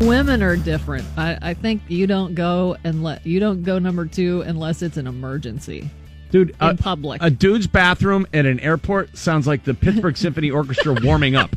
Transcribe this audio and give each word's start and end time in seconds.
Women 0.00 0.42
are 0.42 0.56
different. 0.56 1.04
I, 1.16 1.38
I 1.42 1.54
think 1.54 1.82
you 1.88 2.06
don't 2.06 2.34
go 2.34 2.76
and 2.84 3.02
let 3.02 3.26
you 3.26 3.38
don't 3.38 3.62
go 3.62 3.78
number 3.78 4.06
two 4.06 4.40
unless 4.42 4.80
it's 4.82 4.96
an 4.96 5.06
emergency. 5.06 5.90
Dude, 6.30 6.50
in 6.50 6.56
a, 6.60 6.74
public. 6.74 7.22
a 7.22 7.28
dude's 7.28 7.66
bathroom 7.66 8.26
at 8.32 8.46
an 8.46 8.60
airport 8.60 9.16
sounds 9.18 9.46
like 9.46 9.64
the 9.64 9.74
Pittsburgh 9.74 10.16
Symphony 10.16 10.50
Orchestra 10.50 10.96
warming 11.02 11.36
up. 11.36 11.50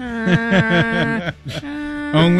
Only 0.00 0.08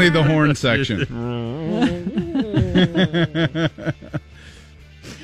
the 0.09 0.25
horn 0.27 0.54
section. 0.56 1.00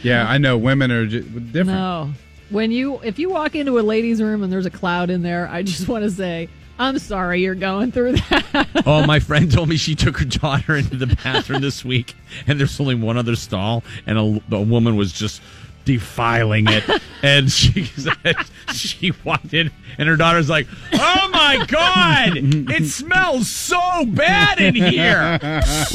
yeah, 0.03 0.29
I 0.29 0.39
know 0.39 0.57
women 0.57 0.93
are 0.93 1.07
ju- 1.07 1.23
different. 1.23 1.66
No. 1.66 2.12
When 2.50 2.71
you 2.71 3.00
if 3.00 3.19
you 3.19 3.29
walk 3.30 3.55
into 3.57 3.79
a 3.79 3.82
ladies' 3.82 4.23
room 4.23 4.43
and 4.43 4.53
there's 4.53 4.66
a 4.66 4.71
cloud 4.71 5.11
in 5.11 5.23
there, 5.23 5.48
I 5.48 5.62
just 5.62 5.89
want 5.89 6.05
to 6.05 6.11
say, 6.11 6.48
I'm 6.79 6.99
sorry 6.99 7.43
you're 7.43 7.55
going 7.55 7.93
through 7.93 8.13
that. 8.13 8.83
oh, 8.87 9.05
my 9.07 9.19
friend 9.21 9.51
told 9.51 9.69
me 9.69 9.77
she 9.77 9.95
took 9.95 10.19
her 10.19 10.25
daughter 10.25 10.77
into 10.77 10.97
the 10.97 11.07
bathroom 11.07 11.61
this 11.61 11.85
week, 11.85 12.15
and 12.47 12.59
there's 12.59 12.79
only 12.80 12.95
one 12.95 13.16
other 13.16 13.37
stall, 13.37 13.83
and 14.07 14.19
a, 14.19 14.55
a 14.55 14.62
woman 14.62 14.97
was 14.97 15.12
just 15.12 15.43
defiling 15.85 16.66
it, 16.69 16.85
and 17.23 17.51
she 17.51 17.85
said 17.85 18.37
she 18.75 19.12
walked 19.25 19.55
in, 19.55 19.71
and 19.99 20.09
her 20.09 20.16
daughter's 20.16 20.49
like, 20.49 20.66
"Oh 20.93 21.30
my 21.33 21.65
god, 21.66 22.33
it 22.37 22.85
smells 22.87 23.49
so 23.49 24.05
bad 24.07 24.60
in 24.60 24.74
here." 24.74 25.38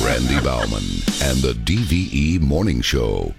Randy 0.04 0.40
Bauman 0.42 0.84
and 1.22 1.38
the 1.42 1.54
DVE 1.64 2.42
Morning 2.42 2.82
Show. 2.82 3.34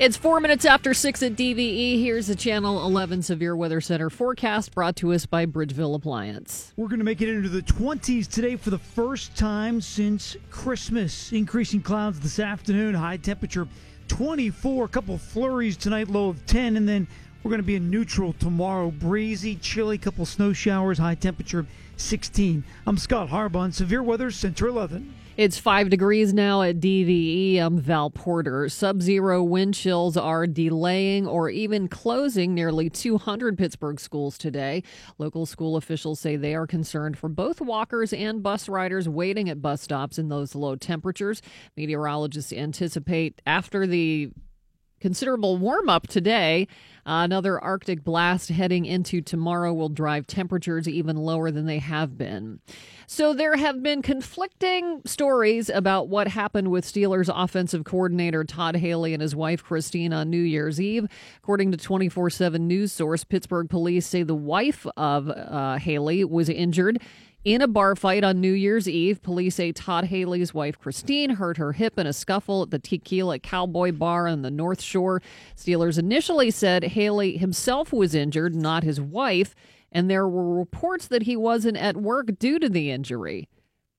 It's 0.00 0.16
four 0.16 0.40
minutes 0.40 0.64
after 0.64 0.94
six 0.94 1.22
at 1.22 1.32
DVE. 1.32 2.02
Here's 2.02 2.28
the 2.28 2.34
Channel 2.34 2.86
11 2.86 3.20
Severe 3.20 3.54
Weather 3.54 3.82
Center 3.82 4.08
forecast 4.08 4.74
brought 4.74 4.96
to 4.96 5.12
us 5.12 5.26
by 5.26 5.44
Bridgeville 5.44 5.94
Appliance. 5.94 6.72
We're 6.78 6.88
going 6.88 7.00
to 7.00 7.04
make 7.04 7.20
it 7.20 7.28
into 7.28 7.50
the 7.50 7.60
20s 7.60 8.26
today 8.26 8.56
for 8.56 8.70
the 8.70 8.78
first 8.78 9.36
time 9.36 9.82
since 9.82 10.38
Christmas. 10.48 11.32
Increasing 11.32 11.82
clouds 11.82 12.18
this 12.18 12.38
afternoon, 12.38 12.94
high 12.94 13.18
temperature 13.18 13.68
24, 14.08 14.86
a 14.86 14.88
couple 14.88 15.18
flurries 15.18 15.76
tonight, 15.76 16.08
low 16.08 16.30
of 16.30 16.46
10, 16.46 16.78
and 16.78 16.88
then 16.88 17.06
we're 17.42 17.50
going 17.50 17.60
to 17.60 17.66
be 17.66 17.76
in 17.76 17.90
neutral 17.90 18.32
tomorrow. 18.32 18.90
Breezy, 18.90 19.56
chilly, 19.56 19.98
couple 19.98 20.24
snow 20.24 20.54
showers, 20.54 20.96
high 20.96 21.14
temperature 21.14 21.66
16. 21.98 22.64
I'm 22.86 22.96
Scott 22.96 23.28
Harbaugh, 23.28 23.74
Severe 23.74 24.02
Weather 24.02 24.30
Center 24.30 24.66
11. 24.66 25.12
It's 25.40 25.58
five 25.58 25.88
degrees 25.88 26.34
now 26.34 26.60
at 26.60 26.80
DVE. 26.80 27.58
I'm 27.60 27.78
Val 27.78 28.10
Porter. 28.10 28.68
Sub 28.68 29.00
zero 29.00 29.42
wind 29.42 29.72
chills 29.72 30.14
are 30.18 30.46
delaying 30.46 31.26
or 31.26 31.48
even 31.48 31.88
closing 31.88 32.52
nearly 32.52 32.90
200 32.90 33.56
Pittsburgh 33.56 33.98
schools 33.98 34.36
today. 34.36 34.82
Local 35.16 35.46
school 35.46 35.78
officials 35.78 36.20
say 36.20 36.36
they 36.36 36.54
are 36.54 36.66
concerned 36.66 37.16
for 37.16 37.30
both 37.30 37.62
walkers 37.62 38.12
and 38.12 38.42
bus 38.42 38.68
riders 38.68 39.08
waiting 39.08 39.48
at 39.48 39.62
bus 39.62 39.80
stops 39.80 40.18
in 40.18 40.28
those 40.28 40.54
low 40.54 40.76
temperatures. 40.76 41.40
Meteorologists 41.74 42.52
anticipate 42.52 43.40
after 43.46 43.86
the 43.86 44.30
considerable 45.00 45.56
warm 45.56 45.88
up 45.88 46.06
today. 46.06 46.68
Another 47.12 47.58
Arctic 47.58 48.04
blast 48.04 48.50
heading 48.50 48.84
into 48.84 49.20
tomorrow 49.20 49.74
will 49.74 49.88
drive 49.88 50.28
temperatures 50.28 50.86
even 50.86 51.16
lower 51.16 51.50
than 51.50 51.66
they 51.66 51.80
have 51.80 52.16
been. 52.16 52.60
So 53.08 53.34
there 53.34 53.56
have 53.56 53.82
been 53.82 54.00
conflicting 54.00 55.02
stories 55.04 55.68
about 55.68 56.06
what 56.06 56.28
happened 56.28 56.70
with 56.70 56.84
Steelers 56.84 57.28
offensive 57.34 57.82
coordinator 57.82 58.44
Todd 58.44 58.76
Haley 58.76 59.12
and 59.12 59.20
his 59.20 59.34
wife 59.34 59.64
Christine 59.64 60.12
on 60.12 60.30
New 60.30 60.40
Year's 60.40 60.80
Eve. 60.80 61.08
According 61.38 61.72
to 61.72 61.76
24 61.76 62.30
7 62.30 62.68
news 62.68 62.92
source, 62.92 63.24
Pittsburgh 63.24 63.68
police 63.68 64.06
say 64.06 64.22
the 64.22 64.36
wife 64.36 64.86
of 64.96 65.28
uh, 65.28 65.78
Haley 65.78 66.22
was 66.22 66.48
injured. 66.48 67.02
In 67.42 67.62
a 67.62 67.68
bar 67.68 67.96
fight 67.96 68.22
on 68.22 68.38
New 68.38 68.52
Year's 68.52 68.86
Eve, 68.86 69.22
police 69.22 69.54
say 69.54 69.72
Todd 69.72 70.04
Haley's 70.04 70.52
wife 70.52 70.78
Christine 70.78 71.30
hurt 71.30 71.56
her 71.56 71.72
hip 71.72 71.98
in 71.98 72.06
a 72.06 72.12
scuffle 72.12 72.62
at 72.62 72.70
the 72.70 72.78
Tequila 72.78 73.38
Cowboy 73.38 73.92
Bar 73.92 74.28
on 74.28 74.42
the 74.42 74.50
North 74.50 74.82
Shore. 74.82 75.22
Steelers 75.56 75.98
initially 75.98 76.50
said 76.50 76.84
Haley 76.84 77.38
himself 77.38 77.94
was 77.94 78.14
injured, 78.14 78.54
not 78.54 78.82
his 78.82 79.00
wife, 79.00 79.54
and 79.90 80.10
there 80.10 80.28
were 80.28 80.54
reports 80.54 81.06
that 81.08 81.22
he 81.22 81.34
wasn't 81.34 81.78
at 81.78 81.96
work 81.96 82.38
due 82.38 82.58
to 82.58 82.68
the 82.68 82.90
injury. 82.90 83.48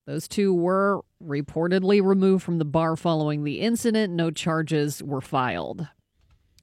Those 0.05 0.27
two 0.27 0.53
were 0.53 1.01
reportedly 1.23 2.03
removed 2.03 2.43
from 2.43 2.59
the 2.59 2.65
bar 2.65 2.95
following 2.95 3.43
the 3.43 3.59
incident. 3.59 4.13
No 4.13 4.29
charges 4.29 5.01
were 5.01 5.21
filed. 5.21 5.87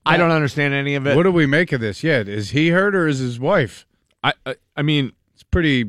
I 0.07 0.17
don't 0.17 0.31
understand 0.31 0.75
any 0.75 0.95
of 0.95 1.09
it. 1.09 1.17
What 1.17 1.25
do 1.25 1.33
we 1.33 1.47
make 1.47 1.73
of 1.73 1.81
this 1.81 2.05
yet? 2.05 2.29
Is 2.29 2.51
he 2.51 2.69
hurt 2.69 2.95
or 2.95 3.09
is 3.09 3.19
his 3.19 3.41
wife? 3.41 3.85
I, 4.23 4.33
I 4.47 4.55
I 4.77 4.83
mean, 4.83 5.13
It's 5.35 5.43
pretty 5.43 5.85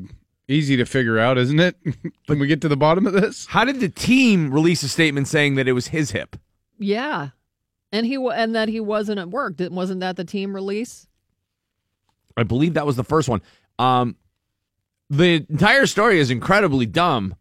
easy 0.50 0.76
to 0.78 0.86
figure 0.86 1.18
out, 1.20 1.38
isn't 1.38 1.60
it? 1.60 1.76
Can 2.28 2.40
we 2.40 2.48
get 2.48 2.60
to 2.62 2.68
the 2.68 2.76
bottom 2.78 3.06
of 3.08 3.14
this? 3.14 3.46
how 3.46 3.64
did 3.64 3.80
the 3.80 3.90
team 3.90 4.52
release 4.52 4.84
a 4.84 4.90
statement 4.90 5.28
saying 5.28 5.56
that 5.56 5.68
it 5.68 5.74
was 5.74 5.88
his 5.88 6.12
hip? 6.12 6.36
Yeah, 6.78 7.30
and 7.92 8.06
he 8.06 8.18
wa- 8.18 8.32
and 8.32 8.56
that 8.56 8.68
he 8.70 8.80
wasn't 8.80 9.20
at 9.20 9.30
work. 9.30 9.56
Didn't- 9.58 9.76
Wasn't 9.76 10.00
that 10.02 10.16
the 10.16 10.26
team 10.26 10.54
release? 10.56 11.08
I 12.36 12.44
believe 12.44 12.74
that 12.74 12.86
was 12.86 12.96
the 12.96 13.04
first 13.04 13.28
one. 13.30 13.42
Um, 13.78 14.16
the 15.10 15.46
entire 15.50 15.86
story 15.88 16.20
is 16.20 16.30
incredibly 16.32 16.86
dumb, 16.86 17.36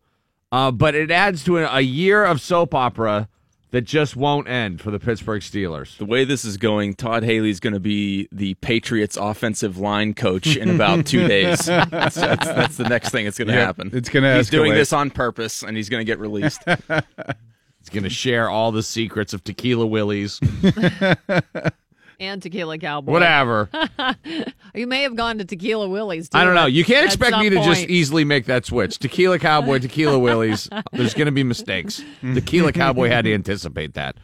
uh, 0.51 0.71
but 0.71 0.95
it 0.95 1.11
adds 1.11 1.45
to 1.45 1.59
a, 1.59 1.65
a 1.77 1.81
year 1.81 2.25
of 2.25 2.41
soap 2.41 2.75
opera 2.75 3.29
that 3.71 3.83
just 3.83 4.17
won't 4.17 4.49
end 4.49 4.81
for 4.81 4.91
the 4.91 4.99
Pittsburgh 4.99 5.43
Steelers. 5.43 5.97
The 5.99 6.05
way 6.07 6.25
this 6.25 6.45
is 6.45 6.57
going, 6.57 6.95
Todd 6.95 7.23
Haley's 7.23 7.61
going 7.61 7.75
to 7.75 7.81
be 7.81 8.29
the 8.33 8.55
Patriots 8.55 9.17
offensive 9.17 9.77
line 9.79 10.15
coach 10.15 10.57
in 10.57 10.71
about 10.71 11.05
two 11.07 11.27
days. 11.29 11.67
That's, 11.67 12.15
that's, 12.17 12.47
that's 12.47 12.77
the 12.79 12.89
next 12.89 13.11
thing 13.11 13.25
that's 13.27 13.37
going 13.39 13.49
to 13.49 13.55
Yep, 13.55 13.67
happen. 13.67 13.91
it's 13.93 14.09
gonna 14.09 14.37
He's 14.37 14.49
doing 14.51 14.73
this 14.73 14.93
on 14.93 15.11
purpose, 15.11 15.63
and 15.63 15.77
he's 15.77 15.89
going 15.89 16.01
to 16.01 16.05
get 16.05 16.19
released. 16.19 16.63
He's 17.81 17.91
going 17.95 18.05
to 18.05 18.11
share 18.11 18.51
all 18.51 18.71
the 18.73 18.83
secrets 18.83 19.33
of 19.33 19.43
Tequila 19.45 19.87
Willie's, 19.87 20.41
And 22.21 22.43
Tequila 22.43 22.79
Cowboy. 22.79 23.13
whatever. 23.13 23.69
You 24.75 24.87
may 24.87 25.03
have 25.03 25.17
gone 25.17 25.39
to 25.39 25.45
Tequila 25.45 25.89
Willie's. 25.89 26.29
Too, 26.29 26.39
I 26.39 26.45
don't 26.45 26.55
know. 26.55 26.67
You 26.67 26.85
can't 26.85 27.05
expect 27.07 27.39
me 27.39 27.49
to 27.49 27.57
just 27.65 27.87
easily 27.87 28.25
make 28.25 28.45
that 28.45 28.65
switch. 28.67 28.99
Tequila 28.99 29.39
Cowboy, 29.39 29.79
Tequila 29.79 30.19
Willie's. 30.19 30.69
There's 30.93 31.15
going 31.15 31.27
to 31.27 31.33
be 31.33 31.43
mistakes. 31.43 32.03
Tequila 32.23 32.73
Cowboy 32.73 33.09
had 33.09 33.25
to 33.25 33.35
anticipate 33.35 33.95
that. 33.95 34.17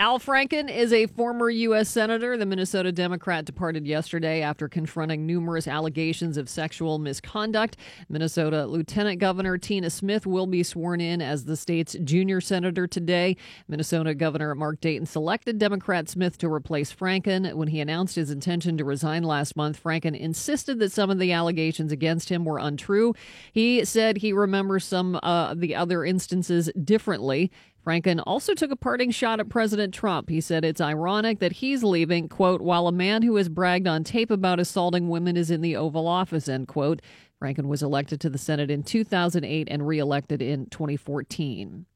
Al 0.00 0.20
Franken 0.20 0.72
is 0.72 0.92
a 0.92 1.08
former 1.08 1.50
U.S. 1.50 1.88
Senator. 1.88 2.36
The 2.36 2.46
Minnesota 2.46 2.92
Democrat 2.92 3.44
departed 3.44 3.84
yesterday 3.84 4.42
after 4.42 4.68
confronting 4.68 5.26
numerous 5.26 5.66
allegations 5.66 6.36
of 6.36 6.48
sexual 6.48 7.00
misconduct. 7.00 7.76
Minnesota 8.08 8.64
Lieutenant 8.66 9.18
Governor 9.18 9.58
Tina 9.58 9.90
Smith 9.90 10.24
will 10.24 10.46
be 10.46 10.62
sworn 10.62 11.00
in 11.00 11.20
as 11.20 11.46
the 11.46 11.56
state's 11.56 11.96
junior 12.04 12.40
senator 12.40 12.86
today. 12.86 13.36
Minnesota 13.66 14.14
Governor 14.14 14.54
Mark 14.54 14.80
Dayton 14.80 15.04
selected 15.04 15.58
Democrat 15.58 16.08
Smith 16.08 16.38
to 16.38 16.48
replace 16.48 16.94
Franken. 16.94 17.52
When 17.54 17.66
he 17.66 17.80
announced 17.80 18.14
his 18.14 18.30
intention 18.30 18.78
to 18.78 18.84
resign 18.84 19.24
last 19.24 19.56
month, 19.56 19.82
Franken 19.82 20.16
insisted 20.16 20.78
that 20.78 20.92
some 20.92 21.10
of 21.10 21.18
the 21.18 21.32
allegations 21.32 21.90
against 21.90 22.28
him 22.28 22.44
were 22.44 22.58
untrue. 22.58 23.14
He 23.52 23.84
said 23.84 24.18
he 24.18 24.32
remembers 24.32 24.84
some 24.84 25.16
uh, 25.16 25.48
of 25.50 25.58
the 25.58 25.74
other 25.74 26.04
instances 26.04 26.70
differently. 26.84 27.50
Franken 27.88 28.22
also 28.26 28.52
took 28.52 28.70
a 28.70 28.76
parting 28.76 29.10
shot 29.10 29.40
at 29.40 29.48
President 29.48 29.94
Trump. 29.94 30.28
He 30.28 30.42
said 30.42 30.62
it's 30.62 30.78
ironic 30.78 31.38
that 31.38 31.52
he's 31.52 31.82
leaving, 31.82 32.28
quote, 32.28 32.60
while 32.60 32.86
a 32.86 32.92
man 32.92 33.22
who 33.22 33.36
has 33.36 33.48
bragged 33.48 33.86
on 33.86 34.04
tape 34.04 34.30
about 34.30 34.60
assaulting 34.60 35.08
women 35.08 35.38
is 35.38 35.50
in 35.50 35.62
the 35.62 35.74
Oval 35.74 36.06
Office, 36.06 36.50
end 36.50 36.68
quote. 36.68 37.00
Franken 37.40 37.64
was 37.64 37.82
elected 37.82 38.20
to 38.20 38.28
the 38.28 38.36
Senate 38.36 38.70
in 38.70 38.82
2008 38.82 39.68
and 39.70 39.88
reelected 39.88 40.42
in 40.42 40.66
2014. 40.66 41.86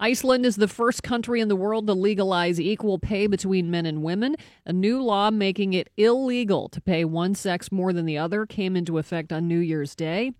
Iceland 0.00 0.44
is 0.44 0.56
the 0.56 0.66
first 0.66 1.04
country 1.04 1.40
in 1.40 1.46
the 1.46 1.54
world 1.54 1.86
to 1.86 1.94
legalize 1.94 2.60
equal 2.60 2.98
pay 2.98 3.28
between 3.28 3.70
men 3.70 3.86
and 3.86 4.02
women. 4.02 4.34
A 4.64 4.72
new 4.72 5.00
law 5.00 5.30
making 5.30 5.74
it 5.74 5.90
illegal 5.96 6.68
to 6.70 6.80
pay 6.80 7.04
one 7.04 7.36
sex 7.36 7.70
more 7.70 7.92
than 7.92 8.04
the 8.04 8.18
other 8.18 8.46
came 8.46 8.74
into 8.74 8.98
effect 8.98 9.32
on 9.32 9.46
New 9.46 9.60
Year's 9.60 9.94
Day. 9.94 10.32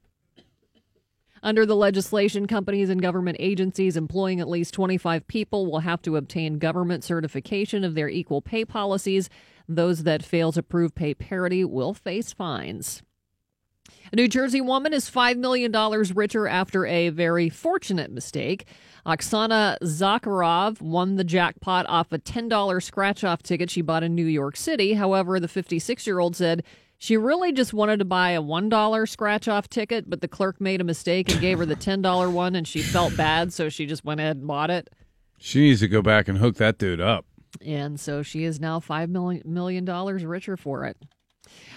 Under 1.42 1.66
the 1.66 1.76
legislation, 1.76 2.46
companies 2.46 2.90
and 2.90 3.00
government 3.00 3.36
agencies 3.40 3.96
employing 3.96 4.40
at 4.40 4.48
least 4.48 4.74
25 4.74 5.26
people 5.28 5.70
will 5.70 5.80
have 5.80 6.02
to 6.02 6.16
obtain 6.16 6.58
government 6.58 7.04
certification 7.04 7.84
of 7.84 7.94
their 7.94 8.08
equal 8.08 8.42
pay 8.42 8.64
policies. 8.64 9.28
Those 9.68 10.04
that 10.04 10.22
fail 10.22 10.52
to 10.52 10.62
prove 10.62 10.94
pay 10.94 11.14
parity 11.14 11.64
will 11.64 11.94
face 11.94 12.32
fines. 12.32 13.02
A 14.12 14.16
New 14.16 14.28
Jersey 14.28 14.60
woman 14.60 14.92
is 14.92 15.10
$5 15.10 15.36
million 15.36 15.72
richer 16.14 16.46
after 16.46 16.86
a 16.86 17.08
very 17.08 17.48
fortunate 17.48 18.10
mistake. 18.10 18.66
Oksana 19.04 19.78
Zakharov 19.82 20.80
won 20.80 21.16
the 21.16 21.24
jackpot 21.24 21.86
off 21.88 22.12
a 22.12 22.18
$10 22.18 22.82
scratch 22.82 23.24
off 23.24 23.42
ticket 23.42 23.70
she 23.70 23.82
bought 23.82 24.02
in 24.02 24.14
New 24.14 24.26
York 24.26 24.56
City. 24.56 24.94
However, 24.94 25.38
the 25.38 25.48
56 25.48 26.06
year 26.06 26.18
old 26.18 26.36
said 26.36 26.64
she 27.06 27.16
really 27.16 27.52
just 27.52 27.72
wanted 27.72 28.00
to 28.00 28.04
buy 28.04 28.30
a 28.30 28.42
$1 28.42 29.08
scratch 29.08 29.46
off 29.46 29.68
ticket, 29.68 30.10
but 30.10 30.20
the 30.20 30.26
clerk 30.26 30.60
made 30.60 30.80
a 30.80 30.84
mistake 30.84 31.30
and 31.30 31.40
gave 31.40 31.58
her 31.58 31.64
the 31.64 31.76
$10 31.76 32.32
one, 32.32 32.56
and 32.56 32.66
she 32.66 32.82
felt 32.82 33.16
bad, 33.16 33.52
so 33.52 33.68
she 33.68 33.86
just 33.86 34.04
went 34.04 34.18
ahead 34.18 34.38
and 34.38 34.46
bought 34.48 34.70
it. 34.70 34.90
She 35.38 35.60
needs 35.60 35.78
to 35.80 35.88
go 35.88 36.02
back 36.02 36.26
and 36.26 36.38
hook 36.38 36.56
that 36.56 36.78
dude 36.78 37.00
up. 37.00 37.24
And 37.64 38.00
so 38.00 38.24
she 38.24 38.42
is 38.42 38.58
now 38.58 38.80
$5 38.80 39.08
million 39.08 39.42
million 39.46 39.84
richer 39.84 40.56
for 40.56 40.84
it. 40.84 40.96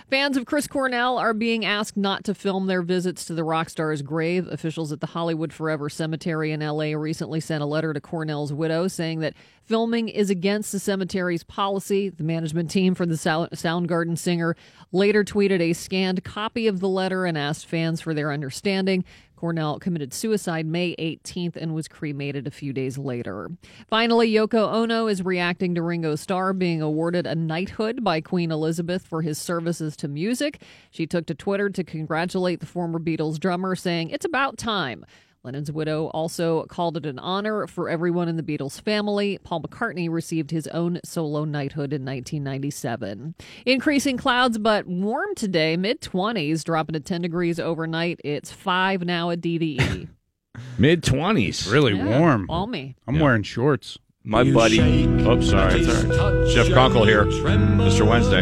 Fans 0.10 0.38
of 0.38 0.48
Chris 0.48 0.66
Cornell 0.66 1.20
are 1.20 1.36
being 1.36 1.64
asked 1.64 1.96
not 1.96 2.24
to 2.24 2.34
film 2.34 2.66
their 2.66 2.82
visits 2.82 3.26
to 3.26 3.34
the 3.36 3.44
rock 3.44 3.70
star's 3.70 4.02
grave. 4.02 4.48
Officials 4.48 4.92
at 4.92 5.02
the 5.02 5.08
Hollywood 5.08 5.54
Forever 5.54 5.88
Cemetery 5.88 6.52
in 6.52 6.62
LA 6.62 6.96
recently 6.96 7.40
sent 7.40 7.62
a 7.62 7.68
letter 7.68 7.94
to 7.94 8.02
Cornell's 8.02 8.52
widow 8.52 8.88
saying 8.88 9.20
that 9.20 9.36
filming 9.62 10.10
is 10.10 10.32
against 10.32 10.72
the 10.72 10.80
cemetery's 10.80 11.44
policy. 11.44 12.10
The 12.10 12.24
management 12.24 12.72
team 12.72 12.96
for 12.96 13.06
the 13.06 13.14
Soundgarden 13.14 14.18
singer 14.18 14.56
later 14.92 15.24
tweeted 15.24 15.60
a 15.62 15.74
scanned 15.74 16.24
copy 16.24 16.66
of 16.66 16.80
the 16.80 16.90
letter 16.90 17.28
and 17.28 17.38
asked 17.38 17.68
fans 17.68 18.02
for 18.02 18.16
their 18.16 18.32
understanding. 18.32 19.06
Cornell 19.36 19.80
committed 19.80 20.14
suicide 20.14 20.66
May 20.66 20.98
18th 20.98 21.56
and 21.56 21.74
was 21.74 21.88
cremated 21.88 22.46
a 22.46 22.52
few 22.52 22.74
days 22.74 22.98
later. 22.98 23.50
Finally, 23.88 24.30
Yoko 24.34 24.74
Ono 24.74 25.08
is 25.08 25.24
reacting 25.24 25.76
to 25.76 25.82
Ringo 25.82 26.16
Starr 26.18 26.52
being 26.52 26.82
awarded 26.82 27.26
a 27.26 27.36
knighthood 27.36 28.04
by 28.04 28.20
Queen 28.20 28.52
Elizabeth 28.52 29.08
for 29.08 29.22
his 29.22 29.38
services 29.38 29.96
to 30.00 30.08
music. 30.08 30.62
She 30.92 31.06
took 31.08 31.26
to 31.28 31.36
Twitter 31.36 31.70
to 31.70 31.84
congratulate 31.84 32.60
the 32.60 32.66
former 32.66 33.00
Beatles 33.00 33.40
drummer, 33.40 33.76
saying, 33.76 34.10
It's 34.10 34.26
about 34.26 34.58
time. 34.58 35.06
Lennon's 35.42 35.72
widow 35.72 36.08
also 36.08 36.66
called 36.66 36.98
it 36.98 37.06
an 37.06 37.18
honor 37.18 37.66
for 37.66 37.88
everyone 37.88 38.28
in 38.28 38.36
the 38.36 38.44
Beatles 38.44 38.82
family. 38.82 39.38
Paul 39.42 39.62
McCartney 39.62 40.10
received 40.12 40.52
his 40.52 40.68
own 40.68 41.00
solo 41.06 41.46
knighthood 41.46 41.94
in 41.94 42.04
1997. 42.04 43.36
Increasing 43.66 44.18
clouds, 44.18 44.58
but 44.58 44.86
warm 44.86 45.34
today, 45.36 45.78
mid 45.78 46.02
20s, 46.02 46.64
dropping 46.66 46.94
to 46.94 47.00
10 47.00 47.22
degrees 47.22 47.58
overnight. 47.58 48.20
It's 48.26 48.52
5 48.52 49.04
now 49.06 49.30
at 49.30 49.40
DVE. 49.40 50.10
Mid 50.78 51.04
twenties. 51.04 51.68
Really 51.72 51.94
Yeah, 51.94 52.20
warm. 52.20 52.46
Balmy. 52.48 52.98
I'm 53.08 53.20
wearing 53.20 53.44
shorts. 53.44 53.98
My 54.26 54.44
buddy. 54.44 55.06
Oops, 55.06 55.50
sorry. 55.50 55.86
Right. 55.86 56.48
Jeff 56.54 56.68
Conkle 56.68 57.06
here, 57.08 57.24
Mr. 57.24 58.06
Wednesday. 58.06 58.42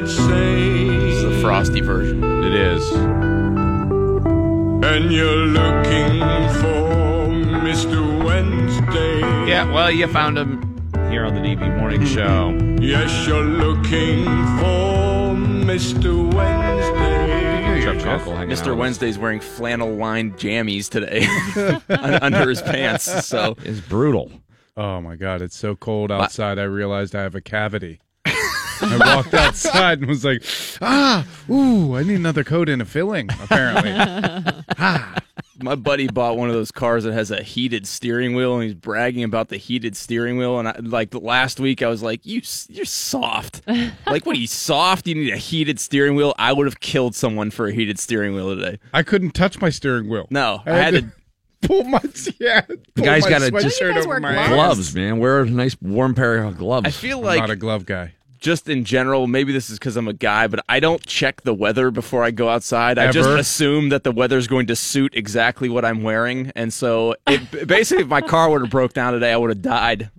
This 0.00 0.18
is 0.18 1.22
the 1.22 1.38
frosty 1.42 1.82
version. 1.82 2.24
It 2.42 2.54
is. 2.54 2.90
And 4.82 5.12
you're 5.12 5.46
looking 5.46 6.20
for 6.58 7.28
Mr. 7.60 8.24
Wednesday. 8.24 9.20
Yeah, 9.46 9.70
well, 9.70 9.90
you 9.90 10.06
found 10.08 10.38
him 10.38 10.90
here 11.10 11.26
on 11.26 11.34
the 11.34 11.40
DV 11.40 11.78
Morning 11.78 12.00
hmm. 12.00 12.06
Show. 12.06 12.58
Yes, 12.80 13.26
you're 13.26 13.44
looking 13.44 14.24
for 14.24 15.34
Mr. 15.34 16.32
Wednesday. 16.32 17.43
Jeff 17.84 17.96
Conkle 18.02 18.34
hanging 18.34 18.56
Mr. 18.56 18.70
with 18.70 18.78
Wednesday's 18.78 19.18
wearing 19.18 19.40
flannel 19.40 19.94
lined 19.94 20.38
jammies 20.38 20.88
today 20.88 21.26
under 22.22 22.48
his 22.48 22.62
pants. 22.62 23.26
So. 23.26 23.56
It's 23.62 23.80
brutal. 23.80 24.32
Oh 24.74 25.02
my 25.02 25.16
god, 25.16 25.42
it's 25.42 25.54
so 25.54 25.76
cold 25.76 26.10
outside. 26.10 26.58
I 26.58 26.62
realized 26.62 27.14
I 27.14 27.20
have 27.20 27.34
a 27.34 27.42
cavity. 27.42 28.00
I 28.82 29.16
walked 29.16 29.34
outside 29.34 29.98
and 30.00 30.08
was 30.08 30.24
like, 30.24 30.42
ah, 30.80 31.26
ooh, 31.50 31.96
I 31.96 32.02
need 32.02 32.16
another 32.16 32.44
coat 32.44 32.68
and 32.68 32.82
a 32.82 32.84
filling. 32.84 33.30
Apparently, 33.30 33.92
ah. 34.78 35.18
my 35.62 35.74
buddy 35.74 36.08
bought 36.08 36.36
one 36.36 36.48
of 36.48 36.54
those 36.54 36.70
cars 36.70 37.04
that 37.04 37.12
has 37.12 37.30
a 37.30 37.42
heated 37.42 37.86
steering 37.86 38.34
wheel, 38.34 38.54
and 38.54 38.64
he's 38.64 38.74
bragging 38.74 39.24
about 39.24 39.48
the 39.48 39.56
heated 39.56 39.96
steering 39.96 40.36
wheel. 40.38 40.58
And 40.58 40.68
I, 40.68 40.76
like 40.80 41.14
last 41.14 41.60
week, 41.60 41.82
I 41.82 41.88
was 41.88 42.02
like, 42.02 42.24
"You, 42.24 42.42
you're 42.68 42.84
soft. 42.84 43.62
like, 44.06 44.26
what 44.26 44.36
are 44.36 44.40
you 44.40 44.46
soft? 44.46 45.06
You 45.06 45.14
need 45.14 45.32
a 45.32 45.38
heated 45.38 45.80
steering 45.80 46.16
wheel. 46.16 46.34
I 46.38 46.52
would 46.52 46.66
have 46.66 46.80
killed 46.80 47.14
someone 47.14 47.50
for 47.50 47.68
a 47.68 47.72
heated 47.72 47.98
steering 47.98 48.34
wheel 48.34 48.54
today. 48.54 48.78
I 48.92 49.02
couldn't 49.02 49.32
touch 49.32 49.60
my 49.60 49.70
steering 49.70 50.08
wheel. 50.08 50.26
No, 50.30 50.62
I 50.66 50.72
I 50.72 50.76
had 50.76 50.94
to." 50.94 51.12
pull 51.66 51.84
my 51.84 52.00
yeah. 52.38 52.60
Pull 52.94 53.04
guy's 53.04 53.22
my 53.24 53.30
gotta 53.30 53.50
just- 53.50 53.80
You 53.80 53.86
sweatshirt 53.86 53.96
over 54.04 54.20
my 54.20 54.48
gloves? 54.48 54.94
man. 54.94 55.18
Wear 55.18 55.40
a 55.40 55.46
nice 55.46 55.76
warm 55.80 56.14
pair 56.14 56.44
of 56.44 56.58
gloves. 56.58 56.86
I 56.86 56.90
feel 56.90 57.18
I'm 57.20 57.24
like 57.24 57.38
not 57.40 57.50
a 57.50 57.56
glove 57.56 57.86
guy. 57.86 58.12
Just 58.44 58.68
in 58.68 58.84
general, 58.84 59.26
maybe 59.26 59.52
this 59.52 59.70
is 59.70 59.78
because 59.78 59.96
I'm 59.96 60.06
a 60.06 60.12
guy, 60.12 60.46
but 60.46 60.62
I 60.68 60.78
don't 60.78 61.04
check 61.06 61.40
the 61.42 61.54
weather 61.54 61.90
before 61.90 62.22
I 62.22 62.30
go 62.30 62.50
outside. 62.50 62.98
I 62.98 63.10
just 63.10 63.28
assume 63.30 63.88
that 63.88 64.04
the 64.04 64.12
weather's 64.12 64.46
going 64.46 64.66
to 64.66 64.76
suit 64.76 65.14
exactly 65.16 65.70
what 65.70 65.84
I'm 65.84 66.02
wearing, 66.02 66.52
and 66.54 66.72
so 66.72 67.16
it, 67.26 67.66
basically, 67.66 68.02
if 68.04 68.08
my 68.08 68.20
car 68.20 68.50
would 68.50 68.60
have 68.60 68.70
broke 68.70 68.92
down 68.92 69.14
today, 69.14 69.32
I 69.32 69.36
would 69.38 69.50
have 69.50 69.62
died. 69.62 70.10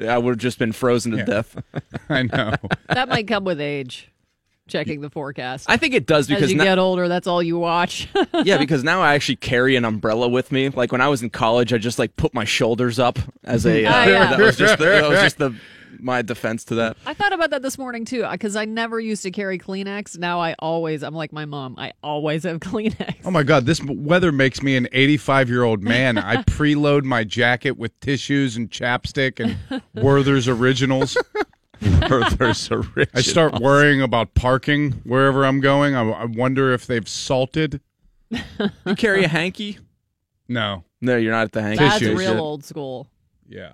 I 0.00 0.16
would 0.18 0.30
have 0.30 0.38
just 0.38 0.58
been 0.58 0.72
frozen 0.72 1.12
to 1.12 1.18
Yeah. 1.18 1.24
death. 1.24 1.62
I 2.08 2.22
know. 2.22 2.54
That 2.88 3.08
might 3.10 3.28
come 3.28 3.44
with 3.44 3.60
age, 3.60 4.10
checking 4.66 5.02
the 5.02 5.10
forecast. 5.10 5.66
I 5.68 5.76
think 5.76 5.92
it 5.94 6.06
does 6.06 6.24
As 6.30 6.34
because 6.34 6.50
you 6.50 6.56
now, 6.56 6.64
get 6.64 6.78
older, 6.78 7.06
that's 7.06 7.26
all 7.26 7.42
you 7.42 7.58
watch. 7.58 8.08
yeah, 8.44 8.56
because 8.64 8.82
now 8.82 9.02
I 9.02 9.14
actually 9.14 9.36
carry 9.36 9.76
an 9.76 9.84
umbrella 9.84 10.26
with 10.26 10.50
me. 10.50 10.70
Like 10.70 10.90
when 10.90 11.02
I 11.02 11.08
was 11.08 11.22
in 11.22 11.28
college, 11.30 11.72
I 11.74 11.78
just 11.78 11.98
like 11.98 12.16
put 12.16 12.32
my 12.32 12.44
shoulders 12.44 12.98
up 12.98 13.18
as 13.44 13.66
a. 13.66 13.84
Uh, 13.84 13.92
Ah, 13.92 14.04
yeah. 14.06 14.30
That 14.30 14.40
was 14.40 14.56
just 14.56 14.78
the, 14.78 14.86
that 14.86 15.08
was 15.10 15.20
just 15.20 15.36
the 15.38 15.54
my 16.04 16.22
defense 16.22 16.64
to 16.66 16.74
that. 16.76 16.96
I 17.06 17.14
thought 17.14 17.32
about 17.32 17.50
that 17.50 17.62
this 17.62 17.78
morning 17.78 18.04
too, 18.04 18.26
because 18.30 18.54
I 18.54 18.66
never 18.66 19.00
used 19.00 19.22
to 19.22 19.30
carry 19.30 19.58
Kleenex. 19.58 20.18
Now 20.18 20.40
I 20.40 20.54
always, 20.58 21.02
I'm 21.02 21.14
like 21.14 21.32
my 21.32 21.46
mom. 21.46 21.76
I 21.78 21.92
always 22.02 22.44
have 22.44 22.60
Kleenex. 22.60 23.16
Oh 23.24 23.30
my 23.30 23.42
god, 23.42 23.66
this 23.66 23.82
weather 23.82 24.30
makes 24.30 24.62
me 24.62 24.76
an 24.76 24.86
85 24.92 25.48
year 25.48 25.64
old 25.64 25.82
man. 25.82 26.18
I 26.18 26.36
preload 26.44 27.04
my 27.04 27.24
jacket 27.24 27.72
with 27.78 27.98
tissues 28.00 28.56
and 28.56 28.70
chapstick 28.70 29.40
and 29.40 29.82
Werther's 29.94 30.46
Originals. 30.46 31.16
Werther's 32.08 32.70
original. 32.70 33.06
I 33.14 33.20
start 33.22 33.60
worrying 33.60 34.00
about 34.00 34.34
parking 34.34 34.92
wherever 35.04 35.44
I'm 35.44 35.60
going. 35.60 35.94
I, 35.94 36.08
I 36.08 36.24
wonder 36.24 36.72
if 36.72 36.86
they've 36.86 37.08
salted. 37.08 37.80
You 38.30 38.94
carry 38.96 39.24
a 39.24 39.28
hanky? 39.28 39.78
No. 40.48 40.84
No, 41.00 41.16
you're 41.16 41.32
not 41.32 41.44
at 41.44 41.52
the 41.52 41.62
hanky. 41.62 41.84
That's 41.84 41.98
tissues. 41.98 42.18
real 42.18 42.38
old 42.38 42.64
school. 42.64 43.08
Yeah. 43.46 43.72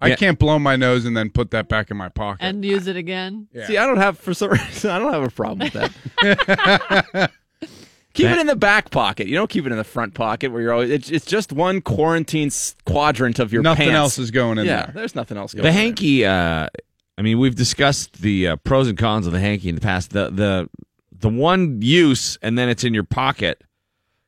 I 0.00 0.08
Yeah. 0.08 0.16
can't 0.16 0.38
blow 0.38 0.58
my 0.58 0.76
nose 0.76 1.04
and 1.04 1.16
then 1.16 1.30
put 1.30 1.50
that 1.50 1.68
back 1.68 1.90
in 1.90 1.96
my 1.96 2.08
pocket. 2.08 2.44
And 2.44 2.64
use 2.64 2.86
it 2.86 2.96
again. 2.96 3.48
Yeah. 3.52 3.66
See, 3.66 3.76
I 3.76 3.84
don't 3.86 3.96
have 3.96 4.18
for 4.18 4.32
some 4.34 4.50
reason 4.52 4.90
I 4.90 4.98
don't 4.98 5.12
have 5.12 5.24
a 5.24 5.30
problem 5.30 5.68
with 5.72 5.72
that. 5.74 7.30
keep 8.14 8.26
it 8.26 8.38
in 8.38 8.46
the 8.46 8.56
back 8.56 8.90
pocket. 8.90 9.26
You 9.26 9.34
don't 9.36 9.50
keep 9.50 9.66
it 9.66 9.72
in 9.72 9.78
the 9.78 9.84
front 9.84 10.14
pocket 10.14 10.52
where 10.52 10.62
you're 10.62 10.72
always. 10.72 10.90
It's, 10.90 11.10
it's 11.10 11.26
just 11.26 11.52
one 11.52 11.80
quarantine 11.80 12.50
quadrant 12.84 13.38
of 13.38 13.52
your 13.52 13.62
Nothing 13.62 13.86
pants. 13.88 13.96
else 13.96 14.18
is 14.18 14.30
going 14.30 14.58
in 14.58 14.66
yeah, 14.66 14.86
there. 14.86 14.92
there's 14.94 15.14
nothing 15.14 15.36
else 15.36 15.52
going. 15.54 15.62
the 15.64 15.68
in 15.70 15.74
hanky. 15.74 16.24
Uh, 16.24 16.68
I 17.16 17.22
mean, 17.22 17.38
we've 17.38 17.56
discussed 17.56 18.20
the 18.22 18.48
uh, 18.48 18.56
pros 18.56 18.86
and 18.88 18.96
cons 18.96 19.26
of 19.26 19.32
the 19.32 19.40
hanky 19.40 19.68
in 19.68 19.74
the 19.74 19.80
past. 19.80 20.10
The 20.10 20.30
the 20.30 20.70
the 21.10 21.28
one 21.28 21.82
use 21.82 22.38
and 22.42 22.56
then 22.56 22.68
it's 22.68 22.84
in 22.84 22.94
your 22.94 23.02
pocket, 23.04 23.62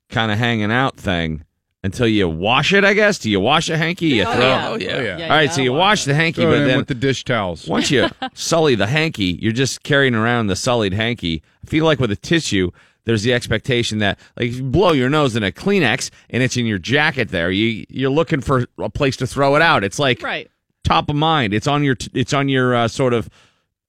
kind 0.08 0.32
of 0.32 0.38
hanging 0.38 0.72
out 0.72 0.96
thing 0.96 1.44
until 1.82 2.06
you 2.06 2.28
wash 2.28 2.72
it. 2.72 2.84
I 2.84 2.94
guess. 2.94 3.18
Do 3.18 3.30
you 3.30 3.40
wash 3.40 3.68
a 3.70 3.76
hanky? 3.76 4.06
You 4.08 4.24
Oh, 4.24 4.32
throw. 4.32 4.40
yeah. 4.42 4.68
Oh, 4.68 4.74
yeah. 4.76 4.96
Oh, 4.96 5.00
yeah. 5.18 5.24
All 5.24 5.30
right, 5.30 5.52
so 5.52 5.60
you 5.62 5.72
wash 5.72 6.04
the 6.04 6.14
hanky, 6.14 6.42
Throw 6.42 6.50
but 6.58 6.66
then 6.66 6.76
with 6.78 6.88
the 6.88 6.94
dish 6.94 7.24
towels. 7.24 7.66
once 7.66 7.90
you 7.90 8.08
sully 8.34 8.74
the 8.74 8.86
hanky, 8.86 9.38
you're 9.40 9.52
just 9.52 9.82
carrying 9.82 10.14
around 10.14 10.48
the 10.48 10.56
sullied 10.56 10.92
hanky. 10.92 11.42
I 11.64 11.66
feel 11.68 11.84
like 11.84 11.98
with 12.00 12.10
a 12.10 12.16
tissue, 12.16 12.70
there's 13.04 13.22
the 13.22 13.32
expectation 13.32 13.98
that 13.98 14.18
like 14.38 14.48
if 14.48 14.56
you 14.56 14.62
blow 14.64 14.92
your 14.92 15.08
nose 15.08 15.34
in 15.36 15.42
a 15.42 15.50
Kleenex 15.50 16.10
and 16.28 16.42
it's 16.42 16.56
in 16.56 16.66
your 16.66 16.78
jacket 16.78 17.30
there, 17.30 17.50
you 17.50 17.86
you're 17.88 18.10
looking 18.10 18.40
for 18.42 18.66
a 18.78 18.90
place 18.90 19.16
to 19.16 19.26
throw 19.26 19.56
it 19.56 19.62
out. 19.62 19.82
It's 19.84 19.98
like 19.98 20.22
Right. 20.22 20.50
top 20.84 21.08
of 21.08 21.16
mind. 21.16 21.54
It's 21.54 21.66
on 21.66 21.82
your 21.82 21.96
it's 22.12 22.34
on 22.34 22.48
your 22.50 22.74
uh, 22.74 22.88
sort 22.88 23.14
of 23.14 23.28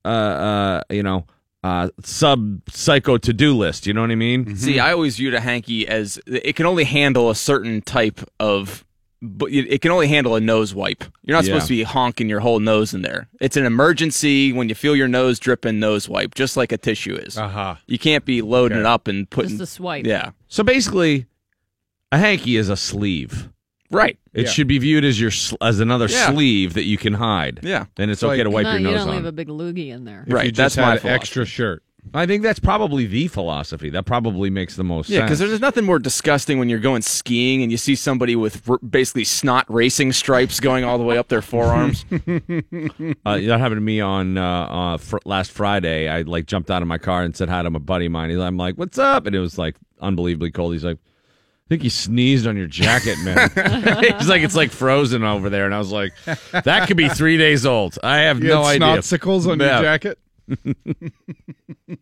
uh 0.05 0.07
uh 0.07 0.81
you 0.89 1.03
know 1.03 1.25
uh 1.63 1.89
sub 2.03 2.61
psycho 2.69 3.17
to 3.19 3.33
do 3.33 3.55
list. 3.55 3.85
You 3.85 3.93
know 3.93 4.01
what 4.01 4.11
I 4.11 4.15
mean? 4.15 4.55
See, 4.55 4.79
I 4.79 4.91
always 4.93 5.17
viewed 5.17 5.33
a 5.35 5.39
hanky 5.41 5.87
as 5.87 6.19
it 6.25 6.55
can 6.55 6.65
only 6.65 6.83
handle 6.85 7.29
a 7.29 7.35
certain 7.35 7.81
type 7.83 8.19
of, 8.39 8.83
but 9.21 9.51
it 9.51 9.67
it 9.71 9.81
can 9.81 9.91
only 9.91 10.07
handle 10.07 10.35
a 10.35 10.41
nose 10.41 10.73
wipe. 10.73 11.03
You're 11.21 11.37
not 11.37 11.43
Yeah. 11.43 11.49
supposed 11.53 11.67
to 11.67 11.75
be 11.75 11.83
honking 11.83 12.29
your 12.29 12.39
whole 12.39 12.59
nose 12.59 12.95
in 12.95 13.03
there. 13.03 13.27
It's 13.39 13.57
an 13.57 13.65
emergency 13.65 14.51
when 14.51 14.69
you 14.69 14.75
feel 14.75 14.95
your 14.95 15.07
nose 15.07 15.37
dripping, 15.37 15.79
nose 15.79 16.09
wipe, 16.09 16.33
just 16.33 16.57
like 16.57 16.71
a 16.71 16.77
tissue 16.77 17.13
is. 17.13 17.37
Uh 17.37 17.47
huh. 17.47 17.75
You 17.85 17.99
can't 17.99 18.25
be 18.25 18.41
loading 18.41 18.79
Okay. 18.79 18.87
it 18.87 18.87
up 18.87 19.07
and 19.07 19.29
putting. 19.29 19.51
Just 19.51 19.61
a 19.61 19.67
swipe. 19.67 20.07
yeah, 20.07 20.31
So 20.47 20.63
basically, 20.63 21.27
a 22.11 22.17
hanky 22.17 22.55
is 22.57 22.69
a 22.69 22.75
sleeve. 22.75 23.49
Right. 23.91 24.17
It 24.33 24.45
Yeah. 24.45 24.49
should 24.51 24.67
be 24.67 24.77
viewed 24.79 25.03
as 25.05 25.19
your 25.19 25.31
as 25.61 25.79
another 25.79 26.07
Yeah. 26.09 26.31
sleeve 26.31 26.73
that 26.75 26.85
you 26.85 26.97
can 26.97 27.13
hide. 27.13 27.59
Yeah. 27.63 27.85
Then 27.95 28.09
it's 28.09 28.21
Like- 28.21 28.33
okay 28.33 28.43
to 28.43 28.49
wipe 28.49 28.63
no, 28.63 28.71
your 28.71 28.79
you 28.79 28.85
nose 28.87 28.99
don't 29.01 29.09
on. 29.09 29.15
leave 29.17 29.25
a 29.25 29.31
big 29.31 29.47
loogie 29.49 29.89
in 29.89 30.05
there. 30.05 30.23
If 30.27 30.33
Right, 30.33 30.45
you 30.45 30.51
just 30.51 30.75
that's 30.75 30.77
my 30.77 30.91
had 30.93 31.01
philosophy. 31.01 31.09
extra 31.15 31.45
shirt. 31.45 31.83
I 32.15 32.25
think 32.25 32.41
that's 32.41 32.57
probably 32.59 33.05
the 33.05 33.27
philosophy. 33.27 33.91
That 33.91 34.05
probably 34.05 34.49
makes 34.49 34.75
the 34.75 34.83
most 34.83 35.05
sense. 35.05 35.17
Yeah, 35.17 35.21
because 35.21 35.37
there's 35.37 35.61
nothing 35.61 35.85
more 35.85 35.99
disgusting 35.99 36.57
when 36.57 36.67
you're 36.67 36.79
going 36.79 37.03
skiing 37.03 37.61
and 37.61 37.71
you 37.71 37.77
see 37.77 37.93
somebody 37.93 38.35
with 38.35 38.67
r- 38.67 38.79
basically 38.79 39.23
snot 39.23 39.65
racing 39.69 40.11
stripes 40.13 40.59
going 40.59 40.83
all 40.83 40.97
the 40.97 41.03
way 41.03 41.19
up 41.19 41.27
their 41.27 41.43
forearms. 41.43 42.03
Uh, 43.25 43.37
that 43.37 43.59
happened 43.59 43.77
to 43.77 43.81
me 43.81 43.99
on 44.01 44.37
uh, 44.37 44.43
uh, 44.43 44.97
fr- 44.97 45.17
last 45.25 45.51
Friday. 45.51 46.07
I 46.07 46.21
like 46.23 46.45
jumped 46.47 46.71
out 46.71 46.81
of 46.81 46.87
my 46.87 46.97
car 46.97 47.21
and 47.23 47.35
said 47.35 47.49
hi 47.49 47.61
to 47.61 47.69
my 47.69 47.79
buddy 47.79 48.07
of 48.07 48.11
mine. 48.11 48.29
He's, 48.31 48.39
I'm 48.39 48.57
like, 48.57 48.75
"What's 48.75 48.97
up?" 48.97 49.25
And 49.27 49.35
it 49.35 49.39
was 49.39 49.57
like 49.57 49.75
unbelievably 50.01 50.51
cold. 50.51 50.73
He's 50.73 50.83
like, 50.83 50.97
"I 51.65 51.69
think 51.69 51.81
he 51.83 51.89
sneezed 51.89 52.47
on 52.47 52.57
your 52.57 52.67
jacket, 52.67 53.17
man." 53.19 53.49
He's 54.19 54.27
like, 54.29 54.41
"It's 54.43 54.55
like 54.55 54.71
frozen 54.71 55.23
over 55.23 55.49
there," 55.49 55.65
and 55.65 55.73
I 55.73 55.77
was 55.79 55.91
like, 55.91 56.13
"That 56.51 56.87
could 56.87 56.97
be 56.97 57.07
three 57.09 57.37
days 57.37 57.65
old." 57.65 57.97
I 58.03 58.19
have 58.19 58.41
You 58.43 58.49
no 58.49 58.63
had 58.63 58.81
idea. 58.81 59.01
snotsicles 59.01 59.47
on 59.49 59.59
Yeah. 59.59 59.75
your 59.75 59.83
jacket? 59.83 60.19
I 60.49 60.55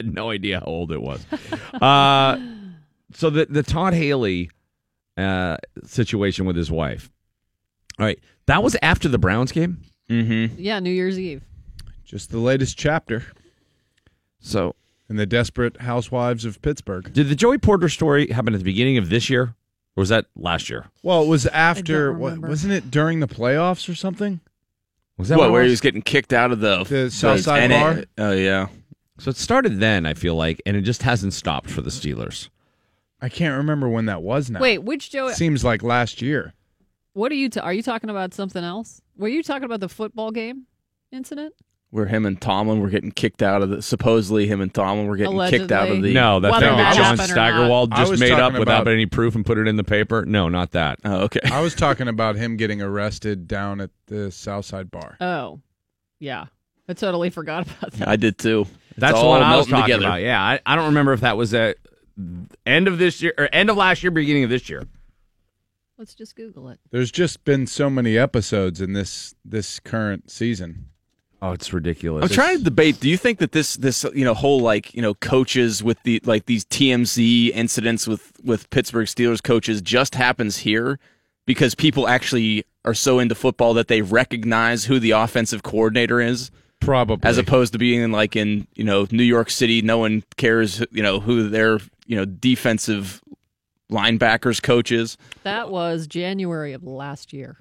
had 0.00 0.14
no 0.14 0.30
idea 0.30 0.60
how 0.60 0.66
old 0.66 0.92
it 0.92 1.00
was. 1.02 1.24
uh, 1.74 2.38
so 3.12 3.28
the 3.30 3.46
the 3.46 3.62
Todd 3.62 3.92
Haley 3.94 4.50
uh, 5.16 5.58
situation 5.84 6.46
with 6.46 6.56
his 6.56 6.70
wife. 6.70 7.10
All 7.98 8.06
right, 8.06 8.18
that 8.46 8.62
was 8.62 8.76
after 8.82 9.08
the 9.08 9.18
Browns 9.18 9.52
game. 9.52 9.82
mm-hmm. 10.08 10.54
Yeah, 10.58 10.80
New 10.80 10.90
Year's 10.90 11.18
Eve. 11.18 11.42
Just 12.04 12.30
the 12.30 12.38
latest 12.38 12.78
chapter. 12.78 13.24
So, 14.40 14.74
And 15.12 15.18
the 15.18 15.26
Desperate 15.26 15.82
Housewives 15.82 16.46
of 16.46 16.62
Pittsburgh. 16.62 17.12
did 17.12 17.28
the 17.28 17.34
Joey 17.34 17.58
Porter 17.58 17.90
story 17.90 18.28
happen 18.28 18.54
at 18.54 18.60
the 18.60 18.64
beginning 18.64 18.96
of 18.96 19.10
this 19.10 19.28
year, 19.28 19.42
or 19.42 20.00
was 20.00 20.08
that 20.08 20.24
last 20.34 20.70
year? 20.70 20.86
Well, 21.02 21.22
it 21.22 21.28
was 21.28 21.44
after. 21.48 22.14
What, 22.14 22.38
wasn't 22.38 22.72
it 22.72 22.90
during 22.90 23.20
the 23.20 23.28
playoffs 23.28 23.90
or 23.90 23.94
something? 23.94 24.40
Was 25.18 25.28
that 25.28 25.36
what, 25.36 25.48
what, 25.48 25.52
where 25.52 25.60
it 25.60 25.64
he 25.66 25.68
was? 25.68 25.72
was 25.74 25.80
getting 25.82 26.00
kicked 26.00 26.32
out 26.32 26.50
of 26.50 26.60
the 26.60 26.84
The 26.84 27.10
Southside 27.10 27.68
NA 27.68 27.78
bar? 27.78 28.04
Oh 28.16 28.32
yeah. 28.32 28.68
So 29.18 29.28
it 29.28 29.36
started 29.36 29.80
then, 29.80 30.06
I 30.06 30.14
feel 30.14 30.34
like, 30.34 30.62
and 30.64 30.78
it 30.78 30.80
just 30.80 31.02
hasn't 31.02 31.34
stopped 31.34 31.68
for 31.68 31.82
the 31.82 31.90
Steelers. 31.90 32.48
I 33.20 33.28
can't 33.28 33.58
remember 33.58 33.90
when 33.90 34.06
that 34.06 34.22
was 34.22 34.50
now. 34.50 34.60
Wait, 34.60 34.78
which 34.78 35.10
Joey? 35.10 35.34
Seems 35.34 35.62
like 35.62 35.82
last 35.82 36.22
year. 36.22 36.54
What 37.12 37.30
are 37.30 37.34
you? 37.34 37.50
ta- 37.50 37.60
are 37.60 37.74
you 37.74 37.82
talking 37.82 38.08
about 38.08 38.32
something 38.32 38.64
else? 38.64 39.02
Were 39.18 39.28
you 39.28 39.42
talking 39.42 39.64
about 39.64 39.80
the 39.80 39.90
football 39.90 40.30
game 40.30 40.68
incident? 41.12 41.52
Where 41.92 42.06
him 42.06 42.24
and 42.24 42.40
Tomlin 42.40 42.80
were 42.80 42.88
getting 42.88 43.10
kicked 43.12 43.42
out 43.42 43.60
of 43.60 43.68
the 43.68 43.82
supposedly 43.82 44.46
him 44.46 44.62
and 44.62 44.72
Tomlin 44.72 45.06
were 45.08 45.16
getting 45.18 45.38
kicked 45.50 45.70
out 45.70 45.90
of 45.90 46.00
the 46.00 46.14
No, 46.14 46.40
that 46.40 46.50
Whether 46.50 46.68
thing 46.68 46.76
that 46.78 46.82
that 46.94 46.96
John 46.96 47.04
happened 47.18 47.32
or 47.32 47.34
not. 47.36 47.48
Steigerwald 47.52 47.92
just 47.94 48.18
made 48.18 48.32
up 48.32 48.38
talking 48.38 48.60
without 48.60 48.80
about- 48.82 48.92
any 48.94 49.04
proof 49.04 49.34
and 49.34 49.44
put 49.44 49.58
it 49.58 49.68
in 49.68 49.76
the 49.76 49.84
paper. 49.84 50.24
No, 50.24 50.48
not 50.48 50.70
that. 50.70 51.00
Oh, 51.04 51.24
okay. 51.24 51.40
I 51.52 51.60
was 51.60 51.74
talking 51.76 52.08
about 52.08 52.36
him 52.36 52.56
getting 52.56 52.80
arrested 52.80 53.46
down 53.46 53.82
at 53.82 53.90
the 54.06 54.30
Southside 54.32 54.90
bar. 54.90 55.18
Oh, 55.20 55.60
yeah. 56.18 56.46
I 56.88 56.94
totally 56.94 57.28
forgot 57.28 57.66
about 57.66 57.92
that. 57.92 58.08
I 58.08 58.16
did 58.16 58.38
too. 58.38 58.62
It's 58.92 58.98
That's 58.98 59.12
the 59.12 59.18
all 59.20 59.28
one 59.28 59.42
I 59.42 59.56
was 59.58 59.68
melting 59.68 59.72
talking 59.72 59.92
together. 59.96 60.06
about. 60.06 60.22
Yeah, 60.22 60.42
I, 60.42 60.60
I 60.64 60.76
don't 60.76 60.86
remember 60.86 61.12
if 61.12 61.20
that 61.20 61.36
was 61.36 61.52
at 61.52 61.76
end 62.64 62.88
of 62.88 62.96
this 62.96 63.20
year 63.20 63.34
or 63.36 63.50
end 63.52 63.68
of 63.68 63.76
last 63.76 64.02
year, 64.02 64.10
beginning 64.10 64.44
of 64.44 64.50
this 64.50 64.70
year. 64.70 64.84
Let's 65.98 66.14
just 66.14 66.36
Google 66.36 66.70
it. 66.70 66.80
There's 66.90 67.10
just 67.12 67.44
been 67.44 67.66
so 67.66 67.90
many 67.90 68.16
episodes 68.16 68.80
in 68.80 68.94
this 68.94 69.34
this 69.44 69.78
current 69.78 70.30
season. 70.30 70.86
Oh, 71.42 71.50
it's 71.50 71.72
ridiculous. 71.72 72.22
I'm 72.22 72.28
trying 72.28 72.58
to 72.58 72.64
debate. 72.64 73.00
Do 73.00 73.08
you 73.10 73.16
think 73.16 73.40
that 73.40 73.50
this 73.50 73.74
this 73.74 74.04
you 74.14 74.24
know 74.24 74.32
whole 74.32 74.60
like 74.60 74.94
you 74.94 75.02
know 75.02 75.12
coaches 75.14 75.82
with 75.82 76.00
the 76.04 76.22
like 76.24 76.46
these 76.46 76.64
TMZ 76.64 77.50
incidents 77.50 78.06
with 78.06 78.32
with 78.44 78.70
Pittsburgh 78.70 79.08
Steelers 79.08 79.42
coaches 79.42 79.82
just 79.82 80.14
happens 80.14 80.58
here 80.58 81.00
because 81.44 81.74
people 81.74 82.06
actually 82.06 82.64
are 82.84 82.94
so 82.94 83.18
into 83.18 83.34
football 83.34 83.74
that 83.74 83.88
they 83.88 84.02
recognize 84.02 84.84
who 84.84 85.00
the 85.00 85.10
offensive 85.10 85.64
coordinator 85.64 86.20
is 86.20 86.52
Probably. 86.78 87.28
as 87.28 87.38
opposed 87.38 87.72
to 87.72 87.78
being 87.78 88.00
in 88.00 88.12
like 88.12 88.36
in 88.36 88.68
you 88.76 88.84
know 88.84 89.08
New 89.10 89.24
York 89.24 89.50
City 89.50 89.82
no 89.82 89.98
one 89.98 90.22
cares 90.36 90.84
you 90.92 91.02
know 91.02 91.18
who 91.18 91.48
their 91.48 91.80
you 92.06 92.14
know 92.14 92.24
defensive 92.24 93.20
linebackers 93.90 94.62
coaches. 94.62 95.18
That 95.42 95.70
was 95.70 96.06
January 96.06 96.72
of 96.72 96.84
last 96.84 97.32
year. 97.32 97.58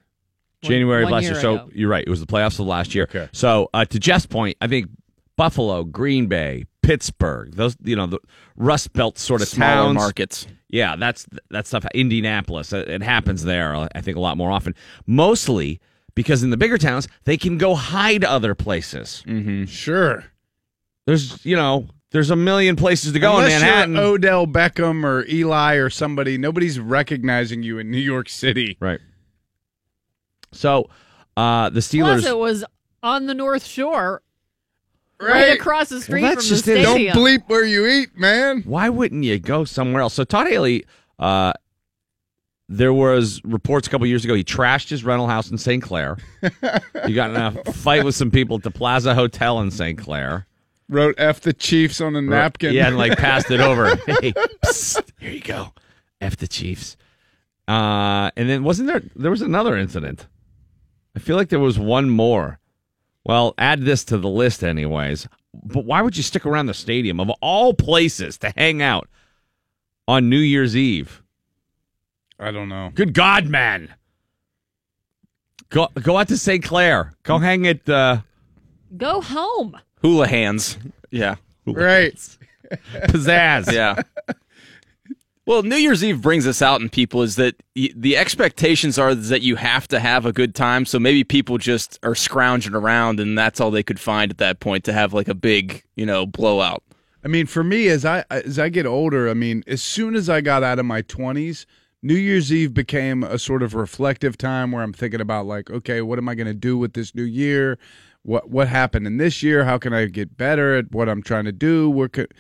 One- 0.64 0.70
January 0.72 1.04
of 1.04 1.10
last 1.10 1.24
year. 1.24 1.36
So 1.36 1.54
ago. 1.56 1.70
you're 1.74 1.90
right. 1.90 2.04
It 2.06 2.10
was 2.10 2.20
the 2.20 2.26
playoffs 2.28 2.60
of 2.60 2.68
last 2.68 2.94
year. 2.96 3.04
Okay. 3.06 3.30
So 3.32 3.70
uh, 3.74 3.86
to 3.86 4.00
Jeff's 4.00 4.26
point, 4.26 4.58
I 4.62 4.68
think 4.68 4.88
Buffalo, 5.36 5.84
Green 5.84 6.28
Bay, 6.28 6.66
Pittsburgh, 6.84 7.54
those 7.56 7.76
you 7.84 7.96
know 7.96 8.08
the 8.08 8.20
Rust 8.56 8.94
Belt 8.94 9.18
sort 9.18 9.42
of 9.42 9.48
Smaller 9.48 9.86
towns. 9.88 9.96
markets. 9.96 10.48
Yeah, 10.70 10.96
that's 10.96 11.26
that 11.50 11.68
stuff. 11.68 11.86
Indianapolis, 11.94 12.72
it, 12.74 12.88
it 12.88 13.02
happens 13.04 13.44
there. 13.44 13.76
Uh, 13.76 13.88
I 13.96 14.02
think 14.02 14.18
a 14.18 14.22
lot 14.22 14.38
more 14.38 14.52
often. 14.52 14.74
Mostly 15.06 15.80
because 16.16 16.44
in 16.44 16.50
the 16.50 16.58
bigger 16.58 16.78
towns 16.78 17.08
they 17.24 17.38
can 17.38 17.58
go 17.58 17.74
hide 17.76 18.24
other 18.24 18.54
places. 18.56 19.24
Mm-hmm. 19.28 19.66
sure. 19.66 20.26
There's 21.08 21.44
you 21.46 21.56
know 21.56 21.88
there's 22.12 22.30
a 22.30 22.36
million 22.36 22.76
places 22.76 23.14
to 23.14 23.20
go 23.20 23.38
Unless 23.38 23.54
in 23.54 23.62
Manhattan. 23.62 23.96
you're 23.96 24.04
Odell 24.04 24.46
Beckham 24.48 25.04
or 25.04 25.26
Eli 25.28 25.76
or 25.76 25.90
somebody, 25.90 26.38
nobody's 26.38 26.80
recognizing 26.80 27.64
you 27.64 27.80
in 27.80 27.90
New 27.90 27.98
York 27.98 28.30
City. 28.30 28.78
right. 28.80 29.00
So 30.52 30.90
uh, 31.38 31.70
the 31.70 31.74
Plus, 31.82 31.88
Steelers. 31.88 32.26
it 32.28 32.38
was 32.38 32.64
on 33.04 33.26
the 33.28 33.34
North 33.34 33.66
Shore, 33.66 34.22
right, 35.20 35.30
Right. 35.30 35.60
across 35.60 35.90
the 35.90 36.02
street 36.02 36.22
that's 36.22 36.48
from 36.48 36.50
the 36.50 36.56
just 36.56 36.68
it. 36.68 36.84
Don't 36.84 37.00
bleep 37.24 37.44
where 37.48 37.66
you 37.66 37.88
eat, 37.88 38.18
man. 38.18 38.62
why 38.66 38.90
wouldn't 38.90 39.24
you 39.24 39.40
go 39.40 39.64
somewhere 39.66 40.02
else? 40.02 40.14
So 40.14 40.24
Todd 40.24 40.48
Haley, 40.48 40.86
uh, 41.20 41.54
there 42.70 42.94
was 42.94 43.42
reports 43.44 43.88
a 43.88 43.92
couple 43.92 44.08
years 44.08 44.24
ago 44.24 44.34
he 44.34 44.44
trashed 44.44 44.90
his 44.90 45.04
rental 45.04 45.28
house 45.28 45.52
in 45.52 45.58
St. 45.58 45.82
Clair. 45.84 46.18
he 47.06 47.14
got 47.14 47.30
in 47.32 47.36
a 47.38 47.52
fight 47.74 48.04
with 48.06 48.16
some 48.16 48.32
people 48.32 48.58
at 48.58 48.64
the 48.64 48.72
Plaza 48.72 49.14
Hotel 49.14 49.60
in 49.62 49.72
St. 49.72 49.98
Clair. 49.98 50.48
Wrote 50.88 51.16
F 51.18 51.40
the 51.42 51.54
Chiefs 51.54 52.02
on 52.02 52.16
a 52.18 52.22
napkin. 52.22 52.74
Yeah, 52.74 52.88
and 52.88 52.98
like 52.98 53.18
passed 53.18 53.50
it 53.52 53.62
over. 53.62 53.96
hey, 54.06 54.34
psst, 54.66 55.04
here 55.20 55.32
you 55.32 55.42
go. 55.42 55.74
F 56.20 56.36
the 56.38 56.48
Chiefs. 56.48 56.98
Uh, 57.68 58.30
and 58.36 58.50
then 58.50 58.64
wasn't 58.64 58.88
there? 58.88 59.02
There 59.16 59.32
was 59.32 59.42
another 59.42 59.78
incident. 59.78 60.28
I 61.16 61.20
feel 61.20 61.36
like 61.36 61.50
there 61.50 61.60
was 61.60 61.80
one 61.80 62.10
more. 62.10 62.60
Well, 63.24 63.54
add 63.58 63.82
this 63.82 64.04
to 64.06 64.18
the 64.18 64.30
list, 64.30 64.64
anyways. 64.64 65.28
But 65.54 65.86
why 65.86 66.02
would 66.02 66.18
you 66.18 66.24
stick 66.24 66.46
around 66.46 66.68
the 66.68 66.74
stadium 66.74 67.20
of 67.20 67.30
all 67.42 67.74
places 67.74 68.38
to 68.40 68.54
hang 68.56 68.82
out 68.82 69.10
on 70.08 70.30
New 70.30 70.40
Year's 70.40 70.76
Eve? 70.76 71.22
I 72.40 72.52
don't 72.52 72.70
know. 72.70 72.92
Good 72.96 73.14
God, 73.14 73.48
man! 73.48 73.94
Go 75.70 75.88
go 76.02 76.18
out 76.18 76.28
to 76.30 76.38
St. 76.38 76.64
Clair. 76.64 77.14
Go 77.24 77.38
hang 77.38 77.68
at 77.68 77.88
uh, 77.88 78.22
Go 78.98 79.22
home. 79.22 79.78
Hula 80.02 80.28
hands. 80.28 80.78
Yeah. 81.12 81.36
Right. 81.66 82.16
Pizzazz. 82.72 83.72
Yeah. 83.72 84.02
Well, 85.52 85.64
New 85.64 85.76
Year's 85.76 86.02
Eve 86.02 86.22
brings 86.22 86.46
this 86.46 86.62
out 86.62 86.80
in 86.80 86.88
people 86.88 87.24
is 87.24 87.36
that 87.36 87.62
the 87.76 88.16
expectations 88.16 88.98
are 88.98 89.14
that 89.14 89.42
you 89.42 89.58
have 89.58 89.86
to 89.90 90.00
have 90.00 90.26
a 90.26 90.32
good 90.32 90.56
time. 90.56 90.86
So 90.86 90.98
maybe 90.98 91.26
people 91.26 91.58
just 91.58 92.00
are 92.04 92.16
scrounging 92.16 92.74
around, 92.74 93.20
and 93.20 93.38
that's 93.38 93.60
all 93.60 93.70
they 93.70 93.84
could 93.84 94.00
find 94.00 94.32
at 94.32 94.38
that 94.38 94.62
point 94.62 94.86
to 94.86 94.94
have 94.94 95.12
like 95.12 95.28
a 95.28 95.34
big, 95.34 95.84
you 95.98 96.06
know, 96.06 96.26
blowout. 96.26 96.84
I 97.22 97.28
mean, 97.28 97.48
for 97.48 97.66
me, 97.66 97.90
as 97.90 98.06
I 98.06 98.24
as 98.32 98.60
I 98.60 98.70
get 98.70 98.86
older, 98.86 99.30
I 99.30 99.34
mean, 99.34 99.62
as 99.68 99.84
soon 99.84 100.16
as 100.16 100.30
I 100.30 100.40
got 100.40 100.64
out 100.64 100.80
of 100.80 100.86
my 100.86 101.02
twenties, 101.02 101.66
New 102.02 102.16
Year's 102.16 102.54
Eve 102.54 102.74
became 102.74 103.22
a 103.22 103.38
sort 103.38 103.62
of 103.62 103.74
reflective 103.74 104.38
time 104.38 104.72
where 104.72 104.84
I'm 104.84 104.94
thinking 104.94 105.20
about 105.20 105.48
like, 105.48 105.70
okay, 105.70 106.02
what 106.02 106.18
am 106.18 106.30
I 106.30 106.36
going 106.36 106.48
to 106.48 106.54
do 106.54 106.78
with 106.78 106.94
this 106.94 107.14
new 107.14 107.24
year? 107.24 107.78
What 108.24 108.50
what 108.50 108.70
happened 108.70 109.06
in 109.06 109.18
this 109.18 109.44
year? 109.44 109.66
How 109.66 109.78
can 109.78 109.92
I 109.92 110.06
get 110.06 110.38
better 110.38 110.78
at 110.78 110.94
what 110.94 111.10
I'm 111.10 111.22
trying 111.22 111.44
to 111.44 111.52
do? 111.52 111.90
Where 111.90 112.08
could 112.08 112.34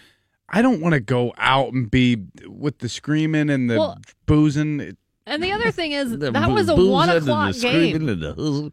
I 0.51 0.61
don't 0.61 0.81
want 0.81 0.93
to 0.93 0.99
go 0.99 1.33
out 1.37 1.71
and 1.73 1.89
be 1.89 2.17
with 2.45 2.79
the 2.79 2.89
screaming 2.89 3.49
and 3.49 3.69
the 3.69 3.79
Well- 3.79 3.97
boozing. 4.25 4.97
And 5.25 5.41
the 5.41 5.51
other 5.53 5.71
thing 5.71 5.93
is, 5.93 6.17
that 6.19 6.51
was 6.51 6.67
a 6.67 6.75
one 6.75 7.09
o'clock 7.09 7.55
game. 7.59 8.05
the- 8.05 8.71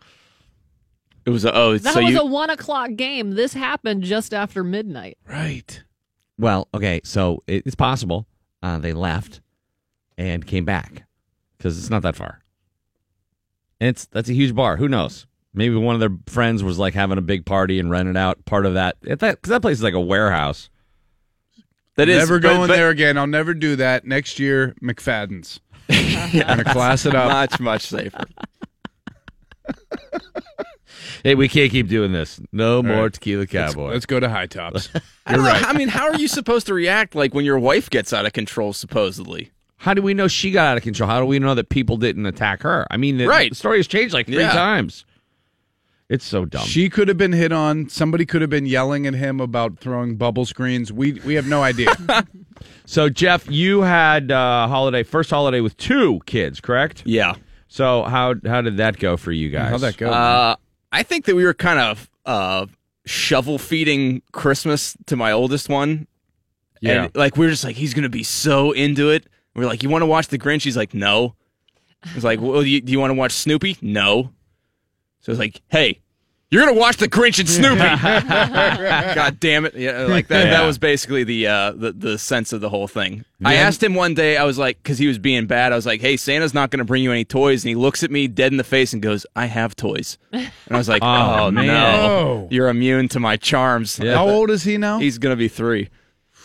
It 1.24 1.30
was 1.30 1.44
a, 1.44 1.54
oh, 1.54 1.78
That 1.78 1.94
so 1.94 2.02
was 2.02 2.12
you 2.12 2.20
a 2.20 2.24
one 2.24 2.50
o'clock 2.50 2.90
game. 2.96 3.32
This 3.32 3.52
happened 3.52 4.02
just 4.02 4.32
after 4.34 4.64
midnight. 4.64 5.18
right. 5.28 5.82
Well, 6.40 6.68
okay, 6.72 7.00
so 7.02 7.42
it's 7.48 7.74
possible 7.74 8.26
uh, 8.62 8.78
they 8.78 8.92
left 8.92 9.40
and 10.16 10.46
came 10.46 10.64
back 10.64 11.04
because 11.56 11.76
it's 11.76 11.90
not 11.90 12.02
that 12.02 12.14
far, 12.14 12.40
and 13.80 13.88
it's 13.88 14.06
that's 14.06 14.28
a 14.28 14.34
huge 14.34 14.54
bar. 14.54 14.76
Who 14.76 14.86
knows? 14.88 15.26
Maybe 15.52 15.74
one 15.74 15.94
of 15.96 16.00
their 16.00 16.16
friends 16.26 16.62
was 16.62 16.78
like 16.78 16.94
having 16.94 17.18
a 17.18 17.22
big 17.22 17.44
party 17.44 17.80
and 17.80 17.90
rented 17.90 18.16
out 18.16 18.44
part 18.44 18.66
of 18.66 18.74
that. 18.74 18.96
If 19.02 19.18
that 19.18 19.36
because 19.36 19.50
that 19.50 19.62
place 19.62 19.78
is 19.78 19.82
like 19.82 19.94
a 19.94 20.00
warehouse. 20.00 20.70
That 21.98 22.08
is 22.08 22.18
never 22.18 22.38
going 22.40 22.66
but 22.68 22.74
there 22.74 22.88
again. 22.88 23.18
I'll 23.18 23.26
never 23.26 23.52
do 23.54 23.76
that. 23.76 24.06
Next 24.06 24.38
year, 24.38 24.74
McFadden's. 24.82 25.60
I'm 25.90 26.32
gonna 26.46 26.64
class 26.64 27.04
it 27.06 27.14
up. 27.14 27.28
Much 27.30 27.60
much 27.60 27.82
safer. 27.86 28.24
Hey, 31.24 31.34
we 31.34 31.48
can't 31.48 31.70
keep 31.70 31.88
doing 31.88 32.12
this. 32.12 32.40
No 32.52 32.80
more 32.82 33.02
right. 33.04 33.12
tequila 33.12 33.40
Let's, 33.40 33.52
cowboy. 33.52 33.90
let's 33.92 34.06
go 34.06 34.20
to 34.20 34.28
high 34.28 34.46
tops. 34.46 34.88
I 35.26 35.34
don't 35.34 35.44
know. 35.44 35.50
I 35.50 35.72
mean, 35.72 35.88
how 35.88 36.06
are 36.08 36.14
you 36.14 36.28
supposed 36.28 36.66
to 36.68 36.74
react 36.74 37.14
like 37.16 37.34
when 37.34 37.44
your 37.44 37.58
wife 37.58 37.90
gets 37.90 38.12
out 38.12 38.24
of 38.24 38.32
control? 38.32 38.72
Supposedly, 38.72 39.50
How 39.78 39.94
do 39.94 40.02
we 40.02 40.14
know 40.14 40.28
she 40.28 40.50
got 40.52 40.66
out 40.72 40.76
of 40.76 40.84
control? 40.84 41.10
How 41.10 41.18
do 41.18 41.26
we 41.26 41.38
know 41.40 41.54
that 41.54 41.70
people 41.70 41.96
didn't 41.96 42.26
attack 42.26 42.62
her? 42.62 42.86
I 42.90 42.96
mean, 42.98 43.16
the, 43.16 43.26
Right. 43.26 43.50
the 43.50 43.56
story 43.56 43.78
has 43.78 43.86
changed 43.88 44.14
like 44.14 44.26
three 44.26 44.36
Yeah. 44.38 44.52
times. 44.52 45.04
It's 46.08 46.24
so 46.24 46.46
dumb. 46.46 46.64
She 46.66 46.88
could 46.88 47.08
have 47.08 47.18
been 47.18 47.32
hit 47.32 47.52
on. 47.52 47.88
Somebody 47.90 48.24
could 48.24 48.40
have 48.40 48.48
been 48.48 48.64
yelling 48.64 49.06
at 49.06 49.12
him 49.14 49.40
about 49.40 49.78
throwing 49.78 50.16
bubble 50.16 50.46
screens. 50.46 50.90
We 50.90 51.12
we 51.24 51.34
have 51.34 51.46
no 51.46 51.62
idea. 51.62 51.94
so, 52.86 53.10
Jeff, 53.10 53.50
you 53.50 53.82
had 53.82 54.32
uh, 54.32 54.68
holiday 54.68 55.02
first 55.02 55.28
holiday 55.28 55.60
with 55.60 55.76
two 55.76 56.20
kids, 56.26 56.60
correct? 56.60 57.02
yeah. 57.04 57.34
So 57.70 58.04
how 58.04 58.34
how 58.46 58.62
did 58.62 58.78
that 58.78 58.98
go 58.98 59.18
for 59.18 59.30
you 59.30 59.50
guys? 59.50 59.70
How'd 59.70 59.80
that 59.82 59.96
go? 59.98 60.10
Uh, 60.10 60.56
I 60.90 61.02
think 61.02 61.26
that 61.26 61.36
we 61.36 61.44
were 61.44 61.52
kind 61.52 61.78
of 61.78 62.08
uh, 62.24 62.64
shovel 63.04 63.58
feeding 63.58 64.22
Christmas 64.32 64.96
to 65.06 65.16
my 65.16 65.32
oldest 65.32 65.68
one. 65.68 66.06
Yeah. 66.80 67.04
And 67.04 67.14
like 67.14 67.36
we 67.36 67.44
were 67.44 67.50
just 67.50 67.64
like, 67.64 67.76
he's 67.76 67.92
gonna 67.92 68.08
be 68.08 68.22
so 68.22 68.72
into 68.72 69.10
it. 69.10 69.26
We're 69.54 69.66
like, 69.66 69.82
you 69.82 69.90
want 69.90 70.00
to 70.00 70.06
watch 70.06 70.28
The 70.28 70.38
Grinch? 70.38 70.62
He's 70.62 70.78
like, 70.78 70.94
no. 70.94 71.34
He's 72.14 72.24
like, 72.24 72.40
well, 72.40 72.62
do 72.62 72.68
you, 72.68 72.80
do 72.80 72.90
you 72.92 73.00
want 73.00 73.10
to 73.10 73.14
watch 73.14 73.32
Snoopy? 73.32 73.76
No. 73.82 74.30
So 75.20 75.32
it's 75.32 75.38
like, 75.38 75.60
hey, 75.68 76.00
You're 76.50 76.64
gonna 76.64 76.78
watch 76.78 76.96
the 76.96 77.08
Grinch 77.08 77.38
and 77.40 77.48
Snoopy. 77.48 77.78
God 79.14 79.38
damn 79.40 79.66
it! 79.66 79.74
Yeah, 79.74 80.04
like 80.04 80.28
that. 80.28 80.46
Yeah. 80.46 80.50
That 80.52 80.66
was 80.66 80.78
basically 80.78 81.24
the 81.24 81.46
uh, 81.46 81.72
the 81.72 81.92
the 81.92 82.18
sense 82.18 82.52
of 82.54 82.60
the 82.62 82.68
whole 82.70 82.88
thing. 82.88 83.24
I 83.44 83.54
asked 83.56 83.82
him 83.82 83.94
one 83.94 84.14
day. 84.14 84.36
I 84.38 84.44
was 84.44 84.56
like, 84.58 84.82
because 84.82 84.96
he 84.98 85.06
was 85.06 85.18
being 85.18 85.46
bad. 85.46 85.72
I 85.72 85.76
was 85.76 85.84
like, 85.84 86.00
"Hey, 86.00 86.16
Santa's 86.16 86.54
not 86.54 86.70
gonna 86.70 86.84
bring 86.86 87.02
you 87.02 87.12
any 87.12 87.24
toys," 87.26 87.64
and 87.64 87.68
he 87.68 87.74
looks 87.74 88.02
at 88.02 88.10
me 88.10 88.28
dead 88.28 88.52
in 88.52 88.56
the 88.56 88.64
face 88.64 88.94
and 88.94 89.02
goes, 89.02 89.26
"I 89.36 89.44
have 89.46 89.76
toys." 89.76 90.16
And 90.32 90.50
I 90.70 90.76
was 90.78 90.88
like, 90.88 91.02
Oh, 91.04 91.46
"Oh, 91.46 91.50
man. 91.50 91.66
no, 91.66 92.48
you're 92.50 92.68
immune 92.68 93.08
to 93.08 93.20
my 93.20 93.36
charms." 93.36 93.98
Yeah. 93.98 94.14
How 94.14 94.28
old 94.28 94.50
is 94.50 94.62
he 94.62 94.78
now? 94.78 94.98
He's 95.00 95.18
gonna 95.18 95.36
be 95.36 95.48
three. 95.48 95.90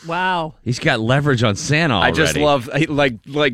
Wow. 0.06 0.56
He's 0.63 0.80
got 0.80 1.00
leverage 1.00 1.44
on 1.44 1.56
Santa 1.56 1.98
I 1.98 2.12
just 2.12 2.36
love 2.36 2.70
like 2.89 3.20
like 3.25 3.53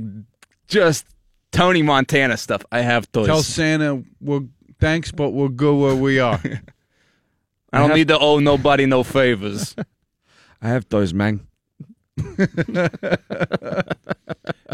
just 0.68 1.06
Tony 1.52 1.84
Montana 1.84 2.38
stuff. 2.38 2.66
I 2.72 2.80
have 2.82 3.12
toys. 3.12 3.28
Tell 3.28 3.44
Santa, 3.44 4.04
well, 4.20 4.48
thanks, 4.80 5.12
but 5.12 5.30
we'll 5.32 5.50
go 5.50 5.76
where 5.76 5.96
we 5.96 6.20
are. 6.20 6.42
I 7.74 7.78
don't 7.80 7.94
need 7.96 8.08
to 8.08 8.18
owe 8.18 8.40
nobody 8.40 8.86
no 8.86 9.04
favors. 9.04 9.76
I 10.62 10.70
have 10.70 10.90
those, 10.90 11.14
man. 11.14 11.46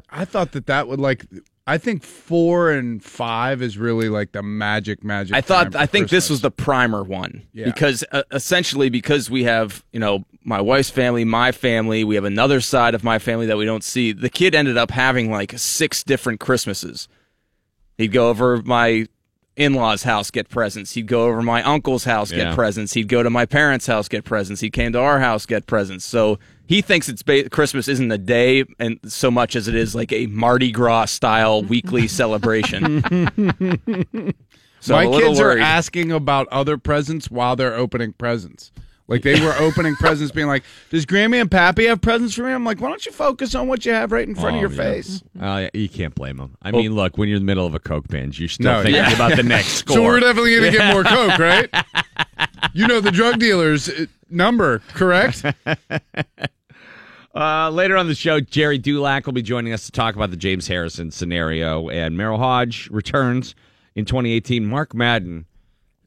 I 0.10 0.26
thought 0.26 0.54
that 0.54 0.66
that 0.68 0.88
would 0.88 1.00
like. 1.00 1.26
I 1.68 1.78
think 1.78 2.04
four 2.04 2.72
and 2.72 3.04
five 3.04 3.62
is 3.62 3.78
really 3.78 4.08
like 4.08 4.32
the 4.32 4.42
magic, 4.44 5.04
magic. 5.04 5.36
I 5.36 5.42
thought 5.42 5.76
I 5.76 5.86
think 5.88 6.10
this 6.10 6.30
was 6.30 6.42
the 6.42 6.52
primer 6.52 7.04
one 7.04 7.42
Yeah. 7.54 7.66
because 7.66 8.04
uh, 8.12 8.24
essentially 8.32 8.90
because 8.90 9.30
we 9.30 9.44
have 9.44 9.84
you 9.92 10.00
know 10.00 10.24
my 10.44 10.62
wife's 10.62 10.90
family, 10.90 11.26
my 11.26 11.52
family, 11.52 12.04
we 12.04 12.16
have 12.16 12.24
another 12.24 12.62
side 12.62 12.94
of 12.96 13.04
my 13.04 13.20
family 13.20 13.46
that 13.48 13.58
we 13.58 13.66
don't 13.66 13.84
see. 13.84 14.12
The 14.12 14.30
kid 14.30 14.56
ended 14.56 14.78
up 14.78 14.92
having 14.92 15.32
like 15.32 15.54
six 15.58 16.04
different 16.04 16.40
Christmases. 16.40 17.08
He'd 17.98 18.12
go 18.12 18.30
over 18.30 18.62
my 18.62 19.08
in-laws' 19.56 20.04
house 20.04 20.32
get 20.32 20.50
presents. 20.50 20.94
He'd 20.94 21.08
go 21.08 21.24
over 21.28 21.42
my 21.42 21.64
uncle's 21.64 22.04
house 22.04 22.32
Yeah. 22.32 22.46
get 22.46 22.56
presents. 22.56 22.94
He'd 22.94 23.08
go 23.08 23.24
to 23.24 23.30
my 23.30 23.46
parents' 23.46 23.88
house 23.88 24.08
get 24.08 24.24
presents. 24.26 24.62
He 24.62 24.70
came 24.70 24.92
to 24.94 25.00
our 25.00 25.20
house 25.20 25.46
get 25.46 25.66
presents. 25.68 26.04
So 26.06 26.40
he 26.68 26.82
thinks 26.82 27.08
it's 27.10 27.24
ba- 27.24 27.50
Christmas 27.50 27.88
isn't 27.88 28.12
a 28.12 28.18
day 28.18 28.66
and 28.80 29.00
so 29.06 29.30
much 29.32 29.56
as 29.56 29.68
it 29.68 29.76
is 29.76 29.96
like 29.96 30.12
a 30.12 30.28
Mardi 30.28 30.72
Gras 30.72 31.06
style 31.06 31.62
weekly 31.64 32.08
celebration. 32.22 33.02
so 34.80 34.94
My 34.94 35.02
I'm 35.02 35.08
a 35.08 35.10
little 35.10 35.30
kids 35.30 35.40
worried. 35.40 35.60
are 35.60 35.64
asking 35.64 36.12
about 36.12 36.48
other 36.50 36.78
presents 36.78 37.30
while 37.32 37.56
they're 37.56 37.76
opening 37.76 38.14
presents. 38.14 38.72
Like 39.08 39.22
they 39.22 39.40
were 39.40 39.54
opening 39.60 39.96
presents, 39.96 40.32
being 40.32 40.48
like, 40.48 40.64
"Does 40.90 41.06
Grammy 41.06 41.40
and 41.40 41.50
Pappy 41.52 41.86
have 41.86 42.02
presents 42.02 42.34
for 42.34 42.42
me?" 42.44 42.52
I'm 42.52 42.66
like, 42.66 42.82
"Why 42.82 42.90
don't 42.90 43.06
you 43.06 43.12
focus 43.12 43.54
on 43.54 43.68
what 43.68 43.86
you 43.86 43.92
have 43.94 44.12
right 44.12 44.28
in 44.28 44.34
front 44.34 44.56
of 44.56 44.62
your 44.62 44.72
Oh, 44.72 44.74
yeah. 44.74 44.94
face?" 44.96 45.24
Oh, 45.40 45.58
yeah, 45.58 45.70
you 45.74 45.88
can't 45.90 46.16
blame 46.16 46.38
them. 46.38 46.58
I 46.64 46.72
mean, 46.72 46.94
look, 46.96 47.16
when 47.18 47.30
you're 47.30 47.36
in 47.38 47.44
the 47.44 47.46
middle 47.46 47.68
of 47.68 47.76
a 47.76 47.80
coke 47.80 48.08
binge, 48.08 48.40
you're 48.40 48.50
still 48.50 48.66
No, 48.72 48.82
thinking 48.82 48.96
yeah. 49.04 49.14
about 49.14 49.36
the 49.36 49.44
next 49.44 49.74
score. 49.74 49.96
So 49.98 50.04
we're 50.04 50.20
definitely 50.22 50.56
going 50.58 50.72
to 50.72 50.78
get 50.78 50.92
more 50.94 51.04
coke, 51.06 51.38
right? 51.38 51.70
You 52.74 52.88
know 52.88 53.00
the 53.00 53.12
drug 53.12 53.40
dealer's 53.40 53.88
uh, 53.90 54.06
number, 54.30 54.80
correct? 54.94 55.44
Uh, 57.34 57.70
later 57.70 57.98
on 57.98 58.08
the 58.08 58.16
show, 58.16 58.40
Gerry 58.40 58.78
Dulac 58.78 59.26
will 59.26 59.34
be 59.34 59.42
joining 59.42 59.74
us 59.74 59.86
to 59.88 59.92
talk 59.92 60.16
about 60.16 60.32
the 60.32 60.38
James 60.38 60.70
Harrison 60.70 61.12
scenario, 61.12 61.90
and 61.90 62.16
Merril 62.18 62.38
Hoge 62.40 62.90
returns 62.90 63.56
in 63.94 64.06
2018. 64.06 64.66
Mark 64.66 64.94
Madden. 64.96 65.46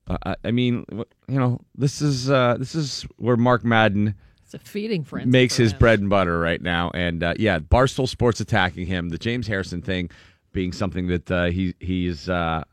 Uh, 0.08 0.16
I- 0.24 0.36
I 0.44 0.50
mean, 0.50 0.84
you 1.28 1.38
know, 1.38 1.60
this 1.76 2.00
is 2.02 2.30
uh, 2.30 2.56
this 2.58 2.74
is 2.74 3.02
where 3.18 3.36
Mark 3.36 3.64
Madden 3.64 4.14
It's 4.44 4.54
a 4.54 4.58
feeding 4.58 5.04
frenzy. 5.04 5.28
makes 5.30 5.56
his 5.56 5.72
him. 5.72 5.78
bread 5.78 6.00
and 6.00 6.08
butter 6.08 6.38
right 6.40 6.60
now, 6.62 6.90
and 6.94 7.22
uh, 7.22 7.34
yeah, 7.38 7.58
Barstool 7.58 8.08
Sports 8.08 8.40
attacking 8.40 8.86
him. 8.86 9.10
The 9.10 9.18
James 9.18 9.46
Harrison 9.46 9.82
thing 9.82 10.10
being 10.52 10.72
something 10.72 11.08
that 11.08 11.30
uh, 11.30 11.44
he 11.46 11.74
he's 11.78 12.28
uh, 12.28 12.64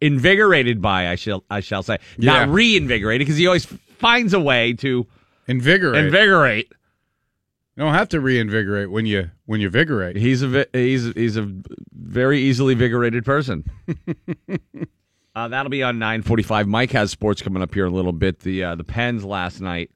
invigorated 0.00 0.82
by. 0.82 1.08
I 1.08 1.14
shall 1.14 1.44
I 1.50 1.60
shall 1.60 1.82
say, 1.82 1.98
not 2.18 2.48
reinvigorated 2.48 3.26
because 3.26 3.38
he 3.38 3.46
always 3.46 3.64
finds 3.64 4.34
a 4.34 4.40
way 4.40 4.72
to 4.74 5.06
Invigorate. 5.46 6.04
invigorate. 6.04 6.68
you 7.76 7.82
don't 7.84 7.94
have 7.94 8.08
to 8.10 8.20
reinvigorate 8.20 8.90
when 8.90 9.06
you 9.06 9.30
when 9.46 9.60
you 9.60 9.70
vigorate. 9.70 10.16
He's 10.16 10.42
a 10.42 10.66
he's 10.72 11.12
he's 11.14 11.36
a 11.36 11.48
very 11.92 12.40
easily 12.40 12.74
vigorated 12.74 13.24
person. 13.24 13.64
uh, 15.34 15.48
that'll 15.48 15.70
be 15.70 15.82
on 15.82 15.98
nine 15.98 16.22
forty 16.22 16.42
five. 16.42 16.66
Mike 16.68 16.90
has 16.92 17.10
sports 17.10 17.42
coming 17.42 17.62
up 17.62 17.74
here 17.74 17.86
in 17.86 17.92
a 17.92 17.96
little 17.96 18.12
bit. 18.12 18.40
The 18.40 18.64
uh, 18.64 18.74
the 18.74 18.84
Pens 18.84 19.24
last 19.24 19.60
night 19.60 19.90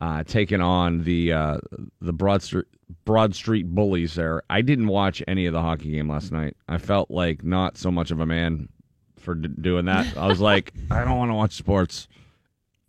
uh, 0.00 0.24
taking 0.24 0.60
on 0.60 1.04
the 1.04 1.32
uh, 1.32 1.58
the 2.00 2.12
Broad 2.12 2.42
Street 2.42 2.66
Broad 3.04 3.34
Street 3.34 3.66
Bullies. 3.68 4.14
There, 4.14 4.42
I 4.50 4.62
didn't 4.62 4.88
watch 4.88 5.22
any 5.28 5.46
of 5.46 5.52
the 5.52 5.60
hockey 5.62 5.92
game 5.92 6.08
last 6.08 6.32
night. 6.32 6.56
I 6.68 6.78
felt 6.78 7.10
like 7.10 7.44
not 7.44 7.76
so 7.78 7.90
much 7.90 8.10
of 8.10 8.20
a 8.20 8.26
man 8.26 8.68
for 9.18 9.34
d- 9.34 9.48
doing 9.60 9.84
that. 9.86 10.16
I 10.16 10.26
was 10.26 10.40
like, 10.40 10.72
I 10.90 11.04
don't 11.04 11.16
want 11.18 11.30
to 11.30 11.34
watch 11.34 11.52
sports. 11.52 12.08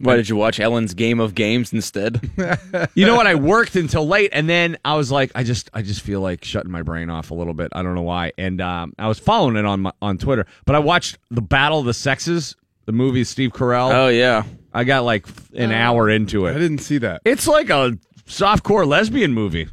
Why 0.04 0.16
did 0.16 0.30
you 0.30 0.36
watch 0.36 0.60
Ellen's 0.60 0.94
Game 0.94 1.20
of 1.20 1.36
Games 1.36 1.74
instead? 1.74 2.30
You 2.96 3.06
know 3.06 3.16
what? 3.16 3.28
I 3.28 3.36
worked 3.36 3.76
until 3.76 4.08
late, 4.08 4.30
and 4.34 4.48
then 4.50 4.78
I 4.86 4.96
was 4.96 5.12
like, 5.12 5.32
I 5.36 5.44
just, 5.44 5.70
I 5.74 5.82
just 5.82 6.02
feel 6.02 6.22
like 6.22 6.44
shutting 6.44 6.72
my 6.72 6.82
brain 6.82 7.10
off 7.10 7.32
a 7.32 7.34
little 7.34 7.54
bit. 7.54 7.70
I 7.74 7.82
don't 7.82 7.96
know 7.96 8.02
why. 8.02 8.34
And 8.38 8.62
um, 8.62 8.94
I 9.00 9.08
was 9.08 9.20
following 9.20 9.56
it 9.56 9.66
on 9.66 9.82
my, 9.82 9.92
on 10.02 10.18
Twitter, 10.18 10.46
but 10.66 10.76
I 10.76 10.80
watched 10.80 11.18
the 11.32 11.42
Battle 11.42 11.80
of 11.80 11.86
the 11.86 11.94
Sexes, 11.94 12.56
the 12.86 12.92
movie 12.92 13.24
Steve 13.24 13.52
Carell. 13.52 13.92
oh 13.94 14.08
yeah, 14.10 14.44
I 14.74 14.84
got 14.84 15.04
like 15.04 15.26
an 15.56 15.72
hour 15.72 16.10
into 16.10 16.46
it. 16.48 16.52
I 16.56 16.60
didn't 16.60 16.80
see 16.80 16.98
that. 17.00 17.22
It's 17.26 17.48
like 17.48 17.70
a 17.70 17.98
softcore 18.28 18.86
lesbian 18.88 19.34
movie. 19.34 19.68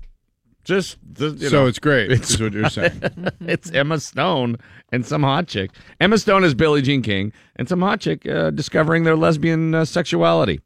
Just, 0.65 0.99
the, 1.03 1.31
you 1.31 1.49
so 1.49 1.63
know, 1.63 1.67
it's 1.67 1.79
great. 1.79 2.11
it's- 2.13 2.31
is 2.33 2.41
what 2.41 2.53
you're 2.53 2.69
saying. 2.69 3.01
it's 3.41 3.71
Emma 3.71 3.99
Stone 3.99 4.59
and 4.93 5.05
some 5.07 5.23
hot 5.23 5.47
chick. 5.49 5.71
Emma 6.01 6.19
Stone 6.19 6.45
is 6.45 6.55
Billie 6.55 6.83
Jean 6.83 7.03
King, 7.03 7.33
and 7.57 7.69
some 7.69 7.81
hot 7.81 8.01
chick 8.01 8.27
uh, 8.29 8.51
discovering 8.51 9.05
their 9.05 9.17
lesbian 9.17 9.75
uh, 9.75 9.85
sexuality. 9.85 10.61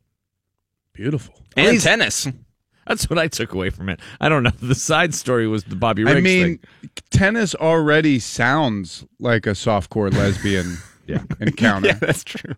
Beautiful. 0.92 1.34
and 1.56 1.68
least- 1.72 1.84
tennis. 1.84 2.28
That's 2.86 3.08
what 3.08 3.18
I 3.18 3.28
took 3.28 3.54
away 3.54 3.70
from 3.70 3.88
it. 3.88 3.98
I 4.20 4.28
don't 4.28 4.42
know. 4.42 4.50
The 4.60 4.74
side 4.74 5.14
story 5.14 5.48
was 5.48 5.64
the 5.64 5.74
Bobby 5.76 6.04
Riggs 6.04 6.16
I 6.18 6.20
mean, 6.20 6.58
thing. 6.58 6.90
tennis 7.10 7.54
already 7.54 8.18
sounds 8.18 9.06
like 9.18 9.46
a 9.46 9.50
softcore 9.52 10.12
lesbian 10.12 10.76
Yeah. 11.06 11.22
encounter. 11.40 11.94
that's 11.94 12.22
true. 12.24 12.54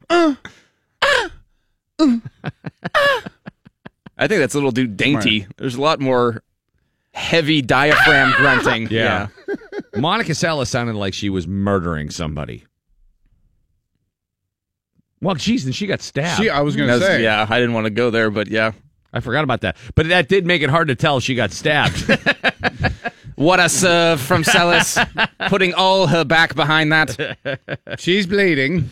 I 4.18 4.26
think 4.29 4.40
that's 4.40 4.55
a 4.55 4.59
little 4.59 4.72
too 4.72 4.87
dainty. 4.87 5.46
There's 5.59 5.74
a 5.76 5.81
lot 5.81 6.00
more 6.00 6.42
heavy 7.12 7.62
diaphragm 7.62 8.33
grunting. 8.37 8.88
Yeah. 8.90 9.29
Monica 9.96 10.32
Seles 10.32 10.68
sounded 10.68 10.94
like 10.94 11.14
she 11.14 11.30
was 11.30 11.46
murdering 11.46 12.11
somebody. 12.11 12.64
Well, 15.20 15.35
geez, 15.35 15.64
and 15.64 15.74
she 15.74 15.87
got 15.87 16.02
stabbed. 16.02 16.40
She, 16.40 16.50
I 16.50 16.61
was 16.61 16.76
going 16.76 16.88
to 16.88 17.00
say, 17.00 17.22
yeah, 17.22 17.46
I 17.48 17.59
didn't 17.59 17.74
want 17.74 17.87
to 17.87 17.90
go 17.90 18.11
there, 18.11 18.30
but 18.30 18.48
yeah. 18.48 18.72
I 19.12 19.20
forgot 19.20 19.44
about 19.44 19.62
that. 19.62 19.76
But 19.94 20.09
that 20.09 20.28
did 20.28 20.46
make 20.46 20.62
it 20.62 20.68
hard 20.68 20.88
to 20.88 20.94
tell 20.94 21.20
she 21.20 21.35
got 21.35 21.52
stabbed. 21.52 22.18
What 23.37 23.61
a 23.61 23.68
serve 23.68 24.22
from 24.22 24.44
Seles, 24.44 24.96
putting 25.48 25.74
all 25.74 26.06
her 26.06 26.24
back 26.24 26.54
behind 26.54 26.90
that. 26.92 27.59
she's 27.98 28.26
bleeding. 28.26 28.88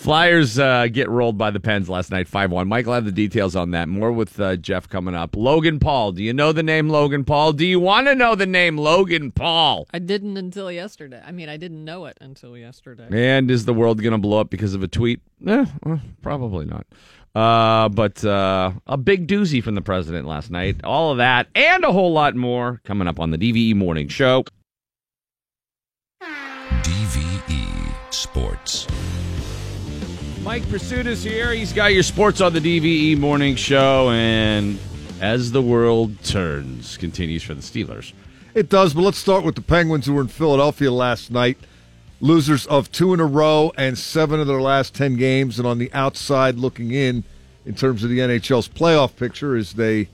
Flyers 0.00 0.58
uh, 0.58 0.86
get 0.90 1.10
rolled 1.10 1.36
by 1.36 1.50
the 1.50 1.60
Pens 1.60 1.86
last 1.90 2.10
night, 2.10 2.26
5 2.26 2.50
1. 2.50 2.66
Michael 2.66 2.94
have 2.94 3.04
the 3.04 3.12
details 3.12 3.54
on 3.54 3.72
that. 3.72 3.86
More 3.86 4.10
with 4.10 4.40
uh, 4.40 4.56
Jeff 4.56 4.88
coming 4.88 5.14
up. 5.14 5.36
Logan 5.36 5.78
Paul. 5.78 6.12
Do 6.12 6.22
you 6.22 6.32
know 6.32 6.52
the 6.52 6.62
name 6.62 6.88
Logan 6.88 7.22
Paul? 7.22 7.52
Do 7.52 7.66
you 7.66 7.78
want 7.78 8.06
to 8.06 8.14
know 8.14 8.34
the 8.34 8.46
name 8.46 8.78
Logan 8.78 9.30
Paul? 9.30 9.86
I 9.92 9.98
didn't 9.98 10.38
until 10.38 10.72
yesterday. 10.72 11.22
I 11.22 11.32
mean, 11.32 11.50
I 11.50 11.58
didn't 11.58 11.84
know 11.84 12.06
it 12.06 12.16
until 12.22 12.56
yesterday. 12.56 13.08
And 13.10 13.50
is 13.50 13.66
the 13.66 13.74
world 13.74 14.00
going 14.00 14.12
to 14.12 14.18
blow 14.18 14.40
up 14.40 14.48
because 14.48 14.72
of 14.72 14.82
a 14.82 14.88
tweet? 14.88 15.20
Eh, 15.46 15.66
eh, 15.86 15.98
probably 16.22 16.64
not. 16.64 16.86
Uh, 17.34 17.90
but 17.90 18.24
uh, 18.24 18.72
a 18.86 18.96
big 18.96 19.28
doozy 19.28 19.62
from 19.62 19.74
the 19.74 19.82
president 19.82 20.26
last 20.26 20.50
night. 20.50 20.82
All 20.82 21.12
of 21.12 21.18
that 21.18 21.48
and 21.54 21.84
a 21.84 21.92
whole 21.92 22.14
lot 22.14 22.34
more 22.34 22.80
coming 22.84 23.06
up 23.06 23.20
on 23.20 23.32
the 23.32 23.36
DVE 23.36 23.76
Morning 23.76 24.08
Show. 24.08 24.44
DVE 26.22 28.14
Sports. 28.14 28.86
Mike 30.42 30.62
Prisuta 30.64 31.06
is 31.06 31.22
here. 31.22 31.52
He's 31.52 31.74
got 31.74 31.92
your 31.92 32.02
sports 32.02 32.40
on 32.40 32.54
the 32.54 32.60
DVE 32.60 33.18
Morning 33.18 33.56
Show. 33.56 34.10
And 34.10 34.78
as 35.20 35.52
the 35.52 35.60
world 35.60 36.22
turns, 36.24 36.96
continues 36.96 37.42
for 37.42 37.52
the 37.52 37.60
Steelers. 37.60 38.14
It 38.54 38.70
does, 38.70 38.94
but 38.94 39.02
let's 39.02 39.18
start 39.18 39.44
with 39.44 39.54
the 39.54 39.60
Penguins 39.60 40.06
who 40.06 40.14
were 40.14 40.22
in 40.22 40.28
Philadelphia 40.28 40.90
last 40.90 41.30
night. 41.30 41.58
Losers 42.22 42.66
of 42.66 42.90
two 42.90 43.12
in 43.12 43.20
a 43.20 43.26
row 43.26 43.70
and 43.76 43.98
seven 43.98 44.40
of 44.40 44.46
their 44.46 44.62
last 44.62 44.94
10 44.94 45.16
games, 45.16 45.58
and 45.58 45.68
on 45.68 45.78
the 45.78 45.92
outside 45.92 46.56
looking 46.56 46.90
in, 46.90 47.22
in 47.66 47.74
terms 47.74 48.02
of 48.02 48.08
the 48.08 48.18
NHL's 48.18 48.68
playoff 48.68 49.16
picture, 49.16 49.56
as 49.56 49.74
they 49.74 50.08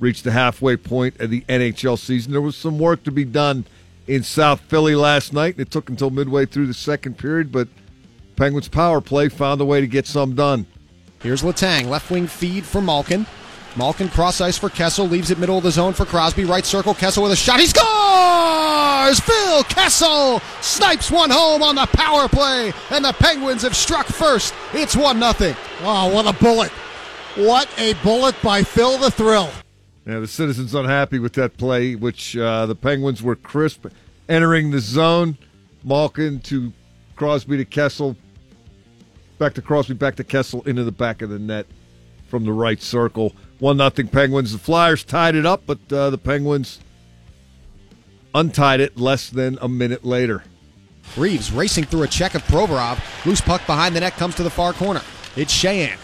reached 0.00 0.24
the 0.24 0.32
halfway 0.32 0.76
point 0.76 1.20
of 1.20 1.30
the 1.30 1.42
NHL 1.42 1.96
season. 1.96 2.32
There 2.32 2.40
was 2.40 2.56
some 2.56 2.78
work 2.78 3.04
to 3.04 3.12
be 3.12 3.24
done 3.24 3.66
in 4.08 4.24
South 4.24 4.60
Philly 4.62 4.96
last 4.96 5.32
night, 5.32 5.54
and 5.54 5.60
it 5.60 5.70
took 5.70 5.88
until 5.88 6.10
midway 6.10 6.44
through 6.44 6.66
the 6.66 6.74
second 6.74 7.18
period, 7.18 7.52
but 7.52 7.68
Penguins 8.40 8.68
power 8.68 9.02
play 9.02 9.28
found 9.28 9.60
a 9.60 9.66
way 9.66 9.82
to 9.82 9.86
get 9.86 10.06
some 10.06 10.34
done. 10.34 10.64
Here's 11.22 11.42
Letang, 11.42 11.88
left 11.88 12.10
wing 12.10 12.26
feed 12.26 12.64
for 12.64 12.80
Malkin. 12.80 13.26
Malkin 13.76 14.08
cross 14.08 14.40
ice 14.40 14.56
for 14.56 14.70
Kessel, 14.70 15.06
leaves 15.06 15.30
it 15.30 15.38
middle 15.38 15.58
of 15.58 15.62
the 15.62 15.70
zone 15.70 15.92
for 15.92 16.06
Crosby, 16.06 16.46
right 16.46 16.64
circle, 16.64 16.94
Kessel 16.94 17.22
with 17.22 17.32
a 17.32 17.36
shot, 17.36 17.60
he 17.60 17.66
scores! 17.66 19.20
Phil 19.20 19.62
Kessel 19.64 20.40
snipes 20.62 21.10
one 21.10 21.28
home 21.28 21.62
on 21.62 21.74
the 21.74 21.84
power 21.92 22.28
play, 22.28 22.72
and 22.90 23.04
the 23.04 23.12
Penguins 23.12 23.60
have 23.60 23.76
struck 23.76 24.06
first. 24.06 24.54
It's 24.72 24.96
1 24.96 25.20
0. 25.20 25.54
Oh, 25.82 26.10
what 26.10 26.26
a 26.26 26.32
bullet. 26.42 26.70
What 27.36 27.68
a 27.76 27.92
bullet 28.02 28.34
by 28.42 28.62
Phil 28.62 28.96
the 28.96 29.10
Thrill. 29.10 29.50
Yeah, 30.06 30.18
the 30.18 30.26
citizens 30.26 30.74
unhappy 30.74 31.18
with 31.18 31.34
that 31.34 31.58
play, 31.58 31.94
which 31.94 32.38
uh, 32.38 32.64
the 32.64 32.74
Penguins 32.74 33.22
were 33.22 33.36
crisp 33.36 33.84
entering 34.30 34.70
the 34.70 34.80
zone. 34.80 35.36
Malkin 35.84 36.40
to 36.40 36.72
Crosby 37.16 37.58
to 37.58 37.66
Kessel, 37.66 38.16
back 39.40 39.54
to 39.54 39.62
Crosby, 39.62 39.94
back 39.94 40.16
to 40.16 40.24
Kessel 40.24 40.62
into 40.64 40.84
the 40.84 40.92
back 40.92 41.22
of 41.22 41.30
the 41.30 41.38
net 41.38 41.66
from 42.28 42.44
the 42.44 42.52
right 42.52 42.80
circle. 42.80 43.34
One 43.58 43.78
nothing 43.78 44.06
Penguins. 44.06 44.52
The 44.52 44.58
Flyers 44.58 45.02
tied 45.02 45.34
it 45.34 45.46
up, 45.46 45.62
but 45.66 45.78
uh, 45.90 46.10
the 46.10 46.18
Penguins 46.18 46.78
untied 48.34 48.80
it 48.80 48.98
less 48.98 49.30
than 49.30 49.58
a 49.62 49.68
minute 49.68 50.04
later. 50.04 50.44
Reaves 51.16 51.50
racing 51.50 51.84
through 51.84 52.02
a 52.02 52.06
check 52.06 52.34
of 52.34 52.42
Provorov. 52.42 53.00
Loose 53.24 53.40
puck 53.40 53.66
behind 53.66 53.96
the 53.96 54.00
net 54.00 54.12
comes 54.12 54.34
to 54.36 54.42
the 54.42 54.50
far 54.50 54.74
corner. 54.74 55.00
It's 55.36 55.52
Cheyenne. 55.52 55.98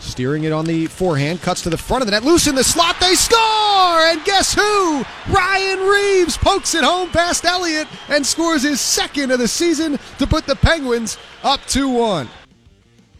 Steering 0.00 0.44
it 0.44 0.52
on 0.52 0.64
the 0.64 0.86
forehand, 0.86 1.40
cuts 1.42 1.62
to 1.62 1.70
the 1.70 1.78
front 1.78 2.02
of 2.02 2.06
the 2.06 2.10
net, 2.10 2.24
loose 2.24 2.48
in 2.48 2.54
the 2.54 2.64
slot, 2.64 2.96
they 3.00 3.14
score! 3.14 3.38
And 3.38 4.22
guess 4.24 4.52
who? 4.52 5.04
Ryan 5.28 5.78
Reaves 5.78 6.36
pokes 6.36 6.74
it 6.74 6.82
home 6.82 7.10
past 7.10 7.44
Elliott 7.44 7.86
and 8.08 8.26
scores 8.26 8.62
his 8.62 8.80
second 8.80 9.30
of 9.30 9.38
the 9.38 9.48
season 9.48 9.98
to 10.18 10.26
put 10.26 10.46
the 10.46 10.56
Penguins 10.56 11.18
up 11.44 11.60
2 11.66 11.88
1. 11.88 12.28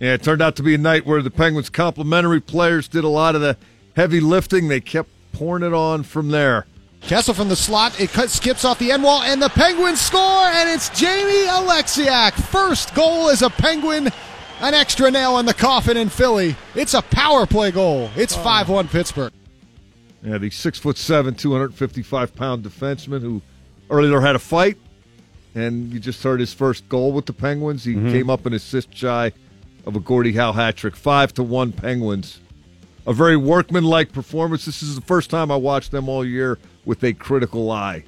Yeah, 0.01 0.15
it 0.15 0.23
turned 0.23 0.41
out 0.41 0.57
to 0.57 0.63
be 0.63 0.75
a 0.75 0.79
night 0.79 1.05
where 1.05 1.21
the 1.21 1.31
Penguins' 1.31 1.69
complimentary 1.69 2.41
players 2.41 2.89
did 2.89 3.05
a 3.05 3.09
lot 3.09 3.35
of 3.35 3.43
the 3.43 3.59
heavy 3.95 4.19
lifting. 4.19 4.69
They 4.69 4.81
kept 4.81 5.11
pouring 5.33 5.63
it 5.63 5.75
on 5.75 6.05
from 6.05 6.31
there. 6.31 6.67
Kessel 7.03 7.35
from 7.35 7.49
the 7.49 7.57
slot, 7.57 7.99
it 8.01 8.11
cut, 8.11 8.31
skips 8.31 8.65
off 8.65 8.79
the 8.79 8.93
end 8.93 9.03
wall, 9.03 9.23
and 9.23 9.41
the 9.41 9.49
Penguins 9.51 10.01
score, 10.01 10.21
and 10.21 10.69
it's 10.71 10.89
Jamie 10.91 11.47
Oleksiak. 11.47 12.33
First 12.33 12.95
goal 12.95 13.29
as 13.29 13.43
a 13.43 13.51
Penguin, 13.51 14.11
an 14.61 14.75
extra 14.75 15.11
nail 15.11 15.39
in 15.39 15.47
the 15.47 15.55
coffin 15.55 15.97
in 15.97 16.09
Philly. 16.09 16.57
It's 16.75 16.95
a 16.95 17.03
power 17.03 17.47
play 17.47 17.71
goal. 17.71 18.11
It's 18.17 18.35
5 18.35 18.69
1 18.71 18.89
Pittsburgh. 18.89 19.33
Yeah, 20.23 20.39
the 20.39 20.51
six 20.51 20.79
foot 20.79 20.99
seven, 20.99 21.35
255 21.35 22.35
pound 22.35 22.65
defenseman 22.65 23.21
who 23.23 23.41
earlier 23.89 24.21
had 24.21 24.37
a 24.37 24.39
fight, 24.39 24.77
and 25.55 25.91
you 25.93 26.01
just 26.01 26.23
heard 26.23 26.41
his 26.41 26.53
first 26.53 26.89
goal 26.89 27.13
with 27.13 27.27
the 27.27 27.33
Penguins. 27.33 27.85
He 27.85 27.95
mm-hmm. 27.95 28.13
came 28.13 28.31
up 28.31 28.45
an 28.45 28.53
assist 28.53 28.95
shy 28.95 29.33
of 29.91 29.97
a 29.97 30.01
Gordie 30.01 30.33
Howe 30.33 30.53
hat 30.53 30.77
trick, 30.77 30.95
five 30.97 31.35
to 31.35 31.43
one 31.43 31.73
Penguins. 31.73 32.39
A 33.07 33.13
very 33.13 33.37
workmanlike 33.37 34.13
performance. 34.13 34.65
This 34.65 34.83
is 34.83 34.95
the 34.95 35.01
first 35.01 35.31
time 35.31 35.51
I 35.51 35.57
watched 35.57 35.91
them 35.91 36.09
all 36.09 36.25
year 36.25 36.59
with 36.85 37.03
a 37.03 37.13
critical 37.13 37.71
eye. 37.71 38.05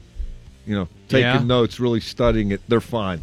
You 0.64 0.76
know, 0.76 0.88
taking 1.08 1.22
Yeah. 1.26 1.42
notes, 1.42 1.80
really 1.80 1.98
studying 2.00 2.52
it. 2.52 2.60
They're 2.68 2.80
fine. 2.80 3.20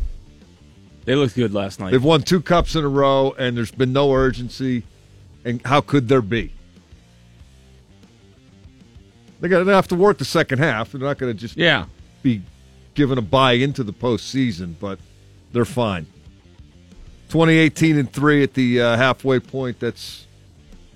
They 1.05 1.15
looked 1.15 1.35
good 1.35 1.53
last 1.53 1.79
night. 1.79 1.91
They've 1.91 2.03
won 2.03 2.21
two 2.23 2.41
cups 2.41 2.75
in 2.75 2.83
a 2.83 2.87
row, 2.89 3.33
and 3.39 3.55
there's 3.55 3.71
been 3.71 3.93
no 3.93 4.11
urgency. 4.13 4.83
And 5.45 5.61
how 5.63 5.79
could 5.79 6.09
there 6.09 6.21
be? 6.21 6.51
They 9.39 9.47
got 9.47 9.63
to 9.63 9.71
have 9.71 9.87
to 9.87 9.95
work 9.95 10.17
the 10.17 10.25
second 10.25 10.59
half. 10.59 10.91
They're 10.91 10.99
not 10.99 11.17
going 11.17 11.33
to 11.33 11.39
just 11.39 11.55
Yeah. 11.55 11.85
be 12.23 12.41
given 12.93 13.17
a 13.17 13.21
buy 13.21 13.53
into 13.53 13.85
the 13.85 13.93
postseason, 13.93 14.73
but 14.81 14.99
they're 15.53 15.63
fine. 15.63 16.07
2018 17.29 17.97
and 17.97 18.11
three 18.11 18.43
at 18.43 18.53
the 18.53 18.81
uh, 18.81 18.97
halfway 18.97 19.39
point. 19.39 19.79
That's 19.79 20.27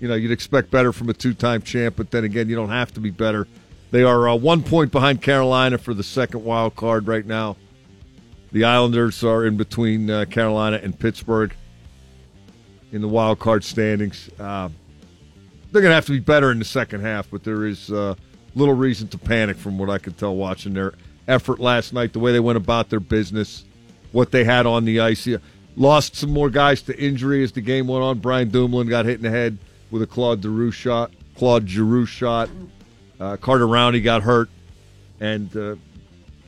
you 0.00 0.08
know 0.08 0.14
you'd 0.14 0.32
expect 0.32 0.70
better 0.70 0.92
from 0.92 1.08
a 1.08 1.14
two-time 1.14 1.62
champ, 1.62 1.96
but 1.96 2.10
then 2.10 2.24
again, 2.24 2.48
you 2.48 2.56
don't 2.56 2.70
have 2.70 2.92
to 2.94 3.00
be 3.00 3.10
better. 3.10 3.46
They 3.90 4.02
are 4.02 4.28
uh, 4.28 4.34
one 4.34 4.62
point 4.62 4.90
behind 4.90 5.22
Carolina 5.22 5.78
for 5.78 5.94
the 5.94 6.02
second 6.02 6.44
wild 6.44 6.74
card 6.74 7.06
right 7.06 7.24
now. 7.24 7.56
The 8.50 8.64
Islanders 8.64 9.22
are 9.24 9.44
in 9.44 9.56
between 9.56 10.10
uh, 10.10 10.24
Carolina 10.26 10.80
and 10.82 10.98
Pittsburgh 10.98 11.54
in 12.92 13.00
the 13.00 13.08
wild 13.08 13.38
card 13.38 13.64
standings. 13.64 14.30
Uh, 14.38 14.68
they're 15.70 15.82
going 15.82 15.90
to 15.90 15.96
have 15.96 16.06
to 16.06 16.12
be 16.12 16.20
better 16.20 16.52
in 16.52 16.60
the 16.60 16.64
second 16.64 17.00
half, 17.00 17.28
but 17.30 17.42
there 17.42 17.66
is 17.66 17.90
uh, 17.90 18.14
little 18.54 18.74
reason 18.74 19.08
to 19.08 19.18
panic 19.18 19.56
from 19.56 19.78
what 19.78 19.90
I 19.90 19.98
could 19.98 20.16
tell 20.16 20.36
watching 20.36 20.74
their 20.74 20.94
effort 21.26 21.58
last 21.58 21.92
night, 21.92 22.12
the 22.12 22.20
way 22.20 22.32
they 22.32 22.40
went 22.40 22.56
about 22.56 22.90
their 22.90 23.00
business, 23.00 23.64
what 24.12 24.30
they 24.30 24.44
had 24.44 24.66
on 24.66 24.84
the 24.84 25.00
ice. 25.00 25.26
Lost 25.76 26.14
some 26.14 26.30
more 26.30 26.50
guys 26.50 26.82
to 26.82 26.98
injury 26.98 27.42
as 27.42 27.52
the 27.52 27.60
game 27.60 27.88
went 27.88 28.02
on. 28.02 28.18
Brian 28.20 28.48
Dumoulin 28.48 28.88
got 28.88 29.06
hit 29.06 29.16
in 29.16 29.22
the 29.22 29.30
head 29.30 29.58
with 29.90 30.02
a 30.02 30.06
Claude 30.06 30.42
Giroux 30.42 30.70
shot. 30.70 31.10
Claude 31.36 31.68
Giroux 31.68 32.06
shot. 32.06 32.48
Uh, 33.18 33.36
Carter 33.36 33.66
Rowney 33.66 34.02
got 34.02 34.22
hurt, 34.22 34.48
and 35.20 35.56
uh, 35.56 35.76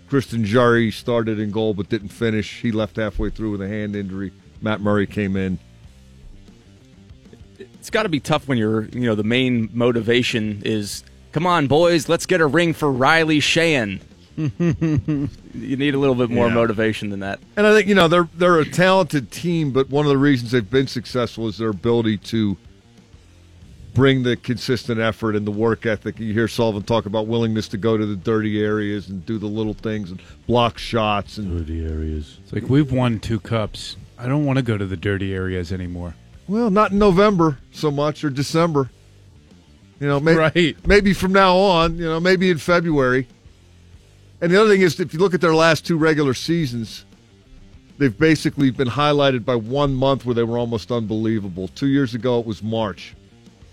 Tristan 0.09 0.45
Jarry 0.45 0.91
started 0.91 1.39
in 1.39 1.51
goal 1.51 1.75
but 1.75 1.89
didn't 1.89 2.09
finish. 2.09 2.61
He 2.61 2.73
left 2.73 2.97
halfway 2.97 3.31
through 3.31 3.53
with 3.53 3.63
a 3.63 3.69
hand 3.69 3.97
injury. 3.97 4.33
Matt 4.61 4.81
Murray 4.81 5.07
came 5.07 5.37
in. 5.37 5.59
it's 7.59 7.91
got 7.91 8.05
to 8.05 8.09
be 8.09 8.21
tough 8.21 8.49
when 8.49 8.59
you're, 8.59 8.85
you 8.87 9.03
know, 9.03 9.15
the 9.15 9.25
main 9.25 9.71
motivation 9.73 10.63
is, 10.65 11.05
come 11.33 11.47
on, 11.47 11.67
boys, 11.67 12.09
let's 12.09 12.27
get 12.27 12.41
a 12.41 12.47
ring 12.47 12.73
for 12.73 12.91
Riley 12.91 13.41
Sheahan. 13.41 14.01
you 14.37 15.77
need 15.77 15.95
a 15.95 15.99
little 15.99 16.15
bit 16.15 16.29
more 16.31 16.49
Yeah. 16.49 16.55
motivation 16.55 17.11
than 17.11 17.21
that. 17.21 17.41
And 17.57 17.67
I 17.67 17.73
think 17.75 17.89
you 17.89 17.95
know 17.95 18.09
they're 18.09 18.29
they're 18.37 18.59
a 18.61 18.69
talented 18.69 19.31
team, 19.31 19.71
but 19.71 19.89
one 19.91 20.05
of 20.05 20.11
the 20.11 20.19
reasons 20.19 20.51
they've 20.51 20.69
been 20.69 20.87
successful 20.87 21.49
is 21.49 21.59
their 21.59 21.71
ability 21.71 22.19
to 22.19 22.57
bring 23.95 24.25
the 24.25 24.37
consistent 24.37 25.01
effort 25.01 25.35
and 25.35 25.47
the 25.47 25.51
work 25.51 25.87
ethic. 25.87 26.21
You 26.21 26.35
hear 26.35 26.49
Sullivan 26.49 26.83
talk 26.83 27.07
about 27.07 27.27
willingness 27.27 27.67
to 27.69 27.79
go 27.79 27.97
to 27.97 28.05
the 28.05 28.17
dirty 28.17 28.63
areas 28.63 29.09
and 29.09 29.25
do 29.25 29.39
the 29.39 29.47
little 29.47 29.73
things 29.73 30.11
and 30.11 30.21
block 30.47 30.77
shots 30.77 31.39
and 31.39 31.57
Dirty 31.59 31.83
areas. 31.87 32.37
It's 32.43 32.53
like 32.53 32.69
we've 32.69 32.93
won 32.93 33.21
two 33.21 33.41
cups. 33.41 33.97
I 34.19 34.29
don't 34.29 34.45
want 34.45 34.59
to 34.59 34.63
go 34.63 34.77
to 34.77 34.85
the 34.87 34.97
dirty 34.99 35.33
areas 35.35 35.73
anymore. 35.73 36.15
well, 36.47 36.71
not 36.71 36.93
in 36.93 36.99
November 36.99 37.59
so 37.73 37.91
much 37.91 38.23
or 38.23 38.29
December. 38.31 38.91
You 39.99 40.09
know, 40.09 40.21
maybe, 40.21 40.39
Right. 40.41 40.77
maybe 40.87 41.15
from 41.15 41.33
now 41.33 41.57
on. 41.57 41.97
You 41.97 42.05
know, 42.05 42.21
maybe 42.21 42.51
in 42.51 42.59
February. 42.59 43.27
And 44.41 44.53
the 44.53 44.61
other 44.61 44.71
thing 44.71 44.83
is, 44.83 45.01
if 45.01 45.15
you 45.15 45.21
look 45.21 45.35
at 45.35 45.41
their 45.41 45.55
last 45.55 45.87
two 45.87 45.97
regular 45.97 46.35
seasons, 46.35 47.07
they've 47.99 48.17
basically 48.17 48.71
been 48.71 48.89
highlighted 48.89 49.45
by 49.45 49.57
one 49.57 49.95
month 49.95 50.27
where 50.27 50.35
they 50.35 50.43
were 50.43 50.59
almost 50.59 50.93
unbelievable. 50.93 51.69
Two 51.69 51.87
years 51.87 52.15
ago, 52.15 52.39
it 52.41 52.47
was 52.47 52.63
March, 52.63 53.15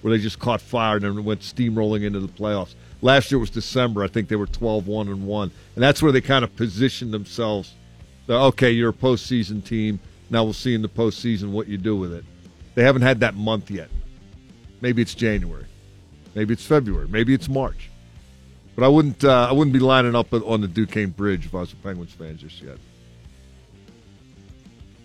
where 0.02 0.16
they 0.16 0.24
just 0.24 0.40
caught 0.40 0.62
fire 0.62 0.98
and 0.98 1.26
went 1.26 1.42
steamrolling 1.42 2.04
into 2.04 2.20
the 2.20 2.28
playoffs. 2.28 2.76
Last 3.02 3.30
year 3.30 3.40
was 3.40 3.50
December. 3.50 4.04
I 4.04 4.08
think 4.08 4.30
they 4.30 4.38
were 4.38 4.48
12 4.48 4.88
1 4.88 5.08
and 5.10 5.28
1. 5.28 5.52
And 5.76 5.84
that's 5.84 6.02
where 6.02 6.14
they 6.14 6.22
kind 6.22 6.46
of 6.46 6.56
positioned 6.56 7.14
themselves. 7.14 7.74
Okay, 8.30 8.72
you're 8.72 8.92
a 8.92 8.94
postseason 8.94 9.64
team. 9.64 10.00
Now 10.30 10.46
we'll 10.46 10.54
see 10.54 10.74
in 10.74 10.82
the 10.82 10.90
postseason 10.90 11.52
what 11.52 11.68
you 11.68 11.78
do 11.78 11.98
with 11.98 12.14
it. 12.14 12.24
They 12.76 12.84
haven't 12.84 13.02
had 13.02 13.20
that 13.20 13.36
month 13.36 13.70
yet. 13.70 13.90
Maybe 14.80 15.02
it's 15.02 15.14
January. 15.14 15.66
Maybe 16.34 16.54
it's 16.54 16.66
February. 16.66 17.10
Maybe 17.10 17.34
it's 17.34 17.50
March. 17.50 17.90
But 18.76 18.86
I 18.86 18.88
wouldn't. 18.88 19.24
Uh, 19.24 19.48
I 19.50 19.54
wouldn't 19.54 19.74
be 19.74 19.80
lining 19.80 20.16
up 20.16 20.34
on 20.34 20.62
the 20.62 20.68
Duquesne 20.68 21.12
Bridge 21.12 21.46
if 21.46 21.54
I 21.54 21.60
was 21.60 21.74
a 21.74 21.76
Penguins 21.78 22.14
fan 22.14 22.38
just 22.38 22.62
yet. 22.62 22.78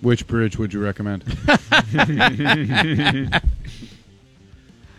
Which 0.00 0.26
bridge 0.26 0.56
would 0.58 0.72
you 0.72 0.80
recommend? 0.80 1.24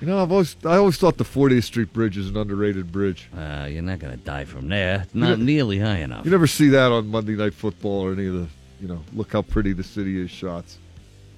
You 0.01 0.07
know, 0.07 0.21
I've 0.21 0.31
always 0.31 0.55
I 0.63 0.77
always 0.77 0.97
thought 0.97 1.17
the 1.17 1.25
40th 1.25 1.65
Street 1.65 1.91
Bridge 1.91 2.17
is 2.17 2.29
an 2.29 2.37
underrated 2.37 2.91
bridge. 2.91 3.29
Uh, 3.35 3.67
you're 3.69 3.81
not 3.81 3.99
going 3.99 4.17
to 4.17 4.23
die 4.23 4.45
from 4.45 4.69
there. 4.69 5.01
It's 5.01 5.13
not 5.13 5.39
nearly 5.39 5.79
high 5.79 5.97
enough. 5.97 6.23
You 6.23 6.31
never 6.31 6.47
see 6.47 6.69
that 6.69 6.91
on 6.91 7.07
Monday 7.07 7.35
Night 7.35 7.53
Football 7.53 8.05
or 8.05 8.13
any 8.13 8.27
of 8.27 8.33
the 8.33 8.47
you 8.79 8.87
know 8.87 9.03
look 9.13 9.33
how 9.33 9.41
pretty 9.41 9.73
the 9.73 9.83
city 9.83 10.21
is 10.21 10.31
shots. 10.31 10.77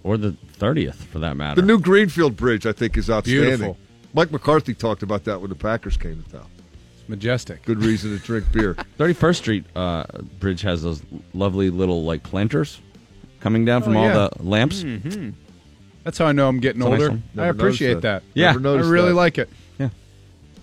Or 0.04 0.18
the 0.18 0.36
30th, 0.58 0.96
for 0.96 1.20
that 1.20 1.38
matter. 1.38 1.62
The 1.62 1.68
new 1.68 1.80
Greenfield 1.80 2.36
Bridge 2.36 2.66
I 2.66 2.72
think 2.72 2.98
is 2.98 3.10
outstanding. 3.10 3.48
Beautiful. 3.48 3.78
Mike 4.14 4.32
McCarthy 4.32 4.74
talked 4.74 5.04
about 5.04 5.24
that 5.24 5.40
when 5.40 5.50
the 5.50 5.56
Packers 5.56 5.98
came 5.98 6.24
to 6.24 6.32
town. 6.32 6.46
It's 7.12 7.18
majestic. 7.24 7.64
Good 7.66 7.84
reason 7.84 8.18
to 8.18 8.24
drink 8.24 8.52
beer. 8.52 8.74
31st 8.98 9.36
Street 9.36 9.66
uh, 9.76 10.04
Bridge 10.40 10.62
has 10.62 10.82
those 10.82 11.02
lovely 11.34 11.70
little 11.70 12.04
like 12.04 12.24
planters 12.24 12.80
coming 13.40 13.66
down 13.66 13.84
from 13.84 13.96
Oh, 13.98 14.02
all 14.08 14.08
the 14.30 14.44
lamps. 14.44 14.84
That's 16.04 16.18
how 16.18 16.26
I 16.26 16.32
know 16.32 16.48
I'm 16.48 16.60
getting 16.60 16.82
It's 16.82 16.88
a 16.88 16.92
nice 16.92 17.02
older. 17.10 17.22
I 17.38 17.46
appreciate 17.48 17.94
that. 17.96 18.02
that. 18.02 18.24
Yeah. 18.34 18.54
Never 18.54 18.78
I 18.86 18.90
really 18.90 19.10
that. 19.10 19.16
like 19.16 19.38
it. 19.38 19.50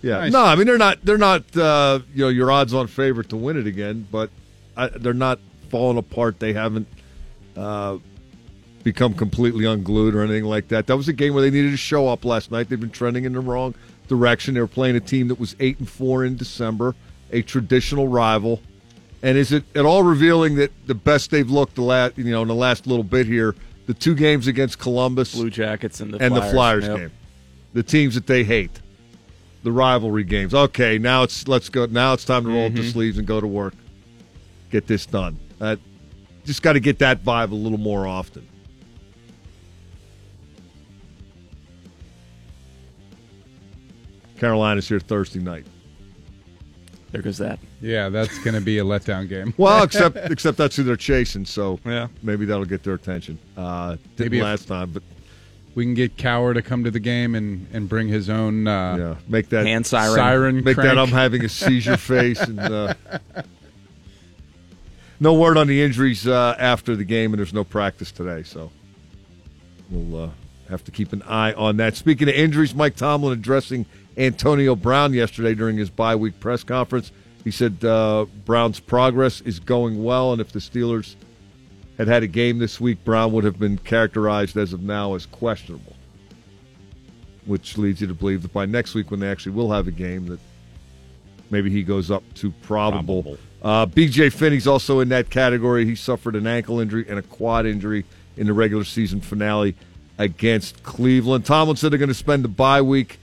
Yeah, 0.01 0.19
Nice. 0.19 0.33
no, 0.33 0.45
I 0.45 0.55
mean 0.55 0.69
they're 0.69 0.79
not 0.79 1.05
they're 1.05 1.19
not 1.19 1.57
uh, 1.57 1.99
you 2.15 2.21
know 2.23 2.29
your 2.29 2.53
odds 2.53 2.73
on 2.73 2.87
favorite 2.87 3.31
to 3.31 3.37
win 3.37 3.57
it 3.57 3.67
again, 3.67 4.07
but 4.13 4.31
I, 4.77 4.87
they're 4.89 5.13
not 5.13 5.41
falling 5.71 5.99
apart. 5.99 6.39
They 6.39 6.53
haven't 6.53 6.87
uh, 7.57 7.99
become 8.85 9.15
completely 9.15 9.65
unglued 9.65 10.15
or 10.15 10.23
anything 10.23 10.45
like 10.45 10.69
that. 10.69 10.87
That 10.87 10.97
was 10.97 11.09
a 11.09 11.13
game 11.13 11.35
where 11.35 11.43
they 11.43 11.51
needed 11.51 11.73
to 11.73 11.77
show 11.77 12.07
up 12.07 12.25
last 12.25 12.53
night. 12.53 12.69
They've 12.69 12.79
been 12.79 12.91
trending 12.91 13.25
in 13.25 13.33
the 13.33 13.41
wrong 13.41 13.75
direction. 14.09 14.55
They 14.55 14.61
were 14.61 14.67
playing 14.67 14.97
a 14.97 15.01
team 15.01 15.29
that 15.29 15.39
was 15.39 15.55
eight 15.61 15.79
and 15.79 15.89
four 15.89 16.25
in 16.25 16.37
December, 16.37 16.95
a 17.31 17.43
traditional 17.43 18.09
rival. 18.09 18.61
And 19.23 19.37
is 19.37 19.53
it 19.53 19.65
at 19.77 19.85
all 19.85 20.03
revealing 20.03 20.55
that 20.57 20.71
the 20.87 20.95
best 20.95 21.31
they've 21.31 21.51
looked 21.51 21.75
the 21.75 21.83
last 21.83 22.17
you 22.19 22.25
know 22.25 22.43
in 22.43 22.49
the 22.49 22.55
last 22.55 22.87
little 22.87 23.05
bit 23.05 23.27
here, 23.27 23.55
the 23.87 23.95
two 23.95 24.15
games 24.15 24.47
against 24.47 24.79
Columbus 24.79 25.35
Blue 25.35 25.51
Jackets 25.51 26.01
and 26.01 26.13
the 26.15 26.19
and 26.19 26.33
Flyers. 26.35 26.45
the 26.45 26.51
Flyers 26.53 26.85
Yep. 26.87 26.97
game, 26.99 27.11
the 27.75 27.83
teams 27.83 28.15
that 28.15 28.27
they 28.27 28.45
hate. 28.45 28.81
the 29.65 29.73
rivalry 29.73 30.23
games. 30.25 30.55
Okay, 30.55 30.99
now 30.99 31.25
it's 31.25 31.49
let's 31.49 31.69
go. 31.69 31.85
Now 31.87 32.13
it's 32.13 32.25
time 32.25 32.45
to 32.45 32.49
roll 32.51 32.67
up 32.67 32.73
Mm-hmm. 32.73 32.83
the 32.83 32.91
sleeves 32.91 33.19
and 33.19 33.27
go 33.27 33.41
to 33.41 33.47
work. 33.47 33.75
Get 34.71 34.87
this 34.87 35.05
done. 35.05 35.37
Uh, 35.61 35.77
just 36.45 36.63
got 36.63 36.75
to 36.75 36.81
get 36.81 37.01
that 37.01 37.25
vibe 37.25 37.51
a 37.51 37.55
little 37.57 37.77
more 37.79 38.07
often. 38.07 38.47
Carolina's 44.39 44.89
here 44.89 45.01
Thursday 45.01 45.41
night. 45.41 45.67
There 47.11 47.23
goes 47.23 47.39
that. 47.39 47.59
Yeah, 47.81 48.11
that's 48.11 48.39
going 48.41 48.55
to 48.55 48.61
be 48.61 48.79
a 48.79 48.85
letdown 48.85 49.29
game. 49.29 49.55
Well, 49.59 49.83
except 49.83 50.17
except 50.17 50.59
that's 50.59 50.77
who 50.77 50.83
they're 50.83 50.97
chasing, 50.97 51.45
so 51.47 51.81
Yeah. 51.85 52.09
maybe 52.23 52.45
that'll 52.45 52.67
get 52.67 52.83
their 52.83 52.95
attention. 52.95 53.39
Uh, 53.57 53.97
didn't 54.17 54.33
Maybe 54.33 54.43
last 54.43 54.69
time, 54.69 54.91
but 54.91 55.03
We 55.75 55.85
can 55.85 55.95
get 55.95 56.17
Cowher 56.17 56.53
to 56.55 56.61
come 56.63 56.85
to 56.85 56.91
the 56.91 57.01
game 57.01 57.35
and, 57.35 57.67
and 57.73 57.89
bring 57.89 58.09
his 58.09 58.29
own 58.29 58.67
uh, 58.67 58.97
yeah, 58.97 59.15
make 59.29 59.49
that 59.51 59.65
Hand 59.67 59.87
siren. 59.87 60.15
siren. 60.17 60.55
make 60.65 60.75
crank. 60.75 60.89
that 60.89 60.99
I'm 60.99 61.09
having 61.09 61.45
a 61.45 61.49
seizure 61.49 61.97
face 61.97 62.41
and 62.41 62.59
uh, 62.61 62.95
no 65.21 65.35
word 65.35 65.57
on 65.57 65.67
the 65.67 65.83
injuries 65.83 66.27
uh, 66.29 66.55
after 66.59 66.95
the 66.95 67.05
game, 67.05 67.33
and 67.33 67.39
there's 67.39 67.55
no 67.55 67.65
practice 67.65 68.13
today, 68.13 68.43
so 68.43 68.71
we'll 69.91 70.25
uh, 70.25 70.31
have 70.69 70.85
to 70.85 70.91
keep 70.91 71.13
an 71.13 71.23
eye 71.23 71.53
on 71.55 71.77
that. 71.79 71.97
Speaking 71.97 72.29
of 72.29 72.35
injuries, 72.35 72.75
Mike 72.75 72.97
Tomlin 72.97 73.33
addressing 73.33 73.87
Antonio 74.19 74.75
Brown 74.75 75.15
yesterday 75.15 75.55
during 75.55 75.77
his 75.77 75.91
bye 75.91 76.17
week 76.17 76.39
press 76.41 76.65
conference. 76.65 77.13
He 77.45 77.51
said 77.51 77.85
uh, 77.85 78.27
Brown's 78.45 78.81
progress 78.81 79.41
is 79.43 79.61
going 79.61 80.03
well, 80.03 80.33
and 80.33 80.41
if 80.41 80.53
the 80.53 80.59
Steelers 80.59 81.15
had 81.97 82.09
had 82.09 82.23
a 82.23 82.27
game 82.27 82.59
this 82.59 82.81
week, 82.81 83.05
Brown 83.05 83.33
would 83.33 83.45
have 83.45 83.59
been 83.59 83.79
characterized 83.79 84.57
as 84.57 84.73
of 84.73 84.83
now 84.83 85.15
as 85.15 85.25
questionable 85.27 85.95
which 87.49 87.79
leads 87.79 88.01
you 88.01 88.07
to 88.07 88.15
believe 88.15 88.43
that 88.43 88.53
by 88.53 88.67
next 88.67 88.95
week, 88.95 89.11
when 89.11 89.21
they 89.21 89.29
actually 89.29 89.53
will 89.53 89.73
have 89.73 89.89
a 89.89 89.91
game, 89.91 90.27
that 90.27 90.39
maybe 91.51 91.71
he 91.71 91.83
goes 91.83 92.11
up 92.11 92.23
to 92.35 92.51
probable. 92.63 93.23
Probable. 93.23 93.43
Uh, 93.61 93.87
B.J. 93.87 94.31
Finney's 94.31 94.67
also 94.67 95.01
in 95.01 95.09
that 95.09 95.31
category. 95.31 95.85
He 95.85 95.97
suffered 95.97 96.37
an 96.37 96.47
ankle 96.47 96.79
injury 96.79 97.07
and 97.09 97.19
a 97.19 97.23
quad 97.23 97.67
injury 97.67 98.05
in 98.37 98.47
the 98.47 98.53
regular 98.53 98.85
season 98.85 99.21
finale 99.21 99.75
against 100.19 100.83
Cleveland. 100.85 101.47
Tomlin 101.47 101.77
said 101.77 101.91
they're 101.91 101.99
going 101.99 102.09
to 102.09 102.15
spend 102.15 102.45
the 102.45 102.49
bye 102.49 102.83
week 102.83 103.19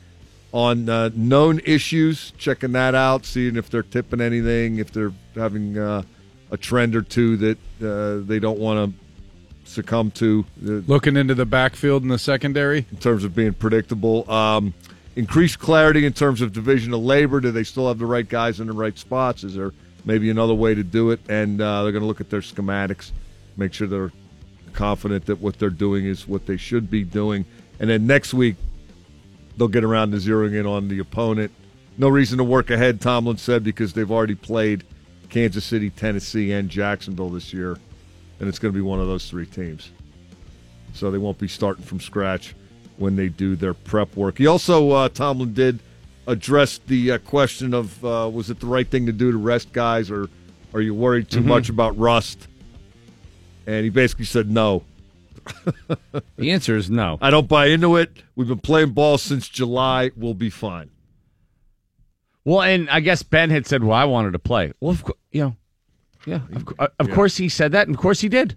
on 0.55 0.87
uh, 0.87 1.09
known 1.13 1.59
issues, 1.65 2.31
checking 2.37 2.71
that 2.71 2.95
out, 2.95 3.25
seeing 3.25 3.57
if 3.57 3.69
they're 3.69 3.83
tipping 3.83 4.21
anything, 4.21 4.77
if 4.77 4.89
they're 4.89 5.11
having 5.35 5.77
uh, 5.77 6.01
a 6.49 6.55
trend 6.55 6.95
or 6.95 7.01
two 7.01 7.35
that 7.35 7.57
uh, 7.85 8.25
they 8.25 8.39
don't 8.39 8.57
want 8.57 8.95
to 8.95 9.69
succumb 9.69 10.11
to. 10.11 10.45
Uh, 10.65 10.71
Looking 10.87 11.17
into 11.17 11.35
the 11.35 11.45
backfield 11.45 12.03
and 12.03 12.11
the 12.11 12.17
secondary. 12.17 12.85
in 12.89 12.97
terms 12.97 13.25
of 13.25 13.35
being 13.35 13.51
predictable. 13.51 14.31
Um, 14.31 14.73
increased 15.17 15.59
clarity 15.59 16.05
in 16.05 16.13
terms 16.13 16.39
of 16.39 16.53
division 16.53 16.93
of 16.93 17.01
labor. 17.01 17.41
Do 17.41 17.51
they 17.51 17.65
still 17.65 17.89
have 17.89 17.99
the 17.99 18.05
right 18.05 18.27
guys 18.27 18.61
in 18.61 18.67
the 18.67 18.73
right 18.73 18.97
spots? 18.97 19.43
Is 19.43 19.55
there 19.55 19.73
maybe 20.05 20.29
another 20.29 20.53
way 20.53 20.73
to 20.73 20.83
do 20.83 21.11
it? 21.11 21.19
And 21.27 21.59
uh, 21.59 21.83
they're 21.83 21.91
going 21.91 22.01
to 22.01 22.07
look 22.07 22.21
at 22.21 22.29
their 22.29 22.39
schematics, 22.39 23.11
make 23.57 23.73
sure 23.73 23.87
they're 23.87 24.13
confident 24.71 25.25
that 25.25 25.41
what 25.41 25.59
they're 25.59 25.69
doing 25.69 26.05
is 26.05 26.25
what 26.25 26.45
they 26.45 26.55
should 26.55 26.89
be 26.89 27.03
doing. 27.03 27.43
And 27.77 27.89
then 27.89 28.07
next 28.07 28.33
week, 28.33 28.55
they'll 29.57 29.67
get 29.67 29.83
around 29.83 30.11
to 30.11 30.17
zeroing 30.17 30.59
in 30.59 30.65
on 30.65 30.87
the 30.87 30.99
opponent. 30.99 31.51
No 31.97 32.09
reason 32.09 32.37
to 32.39 32.43
work 32.43 32.69
ahead, 32.69 32.99
Tomlin 32.99 33.37
said, 33.37 33.63
because 33.63 33.93
they've 33.93 34.11
already 34.11 34.35
played 34.35 34.83
Kansas 35.29 35.63
City, 35.63 35.89
Tennessee, 35.89 36.51
and 36.51 36.69
Jacksonville 36.69 37.29
this 37.29 37.53
year. 37.53 37.77
And 38.39 38.49
it's 38.49 38.59
going 38.59 38.73
to 38.73 38.77
be 38.77 38.81
one 38.81 38.99
of 38.99 39.07
those 39.07 39.29
three 39.29 39.45
teams 39.45 39.91
so 40.95 41.11
they 41.11 41.17
won't 41.17 41.37
be 41.37 41.47
starting 41.47 41.83
from 41.83 41.99
scratch 41.99 42.55
when 42.97 43.15
they 43.15 43.27
do 43.27 43.55
their 43.55 43.73
prep 43.73 44.15
work. 44.15 44.37
He 44.37 44.47
also, 44.47 44.91
uh, 44.91 45.09
Tomlin 45.09 45.53
did 45.53 45.79
address 46.27 46.79
the 46.87 47.11
uh, 47.11 47.17
question 47.19 47.73
of 47.73 48.03
uh, 48.03 48.29
was 48.33 48.49
it 48.49 48.59
the 48.59 48.65
right 48.65 48.89
thing 48.89 49.05
to 49.05 49.11
do 49.11 49.31
to 49.31 49.37
rest 49.37 49.71
guys, 49.73 50.09
or 50.09 50.29
are 50.73 50.81
you 50.81 50.93
worried 50.93 51.29
too 51.29 51.41
much 51.41 51.69
about 51.69 51.97
rust? 51.97 52.47
And 53.67 53.83
he 53.83 53.89
basically 53.89 54.25
said 54.25 54.49
no. 54.49 54.83
The 56.38 56.51
answer 56.51 56.75
is 56.75 56.89
no. 56.89 57.17
I 57.21 57.29
don't 57.29 57.47
buy 57.47 57.67
into 57.67 57.95
it. 57.97 58.23
We've 58.36 58.47
been 58.47 58.60
playing 58.60 58.91
ball 58.91 59.17
since 59.17 59.47
July. 59.47 60.12
We'll 60.15 60.34
be 60.34 60.49
fine. 60.49 60.89
Well, 62.43 62.62
and 62.62 62.89
I 62.89 62.99
guess 62.99 63.23
Ben 63.23 63.49
had 63.49 63.65
said, 63.65 63.84
"Well, 63.84 63.97
I 63.97 64.05
wanted 64.05 64.31
to 64.34 64.39
play." 64.39 64.71
Well, 64.79 64.91
of 64.91 65.03
course, 65.03 65.17
you 65.31 65.41
know, 65.41 65.55
yeah, 66.25 66.41
of, 66.53 66.65
cou- 66.65 66.88
of 66.99 67.10
course 67.12 67.38
he 67.38 67.49
said 67.49 67.71
that, 67.71 67.88
and 67.88 67.95
of 67.95 68.01
course 68.01 68.21
he 68.21 68.29
did. 68.29 68.55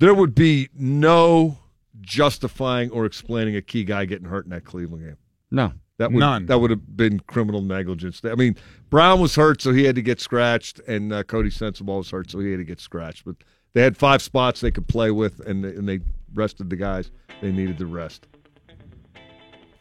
There 0.00 0.14
would 0.14 0.34
be 0.34 0.68
no 0.74 1.58
justifying 2.00 2.90
or 2.90 3.04
explaining 3.04 3.56
a 3.56 3.62
key 3.62 3.84
guy 3.84 4.04
getting 4.04 4.28
hurt 4.28 4.44
in 4.44 4.50
that 4.50 4.64
Cleveland 4.64 5.04
game. 5.04 5.16
No, 5.50 5.72
That 5.98 6.12
would 6.12 6.20
None. 6.20 6.46
that 6.46 6.58
would 6.60 6.70
have 6.70 6.96
been 6.96 7.20
criminal 7.20 7.60
negligence. 7.62 8.20
I 8.24 8.34
mean, 8.36 8.56
Brown 8.90 9.20
was 9.20 9.34
hurt, 9.34 9.60
so 9.60 9.72
he 9.72 9.84
had 9.84 9.96
to 9.96 10.02
get 10.02 10.20
scratched, 10.20 10.78
and 10.86 11.12
uh, 11.12 11.24
Cody 11.24 11.50
Sensible 11.50 11.98
was 11.98 12.10
hurt, 12.10 12.30
so 12.30 12.38
he 12.38 12.50
had 12.52 12.58
to 12.58 12.64
get 12.64 12.80
scratched. 12.80 13.24
But 13.24 13.36
they 13.74 13.82
had 13.82 13.96
five 13.96 14.22
spots 14.22 14.60
they 14.60 14.70
could 14.70 14.86
play 14.88 15.10
with, 15.10 15.40
and 15.40 15.64
and 15.64 15.88
they 15.88 16.00
rested 16.34 16.70
the 16.70 16.76
guys 16.76 17.10
they 17.40 17.52
needed 17.52 17.78
to 17.78 17.86
rest. 17.86 18.26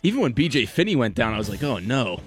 Even 0.04 0.22
when 0.22 0.34
BJ 0.34 0.68
Finney 0.68 0.96
went 0.96 1.16
down, 1.16 1.34
I 1.34 1.38
was 1.38 1.50
like, 1.50 1.64
oh 1.64 1.80
no. 1.80 2.20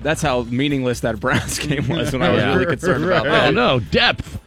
That's 0.00 0.20
how 0.20 0.42
meaningless 0.42 0.98
that 1.00 1.20
Browns 1.20 1.58
game 1.66 1.86
was 1.86 2.12
when 2.12 2.22
I 2.22 2.30
was 2.30 2.40
Yeah. 2.40 2.52
really 2.54 2.66
concerned 2.76 3.04
about 3.04 3.26
oh 3.26 3.30
that. 3.30 3.54
no, 3.54 3.78
depth. 3.78 4.40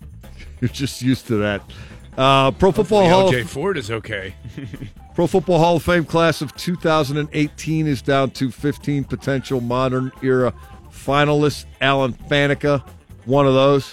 You're 0.60 0.68
just 0.68 1.02
used 1.02 1.26
to 1.26 1.36
that. 1.38 1.60
Uh, 2.16 2.52
Pro 2.52 2.70
Football 2.70 3.08
Hall 3.08 3.32
LJ 3.32 3.46
Fort 3.46 3.76
is 3.76 3.90
okay. 3.90 4.34
Pro 5.16 5.26
Football 5.26 5.58
Hall 5.58 5.76
of 5.76 5.82
Fame 5.82 6.04
class 6.04 6.40
of 6.40 6.54
2018 6.54 7.86
is 7.88 8.00
down 8.00 8.30
to 8.32 8.50
15 8.52 9.04
potential 9.04 9.60
modern 9.60 10.12
era 10.22 10.54
finalists. 10.92 11.64
Alan 11.80 12.12
Faneca, 12.12 12.86
one 13.24 13.46
of 13.46 13.54
those. 13.54 13.92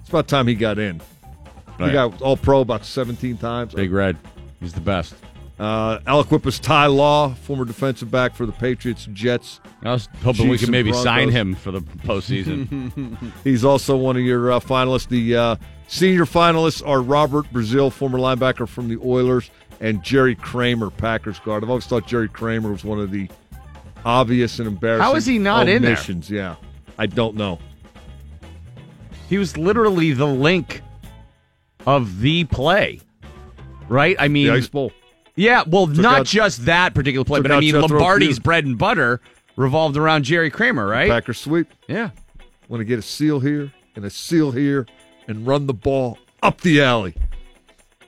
It's 0.00 0.10
about 0.10 0.28
time 0.28 0.46
he 0.46 0.54
got 0.54 0.78
in. 0.78 1.00
He 1.78 1.90
got 1.90 2.22
All 2.22 2.36
Pro 2.36 2.60
about 2.60 2.84
17 2.84 3.36
times. 3.38 3.74
Big 3.74 3.92
Red, 3.92 4.16
he's 4.60 4.72
the 4.72 4.80
best. 4.80 5.14
Uh, 5.58 5.98
Aliquippa's 6.00 6.58
Ty 6.58 6.86
Law, 6.86 7.28
former 7.34 7.64
defensive 7.64 8.10
back 8.10 8.34
for 8.34 8.44
the 8.44 8.52
Patriots, 8.52 9.06
Jets. 9.12 9.60
I 9.84 9.92
was 9.92 10.08
hoping 10.22 10.48
we 10.48 10.58
could 10.58 10.68
and 10.68 10.72
maybe 10.72 10.92
sign 10.92 11.28
him 11.30 11.54
for 11.54 11.70
the 11.70 11.80
postseason. 11.80 13.16
He's 13.44 13.64
also 13.64 13.96
one 13.96 14.16
of 14.16 14.22
your 14.22 14.50
uh, 14.50 14.58
finalists. 14.58 15.06
The 15.08 15.36
uh, 15.36 15.56
senior 15.86 16.24
finalists 16.24 16.84
are 16.84 17.00
Robert 17.00 17.44
Brazile, 17.52 17.92
former 17.92 18.18
linebacker 18.18 18.66
from 18.66 18.88
the 18.88 18.98
Oilers, 19.04 19.48
and 19.80 20.02
Jerry 20.02 20.34
Kramer, 20.34 20.90
Packers 20.90 21.38
guard. 21.38 21.62
I've 21.62 21.70
always 21.70 21.86
thought 21.86 22.06
Jerry 22.08 22.28
Kramer 22.28 22.72
was 22.72 22.82
one 22.82 22.98
of 22.98 23.12
the 23.12 23.28
obvious 24.04 24.58
and 24.58 24.66
embarrassing. 24.66 25.04
How 25.04 25.14
is 25.14 25.24
he 25.24 25.38
not 25.38 25.68
in 25.68 25.82
there? 25.82 25.92
omissions. 25.92 26.28
Yeah, 26.30 26.56
I 26.98 27.06
don't 27.06 27.36
know. 27.36 27.60
he 29.28 29.38
was 29.38 29.56
literally 29.56 30.12
the 30.12 30.26
link 30.26 30.82
of 31.86 32.20
the 32.20 32.44
play, 32.44 33.00
right? 33.88 34.16
I 34.18 34.28
mean, 34.28 34.46
The 34.48 34.54
Ice 34.54 34.68
Bowl. 34.68 34.92
yeah. 35.36 35.64
Well, 35.66 35.86
not 35.86 36.20
out- 36.20 36.26
just 36.26 36.64
that 36.66 36.94
particular 36.94 37.24
play, 37.24 37.40
but 37.40 37.50
I 37.52 37.60
mean, 37.60 37.72
Jethro 37.72 37.88
Lombardi's 37.88 38.38
bread 38.38 38.64
and 38.64 38.78
butter 38.78 39.20
revolved 39.56 39.96
around 39.96 40.24
Jerry 40.24 40.50
Kramer, 40.50 40.86
right? 40.86 41.08
Packers 41.10 41.38
sweep. 41.38 41.68
Yeah. 41.88 42.10
Want 42.68 42.80
to 42.80 42.84
get 42.84 42.98
a 42.98 43.02
seal 43.02 43.40
here 43.40 43.72
and 43.96 44.04
a 44.04 44.10
seal 44.10 44.50
here 44.50 44.86
and 45.28 45.46
run 45.46 45.66
the 45.66 45.74
ball 45.74 46.18
up 46.42 46.60
the 46.62 46.82
alley. 46.82 47.14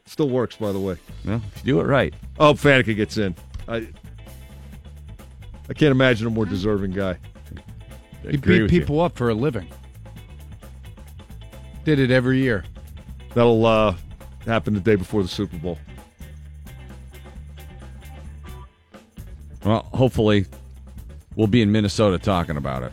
Still 0.06 0.28
works, 0.30 0.56
by 0.56 0.72
the 0.72 0.78
way. 0.80 0.96
Well, 1.24 1.42
if 1.54 1.64
you 1.66 1.74
do 1.74 1.80
it 1.80 1.84
right. 1.84 2.14
Oh, 2.38 2.54
Faneca 2.54 2.94
gets 2.96 3.16
in. 3.18 3.34
I 3.68 3.88
I 5.68 5.74
can't 5.74 5.90
imagine 5.90 6.26
a 6.26 6.30
more 6.30 6.46
deserving 6.46 6.92
guy. 6.92 7.18
He 8.22 8.36
beat 8.36 8.62
with 8.62 8.72
you. 8.72 8.80
people 8.80 9.00
up 9.00 9.16
for 9.16 9.28
a 9.30 9.34
living. 9.34 9.68
Did 11.84 11.98
it 12.00 12.10
every 12.10 12.38
year. 12.40 12.64
That'll 13.36 13.66
uh, 13.66 13.94
happen 14.46 14.72
the 14.72 14.80
day 14.80 14.94
before 14.94 15.20
the 15.22 15.28
Super 15.28 15.58
Bowl. 15.58 15.76
Well, 19.62 19.86
hopefully, 19.92 20.46
we'll 21.34 21.46
be 21.46 21.60
in 21.60 21.70
Minnesota 21.70 22.18
talking 22.18 22.56
about 22.56 22.82
it. 22.84 22.92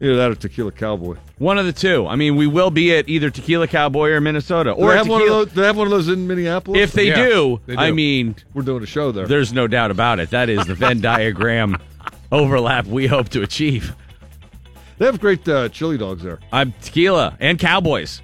Either 0.00 0.16
that 0.16 0.30
or 0.30 0.34
Tequila 0.36 0.72
Cowboy. 0.72 1.16
One 1.36 1.58
of 1.58 1.66
the 1.66 1.72
two. 1.72 2.06
I 2.06 2.16
mean, 2.16 2.34
we 2.36 2.46
will 2.46 2.70
be 2.70 2.96
at 2.96 3.10
either 3.10 3.28
Tequila 3.28 3.68
Cowboy 3.68 4.08
or 4.12 4.22
Minnesota, 4.22 4.70
Do 4.74 4.76
or 4.82 4.92
they 4.92 4.96
have 4.96 5.06
one 5.06 5.20
of 5.20 5.26
Tequila. 5.26 5.44
those? 5.44 5.54
Do 5.54 5.60
they 5.60 5.66
have 5.66 5.76
one 5.76 5.86
of 5.86 5.90
those 5.90 6.08
in 6.08 6.26
Minneapolis? 6.26 6.80
If 6.80 6.92
they, 6.92 7.08
Yeah, 7.08 7.16
do, 7.26 7.60
they 7.66 7.74
do. 7.76 7.82
I 7.82 7.90
mean, 7.90 8.36
we're 8.54 8.62
doing 8.62 8.82
a 8.82 8.86
show 8.86 9.12
there. 9.12 9.26
there's 9.26 9.52
no 9.52 9.66
doubt 9.66 9.90
about 9.90 10.18
it. 10.18 10.30
That 10.30 10.48
is 10.48 10.64
the 10.64 10.74
Venn 10.74 11.00
diagram 11.02 11.76
overlap 12.32 12.86
we 12.86 13.06
hope 13.06 13.28
to 13.30 13.42
achieve. 13.42 13.94
They 14.96 15.04
have 15.04 15.20
great 15.20 15.46
uh, 15.46 15.68
chili 15.68 15.98
dogs 15.98 16.22
there. 16.22 16.38
I'm 16.50 16.72
Tequila 16.80 17.36
and 17.38 17.58
Cowboys. 17.58 18.22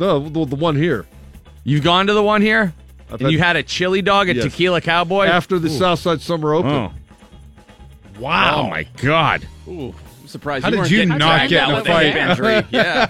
No, 0.00 0.18
the, 0.28 0.44
the 0.46 0.56
one 0.56 0.74
here. 0.76 1.06
You've 1.62 1.84
gone 1.84 2.06
to 2.08 2.14
the 2.14 2.22
one 2.22 2.40
here, 2.42 2.72
I've 3.08 3.12
and 3.14 3.22
had- 3.22 3.30
you 3.32 3.38
had 3.38 3.56
a 3.56 3.62
chili 3.62 4.02
dog 4.02 4.28
at 4.30 4.36
Yes. 4.36 4.46
Tequila 4.46 4.80
Cowboy 4.80 5.26
after 5.26 5.58
the 5.58 5.68
Southside 5.70 6.20
Summer 6.22 6.54
Open. 6.54 6.70
Oh. 6.70 6.92
Wow! 8.18 8.62
Oh 8.66 8.70
my 8.70 8.84
God! 8.96 9.46
Ooh, 9.68 9.94
I'm 10.20 10.26
surprised. 10.28 10.64
How 10.64 10.68
you 10.70 10.72
did 10.72 10.78
weren't 10.80 10.90
you 10.90 10.96
getting 10.98 11.18
not 11.18 11.18
dragged 11.36 11.50
get 11.50 11.62
out 11.62 11.68
in 11.68 11.74
a 11.74 11.78
with 11.78 11.86
fight? 11.86 12.16
Injury. 12.16 12.66
Yeah. 12.70 13.06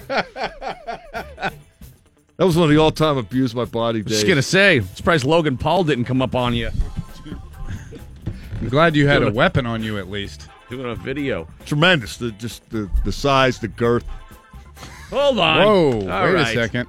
That 2.37 2.47
was 2.47 2.57
one 2.57 2.65
of 2.65 2.71
the 2.71 2.79
all-time 2.79 3.19
abuse 3.19 3.55
my 3.55 3.67
body 3.67 4.01
days. 4.03 4.13
Just 4.15 4.27
gonna 4.27 4.41
say, 4.43 4.79
I'm 4.79 4.87
surprised 4.95 5.25
Logan 5.27 5.59
Paul 5.59 5.85
didn't 5.85 6.07
come 6.07 6.23
up 6.23 6.35
on 6.35 6.55
you. 6.55 6.71
I'm 8.61 8.69
glad 8.69 8.97
you 8.97 9.07
had 9.09 9.23
a 9.23 9.31
weapon 9.31 9.67
on 9.67 9.83
you 9.83 9.99
at 9.99 10.11
least. 10.11 10.49
doing 10.71 10.87
a 10.91 10.95
video. 10.95 11.47
Tremendous. 11.67 12.17
The 12.17 12.31
just 12.33 12.69
the 12.71 12.89
the 13.05 13.13
size, 13.13 13.59
the 13.59 13.69
girth. 13.69 14.05
Hold 15.11 15.39
on. 15.39 15.57
Whoa, 15.59 15.91
All 15.93 16.25
wait 16.25 16.33
right. 16.35 16.49
a 16.49 16.55
second. 16.55 16.89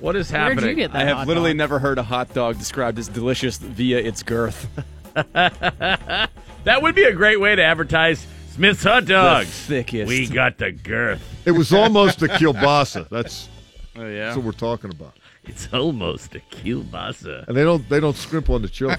What 0.00 0.16
is 0.16 0.30
Where'd 0.30 0.52
happening? 0.54 0.70
you 0.70 0.76
get 0.76 0.92
that? 0.92 1.02
I 1.02 1.04
have 1.04 1.16
hot 1.18 1.26
literally 1.28 1.50
dog? 1.50 1.56
never 1.58 1.78
heard 1.78 1.98
a 1.98 2.02
hot 2.02 2.32
dog 2.34 2.58
described 2.58 2.98
as 2.98 3.08
delicious 3.08 3.58
via 3.58 3.98
its 3.98 4.22
girth. 4.22 4.66
That 6.64 6.82
would 6.82 6.94
be 6.94 7.04
a 7.04 7.12
great 7.14 7.40
way 7.40 7.56
to 7.56 7.62
advertise 7.62 8.26
Smith's 8.50 8.82
hot 8.82 9.06
dogs. 9.06 9.48
thickest. 9.48 10.08
We 10.08 10.26
got 10.28 10.58
the 10.58 10.72
girth. 10.72 11.22
It 11.46 11.52
was 11.52 11.72
almost 11.72 12.20
a 12.22 12.26
kielbasa. 12.28 13.08
That's 13.08 13.48
Oh 13.96 14.06
yeah. 14.06 14.26
that's 14.26 14.36
what 14.36 14.44
we're 14.44 14.52
talking 14.52 14.90
about. 14.90 15.14
It's 15.44 15.68
almost 15.72 16.34
a 16.34 16.40
kielbasa. 16.40 17.48
And 17.48 17.56
they 17.56 17.62
don't 17.64 17.88
they 17.88 17.98
don't 17.98 18.16
scrimp 18.16 18.50
on 18.50 18.60
the 18.62 18.68
chili. 18.68 18.96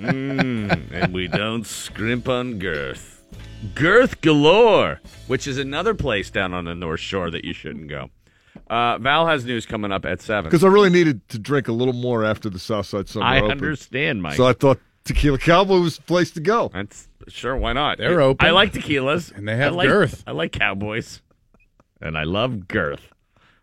Mm, 0.00 0.90
and 0.90 1.12
we 1.12 1.28
don't 1.28 1.66
scrimp 1.66 2.28
on 2.30 2.58
girth. 2.58 3.15
Girth 3.74 4.20
galore, 4.20 5.00
which 5.26 5.46
is 5.46 5.58
another 5.58 5.94
place 5.94 6.30
down 6.30 6.52
on 6.54 6.64
the 6.64 6.74
North 6.74 7.00
Shore 7.00 7.30
that 7.30 7.44
you 7.44 7.52
shouldn't 7.52 7.88
go. 7.88 8.10
Uh, 8.68 8.98
Val 8.98 9.26
has 9.26 9.44
news 9.44 9.66
coming 9.66 9.92
up 9.92 10.04
at 10.04 10.20
7. 10.20 10.44
Because 10.48 10.64
I 10.64 10.68
really 10.68 10.90
needed 10.90 11.26
to 11.30 11.38
drink 11.38 11.68
a 11.68 11.72
little 11.72 11.94
more 11.94 12.24
after 12.24 12.50
the 12.50 12.58
Southside 12.58 13.08
Summer 13.08 13.24
I 13.26 13.38
Open. 13.38 13.52
understand, 13.52 14.22
Mike. 14.22 14.36
So 14.36 14.46
I 14.46 14.52
thought 14.52 14.78
Tequila 15.04 15.38
Cowboy 15.38 15.78
was 15.78 15.96
the 15.96 16.02
place 16.02 16.30
to 16.32 16.40
go. 16.40 16.70
That's 16.72 17.08
sure. 17.28 17.56
Why 17.56 17.72
not? 17.72 17.98
They're 17.98 18.20
open. 18.20 18.46
I 18.46 18.50
like 18.50 18.72
tequilas, 18.72 19.34
And 19.36 19.46
they 19.48 19.56
have 19.56 19.72
I 19.72 19.76
like, 19.76 19.88
girth. 19.88 20.24
I 20.26 20.32
like 20.32 20.52
cowboys, 20.52 21.22
and 22.00 22.16
I 22.18 22.24
love 22.24 22.66
girth. 22.68 23.02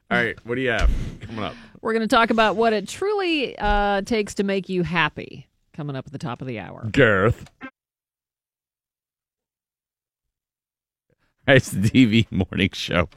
All 0.10 0.18
right, 0.18 0.38
what 0.46 0.56
do 0.56 0.62
you 0.62 0.70
have 0.70 0.90
coming 1.22 1.44
up? 1.44 1.56
We're 1.82 1.94
going 1.94 2.08
to 2.08 2.16
talk 2.16 2.30
about 2.30 2.56
what 2.56 2.72
it 2.72 2.88
truly 2.88 3.58
uh, 3.58 4.02
takes 4.04 4.36
to 4.36 4.44
make 4.44 4.70
you 4.70 4.84
happy. 4.84 5.48
Coming 5.74 5.96
up 5.96 6.06
at 6.06 6.12
the 6.12 6.20
top 6.20 6.40
of 6.42 6.48
the 6.48 6.60
hour. 6.60 6.88
Girth. 6.92 7.46
It's 11.48 11.72
the 11.72 11.90
TV 11.90 12.32
morning 12.32 12.70
show. 12.74 13.10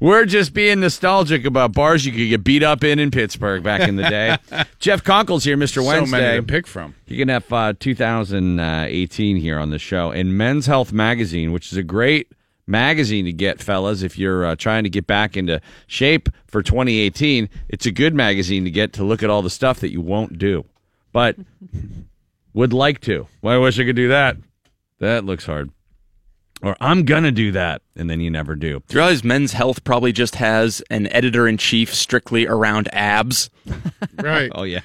We're 0.00 0.24
just 0.24 0.52
being 0.52 0.80
nostalgic 0.80 1.44
about 1.44 1.72
bars 1.72 2.04
you 2.04 2.10
could 2.10 2.28
get 2.28 2.42
beat 2.44 2.64
up 2.64 2.82
in 2.82 2.98
in 2.98 3.10
Pittsburgh 3.12 3.62
back 3.62 3.88
in 3.88 3.94
the 3.94 4.02
day. 4.02 4.36
Jeff 4.80 5.04
Conkle's 5.04 5.44
here, 5.44 5.56
Mr. 5.56 5.86
Wednesday. 5.86 6.16
So 6.16 6.22
many 6.22 6.40
to 6.40 6.42
pick 6.42 6.66
from. 6.66 6.94
You 7.06 7.16
can 7.16 7.28
have 7.28 7.50
uh, 7.52 7.74
2018 7.78 9.36
here 9.36 9.58
on 9.58 9.70
the 9.70 9.78
show. 9.78 10.10
And 10.10 10.36
Men's 10.36 10.66
Health 10.66 10.92
Magazine, 10.92 11.52
which 11.52 11.70
is 11.70 11.78
a 11.78 11.84
great 11.84 12.32
magazine 12.66 13.24
to 13.26 13.32
get, 13.32 13.62
fellas, 13.62 14.02
if 14.02 14.18
you're 14.18 14.44
uh, 14.44 14.56
trying 14.56 14.82
to 14.82 14.90
get 14.90 15.06
back 15.06 15.36
into 15.36 15.60
shape 15.86 16.28
for 16.48 16.60
2018. 16.62 17.48
It's 17.68 17.86
a 17.86 17.92
good 17.92 18.14
magazine 18.14 18.64
to 18.64 18.70
get 18.70 18.92
to 18.94 19.04
look 19.04 19.22
at 19.22 19.30
all 19.30 19.42
the 19.42 19.50
stuff 19.50 19.78
that 19.80 19.92
you 19.92 20.00
won't 20.00 20.38
do, 20.38 20.64
but 21.12 21.36
would 22.52 22.72
like 22.72 23.00
to. 23.02 23.28
Well, 23.42 23.54
I 23.54 23.58
wish 23.58 23.78
I 23.78 23.84
could 23.84 23.96
do 23.96 24.08
that. 24.08 24.36
That 24.98 25.24
looks 25.24 25.46
hard. 25.46 25.70
Or 26.64 26.76
I'm 26.80 27.04
going 27.04 27.24
to 27.24 27.30
do 27.32 27.52
that. 27.52 27.82
And 27.96 28.08
then 28.08 28.20
you 28.20 28.30
never 28.30 28.54
do. 28.56 28.82
Do 28.88 28.94
you 28.94 29.00
realize 29.00 29.22
Men's 29.22 29.52
Health 29.52 29.84
probably 29.84 30.12
just 30.12 30.36
has 30.36 30.82
an 30.90 31.06
editor 31.12 31.46
in 31.46 31.58
chief 31.58 31.94
strictly 31.94 32.46
around 32.46 32.88
abs? 32.92 33.50
Right. 34.22 34.50
Oh, 34.54 34.62
yeah. 34.62 34.80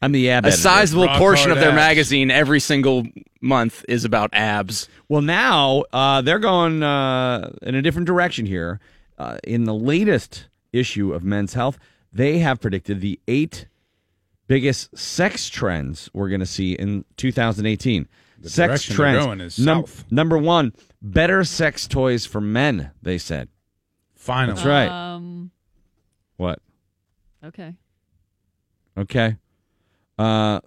I'm 0.00 0.12
the 0.12 0.30
ab 0.30 0.44
A 0.44 0.48
editor. 0.48 0.60
sizable 0.62 1.06
Rock 1.06 1.18
portion 1.18 1.50
of 1.50 1.58
their 1.58 1.68
abs. 1.70 1.76
magazine 1.76 2.30
every 2.30 2.60
single 2.60 3.04
month 3.40 3.84
is 3.88 4.04
about 4.04 4.30
abs. 4.32 4.88
Well, 5.08 5.22
now 5.22 5.84
uh, 5.92 6.22
they're 6.22 6.38
going 6.38 6.82
uh, 6.82 7.52
in 7.62 7.74
a 7.74 7.82
different 7.82 8.06
direction 8.06 8.46
here. 8.46 8.80
Uh, 9.18 9.38
in 9.44 9.64
the 9.64 9.74
latest 9.74 10.46
issue 10.72 11.12
of 11.12 11.22
Men's 11.22 11.54
Health, 11.54 11.78
they 12.12 12.38
have 12.38 12.60
predicted 12.60 13.00
the 13.00 13.20
eight 13.28 13.66
biggest 14.48 14.96
sex 14.98 15.48
trends 15.48 16.10
we're 16.12 16.28
going 16.28 16.40
to 16.40 16.46
see 16.46 16.72
in 16.72 17.04
2018. 17.16 18.08
Sex 18.48 18.84
direction 18.84 18.96
trends. 18.96 19.24
going 19.24 19.40
is 19.40 19.58
Num- 19.58 19.86
south. 19.86 20.04
number 20.10 20.38
one, 20.38 20.72
better 21.00 21.44
sex 21.44 21.86
toys 21.86 22.26
for 22.26 22.40
men. 22.40 22.90
They 23.02 23.18
said. 23.18 23.48
Finally. 24.14 24.54
That's 24.56 24.66
right. 24.66 24.88
Um, 24.88 25.50
What? 26.36 26.60
okay. 27.44 27.74
Okay. 28.96 29.36
Uh, 30.18 30.60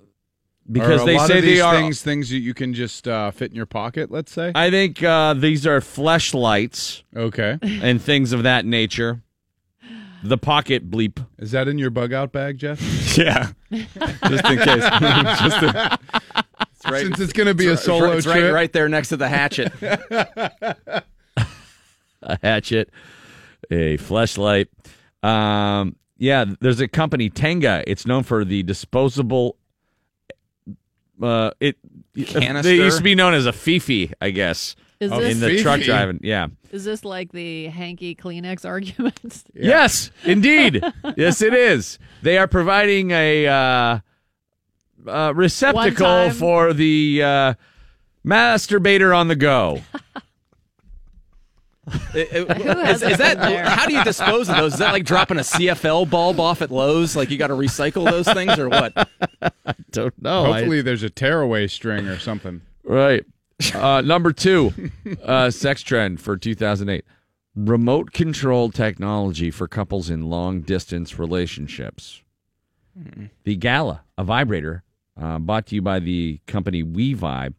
because 0.71 1.01
Are 1.01 1.03
a 1.03 1.05
they 1.05 1.15
lot 1.17 1.27
say 1.27 1.37
of 1.37 1.43
these 1.43 1.57
they 1.57 1.61
are. 1.61 1.75
things 1.75 2.01
things 2.01 2.29
that 2.31 2.39
you 2.39 2.53
can 2.55 2.73
just 2.73 3.07
uh, 3.07 3.29
fit 3.31 3.51
in 3.51 3.55
your 3.55 3.67
pocket. 3.67 4.09
Let's 4.09 4.31
say. 4.31 4.51
I 4.55 4.71
think 4.71 5.01
uh, 5.03 5.35
these 5.35 5.67
are 5.67 5.79
fleshlights 5.79 7.03
Okay. 7.15 7.59
and 7.61 8.01
things 8.01 8.33
of 8.33 8.43
that 8.43 8.65
nature. 8.65 9.21
The 10.23 10.39
pocket 10.39 10.89
bleep. 10.89 11.23
Is 11.37 11.51
that 11.51 11.67
in 11.67 11.77
your 11.77 11.91
bug 11.91 12.11
out 12.13 12.31
bag, 12.31 12.57
Jeff? 12.57 12.81
Yeah, 13.17 13.51
just 13.71 14.45
in 14.45 14.57
case. 14.57 14.83
just 15.39 15.59
to, 15.61 15.99
it's 16.35 16.44
right, 16.95 17.03
Since 17.03 17.19
it's 17.19 17.33
going 17.33 17.47
to 17.47 17.53
be 17.53 17.67
a 17.67 17.73
it's 17.73 17.83
solo 17.83 18.13
right, 18.13 18.23
trip. 18.23 18.35
right, 18.35 18.51
right 18.51 18.73
there 18.73 18.89
next 18.89 19.09
to 19.09 19.17
the 19.17 19.27
hatchet. 19.27 19.71
a 22.21 22.37
hatchet, 22.41 22.89
a 23.71 23.97
fleshlight. 23.97 24.67
Um, 25.23 25.95
yeah, 26.17 26.45
there's 26.61 26.79
a 26.79 26.87
company 26.87 27.29
Tenga. 27.29 27.83
It's 27.87 28.05
known 28.05 28.23
for 28.23 28.45
the 28.45 28.63
disposable. 28.63 29.57
Uh, 31.21 31.51
it 31.59 31.77
Canister? 32.25 32.69
They 32.69 32.75
used 32.75 32.97
to 32.97 33.03
be 33.03 33.15
known 33.15 33.33
as 33.33 33.45
a 33.45 33.53
fifi, 33.53 34.11
I 34.21 34.31
guess, 34.31 34.75
Is 34.99 35.11
Oh, 35.11 35.19
this 35.19 35.33
in 35.33 35.39
the 35.41 35.61
truck 35.61 35.81
driving. 35.81 36.19
Yeah. 36.23 36.47
is 36.71 36.83
this 36.85 37.05
like 37.05 37.31
the 37.31 37.67
hanky 37.67 38.15
Kleenex 38.15 38.65
argument? 38.65 39.43
Yes, 39.53 40.11
indeed. 40.23 40.83
yes, 41.17 41.41
it 41.41 41.53
is. 41.53 41.99
They 42.21 42.37
are 42.37 42.47
providing 42.47 43.11
a 43.11 43.47
uh, 43.47 43.99
uh, 45.07 45.33
receptacle 45.35 46.29
for 46.31 46.73
the 46.73 47.21
uh, 47.23 47.53
masturbator 48.25 49.15
on 49.15 49.27
the 49.27 49.35
go. 49.35 49.81
It- 52.15 52.29
it- 52.33 52.61
has 52.61 53.03
is, 53.03 53.11
is 53.11 53.17
that 53.19 53.37
been 53.37 53.49
there? 53.51 53.65
how 53.69 53.85
do 53.85 53.93
you 53.93 54.03
dispose 54.03 54.49
of 54.49 54.55
those? 54.57 54.73
Is 54.73 54.79
that 54.79 54.91
like 54.91 55.05
dropping 55.05 55.37
a 55.37 55.41
CFL 55.41 56.09
bulb 56.09 56.39
off 56.39 56.63
at 56.63 56.71
Lowe's? 56.71 57.15
Like 57.15 57.29
you 57.29 57.37
got 57.37 57.47
to 57.47 57.53
recycle 57.53 58.09
those 58.09 58.27
things 58.27 58.57
or 58.57 58.69
what? 58.69 59.07
Don't 59.91 60.19
know. 60.19 60.45
I- 60.45 60.57
Hopefully, 60.59 60.81
there's 60.81 61.03
a 61.03 61.11
tearaway 61.11 61.67
string 61.67 62.07
or 62.07 62.17
something. 62.17 62.61
Right. 62.83 63.23
Uh, 63.73 64.01
number 64.01 64.33
two, 64.33 64.73
uh, 65.23 65.51
sex 65.51 65.81
trend 65.83 66.19
for 66.21 66.37
2008 66.37 67.05
remote 67.55 68.11
control 68.11 68.69
technology 68.71 69.49
for 69.51 69.67
couples 69.67 70.09
in 70.09 70.23
long 70.23 70.61
distance 70.61 71.19
relationships. 71.19 72.21
The 73.43 73.55
Gala, 73.57 74.01
a 74.17 74.23
vibrator 74.23 74.83
uh, 75.19 75.39
bought 75.39 75.67
to 75.67 75.75
you 75.75 75.81
by 75.81 75.99
the 75.99 76.39
company 76.47 76.83
WeVibe, 76.83 77.53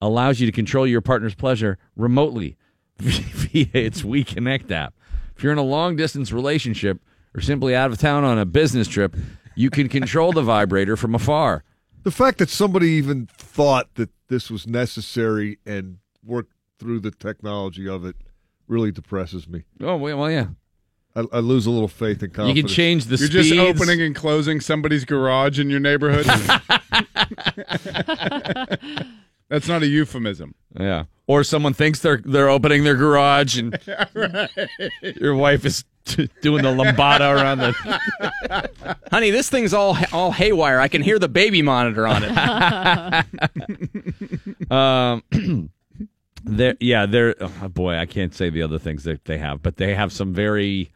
allows 0.00 0.40
you 0.40 0.46
to 0.46 0.52
control 0.52 0.86
your 0.86 1.00
partner's 1.00 1.34
pleasure 1.34 1.78
remotely 1.96 2.56
via 2.98 3.66
its 3.72 4.02
WeConnect 4.02 4.70
app. 4.70 4.94
If 5.36 5.42
you're 5.42 5.52
in 5.52 5.58
a 5.58 5.62
long 5.62 5.96
distance 5.96 6.32
relationship 6.32 7.00
or 7.34 7.40
simply 7.40 7.74
out 7.74 7.90
of 7.90 7.98
town 7.98 8.24
on 8.24 8.38
a 8.38 8.44
business 8.44 8.88
trip, 8.88 9.16
you 9.54 9.70
can 9.70 9.88
control 9.88 10.32
the 10.32 10.42
vibrator 10.42 10.96
from 10.96 11.14
afar. 11.14 11.64
The 12.02 12.10
fact 12.10 12.38
that 12.38 12.48
somebody 12.50 12.90
even 12.90 13.28
thought 13.36 13.94
that 13.94 14.10
this 14.28 14.50
was 14.50 14.66
necessary 14.66 15.58
and 15.64 15.98
worked 16.24 16.52
through 16.78 17.00
the 17.00 17.10
technology 17.10 17.88
of 17.88 18.04
it 18.04 18.16
really 18.66 18.90
depresses 18.90 19.48
me. 19.48 19.64
Oh, 19.80 19.96
well, 19.96 20.18
well 20.18 20.30
yeah. 20.30 20.46
I, 21.14 21.24
I 21.32 21.38
lose 21.40 21.66
a 21.66 21.70
little 21.70 21.88
faith 21.88 22.22
and 22.22 22.34
You 22.48 22.54
can 22.62 22.66
change 22.68 23.04
the 23.06 23.16
You're 23.16 23.28
speeds. 23.28 23.48
just 23.50 23.60
opening 23.60 24.00
and 24.00 24.14
closing 24.14 24.60
somebody's 24.60 25.04
garage 25.04 25.58
in 25.60 25.68
your 25.68 25.80
neighborhood. 25.80 26.24
That's 29.48 29.68
not 29.68 29.82
a 29.82 29.86
euphemism. 29.86 30.54
Yeah. 30.78 31.04
Or 31.26 31.44
someone 31.44 31.74
thinks 31.74 31.98
they're 32.00 32.22
they're 32.24 32.48
opening 32.48 32.84
their 32.84 32.94
garage 32.96 33.58
and 33.58 33.78
your 35.02 35.34
wife 35.34 35.64
is 35.66 35.84
t- 36.04 36.30
doing 36.40 36.62
the 36.62 36.70
lambada 36.70 37.34
around 37.34 37.58
the. 37.58 37.72
Honey, 39.10 39.30
this 39.30 39.50
thing's 39.50 39.74
all 39.74 39.96
all 40.12 40.30
haywire. 40.32 40.80
I 40.80 40.88
can 40.88 41.02
hear 41.02 41.18
the 41.18 41.28
baby 41.28 41.60
monitor 41.62 42.06
on 42.06 42.22
it. 42.24 43.26
Um, 44.70 45.22
there, 46.44 46.76
yeah, 46.80 47.06
they're 47.06 47.34
oh 47.40 47.68
boy, 47.68 47.96
I 47.96 48.06
can't 48.06 48.34
say 48.34 48.48
the 48.50 48.62
other 48.62 48.78
things 48.78 49.04
that 49.04 49.24
they 49.26 49.38
have, 49.38 49.62
but 49.62 49.76
they 49.76 49.94
have 49.94 50.12
some 50.12 50.32
very 50.32 50.90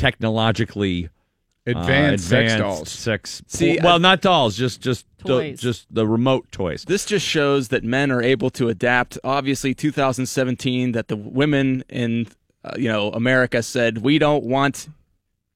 technologically 0.00 1.06
uh, 1.66 1.72
Advanced, 1.72 2.26
sex 2.28 2.56
dolls. 2.56 2.88
sex. 2.90 3.42
See, 3.46 3.78
well, 3.82 3.96
I- 3.96 3.98
not 3.98 4.22
dolls, 4.22 4.56
just 4.56 4.80
just 4.80 5.06
the, 5.24 5.52
just 5.52 5.86
the 5.94 6.06
remote 6.06 6.50
toys. 6.50 6.84
This 6.84 7.04
just 7.04 7.26
shows 7.26 7.68
that 7.68 7.84
men 7.84 8.10
are 8.10 8.22
able 8.22 8.48
to 8.50 8.68
adapt. 8.70 9.18
Obviously, 9.22 9.74
2017, 9.74 10.92
that 10.92 11.08
the 11.08 11.16
women 11.16 11.84
in 11.90 12.26
uh, 12.64 12.72
you 12.78 12.88
know 12.88 13.10
America 13.10 13.62
said 13.62 13.98
we 13.98 14.18
don't 14.18 14.44
want 14.44 14.88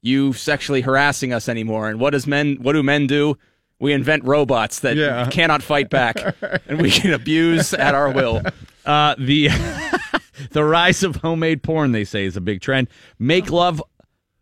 you 0.02 0.34
sexually 0.34 0.82
harassing 0.82 1.32
us 1.32 1.48
anymore. 1.48 1.88
And 1.88 1.98
what 1.98 2.10
does 2.10 2.26
men? 2.26 2.56
What 2.60 2.74
do 2.74 2.82
men 2.82 3.06
do? 3.06 3.38
We 3.80 3.92
invent 3.94 4.24
robots 4.24 4.80
that 4.80 4.96
Yeah. 4.96 5.28
cannot 5.30 5.62
fight 5.62 5.88
back, 5.90 6.16
and 6.68 6.80
we 6.80 6.90
can 6.90 7.12
abuse 7.14 7.72
at 7.74 7.94
our 7.94 8.10
will. 8.10 8.42
Uh, 8.84 9.14
the 9.18 9.48
the 10.50 10.64
rise 10.64 11.02
of 11.02 11.16
homemade 11.16 11.62
porn, 11.62 11.92
they 11.92 12.04
say, 12.04 12.24
is 12.26 12.36
a 12.36 12.40
big 12.42 12.60
trend. 12.60 12.88
Make 13.18 13.50
love, 13.50 13.82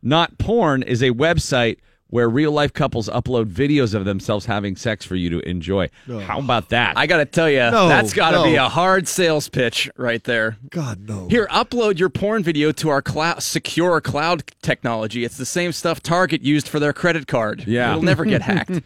not 0.03 0.39
porn, 0.39 0.83
is 0.83 1.03
a 1.03 1.11
website 1.11 1.79
where 2.09 2.29
real 2.29 2.53
life 2.53 2.75
couples 2.75 3.09
upload 3.09 3.47
videos 3.47 3.95
of 3.95 4.05
themselves 4.05 4.45
having 4.45 4.77
sex 4.77 5.03
for 5.07 5.17
you 5.17 5.31
to 5.31 5.39
enjoy. 5.49 5.89
How 6.07 6.41
about 6.41 6.69
that? 6.69 6.99
I 6.99 7.07
got 7.07 7.17
to 7.19 7.25
tell 7.25 7.49
you, 7.49 7.61
No, 7.71 7.89
that's 7.89 8.13
got 8.13 8.33
to 8.33 8.37
no. 8.39 8.45
be 8.45 8.57
a 8.57 8.69
hard 8.69 9.09
sales 9.09 9.49
pitch 9.49 9.91
right 9.97 10.23
there. 10.25 10.59
God 10.69 11.09
no. 11.09 11.29
Here, 11.29 11.47
upload 11.51 11.99
your 11.99 12.11
porn 12.11 12.43
video 12.43 12.71
to 12.73 12.91
our 12.91 13.01
cloud, 13.01 13.43
secure 13.43 13.99
cloud 14.03 14.43
technology. 14.61 15.25
It's 15.25 15.39
the 15.39 15.47
same 15.47 15.73
stuff 15.73 16.03
Target 16.03 16.43
used 16.43 16.69
for 16.69 16.79
their 16.79 16.93
credit 16.93 17.27
card. 17.27 17.65
Yeah. 17.67 17.93
It'll 17.93 18.03
never 18.03 18.27
get 18.27 18.43
hacked. 18.43 18.83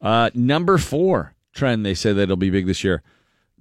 Uh, 0.00 0.30
number 0.32 0.78
four 0.78 1.34
trend 1.54 1.84
they 1.84 1.94
say 1.94 2.12
that'll 2.12 2.36
be 2.36 2.50
big 2.50 2.66
this 2.66 2.84
year. 2.84 3.02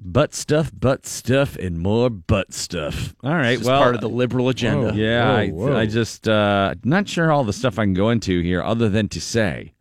Butt 0.04 0.34
stuff, 0.34 0.72
butt 0.78 1.06
stuff, 1.06 1.56
and 1.58 1.78
more 1.78 2.10
butt 2.10 2.54
stuff. 2.54 3.14
All 3.24 3.36
right, 3.36 3.62
well, 3.62 3.80
part 3.80 3.94
of 3.94 4.02
the 4.02 4.10
liberal 4.10 4.50
agenda. 4.50 4.94
yeah, 4.96 5.32
I, 5.32 5.50
Whoa, 5.50 5.68
whoa. 5.68 5.78
I 5.78 5.86
just 5.86 6.28
uh, 6.28 6.74
not 6.84 7.08
sure 7.08 7.32
all 7.32 7.44
the 7.44 7.54
stuff 7.54 7.78
I 7.78 7.84
can 7.84 7.94
go 7.94 8.10
into 8.10 8.42
here, 8.42 8.64
other 8.64 8.90
than 8.90 9.10
to 9.10 9.22
say 9.22 9.74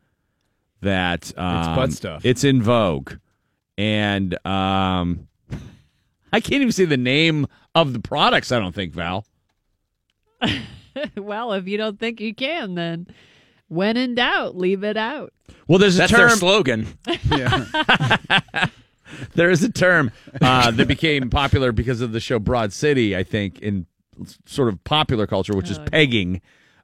that 0.82 1.32
um, 1.38 1.58
it's 1.58 1.68
butt 1.68 1.92
stuff. 1.92 2.24
It's 2.26 2.44
in 2.44 2.62
vogue, 2.62 3.14
and 3.78 4.34
um, 4.46 5.26
I 6.32 6.40
can't 6.40 6.60
even 6.60 6.72
say 6.72 6.84
the 6.84 6.98
name 6.98 7.46
of 7.74 7.94
the 7.94 8.00
products. 8.00 8.52
I 8.52 8.58
don't 8.58 8.74
think 8.74 8.92
Val. 8.92 9.24
well, 11.16 11.54
if 11.54 11.66
you 11.66 11.78
don't 11.78 11.98
think 11.98 12.20
you 12.20 12.34
can, 12.34 12.74
then 12.74 13.06
when 13.68 13.96
in 13.96 14.16
doubt, 14.16 14.54
leave 14.54 14.84
it 14.84 14.98
out. 14.98 15.32
Well, 15.66 15.78
there's 15.78 15.94
a 15.94 15.98
That's 15.98 16.12
term. 16.12 16.28
their 16.28 16.36
slogan. 16.36 16.86
there 19.34 19.50
is 19.50 19.62
a 19.62 19.70
term 19.70 20.10
uh, 20.40 20.70
that 20.70 20.88
became 20.88 21.30
popular 21.30 21.72
because 21.72 22.00
of 22.00 22.12
the 22.12 22.20
show 22.20 22.38
Broad 22.38 22.72
City, 22.72 23.16
I 23.16 23.22
think, 23.22 23.58
in 23.60 23.86
sort 24.46 24.68
of 24.68 24.82
popular 24.84 25.26
culture, 25.26 25.54
which 25.56 25.70
is 25.70 25.78
Oh. 25.78 25.84
pegging. 25.84 26.40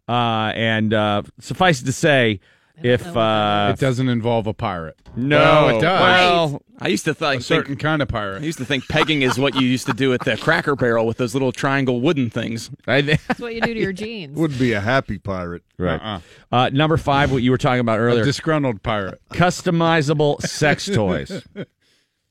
Uh, 0.09 0.53
and 0.55 0.95
uh, 0.95 1.23
suffice 1.41 1.83
it 1.83 1.85
to 1.87 1.93
say, 1.93 2.39
if 2.83 3.05
uh, 3.17 3.73
it 3.75 3.81
doesn't 3.81 4.09
involve 4.11 4.47
a 4.47 4.53
pirate. 4.53 4.97
no, 5.17 5.39
Well, 5.39 5.79
it 5.79 5.81
does. 5.81 6.01
Well, 6.01 6.63
I 6.79 6.89
used 6.89 7.07
to 7.07 7.15
th- 7.15 7.23
a 7.27 7.31
think 7.33 7.43
certain 7.43 7.77
kind 7.77 8.03
of 8.03 8.09
pirate. 8.09 8.43
I 8.43 8.45
used 8.45 8.59
to 8.59 8.67
think 8.67 8.87
pegging 8.87 9.23
is 9.23 9.39
what 9.39 9.55
you 9.55 9.63
used 9.67 9.87
to 9.87 9.95
do 9.95 10.13
at 10.13 10.21
the 10.27 10.37
Cracker 10.37 10.77
Barrel 10.77 11.07
with 11.07 11.17
those 11.17 11.33
little 11.35 11.53
triangle 11.53 12.03
wooden 12.03 12.29
things. 12.29 12.71
I 12.87 13.01
That's 13.01 13.41
what 13.41 13.55
you 13.55 13.63
do 13.63 13.73
to 13.73 13.81
your 13.81 13.93
jeans. 13.95 14.37
Wouldn't 14.39 14.61
be 14.61 14.75
a 14.75 14.81
happy 14.83 15.17
pirate. 15.19 15.63
right. 15.79 15.99
Uh-uh. 16.01 16.21
Uh, 16.55 16.69
number 16.71 16.99
five, 16.99 17.33
what 17.33 17.43
you 17.43 17.51
were 17.51 17.57
talking 17.59 17.81
about 17.81 17.99
A 17.99 18.03
earlier, 18.03 18.25
disgruntled 18.25 18.83
pirate. 18.83 19.21
customizable 19.33 20.41
sex 20.43 20.85
toys. 20.95 21.43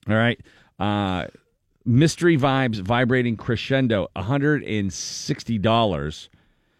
All 0.07 0.15
right. 0.15 0.39
Uh, 0.79 1.25
mystery 1.85 2.37
vibes 2.37 2.79
vibrating 2.79 3.35
crescendo, 3.37 4.07
$160. 4.15 6.29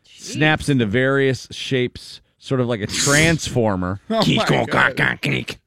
Snaps 0.04 0.70
into 0.70 0.86
various 0.86 1.48
shapes, 1.52 2.22
sort 2.38 2.62
of 2.62 2.68
like 2.68 2.82
a 2.82 2.88
transformer. 2.88 4.00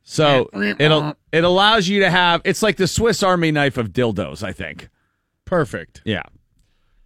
So 0.02 0.48
it'll 0.54 1.14
it 1.32 1.44
allows 1.44 1.86
you 1.86 2.00
to 2.00 2.10
have 2.10 2.40
it's 2.46 2.62
like 2.62 2.76
the 2.76 2.86
Swiss 2.86 3.22
Army 3.22 3.52
knife 3.52 3.76
of 3.76 3.92
dildos, 3.92 4.42
I 4.42 4.52
think. 4.52 4.88
Perfect. 5.44 6.00
Yeah. 6.04 6.22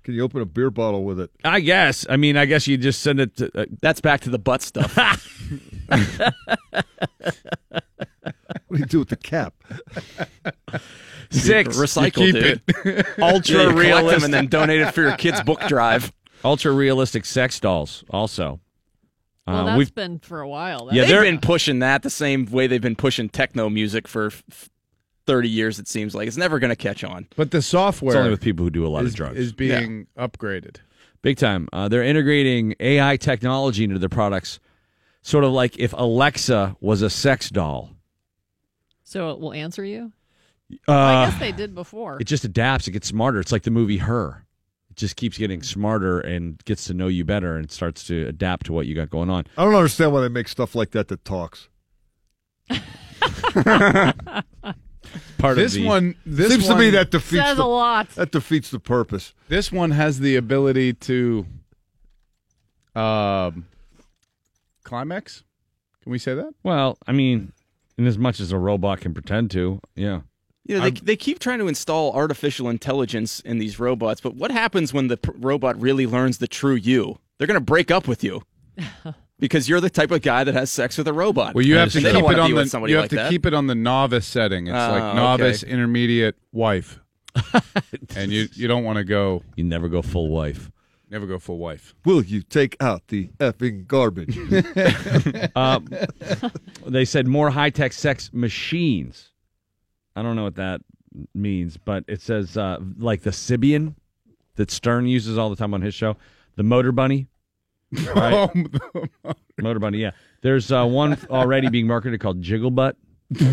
Can 0.04 0.14
you 0.14 0.22
open 0.22 0.40
a 0.40 0.44
beer 0.44 0.70
bottle 0.70 1.04
with 1.04 1.20
it? 1.20 1.30
I 1.44 1.60
guess. 1.60 2.06
I 2.08 2.16
mean, 2.16 2.36
I 2.36 2.44
guess 2.44 2.66
you 2.66 2.76
just 2.76 3.02
send 3.02 3.20
it 3.20 3.36
to 3.36 3.60
uh, 3.60 3.66
That's 3.80 4.00
back 4.00 4.20
to 4.22 4.30
the 4.30 4.38
butt 4.38 4.62
stuff. 4.62 4.96
What 8.72 8.78
do 8.78 8.80
you 8.84 8.86
do 8.86 8.98
with 9.00 9.10
the 9.10 9.16
cap? 9.16 9.52
six 11.30 11.76
Recycle, 11.76 12.12
keep 12.14 12.34
dude. 12.34 13.06
ultra 13.22 13.54
Yeah, 13.54 13.62
you 13.64 13.68
them 13.68 13.76
realistic 13.76 14.24
and 14.24 14.32
then 14.32 14.46
donate 14.46 14.80
it 14.80 14.92
for 14.94 15.02
your 15.02 15.14
kid's 15.18 15.42
book 15.42 15.60
drive. 15.68 16.10
ultra 16.42 16.72
realistic 16.72 17.26
sex 17.26 17.60
dolls 17.60 18.02
also. 18.08 18.60
Well, 19.46 19.56
Uh, 19.56 19.64
that's 19.66 19.78
we've 19.78 19.94
been 19.94 20.20
for 20.20 20.40
a 20.40 20.48
while. 20.48 20.88
Yeah, 20.90 21.04
they've 21.04 21.20
been 21.20 21.38
pushing 21.40 21.80
that 21.80 22.02
the 22.02 22.08
same 22.08 22.46
way 22.46 22.66
they've 22.66 22.80
been 22.80 22.96
pushing 22.96 23.28
techno 23.28 23.68
music 23.68 24.08
for 24.08 24.28
f- 24.28 24.70
30 25.26 25.50
years, 25.50 25.78
it 25.78 25.86
seems 25.86 26.14
like. 26.14 26.28
It's 26.28 26.38
never 26.38 26.58
going 26.58 26.70
to 26.70 26.76
catch 26.76 27.04
on. 27.04 27.26
But 27.36 27.50
the 27.50 27.58
it's 27.58 27.66
software 27.66 28.16
only 28.16 28.30
with 28.30 28.40
people 28.40 28.64
who 28.64 28.70
do 28.70 28.86
a 28.86 28.88
lot 28.88 29.04
is, 29.04 29.10
of 29.12 29.16
drugs. 29.16 29.38
is 29.38 29.52
being 29.52 30.06
upgraded. 30.18 30.76
Big 31.20 31.36
time. 31.36 31.68
Uh, 31.74 31.88
they're 31.88 32.02
integrating 32.02 32.74
AI 32.80 33.18
technology 33.18 33.84
into 33.84 33.98
their 33.98 34.08
products, 34.08 34.58
sort 35.22 35.44
of 35.44 35.52
like 35.52 35.78
if 35.78 35.92
Alexa 35.92 36.76
was 36.80 37.02
a 37.02 37.10
sex 37.10 37.50
doll. 37.50 37.90
So 39.12 39.30
it 39.32 39.40
will 39.40 39.52
answer 39.52 39.84
you? 39.84 40.10
Uh, 40.88 40.92
I 40.92 41.26
guess 41.30 41.38
they 41.38 41.52
did 41.52 41.74
before. 41.74 42.16
it 42.18 42.24
just 42.24 42.44
adapts. 42.46 42.88
It 42.88 42.92
gets 42.92 43.06
smarter. 43.08 43.40
It's 43.40 43.52
like 43.52 43.64
the 43.64 43.70
movie 43.70 43.98
Her. 43.98 44.46
It 44.90 44.96
just 44.96 45.16
keeps 45.16 45.36
getting 45.36 45.62
smarter 45.62 46.18
and 46.20 46.64
gets 46.64 46.86
to 46.86 46.94
know 46.94 47.08
you 47.08 47.22
better 47.22 47.56
and 47.58 47.70
starts 47.70 48.04
to 48.04 48.26
adapt 48.26 48.66
to 48.66 48.72
what 48.72 48.86
you 48.86 48.94
got 48.94 49.10
going 49.10 49.28
on. 49.28 49.44
I 49.58 49.64
don't 49.64 49.74
understand 49.74 50.12
why 50.14 50.22
they 50.22 50.28
make 50.30 50.48
stuff 50.48 50.74
like 50.74 50.92
that 50.92 51.08
that 51.08 51.26
talks. 51.26 51.68
Part 55.36 55.56
This 55.56 55.74
of 55.74 55.82
the, 55.82 55.86
one, 55.86 56.14
this 56.24 56.50
Seems 56.50 56.68
one, 56.68 56.76
to 56.78 56.82
me 56.82 56.90
that 56.90 57.10
defeats 57.10 57.44
Says 57.44 57.56
the, 57.58 57.64
a 57.64 57.66
lot. 57.66 58.08
that 58.10 58.30
defeats 58.32 58.70
the 58.70 58.78
purpose. 58.80 59.34
this 59.48 59.70
one 59.70 59.90
has 59.90 60.20
the 60.20 60.36
ability 60.36 60.94
to 60.94 61.44
um 62.94 63.66
climax. 64.84 65.42
Can 66.02 66.12
we 66.12 66.18
say 66.18 66.34
that? 66.34 66.54
Well, 66.62 66.96
I 67.06 67.12
mean, 67.12 67.52
in 68.02 68.06
as 68.08 68.18
much 68.18 68.40
as 68.40 68.52
a 68.52 68.58
robot 68.58 69.00
can 69.00 69.14
pretend 69.14 69.50
to, 69.52 69.80
yeah. 69.94 70.20
You 70.64 70.78
know, 70.78 70.84
they, 70.84 70.90
they 70.92 71.16
keep 71.16 71.38
trying 71.40 71.58
to 71.58 71.66
install 71.68 72.12
artificial 72.12 72.68
intelligence 72.68 73.40
in 73.40 73.58
these 73.58 73.80
robots, 73.80 74.20
but 74.20 74.36
what 74.36 74.50
happens 74.52 74.92
when 74.92 75.08
the 75.08 75.16
p- 75.16 75.32
robot 75.36 75.80
really 75.80 76.06
learns 76.06 76.38
the 76.38 76.46
true 76.46 76.74
you? 76.74 77.18
They're 77.38 77.48
going 77.48 77.58
to 77.58 77.64
break 77.64 77.90
up 77.90 78.06
with 78.06 78.22
you 78.22 78.42
because 79.40 79.68
you're 79.68 79.80
the 79.80 79.90
type 79.90 80.12
of 80.12 80.22
guy 80.22 80.44
that 80.44 80.54
has 80.54 80.70
sex 80.70 80.96
with 80.96 81.08
a 81.08 81.12
robot. 81.12 81.54
Well, 81.56 81.64
you 81.64 81.74
have 81.76 81.90
to 81.92 81.98
keep 82.00 82.06
it 82.14 82.38
on 82.38 82.50
the 82.54 82.86
you 82.88 82.94
have 82.94 83.02
like 83.04 83.10
to 83.10 83.16
that. 83.16 83.30
keep 83.30 83.44
it 83.44 83.54
on 83.54 83.66
the 83.66 83.74
novice 83.74 84.26
setting. 84.26 84.68
It's 84.68 84.74
Oh, 84.74 84.92
like 84.92 85.02
ah, 85.02 85.10
okay. 85.10 85.16
novice, 85.18 85.62
intermediate, 85.64 86.36
wife, 86.52 87.00
and 88.16 88.30
you 88.30 88.46
you 88.52 88.68
don't 88.68 88.84
want 88.84 88.98
to 88.98 89.04
go 89.04 89.42
You 89.56 89.64
never 89.64 89.88
go 89.88 90.00
full 90.02 90.28
wife. 90.28 90.70
Never 91.12 91.26
go 91.26 91.38
full 91.38 91.58
wife. 91.58 91.94
Will 92.06 92.24
you 92.24 92.40
take 92.40 92.74
out 92.80 93.08
the 93.08 93.28
effing 93.38 93.86
garbage? 93.86 94.38
Um, 95.54 95.86
they 96.86 97.04
said 97.04 97.26
more 97.26 97.50
high 97.50 97.68
tech 97.68 97.92
sex 97.92 98.30
machines. 98.32 99.30
I 100.16 100.22
don't 100.22 100.36
know 100.36 100.44
what 100.44 100.54
that 100.54 100.80
means, 101.34 101.76
but 101.76 102.04
it 102.08 102.22
says 102.22 102.56
uh, 102.56 102.78
like 102.96 103.22
the 103.22 103.30
Sybian 103.30 103.94
that 104.54 104.70
Stern 104.70 105.06
uses 105.06 105.36
all 105.36 105.50
the 105.50 105.56
time 105.56 105.74
on 105.74 105.82
his 105.82 105.94
show, 105.94 106.16
the 106.56 106.62
Motor 106.62 106.92
Bunny. 106.92 107.26
Right? 107.92 108.48
Motor 109.60 109.78
Bunny, 109.78 109.98
yeah. 109.98 110.12
There's 110.40 110.72
uh, 110.72 110.86
one 110.86 111.18
already 111.28 111.68
being 111.68 111.86
marketed 111.86 112.20
called 112.20 112.40
Jiggle 112.40 112.70
Butt. 112.70 112.96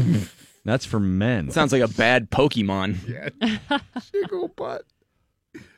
That's 0.63 0.85
for 0.85 1.01
men. 1.01 1.51
Sounds 1.51 1.73
like 1.73 1.81
a 1.81 1.89
bad 1.89 2.31
Pokemon. 2.31 2.95
Yeah. 3.41 3.79
Jiggle 4.13 4.47
butt. 4.49 4.85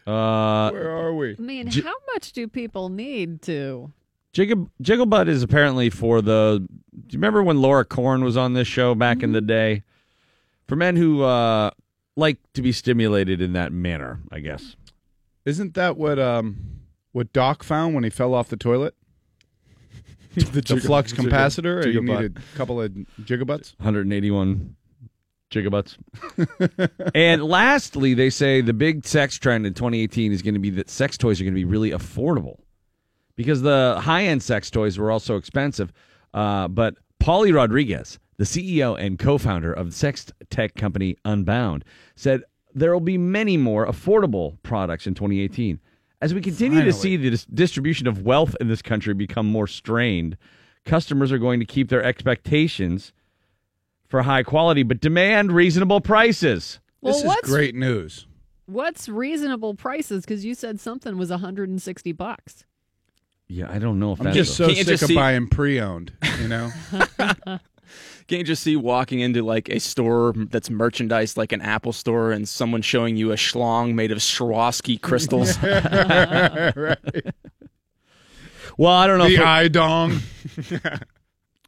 Uh, 0.08 0.70
Where 0.72 0.90
are 0.90 1.14
we? 1.14 1.36
I 1.38 1.42
mean, 1.42 1.70
J- 1.70 1.82
how 1.82 1.94
much 2.14 2.32
do 2.34 2.48
people 2.48 2.90
need 2.90 3.42
to? 3.44 3.92
Jiggle 4.34 4.70
Jiggle 4.82 5.06
Butt 5.06 5.28
is 5.28 5.44
apparently 5.44 5.90
for 5.90 6.22
the. 6.22 6.66
Do 6.68 7.14
you 7.14 7.18
remember 7.18 7.44
when 7.44 7.62
Laura 7.62 7.86
Korn 7.86 8.24
was 8.24 8.38
on 8.38 8.54
this 8.54 8.68
show 8.68 8.96
back 8.96 9.22
in 9.24 9.32
the 9.34 9.42
day? 9.42 9.84
For 10.68 10.76
men 10.76 10.96
who 10.96 11.22
uh, 11.24 11.72
like 12.16 12.38
to 12.54 12.62
be 12.62 12.72
stimulated 12.72 13.42
in 13.42 13.54
that 13.54 13.72
manner, 13.74 14.22
I 14.32 14.40
guess. 14.40 14.76
Isn't 15.46 15.74
that 15.74 15.98
what 15.98 16.18
um 16.18 16.82
what 17.12 17.34
Doc 17.34 17.64
found 17.64 17.94
when 17.94 18.04
he 18.04 18.10
fell 18.10 18.34
off 18.34 18.48
the 18.48 18.58
toilet? 18.58 18.96
the, 20.36 20.80
flux 20.80 21.12
jiggle- 21.12 21.26
capacitor. 21.26 21.86
You 21.86 21.94
jiggle 21.94 22.08
butt. 22.08 22.22
needed 22.22 22.38
a 22.38 22.58
couple 22.58 22.82
of 22.82 22.92
gigabutts. 23.22 23.74
181 23.80 24.76
gigabutts. 25.52 25.98
and 27.16 27.44
lastly, 27.44 28.14
they 28.14 28.30
say 28.30 28.62
the 28.62 28.74
big 28.74 29.06
sex 29.06 29.38
trend 29.38 29.66
in 29.66 29.74
2018 29.74 30.32
is 30.32 30.42
going 30.42 30.54
to 30.56 30.60
be 30.60 30.70
that 30.72 30.90
sex 30.90 31.18
toys 31.18 31.40
are 31.40 31.44
going 31.44 31.54
to 31.54 31.60
be 31.60 31.66
really 31.66 31.92
affordable 31.92 32.60
because 33.36 33.62
the 33.62 34.00
high 34.02 34.24
end 34.24 34.42
sex 34.42 34.72
toys 34.72 34.98
were 34.98 35.12
also 35.12 35.36
expensive. 35.36 35.92
Uh, 36.34 36.68
but 36.68 36.96
Polly 37.20 37.52
Rodriguez, 37.52 38.18
the 38.38 38.46
CEO 38.46 39.00
and 39.00 39.20
co 39.20 39.38
founder 39.38 39.72
of 39.72 39.88
the 39.88 39.96
sex 39.96 40.32
tech 40.50 40.76
company 40.76 41.18
Unbound, 41.26 41.86
said 42.16 42.44
there 42.74 42.94
will 42.94 43.00
be 43.00 43.18
many 43.18 43.58
more 43.58 43.86
affordable 43.86 44.58
products 44.64 45.06
in 45.06 45.14
2018. 45.14 45.80
As 46.22 46.34
we 46.34 46.42
continue 46.42 46.84
to 46.84 46.94
see 46.94 47.18
the 47.18 47.32
dis- 47.32 47.46
distribution 47.46 48.08
of 48.08 48.22
wealth 48.22 48.56
in 48.62 48.68
this 48.68 48.82
country 48.82 49.14
become 49.14 49.48
more 49.48 49.68
strained, 49.68 50.38
customers 50.86 51.32
are 51.32 51.40
going 51.40 51.60
to 51.60 51.66
keep 51.66 51.90
their 51.90 52.04
expectations 52.04 53.12
for 54.12 54.22
high 54.22 54.44
quality, 54.44 54.84
but 54.84 55.00
demand 55.00 55.52
reasonable 55.54 56.02
prices. 56.02 56.80
Well, 57.02 57.14
this 57.14 57.22
is 57.24 57.28
what's 57.28 57.50
great 57.50 57.74
news. 57.74 58.28
what's 58.68 59.10
reasonable 59.10 59.74
prices? 59.74 60.24
Because 60.26 60.46
you 60.46 60.54
said 60.54 60.80
something 60.80 61.18
was 61.18 61.32
160 61.32 62.12
bucks. 62.12 62.66
Yeah, 63.48 63.72
I 63.72 63.80
don't 63.80 64.00
know 64.00 64.12
if 64.14 64.20
I'm 64.20 64.26
that's 64.26 64.36
just 64.38 64.56
so 64.56 64.66
Can't 64.68 64.78
you 64.78 64.84
sick 64.84 64.92
just 64.94 65.04
of 65.04 65.08
see- 65.08 65.16
buying 65.16 65.48
pre-owned. 65.48 66.14
You 66.42 66.48
know, 66.48 66.72
Can't 68.28 68.40
you 68.40 68.44
just 68.44 68.64
see 68.64 68.76
walking 68.78 69.20
into 69.20 69.42
like 69.44 69.68
a 69.70 69.80
store 69.80 70.34
that's 70.36 70.70
merchandised 70.70 71.36
like 71.36 71.52
an 71.52 71.62
Apple 71.62 71.92
store 71.92 72.32
and 72.32 72.48
someone 72.48 72.82
showing 72.82 73.18
you 73.18 73.32
a 73.32 73.36
schlong 73.36 73.94
made 73.94 74.12
of 74.12 74.20
Swarovski 74.20 75.02
crystals? 75.02 75.58
right? 75.64 76.98
well, 78.78 78.92
I 78.94 79.08
don't 79.08 79.18
know. 79.18 79.28
The 79.28 79.36
if 79.36 79.42
eye 79.42 79.68
dong. 79.68 80.20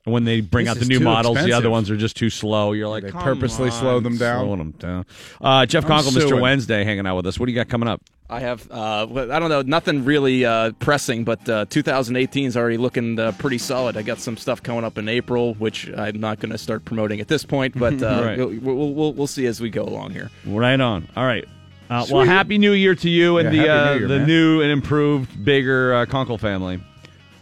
when 0.06 0.26
they 0.26 0.41
bring 0.41 0.66
This 0.66 0.72
out 0.72 0.76
the 0.78 0.82
is 0.84 0.89
new 0.89 0.99
too 0.99 1.04
models, 1.06 1.36
the 1.36 1.39
expensive. 1.41 1.58
other 1.58 1.70
ones 1.70 1.89
are 1.89 1.95
just 1.97 2.16
too 2.18 2.30
slow. 2.30 2.74
You're 2.74 2.88
like, 2.89 3.04
They 3.04 3.12
"Come 3.12 3.24
purposely 3.24 3.70
on, 3.70 3.72
slow 3.72 3.99
them 3.99 4.18
down?" 4.18 4.45
Slow 4.45 4.56
them 4.58 4.72
down. 4.72 5.06
Uh, 5.41 5.66
Jeff 5.66 5.86
I'm 5.86 5.91
Conkle, 5.91 6.12
Mr. 6.12 6.28
suing. 6.30 6.41
Wednesday, 6.41 6.84
hanging 6.84 7.08
out 7.08 7.16
with 7.16 7.26
us. 7.28 7.39
What 7.39 7.45
do 7.45 7.51
you 7.51 7.56
got 7.56 7.70
coming 7.70 7.88
up? 7.88 8.01
I 8.30 8.39
have, 8.39 8.70
uh, 8.72 9.06
well, 9.10 9.32
I 9.32 9.38
don't 9.38 9.49
know, 9.49 9.62
nothing 9.62 10.06
really 10.06 10.43
uh, 10.43 10.72
pressing, 10.80 11.24
but 11.24 11.47
uh, 11.47 11.66
2018 11.70 12.47
is 12.47 12.58
already 12.58 12.78
looking 12.78 13.20
uh, 13.20 13.32
pretty 13.34 13.60
solid. 13.60 13.95
I 13.95 14.01
got 14.01 14.18
some 14.18 14.38
stuff 14.38 14.64
coming 14.64 14.84
up 14.84 14.97
in 14.97 15.08
April, 15.08 15.54
which 15.56 15.89
I'm 15.95 16.20
not 16.20 16.39
going 16.39 16.51
to 16.51 16.58
start 16.58 16.84
promoting 16.84 17.20
at 17.20 17.28
this 17.28 17.45
point, 17.45 17.78
but 17.78 17.93
uh, 18.01 18.24
Right. 18.26 18.38
we'll, 18.38 18.76
we'll, 18.76 18.93
we'll, 18.93 19.14
we'll 19.14 19.28
see 19.28 19.45
as 19.45 19.62
we 19.62 19.70
go 19.70 19.84
along 19.84 20.12
here. 20.12 20.32
Right 20.47 20.80
on. 20.80 21.08
All 21.16 21.26
right. 21.26 21.45
Uh, 21.89 22.06
well, 22.10 22.26
happy 22.26 22.58
New 22.58 22.72
Year 22.72 22.95
to 22.95 23.10
you 23.10 23.38
and 23.38 23.54
Yeah, 23.56 23.62
the 23.64 23.68
Happy 23.68 23.70
uh, 23.70 23.93
New 23.93 23.99
Year, 23.99 24.08
the 24.08 24.18
man. 24.20 24.28
new 24.28 24.62
and 24.62 24.72
improved, 24.72 25.45
bigger 25.45 25.93
uh, 25.93 26.06
Conkle 26.08 26.39
family. 26.39 26.82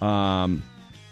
Um, 0.01 0.64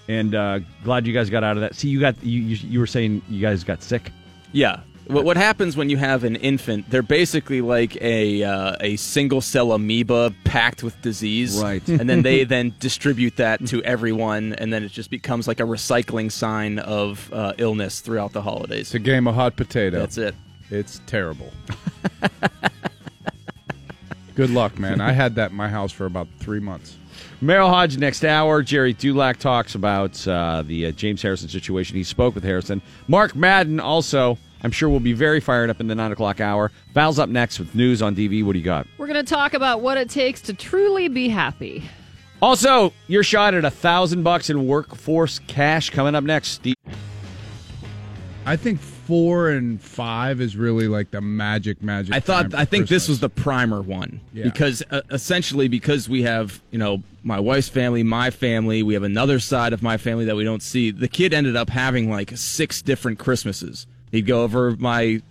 and 0.10 0.34
uh, 0.34 0.60
glad 0.84 1.06
you 1.06 1.14
guys 1.14 1.30
got 1.30 1.44
out 1.44 1.56
of 1.56 1.62
that. 1.62 1.76
See, 1.76 1.88
you 1.88 2.00
got 2.00 2.22
you, 2.24 2.42
you 2.42 2.58
you 2.68 2.80
were 2.80 2.88
saying 2.88 3.22
you 3.30 3.40
guys 3.40 3.64
got 3.64 3.84
sick. 3.84 4.12
Yeah. 4.52 4.82
What, 5.06 5.26
what 5.26 5.38
happens 5.38 5.76
when 5.76 5.90
you 5.90 5.98
have 5.98 6.24
an 6.24 6.36
infant? 6.36 6.88
They're 6.90 7.02
basically 7.02 7.62
like 7.62 8.00
a 8.02 8.44
uh, 8.44 8.76
a 8.82 8.96
single 8.98 9.42
cell 9.42 9.72
amoeba 9.72 10.34
packed 10.44 10.84
with 10.84 11.00
disease, 11.02 11.62
Right. 11.62 11.88
And 11.88 12.10
then 12.10 12.24
they 12.24 12.44
then 12.56 12.74
distribute 12.80 13.38
that 13.38 13.66
to 13.68 13.84
everyone, 13.84 14.54
and 14.54 14.74
then 14.74 14.84
it 14.84 14.92
just 14.92 15.12
becomes 15.12 15.48
like 15.48 15.60
a 15.60 15.64
recycling 15.64 16.32
sign 16.32 16.80
of 16.80 17.32
uh, 17.32 17.54
illness 17.58 18.02
throughout 18.02 18.34
the 18.34 18.42
holidays. 18.42 18.88
It's 18.88 18.96
a 18.96 19.00
game 19.00 19.28
of 19.28 19.36
hot 19.36 19.56
potato. 19.56 20.00
That's 20.00 20.18
it. 20.18 20.36
It's 20.72 21.02
terrible. 21.06 21.52
Good 24.36 24.52
luck, 24.52 24.80
man. 24.80 25.02
I 25.02 25.12
had 25.12 25.36
that 25.36 25.52
in 25.52 25.58
my 25.58 25.70
house 25.70 25.92
for 25.92 26.06
about 26.06 26.28
three 26.40 26.60
months. 26.60 26.96
Merril 27.42 27.70
Hoge 27.70 27.98
next 27.98 28.26
hour. 28.26 28.62
Gerry 28.62 28.94
Dulac 28.94 29.38
talks 29.38 29.74
about 29.76 30.28
uh, 30.28 30.62
the 30.66 30.88
uh, 30.88 30.92
James 30.92 31.22
Harrison 31.22 31.48
situation. 31.48 31.96
He 31.96 32.04
spoke 32.04 32.36
with 32.36 32.44
Harrison. 32.44 32.82
Mark 33.08 33.34
Madden 33.34 33.80
also, 33.80 34.38
I'm 34.62 34.72
sure, 34.72 34.90
we'll 34.90 35.00
be 35.00 35.14
very 35.14 35.40
fired 35.40 35.70
up 35.70 35.80
in 35.80 35.88
the 35.88 35.96
nine 35.96 36.12
o'clock 36.12 36.42
hour. 36.42 36.70
Val's 36.94 37.18
up 37.18 37.30
next 37.30 37.58
with 37.58 37.74
news 37.74 38.02
on 38.02 38.14
DV. 38.14 38.44
What 38.44 38.54
do 38.54 38.60
you 38.60 38.66
got? 38.66 38.88
We're 38.98 39.08
going 39.08 39.24
to 39.24 39.34
talk 39.34 39.54
about 39.54 39.80
what 39.82 39.98
it 39.98 40.10
takes 40.10 40.42
to 40.42 40.54
truly 40.54 41.08
be 41.08 41.30
happy. 41.30 41.84
Also, 42.42 42.94
your 43.08 43.24
shot 43.24 43.54
at 43.54 43.64
a 43.64 43.72
thousand 43.72 44.24
bucks 44.24 44.50
in 44.50 44.68
workforce 44.68 45.40
cash 45.48 45.90
coming 45.90 46.16
up 46.16 46.24
next. 46.26 46.66
I 48.46 48.56
think 48.58 48.80
four 49.10 49.50
and 49.50 49.82
five 49.82 50.40
is 50.40 50.56
really 50.56 50.88
like 50.88 51.10
the 51.10 51.20
magic, 51.20 51.82
magic. 51.82 52.14
I 52.14 52.20
thought 52.20 52.54
I 52.54 52.64
think 52.64 52.88
this 52.88 53.10
was 53.10 53.20
the 53.20 53.28
primer 53.30 53.82
one 53.82 54.22
Yeah. 54.34 54.44
because 54.44 54.84
uh, 54.92 55.02
essentially 55.10 55.68
because 55.68 56.08
we 56.08 56.22
have 56.22 56.62
you 56.70 56.78
know 56.78 57.02
my 57.24 57.40
wife's 57.40 57.68
family, 57.70 58.04
my 58.04 58.30
family, 58.30 58.84
we 58.84 58.94
have 58.94 59.02
another 59.04 59.40
side 59.40 59.74
of 59.74 59.82
my 59.82 59.98
family 59.98 60.26
that 60.26 60.36
we 60.36 60.44
don't 60.44 60.62
see. 60.62 60.92
The 60.92 61.08
kid 61.08 61.34
ended 61.34 61.56
up 61.56 61.70
having 61.72 62.10
like 62.10 62.38
six 62.38 62.82
different 62.84 63.18
Christmases. 63.18 63.88
He'd 64.12 64.28
go 64.28 64.44
over 64.44 64.76
my 64.78 65.22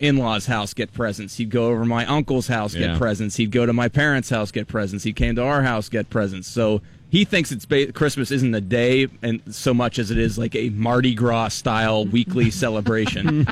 in-laws 0.00 0.46
house 0.46 0.74
get 0.74 0.92
presents 0.94 1.36
he'd 1.38 1.50
go 1.50 1.66
over 1.66 1.84
my 1.84 2.06
uncle's 2.06 2.46
house 2.46 2.72
Yeah. 2.72 2.88
get 2.88 2.98
presents 2.98 3.34
he'd 3.34 3.50
go 3.50 3.66
to 3.66 3.72
my 3.72 3.88
parents 3.88 4.30
house 4.30 4.52
get 4.52 4.68
presents 4.68 5.02
he 5.02 5.12
came 5.12 5.34
to 5.34 5.42
our 5.42 5.62
house 5.62 5.88
get 5.88 6.08
presents 6.08 6.46
so 6.46 6.80
he 7.10 7.24
thinks 7.24 7.50
it's 7.52 7.64
ba- 7.66 7.92
christmas 7.92 8.30
isn't 8.30 8.54
a 8.54 8.60
day 8.60 9.08
and 9.22 9.40
so 9.54 9.72
much 9.74 9.98
as 9.98 10.10
it 10.10 10.18
is 10.18 10.38
like 10.38 10.54
a 10.54 10.70
mardi 10.70 11.14
gras 11.14 11.48
style 11.48 12.04
weekly 12.04 12.50
celebration 12.50 13.46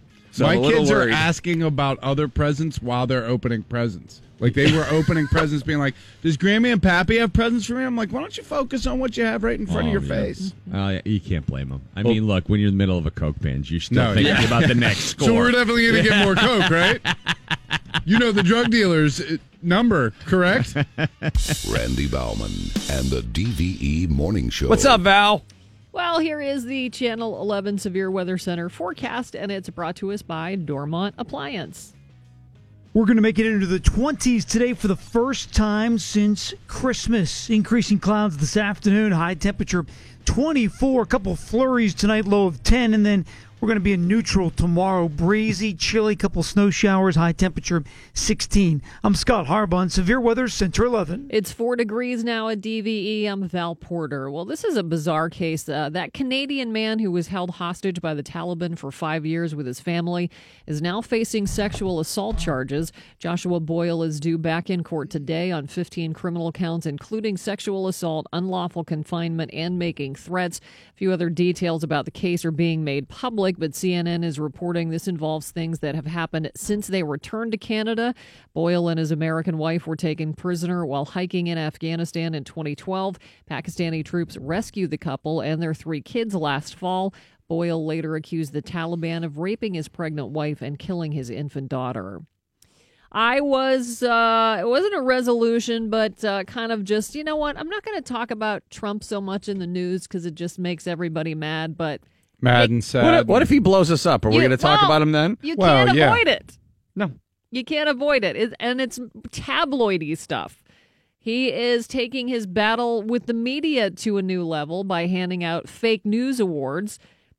so 0.38 0.44
my 0.46 0.52
I'm 0.52 0.58
a 0.58 0.60
little 0.62 0.80
kids 0.80 0.90
worried. 0.90 1.10
are 1.12 1.16
asking 1.16 1.62
about 1.62 1.98
other 2.00 2.28
presents 2.28 2.80
while 2.80 3.06
they're 3.06 3.26
opening 3.26 3.62
presents. 3.62 4.22
Like 4.40 4.54
they 4.54 4.70
were 4.72 4.86
opening 4.90 5.26
presents, 5.32 5.64
being 5.64 5.80
like, 5.80 5.94
"Does 6.22 6.36
Grammy 6.36 6.72
and 6.72 6.80
Pappy 6.80 7.18
have 7.18 7.32
presents 7.32 7.66
for 7.66 7.74
me?" 7.74 7.82
I'm 7.84 7.96
like, 7.96 8.12
"Why 8.12 8.20
don't 8.20 8.36
you 8.36 8.44
focus 8.44 8.86
on 8.86 9.00
what 9.00 9.16
you 9.16 9.24
have 9.24 9.42
right 9.42 9.58
in 9.58 9.66
front 9.66 9.88
of 9.88 9.92
your 9.92 10.00
face?" 10.00 10.52
Oh, 10.72 10.90
yeah, 10.90 11.00
you 11.04 11.18
can't 11.20 11.44
blame 11.44 11.70
them. 11.70 11.82
I 11.96 12.04
mean, 12.04 12.26
look, 12.28 12.48
when 12.48 12.60
you're 12.60 12.68
in 12.68 12.74
the 12.74 12.78
middle 12.78 12.96
of 12.96 13.04
a 13.06 13.10
Coke 13.10 13.40
binge, 13.40 13.70
you're 13.70 13.80
still 13.80 13.96
No, 14.04 14.14
thinking 14.14 14.32
yeah. 14.36 14.44
about 14.46 14.68
the 14.68 14.76
next 14.76 15.06
score. 15.06 15.26
So 15.28 15.34
we're 15.34 15.50
definitely 15.50 15.90
going 15.90 16.04
to 16.04 16.08
get 16.08 16.24
more 16.24 16.34
coke, 16.36 16.70
right? 16.70 17.00
You 18.04 18.18
know 18.20 18.30
the 18.30 18.44
drug 18.44 18.70
dealer's 18.70 19.20
uh, 19.20 19.38
number, 19.60 20.12
correct? 20.24 20.74
Randy 21.68 22.06
Baumann 22.08 22.52
and 22.90 23.06
the 23.08 23.22
DVE 23.32 24.08
Morning 24.08 24.50
Show. 24.50 24.68
What's 24.68 24.84
up, 24.84 25.00
Val? 25.00 25.42
Well, 25.98 26.20
here 26.20 26.40
is 26.40 26.64
the 26.64 26.90
Channel 26.90 27.40
11 27.40 27.78
Severe 27.78 28.08
Weather 28.08 28.38
Center 28.38 28.68
forecast, 28.68 29.34
and 29.34 29.50
it's 29.50 29.68
brought 29.68 29.96
to 29.96 30.12
us 30.12 30.22
by 30.22 30.54
Dormont 30.54 31.16
Appliance. 31.18 31.92
We're 32.94 33.04
going 33.04 33.16
to 33.16 33.22
make 33.22 33.40
it 33.40 33.46
into 33.46 33.66
the 33.66 33.80
20s 33.80 34.46
today 34.46 34.74
for 34.74 34.86
the 34.86 34.94
first 34.94 35.52
time 35.52 35.98
since 35.98 36.54
Christmas. 36.68 37.50
Increasing 37.50 37.98
clouds 37.98 38.36
this 38.36 38.56
afternoon, 38.56 39.10
high 39.10 39.34
temperature 39.34 39.84
24, 40.24 41.02
a 41.02 41.06
couple 41.06 41.34
flurries 41.34 41.96
tonight, 41.96 42.26
low 42.26 42.46
of 42.46 42.62
10, 42.62 42.94
and 42.94 43.04
then 43.04 43.26
we're 43.60 43.66
going 43.66 43.76
to 43.76 43.80
be 43.80 43.92
in 43.92 44.06
neutral 44.06 44.50
tomorrow. 44.50 45.08
Breezy, 45.08 45.74
chilly, 45.74 46.14
couple 46.14 46.42
snow 46.42 46.70
showers, 46.70 47.16
high 47.16 47.32
temperature 47.32 47.82
16. 48.14 48.80
I'm 49.02 49.14
Scott 49.14 49.46
Harbaugh, 49.46 49.90
Severe 49.90 50.20
Weather 50.20 50.46
Center 50.48 50.84
11. 50.84 51.28
It's 51.30 51.50
four 51.50 51.74
degrees 51.74 52.22
now 52.22 52.48
at 52.48 52.60
DVE. 52.60 53.26
I'm 53.26 53.48
Val 53.48 53.74
Porter. 53.74 54.30
Well, 54.30 54.44
this 54.44 54.62
is 54.62 54.76
a 54.76 54.84
bizarre 54.84 55.28
case. 55.28 55.68
Uh, 55.68 55.88
that 55.90 56.14
Canadian 56.14 56.72
man 56.72 57.00
who 57.00 57.10
was 57.10 57.28
held 57.28 57.50
hostage 57.50 58.00
by 58.00 58.14
the 58.14 58.22
Taliban 58.22 58.78
for 58.78 58.92
five 58.92 59.26
years 59.26 59.54
with 59.54 59.66
his 59.66 59.80
family 59.80 60.30
is 60.66 60.80
now 60.80 61.00
facing 61.00 61.46
sexual 61.46 61.98
assault 61.98 62.38
charges. 62.38 62.92
Joshua 63.18 63.58
Boyle 63.58 64.04
is 64.04 64.20
due 64.20 64.38
back 64.38 64.70
in 64.70 64.84
court 64.84 65.10
today 65.10 65.50
on 65.50 65.66
15 65.66 66.12
criminal 66.12 66.52
counts, 66.52 66.86
including 66.86 67.36
sexual 67.36 67.88
assault, 67.88 68.26
unlawful 68.32 68.84
confinement, 68.84 69.50
and 69.52 69.78
making 69.78 70.14
threats. 70.14 70.60
A 70.90 70.96
few 70.96 71.12
other 71.12 71.28
details 71.28 71.82
about 71.82 72.04
the 72.04 72.10
case 72.12 72.44
are 72.44 72.50
being 72.50 72.84
made 72.84 73.08
public, 73.08 73.47
but 73.56 73.70
CNN 73.70 74.24
is 74.24 74.40
reporting 74.40 74.90
this 74.90 75.06
involves 75.06 75.50
things 75.50 75.78
that 75.78 75.94
have 75.94 76.06
happened 76.06 76.50
since 76.56 76.88
they 76.88 77.02
returned 77.02 77.52
to 77.52 77.58
Canada. 77.58 78.14
Boyle 78.52 78.88
and 78.88 78.98
his 78.98 79.12
American 79.12 79.58
wife 79.58 79.86
were 79.86 79.96
taken 79.96 80.34
prisoner 80.34 80.84
while 80.84 81.04
hiking 81.04 81.46
in 81.46 81.56
Afghanistan 81.56 82.34
in 82.34 82.42
2012. 82.42 83.18
Pakistani 83.48 84.04
troops 84.04 84.36
rescued 84.36 84.90
the 84.90 84.98
couple 84.98 85.40
and 85.40 85.62
their 85.62 85.74
three 85.74 86.00
kids 86.00 86.34
last 86.34 86.74
fall. 86.74 87.14
Boyle 87.48 87.86
later 87.86 88.16
accused 88.16 88.52
the 88.52 88.60
Taliban 88.60 89.24
of 89.24 89.38
raping 89.38 89.74
his 89.74 89.88
pregnant 89.88 90.30
wife 90.30 90.60
and 90.60 90.78
killing 90.78 91.12
his 91.12 91.30
infant 91.30 91.68
daughter. 91.68 92.20
I 93.10 93.40
was, 93.40 94.02
uh, 94.02 94.58
it 94.60 94.68
wasn't 94.68 94.94
a 94.94 95.00
resolution, 95.00 95.88
but 95.88 96.22
uh, 96.22 96.44
kind 96.44 96.72
of 96.72 96.84
just, 96.84 97.14
you 97.14 97.24
know 97.24 97.36
what? 97.36 97.56
I'm 97.56 97.70
not 97.70 97.82
going 97.82 97.96
to 97.96 98.02
talk 98.02 98.30
about 98.30 98.68
Trump 98.68 99.02
so 99.02 99.20
much 99.20 99.48
in 99.48 99.58
the 99.58 99.66
news 99.66 100.02
because 100.02 100.26
it 100.26 100.34
just 100.34 100.58
makes 100.58 100.86
everybody 100.86 101.34
mad, 101.34 101.78
but 101.78 102.02
Mad 102.40 102.70
and 102.70 102.78
What 102.78 102.84
sad. 102.84 103.20
if, 103.22 103.26
what 103.26 103.42
if 103.42 103.48
he 103.48 103.58
blows 103.58 103.90
us 103.90 104.06
up? 104.06 104.24
Are 104.24 104.28
we 104.28 104.36
You- 104.36 104.40
going 104.42 104.50
to 104.52 104.56
talk 104.56 104.80
well, 104.82 104.90
about 104.90 105.02
him 105.02 105.12
then? 105.12 105.38
you 105.42 105.54
Well, 105.58 105.86
can't 105.86 105.96
yeah. 105.98 106.12
avoid 106.12 106.28
it. 106.28 106.58
No. 106.94 107.10
You 107.50 107.64
can't 107.64 107.88
avoid 107.88 108.24
it. 108.24 108.36
it. 108.36 108.54
And 108.60 108.80
it's 108.80 108.98
tabloidy 109.30 110.16
stuff. 110.16 110.62
He 111.18 111.52
is 111.52 111.86
taking 111.88 112.28
his 112.28 112.46
battle 112.46 113.02
with 113.02 113.26
the 113.26 113.34
media 113.34 113.90
to 113.90 114.18
a 114.18 114.22
new 114.22 114.44
level 114.44 114.84
by 114.84 115.06
handing 115.06 115.42
out 115.42 115.68
fake 115.68 116.06
news 116.06 116.40
awards. 116.40 116.98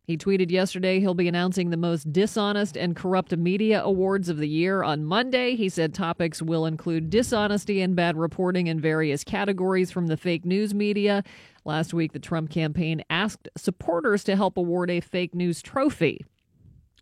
He 0.10 0.18
tweeted 0.18 0.50
yesterday 0.50 1.00
he'll 1.00 1.14
be 1.14 1.28
announcing 1.28 1.70
the 1.70 1.78
most 1.78 2.12
dishonest 2.12 2.76
and 2.76 2.96
corrupt 2.96 3.38
media 3.38 3.84
awards 3.84 4.28
of 4.28 4.38
the 4.38 4.48
year 4.48 4.82
on 4.82 5.06
Monday. 5.06 5.56
He 5.56 5.70
said 5.70 5.94
topics 5.94 6.42
will 6.42 6.66
include 6.66 7.12
dishonesty 7.12 7.80
and 7.80 7.96
bad 7.96 8.18
reporting 8.18 8.66
in 8.66 8.80
various 8.80 9.24
categories 9.24 9.92
from 9.92 10.08
the 10.08 10.18
fake 10.18 10.46
news 10.46 10.74
media. 10.74 11.24
Last 11.64 11.94
week, 11.94 12.14
the 12.14 12.18
Trump 12.18 12.50
campaign 12.50 13.04
asked 13.12 13.50
supporters 13.56 14.24
to 14.24 14.36
help 14.36 14.58
award 14.58 14.90
a 14.90 15.00
fake 15.00 15.36
news 15.36 15.62
trophy. 15.62 16.26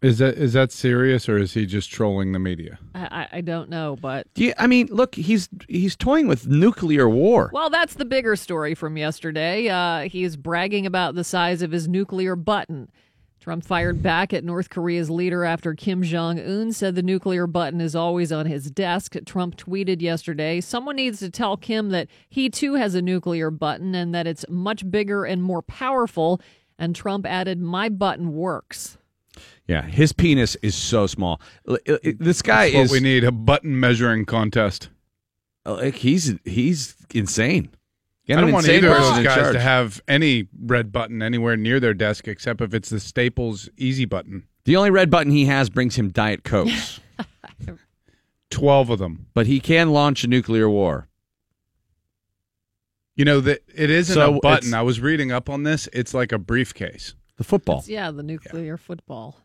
Is 0.01 0.19
that 0.19 0.35
is 0.35 0.53
that 0.53 0.71
serious 0.71 1.27
or 1.27 1.37
is 1.37 1.53
he 1.53 1.65
just 1.65 1.91
trolling 1.91 2.31
the 2.31 2.39
media? 2.39 2.77
I, 2.93 2.99
I, 3.31 3.37
I 3.37 3.41
don't 3.41 3.69
know, 3.69 3.97
but 3.99 4.31
Do 4.35 4.45
you, 4.45 4.53
I 4.57 4.67
mean, 4.67 4.87
look, 4.91 5.15
he's 5.15 5.49
he's 5.67 5.95
toying 5.95 6.27
with 6.27 6.47
nuclear 6.47 7.09
war. 7.09 7.49
Well, 7.51 7.69
that's 7.69 7.95
the 7.95 8.05
bigger 8.05 8.35
story 8.35 8.75
from 8.75 8.97
yesterday. 8.97 9.69
Uh, 9.69 10.07
he 10.07 10.23
is 10.23 10.37
bragging 10.37 10.85
about 10.85 11.15
the 11.15 11.23
size 11.23 11.61
of 11.61 11.71
his 11.71 11.87
nuclear 11.87 12.35
button. 12.35 12.89
Trump 13.39 13.63
fired 13.63 14.03
back 14.03 14.33
at 14.33 14.43
North 14.43 14.69
Korea's 14.69 15.09
leader 15.09 15.45
after 15.45 15.73
Kim 15.73 16.03
Jong 16.03 16.37
un 16.37 16.73
said 16.73 16.95
the 16.95 17.01
nuclear 17.01 17.47
button 17.47 17.79
is 17.79 17.95
always 17.95 18.31
on 18.31 18.45
his 18.45 18.69
desk. 18.69 19.15
Trump 19.25 19.55
tweeted 19.55 20.01
yesterday 20.01 20.59
someone 20.59 20.97
needs 20.97 21.19
to 21.19 21.29
tell 21.31 21.55
Kim 21.55 21.89
that 21.89 22.09
he 22.29 22.49
too 22.49 22.73
has 22.75 22.93
a 22.93 23.01
nuclear 23.01 23.49
button 23.49 23.95
and 23.95 24.13
that 24.13 24.27
it's 24.27 24.43
much 24.49 24.91
bigger 24.91 25.23
and 25.23 25.41
more 25.41 25.61
powerful. 25.61 26.41
And 26.77 26.93
Trump 26.93 27.25
added, 27.25 27.59
My 27.59 27.87
button 27.87 28.33
works. 28.33 28.97
Yeah, 29.67 29.81
his 29.81 30.13
penis 30.13 30.55
is 30.61 30.75
so 30.75 31.07
small. 31.07 31.41
Uh, 31.67 31.77
This 32.03 32.41
guy 32.41 32.71
That's 32.71 32.85
is 32.85 32.89
what 32.89 32.95
we 32.95 32.99
need 33.01 33.23
a 33.25 33.31
button 33.31 33.77
measuring 33.79 34.25
contest. 34.25 34.89
like 35.65 35.95
he's 35.95 36.35
he's 36.45 36.95
insane. 37.13 37.69
Get 38.25 38.37
I 38.37 38.41
don't 38.41 38.51
want 38.53 38.65
insane 38.65 38.83
either 38.83 38.91
of 38.91 38.97
person 38.97 39.23
those 39.23 39.35
guys 39.35 39.53
to 39.53 39.59
have 39.59 40.01
any 40.07 40.47
red 40.61 40.91
button 40.91 41.21
anywhere 41.21 41.55
near 41.57 41.79
their 41.79 41.93
desk 41.93 42.27
except 42.27 42.61
if 42.61 42.73
it's 42.73 42.89
the 42.89 42.99
Staples 42.99 43.69
Easy 43.77 44.05
button. 44.05 44.47
The 44.65 44.75
only 44.77 44.89
red 44.89 45.09
button 45.09 45.31
he 45.31 45.45
has 45.45 45.69
brings 45.69 45.95
him 45.97 46.09
Diet 46.09 46.43
Cokes, 46.43 46.99
Twelve 48.49 48.89
of 48.89 48.99
them. 48.99 49.27
but 49.33 49.47
he 49.47 49.59
can 49.59 49.91
launch 49.91 50.23
a 50.23 50.27
nuclear 50.27 50.69
war. 50.69 51.07
You 53.15 53.25
know 53.25 53.39
that 53.41 53.63
it 53.73 53.89
isn't 53.89 54.13
So 54.13 54.35
a 54.35 54.39
button. 54.39 54.73
I 54.73 54.81
was 54.83 54.99
reading 55.01 55.31
up 55.31 55.49
on 55.49 55.63
this. 55.63 55.89
It's 55.91 56.13
like 56.13 56.31
a 56.31 56.37
briefcase. 56.37 57.15
The 57.37 57.43
football. 57.43 57.77
It's- 57.79 57.89
yeah, 57.89 58.11
the 58.11 58.23
nuclear 58.23 58.77
football. 58.77 59.37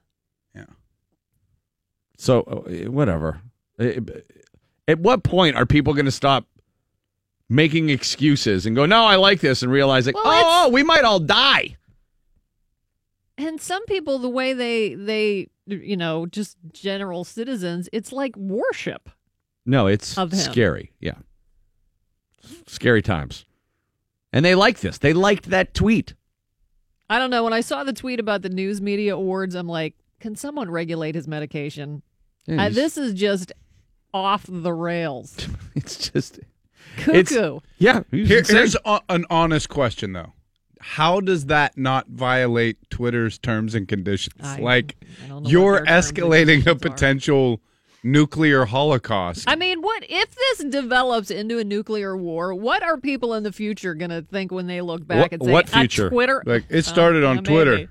So 2.19 2.43
uh, 2.43 2.89
whatever. 2.91 3.41
Uh, 3.81 4.01
At 4.87 5.01
what 5.01 5.25
point 5.25 5.57
are 5.57 5.67
people 5.67 5.93
going 5.93 6.05
to 6.05 6.13
stop 6.13 6.47
making 7.49 7.91
excuses 7.91 8.65
and 8.65 8.77
go, 8.77 8.87
"No, 8.87 9.05
I 9.05 9.17
like 9.17 9.41
this," 9.41 9.63
and 9.63 9.73
realize 9.73 10.07
like, 10.07 10.15
Well, 10.15 10.25
"Oh, 10.27 10.65
oh, 10.67 10.69
we 10.71 10.85
might 10.85 11.03
all 11.05 11.19
die." 11.19 11.77
And 13.37 13.61
some 13.61 13.85
people, 13.87 14.21
the 14.21 14.29
way 14.29 14.53
they 14.53 14.95
they 14.95 15.49
you 15.67 15.97
know 15.97 16.27
just 16.27 16.59
general 16.73 17.25
citizens, 17.25 17.89
it's 17.93 18.13
like 18.13 18.37
worship. 18.37 19.09
No, 19.67 19.89
it's 19.89 20.17
scary. 20.33 20.93
Yeah, 21.01 21.17
scary 22.69 23.03
times. 23.03 23.47
And 24.33 24.45
they 24.45 24.55
like 24.55 24.79
this. 24.81 24.99
They 24.99 25.13
liked 25.13 25.51
that 25.51 25.75
tweet. 25.75 26.15
I 27.11 27.19
don't 27.19 27.31
know. 27.31 27.45
When 27.45 27.53
I 27.53 27.61
saw 27.61 27.85
the 27.85 27.93
tweet 27.93 28.21
about 28.21 28.43
the 28.43 28.49
news 28.49 28.81
media 28.81 29.15
awards, 29.17 29.55
I'm 29.55 29.67
like, 29.67 29.95
can 30.23 30.37
someone 30.37 30.71
regulate 30.71 31.15
his 31.15 31.29
medication? 31.29 32.03
Yeah, 32.47 32.65
Uh, 32.65 32.69
this 32.71 32.97
is 32.97 33.13
just 33.13 33.53
off 34.15 34.45
the 34.49 34.73
rails. 34.73 35.37
It's 35.75 36.11
just 36.11 36.39
Cuckoo. 36.99 37.61
yeah. 37.79 38.03
Here- 38.11 38.43
here's 38.47 38.77
a, 38.85 39.01
an 39.09 39.25
honest 39.31 39.69
question 39.69 40.13
though. 40.13 40.33
How 40.81 41.21
does 41.21 41.47
that 41.47 41.79
not 41.79 42.09
violate 42.09 42.77
Twitter's 42.91 43.39
terms 43.39 43.75
and 43.75 43.87
conditions? 43.89 44.35
I- 44.43 44.59
like 44.59 44.97
I 45.31 45.41
you're 45.45 45.73
what 45.73 45.85
their 45.87 46.01
terms 46.03 46.09
and 46.11 46.17
escalating 46.19 46.41
a 46.61 46.63
conditions 46.65 46.67
are. 46.69 46.75
potential 46.91 47.61
nuclear 48.05 48.65
holocaust. 48.65 49.45
I 49.49 49.55
mean, 49.57 49.81
what 49.81 50.05
if 50.09 50.35
this 50.35 50.65
develops 50.71 51.31
into 51.31 51.59
a 51.59 51.65
nuclear 51.65 52.17
war? 52.17 52.53
What 52.55 52.83
are 52.83 52.99
people 52.99 53.35
in 53.35 53.45
the 53.45 53.53
future 53.53 53.95
going 53.95 54.11
to 54.11 54.23
think 54.23 54.51
when 54.53 54.67
they 54.67 54.81
look 54.81 55.07
back 55.07 55.19
What- 55.21 55.33
and 55.33 55.43
say, 55.45 55.53
what 55.53 55.71
"Ah, 55.73 55.79
future?" 55.81 56.11
Twitter? 56.11 56.43
Like, 56.45 56.65
it 56.69 56.85
started 56.85 57.23
Oh, 57.25 57.29
on 57.31 57.37
yeah, 57.37 57.43
Twitter. 57.43 57.75
maybe. 57.77 57.89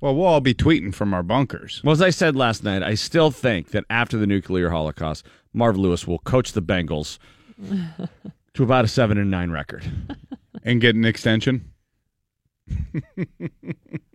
Well, 0.00 0.14
we'll 0.14 0.26
all 0.26 0.40
be 0.40 0.54
tweeting 0.54 0.94
from 0.94 1.12
our 1.14 1.22
bunkers. 1.22 1.80
Well, 1.84 1.92
as 1.92 2.02
I 2.02 2.10
said 2.10 2.36
last 2.36 2.64
night, 2.64 2.82
I 2.82 2.94
still 2.94 3.30
think 3.30 3.70
that 3.70 3.84
after 3.90 4.16
the 4.16 4.26
nuclear 4.26 4.70
holocaust, 4.70 5.26
Marv 5.52 5.76
Lewis 5.76 6.06
will 6.06 6.18
coach 6.20 6.52
the 6.52 6.62
Bengals 6.62 7.18
to 8.54 8.62
about 8.62 8.84
a 8.84 8.88
seven 8.88 9.18
and 9.18 9.30
nine 9.30 9.50
record. 9.50 9.84
and 10.64 10.80
get 10.80 10.94
an 10.94 11.04
extension. 11.04 11.72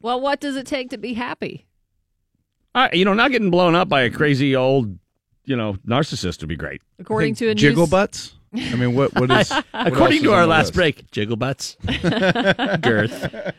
Well, 0.02 0.22
what 0.22 0.40
does 0.40 0.56
it 0.56 0.66
take 0.68 0.90
to 0.92 0.98
be 0.98 1.14
happy? 1.14 1.66
Uh, 2.74 2.90
you 2.94 3.06
know, 3.06 3.14
not 3.14 3.32
getting 3.32 3.50
blown 3.52 3.74
up 3.76 3.90
by 3.90 4.02
a 4.04 4.10
crazy 4.10 4.56
old, 4.56 4.98
you 5.46 5.56
know, 5.56 5.74
narcissist 5.88 6.42
would 6.42 6.50
be 6.50 6.56
great. 6.56 6.82
According 7.00 7.36
to 7.36 7.46
a 7.46 7.50
new 7.50 7.56
jiggle 7.56 7.84
s- 7.84 7.90
butts. 7.90 8.36
I 8.58 8.76
mean, 8.76 8.96
what 8.96 9.14
what 9.16 9.32
is? 9.32 9.50
what 9.52 9.66
According 9.74 10.24
to 10.24 10.30
is 10.30 10.34
our 10.34 10.46
last 10.46 10.68
list? 10.68 10.74
break, 10.74 11.12
jiggle 11.12 11.36
butts, 11.38 11.78
girth. 12.82 13.54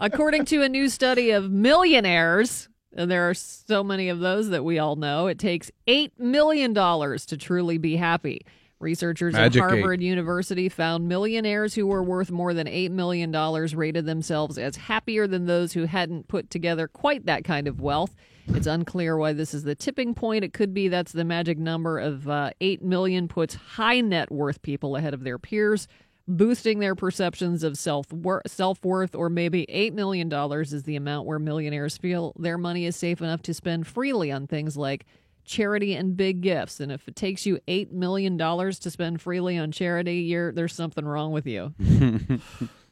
According 0.00 0.44
to 0.46 0.62
a 0.62 0.68
new 0.68 0.88
study 0.88 1.30
of 1.30 1.50
millionaires, 1.50 2.68
and 2.94 3.10
there 3.10 3.28
are 3.28 3.34
so 3.34 3.84
many 3.84 4.08
of 4.08 4.20
those 4.20 4.48
that 4.50 4.64
we 4.64 4.78
all 4.78 4.96
know, 4.96 5.26
it 5.26 5.38
takes 5.38 5.70
$8 5.86 6.12
million 6.18 6.74
to 6.74 7.36
truly 7.36 7.78
be 7.78 7.96
happy. 7.96 8.44
Researchers 8.80 9.34
Magic 9.34 9.62
at 9.62 9.72
eight. 9.72 9.80
Harvard 9.80 10.00
University 10.02 10.68
found 10.70 11.06
millionaires 11.06 11.74
who 11.74 11.86
were 11.86 12.02
worth 12.02 12.30
more 12.30 12.54
than 12.54 12.66
$8 12.66 12.90
million 12.90 13.30
rated 13.76 14.06
themselves 14.06 14.56
as 14.56 14.76
happier 14.76 15.26
than 15.26 15.44
those 15.46 15.74
who 15.74 15.84
hadn't 15.84 16.28
put 16.28 16.48
together 16.48 16.88
quite 16.88 17.26
that 17.26 17.44
kind 17.44 17.68
of 17.68 17.80
wealth. 17.80 18.16
It's 18.54 18.66
unclear 18.66 19.16
why 19.16 19.32
this 19.32 19.54
is 19.54 19.62
the 19.62 19.74
tipping 19.74 20.14
point. 20.14 20.44
It 20.44 20.52
could 20.52 20.74
be 20.74 20.88
that's 20.88 21.12
the 21.12 21.24
magic 21.24 21.58
number 21.58 21.98
of 21.98 22.28
uh, 22.28 22.50
8 22.60 22.82
million 22.82 23.28
puts 23.28 23.54
high 23.54 24.00
net 24.00 24.30
worth 24.30 24.62
people 24.62 24.96
ahead 24.96 25.14
of 25.14 25.24
their 25.24 25.38
peers 25.38 25.88
boosting 26.28 26.78
their 26.78 26.94
perceptions 26.94 27.64
of 27.64 27.76
self 27.76 28.06
self 28.46 28.84
worth, 28.84 29.14
or 29.14 29.28
maybe 29.28 29.66
eight 29.68 29.94
million 29.94 30.28
dollars 30.28 30.72
is 30.72 30.84
the 30.84 30.94
amount 30.96 31.26
where 31.26 31.38
millionaires 31.38 31.96
feel 31.96 32.32
their 32.38 32.56
money 32.56 32.86
is 32.86 32.94
safe 32.94 33.20
enough 33.20 33.42
to 33.42 33.54
spend 33.54 33.86
freely 33.86 34.30
on 34.30 34.46
things 34.46 34.76
like 34.76 35.06
charity 35.44 35.94
and 35.94 36.16
big 36.16 36.40
gifts. 36.40 36.78
And 36.78 36.92
if 36.92 37.08
it 37.08 37.16
takes 37.16 37.46
you 37.46 37.58
eight 37.66 37.92
million 37.92 38.36
dollars 38.36 38.78
to 38.80 38.90
spend 38.90 39.20
freely 39.20 39.58
on 39.58 39.72
charity, 39.72 40.20
you're 40.20 40.52
there's 40.52 40.74
something 40.74 41.04
wrong 41.04 41.32
with 41.32 41.46
you. 41.46 41.74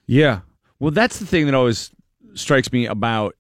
Yeah. 0.09 0.41
Well, 0.81 0.91
that's 0.91 1.19
the 1.19 1.27
thing 1.27 1.45
that 1.47 1.55
always 1.55 1.91
strikes 2.35 2.73
me 2.73 2.87
about 2.87 3.37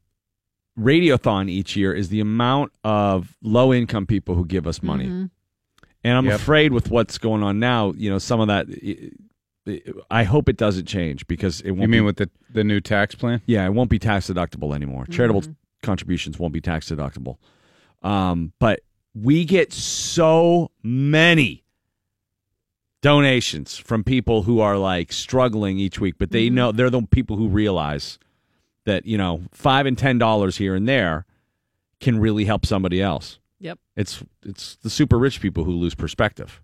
Radiothon 0.79 1.49
each 1.51 1.77
year 1.77 1.93
is 1.93 2.09
the 2.09 2.21
amount 2.21 2.73
of 2.85 3.37
low 3.43 3.73
income 3.73 4.07
people 4.07 4.35
who 4.35 4.45
give 4.47 4.67
us 4.67 4.83
money. 4.83 5.07
Mhm. 5.07 5.31
And 6.05 6.17
I'm 6.17 6.27
Yep. 6.27 6.35
afraid 6.37 6.73
with 6.73 6.91
what's 6.91 7.19
going 7.19 7.43
on 7.43 7.59
now, 7.59 7.93
you 7.97 8.09
know, 8.09 8.19
some 8.19 8.41
of 8.41 8.47
that. 8.49 8.67
I 10.11 10.23
hope 10.25 10.49
it 10.49 10.57
doesn't 10.57 10.87
change 10.87 11.27
because 11.27 11.61
it 11.63 11.73
won't. 11.73 11.83
You 11.83 11.89
mean 11.89 12.01
be, 12.03 12.07
with 12.07 12.17
the 12.17 12.31
the 12.53 12.65
new 12.65 12.81
tax 12.81 13.15
plan? 13.15 13.43
Yeah, 13.47 13.67
it 13.67 13.75
won't 13.75 13.91
be 13.91 13.99
tax 13.99 14.29
deductible 14.31 14.75
anymore. 14.75 15.05
Charitable 15.07 15.43
Mhm. 15.43 15.57
contributions 15.83 16.39
won't 16.39 16.55
be 16.55 16.61
tax 16.61 16.89
deductible. 16.91 17.37
Um, 18.03 18.53
but 18.61 18.81
we 19.15 19.45
get 19.45 19.73
so 19.73 20.71
many 20.83 21.65
donations 23.03 23.77
from 23.77 24.03
people 24.05 24.43
who 24.45 24.61
are 24.61 24.79
like 24.79 25.13
struggling 25.13 25.79
each 25.79 26.01
week, 26.01 26.15
but 26.19 26.31
they 26.31 26.49
Mhm. 26.49 26.53
know 26.53 26.73
they're 26.73 26.91
the 26.91 27.03
people 27.03 27.37
who 27.37 27.49
realize 27.49 28.19
that, 28.89 29.07
you 29.07 29.17
know, 29.17 29.43
five 29.53 29.87
and 29.87 29.97
ten 29.97 30.19
dollars 30.19 30.57
here 30.57 30.75
and 30.75 30.89
there 30.89 31.25
can 32.01 32.19
really 32.19 32.45
help 32.45 32.67
somebody 32.67 33.01
else. 33.01 33.39
Yep. 33.61 33.79
It's 33.97 34.23
it's 34.45 34.77
the 34.77 34.91
super 34.91 35.19
rich 35.19 35.41
people 35.41 35.65
who 35.65 35.73
lose 35.73 35.95
perspective. 35.95 36.61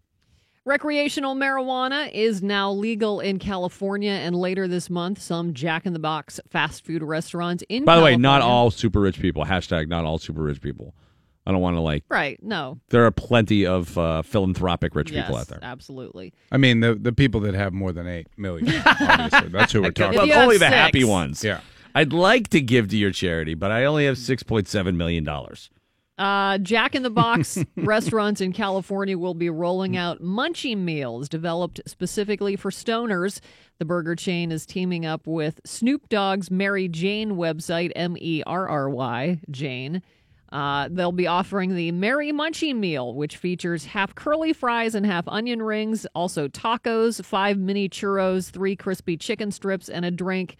Recreational 0.66 1.34
marijuana 1.34 2.10
is 2.12 2.42
now 2.42 2.72
legal 2.72 3.20
in 3.20 3.38
California, 3.38 4.12
and 4.12 4.34
later 4.34 4.66
this 4.66 4.88
month, 4.88 5.20
some 5.20 5.52
Jack 5.52 5.84
in 5.84 5.92
the 5.92 5.98
Box 5.98 6.40
fast 6.48 6.86
food 6.86 7.02
restaurants 7.02 7.62
in 7.68 7.84
By 7.84 7.96
the 7.96 8.02
way, 8.02 8.16
not 8.16 8.40
all 8.40 8.70
super 8.70 9.00
rich 9.00 9.20
people. 9.20 9.44
Hashtag 9.44 9.88
not 9.88 10.06
all 10.06 10.16
super 10.16 10.42
rich 10.42 10.62
people. 10.62 10.94
I 11.46 11.52
don't 11.52 11.60
want 11.60 11.76
to 11.76 11.80
like. 11.80 12.04
Right? 12.08 12.42
No. 12.42 12.80
There 12.88 13.04
are 13.04 13.10
plenty 13.10 13.66
of 13.66 13.98
uh, 13.98 14.22
philanthropic 14.22 14.94
rich 14.94 15.12
people 15.12 15.36
out 15.36 15.48
there. 15.48 15.58
Absolutely. 15.60 16.32
I 16.50 16.56
mean, 16.56 16.80
the 16.80 16.94
the 16.94 17.12
people 17.12 17.40
that 17.42 17.54
have 17.54 17.74
more 17.74 17.92
than 17.92 18.06
eight 18.06 18.28
million. 18.38 18.66
Obviously, 18.86 19.48
that's 19.48 19.72
who 19.72 19.82
we're 19.82 19.90
talking 19.90 20.18
about. 20.18 20.28
have 20.28 20.44
only 20.44 20.56
the 20.56 20.68
happy 20.68 21.04
ones. 21.04 21.44
Yeah. 21.44 21.60
I'd 21.94 22.12
like 22.12 22.48
to 22.48 22.60
give 22.60 22.88
to 22.88 22.96
your 22.96 23.12
charity, 23.12 23.54
but 23.54 23.70
I 23.70 23.84
only 23.84 24.06
have 24.06 24.18
six 24.18 24.42
point 24.42 24.68
seven 24.68 24.96
million 24.96 25.24
dollars. 25.24 25.70
Uh, 26.16 26.58
Jack 26.58 26.94
in 26.94 27.02
the 27.02 27.10
Box 27.10 27.58
restaurants 27.76 28.40
in 28.40 28.52
California 28.52 29.18
will 29.18 29.34
be 29.34 29.50
rolling 29.50 29.96
out 29.96 30.22
munchie 30.22 30.76
meals 30.76 31.28
developed 31.28 31.80
specifically 31.86 32.54
for 32.54 32.70
stoners. 32.70 33.40
The 33.78 33.84
burger 33.84 34.14
chain 34.14 34.52
is 34.52 34.64
teaming 34.64 35.04
up 35.04 35.26
with 35.26 35.60
Snoop 35.64 36.08
Dogg's 36.08 36.50
Merry 36.52 36.86
Jane 36.86 37.32
website, 37.32 37.90
M 37.96 38.16
E 38.20 38.42
R 38.46 38.68
R 38.68 38.88
Y, 38.88 39.40
Jane. 39.50 40.02
Uh, 40.52 40.88
they'll 40.88 41.10
be 41.10 41.26
offering 41.26 41.74
the 41.74 41.90
Mary 41.90 42.32
Munchie 42.32 42.76
Meal, 42.76 43.12
which 43.12 43.36
features 43.36 43.86
half 43.86 44.14
curly 44.14 44.52
fries 44.52 44.94
and 44.94 45.04
half 45.04 45.26
onion 45.26 45.60
rings, 45.60 46.06
also 46.14 46.46
tacos, 46.46 47.24
five 47.24 47.58
mini 47.58 47.88
churros, 47.88 48.50
three 48.50 48.76
crispy 48.76 49.16
chicken 49.16 49.50
strips, 49.50 49.88
and 49.88 50.04
a 50.04 50.12
drink. 50.12 50.56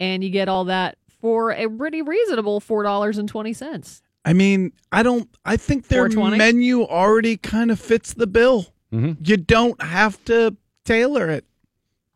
And 0.00 0.22
you 0.24 0.30
get 0.30 0.48
all 0.48 0.64
that 0.64 0.98
for 1.20 1.50
a 1.52 1.68
pretty 1.68 2.02
reasonable 2.02 2.60
$4.20. 2.60 4.00
I 4.26 4.32
mean, 4.32 4.72
I 4.90 5.02
don't. 5.02 5.28
I 5.44 5.56
think 5.56 5.88
their 5.88 6.08
420? 6.10 6.38
menu 6.38 6.82
already 6.84 7.36
kind 7.36 7.70
of 7.70 7.78
fits 7.78 8.14
the 8.14 8.26
bill. 8.26 8.66
Mhm. 8.92 9.16
You 9.26 9.36
don't 9.36 9.80
have 9.82 10.22
to 10.26 10.56
tailor 10.84 11.28
it. 11.28 11.44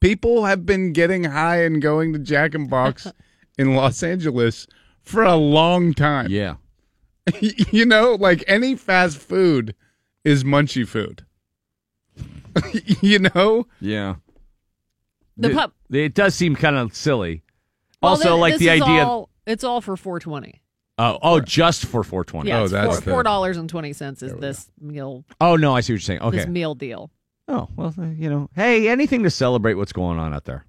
People 0.01 0.45
have 0.47 0.65
been 0.65 0.93
getting 0.93 1.25
high 1.25 1.63
and 1.65 1.83
going 1.83 2.13
to 2.15 2.19
Jack 2.19 2.55
and 2.55 2.71
Box 2.71 3.07
in 3.59 3.75
Los 3.75 4.03
Angeles 4.03 4.67
for 5.03 5.23
a 5.23 5.37
long 5.37 5.93
time. 5.93 6.31
Yeah. 6.31 6.55
you 7.41 7.85
know, 7.85 8.15
like 8.15 8.43
any 8.47 8.75
fast 8.75 9.19
food 9.19 9.75
is 10.25 10.45
munchy 10.45 10.87
food. 10.89 11.27
you 13.03 13.19
know, 13.19 13.67
Yeah. 13.81 14.17
The 15.37 15.51
It- 15.51 15.55
pub- 15.57 15.73
It 15.91 16.15
does 16.15 16.35
seem 16.35 16.57
kind 16.57 16.77
of 16.77 16.95
silly. 16.97 17.43
Well, 18.03 18.11
also, 18.13 18.35
thi- 18.37 18.41
like 18.41 18.53
this 18.55 18.61
the 18.61 18.71
idea. 18.71 19.05
all- 19.05 19.29
it's 19.47 19.65
all 19.65 19.81
for 19.81 19.97
420. 19.97 20.61
oh, 20.99 21.19
oh, 21.23 21.41
just 21.41 21.87
for 21.87 22.03
four 22.05 22.25
twenty. 22.25 22.49
Yeah, 22.51 22.61
Oh, 22.61 22.69
that's 22.69 22.87
four, 22.87 22.97
the- 22.97 23.11
four 23.11 23.23
dollars 23.23 23.57
and 23.57 23.69
twenty 23.69 23.93
cents 23.93 24.23
is 24.23 24.35
this 24.35 24.71
meal 24.81 25.25
Oh 25.41 25.57
no, 25.57 25.75
I 25.75 25.81
see 25.81 25.93
what 25.93 25.95
you're 25.95 26.01
saying. 26.01 26.21
Okay. 26.21 26.37
this 26.39 26.47
meal 26.47 26.75
deal. 26.75 27.11
Oh 27.49 27.69
well, 27.77 27.95
uh, 27.99 28.03
you 28.07 28.29
know, 28.29 28.51
hey, 28.55 28.89
anything 28.89 29.23
to 29.23 29.31
celebrate 29.31 29.75
what's 29.75 29.93
going 29.93 30.19
on 30.19 30.35
out 30.35 30.45
there. 30.45 30.65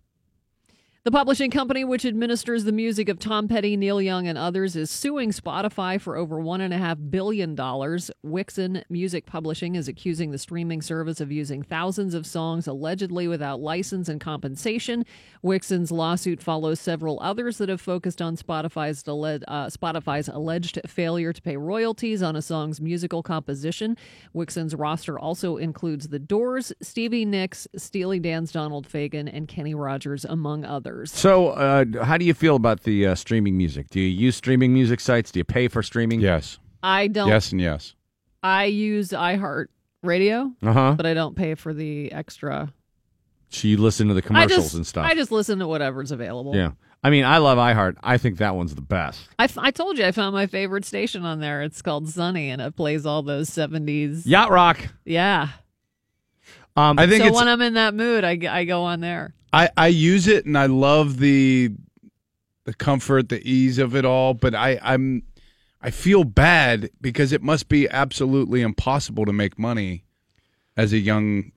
The 1.05 1.11
publishing 1.11 1.49
company, 1.49 1.85
which 1.85 2.03
administers 2.03 2.65
the 2.65 2.73
music 2.73 3.07
of 3.07 3.19
Tom 3.19 3.47
Petty, 3.47 3.77
Neil 3.77 4.01
Young, 4.01 4.27
and 4.27 4.37
others, 4.37 4.75
is 4.75 4.91
suing 4.91 5.31
Spotify 5.31 5.99
for 5.99 6.17
over 6.17 6.35
$1.5 6.41 7.09
billion. 7.09 7.55
Wixen 7.55 8.83
Music 8.89 9.25
Publishing 9.25 9.75
is 9.75 9.87
accusing 9.87 10.31
the 10.31 10.37
streaming 10.37 10.81
service 10.81 11.21
of 11.21 11.31
using 11.31 11.63
thousands 11.63 12.13
of 12.13 12.25
songs 12.25 12.67
allegedly 12.67 13.29
without 13.29 13.61
license 13.61 14.09
and 14.09 14.19
compensation. 14.19 15.05
Wixen's 15.41 15.89
lawsuit 15.89 16.43
follows 16.43 16.81
several 16.81 17.17
others 17.21 17.59
that 17.59 17.69
have 17.69 17.79
focused 17.79 18.21
on 18.21 18.35
Spotify's, 18.35 19.01
dele- 19.01 19.39
uh, 19.47 19.67
Spotify's 19.67 20.27
alleged 20.27 20.81
failure 20.85 21.31
to 21.31 21.41
pay 21.41 21.55
royalties 21.55 22.21
on 22.21 22.35
a 22.35 22.41
song's 22.41 22.81
musical 22.81 23.23
composition. 23.23 23.95
Wixen's 24.35 24.75
roster 24.75 25.17
also 25.17 25.55
includes 25.55 26.09
The 26.09 26.19
Doors, 26.19 26.73
Stevie 26.81 27.23
Nicks, 27.23 27.69
Steely 27.77 28.19
Dan's 28.19 28.51
Donald 28.51 28.85
Fagen, 28.85 29.29
and 29.31 29.47
Kenny 29.47 29.73
Rogers, 29.73 30.25
among 30.25 30.65
others. 30.65 30.88
So, 31.05 31.49
uh, 31.49 31.85
how 32.03 32.17
do 32.17 32.25
you 32.25 32.33
feel 32.33 32.55
about 32.55 32.83
the 32.83 33.07
uh, 33.07 33.15
streaming 33.15 33.57
music? 33.57 33.89
Do 33.89 33.99
you 33.99 34.07
use 34.07 34.35
streaming 34.35 34.73
music 34.73 34.99
sites? 34.99 35.31
Do 35.31 35.39
you 35.39 35.43
pay 35.43 35.67
for 35.67 35.81
streaming? 35.83 36.19
Yes. 36.21 36.59
I 36.83 37.07
don't. 37.07 37.27
Yes 37.27 37.51
and 37.51 37.59
yes. 37.61 37.95
I 38.43 38.65
use 38.65 39.09
iHeart 39.09 39.65
Radio, 40.03 40.51
Uh 40.63 40.73
huh. 40.73 40.93
but 40.95 41.05
I 41.05 41.13
don't 41.13 41.35
pay 41.35 41.55
for 41.55 41.73
the 41.73 42.11
extra. 42.11 42.73
So 43.49 43.67
you 43.67 43.77
listen 43.77 44.07
to 44.09 44.13
the 44.13 44.21
commercials 44.21 44.65
just, 44.65 44.75
and 44.75 44.87
stuff. 44.87 45.05
I 45.05 45.15
just 45.15 45.31
listen 45.31 45.59
to 45.59 45.67
whatever's 45.67 46.11
available. 46.11 46.55
yeah. 46.55 46.71
I 47.01 47.09
mean, 47.09 47.23
I 47.23 47.37
love 47.37 47.57
iHeart. 47.57 47.95
I 48.03 48.17
think 48.17 48.39
that 48.39 48.55
one's 48.55 48.75
the 48.75 48.81
best. 48.81 49.21
I, 49.39 49.45
f- 49.45 49.57
I 49.57 49.71
told 49.71 49.97
you 49.97 50.05
I 50.05 50.11
found 50.11 50.33
my 50.33 50.47
favorite 50.47 50.83
station 50.83 51.23
on 51.23 51.39
there. 51.39 51.61
It's 51.63 51.81
called 51.81 52.09
Sunny, 52.09 52.49
and 52.49 52.61
it 52.61 52.75
plays 52.75 53.05
all 53.05 53.23
those 53.23 53.47
seventies. 53.49 54.25
Yacht 54.27 54.51
Rock. 54.51 54.85
Yeah. 55.05 55.47
Um, 56.75 56.99
I 56.99 57.07
think 57.07 57.23
so 57.23 57.33
when 57.33 57.47
I'm 57.47 57.61
in 57.61 57.73
that 57.75 57.93
mood, 57.93 58.23
I, 58.23 58.37
I 58.49 58.65
go 58.65 58.83
on 58.83 58.99
there. 58.99 59.33
I, 59.51 59.69
I 59.77 59.87
use 59.87 60.27
it 60.27 60.45
and 60.45 60.57
I 60.57 60.67
love 60.67 61.19
the 61.19 61.71
the 62.65 62.73
comfort, 62.73 63.29
the 63.29 63.41
ease 63.49 63.79
of 63.79 63.95
it 63.95 64.05
all, 64.05 64.35
but 64.35 64.53
I, 64.53 64.79
I'm 64.83 65.23
I 65.81 65.91
feel 65.91 66.23
bad 66.23 66.89
because 67.01 67.31
it 67.31 67.41
must 67.41 67.69
be 67.69 67.89
absolutely 67.89 68.61
impossible 68.61 69.25
to 69.25 69.33
make 69.33 69.57
money 69.57 70.03
as 70.75 70.93
a 70.93 70.99
young 70.99 71.51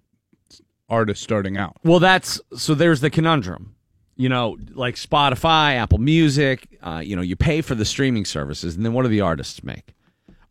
artist 0.88 1.22
starting 1.22 1.57
out. 1.57 1.76
Well, 1.84 1.99
that's 1.99 2.40
so. 2.57 2.74
There's 2.74 3.01
the 3.01 3.11
conundrum. 3.11 3.74
You 4.14 4.28
know, 4.28 4.59
like 4.74 4.95
Spotify, 4.95 5.74
Apple 5.74 5.99
Music. 5.99 6.78
Uh, 6.82 7.03
you 7.05 7.16
know, 7.16 7.22
you 7.22 7.34
pay 7.34 7.62
for 7.62 7.74
the 7.74 7.84
streaming 7.84 8.24
services, 8.24 8.76
and 8.76 8.84
then 8.84 8.93
what 8.93 9.03
do 9.03 9.09
the 9.09 9.20
artists 9.20 9.64
make? 9.64 9.95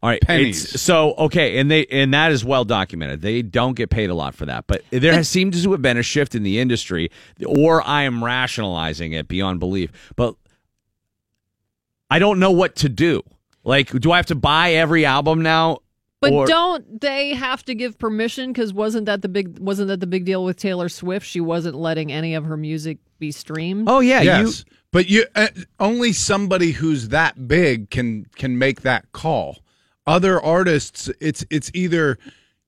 All 0.04 0.10
right, 0.10 0.22
Pennies. 0.22 0.64
it's- 0.64 0.82
so 0.82 1.14
okay, 1.14 1.60
and 1.60 1.70
they 1.70 1.86
and 1.86 2.14
that 2.14 2.32
is 2.32 2.44
well 2.44 2.66
documented. 2.66 3.22
They 3.22 3.42
don't 3.44 3.76
get 3.76 3.90
paid 3.92 4.10
a 4.10 4.16
lot 4.16 4.34
for 4.34 4.48
that, 4.48 4.66
but 4.66 4.84
there 4.90 5.14
has 5.14 5.30
seemed 5.30 5.54
to 5.54 5.72
have 5.72 5.82
been 5.82 5.98
a 5.98 6.04
shift 6.04 6.34
in 6.34 6.42
the 6.44 6.60
industry, 6.60 7.12
or 7.46 7.86
I 7.86 8.04
am 8.04 8.24
rationalizing 8.24 9.14
it 9.14 9.28
beyond 9.28 9.60
belief. 9.60 9.92
But 10.16 10.36
I 12.10 12.20
don't 12.20 12.40
know 12.40 12.52
what 12.52 12.76
to 12.78 12.90
do. 12.90 13.22
Like, 13.64 13.92
do 13.92 14.12
I 14.12 14.18
have 14.18 14.26
to 14.28 14.36
buy 14.36 14.74
every 14.74 15.06
album 15.06 15.44
now? 15.44 15.80
But 16.20 16.34
Or- 16.34 16.46
don't 16.46 17.02
they 17.02 17.34
have 17.34 17.64
to 17.66 17.74
give 17.74 17.98
permission? 17.98 18.52
Because 18.54 18.74
wasn't 18.74 19.06
that 19.08 19.22
the 19.22 19.30
big 19.30 19.58
wasn't 19.60 19.88
that 19.88 20.00
the 20.00 20.08
big 20.08 20.26
deal 20.26 20.44
with 20.44 20.58
Taylor 20.58 20.90
Swift? 20.90 21.26
She 21.26 21.40
wasn't 21.42 21.76
letting 21.76 22.12
any 22.12 22.36
of 22.36 22.46
her 22.46 22.58
music 22.58 23.00
be 23.20 23.32
streamed. 23.32 23.88
Oh 23.90 24.00
yeah, 24.02 24.22
yes, 24.22 24.66
but 24.92 25.10
you 25.10 25.26
uh, 25.36 25.48
only 25.80 26.14
somebody 26.14 26.72
who's 26.72 27.10
that 27.10 27.48
big 27.48 27.90
can 27.90 28.26
can 28.36 28.58
make 28.58 28.82
that 28.82 29.12
call. 29.12 29.60
Other 30.08 30.42
artists, 30.42 31.10
it's 31.20 31.46
it's 31.50 31.70
either 31.74 32.18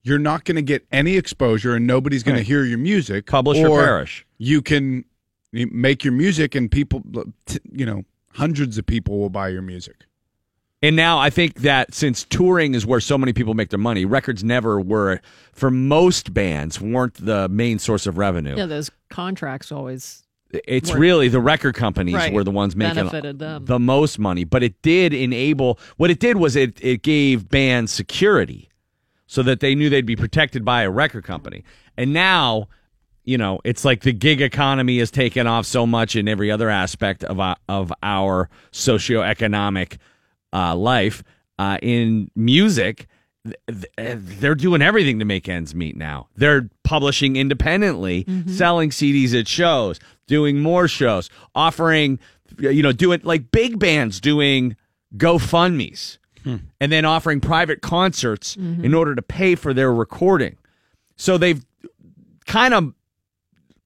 you're 0.04 0.20
not 0.20 0.44
going 0.46 0.56
to 0.58 0.62
get 0.62 0.86
any 0.92 1.16
exposure 1.16 1.76
and 1.76 1.88
nobody's 1.88 2.24
going 2.24 2.36
Right. 2.36 2.42
to 2.42 2.46
hear 2.48 2.64
your 2.64 2.78
music, 2.78 3.26
Publish 3.26 3.58
or 3.60 3.82
perish. 3.84 4.26
You 4.38 4.62
can 4.62 5.06
make 5.52 6.04
your 6.04 6.14
music 6.14 6.56
and 6.56 6.70
people, 6.70 7.02
you 7.72 7.86
know, 7.86 8.04
hundreds 8.34 8.78
of 8.78 8.86
people 8.86 9.20
will 9.20 9.30
buy 9.30 9.48
your 9.50 9.62
music. 9.62 10.06
And 10.82 10.96
now 10.98 11.18
I 11.18 11.30
think 11.30 11.62
that 11.62 11.94
since 11.94 12.26
touring 12.26 12.74
is 12.76 12.86
where 12.86 13.00
so 13.00 13.18
many 13.18 13.32
people 13.32 13.54
make 13.54 13.70
their 13.70 13.80
money, 13.80 14.04
records 14.04 14.44
never 14.44 14.82
were 14.82 15.22
for 15.54 15.72
most 15.72 16.34
bands 16.34 16.82
weren't 16.82 17.14
the 17.26 17.48
main 17.48 17.80
source 17.80 18.06
of 18.06 18.18
revenue. 18.18 18.58
Yeah, 18.58 18.66
those 18.66 18.92
contracts 19.10 19.72
always. 19.72 20.23
It's 20.68 20.92
were- 20.92 21.00
really 21.00 21.28
the 21.30 21.40
record 21.40 21.74
companies 21.76 22.16
Right. 22.16 22.34
were 22.34 22.44
the 22.44 22.52
ones 22.52 22.76
making 22.76 23.06
the 23.66 23.80
most 23.80 24.20
money, 24.20 24.44
but 24.44 24.62
it 24.64 24.82
did 24.82 25.14
enable 25.14 25.80
what 25.98 26.12
it 26.12 26.20
did 26.20 26.38
was 26.38 26.56
it 26.56 26.78
it 26.84 27.02
gave 27.02 27.50
bands 27.50 27.92
security 27.92 28.70
so 29.28 29.42
that 29.44 29.60
they 29.62 29.74
knew 29.76 29.90
they'd 29.90 30.06
be 30.06 30.16
protected 30.16 30.64
by 30.64 30.84
a 30.84 30.90
record 30.92 31.24
company. 31.24 31.64
And 31.98 32.14
now, 32.14 32.68
you 33.24 33.38
know, 33.38 33.60
it's 33.64 33.84
like 33.84 34.02
the 34.02 34.14
gig 34.14 34.42
economy 34.42 35.00
has 35.00 35.10
taken 35.10 35.48
off 35.48 35.66
so 35.66 35.88
much 35.88 36.16
in 36.16 36.28
every 36.28 36.52
other 36.52 36.70
aspect 36.70 37.24
of 37.24 37.40
our, 37.40 37.56
of 37.68 37.92
our 38.04 38.50
socioeconomic 38.72 39.98
uh, 40.52 40.76
life 40.76 41.24
uh, 41.58 41.78
in 41.82 42.30
music. 42.36 43.08
th- 43.68 44.18
They're 44.18 44.56
doing 44.56 44.82
everything 44.82 45.20
to 45.20 45.26
make 45.26 45.50
ends 45.50 45.74
meet 45.74 45.96
now. 45.98 46.28
They're 46.36 46.70
publishing 46.84 47.36
independently, 47.36 48.26
selling 48.48 48.90
CDs 48.92 49.38
at 49.40 49.48
shows, 49.48 50.00
doing 50.28 50.60
more 50.60 50.88
shows, 50.88 51.30
offering, 51.56 52.20
you 52.58 52.84
know, 52.84 52.92
doing 52.92 53.22
like 53.24 53.52
big 53.52 53.80
bands 53.80 54.20
doing 54.20 54.76
GoFundMe's 55.18 56.18
hmm. 56.44 56.58
and 56.80 56.92
then 56.92 57.06
offering 57.06 57.40
private 57.40 57.82
concerts 57.82 58.56
mm-hmm. 58.56 58.84
in 58.86 58.94
order 58.94 59.16
to 59.16 59.22
pay 59.22 59.56
for 59.56 59.74
their 59.74 59.94
recording. 59.94 60.58
So 61.16 61.38
they've 61.38 61.64
kind 62.46 62.74
of, 62.74 62.94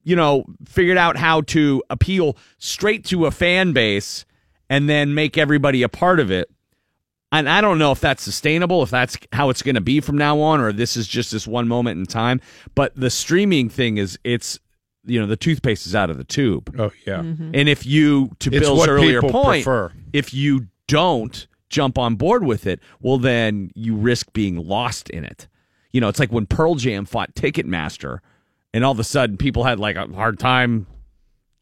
you 0.04 0.16
know, 0.16 0.46
figured 0.66 0.98
out 0.98 1.18
how 1.18 1.42
to 1.42 1.84
appeal 1.90 2.38
straight 2.58 3.04
to 3.06 3.26
a 3.26 3.32
fan 3.32 3.74
base 3.74 4.26
and 4.70 4.90
then 4.90 5.14
make 5.14 5.38
everybody 5.38 5.84
a 5.84 5.90
part 5.90 6.20
of 6.20 6.32
it. 6.32 6.50
And 7.30 7.50
I 7.50 7.60
don't 7.60 7.78
know 7.78 7.92
if 7.92 8.00
that's 8.00 8.24
sustainable, 8.24 8.84
if 8.84 8.90
that's 8.90 9.18
how 9.34 9.50
it's 9.50 9.62
going 9.62 9.76
to 9.76 9.82
be 9.82 10.00
from 10.00 10.18
now 10.18 10.40
on, 10.40 10.62
or 10.62 10.72
this 10.72 10.96
is 10.96 11.10
just 11.10 11.32
this 11.32 11.46
one 11.46 11.68
moment 11.68 12.00
in 12.00 12.06
time. 12.06 12.40
But 12.74 12.96
the 12.96 13.10
streaming 13.10 13.68
thing 13.68 13.98
is, 13.98 14.18
it's, 14.24 14.60
you 15.08 15.20
know, 15.20 15.26
the 15.26 15.38
toothpaste 15.38 15.88
is 15.88 15.96
out 15.96 16.10
of 16.10 16.18
the 16.18 16.24
tube. 16.24 16.74
Oh 16.78 16.92
yeah, 17.06 17.20
Mm-hmm. 17.20 17.52
And 17.54 17.70
if 17.70 17.86
you, 17.86 18.32
to 18.40 18.50
It's 18.50 18.60
Bill's 18.60 18.88
earlier 18.88 19.22
point, 19.22 19.64
prefer. 19.64 19.92
if 20.14 20.34
you 20.34 20.68
don't 20.88 21.48
jump 21.70 21.98
on 21.98 22.16
board 22.16 22.44
with 22.44 22.66
it, 22.68 22.80
well, 23.02 23.18
then 23.18 23.72
you 23.76 23.96
risk 23.96 24.32
being 24.34 24.56
lost 24.58 25.10
in 25.10 25.24
it. 25.26 25.48
You 25.92 26.02
know, 26.02 26.08
it's 26.08 26.20
like 26.20 26.32
when 26.32 26.46
Pearl 26.46 26.76
Jam 26.76 27.06
fought 27.06 27.34
Ticketmaster, 27.36 28.20
and 28.74 28.84
all 28.86 28.92
of 28.92 29.00
a 29.00 29.04
sudden 29.04 29.38
people 29.38 29.64
had 29.64 29.80
like 29.80 29.96
a 29.96 30.08
hard 30.08 30.38
time 30.40 30.86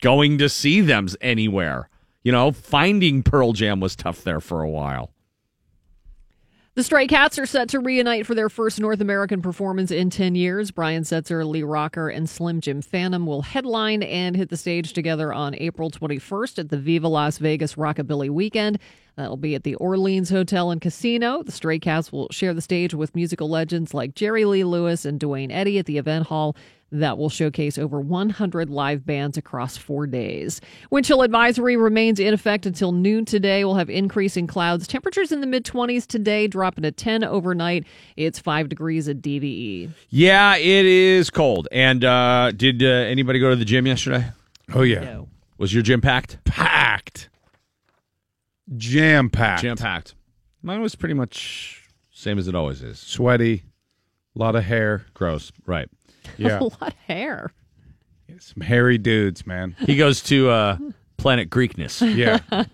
going 0.01 0.37
to 0.39 0.49
see 0.49 0.81
them 0.81 1.07
anywhere. 1.21 1.89
You 2.23 2.31
know, 2.31 2.51
finding 2.51 3.23
Pearl 3.23 3.53
Jam 3.53 3.79
was 3.79 3.95
tough 3.95 4.23
there 4.23 4.39
for 4.41 4.61
a 4.61 4.69
while. 4.69 5.11
The 6.76 6.84
Stray 6.84 7.07
Cats 7.07 7.39
are 7.39 7.45
set 7.45 7.69
to 7.69 7.80
reunite 7.80 8.26
for 8.26 8.36
their 8.36 8.49
first 8.49 8.82
North 8.82 8.99
American 8.99 9.41
performance 9.41 9.91
in 9.91 10.09
10 10.09 10.36
years. 10.36 10.71
Brian 10.71 11.03
Setzer, 11.03 11.47
Lee 11.47 11.63
Rocker, 11.63 12.09
and 12.09 12.30
Slim 12.30 12.59
Jim 12.59 12.82
Phantom 12.82 13.26
will 13.26 13.43
headline 13.43 14.03
and 14.03 14.36
hit 14.36 14.49
the 14.49 14.57
stage 14.57 14.91
together 14.91 15.32
on 15.32 15.55
April 15.55 15.89
21st 15.89 16.59
at 16.59 16.69
the 16.71 16.78
Viva 16.78 17.07
Las 17.07 17.38
Vegas 17.38 17.76
Rockabilly 17.76 18.30
Weekend. 18.30 18.78
That'll 19.16 19.38
be 19.38 19.55
at 19.55 19.63
the 19.63 19.76
Orleans 19.76 20.30
Hotel 20.30 20.72
and 20.72 20.82
Casino. 20.82 21.41
The 21.43 21.51
Stray 21.51 21.80
Cats 21.80 22.11
will 22.11 22.28
share 22.32 22.53
the 22.53 22.61
stage 22.61 22.93
with 22.93 23.16
musical 23.16 23.49
legends 23.49 23.93
like 23.93 24.13
Jerry 24.16 24.45
Lee 24.45 24.63
Lewis 24.63 25.05
and 25.05 25.20
Duane 25.20 25.51
Eddy 25.51 25.80
at 25.80 25.86
the 25.86 25.97
event 25.97 26.28
hall 26.28 26.55
that 26.91 27.18
will 27.18 27.30
showcase 27.30 27.78
over 27.78 27.99
100 27.99 28.70
live 28.70 29.05
bands 29.05 29.38
across 29.38 29.76
four 29.78 30.05
days. 30.07 30.61
Wind 30.91 31.05
chill 31.05 31.22
advisory 31.22 31.76
remains 31.78 32.20
in 32.20 32.34
effect 32.34 32.66
until 32.66 32.91
noon 32.91 33.26
today. 33.26 33.63
We'll 33.66 33.76
have 33.76 33.89
increasing 33.89 34.47
clouds. 34.47 34.88
Temperatures 34.88 35.32
in 35.32 35.41
the 35.41 35.47
mid 35.47 35.66
20s 35.66 36.05
today, 36.05 36.47
dropping 36.47 36.84
to 36.84 36.91
10 36.91 37.24
overnight. 37.24 37.86
It's 38.16 38.39
5 38.39 38.70
degrees 38.70 39.07
at 39.09 39.26
E. 39.26 39.39
DVE. 39.39 39.91
Yeah, 40.09 40.55
it 40.57 40.86
is 40.86 41.30
cold. 41.30 41.68
And 41.72 42.03
uh, 42.03 42.51
did 42.55 42.84
uh, 42.84 42.86
anybody 42.88 43.39
go 43.39 43.49
to 43.49 43.55
the 43.55 43.66
gym 43.66 43.88
yesterday? 43.88 44.28
oh 44.74 44.82
yeah, 44.82 45.01
No. 45.01 45.28
Was 45.57 45.74
your 45.74 45.84
gym 45.84 46.01
packed? 46.01 46.38
packed, 46.43 47.30
jam 48.78 49.30
packed, 49.30 49.61
Jam 49.61 49.78
packed. 49.78 50.16
Mine 50.61 50.82
was 50.82 50.95
pretty 50.95 51.13
much 51.13 51.84
same 52.11 52.38
as 52.39 52.47
it 52.47 52.55
always 52.55 52.82
is. 52.82 52.99
sweaty, 52.99 53.63
a 54.36 54.39
lot 54.39 54.55
of 54.55 54.63
hair. 54.63 55.05
Gross. 55.13 55.51
Right. 55.66 55.89
Yeah, 56.38 56.59
A 56.59 56.63
lot 56.63 56.82
of 56.82 56.93
hair. 56.93 57.51
some 58.39 58.61
hairy 58.61 58.97
dudes, 58.97 59.45
man. 59.45 59.76
He 59.80 59.95
goes 59.95 60.22
to 60.24 60.49
uh, 60.49 60.78
Planet 61.18 61.49
Greekness. 61.49 62.01
Yeah, 62.16 62.66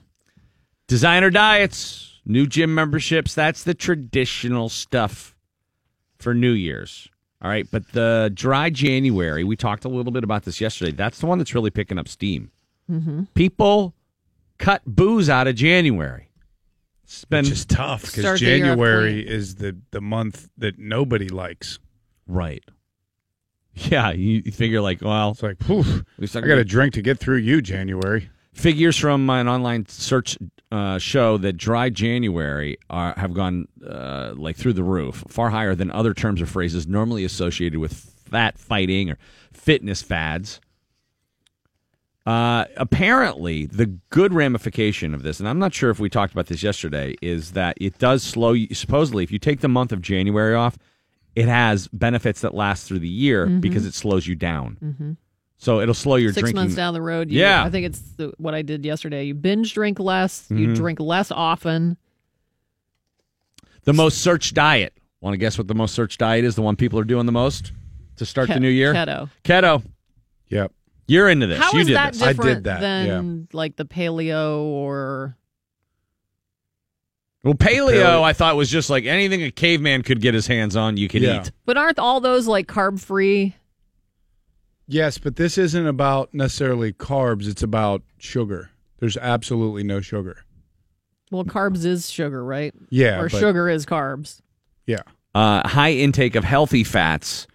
Designer 0.88 1.30
diets, 1.30 2.20
new 2.26 2.46
gym 2.48 2.74
memberships. 2.76 3.34
That's 3.36 3.64
the 3.64 3.74
traditional 3.74 4.68
stuff 4.70 5.36
for 6.20 6.34
New 6.34 6.52
Year's. 6.52 7.08
All 7.42 7.50
right. 7.50 7.66
But 7.72 7.92
the 7.94 8.30
dry 8.34 8.70
January, 8.70 9.44
we 9.44 9.56
talked 9.56 9.86
a 9.86 9.89
little 9.89 10.12
bit 10.12 10.24
about 10.24 10.44
this 10.44 10.60
yesterday. 10.62 10.92
That's 10.92 11.20
the 11.20 11.26
one 11.28 11.38
that's 11.38 11.56
really 11.56 11.70
picking 11.72 11.98
up 11.98 12.08
steam. 12.08 12.52
People 13.36 13.94
cut 14.62 14.82
booze 14.86 15.30
out 15.30 15.47
of 15.47 15.55
January. 15.55 16.30
It's 17.03 17.26
been 17.26 17.43
which 17.43 17.51
is 17.51 17.66
tough 17.66 18.03
because 18.03 18.24
Start 18.24 18.39
the 18.39 18.45
year 18.45 18.55
off 18.55 18.78
January 18.78 19.28
is 19.28 19.55
the 19.55 19.76
the 19.91 19.99
month 19.99 20.49
that 20.57 20.80
nobody 20.80 21.28
likes. 21.28 21.80
right. 22.28 22.64
Yeah, 23.74 24.12
you 24.12 24.41
you 24.45 24.51
figure 24.51 24.82
like, 24.82 25.01
well, 25.01 25.32
It's 25.32 25.43
like, 25.43 25.57
poof, 25.59 26.03
least 26.18 26.36
I 26.36 26.39
I 26.39 26.41
got 26.43 26.57
a 26.57 26.66
drink 26.66 26.93
to 26.95 27.01
get 27.01 27.20
through 27.20 27.38
you, 27.38 27.62
January. 27.62 28.30
figures 28.53 28.97
from 28.97 29.30
an 29.30 29.47
online 29.47 29.86
search 29.88 30.38
uh, 30.72 30.97
show 30.97 31.38
that 31.38 31.53
dry 31.53 31.89
January 31.89 32.78
are, 32.89 33.14
have 33.16 33.34
gone 33.34 33.68
uh, 33.86 34.34
like 34.36 34.57
through 34.57 34.74
the 34.74 34.84
roof, 34.84 35.24
far 35.30 35.49
higher 35.51 35.74
than 35.74 35.89
other 35.91 36.14
terms 36.14 36.41
or 36.41 36.45
phrases 36.45 36.86
normally 36.86 37.24
associated 37.24 37.80
with 37.80 37.93
fat 37.93 38.57
fighting 38.57 39.09
or 39.09 39.18
fitness 39.53 40.01
fads. 40.01 40.59
Uh, 42.26 42.65
apparently, 42.78 43.65
the 43.65 43.88
good 44.11 44.32
ramification 44.34 45.13
of 45.15 45.24
this, 45.24 45.39
and 45.39 45.49
I'm 45.49 45.57
not 45.57 45.74
sure 45.74 45.89
if 45.89 45.99
we 45.99 46.07
talked 46.09 46.34
about 46.34 46.45
this 46.47 46.61
yesterday, 46.61 47.15
is 47.22 47.51
that 47.53 47.76
it 47.82 47.97
does 47.97 48.22
slow 48.22 48.51
you. 48.53 48.74
Supposedly, 48.76 49.24
if 49.24 49.32
you 49.32 49.39
take 49.39 49.61
the 49.61 49.67
month 49.67 49.91
of 49.91 50.01
January 50.01 50.53
off, 50.53 50.78
it 51.36 51.47
has 51.47 51.88
benefits 51.88 52.41
that 52.41 52.53
last 52.53 52.88
through 52.88 52.99
the 52.99 53.09
year 53.09 53.47
because 53.47 53.86
it 53.88 53.93
slows 53.95 54.28
you 54.28 54.36
down. 54.36 55.17
So 55.57 55.80
it'll 55.80 55.93
slow 55.95 56.15
your 56.17 56.32
Six 56.34 56.41
drinking. 56.41 56.55
months 56.61 56.76
down 56.76 56.93
the 56.93 57.01
road, 57.01 57.32
you, 57.32 57.39
Yeah. 57.39 57.63
I 57.63 57.69
think 57.69 57.86
it's 57.88 57.99
the, 58.17 58.34
what 58.38 58.53
I 58.53 58.61
did 58.63 58.84
yesterday. 58.86 59.24
You 59.26 59.34
binge 59.34 59.74
drink 59.74 59.99
less, 59.99 60.45
you 60.49 60.69
Mhm. 60.69 60.76
drink 60.76 60.99
less 60.99 61.32
often. 61.32 61.97
The 63.84 63.93
most 63.93 64.19
searched 64.19 64.53
diet. 64.53 64.93
Want 65.22 65.34
to 65.34 65.38
guess 65.38 65.57
what 65.57 65.67
the 65.67 65.76
most 65.76 65.93
searched 65.95 66.19
diet 66.19 66.45
is? 66.45 66.55
The 66.55 66.61
one 66.61 66.76
people 66.76 66.99
are 66.99 67.03
doing 67.03 67.26
the 67.28 67.32
most 67.32 67.72
to 68.17 68.26
start 68.26 68.49
Ke- 68.49 68.53
the 68.55 68.59
new 68.59 68.69
year? 68.69 68.93
keto. 68.93 69.30
Keto. 69.43 69.84
Yep. 70.49 70.72
You're 71.08 71.30
into 71.30 71.47
this. 71.47 71.60
How 71.60 71.72
you 71.74 71.80
is 71.82 71.88
did 71.88 71.95
that 71.97 72.14
this. 72.14 72.22
I 72.22 72.28
did 72.28 72.38
different 72.38 72.64
that, 72.66 72.80
than 72.82 73.47
like 73.54 73.76
the 73.76 73.86
paleo 73.86 74.60
or 74.64 75.36
Well, 77.43 77.54
paleo, 77.56 77.91
Paleo- 78.04 78.22
I 78.24 78.34
thought 78.34 78.56
was 78.56 78.70
just 78.70 78.89
like 78.89 79.06
anything 79.06 79.41
a 79.43 79.52
caveman 79.52 80.04
could 80.04 80.22
get 80.22 80.34
his 80.34 80.47
hands 80.47 80.76
on, 80.76 80.97
you 80.97 81.08
could 81.08 81.22
Yeah. 81.24 81.41
eat. 81.41 81.52
But 81.66 81.78
aren't 81.78 81.99
all 81.99 82.20
those 82.22 82.47
like 82.47 82.68
carb 82.68 82.99
free? 82.99 83.56
Yes, 84.88 85.18
but 85.18 85.38
this 85.38 85.58
isn't 85.58 85.88
about 85.88 86.34
necessarily 86.34 86.93
carbs. 86.93 87.47
It's 87.47 87.64
about 87.64 88.04
sugar. 88.20 88.70
There's 88.99 89.18
absolutely 89.18 89.84
no 89.84 90.02
sugar. 90.02 90.43
Well, 91.32 91.45
carbs 91.45 91.86
is 91.86 92.10
sugar, 92.12 92.43
right? 92.43 92.74
Yeah, 92.89 93.20
Or 93.22 93.30
but- 93.30 93.39
sugar 93.39 93.70
is 93.70 93.86
carbs. 93.86 94.41
Yeah. 94.86 95.02
Uh, 95.34 95.68
high 95.68 95.93
intake 95.93 96.36
of 96.36 96.43
healthy 96.43 96.84
fats, 96.84 97.47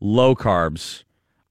low 0.00 0.34
carbs, 0.36 1.02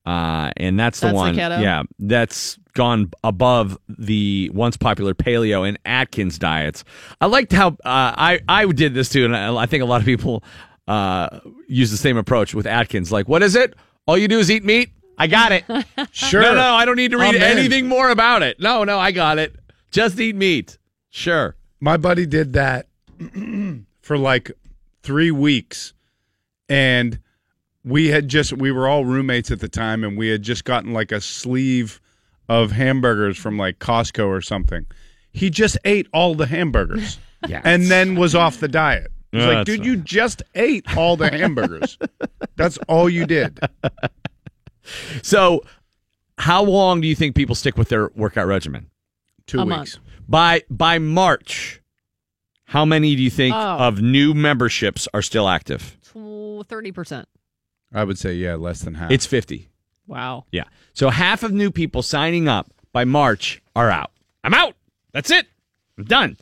uh, 0.05 0.51
and 0.57 0.79
that's 0.79 0.99
the 0.99 1.07
That's 1.07 1.13
the 1.13 1.17
one. 1.17 1.35
keto? 1.35 1.61
Yeah, 1.61 1.83
that's 1.99 2.57
gone 2.73 3.11
above 3.23 3.77
the 3.89 4.49
once 4.53 4.77
popular 4.77 5.13
paleo 5.13 5.67
and 5.67 5.77
Atkins 5.85 6.39
diets. 6.39 6.83
I 7.19 7.25
liked 7.27 7.51
how 7.51 7.69
uh, 7.69 7.73
I 7.85 8.39
I 8.47 8.65
did 8.65 8.93
this 8.93 9.09
too, 9.09 9.25
and 9.25 9.35
I, 9.35 9.55
I 9.55 9.65
think 9.65 9.83
a 9.83 9.85
lot 9.85 10.01
of 10.01 10.05
people 10.05 10.43
uh, 10.87 11.39
use 11.67 11.91
the 11.91 11.97
same 11.97 12.17
approach 12.17 12.53
with 12.55 12.65
Atkins. 12.65 13.11
Like, 13.11 13.27
what 13.27 13.43
is 13.43 13.55
it? 13.55 13.75
All 14.07 14.17
you 14.17 14.27
do 14.27 14.39
is 14.39 14.49
eat 14.49 14.63
meat. 14.63 14.89
I 15.17 15.27
got 15.27 15.51
it. 15.51 15.65
Sure. 16.11 16.41
No, 16.41 16.55
no, 16.55 16.73
I 16.73 16.83
don't 16.85 16.95
need 16.95 17.11
to 17.11 17.17
read 17.17 17.29
I'm 17.29 17.35
in. 17.35 17.41
anything 17.43 17.87
more 17.87 18.09
about 18.09 18.41
it. 18.41 18.59
No, 18.59 18.83
no, 18.83 18.97
I 18.99 19.11
got 19.11 19.37
it. 19.37 19.55
Just 19.91 20.19
eat 20.19 20.35
meat. 20.35 20.77
Sure. 21.09 21.55
My 21.79 21.95
buddy 21.97 22.25
did 22.25 22.53
that 22.53 22.87
for 24.01 24.17
like 24.17 24.51
three 25.03 25.31
weeks, 25.31 25.93
and 26.67 27.19
we 27.83 28.07
had 28.07 28.27
just 28.27 28.53
we 28.53 28.71
were 28.71 28.87
all 28.87 29.05
roommates 29.05 29.51
at 29.51 29.59
the 29.59 29.69
time, 29.69 30.03
and 30.03 30.17
we 30.17 30.29
had 30.29 30.41
just 30.43 30.65
gotten 30.65 30.93
like 30.93 31.11
a 31.11 31.21
sleeve 31.21 31.99
of 32.49 32.71
hamburgers 32.71 33.37
from 33.37 33.57
like 33.57 33.79
Costco 33.79 34.27
or 34.27 34.41
something. 34.41 34.85
He 35.33 35.49
just 35.49 35.77
ate 35.85 36.07
all 36.13 36.35
the 36.35 36.45
hamburgers, 36.47 37.17
Yeah. 37.47 37.61
and 37.63 37.83
then 37.85 38.15
was 38.15 38.35
off 38.35 38.59
the 38.59 38.67
diet. 38.67 39.11
He's 39.31 39.41
Yeah, 39.43 39.47
like, 39.47 39.65
dude, 39.65 39.79
fine. 39.79 39.85
you 39.87 39.95
just 39.97 40.43
ate 40.55 40.85
all 40.97 41.15
the 41.15 41.29
hamburgers. 41.31 41.97
That's 42.57 42.77
all 42.89 43.09
you 43.09 43.25
did. 43.25 43.59
So, 45.23 45.61
how 46.37 46.63
long 46.63 47.01
do 47.01 47.07
you 47.07 47.15
think 47.15 47.35
people 47.35 47.55
stick 47.55 47.77
with 47.77 47.89
their 47.89 48.09
workout 48.15 48.47
regimen? 48.47 48.89
Two 49.47 49.59
A 49.59 49.65
weeks. 49.65 49.75
month. 49.77 49.97
By 50.27 50.63
by 50.69 50.97
March, 50.99 51.81
how 52.65 52.83
many 52.85 53.15
do 53.15 53.21
you 53.23 53.29
think 53.29 53.55
Oh. 53.55 53.59
of 53.59 54.01
new 54.01 54.33
memberships 54.33 55.07
are 55.13 55.21
still 55.21 55.47
active? 55.47 55.97
Thirty 56.67 56.91
percent. 56.91 57.27
I 57.93 58.03
would 58.03 58.17
say 58.17 58.33
yeah, 58.33 58.55
less 58.55 58.81
than 58.81 58.95
half. 58.95 59.11
It's 59.11 59.25
50. 59.25 59.69
Wow. 60.07 60.45
Yeah. 60.51 60.65
So 60.93 61.09
half 61.09 61.43
of 61.43 61.51
new 61.51 61.71
people 61.71 62.01
signing 62.01 62.47
up 62.47 62.69
by 62.91 63.05
March 63.05 63.61
are 63.75 63.89
out. 63.89 64.11
I'm 64.43 64.53
out. 64.53 64.75
That's 65.13 65.31
it. 65.31 65.47
I'm 65.97 66.05
done. 66.05 66.37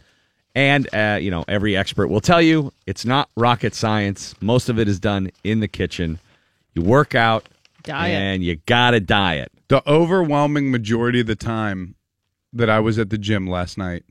And 0.55 0.93
uh, 0.93 1.19
you 1.21 1.31
know, 1.31 1.45
every 1.47 1.77
expert 1.77 2.07
will 2.07 2.21
tell 2.21 2.41
you 2.41 2.73
it's 2.85 3.05
not 3.05 3.29
rocket 3.35 3.75
science. 3.75 4.35
Most 4.41 4.69
of 4.69 4.79
it 4.79 4.87
is 4.87 4.99
done 4.99 5.31
in 5.43 5.59
the 5.59 5.67
kitchen. 5.67 6.19
You 6.73 6.81
work 6.81 7.15
out 7.15 7.47
Diet. 7.83 8.15
and 8.15 8.43
you 8.43 8.55
got 8.65 8.91
to 8.91 8.99
diet. 8.99 9.51
The 9.67 9.87
overwhelming 9.87 10.71
majority 10.71 11.19
of 11.21 11.27
the 11.27 11.35
time 11.35 11.95
that 12.53 12.69
I 12.69 12.79
was 12.79 12.97
at 12.97 13.09
the 13.11 13.17
gym 13.17 13.47
last 13.47 13.77
night, 13.77 14.03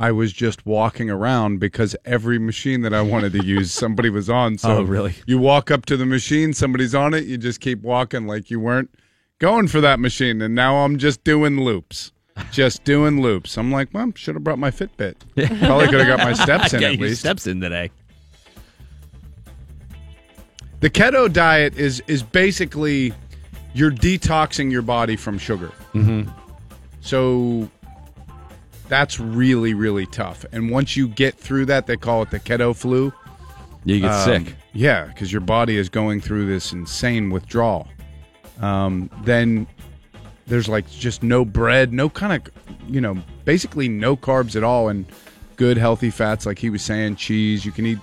I 0.00 0.12
was 0.12 0.32
just 0.32 0.64
walking 0.64 1.10
around 1.10 1.60
because 1.60 1.94
every 2.06 2.38
machine 2.38 2.80
that 2.80 2.94
I 2.94 3.02
wanted 3.02 3.32
to 3.34 3.44
use, 3.44 3.70
somebody 3.70 4.08
was 4.08 4.30
on. 4.30 4.56
So 4.58 4.78
Oh, 4.78 4.82
really? 4.82 5.14
You 5.26 5.38
walk 5.38 5.70
up 5.70 5.84
to 5.86 5.96
the 5.96 6.06
machine, 6.06 6.54
somebody's 6.54 6.94
on 6.94 7.12
it, 7.12 7.24
you 7.24 7.36
just 7.36 7.60
keep 7.60 7.82
walking 7.82 8.26
like 8.26 8.50
you 8.50 8.58
weren't 8.58 8.90
going 9.38 9.68
for 9.68 9.80
that 9.82 10.00
machine. 10.00 10.40
And 10.40 10.54
now 10.54 10.76
I'm 10.76 10.96
just 10.96 11.22
doing 11.22 11.60
loops. 11.60 12.12
Just 12.50 12.84
doing 12.84 13.20
loops. 13.20 13.58
I'm 13.58 13.70
like, 13.70 13.90
well, 13.92 14.10
should 14.14 14.34
have 14.36 14.42
brought 14.42 14.58
my 14.58 14.70
Fitbit. 14.70 15.16
Probably 15.66 15.88
could 15.88 16.00
have 16.00 16.16
got 16.16 16.20
my 16.20 16.32
steps 16.32 16.72
in 16.72 16.82
at 16.82 16.98
least. 16.98 17.20
steps 17.20 17.46
in 17.46 17.60
today. 17.60 17.90
The 20.80 20.88
keto 20.88 21.30
diet 21.30 21.76
is 21.76 22.02
is 22.06 22.22
basically 22.22 23.12
you're 23.74 23.90
detoxing 23.90 24.72
your 24.72 24.80
body 24.80 25.16
from 25.16 25.36
sugar. 25.36 25.70
Mm-hmm. 25.92 26.30
So 27.02 27.70
that's 28.90 29.18
really 29.18 29.72
really 29.72 30.04
tough. 30.06 30.44
And 30.52 30.70
once 30.70 30.96
you 30.96 31.08
get 31.08 31.34
through 31.34 31.64
that, 31.66 31.86
they 31.86 31.96
call 31.96 32.20
it 32.22 32.30
the 32.30 32.40
keto 32.40 32.76
flu. 32.76 33.10
You 33.86 34.00
get 34.00 34.10
Um, 34.10 34.44
sick. 34.44 34.54
Yeah, 34.74 35.06
because 35.06 35.32
your 35.32 35.40
body 35.40 35.78
is 35.78 35.88
going 35.88 36.20
through 36.20 36.46
this 36.46 36.72
insane 36.72 37.30
withdrawal. 37.30 37.88
Um, 38.60 39.08
then 39.24 39.66
there's 40.46 40.68
like 40.68 40.90
just 40.90 41.22
no 41.22 41.46
bread, 41.46 41.92
no 41.92 42.10
kind 42.10 42.32
of, 42.34 42.52
you 42.86 43.00
know, 43.00 43.16
basically 43.46 43.88
no 43.88 44.16
carbs 44.16 44.54
at 44.54 44.62
all, 44.62 44.88
and 44.90 45.06
good 45.56 45.78
healthy 45.78 46.10
fats 46.10 46.44
like 46.44 46.58
he 46.58 46.68
was 46.68 46.82
saying, 46.82 47.16
cheese. 47.16 47.64
You 47.64 47.72
can 47.72 47.86
eat, 47.86 47.98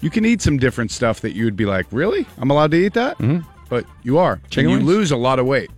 you 0.00 0.08
can 0.08 0.24
eat 0.24 0.40
some 0.40 0.56
different 0.56 0.90
stuff 0.90 1.20
that 1.20 1.32
you 1.32 1.44
would 1.44 1.56
be 1.56 1.66
like, 1.66 1.86
really, 1.90 2.26
I'm 2.38 2.50
allowed 2.50 2.70
to 2.70 2.78
eat 2.78 2.94
that, 2.94 3.18
mm-hmm. 3.18 3.46
but 3.68 3.84
you 4.02 4.16
are. 4.16 4.40
Chicken 4.48 4.70
and 4.72 4.80
you 4.80 4.86
wings? 4.86 4.98
lose 4.98 5.10
a 5.10 5.16
lot 5.16 5.38
of 5.38 5.46
weight. 5.46 5.70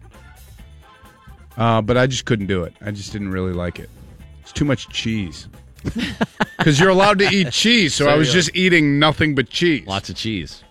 Uh, 1.56 1.82
but 1.82 1.96
I 1.96 2.06
just 2.06 2.24
couldn't 2.24 2.46
do 2.46 2.62
it. 2.62 2.74
I 2.80 2.92
just 2.92 3.12
didn't 3.12 3.32
really 3.32 3.52
like 3.52 3.80
it. 3.80 3.90
It's 4.50 4.58
too 4.58 4.64
much 4.64 4.88
cheese. 4.88 5.48
Because 6.58 6.78
you're 6.78 6.90
allowed 6.90 7.18
to 7.20 7.24
eat 7.30 7.52
cheese, 7.52 7.94
so, 7.94 8.04
So 8.04 8.10
I 8.10 8.16
was 8.16 8.28
you- 8.28 8.34
just 8.34 8.54
eating 8.54 8.98
nothing 8.98 9.34
but 9.34 9.48
cheese. 9.48 9.86
Lots 9.86 10.10
of 10.10 10.16
cheese. 10.16 10.62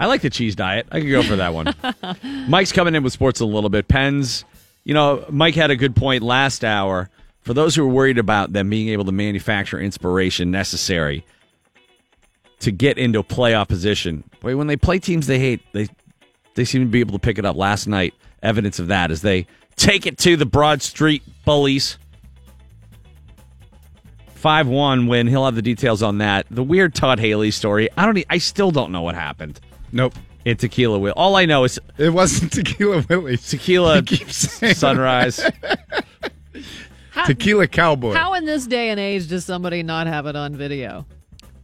I 0.00 0.06
like 0.06 0.20
the 0.20 0.30
cheese 0.30 0.56
diet. 0.56 0.88
I 0.90 1.00
could 1.00 1.10
go 1.10 1.22
for 1.22 1.36
that 1.36 1.54
one. 1.54 1.72
Mike's 2.48 2.72
coming 2.72 2.96
in 2.96 3.04
with 3.04 3.12
sports 3.12 3.38
a 3.38 3.44
little 3.46 3.70
bit. 3.70 3.86
Pens, 3.86 4.44
you 4.82 4.94
know, 4.94 5.24
Mike 5.30 5.54
had 5.54 5.70
a 5.70 5.76
good 5.76 5.94
point 5.94 6.24
last 6.24 6.64
hour. 6.64 7.08
For 7.42 7.54
those 7.54 7.76
who 7.76 7.84
are 7.84 7.88
worried 7.88 8.18
about 8.18 8.52
them 8.52 8.68
being 8.68 8.88
able 8.88 9.04
to 9.04 9.12
manufacture 9.12 9.78
inspiration 9.78 10.50
necessary 10.50 11.24
to 12.58 12.72
get 12.72 12.98
into 12.98 13.20
a 13.20 13.24
playoff 13.24 13.68
position, 13.68 14.24
boy, 14.40 14.56
when 14.56 14.66
they 14.66 14.76
play 14.76 14.98
teams 14.98 15.28
they 15.28 15.38
hate, 15.38 15.60
they 15.72 15.86
they 16.56 16.64
seem 16.64 16.82
to 16.82 16.88
be 16.88 16.98
able 16.98 17.12
to 17.12 17.20
pick 17.20 17.38
it 17.38 17.44
up. 17.44 17.54
Last 17.54 17.86
night, 17.86 18.12
evidence 18.42 18.80
of 18.80 18.88
that 18.88 19.12
is 19.12 19.22
they 19.22 19.46
take 19.76 20.04
it 20.04 20.18
to 20.18 20.36
the 20.36 20.46
Broad 20.46 20.82
Street 20.82 21.22
Bullies. 21.44 21.96
5 24.38 24.68
1 24.68 25.06
win. 25.08 25.26
He'll 25.26 25.44
have 25.44 25.56
the 25.56 25.62
details 25.62 26.00
on 26.02 26.18
that. 26.18 26.46
The 26.48 26.62
weird 26.62 26.94
Todd 26.94 27.18
Haley 27.18 27.50
story. 27.50 27.88
I 27.96 28.06
don't. 28.06 28.24
I 28.30 28.38
still 28.38 28.70
don't 28.70 28.92
know 28.92 29.02
what 29.02 29.16
happened. 29.16 29.58
Nope. 29.90 30.14
In 30.44 30.56
Tequila 30.56 30.98
Will. 30.98 31.12
All 31.16 31.34
I 31.34 31.44
know 31.44 31.64
is 31.64 31.80
It 31.98 32.10
wasn't 32.10 32.52
Tequila 32.54 33.04
Willie's. 33.08 33.48
Tequila 33.48 33.96
He 33.96 34.02
keeps 34.02 34.36
saying 34.36 34.74
Sunrise. 34.74 35.40
Tequila 37.26 37.66
Cowboy. 37.66 38.14
How 38.14 38.34
in 38.34 38.44
this 38.44 38.66
day 38.66 38.90
and 38.90 39.00
age 39.00 39.26
does 39.28 39.44
somebody 39.44 39.82
not 39.82 40.06
have 40.06 40.26
it 40.26 40.36
on 40.36 40.54
video? 40.54 41.04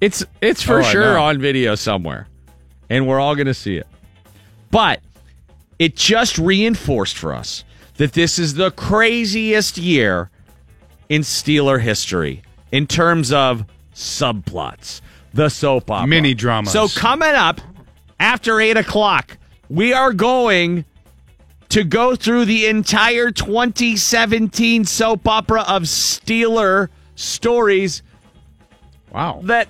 It's 0.01 0.25
it's 0.43 0.63
for 0.63 0.81
Oh, 0.81 0.83
sure 0.83 1.17
on 1.17 1.39
video 1.41 1.77
somewhere, 1.77 2.27
and 2.91 3.07
we're 3.07 3.21
all 3.21 3.37
going 3.37 3.47
to 3.47 3.55
see 3.55 3.77
it. 3.77 3.87
But 4.73 5.01
it 5.79 5.95
just 5.95 6.39
reinforced 6.39 7.17
for 7.17 7.33
us 7.33 7.65
that 7.99 8.13
this 8.13 8.41
is 8.41 8.55
the 8.55 8.73
craziest 8.73 9.79
year 9.79 10.31
in 11.09 11.23
Steeler 11.23 11.81
history 11.81 12.43
in 12.75 12.87
terms 12.89 13.33
of 13.33 13.65
subplots, 13.95 15.01
the 15.33 15.49
soap 15.49 15.91
opera, 15.91 16.09
Mini 16.09 16.35
dramas. 16.35 16.73
So 16.73 16.89
coming 16.89 17.29
up 17.35 17.61
after 18.19 18.61
eight 18.61 18.77
o'clock, 18.77 19.37
we 19.69 19.93
are 19.93 20.13
going 20.13 20.85
to 21.69 21.85
go 21.85 22.17
through 22.17 22.47
the 22.47 22.67
entire 22.67 23.31
2017 23.31 24.85
soap 24.85 25.27
opera 25.29 25.63
of 25.63 25.83
Steeler 25.85 26.89
stories 27.15 28.03
Wow. 29.13 29.41
that 29.45 29.69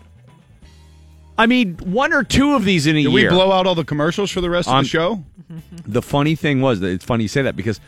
I 1.37 1.47
mean, 1.47 1.75
one 1.85 2.13
or 2.15 2.25
two 2.25 2.55
of 2.55 2.65
these 2.65 2.87
in 2.87 2.97
a 2.97 3.03
Did 3.03 3.13
year. 3.13 3.29
we 3.31 3.37
blow 3.37 3.53
out 3.53 3.67
all 3.67 3.75
the 3.75 3.85
commercials 3.85 4.31
for 4.31 4.41
the 4.41 4.49
rest 4.49 4.69
of 4.69 4.75
Um, 4.77 4.85
the 4.85 4.89
show? 4.89 5.25
the 5.87 6.01
funny 6.01 6.35
thing 6.37 6.61
was 6.63 6.81
that 6.81 6.89
it's 6.89 7.05
funny 7.05 7.25
you 7.25 7.29
say 7.29 7.43
that 7.43 7.57
because 7.57 7.81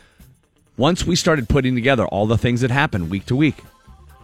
once 0.77 1.05
we 1.05 1.15
started 1.15 1.49
putting 1.49 1.73
together 1.73 2.05
all 2.05 2.27
the 2.27 2.37
things 2.37 2.61
that 2.61 2.69
happened 2.69 3.09
week 3.09 3.25
to 3.27 3.35
week, 3.35 3.55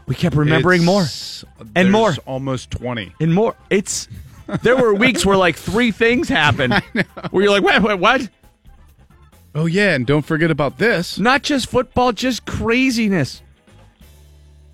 we 0.06 0.16
kept 0.16 0.36
remembering 0.36 0.84
more 0.86 1.01
It's- 1.04 1.45
and 1.76 1.91
more 1.91 2.14
almost 2.26 2.72
20. 2.72 3.14
and 3.20 3.34
more. 3.34 3.56
It's 3.70 4.08
there 4.62 4.76
were 4.76 4.93
weeks 4.93 5.26
where 5.26 5.38
like 5.38 5.56
three 5.56 5.91
things 5.91 6.28
happened 6.30 6.74
where 7.32 7.43
you're 7.43 7.51
like, 7.51 7.64
wait, 7.64 7.82
wait, 7.82 7.99
what? 7.99 8.30
Oh, 9.56 9.68
yeah, 9.68 9.93
and 9.93 10.06
don't 10.08 10.26
forget 10.26 10.49
about 10.51 10.80
this. 10.80 11.20
Not 11.20 11.43
just 11.43 11.68
football, 11.68 12.12
just 12.12 12.45
craziness. 12.45 13.41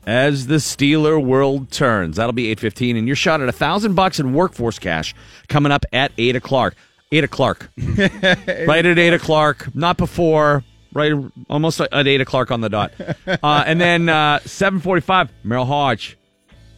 As 0.07 0.47
the 0.47 0.55
Steeler 0.55 1.23
world 1.23 1.69
turns, 1.69 2.15
that'll 2.15 2.31
be 2.33 2.47
eight 2.49 2.59
fifteen, 2.59 2.95
and 2.95 3.05
you're 3.05 3.15
shot 3.15 3.41
at 3.41 3.49
a 3.49 3.51
thousand 3.51 3.93
bucks 3.93 4.19
in 4.19 4.33
workforce 4.33 4.79
cash 4.79 5.13
coming 5.49 5.71
up 5.71 5.85
at 5.93 6.11
eight 6.17 6.35
o'clock. 6.35 6.73
Eight 7.11 7.23
o'clock, 7.23 7.69
right 7.77 8.85
at 8.85 8.97
eight 8.97 9.13
o'clock, 9.13 9.67
not 9.75 9.97
before. 9.97 10.63
Right, 10.93 11.13
almost 11.49 11.79
at 11.79 12.07
eight 12.07 12.19
o'clock 12.21 12.49
on 12.51 12.61
the 12.61 12.69
dot, 12.69 12.93
uh, 13.27 13.63
and 13.67 13.79
then 13.79 14.09
uh, 14.09 14.39
seven 14.39 14.79
forty-five. 14.79 15.31
Merril 15.45 15.67
Hoge, 15.67 16.17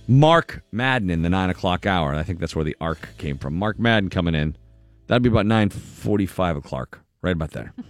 Mark 0.08 0.64
Madden 0.72 1.10
in 1.10 1.22
the 1.22 1.30
nine 1.30 1.50
o'clock 1.50 1.86
hour. 1.86 2.14
I 2.14 2.24
think 2.24 2.40
that's 2.40 2.54
where 2.56 2.66
the 2.66 2.76
arc 2.82 3.08
came 3.18 3.38
from. 3.38 3.56
Mark 3.56 3.80
Madden 3.80 4.10
coming 4.10 4.36
in. 4.36 4.58
That'd 5.08 5.24
be 5.24 5.30
about 5.30 5.46
nine 5.46 5.70
forty-five 5.70 6.58
o'clock, 6.58 7.00
right 7.22 7.32
about 7.32 7.52
there. 7.52 7.74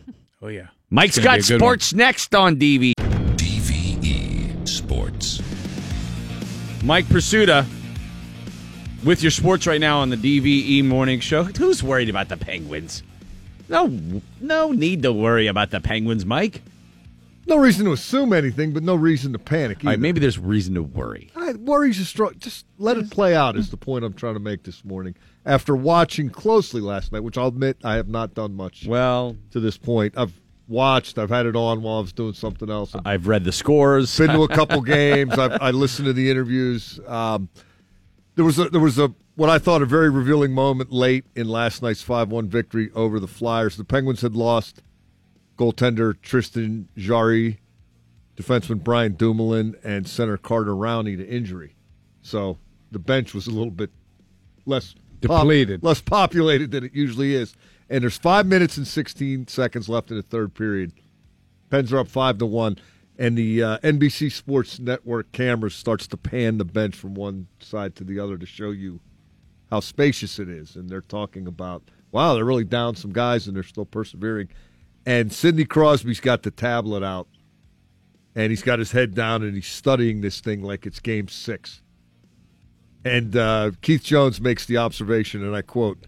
Oh, 0.44 0.48
yeah. 0.48 0.70
Mike's 0.90 1.18
It's 1.18 1.24
gonna 1.26 1.38
got 1.38 1.48
be 1.48 1.54
a 1.54 1.58
good 1.60 1.62
one. 1.62 1.70
sports 1.70 1.94
next 1.94 2.34
on 2.34 2.56
DV. 2.56 2.94
DVE 2.96 4.04
E 4.04 4.66
Sports. 4.66 5.40
Mike 6.84 7.06
Prisuta 7.06 7.64
with 9.04 9.22
your 9.22 9.30
sports 9.30 9.68
right 9.68 9.80
now 9.80 10.00
on 10.00 10.10
the 10.10 10.16
DVE 10.18 10.84
morning 10.84 11.20
show. 11.20 11.44
Who's 11.44 11.84
worried 11.84 12.10
about 12.10 12.30
the 12.30 12.38
Penguins? 12.38 13.04
No, 13.72 14.22
no 14.40 14.72
need 14.72 15.02
to 15.04 15.14
worry 15.14 15.48
about 15.48 15.72
the 15.72 15.80
Penguins, 15.80 16.26
Mike. 16.26 16.62
No 17.48 17.56
reason 17.58 17.86
to 17.86 17.92
assume 17.92 18.34
anything, 18.34 18.72
but 18.72 18.84
no 18.84 18.94
reason 18.96 19.34
to 19.34 19.40
panic. 19.40 19.80
All 19.84 19.88
right, 19.88 19.94
either. 19.94 20.02
maybe 20.02 20.20
there's 20.20 20.38
reason 20.38 20.76
to 20.76 20.84
worry. 20.84 21.32
I, 21.36 21.54
worries 21.54 22.00
a 22.00 22.06
strong. 22.06 22.34
Just 22.38 22.66
let 22.78 22.98
it 22.98 23.10
play 23.10 23.36
out 23.36 23.56
is 23.58 23.72
the 23.72 23.78
point 23.78 24.06
I'm 24.06 24.14
trying 24.14 24.36
to 24.36 24.40
make 24.40 24.64
this 24.64 24.86
morning. 24.86 25.16
After 25.46 25.76
watching 25.76 26.30
closely 26.30 26.82
last 26.82 27.12
night, 27.12 27.22
which 27.22 27.38
I'll 27.38 27.48
admit 27.48 27.78
I 27.84 27.96
have 27.96 28.08
not 28.08 28.36
done 28.36 28.54
much 28.54 28.86
Well, 28.86 29.36
to 29.52 29.60
this 29.60 29.76
point. 29.76 30.14
I've 30.16 30.34
watched. 30.68 31.18
I've 31.18 31.30
had 31.32 31.46
it 31.48 31.56
on 31.56 31.82
while 31.82 31.98
I 31.98 32.02
was 32.02 32.14
doing 32.14 32.34
something 32.34 32.70
else. 32.70 32.94
I've 32.94 33.02
I've 33.08 33.28
read 33.28 33.44
the 33.44 33.52
scores. 33.52 34.16
been 34.18 34.30
to 34.30 34.44
a 34.44 34.48
couple 34.48 34.82
games. 34.84 35.34
I've, 35.38 35.60
I 35.62 35.72
listened 35.72 36.06
to 36.06 36.14
the 36.14 36.30
interviews. 36.30 37.00
Um, 37.08 37.50
there 38.36 38.46
was 38.46 38.60
a, 38.60 38.70
there 38.70 38.80
was 38.82 39.00
a 39.00 39.14
what 39.42 39.50
I 39.50 39.58
thought 39.58 39.82
a 39.82 39.88
very 39.88 40.12
revealing 40.12 40.52
moment 40.52 40.92
late 40.92 41.26
in 41.36 41.48
last 41.48 41.82
night's 41.82 42.04
five 42.04 42.30
one 42.30 42.48
victory 42.48 42.92
over 42.94 43.20
the 43.20 43.28
Flyers. 43.28 43.76
The 43.76 43.84
Penguins 43.84 44.22
had 44.22 44.36
lost 44.36 44.84
goaltender 45.58 46.14
Tristan 46.22 46.90
Jarry, 46.96 47.60
defenseman 48.38 48.84
Brian 48.84 49.16
Dumoulin, 49.16 49.76
and 49.84 50.08
center 50.08 50.38
Carter 50.38 50.76
Rowney 50.76 51.18
to 51.18 51.28
injury. 51.28 51.74
So 52.22 52.60
the 52.92 53.00
bench 53.00 53.34
was 53.34 53.48
a 53.48 53.50
little 53.50 53.72
bit 53.72 53.90
less 54.68 54.94
pop- 55.24 55.42
Depleted. 55.42 55.82
less 55.82 56.02
populated 56.02 56.70
than 56.70 56.84
it 56.84 56.94
usually 56.94 57.34
is. 57.34 57.56
And 57.90 58.04
there's 58.04 58.20
five 58.20 58.46
minutes 58.46 58.78
and 58.78 58.86
16 58.86 59.48
seconds 59.48 59.90
left 59.90 60.12
in 60.12 60.18
the 60.18 60.24
third 60.24 60.54
period. 60.54 60.94
Pens 61.72 61.92
are 61.92 61.98
up 61.98 62.08
five 62.08 62.38
to 62.38 62.46
one, 62.46 62.78
and 63.18 63.36
the 63.36 63.64
uh, 63.64 63.78
NBC 63.80 64.32
Sports 64.32 64.78
Network 64.78 65.32
camera 65.32 65.72
starts 65.72 66.06
to 66.06 66.18
pan 66.18 66.60
the 66.60 66.66
bench 66.66 66.96
from 66.96 67.16
one 67.16 67.48
side 67.60 67.96
to 67.96 68.04
the 68.04 68.20
other 68.20 68.38
to 68.38 68.46
show 68.46 68.70
you 68.70 69.00
how 69.72 69.80
spacious 69.80 70.38
it 70.38 70.50
is. 70.50 70.76
And 70.76 70.90
they're 70.90 71.02
talking 71.02 71.48
about, 71.48 71.82
wow, 72.12 72.36
they're 72.36 72.46
really 72.46 72.66
down 72.66 72.96
some 72.96 73.14
guys, 73.14 73.48
and 73.48 73.56
they're 73.56 73.64
still 73.64 73.86
persevering. 73.86 74.50
And 75.06 75.32
Sidney 75.32 75.66
Crosby's 75.66 76.20
got 76.20 76.44
the 76.44 76.52
tablet 76.52 77.04
out, 77.04 77.28
and 78.36 78.52
he's 78.52 78.62
got 78.62 78.80
his 78.80 78.92
head 78.92 79.16
down, 79.16 79.42
and 79.42 79.56
he's 79.56 79.68
studying 79.68 80.22
this 80.22 80.42
thing 80.42 80.62
like 80.62 80.86
it's 80.86 81.00
Game 81.00 81.28
Six. 81.28 81.82
And 83.04 83.36
uh, 83.36 83.72
Keith 83.82 84.04
Jones 84.04 84.40
makes 84.40 84.66
the 84.66 84.78
observation, 84.78 85.44
and 85.44 85.56
I 85.56 85.64
quote: 85.64 86.06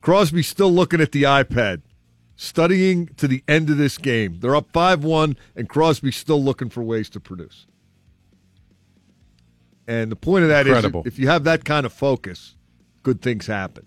"Crosby's 0.00 0.46
still 0.46 0.72
looking 0.72 1.00
at 1.00 1.12
the 1.12 1.24
iPad." 1.24 1.82
studying 2.38 3.06
to 3.16 3.26
the 3.26 3.42
end 3.48 3.70
of 3.70 3.78
this 3.78 3.96
game. 3.96 4.36
They're 4.40 4.54
up 4.54 4.70
5 4.70 5.02
1, 5.02 5.36
and 5.56 5.68
Crosby's 5.70 6.16
still 6.16 6.42
looking 6.42 6.68
for 6.68 6.82
ways 6.82 7.08
to 7.08 7.18
produce. 7.18 7.66
And 9.88 10.12
the 10.12 10.16
point 10.16 10.42
of 10.42 10.50
that 10.50 10.66
is, 10.66 10.72
Incredible. 10.72 11.02
if 11.06 11.18
you 11.18 11.28
have 11.28 11.44
that 11.44 11.64
kind 11.64 11.86
of 11.86 11.92
focus, 11.92 12.55
good 13.06 13.22
things 13.22 13.46
happen. 13.46 13.86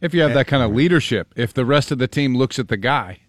If 0.00 0.12
you 0.12 0.20
have 0.22 0.34
that 0.34 0.48
kind 0.48 0.60
of 0.60 0.72
leadership, 0.72 1.32
if 1.36 1.54
the 1.54 1.64
rest 1.64 1.92
of 1.92 1.98
the 1.98 2.08
team 2.08 2.36
looks 2.36 2.58
at 2.58 2.66
the 2.66 2.76
guy, 2.76 3.20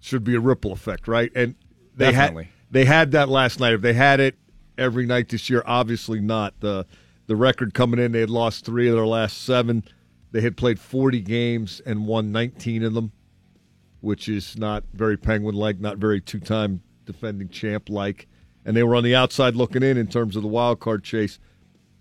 Should 0.00 0.24
be 0.24 0.34
a 0.34 0.40
ripple 0.40 0.72
effect, 0.72 1.06
right? 1.06 1.30
And 1.36 1.54
they 1.96 2.10
Definitely. 2.10 2.44
had 2.44 2.52
they 2.72 2.84
had 2.84 3.12
that 3.12 3.28
last 3.28 3.60
night. 3.60 3.74
If 3.74 3.80
they 3.80 3.92
had 3.92 4.18
it 4.18 4.34
every 4.76 5.06
night 5.06 5.28
this 5.28 5.48
year, 5.48 5.62
obviously 5.64 6.18
not. 6.20 6.58
The 6.58 6.84
the 7.28 7.36
record 7.36 7.74
coming 7.74 8.00
in, 8.00 8.10
they 8.10 8.20
had 8.20 8.28
lost 8.28 8.64
three 8.66 8.88
of 8.88 8.96
their 8.96 9.06
last 9.06 9.44
seven. 9.44 9.84
They 10.32 10.40
had 10.40 10.56
played 10.56 10.80
40 10.80 11.20
games 11.20 11.80
and 11.86 12.08
won 12.08 12.32
19 12.32 12.82
of 12.82 12.94
them, 12.94 13.12
which 14.00 14.28
is 14.28 14.58
not 14.58 14.82
very 14.92 15.16
Penguin 15.16 15.54
like, 15.54 15.78
not 15.78 15.98
very 15.98 16.20
two 16.20 16.40
time 16.40 16.82
defending 17.06 17.50
champ 17.50 17.88
like. 17.88 18.26
And 18.64 18.76
they 18.76 18.82
were 18.82 18.96
on 18.96 19.04
the 19.04 19.14
outside 19.14 19.54
looking 19.54 19.84
in 19.84 19.96
in 19.96 20.08
terms 20.08 20.34
of 20.34 20.42
the 20.42 20.48
wild 20.48 20.80
card 20.80 21.04
chase 21.04 21.38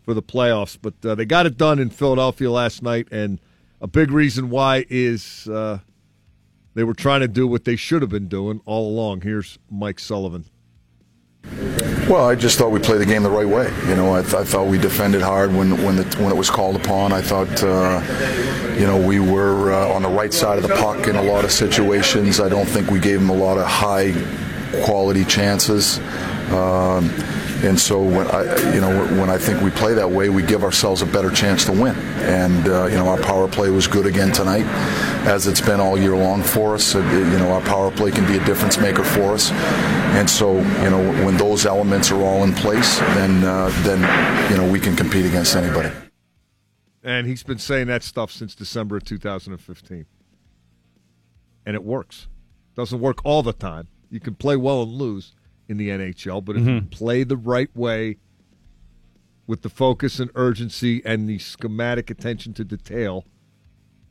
for 0.03 0.13
the 0.13 0.21
playoffs. 0.21 0.77
But 0.79 0.93
uh, 1.03 1.15
they 1.15 1.25
got 1.25 1.45
it 1.45 1.57
done 1.57 1.79
in 1.79 1.89
Philadelphia 1.89 2.51
last 2.51 2.83
night, 2.83 3.07
and 3.11 3.39
a 3.81 3.87
big 3.87 4.11
reason 4.11 4.49
why 4.49 4.85
is 4.89 5.47
uh, 5.47 5.79
they 6.73 6.83
were 6.83 6.93
trying 6.93 7.21
to 7.21 7.27
do 7.27 7.47
what 7.47 7.65
they 7.65 7.75
should 7.75 8.01
have 8.01 8.11
been 8.11 8.27
doing 8.27 8.61
all 8.65 8.87
along. 8.87 9.21
Here's 9.21 9.57
Mike 9.69 9.99
Sullivan. 9.99 10.45
Well, 12.09 12.27
I 12.27 12.35
just 12.35 12.57
thought 12.57 12.71
we 12.71 12.79
played 12.79 12.99
the 12.99 13.05
game 13.05 13.23
the 13.23 13.29
right 13.29 13.47
way. 13.47 13.71
You 13.87 13.95
know, 13.95 14.13
I, 14.13 14.21
th- 14.21 14.33
I 14.33 14.43
thought 14.43 14.67
we 14.67 14.77
defended 14.77 15.21
hard 15.21 15.53
when 15.53 15.81
when 15.83 15.95
the, 15.95 16.03
when 16.17 16.31
it 16.31 16.35
was 16.37 16.49
called 16.49 16.75
upon. 16.75 17.13
I 17.13 17.21
thought, 17.21 17.63
uh, 17.63 18.01
you 18.77 18.85
know, 18.85 18.97
we 18.97 19.19
were 19.19 19.71
uh, 19.71 19.93
on 19.93 20.01
the 20.03 20.09
right 20.09 20.33
side 20.33 20.57
of 20.57 20.67
the 20.67 20.75
puck 20.75 21.07
in 21.07 21.15
a 21.15 21.23
lot 21.23 21.45
of 21.45 21.51
situations. 21.51 22.39
I 22.39 22.49
don't 22.49 22.65
think 22.65 22.89
we 22.89 22.99
gave 22.99 23.19
them 23.19 23.29
a 23.29 23.35
lot 23.35 23.57
of 23.57 23.65
high 23.65 24.13
quality 24.83 25.23
chances. 25.23 25.99
Um, 26.51 27.09
and 27.63 27.79
so, 27.79 28.01
when 28.01 28.27
I, 28.27 28.73
you 28.73 28.81
know, 28.81 29.05
when 29.19 29.29
I 29.29 29.37
think 29.37 29.61
we 29.61 29.71
play 29.71 29.93
that 29.93 30.09
way, 30.09 30.29
we 30.29 30.43
give 30.43 30.63
ourselves 30.63 31.01
a 31.01 31.05
better 31.05 31.29
chance 31.31 31.63
to 31.65 31.71
win. 31.71 31.95
And 32.23 32.67
uh, 32.67 32.85
you 32.87 32.95
know, 32.95 33.07
our 33.07 33.17
power 33.21 33.47
play 33.47 33.69
was 33.69 33.87
good 33.87 34.05
again 34.05 34.31
tonight, 34.31 34.65
as 35.25 35.47
it's 35.47 35.61
been 35.61 35.79
all 35.79 35.97
year 35.97 36.15
long 36.15 36.43
for 36.43 36.73
us. 36.75 36.95
It- 36.95 37.03
you 37.03 37.39
know, 37.39 37.51
our 37.53 37.61
power 37.61 37.89
play 37.89 38.11
can 38.11 38.27
be 38.27 38.37
a 38.37 38.45
difference 38.45 38.77
maker 38.77 39.03
for 39.03 39.33
us. 39.33 39.51
And 40.15 40.29
so, 40.29 40.57
you 40.57 40.89
know, 40.89 41.01
when 41.25 41.37
those 41.37 41.65
elements 41.65 42.11
are 42.11 42.21
all 42.21 42.43
in 42.43 42.53
place, 42.53 42.99
then 42.99 43.43
uh, 43.43 43.69
then 43.83 43.99
you 44.51 44.57
know 44.57 44.69
we 44.71 44.79
can 44.79 44.95
compete 44.95 45.25
against 45.25 45.55
anybody. 45.55 45.89
And 47.03 47.27
he's 47.27 47.43
been 47.43 47.57
saying 47.57 47.87
that 47.87 48.03
stuff 48.03 48.31
since 48.31 48.55
December 48.55 48.97
of 48.97 49.03
2015. 49.05 50.05
And 51.65 51.75
it 51.75 51.83
works. 51.83 52.27
Doesn't 52.75 52.99
work 52.99 53.25
all 53.25 53.43
the 53.43 53.53
time. 53.53 53.87
You 54.09 54.19
can 54.19 54.35
play 54.35 54.55
well 54.55 54.83
and 54.83 54.91
lose 54.91 55.33
in 55.67 55.77
the 55.77 55.89
NHL, 55.89 56.43
but 56.43 56.55
if 56.57 56.65
you 56.67 56.81
play 56.81 57.23
the 57.23 57.37
right 57.37 57.73
way 57.75 58.17
with 59.47 59.61
the 59.61 59.69
focus 59.69 60.19
and 60.19 60.29
urgency 60.35 61.01
and 61.05 61.27
the 61.27 61.39
schematic 61.39 62.09
attention 62.09 62.53
to 62.53 62.63
detail, 62.63 63.25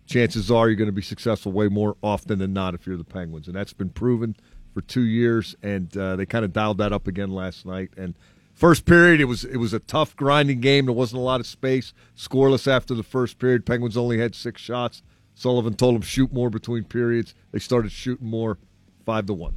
chances 0.07 0.51
are 0.51 0.69
you're 0.69 0.77
going 0.77 0.87
to 0.87 0.93
be 0.93 1.03
successful 1.03 1.53
way 1.53 1.69
more 1.69 1.97
often 2.03 2.39
than 2.39 2.53
not 2.53 2.75
if 2.75 2.87
you're 2.87 2.97
the 2.97 3.05
Penguins. 3.05 3.47
And 3.47 3.57
that's 3.57 3.73
been 3.73 3.91
proven 3.91 4.37
for 4.75 4.81
two 4.81 5.03
years, 5.03 5.55
and 5.63 5.95
uh, 5.97 6.17
they 6.17 6.27
kind 6.27 6.45
of 6.45 6.53
dialed 6.53 6.79
that 6.79 6.93
up 6.93 7.07
again 7.07 7.31
last 7.31 7.67
night. 7.67 7.91
And 7.97 8.15
first 8.55 8.85
period, 8.85 9.21
it 9.21 9.27
was 9.27 9.45
it 9.45 9.59
was 9.59 9.73
a 9.73 9.79
tough, 9.79 10.17
grinding 10.17 10.61
game. 10.61 10.87
There 10.87 10.95
wasn't 10.95 11.21
a 11.21 11.25
lot 11.25 11.41
of 11.41 11.47
space. 11.47 11.93
Scoreless 12.17 12.67
after 12.67 12.95
the 12.95 13.03
first 13.03 13.39
period. 13.39 13.67
Penguins 13.67 13.97
only 13.97 14.19
had 14.19 14.35
six 14.35 14.61
shots. 14.61 15.03
Sullivan 15.35 15.75
told 15.75 15.95
them 15.95 16.03
shoot 16.03 16.33
more 16.33 16.51
between 16.51 16.85
periods. 16.85 17.35
They 17.53 17.59
started 17.59 17.91
shooting 17.93 18.27
more, 18.27 18.59
five 19.05 19.27
to 19.27 19.35
one. 19.35 19.55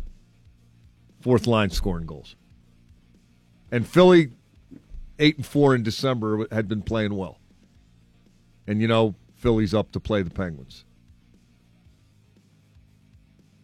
Fourth 1.26 1.48
line 1.48 1.72
scoring 1.72 2.06
goals. 2.06 2.36
And 3.72 3.88
Philly, 3.88 4.30
eight 5.18 5.38
and 5.38 5.44
four 5.44 5.74
in 5.74 5.82
December, 5.82 6.46
had 6.52 6.68
been 6.68 6.84
playing 6.84 7.16
well. 7.16 7.40
And 8.68 8.80
you 8.80 8.88
know, 8.88 9.16
Philly's 9.34 9.74
up 9.74 9.92
to 9.94 10.00
play 10.00 10.22
the 10.22 10.30
Penguins. 10.30 10.86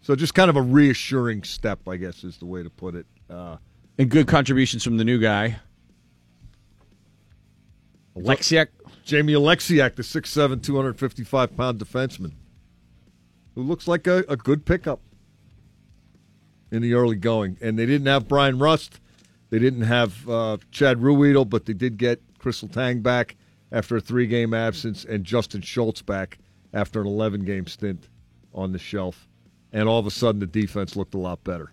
So 0.02 0.16
just 0.16 0.34
kind 0.34 0.50
of 0.50 0.56
a 0.56 0.62
reassuring 0.64 1.44
step, 1.44 1.88
I 1.88 1.98
guess, 1.98 2.24
is 2.24 2.40
the 2.40 2.48
way 2.48 2.64
to 2.64 2.70
put 2.72 2.96
it. 2.96 3.06
Uh, 3.30 3.58
And 4.00 4.10
good 4.10 4.28
contributions 4.28 4.84
from 4.84 4.98
the 4.98 5.06
new 5.06 5.20
guy. 5.20 5.60
Oleksiak. 8.18 8.70
Jamie 9.06 9.34
Oleksiak, 9.34 9.94
the 9.94 10.02
6'7", 10.02 10.62
255-pound 10.62 11.80
defenseman, 11.80 12.32
who 13.54 13.62
looks 13.62 13.88
like 13.88 14.08
a, 14.08 14.24
a 14.28 14.36
good 14.36 14.66
pickup 14.66 15.00
in 16.72 16.82
the 16.82 16.94
early 16.94 17.16
going. 17.16 17.58
And 17.62 17.78
they 17.78 17.86
didn't 17.86 18.08
have 18.08 18.28
Bryan 18.28 18.60
Rust. 18.60 19.00
They 19.50 19.60
didn't 19.60 19.82
have 19.84 20.28
uh, 20.30 20.58
Chad 20.72 21.00
Ruhwedel, 21.00 21.50
but 21.50 21.66
they 21.66 21.74
did 21.74 21.98
get 21.98 22.22
Kris 22.40 22.62
Letang 22.62 23.04
back 23.04 23.36
after 23.72 23.98
a 23.98 24.02
three-game 24.02 24.54
absence 24.54 25.04
and 25.06 25.24
Justin 25.24 25.62
Schultz 25.62 26.02
back 26.02 26.38
after 26.74 27.02
an 27.02 27.08
11-game 27.08 27.68
stint 27.68 28.08
on 28.54 28.72
the 28.72 28.80
shelf, 28.80 29.28
and 29.72 29.88
all 29.88 30.00
of 30.00 30.06
a 30.06 30.12
sudden 30.12 30.40
the 30.40 30.48
defense 30.48 30.96
looked 30.96 31.14
a 31.14 31.18
lot 31.18 31.44
better. 31.44 31.72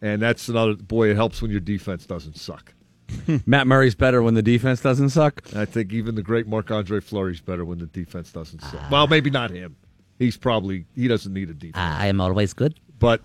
And 0.00 0.20
that's 0.20 0.48
another 0.48 0.74
boy. 0.74 1.10
It 1.10 1.16
helps 1.16 1.40
when 1.40 1.50
your 1.50 1.60
defense 1.60 2.06
doesn't 2.06 2.36
suck. 2.36 2.74
Matt 3.46 3.66
Murray's 3.66 3.94
better 3.94 4.22
when 4.22 4.34
the 4.34 4.42
defense 4.42 4.80
doesn't 4.80 5.10
suck. 5.10 5.42
I 5.54 5.64
think 5.64 5.92
even 5.92 6.14
the 6.14 6.22
great 6.22 6.46
Marc 6.46 6.70
Andre 6.70 7.00
Fleury's 7.00 7.40
better 7.40 7.64
when 7.64 7.78
the 7.78 7.86
defense 7.86 8.32
doesn't 8.32 8.60
suck. 8.62 8.90
well, 8.90 9.06
maybe 9.06 9.30
not 9.30 9.50
him. 9.50 9.76
He's 10.18 10.36
probably 10.36 10.86
he 10.94 11.08
doesn't 11.08 11.32
need 11.32 11.50
a 11.50 11.54
defense. 11.54 11.76
I 11.76 12.06
am 12.06 12.20
always 12.20 12.52
good. 12.52 12.78
But 13.02 13.20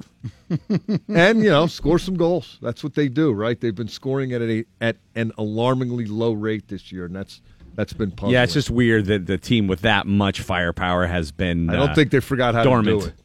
and 1.08 1.44
you 1.44 1.52
know, 1.52 1.68
score 1.68 2.00
some 2.00 2.18
goals. 2.18 2.58
That's 2.64 2.84
what 2.84 2.96
they 2.96 3.08
do, 3.08 3.32
right? 3.32 3.62
They've 3.62 3.76
been 3.76 3.88
scoring 3.88 4.34
at 4.34 4.42
a 4.42 4.66
at 4.82 4.98
an 5.14 5.34
alarmingly 5.38 6.08
low 6.08 6.34
rate 6.34 6.68
this 6.68 6.92
year, 6.92 7.06
and 7.06 7.16
that's 7.16 7.44
that's 7.76 7.94
been 7.94 8.10
puzzling. 8.10 8.34
Yeah, 8.34 8.44
it's 8.44 8.54
just 8.54 8.72
weird 8.72 9.06
that 9.06 9.28
the 9.28 9.38
team 9.38 9.68
with 9.68 9.82
that 9.82 10.08
much 10.08 10.42
firepower 10.42 11.06
has 11.06 11.32
been. 11.32 11.70
I 11.70 11.74
don't 11.74 11.90
uh, 11.92 11.94
think 11.94 12.10
they 12.10 12.22
forgot 12.22 12.56
how 12.56 12.64
dormant. 12.64 13.02
to 13.02 13.06
do 13.06 13.12
it. 13.12 13.20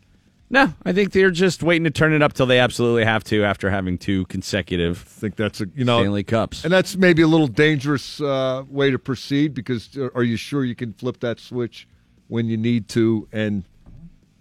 No, 0.50 0.74
I 0.84 0.92
think 0.92 1.12
they're 1.12 1.30
just 1.30 1.62
waiting 1.62 1.84
to 1.84 1.90
turn 1.90 2.12
it 2.12 2.20
up 2.20 2.34
till 2.34 2.44
they 2.44 2.58
absolutely 2.58 3.06
have 3.06 3.24
to 3.24 3.44
after 3.44 3.70
having 3.70 3.96
two 3.96 4.26
consecutive. 4.26 5.02
I 5.06 5.20
think 5.20 5.36
that's 5.36 5.62
a 5.62 5.68
you 5.74 5.86
know 5.86 6.00
Stanley 6.00 6.22
Cups. 6.22 6.64
And 6.64 6.72
that's 6.72 6.96
maybe 6.96 7.22
a 7.22 7.28
little 7.28 7.46
dangerous 7.46 8.20
uh, 8.20 8.64
way 8.68 8.90
to 8.90 8.98
proceed 8.98 9.54
because 9.54 9.96
uh, 9.96 10.10
are 10.14 10.22
you 10.22 10.36
sure 10.36 10.66
you 10.66 10.74
can 10.74 10.92
flip 10.92 11.20
that 11.20 11.40
switch 11.40 11.88
when 12.28 12.44
you 12.44 12.58
need 12.58 12.90
to 12.90 13.26
and 13.32 13.64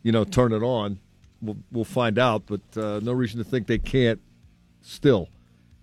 you 0.04 0.12
know 0.12 0.26
turn 0.26 0.52
it 0.52 0.62
on? 0.62 1.00
We'll, 1.42 1.58
we'll 1.72 1.86
find 1.86 2.20
out, 2.20 2.44
but 2.46 2.62
uh, 2.78 3.00
no 3.02 3.14
reason 3.14 3.40
to 3.40 3.44
think 3.44 3.68
they 3.68 3.80
can't 3.80 4.22
still. 4.82 5.30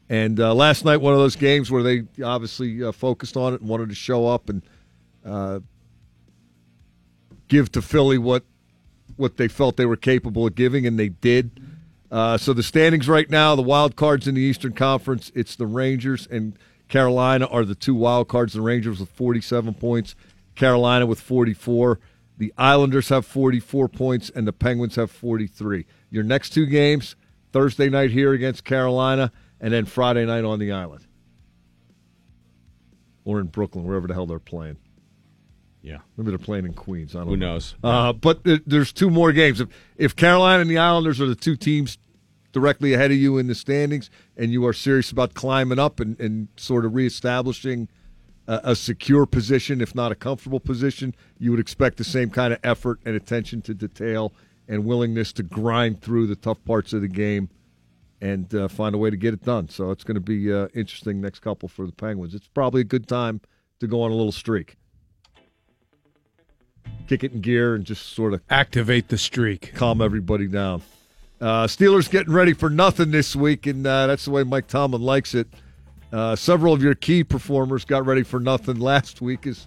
And 0.09 0.41
uh, 0.41 0.55
last 0.55 0.85
night, 0.85 0.99
one 0.99 1.13
of 1.13 1.19
those 1.19 1.37
games 1.37 1.71
where 1.71 1.83
they 1.83 2.05
obviously 2.23 2.83
uh, 2.83 2.93
focused 2.93 3.37
on 3.37 3.55
it 3.55 3.61
and 3.61 3.69
wanted 3.69 3.89
to 3.91 3.95
show 3.95 4.27
up 4.27 4.49
and 4.49 4.63
uh, 5.25 5.61
give 7.49 7.71
to 7.73 7.83
Philly 7.83 8.19
what 8.19 8.45
what 9.17 9.37
they 9.37 9.49
felt 9.49 9.77
they 9.77 9.87
were 9.87 9.97
capable 9.97 10.47
of 10.47 10.55
giving, 10.55 10.87
and 10.87 10.99
they 10.99 11.09
did. 11.09 11.61
Uh, 12.11 12.39
so 12.39 12.53
the 12.53 12.63
standings 12.63 13.09
right 13.09 13.29
now, 13.29 13.57
the 13.57 13.63
wild 13.63 13.97
cards 13.97 14.29
in 14.29 14.35
the 14.35 14.41
Eastern 14.41 14.73
Conference, 14.73 15.33
it's 15.35 15.57
the 15.57 15.67
Rangers 15.67 16.27
and 16.31 16.57
Carolina 16.89 17.47
are 17.47 17.65
the 17.65 17.75
two 17.75 17.95
wild 17.95 18.29
cards. 18.29 18.55
The 18.55 18.63
Rangers 18.63 19.01
with 19.01 19.11
47 19.11 19.75
points, 19.75 20.15
Carolina 20.55 21.07
with 21.07 21.21
44. 21.21 21.99
The 22.39 22.55
Islanders 22.57 23.09
have 23.09 23.26
44 23.26 23.89
points, 23.89 24.30
and 24.30 24.47
the 24.47 24.53
Penguins 24.53 24.95
have 24.95 25.11
43. 25.11 25.84
Your 26.09 26.22
next 26.22 26.51
two 26.51 26.66
games, 26.66 27.16
Thursday 27.53 27.89
night 27.89 28.12
here 28.12 28.32
against 28.32 28.64
Carolina, 28.64 29.32
and 29.61 29.72
then 29.72 29.84
Friday 29.84 30.24
night 30.24 30.45
on 30.45 30.61
the 30.61 30.70
island. 30.70 31.05
Or 33.24 33.41
in 33.41 33.47
Brooklyn, 33.47 33.84
wherever 33.84 34.07
the 34.07 34.14
hell 34.14 34.26
they're 34.26 34.39
playing. 34.39 34.78
Yeah. 35.82 35.99
Maybe 36.16 36.30
they're 36.30 36.39
playing 36.39 36.64
in 36.64 36.74
Queens. 36.74 37.14
I 37.14 37.20
don't 37.20 37.26
know. 37.26 37.30
Who 37.32 37.36
know. 37.36 37.53
knows? 37.55 37.74
Uh, 37.82 38.12
but 38.12 38.45
th- 38.45 38.62
there's 38.66 38.93
two 38.93 39.11
more 39.11 39.32
games. 39.32 39.61
If, 39.61 39.68
if 39.97 40.16
Carolina 40.16 40.61
and 40.61 40.70
the 40.70 40.78
Islanders 40.78 41.20
are 41.20 41.26
the 41.26 41.34
two 41.34 41.57
teams 41.57 41.99
directly 42.53 42.95
ahead 42.95 43.11
of 43.11 43.16
you 43.16 43.36
in 43.39 43.49
the 43.49 43.55
standings, 43.55 44.11
and 44.36 44.53
you 44.53 44.64
are 44.66 44.72
serious 44.72 45.11
about 45.11 45.34
climbing 45.34 45.78
up 45.78 45.99
and, 45.99 46.18
and 46.20 46.49
sort 46.57 46.84
of 46.84 46.95
reestablishing 46.95 47.89
a, 48.49 48.61
a 48.65 48.77
secure 48.77 49.27
position, 49.27 49.81
if 49.81 49.95
not 49.95 50.11
a 50.11 50.17
comfortable 50.17 50.59
position, 50.59 51.15
you 51.39 51.53
would 51.53 51.61
expect 51.61 51.99
the 51.99 52.05
same 52.05 52.31
kind 52.31 52.53
of 52.53 52.59
effort 52.65 52.99
and 53.05 53.15
attention 53.15 53.63
to 53.63 53.75
detail 53.75 54.33
and 54.67 54.85
willingness 54.85 55.33
to 55.35 55.43
grind 55.43 56.01
through 56.03 56.27
the 56.27 56.35
tough 56.35 56.63
parts 56.65 56.93
of 56.93 57.03
the 57.03 57.09
game 57.09 57.49
and 58.21 58.53
uh, 58.55 58.67
find 58.67 58.95
a 58.95 58.99
way 58.99 59.11
to 59.11 59.17
get 59.17 59.33
it 59.33 59.45
done. 59.45 59.69
So 59.69 59.93
it's 59.93 60.03
going 60.03 60.17
to 60.17 60.21
be 60.21 60.53
uh, 60.53 60.69
interesting 60.75 61.21
next 61.21 61.39
couple 61.39 61.69
for 61.69 61.87
the 61.87 61.93
Penguins. 61.93 62.35
It's 62.35 62.49
probably 62.49 62.81
a 62.81 62.85
good 62.85 63.07
time 63.07 63.41
to 63.79 63.87
go 63.87 64.03
on 64.03 64.11
a 64.11 64.15
little 64.15 64.33
streak. 64.33 64.77
Kick 67.07 67.23
it 67.23 67.33
in 67.33 67.41
gear 67.41 67.75
and 67.75 67.85
just 67.85 68.13
sort 68.13 68.35
of 68.35 68.43
activate 68.51 69.09
the 69.09 69.19
streak, 69.19 69.73
calm 69.75 70.03
everybody 70.03 70.49
down. 70.49 70.83
Uh, 71.41 71.67
Steelers 71.67 72.11
getting 72.11 72.33
ready 72.33 72.53
for 72.53 72.69
nothing 72.69 73.13
this 73.13 73.37
week, 73.37 73.67
and 73.67 73.87
uh, 73.87 74.09
that's 74.09 74.25
the 74.25 74.31
way 74.33 74.43
Mike 74.43 74.67
Tomlin 74.67 75.01
likes 75.01 75.35
it. 75.35 75.47
Uh, 76.13 76.35
several 76.35 76.73
of 76.73 76.83
your 76.83 76.95
key 76.95 77.23
performers 77.23 77.85
got 77.85 78.07
ready 78.07 78.23
for 78.23 78.41
nothing 78.41 78.81
last 78.81 79.21
week 79.21 79.47
as 79.47 79.67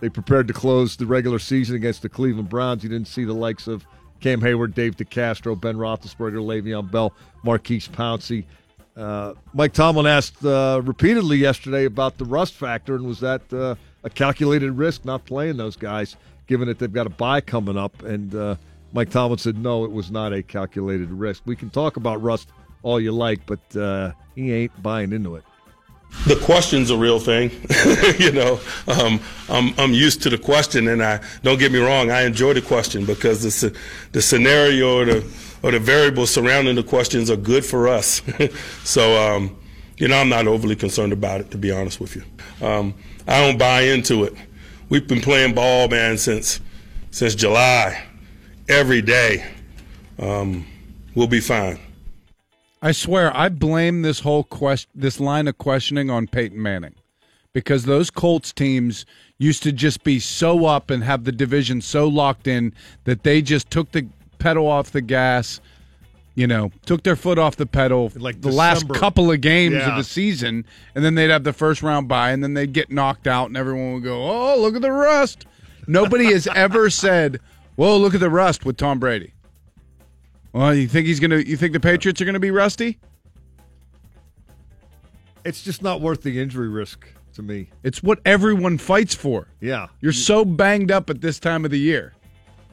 they 0.00 0.08
prepared 0.08 0.48
to 0.48 0.54
close 0.54 0.96
the 0.96 1.06
regular 1.06 1.38
season 1.38 1.76
against 1.76 2.02
the 2.02 2.08
Cleveland 2.08 2.48
Browns. 2.48 2.82
You 2.82 2.88
didn't 2.88 3.08
see 3.08 3.24
the 3.24 3.32
likes 3.32 3.66
of 3.66 3.84
Cam 4.20 4.40
Hayward, 4.40 4.74
Dave 4.74 4.96
DeCastro, 4.96 5.60
Ben 5.60 5.76
Roethlisberger, 5.76 6.42
Le'Veon 6.44 6.90
Bell, 6.90 7.12
Maurkice 7.44 7.88
Pouncey. 7.88 8.44
Uh, 8.96 9.34
Mike 9.54 9.72
Tomlin 9.72 10.06
asked 10.06 10.44
uh, 10.44 10.80
repeatedly 10.84 11.36
yesterday 11.36 11.84
about 11.84 12.18
the 12.18 12.24
rust 12.24 12.54
factor, 12.54 12.96
and 12.96 13.06
was 13.06 13.20
that 13.20 13.40
uh, 13.52 13.76
a 14.02 14.10
calculated 14.10 14.72
risk 14.72 15.04
not 15.04 15.24
playing 15.24 15.56
those 15.56 15.76
guys, 15.76 16.16
given 16.48 16.66
that 16.66 16.80
they've 16.80 16.92
got 16.92 17.06
a 17.06 17.10
bye 17.10 17.40
coming 17.40 17.78
up? 17.78 18.02
And 18.02 18.34
uh, 18.34 18.56
Mike 18.92 19.10
Tomlin 19.10 19.38
said, 19.38 19.56
no, 19.56 19.84
it 19.84 19.92
was 19.92 20.10
not 20.10 20.32
a 20.32 20.42
calculated 20.42 21.10
risk. 21.12 21.42
We 21.46 21.54
can 21.54 21.70
talk 21.70 21.96
about 21.96 22.20
rust 22.20 22.48
all 22.82 23.00
you 23.00 23.12
like, 23.12 23.46
but 23.46 23.76
uh, 23.76 24.12
he 24.34 24.52
ain't 24.52 24.82
buying 24.82 25.12
into 25.12 25.36
it. 25.36 25.44
The 26.26 26.36
question's 26.36 26.90
a 26.90 26.96
real 26.96 27.20
thing, 27.20 27.50
you 28.18 28.32
know. 28.32 28.60
Um, 28.86 29.20
I'm 29.48 29.72
I'm 29.78 29.92
used 29.92 30.22
to 30.22 30.30
the 30.30 30.38
question, 30.38 30.88
and 30.88 31.02
I 31.02 31.20
don't 31.42 31.58
get 31.58 31.70
me 31.72 31.78
wrong. 31.78 32.10
I 32.10 32.22
enjoy 32.22 32.54
the 32.54 32.60
question 32.62 33.04
because 33.04 33.42
the 33.42 33.78
the 34.12 34.20
scenario 34.20 34.98
or 34.98 35.04
the 35.04 35.24
or 35.62 35.70
the 35.70 35.78
variables 35.78 36.30
surrounding 36.30 36.76
the 36.76 36.82
questions 36.82 37.30
are 37.30 37.36
good 37.36 37.64
for 37.64 37.88
us. 37.88 38.22
so, 38.84 39.16
um, 39.16 39.56
you 39.96 40.08
know, 40.08 40.16
I'm 40.16 40.28
not 40.28 40.46
overly 40.46 40.76
concerned 40.76 41.12
about 41.12 41.40
it, 41.40 41.50
to 41.52 41.58
be 41.58 41.70
honest 41.70 42.00
with 42.00 42.16
you. 42.16 42.24
Um, 42.66 42.94
I 43.26 43.40
don't 43.40 43.58
buy 43.58 43.82
into 43.82 44.24
it. 44.24 44.34
We've 44.88 45.06
been 45.06 45.20
playing 45.20 45.54
ball, 45.54 45.88
man, 45.88 46.18
since 46.18 46.60
since 47.10 47.34
July, 47.34 48.02
every 48.68 49.02
day. 49.02 49.44
Um, 50.18 50.66
we'll 51.14 51.26
be 51.26 51.40
fine. 51.40 51.78
I 52.80 52.92
swear, 52.92 53.36
I 53.36 53.48
blame 53.48 54.02
this 54.02 54.20
whole 54.20 54.44
quest, 54.44 54.88
this 54.94 55.18
line 55.18 55.48
of 55.48 55.58
questioning 55.58 56.10
on 56.10 56.28
Peyton 56.28 56.62
Manning, 56.62 56.94
because 57.52 57.84
those 57.84 58.08
Colts 58.10 58.52
teams 58.52 59.04
used 59.38 59.62
to 59.64 59.72
just 59.72 60.04
be 60.04 60.20
so 60.20 60.66
up 60.66 60.90
and 60.90 61.02
have 61.02 61.24
the 61.24 61.32
division 61.32 61.80
so 61.80 62.06
locked 62.06 62.46
in 62.46 62.72
that 63.04 63.24
they 63.24 63.42
just 63.42 63.70
took 63.70 63.90
the 63.92 64.06
pedal 64.38 64.68
off 64.68 64.92
the 64.92 65.00
gas, 65.00 65.60
you 66.36 66.46
know, 66.46 66.70
took 66.86 67.02
their 67.02 67.16
foot 67.16 67.36
off 67.36 67.56
the 67.56 67.66
pedal 67.66 68.12
Like 68.14 68.42
the 68.42 68.52
last 68.52 68.88
couple 68.94 69.32
of 69.32 69.40
games 69.40 69.74
of 69.82 69.96
the 69.96 70.04
season, 70.04 70.64
and 70.94 71.04
then 71.04 71.16
they'd 71.16 71.30
have 71.30 71.42
the 71.42 71.52
first 71.52 71.82
round 71.82 72.06
bye, 72.06 72.30
and 72.30 72.44
then 72.44 72.54
they'd 72.54 72.72
get 72.72 72.92
knocked 72.92 73.26
out, 73.26 73.48
and 73.48 73.56
everyone 73.56 73.94
would 73.94 74.04
go, 74.04 74.22
"Oh, 74.22 74.56
look 74.60 74.76
at 74.76 74.82
the 74.82 74.92
rust." 74.92 75.46
Nobody 75.88 76.26
has 76.26 76.46
ever 76.54 76.90
said, 76.90 77.40
"Whoa, 77.74 77.96
look 77.96 78.14
at 78.14 78.20
the 78.20 78.30
rust" 78.30 78.64
with 78.64 78.76
Tom 78.76 79.00
Brady. 79.00 79.32
Well, 80.52 80.74
you 80.74 80.88
think 80.88 81.06
he's 81.06 81.20
gonna? 81.20 81.38
You 81.38 81.56
think 81.56 81.72
the 81.72 81.80
Patriots 81.80 82.20
are 82.20 82.24
gonna 82.24 82.40
be 82.40 82.50
rusty? 82.50 82.98
It's 85.44 85.62
just 85.62 85.82
not 85.82 86.00
worth 86.00 86.22
the 86.22 86.40
injury 86.40 86.68
risk 86.68 87.06
to 87.34 87.42
me. 87.42 87.70
It's 87.82 88.02
what 88.02 88.20
everyone 88.24 88.78
fights 88.78 89.14
for. 89.14 89.48
Yeah. 89.60 89.86
You're 90.00 90.12
so 90.12 90.44
banged 90.44 90.90
up 90.90 91.10
at 91.10 91.20
this 91.20 91.38
time 91.38 91.64
of 91.64 91.70
the 91.70 91.78
year. 91.78 92.12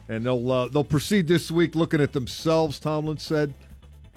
and 0.09 0.26
they'll 0.26 0.51
uh, 0.51 0.67
they'll 0.67 0.84
proceed 0.84 1.28
this 1.28 1.51
week 1.51 1.76
looking 1.76 2.01
at 2.01 2.11
themselves. 2.13 2.80
Tomlin 2.80 3.17
said, 3.17 3.53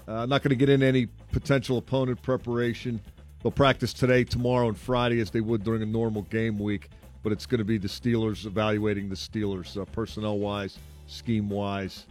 uh, 0.06 0.26
"Not 0.26 0.42
going 0.42 0.50
to 0.50 0.56
get 0.56 0.68
in 0.68 0.82
any 0.82 1.06
potential 1.32 1.78
opponent 1.78 2.20
preparation. 2.22 3.00
They'll 3.42 3.52
practice 3.52 3.92
today, 3.92 4.24
tomorrow, 4.24 4.68
and 4.68 4.76
Friday 4.76 5.20
as 5.20 5.30
they 5.30 5.40
would 5.40 5.62
during 5.62 5.82
a 5.82 5.86
normal 5.86 6.22
game 6.22 6.58
week. 6.58 6.88
But 7.22 7.32
it's 7.32 7.46
going 7.46 7.58
to 7.58 7.64
be 7.64 7.78
the 7.78 7.88
Steelers 7.88 8.46
evaluating 8.46 9.08
the 9.08 9.14
Steelers 9.14 9.80
uh, 9.80 9.84
personnel 9.86 10.38
wise, 10.38 10.78
scheme 11.06 11.48
wise, 11.48 12.06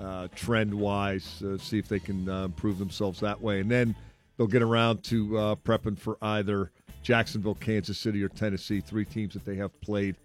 uh, 0.00 0.28
trend 0.34 0.72
wise, 0.72 1.42
uh, 1.42 1.58
see 1.58 1.78
if 1.78 1.88
they 1.88 1.98
can 1.98 2.28
uh, 2.28 2.44
improve 2.44 2.78
themselves 2.78 3.20
that 3.20 3.40
way, 3.40 3.60
and 3.60 3.70
then 3.70 3.94
they'll 4.36 4.46
get 4.46 4.62
around 4.62 5.02
to 5.04 5.38
uh, 5.38 5.54
prepping 5.56 5.98
for 5.98 6.16
either 6.22 6.70
Jacksonville, 7.02 7.54
Kansas 7.54 7.98
City, 7.98 8.22
or 8.22 8.28
Tennessee, 8.28 8.80
three 8.80 9.04
teams 9.04 9.34
that 9.34 9.44
they 9.44 9.56
have 9.56 9.78
played." 9.80 10.16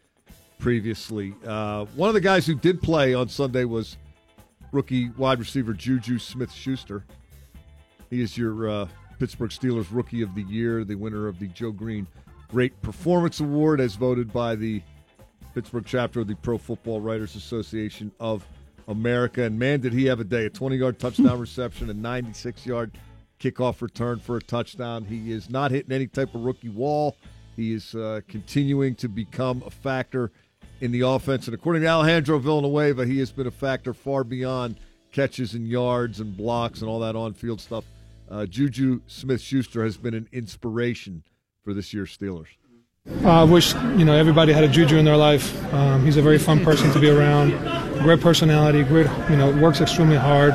previously. 0.63 1.35
Uh, 1.45 1.83
one 1.95 2.07
of 2.07 2.13
the 2.13 2.21
guys 2.21 2.45
who 2.45 2.55
did 2.55 2.81
play 2.81 3.13
on 3.13 3.27
Sunday 3.27 3.65
was 3.65 3.97
rookie 4.71 5.09
wide 5.09 5.37
receiver 5.37 5.73
Juju 5.73 6.17
Smith 6.17 6.53
Schuster. 6.53 7.03
He 8.09 8.21
is 8.21 8.37
your 8.37 8.69
uh, 8.69 8.87
Pittsburgh 9.19 9.49
Steelers 9.49 9.87
Rookie 9.91 10.21
of 10.21 10.33
the 10.35 10.43
Year, 10.43 10.85
the 10.85 10.95
winner 10.95 11.27
of 11.27 11.37
the 11.37 11.47
Joe 11.47 11.71
Greene 11.71 12.07
Great 12.49 12.81
Performance 12.81 13.41
Award, 13.41 13.81
as 13.81 13.95
voted 13.95 14.31
by 14.31 14.55
the 14.55 14.81
Pittsburgh 15.53 15.83
chapter 15.85 16.21
of 16.21 16.27
the 16.27 16.35
Pro 16.35 16.57
Football 16.57 17.01
Writers 17.01 17.35
Association 17.35 18.09
of 18.21 18.47
America. 18.87 19.43
And 19.43 19.57
man, 19.57 19.81
did 19.81 19.93
he 19.93 20.05
have 20.05 20.19
a 20.19 20.23
day! 20.23 20.45
A 20.45 20.49
20 20.49 20.75
yard 20.75 20.99
touchdown 20.99 21.39
reception, 21.39 21.89
a 21.89 21.93
96 21.93 22.65
yard 22.65 22.91
kickoff 23.39 23.81
return 23.81 24.19
for 24.19 24.37
a 24.37 24.41
touchdown. 24.41 25.05
He 25.05 25.31
is 25.31 25.49
not 25.49 25.71
hitting 25.71 25.91
any 25.91 26.07
type 26.07 26.33
of 26.33 26.43
rookie 26.43 26.69
wall. 26.69 27.17
He 27.55 27.73
is 27.73 27.93
uh, 27.93 28.21
continuing 28.27 28.95
to 28.95 29.07
become 29.07 29.63
a 29.65 29.69
factor 29.69 30.31
in 30.81 30.91
the 30.91 31.01
offense. 31.01 31.47
And 31.47 31.53
according 31.53 31.83
to 31.83 31.87
Alejandro 31.87 32.39
Villanueva, 32.39 33.05
he 33.05 33.19
has 33.19 33.31
been 33.31 33.47
a 33.47 33.51
factor 33.51 33.93
far 33.93 34.23
beyond 34.23 34.77
catches 35.11 35.53
and 35.53 35.67
yards 35.67 36.19
and 36.19 36.35
blocks 36.35 36.81
and 36.81 36.89
all 36.89 36.99
that 37.01 37.15
on 37.15 37.33
field 37.33 37.61
stuff. 37.61 37.85
Uh, 38.29 38.45
Juju 38.45 39.01
Smith 39.07 39.41
Schuster 39.41 39.83
has 39.83 39.97
been 39.97 40.13
an 40.13 40.27
inspiration 40.31 41.23
for 41.63 41.73
this 41.73 41.93
year's 41.93 42.17
Steelers. 42.17 42.47
Uh, 43.21 43.41
I 43.41 43.43
wish 43.43 43.73
you 43.73 44.05
know 44.05 44.13
everybody 44.13 44.53
had 44.53 44.63
a 44.63 44.67
Juju 44.67 44.97
in 44.97 45.05
their 45.05 45.17
life. 45.17 45.73
Um, 45.73 46.05
he's 46.05 46.17
a 46.17 46.21
very 46.21 46.39
fun 46.39 46.63
person 46.63 46.91
to 46.93 46.99
be 46.99 47.09
around. 47.09 47.51
Great 48.01 48.21
personality, 48.21 48.83
great, 48.83 49.07
you 49.29 49.35
know, 49.35 49.51
works 49.51 49.81
extremely 49.81 50.17
hard, 50.17 50.53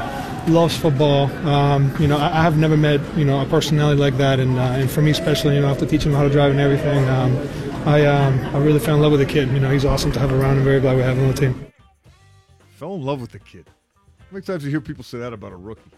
loves 0.48 0.76
football. 0.76 1.26
Um, 1.46 1.94
you 2.00 2.06
know, 2.06 2.16
I, 2.18 2.38
I 2.38 2.42
have 2.42 2.56
never 2.56 2.76
met, 2.76 3.00
you 3.16 3.24
know, 3.24 3.40
a 3.40 3.46
personality 3.46 4.00
like 4.00 4.16
that, 4.18 4.40
and 4.40 4.58
uh, 4.58 4.62
and 4.62 4.90
for 4.90 5.02
me 5.02 5.10
especially, 5.10 5.54
you 5.54 5.60
know, 5.60 5.68
after 5.68 5.86
teaching 5.86 6.10
him 6.10 6.16
how 6.16 6.24
to 6.24 6.30
drive 6.30 6.50
and 6.50 6.60
everything, 6.60 7.08
um, 7.08 7.36
I 7.86 8.06
um, 8.06 8.38
I 8.54 8.58
really 8.58 8.80
fell 8.80 8.96
in 8.96 9.02
love 9.02 9.12
with 9.12 9.20
the 9.20 9.26
kid. 9.26 9.48
You 9.50 9.60
know, 9.60 9.70
he's 9.70 9.84
awesome 9.84 10.12
to 10.12 10.18
have 10.20 10.32
around. 10.32 10.58
I'm 10.58 10.64
very 10.64 10.80
glad 10.80 10.96
we 10.96 11.02
have 11.02 11.16
him 11.16 11.24
on 11.24 11.34
the 11.34 11.40
team. 11.40 11.66
Fell 12.70 12.94
in 12.94 13.02
love 13.02 13.20
with 13.20 13.32
the 13.32 13.38
kid. 13.38 13.68
How 14.18 14.34
many 14.34 14.44
times 14.44 14.62
do 14.62 14.68
you 14.68 14.72
hear 14.72 14.80
people 14.80 15.04
say 15.04 15.18
that 15.18 15.32
about 15.32 15.52
a 15.52 15.56
rookie? 15.56 15.90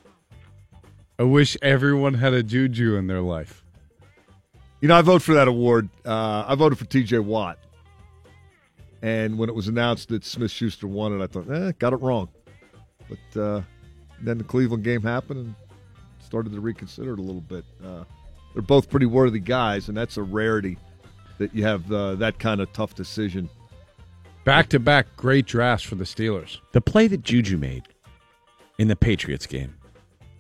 I 1.19 1.25
wish 1.25 1.57
everyone 1.61 2.15
had 2.15 2.33
a 2.33 2.43
Juju 2.43 2.97
in 2.97 3.07
their 3.07 3.21
life. 3.21 3.63
You 4.81 4.89
know, 4.89 4.97
I 4.97 5.03
vote 5.03 5.21
for 5.21 5.35
that 5.35 5.49
award. 5.49 5.91
Uh, 6.07 6.45
I 6.49 6.55
voted 6.55 6.79
for 6.79 6.87
T.J. 6.87 7.19
Watt, 7.19 7.59
and 9.03 9.39
when 9.39 9.49
it 9.49 9.55
was 9.55 9.69
announced 9.69 10.09
that 10.09 10.25
Smith 10.25 10.51
Schuster 10.51 10.87
won 10.87 11.19
it, 11.19 11.23
I 11.23 11.27
thought, 11.27 11.51
eh, 11.51 11.73
got 11.79 11.93
it 11.93 11.97
wrong. 11.97 12.29
But 13.09 13.41
uh, 13.41 13.63
then 14.21 14.39
the 14.39 14.45
Cleveland 14.45 14.85
game 14.85 15.03
happened 15.03 15.41
and 15.41 15.55
started 16.21 16.53
to 16.53 16.61
reconsider 16.61 17.15
it 17.15 17.19
a 17.19 17.23
little 17.23 17.41
bit. 17.41 17.65
Uh, 17.85 18.05
they're 18.53 18.63
both 18.63 18.91
pretty 18.91 19.07
worthy 19.07 19.41
guys, 19.41 19.89
and 19.89 19.97
that's 19.97 20.17
a 20.17 20.23
rarity 20.23 20.77
that 21.39 21.55
you 21.55 21.65
have 21.65 21.91
uh, 21.91 22.15
that 22.17 22.39
kind 22.39 22.61
of 22.61 22.73
tough 22.73 22.95
decision. 22.95 23.49
Back 24.45 24.69
to 24.71 24.79
back 24.79 25.07
great 25.17 25.47
drafts 25.47 25.85
for 25.85 25.95
the 25.95 26.05
Steelers. 26.05 26.59
The 26.73 26.81
play 26.81 27.07
that 27.09 27.23
Juju 27.23 27.57
made 27.57 27.85
in 28.79 28.89
the 28.89 28.97
Patriots 28.97 29.47
game 29.47 29.75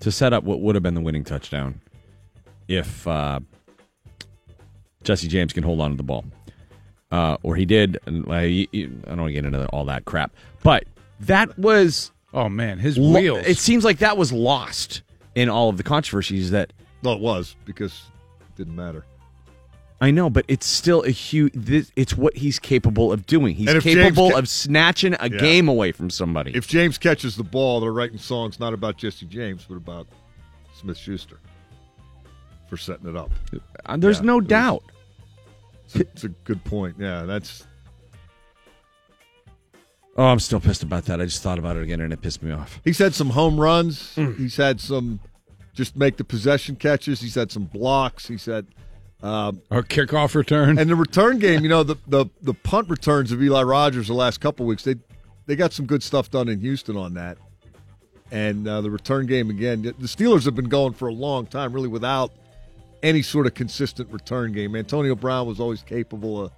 to 0.00 0.10
set 0.10 0.32
up 0.32 0.44
what 0.44 0.60
would 0.60 0.74
have 0.74 0.82
been 0.82 0.94
the 0.94 1.00
winning 1.00 1.24
touchdown 1.24 1.80
if 2.68 3.06
uh, 3.06 3.40
Jesse 5.02 5.28
James 5.28 5.52
can 5.52 5.62
hold 5.62 5.80
on 5.80 5.90
to 5.90 5.96
the 5.96 6.02
ball. 6.02 6.24
Uh, 7.10 7.36
or 7.42 7.56
he 7.56 7.64
did. 7.66 7.98
And 8.06 8.26
uh, 8.28 8.32
I 8.32 8.68
don't 8.72 9.18
want 9.18 9.28
to 9.28 9.32
get 9.32 9.44
into 9.44 9.66
all 9.68 9.84
that 9.86 10.04
crap. 10.04 10.32
But 10.62 10.84
that 11.20 11.58
was. 11.58 12.12
Oh, 12.32 12.48
man, 12.48 12.78
his 12.78 12.96
lo- 12.96 13.18
wheels. 13.20 13.44
It 13.46 13.58
seems 13.58 13.84
like 13.84 13.98
that 13.98 14.16
was 14.16 14.32
lost 14.32 15.02
in 15.34 15.48
all 15.48 15.68
of 15.68 15.76
the 15.76 15.82
controversies 15.82 16.50
that. 16.52 16.72
Well, 17.02 17.14
it 17.14 17.20
was 17.20 17.56
because 17.64 18.02
it 18.40 18.56
didn't 18.56 18.76
matter. 18.76 19.04
I 20.02 20.10
know, 20.10 20.30
but 20.30 20.46
it's 20.48 20.66
still 20.66 21.02
a 21.02 21.10
huge. 21.10 21.52
This, 21.54 21.90
it's 21.96 22.16
what 22.16 22.34
he's 22.36 22.58
capable 22.58 23.12
of 23.12 23.26
doing. 23.26 23.54
He's 23.54 23.68
And 23.68 23.76
if 23.76 23.84
James 23.84 23.96
capable 23.96 24.30
ca- 24.30 24.38
of 24.38 24.48
snatching 24.48 25.14
a 25.20 25.28
Yeah. 25.30 25.38
game 25.40 25.68
away 25.68 25.92
from 25.92 26.08
somebody. 26.08 26.52
If 26.54 26.66
James 26.68 26.96
catches 26.96 27.36
the 27.36 27.42
ball, 27.44 27.80
they're 27.80 27.92
writing 27.92 28.16
songs 28.18 28.58
not 28.60 28.72
about 28.72 28.96
Jesse 28.96 29.26
James, 29.26 29.66
but 29.68 29.74
about 29.76 30.06
Smith 30.74 30.96
Schuster 30.96 31.38
for 32.68 32.76
setting 32.78 33.08
it 33.08 33.16
up. 33.16 33.30
Uh, 33.84 33.96
there's 33.98 34.22
no 34.22 34.40
doubt. 34.40 34.82
It's 35.94 36.24
a, 36.24 36.28
good 36.28 36.62
point. 36.64 36.96
Yeah, 36.98 37.22
that's 37.22 37.66
Oh, 40.16 40.24
I'm 40.24 40.40
still 40.40 40.60
pissed 40.60 40.82
about 40.82 41.04
that. 41.06 41.20
I 41.20 41.24
just 41.24 41.42
thought 41.42 41.58
about 41.58 41.76
it 41.76 41.82
again 41.82 42.00
and 42.00 42.12
it 42.12 42.20
pissed 42.20 42.42
me 42.42 42.50
off. 42.50 42.80
He's 42.84 42.98
had 42.98 43.14
some 43.14 43.30
home 43.30 43.58
runs. 43.58 44.14
Mm. 44.16 44.36
He's 44.36 44.56
had 44.56 44.80
some 44.80 45.20
just 45.72 45.96
make 45.96 46.16
the 46.16 46.24
possession 46.24 46.76
catches. 46.76 47.20
He's 47.20 47.34
had 47.34 47.50
some 47.50 47.64
blocks. 47.64 48.26
He's 48.28 48.44
had 48.44 48.66
um, 49.22 49.62
a 49.70 49.82
kickoff 49.82 50.34
return. 50.34 50.78
And 50.78 50.90
the 50.90 50.96
return 50.96 51.38
game, 51.38 51.62
you 51.62 51.68
know, 51.68 51.82
the 51.82 51.96
the, 52.06 52.26
the 52.42 52.54
punt 52.54 52.88
returns 52.88 53.32
of 53.32 53.42
Eli 53.42 53.62
Rogers 53.62 54.08
the 54.08 54.14
last 54.14 54.40
couple 54.40 54.66
weeks, 54.66 54.84
they 54.84 54.96
they 55.46 55.56
got 55.56 55.72
some 55.72 55.86
good 55.86 56.02
stuff 56.02 56.30
done 56.30 56.48
in 56.48 56.60
Houston 56.60 56.96
on 56.96 57.14
that. 57.14 57.38
And 58.30 58.66
uh, 58.68 58.80
the 58.80 58.90
return 58.90 59.26
game 59.26 59.50
again, 59.50 59.82
the 59.82 59.92
Steelers 60.06 60.44
have 60.44 60.54
been 60.54 60.68
going 60.68 60.92
for 60.92 61.08
a 61.08 61.12
long 61.12 61.46
time, 61.46 61.72
really 61.72 61.88
without 61.88 62.32
any 63.02 63.22
sort 63.22 63.47
of 63.47 63.55
consistent 63.55 64.10
return 64.10 64.52
game. 64.52 64.77
Antonio 64.77 65.14
Brown 65.14 65.47
was 65.47 65.60
always 65.60 65.82
capable 65.82 66.44
of 66.44 66.52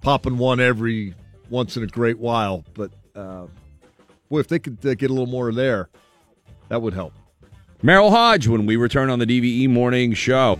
popping 0.00 0.38
one 0.38 0.60
every 0.60 1.14
once 1.50 1.76
in 1.76 1.82
a 1.82 1.86
great 1.86 2.18
while, 2.18 2.64
but 2.74 2.90
uh, 3.14 3.46
boy, 4.28 4.40
if 4.40 4.48
they 4.48 4.58
could 4.58 4.78
uh, 4.84 4.94
get 4.94 5.10
a 5.10 5.12
little 5.12 5.26
more 5.26 5.52
there, 5.52 5.88
that 6.68 6.80
would 6.80 6.94
help. 6.94 7.12
Merril 7.82 8.10
Hoge 8.10 8.48
when 8.48 8.66
we 8.66 8.76
return 8.76 9.10
on 9.10 9.18
the 9.18 9.26
DVE 9.26 9.68
Morning 9.68 10.14
Show. 10.14 10.58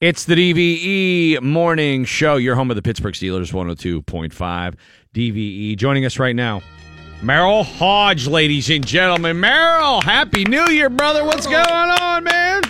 It's 0.00 0.24
the 0.24 0.34
DVE 0.34 1.40
Morning 1.42 2.04
Show, 2.04 2.36
your 2.36 2.56
home 2.56 2.70
of 2.70 2.76
the 2.76 2.82
Pittsburgh 2.82 3.14
Steelers, 3.14 3.52
102.5 3.52 4.74
DVE. 5.14 5.76
Joining 5.76 6.04
us 6.04 6.18
right 6.18 6.34
now, 6.34 6.60
Merril 7.20 7.64
Hoge, 7.64 8.26
ladies 8.26 8.68
and 8.68 8.86
gentlemen. 8.86 9.36
Merril, 9.36 10.02
Happy 10.02 10.44
New 10.44 10.68
Year, 10.70 10.90
brother. 10.90 11.24
What's 11.24 11.46
going 11.46 11.56
on, 11.56 12.24
man? 12.24 12.62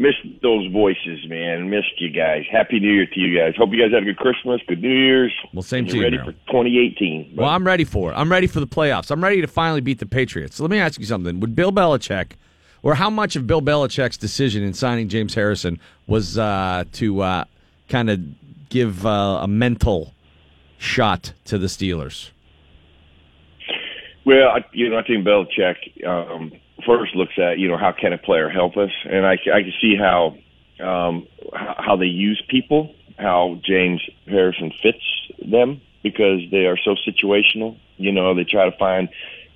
Missed 0.00 0.40
those 0.40 0.66
voices, 0.72 1.18
man. 1.28 1.68
Missed 1.68 2.00
you 2.00 2.08
guys. 2.08 2.44
Happy 2.50 2.80
New 2.80 2.90
Year 2.90 3.04
to 3.04 3.20
you 3.20 3.38
guys. 3.38 3.52
Hope 3.58 3.68
you 3.70 3.78
guys 3.78 3.92
had 3.92 4.02
a 4.02 4.06
good 4.06 4.16
Christmas, 4.16 4.58
good 4.66 4.80
New 4.80 4.88
Year's. 4.88 5.30
Well, 5.52 5.60
same 5.60 5.84
to 5.88 5.94
you're 5.94 6.04
ready 6.04 6.16
Merril. 6.16 6.24
for 6.24 6.32
2018. 6.32 7.34
Well, 7.36 7.46
I'm 7.46 7.66
ready 7.66 7.84
for 7.84 8.10
it. 8.10 8.14
I'm 8.14 8.32
ready 8.32 8.46
for 8.46 8.60
the 8.60 8.66
playoffs. 8.66 9.10
I'm 9.10 9.22
ready 9.22 9.42
to 9.42 9.46
finally 9.46 9.82
beat 9.82 9.98
the 9.98 10.06
Patriots. 10.06 10.56
So 10.56 10.64
let 10.64 10.70
me 10.70 10.78
ask 10.78 10.98
you 10.98 11.04
something. 11.04 11.38
Would 11.40 11.54
Bill 11.54 11.70
Belichick, 11.70 12.30
or 12.82 12.94
how 12.94 13.10
much 13.10 13.36
of 13.36 13.46
Bill 13.46 13.60
Belichick's 13.60 14.16
decision 14.16 14.62
in 14.62 14.72
signing 14.72 15.10
James 15.10 15.34
Harrison 15.34 15.78
was 16.06 16.38
uh, 16.38 16.84
to 16.92 17.20
uh, 17.20 17.44
kind 17.90 18.08
of 18.08 18.20
give 18.70 19.04
uh, 19.04 19.40
a 19.42 19.48
mental 19.48 20.14
shot 20.78 21.34
to 21.44 21.58
the 21.58 21.66
Steelers? 21.66 22.30
Well, 24.24 24.48
I, 24.48 24.64
you 24.72 24.88
know, 24.88 24.96
I 24.96 25.02
think 25.02 25.26
Belichick 25.26 26.06
um, 26.06 26.52
first 26.86 27.14
looks 27.14 27.34
at 27.38 27.58
you 27.58 27.68
know 27.68 27.76
how 27.76 27.92
can 27.92 28.12
a 28.12 28.18
player 28.18 28.48
help 28.48 28.76
us, 28.76 28.90
and 29.04 29.26
I, 29.26 29.32
I 29.32 29.62
can 29.62 29.72
see 29.80 29.96
how 29.96 30.36
um, 30.82 31.26
how 31.52 31.96
they 31.96 32.06
use 32.06 32.42
people, 32.48 32.94
how 33.18 33.58
James 33.64 34.00
Harrison 34.26 34.72
fits 34.82 35.04
them 35.50 35.80
because 36.02 36.40
they 36.50 36.66
are 36.66 36.78
so 36.78 36.96
situational. 37.06 37.76
You 37.96 38.12
know, 38.12 38.34
they 38.34 38.44
try 38.44 38.68
to 38.68 38.76
find, 38.78 39.08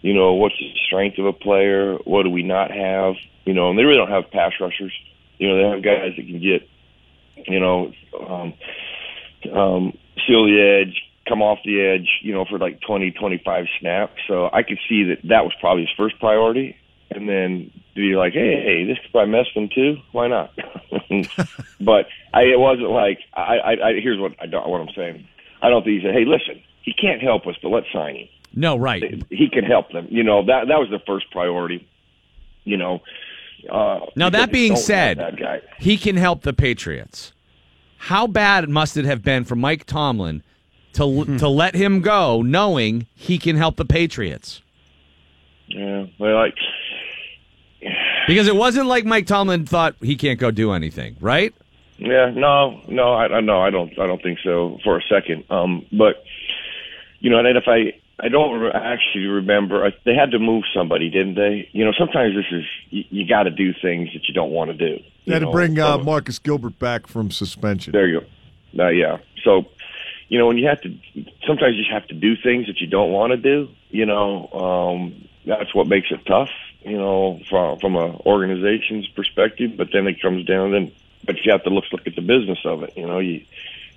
you 0.02 0.12
know, 0.12 0.34
what's 0.34 0.58
the 0.58 0.72
strength 0.86 1.18
of 1.18 1.26
a 1.26 1.32
player, 1.32 1.96
what 2.04 2.24
do 2.24 2.30
we 2.30 2.42
not 2.42 2.70
have, 2.70 3.14
you 3.44 3.54
know, 3.54 3.70
and 3.70 3.78
they 3.78 3.84
really 3.84 3.96
don't 3.96 4.10
have 4.10 4.30
pass 4.30 4.52
rushers. 4.60 4.92
You 5.38 5.48
know, 5.48 5.56
they 5.56 5.74
have 5.74 5.82
guys 5.82 6.12
that 6.16 6.26
can 6.26 6.40
get, 6.40 6.68
you 7.48 7.60
know, 7.60 7.92
um, 8.20 8.54
um, 9.52 9.98
seal 10.26 10.44
the 10.44 10.82
edge, 10.82 11.02
come 11.28 11.42
off 11.42 11.58
the 11.64 11.80
edge, 11.80 12.08
you 12.22 12.32
know, 12.32 12.44
for 12.44 12.58
like 12.58 12.80
20, 12.82 13.12
25 13.12 13.66
snaps. 13.80 14.20
So 14.28 14.50
I 14.52 14.62
could 14.62 14.78
see 14.88 15.04
that 15.04 15.18
that 15.28 15.44
was 15.44 15.52
probably 15.60 15.82
his 15.82 15.92
first 15.96 16.18
priority. 16.18 16.76
And 17.14 17.28
then 17.28 17.70
be 17.94 18.16
like, 18.16 18.32
hey, 18.32 18.60
hey, 18.64 18.84
this 18.86 18.98
could 19.02 19.12
probably 19.12 19.32
mess 19.32 19.46
them 19.54 19.68
too. 19.74 19.96
Why 20.12 20.28
not? 20.28 20.52
but 21.80 22.06
I, 22.32 22.42
it 22.42 22.58
wasn't 22.58 22.90
like 22.90 23.20
I, 23.34 23.56
I, 23.58 23.70
I. 23.88 23.92
Here's 24.02 24.20
what 24.20 24.32
I 24.40 24.46
don't, 24.46 24.68
what 24.68 24.80
I'm 24.80 24.94
saying. 24.96 25.26
I 25.62 25.70
don't 25.70 25.84
think 25.84 26.00
he 26.00 26.06
said, 26.06 26.14
hey, 26.14 26.24
listen, 26.24 26.62
he 26.82 26.92
can't 26.92 27.22
help 27.22 27.46
us, 27.46 27.54
but 27.62 27.68
let's 27.70 27.86
sign 27.92 28.16
him. 28.16 28.28
No, 28.54 28.76
right. 28.76 29.24
He 29.30 29.48
can 29.48 29.64
help 29.64 29.90
them. 29.92 30.06
You 30.10 30.22
know 30.22 30.44
that 30.46 30.68
that 30.68 30.78
was 30.78 30.88
the 30.90 31.00
first 31.06 31.30
priority. 31.30 31.86
You 32.64 32.76
know. 32.76 33.00
Uh, 33.70 34.00
Now, 34.14 34.28
that 34.28 34.52
being 34.52 34.76
said, 34.76 35.16
that 35.18 35.62
he 35.78 35.96
can 35.96 36.16
help 36.16 36.42
the 36.42 36.52
Patriots. 36.52 37.32
How 37.96 38.26
bad 38.26 38.68
must 38.68 38.98
it 38.98 39.06
have 39.06 39.22
been 39.22 39.44
for 39.44 39.56
Mike 39.56 39.86
Tomlin 39.86 40.42
to 40.92 41.24
to 41.38 41.48
let 41.48 41.74
him 41.74 42.00
go, 42.00 42.42
knowing 42.42 43.06
he 43.14 43.38
can 43.38 43.56
help 43.56 43.76
the 43.76 43.86
Patriots? 43.86 44.60
Yeah, 45.68 46.04
well, 46.18 46.34
like 46.36 46.54
Because 48.26 48.48
it 48.48 48.56
wasn't 48.56 48.86
like 48.86 49.04
Mike 49.04 49.26
Tomlin 49.26 49.66
thought 49.66 49.96
he 50.00 50.16
can't 50.16 50.38
go 50.38 50.50
do 50.50 50.72
anything, 50.72 51.16
right? 51.20 51.54
Yeah, 51.98 52.30
no, 52.34 52.80
no, 52.88 53.12
I, 53.14 53.26
I 53.26 53.40
no, 53.40 53.60
I 53.60 53.70
don't, 53.70 53.96
I 53.98 54.06
don't 54.06 54.22
think 54.22 54.38
so 54.42 54.78
for 54.82 54.98
a 54.98 55.02
second. 55.02 55.44
Um, 55.50 55.86
but 55.92 56.24
you 57.20 57.30
know, 57.30 57.38
and 57.38 57.56
if 57.56 57.64
I, 57.68 57.92
I 58.18 58.28
don't 58.28 58.60
re- 58.60 58.70
actually 58.74 59.26
remember, 59.26 59.84
I, 59.86 59.90
they 60.04 60.14
had 60.14 60.32
to 60.32 60.38
move 60.38 60.64
somebody, 60.74 61.08
didn't 61.08 61.34
they? 61.36 61.68
You 61.72 61.84
know, 61.84 61.92
sometimes 61.98 62.34
this 62.34 62.46
is 62.50 62.64
you, 62.90 63.04
you 63.10 63.28
got 63.28 63.44
to 63.44 63.50
do 63.50 63.72
things 63.80 64.08
that 64.12 64.28
you 64.28 64.34
don't 64.34 64.50
want 64.50 64.70
to 64.70 64.76
do. 64.76 65.02
They 65.26 65.32
had 65.34 65.42
you 65.42 65.46
to 65.46 65.52
bring 65.52 65.78
uh, 65.78 65.96
from- 65.96 66.06
Marcus 66.06 66.38
Gilbert 66.38 66.78
back 66.78 67.06
from 67.06 67.30
suspension. 67.30 67.92
There 67.92 68.06
you 68.08 68.20
go. 68.76 68.84
Uh, 68.84 68.88
yeah. 68.88 69.18
So, 69.44 69.66
you 70.28 70.38
know, 70.38 70.46
when 70.46 70.58
you 70.58 70.66
have 70.66 70.80
to, 70.80 70.88
sometimes 71.46 71.76
you 71.76 71.84
have 71.92 72.06
to 72.08 72.14
do 72.14 72.34
things 72.42 72.66
that 72.66 72.80
you 72.80 72.88
don't 72.88 73.12
want 73.12 73.30
to 73.30 73.36
do. 73.36 73.68
You 73.90 74.04
know, 74.06 74.48
um, 74.48 75.28
that's 75.46 75.72
what 75.74 75.86
makes 75.86 76.08
it 76.10 76.26
tough. 76.26 76.50
You 76.84 76.98
know, 76.98 77.40
from 77.48 77.78
from 77.78 77.96
a 77.96 78.16
organization's 78.26 79.08
perspective. 79.08 79.76
But 79.76 79.88
then 79.92 80.06
it 80.06 80.20
comes 80.20 80.44
down 80.44 80.72
then, 80.72 80.92
but 81.24 81.36
you 81.44 81.52
have 81.52 81.64
to 81.64 81.70
look 81.70 81.84
look 81.92 82.06
at 82.06 82.14
the 82.14 82.22
business 82.22 82.58
of 82.64 82.82
it. 82.82 82.96
You 82.96 83.06
know, 83.06 83.18
you 83.18 83.44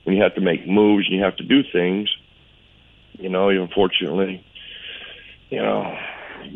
when 0.03 0.15
you 0.15 0.23
have 0.23 0.35
to 0.35 0.41
make 0.41 0.65
moves 0.65 1.07
and 1.07 1.17
you 1.17 1.23
have 1.23 1.35
to 1.37 1.43
do 1.43 1.63
things. 1.63 2.09
You 3.19 3.29
know, 3.29 3.49
unfortunately, 3.49 4.45
you 5.49 5.61
know, 5.61 5.97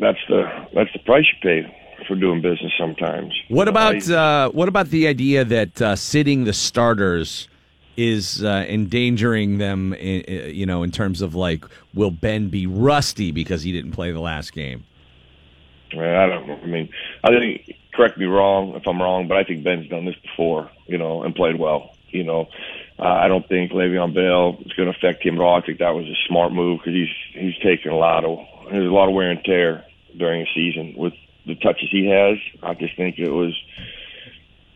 that's 0.00 0.20
the 0.28 0.68
that's 0.72 0.92
the 0.92 1.00
price 1.00 1.26
you 1.32 1.38
pay 1.42 2.04
for 2.06 2.14
doing 2.14 2.40
business 2.40 2.72
sometimes. 2.78 3.34
What 3.48 3.68
about 3.68 4.08
uh, 4.08 4.50
what 4.50 4.68
about 4.68 4.88
the 4.88 5.06
idea 5.06 5.44
that 5.44 5.82
uh, 5.82 5.96
sitting 5.96 6.44
the 6.44 6.52
starters 6.52 7.48
is 7.96 8.42
uh, 8.42 8.64
endangering 8.68 9.58
them? 9.58 9.92
In, 9.94 10.54
you 10.54 10.66
know, 10.66 10.82
in 10.82 10.90
terms 10.90 11.20
of 11.20 11.34
like, 11.34 11.64
will 11.94 12.10
Ben 12.10 12.48
be 12.48 12.66
rusty 12.66 13.32
because 13.32 13.62
he 13.62 13.72
didn't 13.72 13.92
play 13.92 14.12
the 14.12 14.20
last 14.20 14.52
game? 14.52 14.84
Well, 15.94 16.16
I 16.16 16.26
don't. 16.26 16.50
I 16.50 16.66
mean, 16.66 16.88
I 17.24 17.28
think 17.28 17.76
correct 17.94 18.18
me 18.18 18.26
wrong 18.26 18.74
if 18.74 18.86
I'm 18.86 19.00
wrong, 19.00 19.28
but 19.28 19.36
I 19.36 19.44
think 19.44 19.64
Ben's 19.64 19.88
done 19.88 20.04
this 20.04 20.16
before, 20.16 20.70
you 20.86 20.98
know, 20.98 21.22
and 21.22 21.34
played 21.34 21.58
well. 21.58 21.94
You 22.10 22.24
know, 22.24 22.48
uh, 22.98 23.04
I 23.04 23.28
don't 23.28 23.48
think 23.48 23.72
Le'Veon 23.72 24.14
Bell 24.14 24.58
is 24.66 24.72
going 24.74 24.90
to 24.90 24.96
affect 24.96 25.24
him 25.24 25.36
at 25.36 25.40
all. 25.40 25.56
I 25.56 25.64
think 25.64 25.78
that 25.78 25.94
was 25.94 26.06
a 26.06 26.28
smart 26.28 26.52
move 26.52 26.80
because 26.80 26.94
he's 26.94 27.08
he's 27.32 27.58
taken 27.62 27.90
a 27.90 27.96
lot 27.96 28.24
of 28.24 28.38
there's 28.70 28.88
a 28.88 28.94
lot 28.94 29.08
of 29.08 29.14
wear 29.14 29.30
and 29.30 29.42
tear 29.44 29.84
during 30.16 30.42
a 30.42 30.50
season 30.54 30.94
with 30.96 31.14
the 31.46 31.54
touches 31.56 31.88
he 31.90 32.06
has. 32.08 32.38
I 32.62 32.74
just 32.74 32.96
think 32.96 33.18
it 33.18 33.30
was 33.30 33.54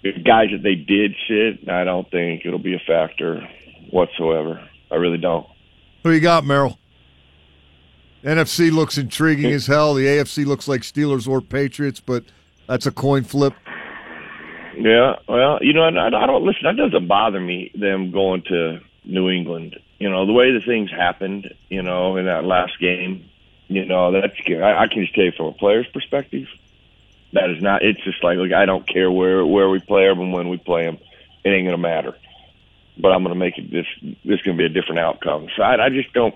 the 0.03 0.13
guys 0.13 0.49
that 0.53 0.63
they 0.63 0.75
did 0.75 1.15
sit. 1.29 1.69
I 1.69 1.85
don't 1.85 2.11
think 2.11 2.45
it'll 2.45 2.59
be 2.59 2.75
a 2.75 2.83
factor 2.87 3.49
whatsoever. 3.91 4.67
I 4.91 4.97
really 4.97 5.19
don't. 5.19 5.47
Who 6.03 6.13
you 6.13 6.21
got, 6.21 6.45
Merril? 6.45 6.79
NFC 8.27 8.73
looks 8.73 8.99
intriguing 8.99 9.53
as 9.53 9.69
hell. 9.69 9.95
The 9.95 10.05
AFC 10.05 10.45
looks 10.45 10.67
like 10.67 10.81
Steelers 10.81 11.29
or 11.29 11.41
Patriots, 11.41 12.01
but 12.01 12.25
that's 12.67 12.85
a 12.85 12.91
coin 12.91 13.23
flip. 13.23 13.55
Yeah, 14.77 15.15
well, 15.29 15.59
you 15.63 15.73
know, 15.73 15.85
I, 15.85 16.07
I 16.07 16.27
don't 16.27 16.45
listen. 16.45 16.63
That 16.65 16.77
doesn't 16.77 17.07
bother 17.07 17.41
me. 17.41 17.71
Them 17.75 18.11
going 18.11 18.43
to 18.49 18.81
New 19.05 19.31
England. 19.31 19.79
You 19.99 20.11
know, 20.11 20.27
the 20.27 20.33
way 20.33 20.53
the 20.53 20.61
things 20.61 20.91
happened. 20.91 21.55
You 21.69 21.83
know, 21.83 22.17
in 22.17 22.27
that 22.27 22.45
last 22.45 22.79
game. 22.81 23.31
You 23.69 23.85
know, 23.85 24.13
that's 24.13 24.35
I, 24.49 24.83
I 24.83 24.89
can 24.89 25.03
just 25.03 25.15
tell 25.15 25.25
you 25.25 25.33
from 25.33 25.47
a 25.47 25.53
player's 25.53 25.87
perspective. 25.89 26.49
That 27.33 27.51
is 27.51 27.63
not. 27.63 27.83
It's 27.83 28.03
just 28.03 28.23
like, 28.23 28.39
look, 28.39 28.53
I 28.53 28.67
don't 28.67 28.87
care 28.87 29.11
where 29.11 29.47
where 29.47 29.69
we 29.69 29.79
play 29.79 30.07
them 30.09 30.21
and 30.21 30.33
when 30.33 30.49
we 30.49 30.57
play 30.57 30.85
them. 30.85 30.99
It 31.45 31.51
ain't 31.51 31.67
gonna 31.67 31.79
matter. 31.79 32.17
But 32.99 33.13
I'm 33.13 33.23
gonna 33.23 33.37
make 33.37 33.57
it 33.57 33.71
this. 33.71 33.87
This 34.25 34.43
gonna 34.43 34.57
be 34.57 34.65
a 34.65 34.69
different 34.69 34.99
outcome. 34.99 35.49
So 35.57 35.63
I, 35.63 35.87
I 35.87 35.89
just 35.91 36.13
don't. 36.13 36.35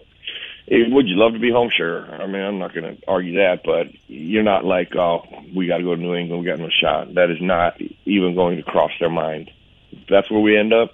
Would 0.70 1.08
you 1.08 1.16
love 1.16 1.32
to 1.32 1.40
be 1.40 1.50
home? 1.50 1.68
Sure. 1.76 2.06
I 2.14 2.26
mean, 2.26 2.42
I'm 2.42 2.60
not 2.60 2.72
going 2.72 2.96
to 2.96 3.02
argue 3.08 3.38
that, 3.38 3.62
but 3.64 3.88
you're 4.08 4.44
not 4.44 4.64
like, 4.64 4.94
oh, 4.94 5.26
we 5.52 5.66
got 5.66 5.78
to 5.78 5.82
go 5.82 5.96
to 5.96 6.00
New 6.00 6.14
England. 6.14 6.44
We 6.44 6.48
got 6.48 6.60
no 6.60 6.70
shot. 6.70 7.14
That 7.14 7.28
is 7.30 7.40
not 7.40 7.80
even 8.04 8.36
going 8.36 8.56
to 8.56 8.62
cross 8.62 8.92
their 9.00 9.10
mind. 9.10 9.50
If 9.90 10.06
that's 10.08 10.30
where 10.30 10.40
we 10.40 10.56
end 10.56 10.72
up. 10.72 10.92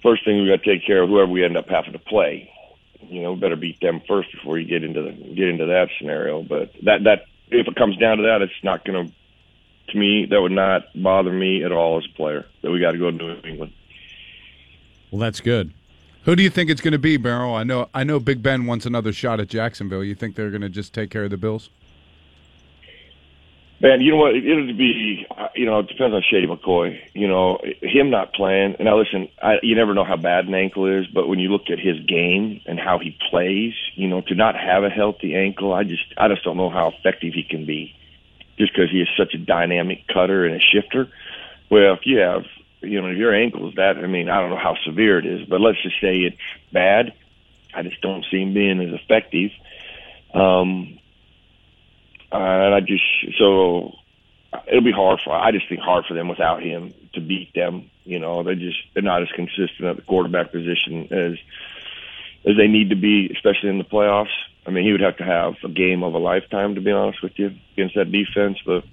First 0.00 0.24
thing 0.24 0.40
we 0.40 0.48
got 0.48 0.62
to 0.62 0.76
take 0.76 0.86
care 0.86 1.02
of 1.02 1.08
whoever 1.08 1.30
we 1.30 1.44
end 1.44 1.56
up 1.56 1.68
having 1.68 1.92
to 1.92 1.98
play. 1.98 2.52
You 3.00 3.22
know, 3.22 3.32
we 3.32 3.40
better 3.40 3.56
beat 3.56 3.80
them 3.80 4.00
first 4.06 4.30
before 4.30 4.58
you 4.58 4.66
get 4.66 4.84
into 4.84 5.02
the 5.02 5.10
get 5.10 5.48
into 5.48 5.66
that 5.66 5.88
scenario. 5.98 6.42
But 6.42 6.72
that 6.84 7.04
that 7.04 7.24
if 7.48 7.66
it 7.66 7.74
comes 7.74 7.96
down 7.96 8.18
to 8.18 8.22
that, 8.24 8.42
it's 8.42 8.52
not 8.62 8.84
going 8.84 9.08
to. 9.08 9.14
To 9.88 9.98
me, 9.98 10.26
that 10.30 10.40
would 10.40 10.52
not 10.52 10.84
bother 10.94 11.30
me 11.30 11.62
at 11.62 11.70
all 11.70 11.98
as 11.98 12.06
a 12.06 12.16
player. 12.16 12.46
That 12.62 12.70
we 12.70 12.80
got 12.80 12.92
to 12.92 12.98
go 12.98 13.10
to 13.10 13.16
New 13.16 13.36
England. 13.44 13.72
Well, 15.10 15.20
that's 15.20 15.40
good. 15.40 15.74
Who 16.24 16.34
do 16.34 16.42
you 16.42 16.50
think 16.50 16.70
it's 16.70 16.80
going 16.80 16.92
to 16.92 16.98
be, 16.98 17.16
Barrow? 17.18 17.54
I 17.54 17.64
know 17.64 17.88
I 17.92 18.02
know 18.02 18.18
Big 18.18 18.42
Ben 18.42 18.66
wants 18.66 18.86
another 18.86 19.12
shot 19.12 19.40
at 19.40 19.48
Jacksonville. 19.48 20.02
You 20.02 20.14
think 20.14 20.36
they're 20.36 20.50
going 20.50 20.62
to 20.62 20.70
just 20.70 20.94
take 20.94 21.10
care 21.10 21.24
of 21.24 21.30
the 21.30 21.36
Bills? 21.36 21.68
Man, 23.80 24.00
you 24.00 24.12
know 24.12 24.16
what? 24.16 24.34
It'll 24.34 24.72
be, 24.72 25.26
uh, 25.36 25.48
you 25.54 25.66
know, 25.66 25.80
it 25.80 25.88
depends 25.88 26.14
on 26.14 26.22
Shady 26.30 26.46
McCoy. 26.46 26.98
You 27.12 27.28
know, 27.28 27.60
him 27.82 28.08
not 28.08 28.32
playing. 28.32 28.76
Now, 28.80 28.96
listen, 28.96 29.28
I, 29.42 29.56
you 29.62 29.74
never 29.74 29.92
know 29.92 30.04
how 30.04 30.16
bad 30.16 30.46
an 30.46 30.54
ankle 30.54 30.86
is, 30.86 31.06
but 31.08 31.28
when 31.28 31.38
you 31.38 31.50
look 31.50 31.68
at 31.70 31.78
his 31.78 32.00
game 32.06 32.62
and 32.64 32.80
how 32.80 32.98
he 32.98 33.18
plays, 33.28 33.74
you 33.94 34.08
know, 34.08 34.22
to 34.22 34.34
not 34.34 34.54
have 34.54 34.84
a 34.84 34.88
healthy 34.88 35.34
ankle, 35.34 35.74
I 35.74 35.84
just, 35.84 36.04
I 36.16 36.28
just 36.28 36.44
don't 36.44 36.56
know 36.56 36.70
how 36.70 36.92
effective 36.96 37.34
he 37.34 37.42
can 37.42 37.66
be, 37.66 37.94
just 38.56 38.72
because 38.72 38.90
he 38.90 39.02
is 39.02 39.08
such 39.18 39.34
a 39.34 39.38
dynamic 39.38 40.06
cutter 40.06 40.46
and 40.46 40.54
a 40.54 40.60
shifter. 40.60 41.10
Well, 41.70 41.92
if 41.92 42.06
you 42.06 42.18
have, 42.18 42.44
you 42.84 43.00
know, 43.00 43.08
if 43.08 43.16
your 43.16 43.34
ankle 43.34 43.68
is 43.68 43.74
that, 43.76 43.98
I 43.98 44.06
mean, 44.06 44.28
I 44.28 44.40
don't 44.40 44.50
know 44.50 44.56
how 44.56 44.76
severe 44.84 45.18
it 45.18 45.26
is, 45.26 45.46
but 45.48 45.60
let's 45.60 45.82
just 45.82 46.00
say 46.00 46.16
it's 46.18 46.36
bad. 46.72 47.12
I 47.74 47.82
just 47.82 48.00
don't 48.00 48.24
see 48.30 48.40
him 48.40 48.54
being 48.54 48.80
as 48.80 49.00
effective. 49.00 49.50
Um, 50.32 50.98
and 52.32 52.74
I 52.74 52.80
just 52.80 53.04
so 53.38 53.92
it'll 54.68 54.82
be 54.82 54.92
hard 54.92 55.20
for 55.24 55.32
I 55.32 55.52
just 55.52 55.68
think 55.68 55.80
hard 55.80 56.04
for 56.06 56.14
them 56.14 56.28
without 56.28 56.62
him 56.62 56.94
to 57.14 57.20
beat 57.20 57.52
them. 57.54 57.90
You 58.04 58.18
know, 58.18 58.42
they 58.42 58.54
just 58.54 58.78
they're 58.92 59.02
not 59.02 59.22
as 59.22 59.28
consistent 59.34 59.84
at 59.84 59.96
the 59.96 60.02
quarterback 60.02 60.52
position 60.52 61.08
as 61.12 61.38
as 62.46 62.56
they 62.56 62.66
need 62.66 62.90
to 62.90 62.96
be, 62.96 63.30
especially 63.34 63.70
in 63.70 63.78
the 63.78 63.84
playoffs. 63.84 64.34
I 64.66 64.70
mean, 64.70 64.84
he 64.84 64.92
would 64.92 65.00
have 65.00 65.18
to 65.18 65.24
have 65.24 65.54
a 65.62 65.68
game 65.68 66.02
of 66.02 66.14
a 66.14 66.18
lifetime 66.18 66.74
to 66.74 66.80
be 66.80 66.90
honest 66.90 67.22
with 67.22 67.38
you 67.38 67.54
against 67.72 67.94
that 67.94 68.10
defense. 68.10 68.58
But 68.64 68.84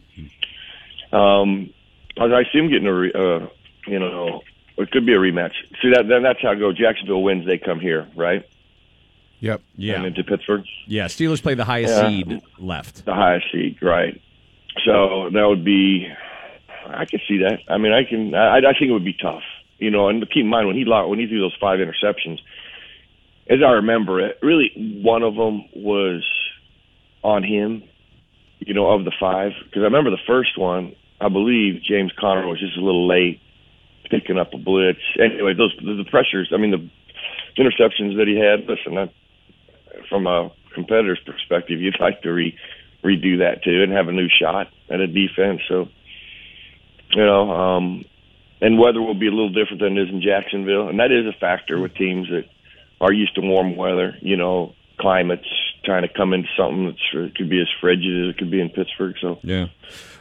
um, 1.16 1.74
I 2.18 2.44
see 2.52 2.60
him 2.60 2.70
getting 2.70 2.88
a 2.88 3.18
uh, 3.18 3.50
you 3.88 4.00
know 4.00 4.42
it 4.78 4.92
could 4.92 5.06
be 5.06 5.14
a 5.14 5.18
rematch. 5.18 5.54
See 5.82 5.92
that 5.94 6.08
then 6.08 6.24
that's 6.24 6.42
how 6.42 6.52
it 6.52 6.60
goes. 6.60 6.78
Jacksonville 6.78 7.24
wins, 7.24 7.46
they 7.46 7.58
come 7.58 7.80
here, 7.80 8.08
right? 8.16 8.48
Yep. 9.40 9.62
Yeah. 9.76 9.96
And 9.96 10.06
into 10.06 10.24
Pittsburgh. 10.24 10.64
Yeah, 10.88 11.06
Steelers 11.06 11.42
play 11.42 11.56
the 11.56 11.66
highest 11.66 11.94
Yeah. 11.96 12.08
seed 12.10 12.42
left. 12.60 13.06
The 13.06 13.14
highest 13.14 13.48
seed, 13.52 13.78
right? 13.82 14.22
So 14.86 15.30
that 15.34 15.44
would 15.48 15.66
be. 15.66 16.08
I 16.88 17.06
can 17.06 17.20
see 17.28 17.38
that. 17.40 17.60
I 17.68 17.78
mean, 17.78 17.92
I 17.92 18.04
can. 18.04 18.34
I, 18.36 18.58
I 18.58 18.62
think 18.74 18.90
it 18.90 18.92
would 18.92 19.06
be 19.06 19.14
tough, 19.20 19.44
you 19.80 19.90
know. 19.92 20.10
And 20.10 20.22
keep 20.30 20.44
in 20.44 20.48
mind 20.48 20.68
when 20.68 20.76
he 20.76 20.86
lo- 20.86 21.08
when 21.08 21.20
he 21.20 21.28
threw 21.28 21.40
those 21.42 21.56
five 21.60 21.80
interceptions, 21.80 22.40
as 23.50 23.60
I 23.66 23.72
remember 23.72 24.20
it, 24.20 24.38
really 24.42 24.72
one 25.04 25.24
of 25.24 25.36
them 25.36 25.66
was 25.76 26.24
on 27.24 27.44
him, 27.44 27.84
you 28.60 28.74
know, 28.74 28.92
of 28.92 29.06
the 29.06 29.12
five. 29.20 29.52
Because 29.64 29.82
I 29.82 29.86
remember 29.86 30.10
the 30.12 30.22
first 30.28 30.58
one. 30.58 30.96
I 31.20 31.30
believe 31.30 31.82
James 31.84 32.12
Conner 32.18 32.48
was 32.48 32.60
just 32.60 32.78
a 32.78 32.82
little 32.82 33.08
late 33.08 33.42
picking 34.10 34.38
up 34.38 34.54
a 34.54 34.58
blitz. 34.58 35.00
Anyway, 35.20 35.54
those 35.54 35.76
the, 35.78 36.06
pressures. 36.10 36.52
I 36.54 36.58
mean, 36.58 36.72
the 36.72 36.90
interceptions 37.62 38.18
that 38.18 38.28
he 38.28 38.38
had. 38.38 38.68
Listen, 38.68 38.96
that, 38.96 39.14
from 40.10 40.28
a 40.28 40.52
competitor's 40.74 41.20
perspective, 41.26 41.82
you'd 41.82 42.00
like 42.00 42.22
to 42.22 42.32
re, 42.32 42.58
redo 43.04 43.40
that 43.40 43.64
too 43.64 43.84
and 43.84 43.92
have 43.92 44.08
a 44.08 44.12
new 44.12 44.28
shot 44.30 44.68
at 44.90 45.00
a 45.00 45.08
defense. 45.08 45.62
So, 45.68 45.90
you 47.12 47.26
know, 47.26 47.52
um, 47.52 48.06
and 48.62 48.80
weather 48.80 49.02
will 49.02 49.16
be 49.16 49.28
a 49.28 49.32
little 49.32 49.50
different 49.50 49.82
than 49.82 49.98
it 49.98 50.04
is 50.04 50.10
in 50.10 50.22
Jacksonville, 50.22 50.88
and 50.88 51.00
that 51.00 51.12
is 51.12 51.26
a 51.26 51.38
factor 51.38 51.80
with 51.80 51.96
teams 51.96 52.30
that 52.30 52.46
are 53.02 53.12
used 53.12 53.36
to 53.36 53.42
warm 53.42 53.76
weather. 53.76 54.16
You 54.22 54.38
know, 54.38 54.76
climates 55.00 55.48
trying 55.84 56.04
to 56.04 56.10
come 56.10 56.34
into 56.34 56.48
something 56.58 56.86
that 56.86 57.36
could 57.36 57.50
be 57.50 57.60
as 57.62 57.68
frigid 57.80 58.28
as 58.30 58.36
it 58.36 58.38
could 58.38 58.52
be 58.52 58.62
in 58.62 58.70
Pittsburgh. 58.70 59.16
So, 59.20 59.40
Yeah. 59.44 59.68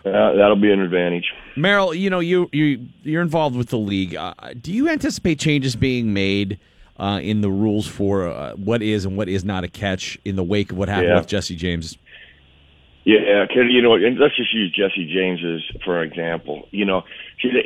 uh, 0.04 0.32
that'll 0.34 0.56
be 0.56 0.70
an 0.72 0.80
advantage. 0.80 1.32
Merril, 1.56 1.92
you 1.98 2.08
know 2.10 2.20
you 2.20 2.48
you 2.52 2.86
you're 3.02 3.22
involved 3.22 3.56
with 3.56 3.68
the 3.68 3.78
league. 3.78 4.14
Uh, 4.14 4.32
do 4.60 4.72
you 4.72 4.88
anticipate 4.88 5.38
changes 5.38 5.76
being 5.76 6.12
made 6.14 6.58
uh, 6.98 7.20
in 7.22 7.40
the 7.40 7.50
rules 7.50 7.86
for 7.86 8.28
uh, 8.28 8.52
what 8.54 8.82
is 8.82 9.04
and 9.04 9.16
what 9.16 9.28
is 9.28 9.44
not 9.44 9.64
a 9.64 9.68
catch 9.68 10.18
in 10.24 10.36
the 10.36 10.44
wake 10.44 10.72
of 10.72 10.78
what 10.78 10.88
happened 10.88 11.08
Yeah. 11.08 11.16
with 11.18 11.26
Jesse 11.28 11.56
James? 11.56 11.96
Yeah, 13.04 13.46
Ken, 13.52 13.70
you 13.70 13.80
know, 13.80 13.94
and 13.94 14.18
let's 14.18 14.36
just 14.36 14.52
use 14.52 14.70
Jesse 14.72 15.10
James 15.12 15.40
as 15.42 15.82
for 15.84 16.02
an 16.02 16.08
example. 16.10 16.68
You 16.70 16.84
know, 16.84 17.02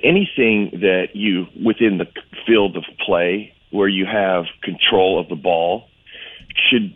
anything 0.05 0.71
that 0.81 1.09
you 1.15 1.47
within 1.63 1.99
the 1.99 2.07
field 2.47 2.77
of 2.77 2.85
play 3.05 3.53
where 3.71 3.89
you 3.89 4.07
have 4.07 4.45
control 4.63 5.19
of 5.19 5.29
the 5.29 5.35
ball 5.35 5.89
should 6.71 6.95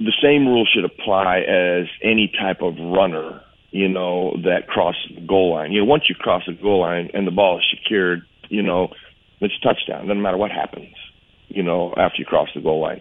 the 0.00 0.12
same 0.22 0.48
rule 0.48 0.66
should 0.66 0.84
apply 0.84 1.40
as 1.40 1.86
any 2.02 2.32
type 2.40 2.62
of 2.62 2.74
runner. 2.78 3.42
You 3.70 3.88
know 3.88 4.36
that 4.42 4.66
crosses 4.66 5.12
the 5.14 5.20
goal 5.20 5.54
line. 5.54 5.70
You 5.70 5.80
know, 5.80 5.84
once 5.84 6.04
you 6.08 6.16
cross 6.16 6.42
the 6.46 6.54
goal 6.54 6.80
line 6.80 7.10
and 7.14 7.24
the 7.24 7.30
ball 7.30 7.58
is 7.58 7.64
secured, 7.70 8.22
you 8.48 8.62
know 8.62 8.88
it's 9.40 9.54
a 9.54 9.66
touchdown. 9.66 10.08
Doesn't 10.08 10.22
matter 10.22 10.36
what 10.36 10.50
happens. 10.50 10.94
You 11.48 11.62
know 11.62 11.94
after 11.96 12.16
you 12.18 12.24
cross 12.24 12.48
the 12.54 12.60
goal 12.60 12.80
line, 12.80 13.00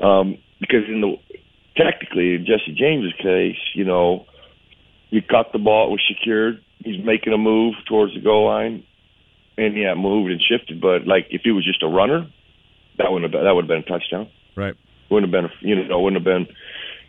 um, 0.00 0.36
because 0.60 0.84
in 0.88 1.00
the 1.00 1.16
technically 1.76 2.34
in 2.34 2.44
Jesse 2.44 2.76
James's 2.76 3.14
case, 3.18 3.56
you 3.74 3.84
know, 3.84 4.26
you 5.10 5.22
caught 5.22 5.52
the 5.52 5.58
ball, 5.58 5.88
it 5.88 5.90
was 5.92 6.02
secured. 6.06 6.62
He's 6.84 7.02
making 7.02 7.32
a 7.32 7.38
move 7.38 7.74
towards 7.88 8.12
the 8.12 8.20
goal 8.20 8.46
line, 8.46 8.84
and 9.56 9.76
yeah, 9.76 9.94
moved 9.94 10.30
and 10.30 10.42
shifted. 10.42 10.80
But 10.80 11.06
like 11.06 11.28
if 11.30 11.42
he 11.44 11.52
was 11.52 11.64
just 11.64 11.82
a 11.82 11.88
runner, 11.88 12.28
that 12.98 13.10
wouldn't 13.10 13.24
have 13.24 13.32
been, 13.32 13.44
that 13.44 13.54
would 13.54 13.64
have 13.64 13.68
been 13.68 13.94
a 13.94 13.98
touchdown. 13.98 14.28
Right. 14.54 14.74
Wouldn't 15.10 15.32
have 15.32 15.42
been, 15.42 15.68
you 15.68 15.84
know, 15.86 16.00
wouldn't 16.00 16.24
have 16.24 16.24
been. 16.24 16.54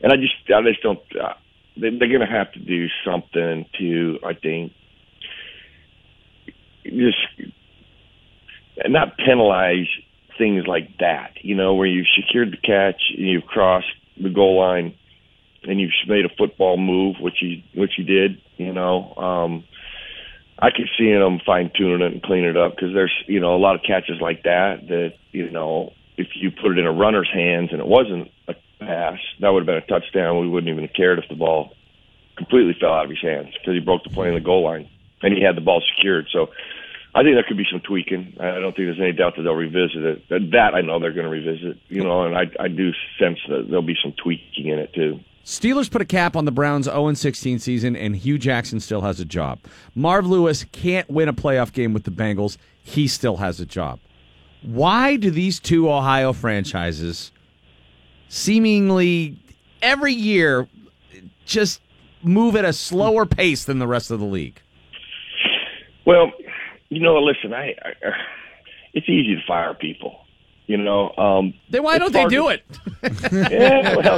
And 0.02 0.12
I 0.12 0.18
just, 0.18 0.34
I 0.54 0.62
just 0.62 0.82
don't. 0.84 1.00
Uh, 1.20 1.34
they, 1.76 1.90
they're 1.90 2.10
going 2.10 2.22
to 2.22 2.26
have 2.26 2.52
to 2.54 2.60
do 2.60 2.88
something 3.06 3.66
to, 3.80 4.20
I 4.24 4.34
think, 4.34 4.74
just 6.84 7.18
not 8.88 9.18
penalize 9.18 9.88
things 10.38 10.66
like 10.68 10.98
that. 11.00 11.32
You 11.42 11.56
know, 11.56 11.76
where 11.76 11.88
you've 11.88 12.08
secured 12.16 12.52
the 12.52 12.58
catch, 12.58 13.02
and 13.18 13.28
you've 13.28 13.46
crossed 13.46 13.88
the 14.22 14.30
goal 14.30 14.60
line, 14.60 14.96
and 15.64 15.80
you've 15.80 15.92
made 16.08 16.26
a 16.26 16.36
football 16.38 16.78
move, 16.78 17.16
which 17.20 17.42
you 17.42 17.62
which 17.74 17.98
you 17.98 18.04
did. 18.04 18.42
You 18.58 18.74
know, 18.74 19.14
um, 19.16 19.64
I 20.60 20.70
could 20.72 20.90
see 20.98 21.12
them 21.12 21.40
fine 21.46 21.72
tuning 21.76 22.02
it 22.06 22.14
and 22.14 22.24
cleaning 22.24 22.52
it 22.52 22.58
up 22.58 22.76
because 22.76 22.94
there's 22.94 23.14
you 23.28 23.40
know 23.40 23.56
a 23.56 23.58
lot 23.58 23.76
of 23.76 23.82
catches 23.82 24.22
like 24.22 24.44
that 24.44 24.88
that 24.88 25.14
you 25.32 25.50
know 25.50 25.94
if 26.18 26.28
you 26.36 26.52
put 26.52 26.72
it 26.72 26.80
in 26.80 26.86
a 26.86 26.92
runner's 26.92 27.30
hands 27.32 27.70
and 27.72 27.80
it 27.80 27.88
wasn't 27.88 28.32
a 28.48 28.56
pass, 28.80 29.20
that 29.42 29.50
would 29.50 29.60
have 29.60 29.66
been 29.68 29.76
a 29.76 30.00
touchdown. 30.00 30.40
We 30.40 30.50
wouldn't 30.50 30.70
even 30.70 30.86
have 30.86 30.96
cared 30.96 31.20
if 31.20 31.26
the 31.30 31.36
ball 31.36 31.74
completely 32.38 32.76
fell 32.80 32.94
out 32.94 33.06
of 33.06 33.10
his 33.10 33.22
hands 33.22 33.54
because 33.54 33.74
he 33.74 33.80
broke 33.80 34.04
the 34.04 34.10
play 34.10 34.28
in 34.28 34.34
the 34.34 34.42
goal 34.42 34.64
line 34.64 34.90
and 35.22 35.34
he 35.34 35.44
had 35.44 35.56
the 35.56 35.62
ball 35.62 35.82
secured. 35.96 36.28
So 36.32 36.48
I 37.14 37.24
think 37.24 37.36
there 37.36 37.46
could 37.48 37.58
be 37.58 37.68
some 37.72 37.80
tweaking. 37.80 38.36
I 38.40 38.60
don't 38.60 38.76
think 38.76 38.88
there's 38.88 39.00
any 39.00 39.14
doubt 39.14 39.38
that 39.38 39.44
they'll 39.44 39.54
revisit 39.54 40.04
it. 40.04 40.30
That, 40.30 40.50
that 40.52 40.76
I 40.76 40.82
know 40.82 41.00
they're 41.00 41.14
going 41.14 41.26
to 41.26 41.32
revisit. 41.32 41.78
You 41.88 42.04
know, 42.04 42.24
and 42.24 42.36
I 42.36 42.44
I 42.60 42.68
do 42.68 42.92
sense 43.20 43.40
that 43.48 43.68
there'll 43.68 43.82
be 43.82 43.98
some 44.02 44.14
tweaking 44.22 44.68
in 44.68 44.80
it 44.80 44.94
too. 44.94 45.22
Steelers 45.46 45.90
put 45.90 46.02
a 46.02 46.06
cap 46.06 46.36
on 46.36 46.46
the 46.46 46.52
Browns' 46.52 46.86
0 46.86 47.14
16 47.14 47.60
season, 47.60 47.96
and 47.96 48.16
Hue 48.16 48.38
Jackson 48.38 48.80
still 48.80 49.02
has 49.02 49.20
a 49.20 49.26
job. 49.26 49.60
Marv 49.94 50.26
Lewis 50.26 50.66
can't 50.72 51.10
win 51.10 51.30
a 51.30 51.34
playoff 51.34 51.72
game 51.72 51.94
with 51.94 52.04
the 52.04 52.12
Bengals. 52.12 52.58
He 52.84 53.08
still 53.08 53.38
has 53.38 53.60
a 53.60 53.66
job. 53.66 54.00
Why 54.66 55.16
do 55.16 55.30
these 55.30 55.60
two 55.60 55.92
Ohio 55.92 56.34
franchises 56.34 57.32
seemingly 58.30 59.38
every 59.82 60.14
year 60.14 60.68
just 61.46 61.82
move 62.24 62.56
at 62.56 62.66
a 62.66 62.74
slower 62.74 63.26
pace 63.26 63.66
than 63.66 63.80
the 63.80 63.88
rest 63.88 64.10
of 64.10 64.20
the 64.20 64.26
league? 64.26 64.60
Well, 66.06 66.32
you 66.90 67.00
know, 67.00 67.18
listen, 67.20 67.54
I, 67.54 67.76
I 67.84 68.12
it's 68.94 69.08
easy 69.08 69.36
to 69.36 69.42
fire 69.48 69.74
people. 69.74 70.20
You 70.68 70.78
know, 70.78 71.12
um, 71.16 71.54
then 71.70 71.84
why 71.84 72.00
don't 72.00 72.12
they 72.12 72.26
do 72.26 72.44
to- 72.44 72.50
it? 72.50 72.64
yeah, 73.52 73.96
well, 73.96 74.18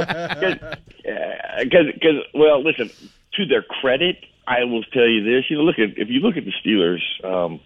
because 1.62 1.86
because 1.92 2.22
well, 2.34 2.62
listen. 2.64 2.90
To 3.34 3.46
their 3.46 3.62
credit, 3.62 4.16
I 4.48 4.64
will 4.64 4.82
tell 4.82 5.06
you 5.06 5.22
this. 5.22 5.44
You 5.48 5.58
know, 5.58 5.62
look 5.62 5.78
at 5.78 5.90
if 5.96 6.08
you 6.08 6.18
look 6.20 6.36
at 6.36 6.44
the 6.44 6.52
Steelers. 6.64 7.02
Um, 7.24 7.60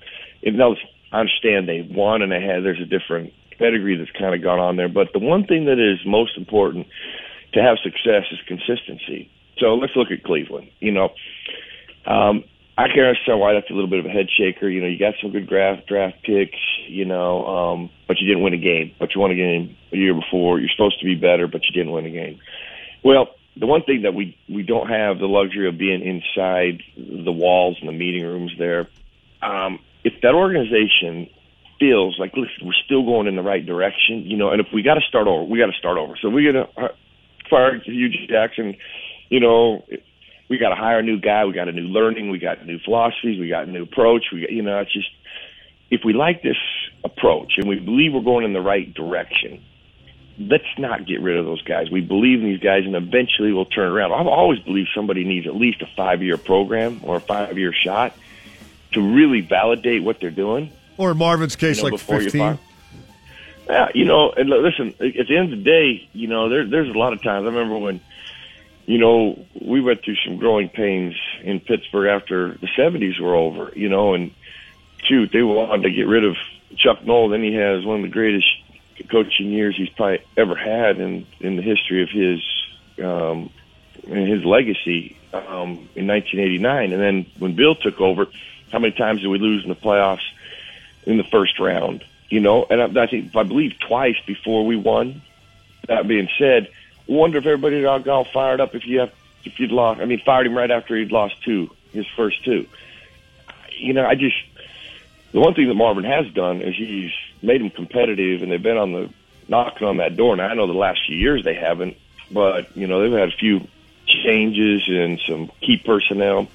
and 0.44 0.58
now 0.58 0.74
I 1.12 1.20
understand 1.20 1.68
they 1.68 1.86
won 1.88 2.22
and 2.22 2.32
they 2.32 2.40
had. 2.40 2.64
There's 2.64 2.80
a 2.80 2.86
different 2.86 3.32
pedigree 3.58 3.96
that's 3.96 4.10
kind 4.18 4.34
of 4.34 4.42
gone 4.42 4.58
on 4.58 4.76
there, 4.76 4.88
but 4.88 5.12
the 5.12 5.18
one 5.18 5.46
thing 5.46 5.66
that 5.66 5.78
is 5.78 6.04
most 6.06 6.36
important 6.36 6.86
to 7.52 7.62
have 7.62 7.76
success 7.82 8.24
is 8.32 8.38
consistency. 8.48 9.30
So 9.58 9.74
let's 9.74 9.94
look 9.94 10.10
at 10.10 10.24
Cleveland. 10.24 10.70
You 10.80 10.92
know, 10.92 11.10
um, 12.06 12.44
I 12.78 12.88
can 12.88 13.04
understand 13.04 13.38
why 13.38 13.52
that's 13.52 13.70
a 13.70 13.74
little 13.74 13.90
bit 13.90 14.00
of 14.00 14.06
a 14.06 14.08
head 14.08 14.28
shaker. 14.36 14.68
You 14.68 14.80
know, 14.80 14.86
you 14.86 14.98
got 14.98 15.14
some 15.20 15.30
good 15.30 15.48
draft 15.48 15.86
draft 15.86 16.22
picks. 16.24 16.58
You 16.88 17.04
know, 17.04 17.46
um, 17.46 17.90
but 18.08 18.18
you 18.18 18.26
didn't 18.26 18.42
win 18.42 18.54
a 18.54 18.58
game. 18.58 18.94
But 18.98 19.14
you 19.14 19.20
won 19.20 19.30
a 19.30 19.36
game 19.36 19.76
a 19.92 19.96
year 19.96 20.14
before. 20.14 20.58
You're 20.58 20.70
supposed 20.74 20.98
to 21.00 21.04
be 21.04 21.14
better, 21.14 21.46
but 21.46 21.62
you 21.66 21.72
didn't 21.72 21.92
win 21.92 22.06
a 22.06 22.10
game. 22.10 22.40
Well, 23.04 23.28
the 23.56 23.66
one 23.66 23.82
thing 23.82 24.02
that 24.02 24.14
we 24.14 24.36
we 24.48 24.62
don't 24.62 24.88
have 24.88 25.18
the 25.18 25.26
luxury 25.26 25.68
of 25.68 25.76
being 25.76 26.00
inside 26.00 26.82
the 26.96 27.32
walls 27.32 27.76
and 27.80 27.88
the 27.88 27.92
meeting 27.92 28.24
rooms 28.24 28.52
there. 28.58 28.88
Um, 29.42 29.78
if 30.04 30.14
that 30.22 30.34
organization 30.34 31.28
feels 31.78 32.16
like 32.18 32.32
listen, 32.36 32.64
we're 32.66 32.72
still 32.84 33.04
going 33.04 33.26
in 33.26 33.36
the 33.36 33.42
right 33.42 33.64
direction, 33.64 34.22
you 34.24 34.36
know, 34.36 34.50
and 34.50 34.60
if 34.60 34.68
we 34.72 34.82
got 34.82 34.94
to 34.94 35.00
start 35.08 35.26
over, 35.26 35.44
we 35.44 35.58
got 35.58 35.66
to 35.66 35.78
start 35.78 35.98
over. 35.98 36.14
So 36.20 36.28
we 36.28 36.44
got 36.44 36.52
to 36.52 36.82
uh, 36.84 36.88
fire 37.50 37.80
Hue 37.80 38.08
Jackson. 38.28 38.76
You 39.28 39.40
know, 39.40 39.84
we 40.48 40.58
got 40.58 40.68
to 40.68 40.76
hire 40.76 41.00
a 41.00 41.02
new 41.02 41.18
guy. 41.18 41.44
We 41.44 41.52
got 41.54 41.68
a 41.68 41.72
new 41.72 41.88
learning. 41.88 42.30
We 42.30 42.38
got 42.38 42.64
new 42.66 42.78
philosophies. 42.78 43.40
We 43.40 43.48
got 43.48 43.66
a 43.66 43.70
new 43.70 43.82
approach. 43.82 44.26
We 44.32 44.46
you 44.50 44.62
know, 44.62 44.78
it's 44.80 44.92
just 44.92 45.08
if 45.90 46.02
we 46.04 46.12
like 46.12 46.42
this 46.42 46.56
approach 47.04 47.54
and 47.58 47.68
we 47.68 47.78
believe 47.78 48.12
we're 48.14 48.22
going 48.22 48.44
in 48.44 48.52
the 48.52 48.60
right 48.60 48.92
direction, 48.94 49.62
let's 50.38 50.64
not 50.78 51.06
get 51.06 51.20
rid 51.20 51.36
of 51.36 51.44
those 51.44 51.62
guys. 51.62 51.90
We 51.90 52.00
believe 52.00 52.40
in 52.40 52.46
these 52.46 52.60
guys, 52.60 52.84
and 52.84 52.94
eventually 52.94 53.52
we'll 53.52 53.66
turn 53.66 53.90
around. 53.90 54.12
I've 54.12 54.26
always 54.26 54.60
believed 54.60 54.90
somebody 54.94 55.24
needs 55.24 55.46
at 55.46 55.54
least 55.54 55.82
a 55.82 55.86
five-year 55.96 56.38
program 56.38 57.00
or 57.02 57.16
a 57.16 57.20
five-year 57.20 57.72
shot 57.72 58.16
to 58.92 59.00
really 59.00 59.40
validate 59.40 60.02
what 60.02 60.20
they're 60.20 60.30
doing. 60.30 60.72
Or 60.96 61.12
in 61.12 61.18
Marvin's 61.18 61.56
case, 61.56 61.78
You 61.78 61.84
know, 61.84 61.88
like 61.90 62.00
before 62.00 62.16
you 62.16 62.30
15. 62.30 62.40
fire. 62.40 62.58
Yeah, 63.68 63.88
you 63.94 64.04
know, 64.04 64.30
and 64.32 64.50
listen, 64.50 64.88
at 65.00 65.26
the 65.28 65.36
end 65.36 65.52
of 65.52 65.58
the 65.58 65.64
day, 65.64 66.08
you 66.12 66.26
know, 66.28 66.48
there, 66.48 66.66
there's 66.66 66.88
a 66.88 66.98
lot 66.98 67.12
of 67.12 67.22
times. 67.22 67.44
I 67.44 67.46
remember 67.48 67.78
when, 67.78 68.00
you 68.86 68.98
know, 68.98 69.46
we 69.60 69.80
went 69.80 70.02
through 70.02 70.16
some 70.16 70.36
growing 70.36 70.68
pains 70.68 71.14
in 71.42 71.60
Pittsburgh 71.60 72.08
after 72.08 72.54
the 72.54 72.66
70s 72.76 73.18
were 73.20 73.34
over, 73.34 73.72
you 73.76 73.88
know, 73.88 74.14
and 74.14 74.32
shoot, 75.04 75.30
they 75.32 75.42
wanted 75.42 75.82
to 75.84 75.90
get 75.90 76.06
rid 76.08 76.24
of 76.24 76.36
Chuck 76.76 77.04
Noll. 77.04 77.28
Then 77.28 77.42
he 77.42 77.54
has 77.54 77.84
one 77.84 77.96
of 77.96 78.02
the 78.02 78.08
greatest 78.08 78.46
coaching 79.10 79.50
years 79.50 79.76
he's 79.76 79.88
probably 79.90 80.22
ever 80.36 80.54
had 80.54 80.98
in, 80.98 81.26
in 81.40 81.56
the 81.56 81.62
history 81.62 82.02
of 82.02 82.10
his, 82.10 82.40
um, 83.02 83.50
and 84.08 84.28
his 84.28 84.44
legacy, 84.44 85.16
um, 85.32 85.88
in 85.94 86.06
1989. 86.08 86.92
And 86.92 87.00
then 87.00 87.26
when 87.38 87.54
Bill 87.54 87.74
took 87.76 88.00
over, 88.00 88.26
how 88.72 88.78
many 88.78 88.94
times 88.94 89.20
did 89.20 89.28
we 89.28 89.38
lose 89.38 89.62
in 89.62 89.68
the 89.68 89.76
playoffs 89.76 90.24
in 91.04 91.18
the 91.18 91.24
first 91.24 91.60
round? 91.60 92.04
You 92.30 92.40
know, 92.40 92.66
and 92.68 92.98
I, 92.98 93.02
I 93.02 93.06
think 93.06 93.36
I 93.36 93.42
believe 93.42 93.78
twice 93.78 94.16
before 94.26 94.64
we 94.64 94.76
won. 94.76 95.20
That 95.86 96.08
being 96.08 96.28
said, 96.38 96.68
wonder 97.06 97.38
if 97.38 97.46
everybody 97.46 97.82
got 97.82 98.08
all 98.08 98.24
fired 98.24 98.60
up 98.60 98.74
if 98.74 98.86
you 98.86 99.00
have 99.00 99.12
if 99.44 99.60
you'd 99.60 99.72
lost. 99.72 100.00
I 100.00 100.06
mean, 100.06 100.20
fired 100.24 100.46
him 100.46 100.56
right 100.56 100.70
after 100.70 100.96
he'd 100.96 101.12
lost 101.12 101.42
two, 101.42 101.70
his 101.92 102.06
first 102.16 102.44
two. 102.44 102.66
You 103.76 103.92
know, 103.92 104.06
I 104.06 104.14
just 104.14 104.36
the 105.32 105.40
one 105.40 105.54
thing 105.54 105.68
that 105.68 105.74
Marvin 105.74 106.04
has 106.04 106.32
done 106.32 106.62
is 106.62 106.74
he's 106.74 107.12
made 107.42 107.60
them 107.60 107.70
competitive, 107.70 108.42
and 108.42 108.50
they've 108.50 108.62
been 108.62 108.78
on 108.78 108.92
the 108.92 109.10
knocking 109.48 109.86
on 109.86 109.98
that 109.98 110.16
door. 110.16 110.34
Now 110.36 110.48
I 110.48 110.54
know 110.54 110.66
the 110.66 110.72
last 110.72 111.00
few 111.06 111.16
years 111.16 111.44
they 111.44 111.54
haven't, 111.54 111.98
but 112.30 112.74
you 112.76 112.86
know 112.86 113.02
they've 113.02 113.18
had 113.18 113.28
a 113.28 113.36
few 113.36 113.66
changes 114.06 114.84
and 114.88 115.20
some 115.20 115.50
key 115.60 115.76
personnel 115.76 116.48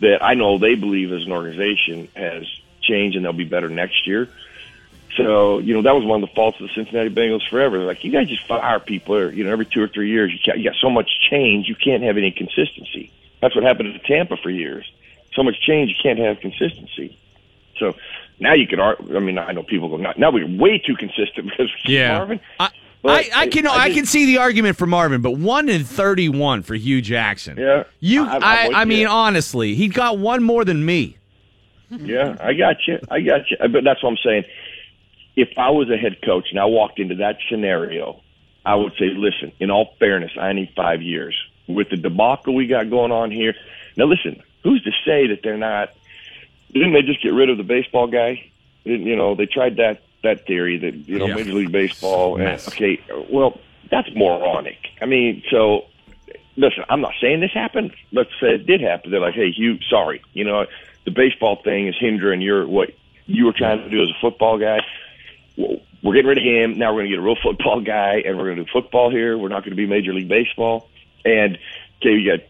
that 0.00 0.22
I 0.22 0.34
know 0.34 0.58
they 0.58 0.74
believe 0.74 1.12
as 1.12 1.24
an 1.24 1.32
organization 1.32 2.08
has 2.14 2.44
changed, 2.82 3.16
and 3.16 3.24
they'll 3.24 3.32
be 3.32 3.44
better 3.44 3.68
next 3.68 4.06
year. 4.06 4.28
So, 5.16 5.58
you 5.60 5.72
know, 5.74 5.82
that 5.82 5.94
was 5.94 6.04
one 6.04 6.22
of 6.22 6.28
the 6.28 6.34
faults 6.34 6.60
of 6.60 6.68
the 6.68 6.74
Cincinnati 6.74 7.08
Bengals 7.08 7.48
forever. 7.48 7.78
They're 7.78 7.86
like, 7.86 8.04
you 8.04 8.12
guys 8.12 8.28
just 8.28 8.46
fire 8.46 8.78
people, 8.80 9.14
or, 9.14 9.32
you 9.32 9.44
know, 9.44 9.50
every 9.50 9.64
two 9.64 9.82
or 9.82 9.88
three 9.88 10.10
years. 10.10 10.30
You, 10.32 10.38
can't, 10.44 10.58
you 10.58 10.64
got 10.64 10.78
so 10.80 10.90
much 10.90 11.08
change, 11.30 11.68
you 11.68 11.74
can't 11.74 12.02
have 12.02 12.18
any 12.18 12.30
consistency. 12.30 13.10
That's 13.40 13.54
what 13.54 13.64
happened 13.64 13.94
to 13.94 13.98
Tampa 14.00 14.36
for 14.36 14.50
years. 14.50 14.90
So 15.34 15.42
much 15.42 15.60
change, 15.62 15.90
you 15.90 15.96
can't 16.02 16.18
have 16.18 16.40
consistency. 16.40 17.18
So 17.78 17.94
now 18.38 18.54
you 18.54 18.66
could, 18.66 18.80
ar- 18.80 18.96
I 19.14 19.18
mean, 19.20 19.38
I 19.38 19.52
know 19.52 19.62
people 19.62 19.88
go, 19.88 19.96
now, 19.96 20.12
now 20.18 20.30
we're 20.30 20.46
way 20.46 20.78
too 20.78 20.96
consistent 20.96 21.46
because 21.50 21.70
Yeah. 21.86 22.18
Marvin. 22.18 22.40
I, 22.60 22.70
I, 23.08 23.30
I 23.34 23.46
can 23.48 23.66
I, 23.66 23.86
just- 23.88 23.96
can 23.96 24.06
see 24.06 24.26
the 24.26 24.38
argument 24.38 24.76
for 24.76 24.86
Marvin, 24.86 25.22
but 25.22 25.32
one 25.32 25.68
in 25.68 25.84
thirty 25.84 26.28
one 26.28 26.62
for 26.62 26.74
Hue 26.74 27.00
Jackson. 27.00 27.56
Yeah, 27.58 27.84
you. 28.00 28.24
I'm 28.24 28.42
I, 28.42 28.68
with 28.68 28.76
you. 28.78 28.86
mean, 28.86 29.06
honestly, 29.06 29.74
he 29.74 29.88
got 29.88 30.18
one 30.18 30.42
more 30.42 30.64
than 30.64 30.84
me. 30.84 31.16
Yeah, 31.90 32.36
I 32.40 32.54
got 32.54 32.76
you. 32.88 32.98
I 33.10 33.20
got 33.20 33.50
you. 33.50 33.56
But 33.60 33.84
that's 33.84 34.02
what 34.02 34.10
I'm 34.10 34.16
saying. 34.24 34.44
If 35.36 35.50
I 35.56 35.70
was 35.70 35.88
a 35.90 35.96
head 35.96 36.16
coach 36.24 36.46
and 36.50 36.58
I 36.58 36.64
walked 36.64 36.98
into 36.98 37.14
that 37.16 37.36
scenario, 37.48 38.20
I 38.64 38.74
would 38.74 38.92
say, 38.98 39.10
listen, 39.14 39.52
in 39.60 39.70
all 39.70 39.94
fairness, 39.98 40.32
I 40.40 40.52
need 40.52 40.72
five 40.74 41.02
years. 41.02 41.36
With 41.68 41.90
the 41.90 41.96
debacle 41.96 42.54
we 42.54 42.66
got 42.66 42.90
going 42.90 43.12
on 43.12 43.30
here. 43.30 43.54
Now, 43.96 44.06
listen, 44.06 44.42
who's 44.62 44.82
to 44.84 44.90
say 45.04 45.26
that 45.28 45.40
they're 45.42 45.56
not? 45.58 45.90
Didn't 46.72 46.92
they 46.92 47.02
just 47.02 47.22
get 47.22 47.32
rid 47.34 47.50
of 47.50 47.56
the 47.58 47.62
baseball 47.64 48.06
guy? 48.08 48.50
Didn't, 48.84 49.06
you 49.06 49.14
know, 49.16 49.34
they 49.34 49.46
tried 49.46 49.76
that 49.76 50.02
that 50.26 50.46
theory 50.46 50.78
that 50.78 50.94
you 51.08 51.18
know 51.18 51.26
Yeah. 51.26 51.34
Major 51.36 51.52
League 51.54 51.72
Baseball. 51.72 52.40
And, 52.40 52.60
okay, 52.68 53.00
well, 53.30 53.58
that's 53.90 54.08
moronic. 54.14 54.78
I 55.00 55.06
mean, 55.06 55.42
so 55.50 55.86
listen, 56.56 56.84
I'm 56.88 57.00
not 57.00 57.12
saying 57.20 57.40
this 57.40 57.52
happened. 57.52 57.92
Let's 58.12 58.30
say 58.40 58.54
it 58.54 58.66
did 58.66 58.80
happen. 58.80 59.10
They're 59.10 59.20
like, 59.20 59.34
hey, 59.34 59.50
Hue, 59.52 59.78
sorry, 59.88 60.22
you 60.32 60.44
know, 60.44 60.66
the 61.04 61.10
baseball 61.10 61.62
thing 61.62 61.88
is 61.88 61.94
hindering 61.98 62.40
your 62.40 62.66
what 62.66 62.90
you 63.26 63.44
were 63.46 63.52
trying 63.52 63.78
to 63.78 63.90
do 63.90 64.02
as 64.02 64.08
a 64.10 64.20
football 64.20 64.58
guy. 64.58 64.80
Well, 65.56 65.78
we're 66.02 66.14
getting 66.14 66.28
rid 66.28 66.38
of 66.38 66.44
him. 66.44 66.78
Now 66.78 66.92
we're 66.92 67.00
going 67.00 67.10
to 67.10 67.16
get 67.16 67.18
a 67.18 67.22
real 67.22 67.36
football 67.42 67.80
guy, 67.80 68.22
and 68.24 68.36
we're 68.36 68.44
going 68.44 68.56
to 68.56 68.64
do 68.64 68.70
football 68.72 69.10
here. 69.10 69.36
We're 69.38 69.48
not 69.48 69.62
going 69.62 69.70
to 69.70 69.76
be 69.76 69.86
Major 69.86 70.12
League 70.12 70.28
Baseball. 70.28 70.88
And 71.24 71.58
okay, 72.00 72.10
you 72.10 72.36
got 72.36 72.46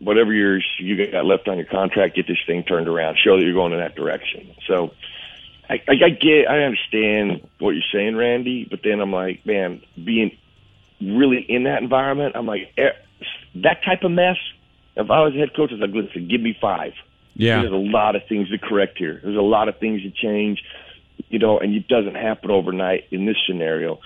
whatever 0.00 0.32
years 0.32 0.66
you 0.78 1.10
got 1.10 1.24
left 1.24 1.48
on 1.48 1.56
your 1.56 1.66
contract. 1.66 2.16
Get 2.16 2.26
this 2.26 2.38
thing 2.46 2.64
turned 2.64 2.88
around. 2.88 3.18
Show 3.22 3.36
that 3.36 3.44
you're 3.44 3.54
going 3.54 3.72
in 3.72 3.78
that 3.78 3.94
direction. 3.94 4.54
So. 4.66 4.92
I, 5.68 5.74
I, 5.88 5.92
I 5.92 6.10
get, 6.10 6.48
I 6.48 6.62
understand 6.62 7.46
what 7.58 7.70
you're 7.70 7.82
saying, 7.92 8.16
Randy, 8.16 8.66
but 8.68 8.80
then 8.82 9.00
I'm 9.00 9.12
like, 9.12 9.44
man, 9.44 9.82
being 10.02 10.36
really 11.00 11.44
in 11.48 11.64
that 11.64 11.82
environment, 11.82 12.36
I'm 12.36 12.46
like, 12.46 12.72
eh, 12.78 12.90
that 13.56 13.84
type 13.84 14.02
of 14.02 14.10
mess. 14.10 14.36
If 14.96 15.10
I 15.10 15.20
was 15.22 15.34
a 15.34 15.38
head 15.38 15.54
coach, 15.54 15.70
I'd 15.72 15.78
like, 15.78 15.90
listen, 15.90 16.28
give 16.28 16.40
me 16.40 16.56
five. 16.60 16.92
Yeah. 17.34 17.60
There's 17.60 17.72
a 17.72 17.76
lot 17.76 18.16
of 18.16 18.22
things 18.28 18.48
to 18.50 18.58
correct 18.58 18.98
here. 18.98 19.20
There's 19.22 19.36
a 19.36 19.40
lot 19.40 19.68
of 19.68 19.78
things 19.78 20.02
to 20.02 20.10
change, 20.10 20.62
you 21.28 21.38
know, 21.38 21.58
and 21.58 21.74
it 21.74 21.86
doesn't 21.86 22.16
happen 22.16 22.50
overnight 22.50 23.04
in 23.10 23.26
this 23.26 23.36
scenario. 23.46 24.00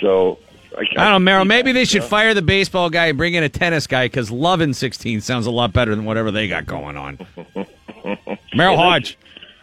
So 0.00 0.38
I, 0.76 0.82
I 0.98 1.10
don't 1.10 1.24
know, 1.24 1.30
Merril. 1.30 1.46
Maybe 1.46 1.72
they 1.72 1.84
should 1.84 2.04
fire 2.04 2.34
the 2.34 2.42
baseball 2.42 2.90
guy 2.90 3.06
and 3.06 3.18
bring 3.18 3.34
in 3.34 3.42
a 3.42 3.48
tennis 3.48 3.86
guy 3.86 4.06
because 4.06 4.30
Love 4.30 4.60
in 4.60 4.74
16 4.74 5.20
sounds 5.20 5.46
a 5.46 5.50
lot 5.50 5.72
better 5.72 5.94
than 5.94 6.04
whatever 6.04 6.30
they 6.30 6.48
got 6.48 6.66
going 6.66 6.96
on. 6.96 7.16
Merril 8.54 8.76
Hoge. 8.76 9.16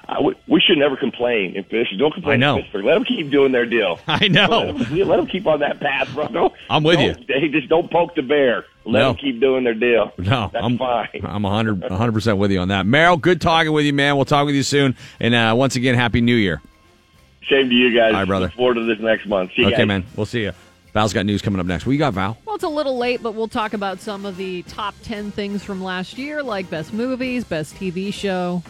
I, 0.09 0.21
we, 0.21 0.35
we 0.47 0.61
should 0.61 0.77
never 0.77 0.95
complain. 0.95 1.55
If 1.57 1.67
this, 1.69 1.87
don't 1.97 2.13
complain. 2.13 2.35
I 2.35 2.37
know. 2.37 2.55
to 2.57 2.61
Pittsburgh. 2.63 2.85
Let 2.85 2.93
them 2.93 3.03
keep 3.03 3.29
doing 3.29 3.51
their 3.51 3.65
deal. 3.65 3.99
I 4.07 4.27
know. 4.29 4.47
Let 4.47 4.89
them, 4.89 5.07
let 5.07 5.17
them 5.17 5.27
keep 5.27 5.45
on 5.45 5.59
that 5.59 5.79
path, 5.81 6.09
bro. 6.13 6.27
Don't, 6.29 6.53
I'm 6.69 6.83
with 6.83 6.97
don't- 6.99 7.29
Hey, 7.29 7.49
just 7.49 7.67
don't 7.67 7.91
poke 7.91 8.15
the 8.15 8.21
bear. 8.21 8.65
Let 8.85 8.99
No. 9.01 9.07
them 9.09 9.15
keep 9.17 9.41
doing 9.41 9.65
their 9.65 9.73
deal. 9.73 10.13
No, 10.17 10.49
That's 10.53 10.63
I'm 10.63 10.77
fine. 10.77 11.09
I'm 11.23 11.43
100 11.43 12.13
percent 12.13 12.37
with 12.37 12.51
you 12.51 12.59
on 12.59 12.69
that. 12.69 12.85
Merril, 12.85 13.19
good 13.19 13.41
talking 13.41 13.73
with 13.73 13.85
you, 13.85 13.91
man. 13.91 14.15
We'll 14.15 14.23
talk 14.25 14.45
with 14.45 14.55
you 14.55 14.63
soon. 14.63 14.95
And 15.19 15.35
uh, 15.35 15.53
once 15.57 15.75
again, 15.75 15.95
happy 15.95 16.21
New 16.21 16.35
Year. 16.35 16.61
Same 17.49 17.69
to 17.69 17.75
you 17.75 17.93
guys. 17.93 18.13
All 18.13 18.19
right, 18.19 18.25
brother. 18.25 18.45
Look 18.47 18.55
forward 18.55 18.75
to 18.75 18.85
this 18.85 18.99
next 18.99 19.25
month. 19.27 19.51
See 19.55 19.61
you 19.63 19.67
okay, 19.67 19.77
guys. 19.77 19.87
man. 19.87 20.05
We'll 20.15 20.25
see 20.25 20.43
you. 20.43 20.53
Val's 20.93 21.13
got 21.13 21.25
news 21.25 21.41
coming 21.41 21.59
up 21.59 21.65
next. 21.65 21.85
What 21.85 21.91
you 21.91 21.99
got, 21.99 22.13
Val? 22.13 22.37
Well, 22.45 22.55
it's 22.55 22.63
a 22.63 22.69
little 22.69 22.97
late, 22.97 23.21
but 23.21 23.35
we'll 23.35 23.47
talk 23.49 23.73
about 23.73 23.99
some 23.99 24.25
of 24.25 24.35
the 24.37 24.63
top 24.63 24.95
10 25.03 25.31
things 25.31 25.63
from 25.63 25.83
last 25.83 26.17
year, 26.17 26.41
like 26.41 26.69
best 26.69 26.91
movies, 26.93 27.43
best 27.43 27.75
TV 27.75 28.11
show. 28.13 28.63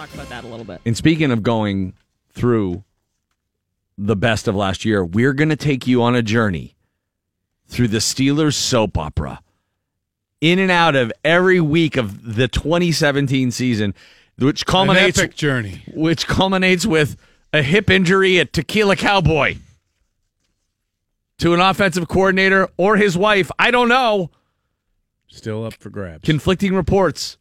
We'll 0.00 0.06
talk 0.06 0.14
about 0.14 0.28
that 0.30 0.44
a 0.44 0.46
little 0.46 0.64
bit. 0.64 0.80
And 0.86 0.96
speaking 0.96 1.30
of 1.30 1.42
going 1.42 1.92
through 2.30 2.84
the 3.98 4.16
best 4.16 4.48
of 4.48 4.56
last 4.56 4.86
year, 4.86 5.04
we're 5.04 5.34
going 5.34 5.50
to 5.50 5.56
take 5.56 5.86
you 5.86 6.02
on 6.02 6.14
a 6.14 6.22
journey 6.22 6.74
through 7.66 7.88
the 7.88 7.98
Steelers 7.98 8.54
soap 8.54 8.96
opera. 8.96 9.42
In 10.40 10.58
and 10.58 10.70
out 10.70 10.96
of 10.96 11.12
every 11.22 11.60
week 11.60 11.98
of 11.98 12.34
the 12.36 12.48
2017 12.48 13.50
season, 13.50 13.94
which 14.38 14.64
culminates 14.64 15.18
epic 15.18 15.36
journey. 15.36 15.82
which 15.92 16.26
culminates 16.26 16.86
with 16.86 17.18
a 17.52 17.62
hip 17.62 17.90
injury 17.90 18.40
at 18.40 18.54
Tequila 18.54 18.96
Cowboy 18.96 19.56
to 21.36 21.52
an 21.52 21.60
offensive 21.60 22.08
coordinator 22.08 22.68
or 22.78 22.96
his 22.96 23.18
wife. 23.18 23.50
I 23.58 23.70
don't 23.70 23.90
know. 23.90 24.30
Still 25.26 25.66
up 25.66 25.74
for 25.74 25.90
grabs. 25.90 26.24
Conflicting 26.24 26.74
reports. 26.74 27.36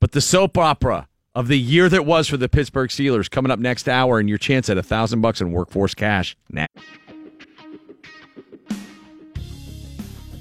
But 0.00 0.12
the 0.12 0.22
soap 0.22 0.56
opera 0.56 1.06
of 1.38 1.46
the 1.46 1.56
year 1.56 1.88
that 1.88 2.04
was 2.04 2.26
for 2.26 2.36
the 2.36 2.48
Pittsburgh 2.48 2.90
Steelers 2.90 3.30
coming 3.30 3.52
up 3.52 3.60
next 3.60 3.88
hour 3.88 4.18
and 4.18 4.28
your 4.28 4.38
chance 4.38 4.68
at 4.68 4.76
a 4.76 4.82
thousand 4.82 5.20
bucks 5.20 5.40
in 5.40 5.52
workforce 5.52 5.94
cash. 5.94 6.36
Now. 6.50 6.66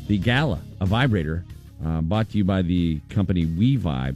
The 0.07 0.17
Gala, 0.17 0.59
a 0.81 0.87
vibrator 0.87 1.45
uh, 1.85 2.01
bought 2.01 2.31
to 2.31 2.39
you 2.39 2.43
by 2.43 2.63
the 2.63 2.99
company 3.09 3.45
WeVibe, 3.45 4.15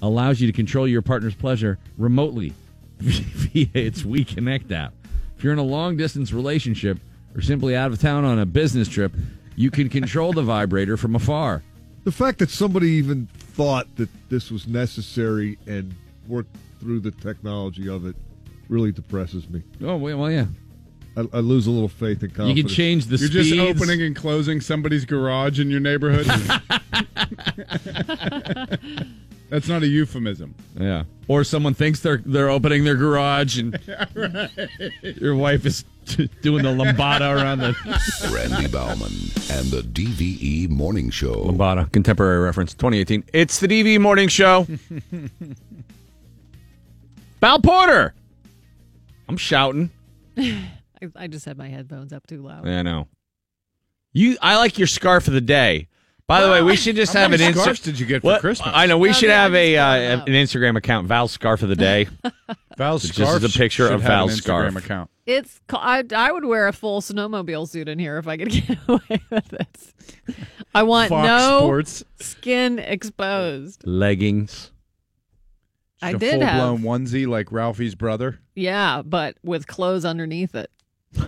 allows 0.00 0.40
you 0.40 0.46
to 0.46 0.52
control 0.52 0.86
your 0.86 1.02
partner's 1.02 1.34
pleasure 1.34 1.80
remotely 1.98 2.54
via 3.00 3.66
its 3.74 4.02
WeConnect 4.02 4.70
app. 4.70 4.94
If 5.36 5.42
you're 5.42 5.52
in 5.52 5.58
a 5.58 5.64
long 5.64 5.96
distance 5.96 6.32
relationship 6.32 6.98
or 7.34 7.40
simply 7.40 7.74
out 7.74 7.90
of 7.90 8.00
town 8.00 8.24
on 8.24 8.38
a 8.38 8.46
business 8.46 8.86
trip, 8.86 9.10
you 9.56 9.72
can 9.72 9.88
control 9.88 10.32
the 10.32 10.42
vibrator 10.42 10.96
from 10.96 11.16
afar. 11.16 11.64
The 12.04 12.12
fact 12.12 12.38
that 12.38 12.50
somebody 12.50 12.90
even 12.90 13.26
thought 13.34 13.96
that 13.96 14.08
this 14.28 14.52
was 14.52 14.68
necessary 14.68 15.58
and 15.66 15.96
worked 16.28 16.54
through 16.80 17.00
the 17.00 17.10
technology 17.10 17.88
of 17.88 18.06
it 18.06 18.16
really 18.68 18.92
depresses 18.92 19.48
me. 19.48 19.62
Oh, 19.82 19.96
well, 19.96 20.18
well 20.18 20.30
yeah. 20.30 20.46
I, 21.16 21.26
I 21.32 21.38
lose 21.40 21.66
a 21.66 21.70
little 21.70 21.88
faith 21.88 22.22
and 22.22 22.30
You 22.48 22.54
can 22.62 22.68
change 22.68 23.06
the 23.06 23.16
You're 23.16 23.28
speeds. 23.28 23.48
just 23.50 23.60
opening 23.60 24.02
and 24.02 24.16
closing 24.16 24.60
somebody's 24.60 25.04
garage 25.04 25.60
in 25.60 25.70
your 25.70 25.80
neighborhood. 25.80 26.26
That's 29.50 29.68
not 29.68 29.82
a 29.82 29.86
euphemism. 29.86 30.54
Yeah. 30.80 31.02
Or 31.28 31.44
someone 31.44 31.74
thinks 31.74 32.00
they're 32.00 32.22
they're 32.24 32.48
opening 32.48 32.84
their 32.84 32.94
garage 32.94 33.58
and 33.58 33.78
right. 34.14 34.48
your 35.02 35.36
wife 35.36 35.66
is 35.66 35.84
doing 36.40 36.62
the 36.62 36.70
lambada 36.70 37.36
around 37.36 37.58
the 37.58 37.74
Randy 38.34 38.66
Baumann 38.68 39.12
and 39.50 39.66
the 39.70 39.82
DVE 39.82 40.70
Morning 40.70 41.10
Show. 41.10 41.34
Lambada, 41.34 41.92
contemporary 41.92 42.42
reference, 42.42 42.72
2018. 42.72 43.24
It's 43.34 43.60
the 43.60 43.68
DV 43.68 44.00
Morning 44.00 44.28
Show. 44.28 44.66
Val 47.42 47.58
Porter. 47.60 48.14
I'm 49.28 49.36
shouting. 49.36 49.90
I, 50.38 50.62
I 51.16 51.26
just 51.26 51.44
had 51.44 51.58
my 51.58 51.68
headphones 51.68 52.12
up 52.12 52.24
too 52.26 52.40
loud. 52.40 52.64
Yeah, 52.66 52.78
I 52.78 52.82
know. 52.82 53.08
You, 54.12 54.36
I 54.40 54.56
like 54.58 54.78
your 54.78 54.86
scarf 54.86 55.26
of 55.26 55.34
the 55.34 55.40
day. 55.40 55.88
By 56.28 56.40
the 56.40 56.48
way, 56.50 56.62
we 56.62 56.76
should 56.76 56.94
just 56.96 57.12
How 57.12 57.22
have 57.22 57.32
an 57.32 57.40
many 57.40 57.52
Insta- 57.52 57.82
did 57.82 57.98
you 57.98 58.06
get 58.06 58.20
for 58.22 58.26
What? 58.28 58.40
Christmas? 58.42 58.70
I 58.72 58.86
know 58.86 58.96
we 58.96 59.08
No, 59.08 59.12
should 59.12 59.28
no, 59.28 59.34
I 59.34 59.38
have 59.38 59.52
just 59.52 59.58
a 59.60 59.74
got 59.74 59.98
it 59.98 60.06
uh, 60.20 60.24
an 60.24 60.32
Instagram 60.32 60.76
account, 60.76 61.08
Val's 61.08 61.32
scarf 61.32 61.62
of 61.62 61.68
the 61.68 61.74
day. 61.76 62.06
Val's 62.78 63.04
It's 63.04 63.14
scarf 63.16 63.42
just 63.42 63.54
a 63.56 63.58
picture 63.58 63.86
should 63.88 63.92
of 63.94 64.02
have 64.02 64.10
an 64.10 64.16
Val's 64.28 64.40
Instagram 64.40 64.70
scarf. 64.70 64.84
account. 64.84 65.10
It's 65.26 65.60
ca- 65.66 65.78
I, 65.82 66.04
I 66.14 66.30
would 66.32 66.44
wear 66.44 66.68
a 66.68 66.72
full 66.72 67.00
snowmobile 67.02 67.68
suit 67.68 67.88
in 67.88 67.98
here 67.98 68.18
if 68.18 68.28
I 68.28 68.36
could 68.36 68.50
get 68.52 68.78
away 68.86 69.20
with 69.30 69.48
this. 69.48 69.94
I 70.74 70.84
want 70.84 71.08
Fox 71.08 71.26
no 71.26 71.58
Sports. 71.58 72.04
skin 72.20 72.78
exposed. 72.78 73.84
Leggings. 73.84 74.70
I 76.02 76.12
Just 76.12 76.22
a 76.24 76.30
did 76.32 76.42
have- 76.42 76.60
full-blown 76.60 77.04
onesie 77.06 77.26
like 77.26 77.52
Ralphie's 77.52 77.94
brother. 77.94 78.40
Yeah, 78.54 79.02
but 79.02 79.36
with 79.42 79.66
clothes 79.66 80.04
underneath 80.04 80.54
it. 80.54 80.70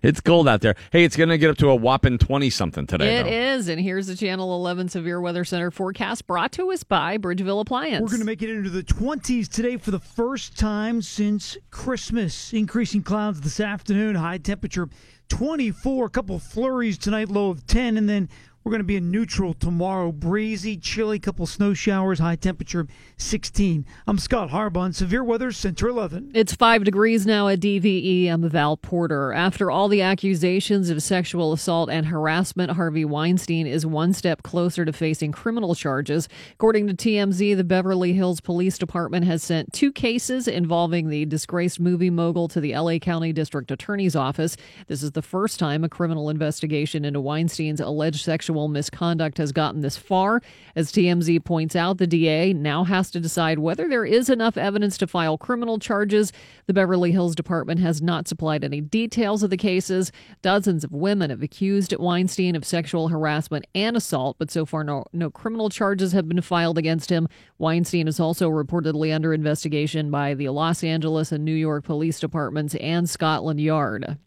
It's 0.00 0.20
cold 0.20 0.46
out 0.46 0.60
there. 0.60 0.76
Hey, 0.92 1.02
it's 1.02 1.16
going 1.16 1.30
to 1.30 1.38
get 1.38 1.50
up 1.50 1.56
to 1.56 1.68
a 1.70 1.74
whopping 1.74 2.18
20 2.18 2.50
something 2.50 2.86
today. 2.86 3.16
It 3.18 3.22
though. 3.24 3.30
is, 3.30 3.68
and 3.68 3.80
here's 3.80 4.06
the 4.06 4.14
Channel 4.14 4.54
11 4.54 4.90
Severe 4.90 5.20
Weather 5.20 5.44
Center 5.44 5.72
forecast 5.72 6.28
brought 6.28 6.52
to 6.52 6.70
us 6.70 6.84
by 6.84 7.18
Bridgeville 7.18 7.60
Appliance. 7.60 8.00
We're 8.02 8.08
going 8.08 8.20
to 8.20 8.26
make 8.26 8.42
it 8.42 8.50
into 8.50 8.70
the 8.70 8.84
20s 8.84 9.48
today 9.48 9.76
for 9.76 9.90
the 9.90 9.98
first 9.98 10.56
time 10.56 11.02
since 11.02 11.56
Christmas. 11.72 12.52
Increasing 12.52 13.02
clouds 13.02 13.40
this 13.40 13.58
afternoon, 13.58 14.14
high 14.14 14.38
temperature 14.38 14.88
24, 15.30 16.06
a 16.06 16.10
couple 16.10 16.38
flurries 16.38 16.96
tonight, 16.96 17.28
low 17.28 17.50
of 17.50 17.66
10, 17.66 17.96
and 17.96 18.08
then 18.08 18.28
we're 18.66 18.70
going 18.70 18.80
to 18.80 18.84
be 18.84 18.96
in 18.96 19.12
neutral 19.12 19.54
tomorrow. 19.54 20.10
Breezy, 20.10 20.76
chilly, 20.76 21.20
couple 21.20 21.46
snow 21.46 21.72
showers, 21.72 22.18
high 22.18 22.34
temperature 22.34 22.88
16. 23.16 23.86
I'm 24.08 24.18
Scott 24.18 24.50
Harbaugh, 24.50 24.92
Severe 24.92 25.22
Weather 25.22 25.52
Center 25.52 25.86
11. 25.86 26.32
It's 26.34 26.52
five 26.52 26.82
degrees 26.82 27.24
now 27.24 27.46
at 27.46 27.60
DVE. 27.60 28.28
I'm 28.28 28.48
Val 28.48 28.76
Porter. 28.76 29.32
After 29.32 29.70
all 29.70 29.86
the 29.86 30.02
accusations 30.02 30.90
of 30.90 31.00
sexual 31.00 31.52
assault 31.52 31.90
and 31.90 32.06
harassment, 32.06 32.72
Harvey 32.72 33.04
Weinstein 33.04 33.68
is 33.68 33.86
one 33.86 34.12
step 34.12 34.42
closer 34.42 34.84
to 34.84 34.92
facing 34.92 35.30
criminal 35.30 35.76
charges. 35.76 36.28
According 36.54 36.88
to 36.88 36.94
TMZ, 36.94 37.56
the 37.56 37.62
Beverly 37.62 38.14
Hills 38.14 38.40
Police 38.40 38.78
Department 38.78 39.26
has 39.26 39.44
sent 39.44 39.72
two 39.72 39.92
cases 39.92 40.48
involving 40.48 41.08
the 41.08 41.24
disgraced 41.24 41.78
movie 41.78 42.10
mogul 42.10 42.48
to 42.48 42.60
the 42.60 42.76
LA 42.76 42.98
County 42.98 43.32
District 43.32 43.70
Attorney's 43.70 44.16
Office. 44.16 44.56
This 44.88 45.04
is 45.04 45.12
the 45.12 45.22
first 45.22 45.60
time 45.60 45.84
a 45.84 45.88
criminal 45.88 46.28
investigation 46.28 47.04
into 47.04 47.20
Weinstein's 47.20 47.80
alleged 47.80 48.24
sexual 48.24 48.55
misconduct 48.68 49.38
has 49.38 49.52
gotten 49.52 49.80
this 49.80 49.96
far. 49.96 50.40
As 50.74 50.90
TMZ 50.90 51.44
points 51.44 51.76
out, 51.76 51.98
the 51.98 52.06
DA 52.06 52.52
now 52.52 52.84
has 52.84 53.10
to 53.10 53.20
decide 53.20 53.58
whether 53.58 53.88
there 53.88 54.04
is 54.04 54.28
enough 54.28 54.56
evidence 54.56 54.98
to 54.98 55.06
file 55.06 55.38
criminal 55.38 55.78
charges. 55.78 56.32
The 56.66 56.74
Beverly 56.74 57.12
Hills 57.12 57.34
Department 57.34 57.80
has 57.80 58.02
not 58.02 58.26
supplied 58.26 58.64
any 58.64 58.80
details 58.80 59.42
of 59.42 59.50
the 59.50 59.56
cases. 59.56 60.10
Dozens 60.42 60.84
of 60.84 60.92
women 60.92 61.30
have 61.30 61.42
accused 61.42 61.94
Weinstein 61.96 62.56
of 62.56 62.64
sexual 62.64 63.08
harassment 63.08 63.66
and 63.74 63.96
assault, 63.96 64.36
but 64.38 64.50
so 64.50 64.66
far 64.66 64.82
no, 64.82 65.04
no 65.12 65.30
criminal 65.30 65.68
charges 65.68 66.12
have 66.12 66.28
been 66.28 66.40
filed 66.40 66.78
against 66.78 67.10
him. 67.10 67.28
Weinstein 67.58 68.08
is 68.08 68.18
also 68.18 68.50
reportedly 68.50 69.14
under 69.14 69.32
investigation 69.32 70.10
by 70.10 70.34
the 70.34 70.48
Los 70.48 70.82
Angeles 70.82 71.32
and 71.32 71.44
New 71.44 71.54
York 71.54 71.84
police 71.84 72.18
departments 72.18 72.74
and 72.76 73.08
Scotland 73.08 73.60
Yard. 73.60 74.18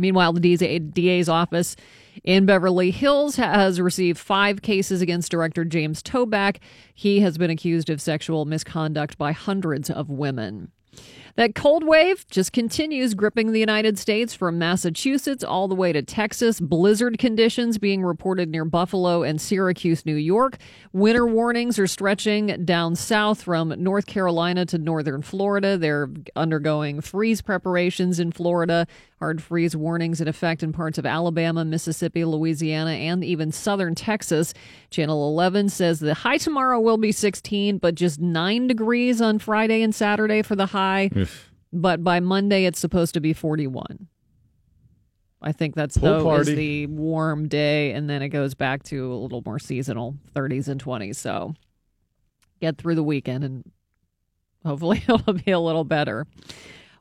Meanwhile, 0.00 0.32
the 0.32 0.56
DA 0.56 0.78
DA's 0.78 1.28
office 1.28 1.76
in 2.24 2.46
Beverly 2.46 2.90
Hills 2.90 3.36
has 3.36 3.80
received 3.80 4.18
five 4.18 4.62
cases 4.62 5.00
against 5.00 5.30
director 5.30 5.64
James 5.64 6.02
Toback. 6.02 6.56
He 6.94 7.20
has 7.20 7.38
been 7.38 7.50
accused 7.50 7.90
of 7.90 8.00
sexual 8.00 8.44
misconduct 8.44 9.16
by 9.16 9.32
hundreds 9.32 9.90
of 9.90 10.10
women. 10.10 10.72
That 11.40 11.54
cold 11.54 11.84
wave 11.84 12.26
just 12.28 12.52
continues 12.52 13.14
gripping 13.14 13.52
the 13.52 13.60
United 13.60 13.98
States 13.98 14.34
from 14.34 14.58
Massachusetts 14.58 15.42
all 15.42 15.68
the 15.68 15.74
way 15.74 15.90
to 15.90 16.02
Texas. 16.02 16.60
Blizzard 16.60 17.18
conditions 17.18 17.78
being 17.78 18.04
reported 18.04 18.50
near 18.50 18.66
Buffalo 18.66 19.22
and 19.22 19.40
Syracuse, 19.40 20.04
New 20.04 20.16
York. 20.16 20.58
Winter 20.92 21.26
warnings 21.26 21.78
are 21.78 21.86
stretching 21.86 22.66
down 22.66 22.94
south 22.94 23.42
from 23.42 23.70
North 23.82 24.04
Carolina 24.04 24.66
to 24.66 24.76
northern 24.76 25.22
Florida. 25.22 25.78
They're 25.78 26.10
undergoing 26.36 27.00
freeze 27.00 27.40
preparations 27.40 28.20
in 28.20 28.32
Florida. 28.32 28.86
Hard 29.18 29.42
freeze 29.42 29.76
warnings 29.76 30.22
in 30.22 30.28
effect 30.28 30.62
in 30.62 30.72
parts 30.72 30.96
of 30.96 31.04
Alabama, 31.04 31.62
Mississippi, 31.62 32.24
Louisiana, 32.24 32.92
and 32.92 33.22
even 33.22 33.52
southern 33.52 33.94
Texas. 33.94 34.54
Channel 34.88 35.28
11 35.28 35.68
says 35.68 36.00
the 36.00 36.14
high 36.14 36.38
tomorrow 36.38 36.80
will 36.80 36.96
be 36.96 37.12
16, 37.12 37.78
but 37.78 37.94
just 37.94 38.18
9 38.18 38.66
degrees 38.66 39.20
on 39.20 39.38
Friday 39.38 39.82
and 39.82 39.94
Saturday 39.94 40.40
for 40.40 40.56
the 40.56 40.66
high. 40.66 41.10
But 41.72 42.02
by 42.02 42.20
Monday, 42.20 42.64
it's 42.64 42.80
supposed 42.80 43.14
to 43.14 43.20
be 43.20 43.32
41. 43.32 44.08
I 45.42 45.52
think 45.52 45.74
that's 45.74 45.96
Pool 45.96 46.24
though 46.24 46.34
is 46.36 46.46
the 46.46 46.86
warm 46.86 47.48
day, 47.48 47.92
and 47.92 48.10
then 48.10 48.22
it 48.22 48.28
goes 48.28 48.54
back 48.54 48.82
to 48.84 49.12
a 49.12 49.16
little 49.16 49.42
more 49.44 49.58
seasonal, 49.58 50.16
30s 50.34 50.68
and 50.68 50.82
20s. 50.82 51.16
So 51.16 51.54
get 52.60 52.76
through 52.76 52.96
the 52.96 53.02
weekend, 53.02 53.44
and 53.44 53.64
hopefully 54.64 55.02
it'll 55.08 55.32
be 55.32 55.50
a 55.50 55.58
little 55.58 55.84
better. 55.84 56.26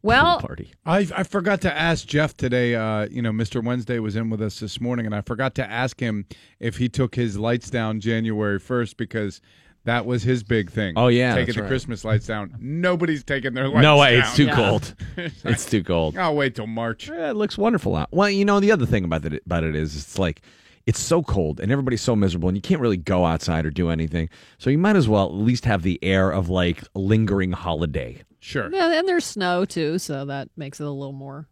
Well, 0.02 0.40
party. 0.40 0.72
I, 0.86 1.08
I 1.14 1.24
forgot 1.24 1.60
to 1.62 1.78
ask 1.78 2.08
Jeff 2.08 2.38
today. 2.38 2.76
Uh, 2.76 3.08
you 3.12 3.22
know, 3.22 3.32
Mr. 3.32 3.62
Wednesday 3.62 4.00
was 4.00 4.16
in 4.16 4.30
with 4.30 4.42
us 4.42 4.62
this 4.62 4.80
morning, 4.80 5.06
and 5.06 5.14
I 5.14 5.20
forgot 5.20 5.56
to 5.56 5.70
ask 5.70 6.00
him 6.00 6.26
if 6.62 6.78
he 6.78 6.88
took 6.88 7.16
his 7.16 7.38
lights 7.38 7.70
down 7.70 8.00
January 8.00 8.62
1st 8.62 8.96
because 8.96 9.42
that 9.86 10.06
was 10.06 10.24
his 10.24 10.44
big 10.44 10.70
thing. 10.72 10.94
Oh, 10.98 11.08
yeah, 11.08 11.36
taking 11.36 11.56
the 11.56 11.62
right. 11.62 11.68
Christmas 11.68 12.04
lights 12.06 12.28
down. 12.28 12.56
Nobody's 12.60 13.24
taking 13.24 13.54
their 13.54 13.66
lights 13.68 13.76
down. 13.76 13.82
No 13.84 13.98
way, 13.98 14.18
down. 14.18 14.22
it's 14.28 14.36
too 14.36 14.48
cold. 14.50 14.94
It's 15.18 15.66
too 15.70 15.84
cold. 15.84 16.18
I'll 16.18 16.36
wait 16.36 16.56
till 16.56 16.68
March. 16.68 17.10
Yeah, 17.10 17.32
it 17.32 17.36
looks 17.36 17.58
wonderful 17.58 17.96
out. 17.96 18.10
Well, 18.12 18.30
you 18.30 18.46
know, 18.46 18.60
the 18.60 18.72
other 18.72 18.86
thing 18.86 19.04
about 19.06 19.26
it, 19.26 19.42
about 19.46 19.64
it 19.64 19.76
is 19.76 19.96
it's 19.96 20.20
like 20.20 20.42
it's 20.86 21.00
so 21.00 21.22
cold 21.22 21.60
and 21.60 21.72
everybody's 21.72 22.02
so 22.02 22.16
miserable 22.16 22.50
and 22.50 22.58
you 22.58 22.62
can't 22.62 22.82
really 22.82 22.98
go 22.98 23.26
outside 23.26 23.66
or 23.66 23.70
do 23.70 23.90
anything. 23.90 24.30
So 24.58 24.70
you 24.70 24.78
might 24.78 24.96
as 24.96 25.08
well 25.08 25.26
at 25.28 25.34
least 25.34 25.66
have 25.66 25.84
the 25.84 26.00
air 26.04 26.32
of 26.32 26.50
like 26.50 26.84
lingering 26.96 27.52
holiday. 27.52 28.24
Sure. 28.40 28.70
yeah, 28.72 28.94
and 28.98 29.08
there's 29.08 29.26
snow 29.26 29.66
too, 29.66 30.00
so 30.00 30.26
that 30.26 30.50
makes 30.56 30.80
it 30.80 30.86
a 30.88 30.90
little 30.90 31.12
more 31.14 31.48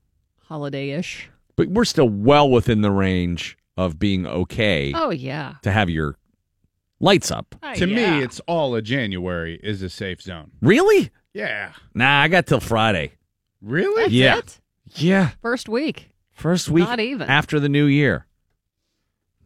holiday-ish. 0.46 1.30
But 1.56 1.68
we're 1.70 1.86
still 1.86 2.10
well 2.10 2.50
within 2.50 2.82
the 2.82 2.92
range 2.92 3.58
of 3.76 4.00
being 4.00 4.26
okay 4.26 4.92
Oh 4.96 5.10
yeah. 5.12 5.56
to 5.64 5.72
have 5.72 5.90
your 5.90 6.18
lights 7.00 7.32
up. 7.32 7.56
Oh, 7.62 7.74
to 7.76 7.88
yeah. 7.88 8.18
me, 8.18 8.24
it's 8.24 8.40
all 8.48 8.76
of 8.76 8.84
January 8.84 9.60
is 9.64 9.82
a 9.82 9.90
safe 9.90 10.22
zone. 10.22 10.52
Really? 10.62 11.10
Yeah. 11.34 11.74
Nah, 11.94 12.22
I 12.22 12.28
got 12.28 12.48
till 12.48 12.60
Friday. 12.60 13.14
Really? 13.62 14.04
That's 14.04 14.14
yeah. 14.14 14.38
it? 14.38 14.60
Yeah. 14.96 15.30
First 15.42 15.70
week. 15.70 16.10
First 16.32 16.70
week 16.70 16.86
Not 16.86 17.00
even. 17.00 17.28
after 17.30 17.60
the 17.60 17.70
new 17.70 17.86
year. 17.86 18.26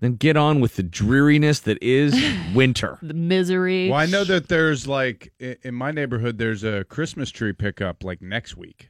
then 0.01 0.15
get 0.15 0.35
on 0.35 0.59
with 0.59 0.75
the 0.75 0.83
dreariness 0.83 1.59
that 1.61 1.77
is 1.81 2.13
winter. 2.55 2.97
The 3.01 3.13
misery. 3.13 3.89
Well, 3.89 3.99
I 3.99 4.05
know 4.07 4.23
that 4.23 4.47
there's 4.49 4.87
like 4.87 5.31
in 5.39 5.73
my 5.75 5.91
neighborhood, 5.91 6.37
there's 6.37 6.63
a 6.63 6.83
Christmas 6.85 7.29
tree 7.31 7.53
pickup 7.53 8.03
like 8.03 8.21
next 8.21 8.57
week. 8.57 8.89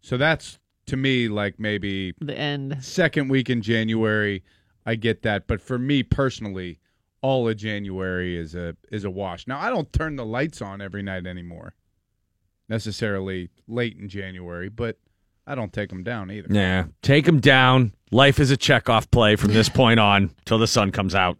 So 0.00 0.16
that's 0.16 0.58
to 0.86 0.96
me 0.96 1.28
like 1.28 1.58
maybe 1.58 2.14
the 2.20 2.38
end. 2.38 2.82
second 2.82 3.28
week 3.28 3.50
in 3.50 3.60
January. 3.60 4.44
I 4.86 4.94
get 4.94 5.22
that, 5.22 5.46
but 5.46 5.60
for 5.60 5.78
me 5.78 6.02
personally, 6.02 6.78
all 7.20 7.48
of 7.48 7.56
January 7.56 8.36
is 8.36 8.54
a 8.54 8.76
is 8.90 9.04
a 9.04 9.10
wash. 9.10 9.46
Now 9.46 9.58
I 9.58 9.70
don't 9.70 9.92
turn 9.92 10.16
the 10.16 10.24
lights 10.24 10.62
on 10.62 10.80
every 10.80 11.02
night 11.02 11.26
anymore, 11.26 11.74
necessarily 12.68 13.50
late 13.66 13.96
in 13.96 14.08
January, 14.08 14.68
but 14.68 14.98
I 15.46 15.54
don't 15.54 15.72
take 15.72 15.88
them 15.88 16.02
down 16.04 16.30
either. 16.30 16.48
Yeah, 16.50 16.86
take 17.02 17.24
them 17.24 17.40
down. 17.40 17.94
Life 18.10 18.38
is 18.38 18.50
a 18.50 18.56
checkoff 18.56 19.10
play 19.10 19.36
from 19.36 19.52
this 19.52 19.68
point 19.68 20.00
on 20.00 20.30
till 20.44 20.58
the 20.58 20.66
sun 20.66 20.92
comes 20.92 21.14
out. 21.14 21.38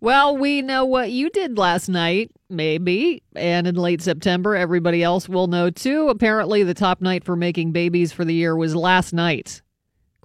Well, 0.00 0.36
we 0.36 0.62
know 0.62 0.84
what 0.84 1.10
you 1.10 1.28
did 1.28 1.58
last 1.58 1.88
night, 1.88 2.30
maybe. 2.48 3.22
And 3.34 3.66
in 3.66 3.74
late 3.74 4.00
September, 4.00 4.54
everybody 4.54 5.02
else 5.02 5.28
will 5.28 5.48
know 5.48 5.70
too. 5.70 6.08
Apparently, 6.08 6.62
the 6.62 6.74
top 6.74 7.00
night 7.00 7.24
for 7.24 7.34
making 7.34 7.72
babies 7.72 8.12
for 8.12 8.24
the 8.24 8.34
year 8.34 8.56
was 8.56 8.76
last 8.76 9.12
night. 9.12 9.60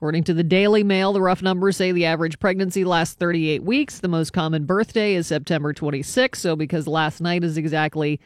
According 0.04 0.26
to 0.26 0.34
the 0.34 0.44
Daily 0.44 0.84
Mail, 0.84 1.14
the 1.14 1.22
rough 1.22 1.42
numbers 1.42 1.78
say 1.78 1.94
the 1.94 2.08
average 2.08 2.38
pregnancy 2.38 2.84
lasts 2.84 3.16
38 3.16 3.64
weeks. 3.64 4.00
The 4.00 4.10
most 4.10 4.34
common 4.34 4.66
birthday 4.66 5.16
is 5.16 5.28
September 5.28 5.74
26th. 5.74 6.36
So, 6.36 6.58
because 6.58 6.88
last 6.88 7.22
night 7.22 7.42
is 7.42 7.56
exactly 7.56 8.20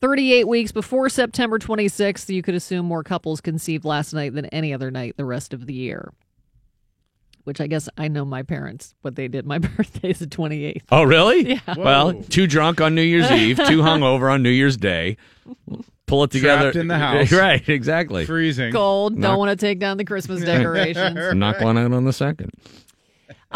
38 0.00 0.46
weeks 0.46 0.70
before 0.70 1.08
September 1.08 1.58
26th, 1.58 2.32
you 2.32 2.40
could 2.40 2.54
assume 2.54 2.86
more 2.86 3.02
couples 3.02 3.40
conceived 3.40 3.84
last 3.84 4.14
night 4.14 4.32
than 4.34 4.46
any 4.46 4.72
other 4.72 4.92
night 4.92 5.16
the 5.16 5.24
rest 5.24 5.52
of 5.52 5.66
the 5.66 5.74
year. 5.74 6.12
Which 7.44 7.60
I 7.60 7.66
guess 7.66 7.88
I 7.98 8.08
know 8.08 8.24
my 8.24 8.42
parents, 8.42 8.94
what 9.02 9.16
they 9.16 9.28
did. 9.28 9.44
My 9.46 9.58
birthday 9.76 10.10
is 10.10 10.18
the 10.18 10.26
28th. 10.26 10.82
Oh, 10.90 11.02
really? 11.02 11.46
Yeah. 11.54 11.60
Well, 11.76 12.14
too 12.14 12.46
drunk 12.46 12.80
on 12.80 12.94
New 12.94 13.02
Year's 13.02 13.30
Eve, 13.30 13.56
too 13.58 13.80
hungover 13.82 14.32
on 14.32 14.42
New 14.42 14.50
Year's 14.50 14.76
Day. 14.78 15.18
Pull 16.06 16.24
it 16.24 16.30
together. 16.30 16.64
Trapped 16.72 16.76
in 16.76 16.88
the 16.88 16.98
house. 16.98 17.30
Right, 17.32 17.66
exactly. 17.68 18.24
Freezing. 18.26 18.72
Cold. 18.72 19.16
Knock- 19.18 19.30
Don't 19.32 19.38
want 19.38 19.58
to 19.58 19.66
take 19.66 19.78
down 19.78 19.96
the 19.98 20.04
Christmas 20.04 20.42
decorations. 20.42 21.34
Knock 21.34 21.60
one 21.60 21.76
out 21.78 21.92
on 21.92 22.04
the 22.04 22.12
second. 22.12 22.50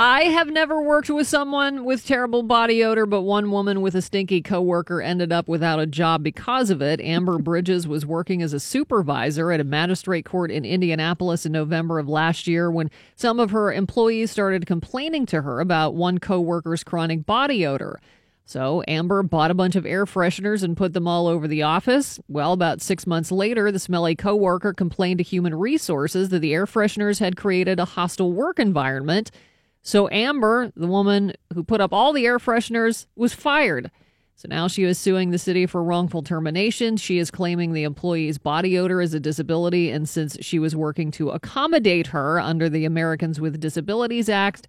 I 0.00 0.26
have 0.26 0.48
never 0.48 0.80
worked 0.80 1.10
with 1.10 1.26
someone 1.26 1.84
with 1.84 2.06
terrible 2.06 2.44
body 2.44 2.84
odor, 2.84 3.04
but 3.04 3.22
one 3.22 3.50
woman 3.50 3.80
with 3.80 3.96
a 3.96 4.00
stinky 4.00 4.40
coworker 4.40 5.02
ended 5.02 5.32
up 5.32 5.48
without 5.48 5.80
a 5.80 5.88
job 5.88 6.22
because 6.22 6.70
of 6.70 6.80
it. 6.80 7.00
Amber 7.00 7.38
Bridges 7.38 7.88
was 7.88 8.06
working 8.06 8.40
as 8.40 8.52
a 8.52 8.60
supervisor 8.60 9.50
at 9.50 9.58
a 9.58 9.64
magistrate 9.64 10.24
court 10.24 10.52
in 10.52 10.64
Indianapolis 10.64 11.44
in 11.44 11.50
November 11.50 11.98
of 11.98 12.08
last 12.08 12.46
year 12.46 12.70
when 12.70 12.92
some 13.16 13.40
of 13.40 13.50
her 13.50 13.72
employees 13.72 14.30
started 14.30 14.66
complaining 14.66 15.26
to 15.26 15.42
her 15.42 15.58
about 15.58 15.96
one 15.96 16.18
coworker's 16.18 16.84
chronic 16.84 17.26
body 17.26 17.66
odor. 17.66 17.98
So 18.44 18.84
Amber 18.86 19.24
bought 19.24 19.50
a 19.50 19.54
bunch 19.54 19.74
of 19.74 19.84
air 19.84 20.06
fresheners 20.06 20.62
and 20.62 20.76
put 20.76 20.92
them 20.94 21.08
all 21.08 21.26
over 21.26 21.48
the 21.48 21.64
office. 21.64 22.20
Well, 22.28 22.52
about 22.52 22.80
six 22.80 23.04
months 23.04 23.32
later, 23.32 23.72
the 23.72 23.80
smelly 23.80 24.14
coworker 24.14 24.72
complained 24.72 25.18
to 25.18 25.24
Human 25.24 25.56
Resources 25.56 26.28
that 26.28 26.38
the 26.38 26.54
air 26.54 26.66
fresheners 26.66 27.18
had 27.18 27.36
created 27.36 27.80
a 27.80 27.84
hostile 27.84 28.32
work 28.32 28.60
environment. 28.60 29.32
So 29.82 30.08
Amber, 30.10 30.72
the 30.76 30.86
woman 30.86 31.32
who 31.54 31.62
put 31.64 31.80
up 31.80 31.92
all 31.92 32.12
the 32.12 32.26
air 32.26 32.38
fresheners, 32.38 33.06
was 33.16 33.32
fired. 33.32 33.90
So 34.36 34.46
now 34.48 34.68
she 34.68 34.84
is 34.84 34.98
suing 34.98 35.30
the 35.30 35.38
city 35.38 35.66
for 35.66 35.82
wrongful 35.82 36.22
termination. 36.22 36.96
She 36.96 37.18
is 37.18 37.30
claiming 37.30 37.72
the 37.72 37.82
employee's 37.82 38.38
body 38.38 38.78
odor 38.78 39.00
is 39.00 39.12
a 39.12 39.18
disability, 39.18 39.90
and 39.90 40.08
since 40.08 40.36
she 40.40 40.60
was 40.60 40.76
working 40.76 41.10
to 41.12 41.30
accommodate 41.30 42.08
her 42.08 42.38
under 42.38 42.68
the 42.68 42.84
Americans 42.84 43.40
with 43.40 43.58
Disabilities 43.58 44.28
Act, 44.28 44.68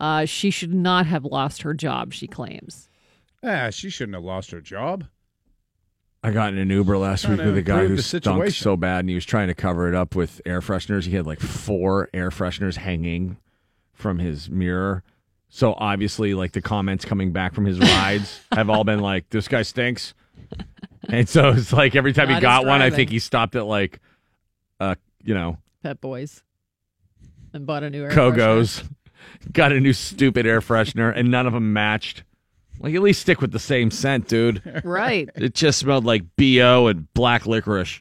uh, 0.00 0.24
she 0.24 0.50
should 0.50 0.72
not 0.72 1.04
have 1.04 1.26
lost 1.26 1.60
her 1.62 1.74
job, 1.74 2.14
she 2.14 2.26
claims. 2.26 2.88
Ah, 3.42 3.68
she 3.68 3.90
shouldn't 3.90 4.14
have 4.14 4.24
lost 4.24 4.50
her 4.52 4.60
job. 4.62 5.04
I 6.22 6.30
got 6.30 6.52
in 6.52 6.58
an 6.58 6.70
Uber 6.70 6.96
last 6.96 7.22
Trying 7.22 7.38
week 7.38 7.40
to 7.44 7.46
with 7.48 7.58
a 7.58 7.62
guy 7.62 7.74
improve 7.80 7.90
who 7.90 7.96
the 7.96 8.02
stunk 8.02 8.22
situation. 8.44 8.62
so 8.62 8.76
bad, 8.76 9.00
and 9.00 9.08
he 9.10 9.14
was 9.14 9.24
trying 9.26 9.48
to 9.48 9.54
cover 9.54 9.88
it 9.88 9.94
up 9.94 10.14
with 10.14 10.40
air 10.46 10.60
fresheners. 10.60 11.04
He 11.04 11.14
had 11.16 11.26
like 11.26 11.40
four 11.40 12.08
air 12.14 12.30
fresheners 12.30 12.76
hanging 12.76 13.36
from 14.00 14.18
his 14.18 14.50
mirror. 14.50 15.02
So 15.48 15.74
obviously, 15.74 16.34
like 16.34 16.52
the 16.52 16.62
comments 16.62 17.04
coming 17.04 17.32
back 17.32 17.54
from 17.54 17.64
his 17.64 17.78
rides 17.78 18.40
have 18.52 18.70
all 18.70 18.84
been 18.84 19.00
like, 19.00 19.28
"This 19.30 19.48
guy 19.48 19.62
stinks," 19.62 20.14
and 21.08 21.28
so 21.28 21.50
it's 21.50 21.72
like 21.72 21.94
every 21.96 22.12
time 22.12 22.26
Not 22.28 22.30
he 22.30 22.34
his 22.36 22.42
got 22.42 22.62
one, 22.64 22.74
I 22.74 22.88
driving. 22.88 22.96
think 22.96 23.10
he 23.10 23.18
stopped 23.18 23.56
at 23.56 23.66
like, 23.66 24.00
uh, 24.78 24.94
you 25.22 25.34
know, 25.34 25.58
Pep 25.82 26.00
Boys. 26.00 26.42
And 27.52 27.66
bought 27.66 27.82
a 27.82 27.90
new 27.90 28.04
air 28.04 28.10
freshener. 28.10 28.14
Cogo's, 28.14 28.84
got 29.52 29.72
a 29.72 29.80
new 29.80 29.92
stupid 29.92 30.46
air 30.46 30.60
freshener, 30.60 31.12
and 31.14 31.30
none 31.30 31.46
of 31.48 31.52
them 31.52 31.72
matched. 31.72 32.22
Like 32.78 32.94
at 32.94 33.02
least 33.02 33.20
stick 33.20 33.40
with 33.42 33.50
the 33.52 33.58
same 33.58 33.90
scent, 33.90 34.28
dude. 34.28 34.62
Right. 34.84 35.28
It 35.34 35.54
just 35.54 35.80
smelled 35.80 36.04
like 36.06 36.22
bo 36.36 36.86
and 36.86 37.12
black 37.12 37.44
licorice. 37.44 38.00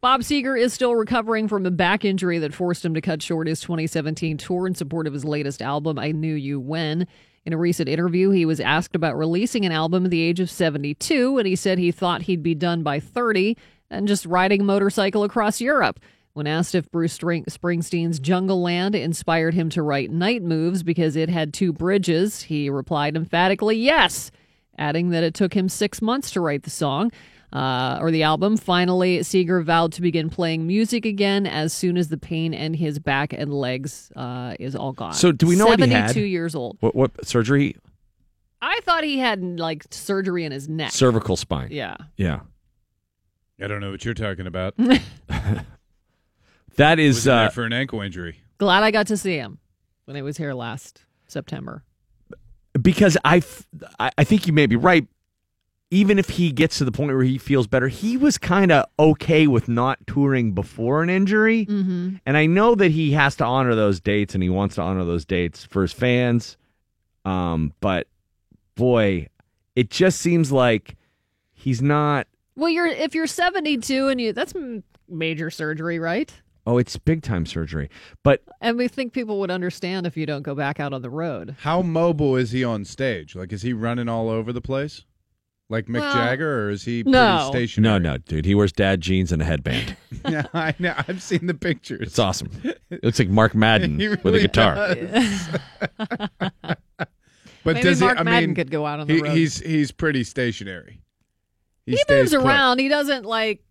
Bob 0.00 0.20
Seger 0.20 0.60
is 0.60 0.74
still 0.74 0.94
recovering 0.94 1.48
from 1.48 1.64
a 1.64 1.70
back 1.70 2.04
injury 2.04 2.38
that 2.38 2.54
forced 2.54 2.84
him 2.84 2.94
to 2.94 3.00
cut 3.00 3.22
short 3.22 3.46
his 3.46 3.60
2017 3.60 4.36
tour 4.36 4.66
in 4.66 4.74
support 4.74 5.06
of 5.06 5.12
his 5.14 5.24
latest 5.24 5.62
album, 5.62 5.98
I 5.98 6.12
Knew 6.12 6.34
You 6.34 6.60
When. 6.60 7.06
In 7.46 7.52
a 7.52 7.58
recent 7.58 7.88
interview, 7.88 8.30
he 8.30 8.44
was 8.44 8.60
asked 8.60 8.94
about 8.94 9.16
releasing 9.16 9.64
an 9.64 9.72
album 9.72 10.04
at 10.04 10.10
the 10.10 10.20
age 10.20 10.38
of 10.40 10.50
72, 10.50 11.38
and 11.38 11.46
he 11.46 11.56
said 11.56 11.78
he 11.78 11.92
thought 11.92 12.22
he'd 12.22 12.42
be 12.42 12.54
done 12.54 12.82
by 12.82 13.00
30 13.00 13.56
and 13.90 14.06
just 14.06 14.26
riding 14.26 14.60
a 14.60 14.64
motorcycle 14.64 15.24
across 15.24 15.60
Europe. 15.60 15.98
When 16.34 16.46
asked 16.46 16.74
if 16.74 16.90
Bruce 16.90 17.14
Spring- 17.14 17.46
Springsteen's 17.46 18.20
Jungleland 18.20 18.94
inspired 18.94 19.54
him 19.54 19.70
to 19.70 19.82
write 19.82 20.10
Night 20.10 20.42
Moves 20.42 20.82
because 20.82 21.16
it 21.16 21.30
had 21.30 21.54
two 21.54 21.72
bridges, 21.72 22.42
he 22.42 22.68
replied 22.68 23.16
emphatically 23.16 23.76
yes, 23.78 24.30
adding 24.76 25.08
that 25.10 25.24
it 25.24 25.32
took 25.32 25.54
him 25.54 25.70
six 25.70 26.02
months 26.02 26.30
to 26.32 26.42
write 26.42 26.64
the 26.64 26.70
song 26.70 27.10
uh, 27.56 27.98
or 28.00 28.10
the 28.10 28.22
album. 28.22 28.56
Finally, 28.56 29.20
Seger 29.20 29.64
vowed 29.64 29.92
to 29.94 30.02
begin 30.02 30.28
playing 30.30 30.66
music 30.66 31.06
again 31.06 31.46
as 31.46 31.72
soon 31.72 31.96
as 31.96 32.08
the 32.08 32.18
pain 32.18 32.52
in 32.52 32.74
his 32.74 32.98
back 32.98 33.32
and 33.32 33.52
legs 33.52 34.12
uh, 34.14 34.54
is 34.60 34.76
all 34.76 34.92
gone. 34.92 35.14
So 35.14 35.32
do 35.32 35.46
we 35.46 35.56
know 35.56 35.66
what 35.66 35.80
he 35.80 35.88
had? 35.88 36.08
72 36.10 36.26
years 36.26 36.54
old. 36.54 36.76
What 36.80 36.94
what 36.94 37.26
surgery? 37.26 37.76
I 38.60 38.80
thought 38.84 39.04
he 39.04 39.18
had 39.18 39.42
like 39.60 39.84
surgery 39.90 40.44
in 40.44 40.52
his 40.52 40.68
neck. 40.68 40.90
Cervical 40.92 41.36
spine. 41.36 41.68
Yeah. 41.70 41.96
Yeah. 42.16 42.40
I 43.62 43.68
don't 43.68 43.80
know 43.80 43.90
what 43.90 44.04
you're 44.04 44.14
talking 44.14 44.46
about. 44.46 44.74
That 46.76 46.98
is 46.98 47.16
Was 47.16 47.28
uh, 47.28 47.48
for 47.48 47.64
an 47.64 47.72
ankle 47.72 48.02
injury. 48.02 48.40
Glad 48.58 48.82
I 48.82 48.90
got 48.90 49.06
to 49.06 49.16
see 49.16 49.36
him 49.36 49.58
when 50.04 50.14
he 50.14 50.20
was 50.22 50.36
here 50.36 50.52
last 50.52 51.02
September. 51.26 51.82
because 52.80 53.16
I, 53.24 53.38
f- 53.38 53.66
I 53.98 54.10
I 54.18 54.24
think 54.24 54.46
you 54.46 54.52
may 54.52 54.66
be 54.66 54.76
right. 54.76 55.06
Even 55.90 56.18
if 56.18 56.30
he 56.30 56.50
gets 56.50 56.78
to 56.78 56.84
the 56.84 56.90
point 56.90 57.12
where 57.12 57.22
he 57.22 57.38
feels 57.38 57.68
better, 57.68 57.86
he 57.86 58.16
was 58.16 58.38
kind 58.38 58.72
of 58.72 58.86
okay 58.98 59.46
with 59.46 59.68
not 59.68 60.04
touring 60.06 60.52
before 60.52 61.02
an 61.02 61.10
injury. 61.10 61.64
Mm-hmm. 61.66 62.16
And 62.26 62.36
I 62.36 62.46
know 62.46 62.74
that 62.74 62.90
he 62.90 63.12
has 63.12 63.36
to 63.36 63.44
honor 63.44 63.74
those 63.76 64.00
dates 64.00 64.34
and 64.34 64.42
he 64.42 64.48
wants 64.48 64.74
to 64.76 64.82
honor 64.82 65.04
those 65.04 65.24
dates 65.24 65.64
for 65.64 65.82
his 65.82 65.92
fans. 65.92 66.56
Um, 67.24 67.72
but 67.80 68.08
boy, 68.74 69.28
it 69.76 69.90
just 69.90 70.20
seems 70.20 70.50
like 70.50 70.96
he's 71.52 71.80
not. 71.80 72.26
Well, 72.56 72.70
you're 72.70 72.86
if 72.86 73.14
you're 73.14 73.26
72 73.26 74.08
and 74.08 74.20
you 74.20 74.32
that's 74.32 74.54
major 75.08 75.50
surgery, 75.50 75.98
right? 75.98 76.32
Oh, 76.66 76.78
it's 76.78 76.96
big 76.96 77.22
time 77.22 77.46
surgery. 77.46 77.88
But 78.24 78.42
And 78.60 78.76
we 78.76 78.88
think 78.88 79.12
people 79.12 79.38
would 79.40 79.52
understand 79.52 80.06
if 80.06 80.16
you 80.16 80.26
don't 80.26 80.42
go 80.42 80.54
back 80.54 80.80
out 80.80 80.92
on 80.92 81.02
the 81.02 81.10
road. 81.10 81.54
How 81.60 81.80
mobile 81.80 82.34
is 82.34 82.50
he 82.50 82.64
on 82.64 82.84
stage? 82.84 83.36
Like, 83.36 83.52
is 83.52 83.62
he 83.62 83.72
running 83.72 84.08
all 84.08 84.28
over 84.28 84.52
the 84.52 84.60
place, 84.60 85.04
like 85.68 85.86
Mick 85.86 86.00
Well, 86.00 86.12
Jagger, 86.14 86.64
or 86.66 86.70
is 86.70 86.84
he 86.84 87.02
pretty 87.02 87.12
no. 87.18 87.48
stationary? 87.50 87.98
no, 87.98 88.10
no, 88.12 88.18
dude, 88.18 88.44
he 88.44 88.54
wears 88.54 88.72
dad 88.72 89.00
jeans 89.00 89.32
and 89.32 89.42
a 89.42 89.44
headband. 89.44 89.96
yeah, 90.28 90.46
I 90.54 90.74
know. 90.78 90.94
I've 91.08 91.22
seen 91.22 91.46
the 91.46 91.54
pictures. 91.54 92.06
It's 92.08 92.18
awesome. 92.18 92.50
It 92.90 93.02
looks 93.02 93.18
like 93.18 93.28
Mark 93.28 93.54
Madden 93.54 93.98
He 94.00 94.08
with 94.08 94.34
a 94.34 94.40
guitar. 94.40 94.94
does. 94.94 95.48
but 95.98 96.78
Maybe 97.64 97.82
does 97.82 98.00
Mark 98.00 98.16
he? 98.16 98.20
I 98.20 98.22
Madden 98.22 98.50
mean, 98.50 98.54
could 98.54 98.70
go 98.70 98.86
out 98.86 99.00
on 99.00 99.06
the 99.06 99.14
he, 99.14 99.20
road. 99.22 99.32
He's 99.36 99.58
he's 99.60 99.90
pretty 99.90 100.24
stationary. 100.24 101.00
He, 101.84 101.96
stays 101.96 102.30
moves 102.32 102.34
put. 102.34 102.44
around. 102.44 102.78
He 102.78 102.88
doesn't 102.88 103.24
like 103.24 103.62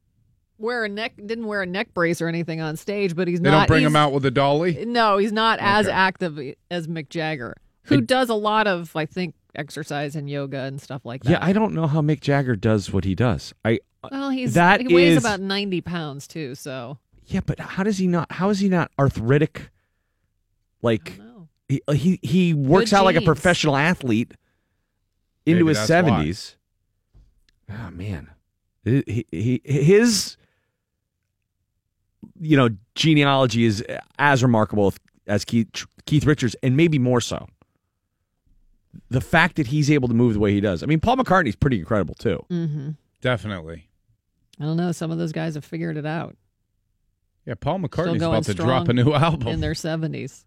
wear 0.58 0.86
a 0.86 0.90
neck 0.90 1.14
didn't 1.18 1.46
wear 1.48 1.62
a 1.62 1.66
neck 1.66 1.94
brace 1.94 2.22
or 2.22 2.28
anything 2.28 2.62
on 2.62 2.76
stage, 2.78 3.16
but 3.16 3.28
he's 3.28 3.42
They 3.42 3.50
not 3.52 3.60
don't 3.60 3.68
bring 3.68 3.84
him 3.84 3.96
out 3.96 4.12
with 4.14 4.26
a 4.26 4.32
dolly. 4.32 4.86
No, 4.86 5.18
he's 5.18 5.34
not 5.34 5.60
as 5.60 5.88
active 5.88 6.40
as 6.72 6.88
Mick 6.88 7.10
Jagger, 7.10 7.56
who 7.84 8.02
does 8.02 8.30
a 8.30 8.34
lot 8.36 8.68
of 8.68 8.96
I 8.96 9.06
think 9.06 9.34
exercise 9.58 10.16
and 10.16 10.30
yoga 10.30 10.62
and 10.62 10.82
stuff 10.82 11.06
like 11.06 11.24
that. 11.24 11.32
Yeah, 11.32 11.40
I 11.42 11.54
don't 11.54 11.74
know 11.74 11.88
how 11.88 12.02
Mick 12.02 12.22
Jagger 12.22 12.56
does 12.56 12.92
what 12.92 13.04
he 13.04 13.16
does. 13.16 13.54
I 13.64 13.80
Well, 14.12 14.30
he's 14.30 14.54
that 14.54 14.82
he 14.82 14.94
weighs 14.94 15.18
is- 15.18 15.24
about 15.24 15.40
90 15.42 15.82
pounds 15.82 16.28
too, 16.28 16.56
so 16.56 16.98
yeah, 17.28 17.40
but 17.46 17.60
how 17.60 17.84
does 17.84 17.98
he 17.98 18.08
not? 18.08 18.32
How 18.32 18.50
is 18.50 18.60
he 18.60 18.70
not 18.70 18.92
arthritic? 19.00 19.70
Like 20.82 21.20
he 21.68 21.82
he 21.94 22.20
he 22.22 22.54
works 22.54 22.92
Good 22.92 22.98
out 22.98 23.06
like 23.06 23.16
a 23.16 23.22
professional 23.22 23.76
athlete 23.76 24.34
into 25.46 25.66
Maybe 25.66 25.78
his 25.78 25.88
seventies. 25.88 26.56
Oh 27.70 27.90
man, 27.92 28.30
he, 28.84 29.26
he 29.32 29.62
his 29.66 30.38
you 32.40 32.56
know 32.58 32.70
genealogy 32.94 33.66
is 33.66 33.84
as 34.20 34.44
remarkable, 34.44 34.94
as 35.26 35.44
Keith 35.46 35.68
Keith 36.06 36.26
Richards, 36.26 36.56
and 36.62 36.78
maybe 36.78 37.00
more 37.00 37.22
so. 37.22 37.48
The 39.10 39.22
fact 39.22 39.56
that 39.58 39.68
he's 39.68 39.90
able 39.92 40.08
to 40.08 40.14
move 40.14 40.34
the 40.34 40.40
way 40.40 40.54
he 40.54 40.62
does. 40.62 40.84
I 40.84 40.86
mean, 40.86 41.00
Paul 41.00 41.18
McCartney's 41.18 41.56
pretty 41.56 41.80
incredible 41.80 42.16
too. 42.16 42.46
Mm-hmm. 42.50 42.90
Definitely. 43.22 43.90
I 44.60 44.64
don't 44.64 44.78
know. 44.78 44.92
Some 44.92 45.12
of 45.12 45.18
those 45.18 45.32
guys 45.32 45.56
have 45.56 45.66
figured 45.66 45.98
it 45.98 46.06
out. 46.06 46.36
Yeah, 47.46 47.56
Paul 47.56 47.78
Still 47.80 47.90
McCartney's 47.90 48.22
about 48.22 48.44
to 48.46 48.54
drop 48.54 48.88
a 48.90 48.94
new 48.94 49.14
album. 49.14 49.48
in 49.50 49.60
their 49.60 49.74
70s. 49.74 50.46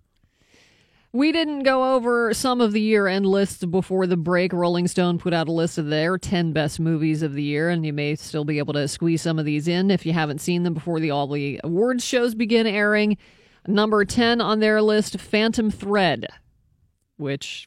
We 1.13 1.33
didn't 1.33 1.63
go 1.63 1.95
over 1.95 2.35
some 2.35 2.61
of 2.61 2.73
the 2.73 2.81
year 2.83 3.07
end 3.07 3.25
lists 3.25 3.65
before 3.65 4.07
the 4.07 4.17
break. 4.17 4.53
Rolling 4.53 4.87
Stone 4.89 5.19
put 5.19 5.33
out 5.33 5.49
a 5.49 5.53
list 5.53 5.79
of 5.79 5.87
their 5.87 6.19
10 6.19 6.53
best 6.53 6.79
movies 6.79 7.23
of 7.23 7.33
the 7.33 7.43
year, 7.43 7.71
and 7.71 7.85
you 7.87 7.95
may 7.95 8.15
still 8.15 8.45
be 8.45 8.59
able 8.59 8.75
to 8.75 8.87
squeeze 8.89 9.23
some 9.23 9.39
of 9.39 9.47
these 9.47 9.69
in 9.69 9.91
if 9.91 10.05
you 10.05 10.13
haven't 10.13 10.41
seen 10.41 10.65
them 10.65 10.75
before 10.75 11.01
the 11.01 11.11
all 11.11 11.27
the 11.27 11.61
awards 11.65 12.05
shows 12.05 12.35
begin 12.35 12.67
airing. 12.67 13.17
Number 13.67 14.05
10 14.05 14.41
on 14.43 14.61
their 14.61 14.83
list, 14.83 15.19
Phantom 15.19 15.71
Thread, 15.71 16.27
which 17.17 17.67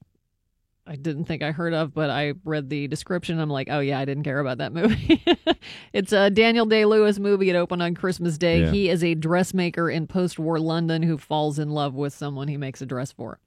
I 0.87 0.95
didn't 0.95 1.25
think 1.25 1.43
I 1.43 1.51
heard 1.51 1.73
of, 1.73 1.93
but 1.93 2.09
I 2.09 2.33
read 2.43 2.69
the 2.69 2.87
description. 2.87 3.39
I'm 3.39 3.49
like, 3.49 3.67
oh, 3.69 3.79
yeah, 3.79 3.99
I 3.99 4.05
didn't 4.05 4.23
care 4.23 4.39
about 4.39 4.57
that 4.57 4.73
movie. 4.73 5.23
it's 5.93 6.11
a 6.11 6.29
Daniel 6.29 6.65
Day 6.65 6.85
Lewis 6.85 7.19
movie. 7.19 7.49
It 7.49 7.55
opened 7.55 7.83
on 7.83 7.93
Christmas 7.93 8.37
Day. 8.37 8.61
Yeah. 8.61 8.71
He 8.71 8.89
is 8.89 9.03
a 9.03 9.13
dressmaker 9.13 9.89
in 9.89 10.07
post 10.07 10.39
war 10.39 10.59
London 10.59 11.03
who 11.03 11.17
falls 11.17 11.59
in 11.59 11.69
love 11.69 11.93
with 11.93 12.13
someone 12.13 12.47
he 12.47 12.57
makes 12.57 12.81
a 12.81 12.85
dress 12.85 13.11
for. 13.11 13.39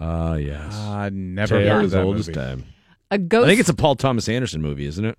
Ah, 0.00 0.34
yes. 0.34 0.74
I 0.74 1.10
never 1.10 1.58
Tale 1.58 1.74
heard 1.74 1.84
of 1.84 1.90
that 1.90 2.02
old 2.02 2.16
movie. 2.16 2.32
time. 2.32 2.64
A 3.10 3.18
ghost 3.18 3.44
I 3.44 3.48
think 3.48 3.60
it's 3.60 3.68
a 3.68 3.74
Paul 3.74 3.94
Thomas 3.94 4.28
Anderson 4.28 4.62
movie, 4.62 4.86
isn't 4.86 5.04
it? 5.04 5.18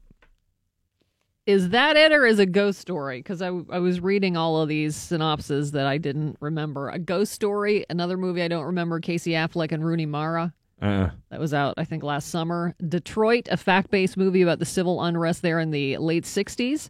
is 1.45 1.69
that 1.69 1.97
it 1.97 2.11
or 2.13 2.25
is 2.25 2.39
a 2.39 2.45
ghost 2.45 2.79
story? 2.79 3.19
Because 3.19 3.41
I, 3.41 3.47
I 3.47 3.79
was 3.79 3.99
reading 3.99 4.37
all 4.37 4.61
of 4.61 4.69
these 4.69 4.95
synopses 4.95 5.71
that 5.71 5.85
I 5.85 5.97
didn't 5.97 6.37
remember. 6.39 6.89
A 6.89 6.99
ghost 6.99 7.33
story, 7.33 7.85
another 7.89 8.17
movie 8.17 8.41
I 8.41 8.47
don't 8.47 8.65
remember, 8.65 8.99
Casey 8.99 9.31
Affleck 9.31 9.71
and 9.71 9.85
Rooney 9.85 10.05
Mara. 10.05 10.53
Uh, 10.83 11.09
That 11.29 11.39
was 11.39 11.53
out, 11.53 11.75
I 11.77 11.85
think, 11.85 12.03
last 12.03 12.29
summer. 12.29 12.75
Detroit, 12.87 13.47
a 13.49 13.57
fact 13.57 13.89
based 13.89 14.17
movie 14.17 14.41
about 14.41 14.59
the 14.59 14.65
civil 14.65 15.01
unrest 15.01 15.41
there 15.41 15.59
in 15.59 15.71
the 15.71 15.97
late 15.97 16.25
60s. 16.25 16.89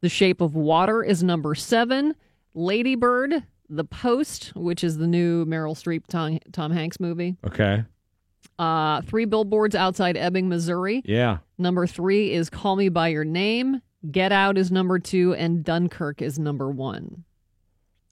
The 0.00 0.08
Shape 0.08 0.40
of 0.40 0.54
Water 0.54 1.02
is 1.02 1.22
number 1.22 1.54
seven. 1.54 2.14
Ladybird, 2.54 3.42
The 3.68 3.84
Post, 3.84 4.52
which 4.54 4.82
is 4.84 4.96
the 4.98 5.06
new 5.06 5.44
Meryl 5.44 5.74
Streep 5.76 6.06
Tom, 6.06 6.38
Tom 6.52 6.70
Hanks 6.72 6.98
movie. 7.00 7.36
okay. 7.46 7.84
Uh, 8.58 9.00
three 9.02 9.24
billboards 9.24 9.74
outside 9.74 10.16
Ebbing, 10.16 10.48
Missouri. 10.48 11.02
Yeah. 11.04 11.38
Number 11.58 11.86
three 11.88 12.30
is 12.32 12.48
Call 12.48 12.76
Me 12.76 12.88
By 12.88 13.08
Your 13.08 13.24
Name. 13.24 13.80
Get 14.10 14.30
Out 14.30 14.56
is 14.58 14.70
number 14.70 14.98
two, 15.00 15.34
and 15.34 15.64
Dunkirk 15.64 16.22
is 16.22 16.38
number 16.38 16.70
one. 16.70 17.24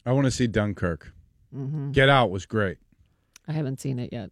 I 0.05 0.13
want 0.13 0.25
to 0.25 0.31
see 0.33 0.49
Dunkirk. 0.49 1.13
Mhm. 1.55 1.93
Get 1.93 2.09
Out 2.09 2.31
was 2.33 2.45
great. 2.47 2.79
I 3.47 3.53
haven't 3.53 3.81
seen 3.81 3.99
it 4.01 4.13
yet. 4.13 4.31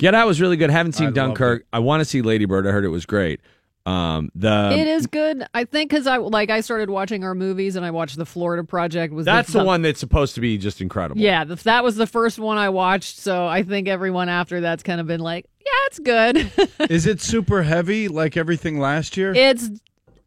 Get 0.00 0.14
Out 0.14 0.26
was 0.26 0.40
really 0.40 0.56
good. 0.56 0.70
Haven't 0.70 0.92
seen 0.92 1.08
I 1.08 1.10
Dunkirk. 1.10 1.66
I 1.74 1.78
want 1.80 2.00
to 2.00 2.06
see 2.06 2.22
Lady 2.22 2.46
Bird. 2.46 2.66
I 2.66 2.70
heard 2.70 2.86
it 2.86 2.88
was 2.88 3.04
great. 3.04 3.40
Um, 3.84 4.30
the 4.34 4.70
it 4.72 4.86
is 4.86 5.06
good. 5.06 5.44
I 5.52 5.64
think 5.64 5.90
because 5.90 6.06
I 6.06 6.16
like 6.16 6.48
I 6.48 6.62
started 6.62 6.88
watching 6.88 7.22
our 7.22 7.34
movies 7.34 7.76
and 7.76 7.84
I 7.84 7.90
watched 7.90 8.16
the 8.16 8.24
Florida 8.24 8.64
Project. 8.64 9.12
Was 9.12 9.26
That's 9.26 9.52
the 9.52 9.62
one 9.62 9.82
that's 9.82 10.00
supposed 10.00 10.34
to 10.36 10.40
be 10.40 10.56
just 10.56 10.80
incredible. 10.80 11.20
Yeah, 11.20 11.44
the, 11.44 11.56
that 11.56 11.84
was 11.84 11.96
the 11.96 12.06
first 12.06 12.38
one 12.38 12.56
I 12.56 12.70
watched. 12.70 13.18
So 13.18 13.46
I 13.46 13.62
think 13.62 13.88
everyone 13.88 14.30
after 14.30 14.62
that's 14.62 14.82
kind 14.82 15.02
of 15.02 15.06
been 15.06 15.20
like, 15.20 15.46
yeah, 15.60 15.86
it's 15.86 15.98
good. 15.98 16.50
Is 16.90 17.06
it 17.06 17.20
super 17.20 17.62
heavy 17.62 18.08
like 18.08 18.38
everything 18.38 18.78
last 18.78 19.18
year? 19.18 19.34
it's 19.34 19.68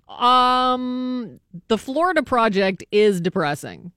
um 0.08 1.40
the 1.68 1.78
Florida 1.80 2.22
Project 2.22 2.84
is 2.92 3.22
depressing 3.22 3.92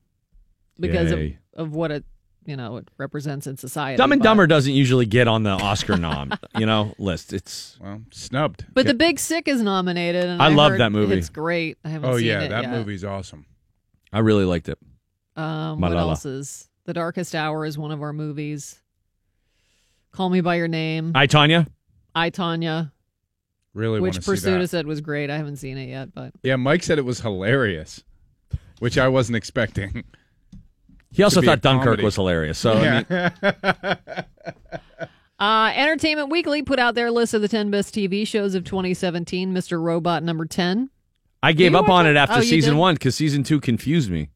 because 0.79 1.11
of, 1.11 1.19
of 1.53 1.75
what 1.75 1.91
it 1.91 2.05
you 2.47 2.55
know 2.55 2.77
it 2.77 2.89
represents 2.97 3.45
in 3.45 3.57
society. 3.57 3.97
Dumb 3.97 4.11
and 4.11 4.19
but- 4.21 4.23
Dumber 4.23 4.47
doesn't 4.47 4.73
usually 4.73 5.05
get 5.05 5.27
on 5.27 5.43
the 5.43 5.51
Oscar 5.51 5.97
nom, 5.97 6.31
you 6.57 6.65
know, 6.65 6.95
list. 6.97 7.33
It's 7.33 7.77
well 7.79 8.01
snubbed. 8.11 8.65
But 8.73 8.87
The 8.87 8.95
Big 8.95 9.19
Sick 9.19 9.47
is 9.47 9.61
nominated, 9.61 10.25
and 10.25 10.41
I 10.41 10.47
I, 10.47 10.53
love 10.53 10.77
that 10.79 10.91
movie. 10.91 11.15
It's 11.17 11.29
great. 11.29 11.77
I 11.85 11.89
haven't 11.89 12.09
Oh 12.09 12.17
seen 12.17 12.25
yeah, 12.27 12.41
it 12.41 12.49
that 12.49 12.63
yet. 12.63 12.71
movie's 12.71 13.03
awesome. 13.03 13.45
I 14.11 14.19
really 14.19 14.45
liked 14.45 14.69
it. 14.69 14.79
Um, 15.35 15.79
what 15.81 15.91
else 15.93 16.25
is 16.25 16.67
The 16.85 16.93
Darkest 16.93 17.35
Hour 17.35 17.65
is 17.65 17.77
one 17.77 17.91
of 17.91 18.01
our 18.01 18.13
movies. 18.13 18.79
Call 20.11 20.29
Me 20.29 20.41
by 20.41 20.55
Your 20.55 20.67
Name. 20.69 21.11
I 21.13 21.27
Tonya. 21.27 21.67
I 22.15 22.31
Tonya, 22.31 22.91
Really 23.75 23.99
which 23.99 24.15
to 24.15 24.21
see 24.23 24.31
that. 24.31 24.59
Prisuta 24.61 24.67
said 24.69 24.87
was 24.87 25.01
great. 25.01 25.29
I 25.29 25.37
haven't 25.37 25.57
seen 25.57 25.77
it 25.77 25.89
yet, 25.89 26.11
but 26.15 26.31
Yeah, 26.41 26.55
Mike 26.55 26.81
said 26.81 26.97
it 26.97 27.05
was 27.05 27.19
hilarious, 27.19 28.03
which 28.79 28.97
I 28.97 29.07
wasn't 29.09 29.35
expecting. 29.35 30.03
He 31.11 31.23
also 31.23 31.37
To 31.37 31.41
be 31.41 31.47
a 31.47 31.51
thought 31.51 31.61
Dunkirk 31.61 31.85
comedy. 31.85 32.03
was 32.03 32.15
hilarious. 32.15 32.57
So 32.59 32.73
I 32.73 33.05
mean, 33.09 34.25
Uh, 35.39 35.71
Entertainment 35.75 36.31
Weekly 36.31 36.63
put 36.63 36.79
out 36.79 36.95
their 36.95 37.11
list 37.11 37.35
of 37.35 37.43
the 37.43 37.47
10 37.47 37.69
best 37.69 37.93
TV 37.93 38.25
shows 38.25 38.55
of 38.55 38.63
2017. 38.63 39.53
Mr. 39.53 39.79
Robot 39.79 40.23
number 40.23 40.45
10. 40.45 40.89
I 41.43 41.51
gave 41.53 41.75
up 41.75 41.89
on 41.89 42.07
it 42.07 42.11
it? 42.11 42.17
after 42.17 42.37
Oh, 42.39 42.41
season 42.41 42.73
did? 42.73 42.79
one 42.79 42.95
because 42.95 43.13
season 43.15 43.43
two 43.43 43.59
confused 43.61 44.09
me. 44.09 44.29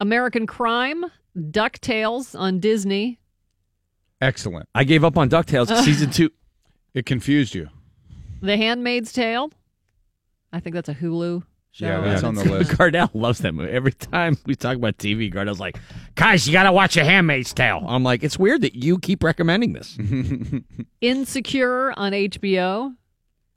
American 0.00 0.46
Crime. 0.48 1.04
DuckTales 1.38 2.36
on 2.38 2.58
Disney. 2.58 3.20
Excellent. 4.20 4.68
I 4.74 4.82
gave 4.84 5.04
up 5.04 5.16
on 5.16 5.28
Ducktales 5.30 5.68
'cause 5.68 5.84
season 5.84 6.10
two. 6.10 6.30
It 6.94 7.06
confused 7.06 7.54
you. 7.56 7.68
The 8.40 8.56
Handmaid's 8.56 9.12
Tale. 9.12 9.50
I 10.52 10.60
think 10.60 10.74
that's 10.74 10.88
a 10.88 10.94
Hulu 10.94 11.42
show. 11.74 11.86
Yeah, 11.86 11.98
I 11.98 12.00
that's 12.02 12.22
haven't 12.22 12.38
on 12.38 12.46
the 12.46 12.52
list. 12.58 12.72
it. 12.72 12.78
Gardell 12.78 13.10
loves 13.14 13.38
that 13.40 13.52
movie. 13.52 13.70
Every 13.72 13.92
time 13.92 14.36
we 14.46 14.54
talk 14.54 14.76
about 14.76 14.96
TV, 14.98 15.32
Gardell's 15.32 15.60
like, 15.60 15.78
"Guys, 16.14 16.46
you 16.46 16.52
got 16.52 16.62
to 16.64 16.72
watch 16.72 16.96
A 16.96 17.04
Handmaid's 17.04 17.52
Tale." 17.52 17.84
I'm 17.86 18.02
like, 18.02 18.22
"It's 18.22 18.38
weird 18.38 18.60
that 18.62 18.74
you 18.74 18.98
keep 18.98 19.22
recommending 19.22 19.72
this." 19.72 19.98
Insecure 21.00 21.92
on 21.98 22.12
HBO. 22.12 22.94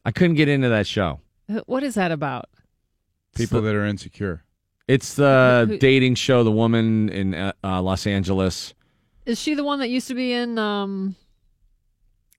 I 0.06 0.12
couldn't 0.12 0.36
get 0.36 0.50
into 0.50 0.70
that 0.70 0.88
show. 0.88 1.20
What 1.66 1.84
is 1.84 1.96
that 1.96 2.12
about? 2.12 2.46
People 3.36 3.62
that 3.62 3.76
are 3.76 3.86
insecure. 3.86 4.44
It's 4.88 5.14
the 5.16 5.66
Who- 5.68 5.78
dating 5.78 6.16
show. 6.16 6.44
The 6.44 6.52
woman 6.52 7.10
in 7.10 7.34
uh, 7.36 7.54
uh, 7.64 7.82
Los 7.82 8.08
Angeles. 8.08 8.74
Is 9.26 9.40
she 9.40 9.54
the 9.56 9.64
one 9.64 9.80
that 9.80 9.90
used 9.90 10.08
to 10.08 10.16
be 10.16 10.32
in 10.34 10.58
um, 10.58 11.16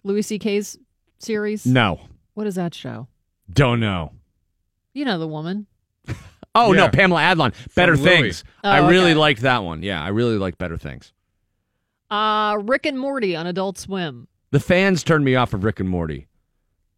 Louis 0.03 0.23
C.K.'s 0.23 0.79
series? 1.19 1.67
No, 1.67 2.01
What 2.35 2.47
is 2.47 2.55
that 2.57 2.75
show? 2.75 3.09
don't 3.53 3.79
know. 3.81 4.13
You 4.95 5.05
know 5.05 5.19
the 5.19 5.29
woman. 5.29 5.67
Oh 6.55 6.73
Yeah. 6.73 6.81
no, 6.87 6.89
Pamela 6.89 7.21
Adlon. 7.21 7.55
Better 7.75 7.97
Louis. 7.97 8.05
Things. 8.05 8.45
Oh, 8.65 8.71
I 8.71 8.89
really 8.89 9.11
okay. 9.13 9.15
liked 9.15 9.41
that 9.43 9.63
one. 9.65 9.83
Yeah, 9.83 10.03
I 10.03 10.09
really 10.09 10.39
liked 10.39 10.59
Better 10.59 10.77
Things. 10.79 11.13
Uh, 12.11 12.57
Rick 12.63 12.87
and 12.87 12.99
Morty 12.99 13.37
on 13.37 13.47
Adult 13.47 13.79
Swim. 13.79 14.29
The 14.51 14.61
fans 14.61 15.03
turned 15.03 15.25
me 15.25 15.35
off 15.35 15.53
of 15.53 15.63
Rick 15.65 15.79
and 15.81 15.89
Morty. 15.89 16.27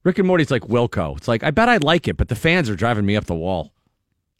Rick 0.05 0.19
and 0.19 0.27
Morty's 0.29 0.51
like 0.51 0.63
Wilco. 0.63 1.17
It's 1.17 1.29
like 1.29 1.43
I 1.43 1.51
bet 1.51 1.69
I'd 1.69 1.85
like 1.85 2.07
it, 2.09 2.17
but 2.17 2.29
the 2.29 2.37
fans 2.37 2.71
are 2.71 2.77
driving 2.77 3.05
me 3.05 3.17
up 3.17 3.25
the 3.27 3.35
wall. 3.35 3.73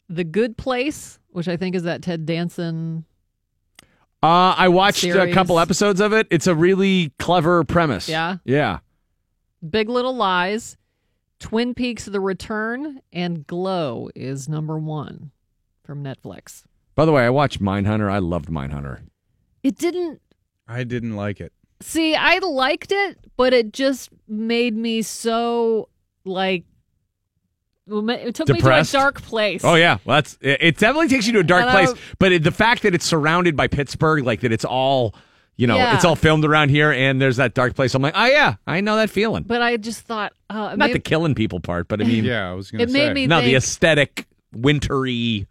The 0.09 0.23
Good 0.23 0.57
Place, 0.57 1.19
which 1.29 1.47
I 1.47 1.57
think 1.57 1.75
is 1.75 1.83
that 1.83 2.01
Ted 2.01 2.25
Danson. 2.25 3.05
Uh, 4.23 4.53
I 4.57 4.67
watched 4.69 5.03
a 5.03 5.33
couple 5.33 5.59
episodes 5.59 5.99
of 5.99 6.13
it. 6.13 6.27
It's 6.29 6.47
a 6.47 6.53
really 6.55 7.11
clever 7.17 7.63
premise. 7.63 8.07
Yeah? 8.07 8.37
Yeah. 8.45 8.79
Big 9.67 9.89
Little 9.89 10.15
Lies, 10.15 10.77
Twin 11.41 11.73
Peaks: 11.73 12.05
The 12.05 12.21
Return, 12.21 13.01
and 13.11 13.45
Glow 13.45 14.09
is 14.15 14.47
number 14.47 14.77
one 14.79 15.31
from 15.83 16.03
Netflix. 16.03 16.63
By 16.95 17.03
the 17.05 17.11
way, 17.11 17.25
I 17.25 17.29
watched 17.29 17.61
Mindhunter. 17.61 18.09
I 18.09 18.19
loved 18.19 18.47
Mindhunter. 18.49 19.01
It 19.63 19.77
didn't 19.77 20.21
I 20.67 20.83
didn't 20.85 21.15
like 21.17 21.41
it. 21.41 21.51
see. 21.81 22.15
I 22.15 22.37
liked 22.39 22.91
it, 22.91 23.17
but 23.35 23.53
it 23.53 23.73
just 23.73 24.09
made 24.27 24.75
me 24.75 25.01
so 25.01 25.89
like. 26.23 26.63
It 27.87 28.35
took 28.35 28.47
Depressed? 28.47 28.93
me 28.93 28.97
to 28.99 28.99
a 28.99 29.01
dark 29.01 29.21
place. 29.21 29.65
Oh 29.65 29.75
yeah, 29.75 29.97
well, 30.05 30.17
that's 30.17 30.37
it. 30.39 30.59
it 30.61 30.77
Definitely 30.77 31.09
takes 31.09 31.27
you 31.27 31.33
to 31.33 31.39
a 31.39 31.43
dark 31.43 31.63
And 31.63 31.69
I- 31.71 31.85
place. 31.87 31.97
But 32.19 32.31
it, 32.31 32.43
the 32.43 32.51
fact 32.51 32.83
that 32.83 32.93
it's 32.95 33.03
surrounded 33.05 33.57
by 33.57 33.67
Pittsburgh, 33.67 34.23
like 34.23 34.41
that, 34.41 34.51
it's 34.53 34.63
all 34.63 35.13
you 35.57 35.67
know, 35.67 35.75
Yeah. 35.75 35.95
it's 35.95 36.05
all 36.05 36.15
filmed 36.15 36.45
around 36.45 36.69
here, 36.69 36.91
and 36.91 37.21
there's 37.21 37.37
that 37.37 37.53
dark 37.53 37.75
place. 37.75 37.93
I'm 37.93 38.01
like, 38.01 38.13
oh 38.15 38.25
yeah, 38.25 38.55
I 38.65 38.81
know 38.81 38.95
that 38.95 39.09
feeling. 39.09 39.43
But 39.43 39.61
I 39.61 39.77
just 39.77 40.01
thought, 40.01 40.33
uh, 40.49 40.53
Not 40.75 40.77
made- 40.77 40.93
the 40.95 40.99
killing 40.99 41.35
people 41.35 41.59
part, 41.59 41.87
but 41.87 42.01
I 42.01 42.05
mean, 42.05 42.23
Yeah, 42.25 42.49
I 42.49 42.53
was 42.53 42.71
gonna 42.71 42.83
It 42.83 42.89
made 42.91 43.07
say. 43.09 43.13
me 43.13 43.27
no, 43.27 43.41
the 43.41 43.55
aesthetic, 43.55 44.27
wintry, 44.53 45.11
you 45.11 45.47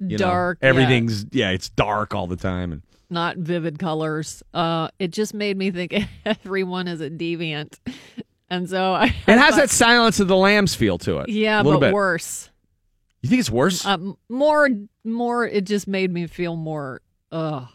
know, 0.00 0.16
dark. 0.16 0.58
yeah. 0.62 0.68
everything's 0.68 1.26
yeah. 1.32 1.50
it's 1.50 1.68
dark 1.68 2.14
all 2.14 2.26
the 2.26 2.36
time, 2.36 2.72
and 2.72 2.82
not 3.10 3.36
vivid 3.36 3.78
colors. 3.78 4.42
Uh, 4.54 4.88
it 4.98 5.10
just 5.10 5.34
made 5.34 5.56
me 5.56 5.70
think 5.70 5.94
everyone 6.24 6.88
is 6.88 7.00
a 7.00 7.10
deviant, 7.10 7.78
and 8.50 8.68
so 8.68 8.92
I. 8.94 9.04
it 9.26 9.38
has 9.38 9.56
that 9.56 9.70
Silence 9.70 10.18
of 10.18 10.28
the 10.28 10.36
Lambs 10.36 10.74
feel 10.74 10.98
to 10.98 11.18
it. 11.18 11.28
Yeah, 11.28 11.60
a 11.60 11.62
little 11.62 11.78
but 11.78 11.88
bit. 11.88 11.94
worse. 11.94 12.48
You 13.22 13.28
think 13.28 13.38
it's 13.40 13.50
worse? 13.50 13.86
Um, 13.86 14.16
more, 14.28 14.68
more. 15.04 15.46
It 15.46 15.64
just 15.64 15.86
made 15.86 16.10
me 16.12 16.26
feel 16.26 16.56
more. 16.56 17.00
Ugh. 17.30 17.68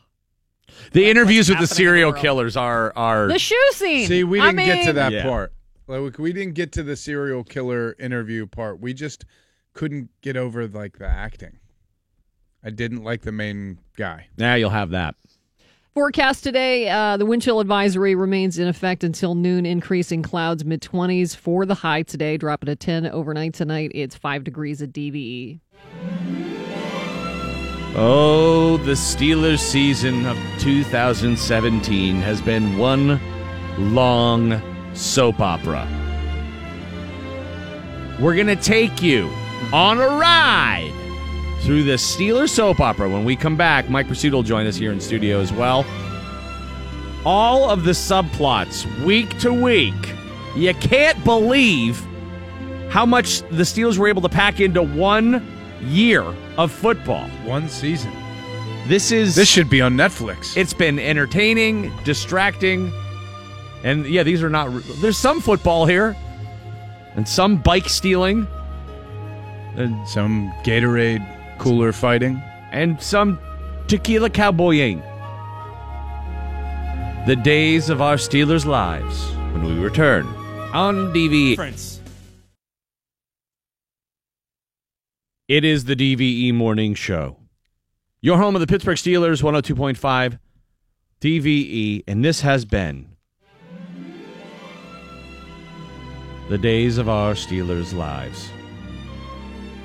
The 0.91 1.09
interviews 1.09 1.49
with 1.49 1.57
the 1.59 1.61
happening 1.65 1.65
in 1.65 1.69
the 1.69 1.75
serial 1.75 2.13
killers 2.13 2.57
are 2.57 2.93
are 2.95 3.27
The 3.27 3.39
shoe 3.39 3.55
scene. 3.71 4.07
See, 4.07 4.23
we 4.23 4.39
didn't 4.39 4.57
get 4.57 4.85
to 4.85 4.93
that 4.93 5.11
Yeah. 5.11 5.23
part. 5.23 5.53
Like 5.87 6.17
we 6.19 6.33
didn't 6.33 6.53
get 6.55 6.71
to 6.73 6.83
the 6.83 6.95
serial 6.95 7.43
killer 7.43 7.95
interview 7.99 8.45
part. 8.45 8.79
We 8.81 8.93
just 8.93 9.25
couldn't 9.73 10.09
get 10.21 10.35
over 10.35 10.67
like 10.67 10.97
the 10.97 11.07
acting. 11.07 11.59
I 12.63 12.69
didn't 12.71 13.03
like 13.03 13.21
the 13.21 13.31
main 13.31 13.79
guy. 13.95 14.27
now 14.37 14.55
you'll 14.55 14.69
have 14.71 14.89
that. 14.89 15.15
Forecast 15.93 16.43
today 16.43 16.89
uh, 16.89 17.17
the 17.17 17.25
wind 17.25 17.41
chill 17.41 17.59
advisory 17.59 18.13
remains 18.13 18.59
in 18.59 18.67
effect 18.67 19.03
until 19.03 19.33
noon, 19.33 19.65
increasing 19.65 20.21
clouds 20.21 20.63
mid 20.63 20.81
20s 20.81 21.35
for 21.35 21.65
the 21.65 21.73
high 21.73 22.03
today, 22.03 22.37
dropping 22.37 22.67
to 22.67 22.75
10 22.75 23.07
overnight 23.07 23.53
tonight. 23.55 23.91
It's 23.95 24.15
5 24.15 24.43
degrees 24.43 24.81
at 24.81 24.95
E. 24.97 25.59
DVE. 25.71 26.46
Oh, 27.95 28.77
the 28.77 28.91
Steelers 28.91 29.59
season 29.59 30.25
of 30.25 30.37
2017 30.59 32.17
has 32.17 32.41
been 32.41 32.77
one 32.77 33.19
long 33.77 34.61
soap 34.93 35.39
opera. 35.39 35.87
We're 38.19 38.35
going 38.35 38.47
to 38.47 38.55
take 38.55 39.01
you 39.01 39.29
on 39.73 39.99
a 39.99 40.07
ride 40.07 40.93
through 41.61 41.83
the 41.83 41.93
Steelers 41.93 42.49
soap 42.49 42.79
opera. 42.79 43.09
When 43.09 43.25
we 43.25 43.35
come 43.35 43.55
back, 43.55 43.89
Mike 43.89 44.07
Prisuta 44.07 44.31
will 44.31 44.43
join 44.43 44.67
us 44.67 44.75
here 44.75 44.91
in 44.91 44.99
studio 45.01 45.39
as 45.39 45.51
well. 45.51 45.85
All 47.25 47.69
of 47.69 47.83
the 47.83 47.91
subplots, 47.91 48.85
week 49.03 49.37
to 49.39 49.51
week. 49.51 50.13
You 50.55 50.73
can't 50.75 51.23
believe 51.23 52.05
how 52.89 53.05
much 53.05 53.41
the 53.49 53.63
Steelers 53.63 53.97
were 53.97 54.07
able 54.07 54.21
to 54.21 54.29
pack 54.29 54.59
into 54.59 54.81
one 54.81 55.56
year 55.81 56.23
of 56.57 56.71
football. 56.71 57.27
One 57.45 57.67
season. 57.69 58.11
This 58.87 59.11
is 59.11 59.35
This 59.35 59.49
should 59.49 59.69
be 59.69 59.81
on 59.81 59.95
Netflix. 59.95 60.55
it's 60.55 60.73
been 60.73 60.97
entertaining, 60.99 61.91
distracting, 62.05 62.91
and 63.83 64.05
yeah, 64.05 64.23
these 64.23 64.41
are 64.41 64.49
not. 64.49 64.71
There's 65.01 65.17
some 65.17 65.41
football 65.41 65.85
here, 65.85 66.15
and 67.15 67.27
some 67.27 67.57
bike 67.57 67.89
stealing, 67.89 68.47
and 69.75 70.07
Some 70.07 70.51
Gatorade 70.63 71.25
cooler 71.59 71.91
fighting. 71.91 72.41
and 72.71 73.01
some 73.01 73.39
tequila 73.87 74.29
cowboying. 74.29 75.01
The 77.27 77.35
days 77.35 77.89
of 77.89 78.01
our 78.01 78.15
Steelers' 78.15 78.65
lives 78.65 79.29
when 79.51 79.63
we 79.65 79.73
return 79.83 80.25
on 80.73 81.13
DVE. 81.13 81.96
It 85.47 85.63
is 85.63 85.85
the 85.85 85.95
DVE 85.95 86.53
Morning 86.53 86.93
Show. 86.93 87.37
Your 88.19 88.37
home 88.37 88.55
of 88.55 88.59
the 88.59 88.67
Pittsburgh 88.67 88.97
Steelers, 88.97 89.41
102.5 89.41 90.39
DVE, 91.21 92.03
and 92.05 92.25
this 92.25 92.41
has 92.41 92.65
been 92.65 93.07
the 96.49 96.57
days 96.57 96.97
of 96.97 97.07
our 97.07 97.33
Steelers' 97.33 97.93
lives. 97.93 98.49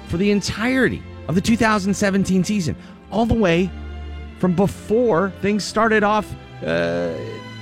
For 0.09 0.17
the 0.17 0.33
entirety 0.33 1.01
of 1.29 1.37
the 1.37 1.41
2017 1.41 2.43
season, 2.43 2.75
all 3.13 3.25
the 3.25 3.33
way 3.33 3.71
from 4.41 4.57
before 4.57 5.31
things 5.43 5.63
started 5.63 6.03
off 6.03 6.29
uh, 6.65 7.13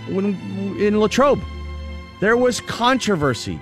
when, 0.08 0.40
in 0.80 0.98
Latrobe. 0.98 1.42
There 2.22 2.38
was 2.38 2.62
controversy. 2.62 3.60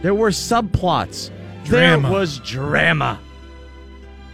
There 0.00 0.14
were 0.14 0.30
subplots. 0.30 1.32
Drama. 1.64 2.02
There 2.02 2.12
was 2.12 2.38
drama 2.38 3.18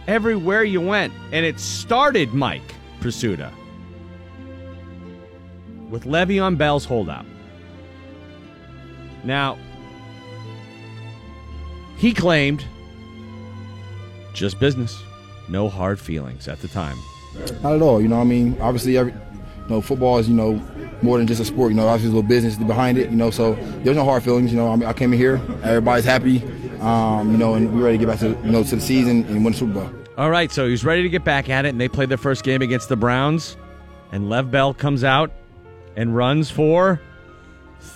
everywhere 0.07 0.63
you 0.63 0.81
went. 0.81 1.13
And 1.31 1.45
it 1.45 1.59
started, 1.59 2.33
Mike 2.33 2.75
Prisuta, 2.99 3.51
with 5.89 6.05
Le'Veon 6.05 6.57
Bell's 6.57 6.85
holdout. 6.85 7.25
Now, 9.23 9.57
he 11.97 12.13
claimed 12.13 12.63
just 14.33 14.59
business, 14.59 15.01
no 15.49 15.67
hard 15.67 15.99
feelings 15.99 16.47
at 16.47 16.61
the 16.61 16.67
time. 16.67 16.97
Not 17.61 17.75
at 17.75 17.81
all. 17.81 18.01
You 18.01 18.07
know, 18.07 18.17
what 18.17 18.21
I 18.21 18.25
mean, 18.25 18.57
obviously, 18.61 18.97
every, 18.97 19.11
you 19.11 19.69
know, 19.69 19.81
football 19.81 20.17
is 20.17 20.29
you 20.29 20.35
know 20.35 20.61
more 21.01 21.17
than 21.17 21.27
just 21.27 21.41
a 21.41 21.45
sport. 21.45 21.71
You 21.71 21.77
know, 21.77 21.87
obviously, 21.87 22.09
there's 22.09 22.13
a 22.13 22.15
little 22.15 22.29
business 22.29 22.55
behind 22.55 22.97
it. 22.97 23.09
You 23.09 23.15
know, 23.15 23.31
so 23.31 23.53
there's 23.83 23.97
no 23.97 24.05
hard 24.05 24.23
feelings. 24.23 24.51
You 24.51 24.57
know, 24.57 24.71
I, 24.71 24.75
mean, 24.75 24.87
I 24.87 24.93
came 24.93 25.11
in 25.11 25.19
here, 25.19 25.41
everybody's 25.63 26.05
happy. 26.05 26.43
Um, 26.81 27.31
you 27.31 27.37
know, 27.37 27.55
and 27.55 27.73
we're 27.73 27.85
ready 27.85 27.97
to 27.97 28.05
get 28.05 28.11
back 28.11 28.19
to 28.19 28.29
you 28.45 28.51
know 28.51 28.63
to 28.63 28.75
the 28.75 28.81
season 28.81 29.25
and 29.25 29.43
win 29.43 29.53
the 29.53 29.59
Super 29.59 29.73
Bowl. 29.73 29.89
All 30.17 30.29
right, 30.29 30.51
so 30.51 30.67
he's 30.67 30.83
ready 30.83 31.03
to 31.03 31.09
get 31.09 31.23
back 31.23 31.49
at 31.49 31.65
it, 31.65 31.69
and 31.69 31.79
they 31.79 31.87
played 31.87 32.09
their 32.09 32.17
first 32.17 32.43
game 32.43 32.61
against 32.61 32.89
the 32.89 32.95
Browns, 32.95 33.55
and 34.11 34.29
Lev 34.29 34.49
Bell 34.49 34.73
comes 34.73 35.03
out 35.03 35.31
and 35.95 36.15
runs 36.15 36.49
for 36.49 36.99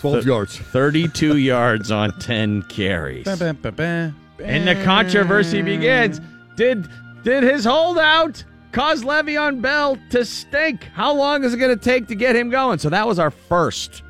12 0.01 0.25
yards. 0.25 0.57
32 0.57 1.37
yards 1.37 1.91
on 1.91 2.17
10 2.19 2.63
carries. 2.63 3.25
And 4.39 4.67
the 4.67 4.83
controversy 4.83 5.61
begins. 5.61 6.19
Did 6.55 6.87
did 7.23 7.43
his 7.43 7.65
holdout 7.65 8.43
cause 8.71 9.03
Le'Veon 9.03 9.61
Bell 9.61 9.97
to 10.09 10.25
stink? 10.25 10.83
How 10.93 11.13
long 11.13 11.43
is 11.43 11.53
it 11.53 11.57
going 11.57 11.77
to 11.77 11.83
take 11.83 12.07
to 12.07 12.15
get 12.15 12.35
him 12.35 12.49
going? 12.49 12.79
So 12.79 12.89
that 12.89 13.07
was 13.07 13.19
our 13.19 13.31
first 13.31 14.01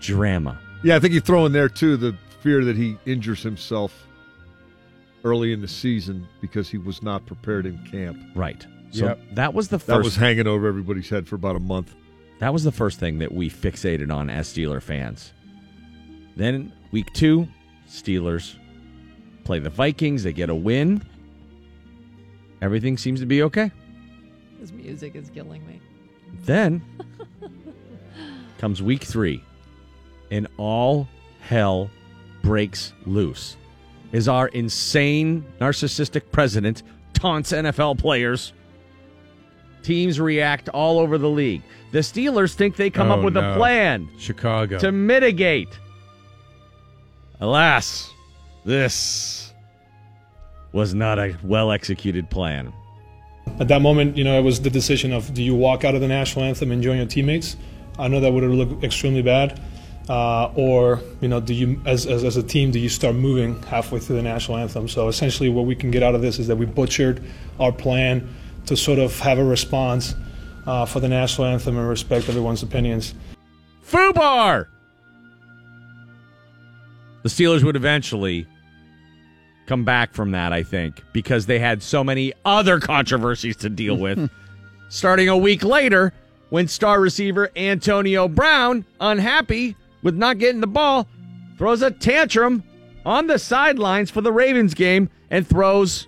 drama. 0.00 0.58
Yeah, 0.82 0.96
I 0.96 0.98
think 0.98 1.14
you 1.14 1.20
throw 1.20 1.46
in 1.46 1.52
there 1.52 1.70
too 1.70 1.96
the 1.96 2.14
fear 2.44 2.62
that 2.62 2.76
he 2.76 2.98
injures 3.06 3.42
himself 3.42 4.06
early 5.24 5.54
in 5.54 5.62
the 5.62 5.66
season 5.66 6.28
because 6.42 6.68
he 6.68 6.76
was 6.76 7.02
not 7.02 7.24
prepared 7.24 7.64
in 7.64 7.78
camp. 7.86 8.18
Right. 8.34 8.66
So 8.90 9.06
Yep. 9.06 9.20
that 9.32 9.54
was 9.54 9.68
the 9.68 9.78
first 9.78 9.86
That 9.86 10.04
was 10.04 10.16
hanging 10.16 10.46
over 10.46 10.68
everybody's 10.68 11.08
head 11.08 11.26
for 11.26 11.36
about 11.36 11.56
a 11.56 11.60
month. 11.60 11.94
That 12.40 12.52
was 12.52 12.62
the 12.62 12.70
first 12.70 13.00
thing 13.00 13.18
that 13.20 13.32
we 13.32 13.48
fixated 13.48 14.14
on 14.14 14.28
as 14.28 14.46
Steeler 14.46 14.82
fans. 14.82 15.32
Then 16.36 16.70
week 16.92 17.10
two, 17.14 17.48
Steelers 17.88 18.56
play 19.44 19.58
the 19.58 19.70
Vikings. 19.70 20.22
They 20.22 20.34
get 20.34 20.50
a 20.50 20.54
win. 20.54 21.02
Everything 22.60 22.98
seems 22.98 23.20
to 23.20 23.26
be 23.26 23.42
okay. 23.44 23.70
This 24.60 24.70
music 24.70 25.14
is 25.14 25.30
killing 25.30 25.66
me. 25.66 25.80
Then 26.42 26.82
comes 28.58 28.82
week 28.82 29.02
three, 29.04 29.42
and 30.30 30.46
all 30.58 31.08
hell 31.40 31.88
breaks 32.44 32.92
loose. 33.06 33.56
Is 34.12 34.28
our 34.28 34.46
insane, 34.48 35.44
narcissistic 35.60 36.30
president 36.30 36.84
taunts 37.14 37.50
NFL 37.52 37.98
players. 37.98 38.52
Teams 39.82 40.20
react 40.20 40.68
all 40.68 40.98
over 41.00 41.18
the 41.18 41.28
league. 41.28 41.62
The 41.90 41.98
Steelers 41.98 42.54
think 42.54 42.76
they 42.76 42.90
come 42.90 43.10
up 43.10 43.18
Oh, 43.20 43.22
with 43.24 43.34
no. 43.34 43.52
a 43.52 43.56
plan 43.56 44.08
Chicago. 44.18 44.78
to 44.78 44.92
mitigate. 44.92 45.78
Alas, 47.40 48.12
this 48.64 49.52
was 50.72 50.94
not 50.94 51.18
a 51.18 51.36
well 51.42 51.72
executed 51.72 52.30
plan. 52.30 52.72
At 53.60 53.68
that 53.68 53.82
moment, 53.82 54.16
you 54.16 54.24
know, 54.24 54.38
it 54.38 54.42
was 54.42 54.60
the 54.60 54.70
decision 54.70 55.12
of 55.12 55.34
do 55.34 55.42
you 55.42 55.54
walk 55.54 55.84
out 55.84 55.94
of 55.94 56.00
the 56.00 56.08
national 56.08 56.44
anthem 56.44 56.70
and 56.72 56.82
join 56.82 56.96
your 56.96 57.06
teammates? 57.06 57.56
I 57.98 58.08
know 58.08 58.20
that 58.20 58.32
would 58.32 58.42
have 58.42 58.52
looked 58.52 58.82
extremely 58.84 59.22
bad. 59.22 59.60
Uh, 60.08 60.52
or, 60.54 61.00
you 61.20 61.28
know, 61.28 61.40
do 61.40 61.54
you, 61.54 61.80
as, 61.86 62.06
as, 62.06 62.24
as 62.24 62.36
a 62.36 62.42
team, 62.42 62.70
do 62.70 62.78
you 62.78 62.90
start 62.90 63.14
moving 63.14 63.60
halfway 63.62 63.98
through 63.98 64.16
the 64.16 64.22
national 64.22 64.58
anthem? 64.58 64.86
So 64.86 65.08
essentially, 65.08 65.48
what 65.48 65.64
we 65.64 65.74
can 65.74 65.90
get 65.90 66.02
out 66.02 66.14
of 66.14 66.20
this 66.20 66.38
is 66.38 66.46
that 66.48 66.56
we 66.56 66.66
butchered 66.66 67.22
our 67.58 67.72
plan 67.72 68.28
to 68.66 68.76
sort 68.76 68.98
of 68.98 69.18
have 69.20 69.38
a 69.38 69.44
response 69.44 70.14
uh, 70.66 70.84
for 70.84 71.00
the 71.00 71.08
national 71.08 71.46
anthem 71.46 71.78
and 71.78 71.88
respect 71.88 72.28
everyone's 72.28 72.62
opinions. 72.62 73.14
Fubar! 73.86 74.66
The 77.22 77.28
Steelers 77.30 77.62
would 77.62 77.76
eventually 77.76 78.46
come 79.66 79.84
back 79.84 80.12
from 80.12 80.32
that, 80.32 80.52
I 80.52 80.62
think, 80.62 81.02
because 81.14 81.46
they 81.46 81.58
had 81.58 81.82
so 81.82 82.04
many 82.04 82.34
other 82.44 82.78
controversies 82.78 83.56
to 83.56 83.70
deal 83.70 83.96
with. 83.96 84.30
Starting 84.90 85.30
a 85.30 85.36
week 85.36 85.64
later, 85.64 86.12
when 86.50 86.68
star 86.68 87.00
receiver 87.00 87.50
Antonio 87.56 88.28
Brown, 88.28 88.84
unhappy 89.00 89.76
with 90.04 90.14
not 90.14 90.38
getting 90.38 90.60
the 90.60 90.68
ball, 90.68 91.08
throws 91.58 91.82
a 91.82 91.90
tantrum 91.90 92.62
on 93.04 93.26
the 93.26 93.38
sidelines 93.38 94.10
for 94.10 94.20
the 94.20 94.30
Ravens 94.30 94.74
game 94.74 95.10
and 95.30 95.44
throws 95.44 96.06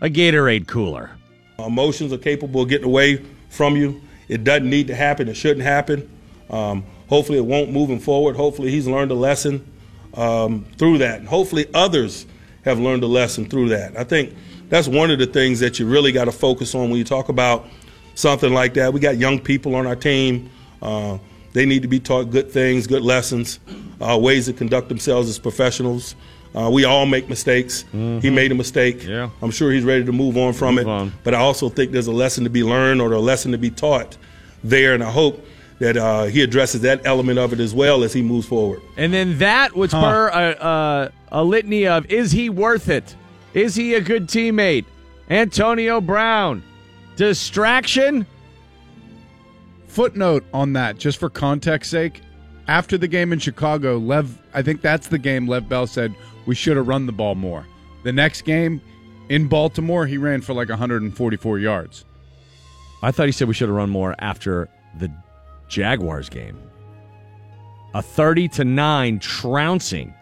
a 0.00 0.08
Gatorade 0.08 0.66
cooler. 0.66 1.12
Emotions 1.58 2.12
are 2.12 2.18
capable 2.18 2.62
of 2.62 2.68
getting 2.68 2.86
away 2.86 3.22
from 3.50 3.76
you. 3.76 4.00
It 4.28 4.42
doesn't 4.42 4.68
need 4.68 4.88
to 4.88 4.94
happen. 4.94 5.28
It 5.28 5.34
shouldn't 5.34 5.64
happen. 5.64 6.10
Um, 6.48 6.84
hopefully, 7.08 7.38
it 7.38 7.44
won't 7.44 7.70
moving 7.70 8.00
forward. 8.00 8.34
Hopefully, 8.34 8.70
he's 8.70 8.86
learned 8.86 9.10
a 9.10 9.14
lesson 9.14 9.70
um, 10.14 10.64
through 10.78 10.98
that. 10.98 11.20
And 11.20 11.28
hopefully, 11.28 11.66
others 11.74 12.26
have 12.64 12.78
learned 12.78 13.02
a 13.02 13.06
lesson 13.06 13.46
through 13.46 13.68
that. 13.70 13.96
I 13.96 14.04
think 14.04 14.34
that's 14.68 14.88
one 14.88 15.10
of 15.10 15.18
the 15.18 15.26
things 15.26 15.60
that 15.60 15.78
you 15.78 15.86
really 15.86 16.12
got 16.12 16.24
to 16.24 16.32
focus 16.32 16.74
on 16.74 16.88
when 16.88 16.96
you 16.96 17.04
talk 17.04 17.28
about 17.28 17.66
something 18.14 18.52
like 18.52 18.74
that. 18.74 18.92
We 18.92 19.00
got 19.00 19.18
young 19.18 19.38
people 19.38 19.74
on 19.74 19.86
our 19.86 19.96
team. 19.96 20.50
Uh, 20.80 21.18
they 21.52 21.66
need 21.66 21.82
to 21.82 21.88
be 21.88 22.00
taught 22.00 22.30
good 22.30 22.50
things, 22.50 22.86
good 22.86 23.02
lessons, 23.02 23.58
uh, 24.00 24.18
ways 24.18 24.46
to 24.46 24.52
conduct 24.52 24.88
themselves 24.88 25.28
as 25.28 25.38
professionals. 25.38 26.14
Uh, 26.54 26.68
we 26.72 26.84
all 26.84 27.06
make 27.06 27.28
mistakes. 27.28 27.84
He 27.92 28.28
made 28.30 28.50
a 28.50 28.54
mistake. 28.56 29.04
Yeah. 29.04 29.30
I'm 29.40 29.52
sure 29.52 29.70
he's 29.70 29.84
ready 29.84 30.04
to 30.04 30.12
move 30.12 30.36
on 30.36 30.52
from 30.52 30.74
Move 30.76 30.86
it. 30.86 30.90
on. 30.90 31.12
But 31.22 31.34
I 31.34 31.38
also 31.38 31.68
think 31.68 31.92
there's 31.92 32.08
a 32.08 32.12
lesson 32.12 32.42
to 32.44 32.50
be 32.50 32.64
learned 32.64 33.00
or 33.00 33.12
a 33.12 33.20
lesson 33.20 33.52
to 33.52 33.58
be 33.58 33.70
taught 33.70 34.16
there, 34.64 34.94
and 34.94 35.02
I 35.02 35.10
hope 35.10 35.44
that 35.78 35.96
uh, 35.96 36.24
he 36.24 36.42
addresses 36.42 36.80
that 36.82 37.00
element 37.06 37.38
of 37.38 37.52
it 37.52 37.60
as 37.60 37.72
well 37.72 38.02
as 38.04 38.12
he 38.12 38.20
moves 38.20 38.46
forward. 38.46 38.82
And 38.96 39.12
then 39.14 39.38
that 39.38 39.74
would 39.76 39.90
spur 39.90 40.28
a, 40.28 40.50
a, 40.50 41.12
a 41.40 41.44
litany 41.44 41.86
of 41.86 42.04
is 42.10 42.32
he 42.32 42.50
worth 42.50 42.88
it? 42.88 43.14
Is 43.54 43.76
he 43.76 43.94
a 43.94 44.00
good 44.00 44.26
teammate? 44.26 44.84
Antonio 45.30 46.00
Brown. 46.00 46.62
Distraction? 47.16 48.26
Footnote 49.90 50.44
on 50.54 50.74
that, 50.74 50.98
just 50.98 51.18
for 51.18 51.28
context 51.28 51.90
sake. 51.90 52.20
After 52.68 52.96
the 52.96 53.08
game 53.08 53.32
in 53.32 53.40
Chicago, 53.40 53.98
Lev, 53.98 54.40
I 54.54 54.62
think 54.62 54.82
that's 54.82 55.08
the 55.08 55.18
game 55.18 55.48
Lev 55.48 55.68
Bell 55.68 55.88
said 55.88 56.14
we 56.46 56.54
should 56.54 56.76
have 56.76 56.86
run 56.86 57.06
the 57.06 57.12
ball 57.12 57.34
more. 57.34 57.66
The 58.04 58.12
next 58.12 58.42
game 58.42 58.80
in 59.28 59.48
Baltimore, 59.48 60.06
he 60.06 60.16
ran 60.16 60.42
for 60.42 60.54
like 60.54 60.68
144 60.68 61.58
yards. 61.58 62.04
I 63.02 63.10
thought 63.10 63.26
he 63.26 63.32
said 63.32 63.48
we 63.48 63.54
should 63.54 63.68
have 63.68 63.76
run 63.76 63.90
more 63.90 64.14
after 64.20 64.68
the 64.96 65.12
Jaguars 65.68 66.28
game. 66.28 66.56
A 67.92 68.00
30 68.00 68.46
to 68.46 68.64
9 68.64 69.18
trouncing 69.18 70.14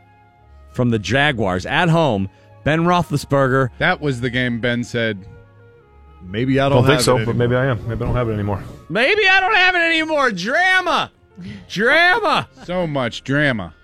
from 0.72 0.88
the 0.88 0.98
Jaguars 0.98 1.66
at 1.66 1.90
home. 1.90 2.30
Ben 2.64 2.84
Roethlisberger. 2.84 3.68
That 3.76 4.00
was 4.00 4.22
the 4.22 4.30
game 4.30 4.60
Ben 4.60 4.82
said. 4.82 5.26
Maybe 6.28 6.60
I 6.60 6.66
I 6.66 6.68
don't 6.68 6.84
think 6.86 7.00
so, 7.00 7.24
but 7.24 7.36
maybe 7.36 7.56
I 7.56 7.66
am. 7.66 7.78
Maybe 7.88 8.02
I 8.02 8.06
don't 8.06 8.14
have 8.14 8.28
it 8.28 8.34
anymore. 8.34 8.62
Maybe 8.90 9.26
I 9.26 9.40
don't 9.40 9.54
have 9.54 9.74
it 9.74 9.78
anymore. 9.78 10.30
Drama. 10.30 11.10
Drama. 11.68 12.48
So 12.64 12.86
much 12.86 13.24
drama. 13.24 13.74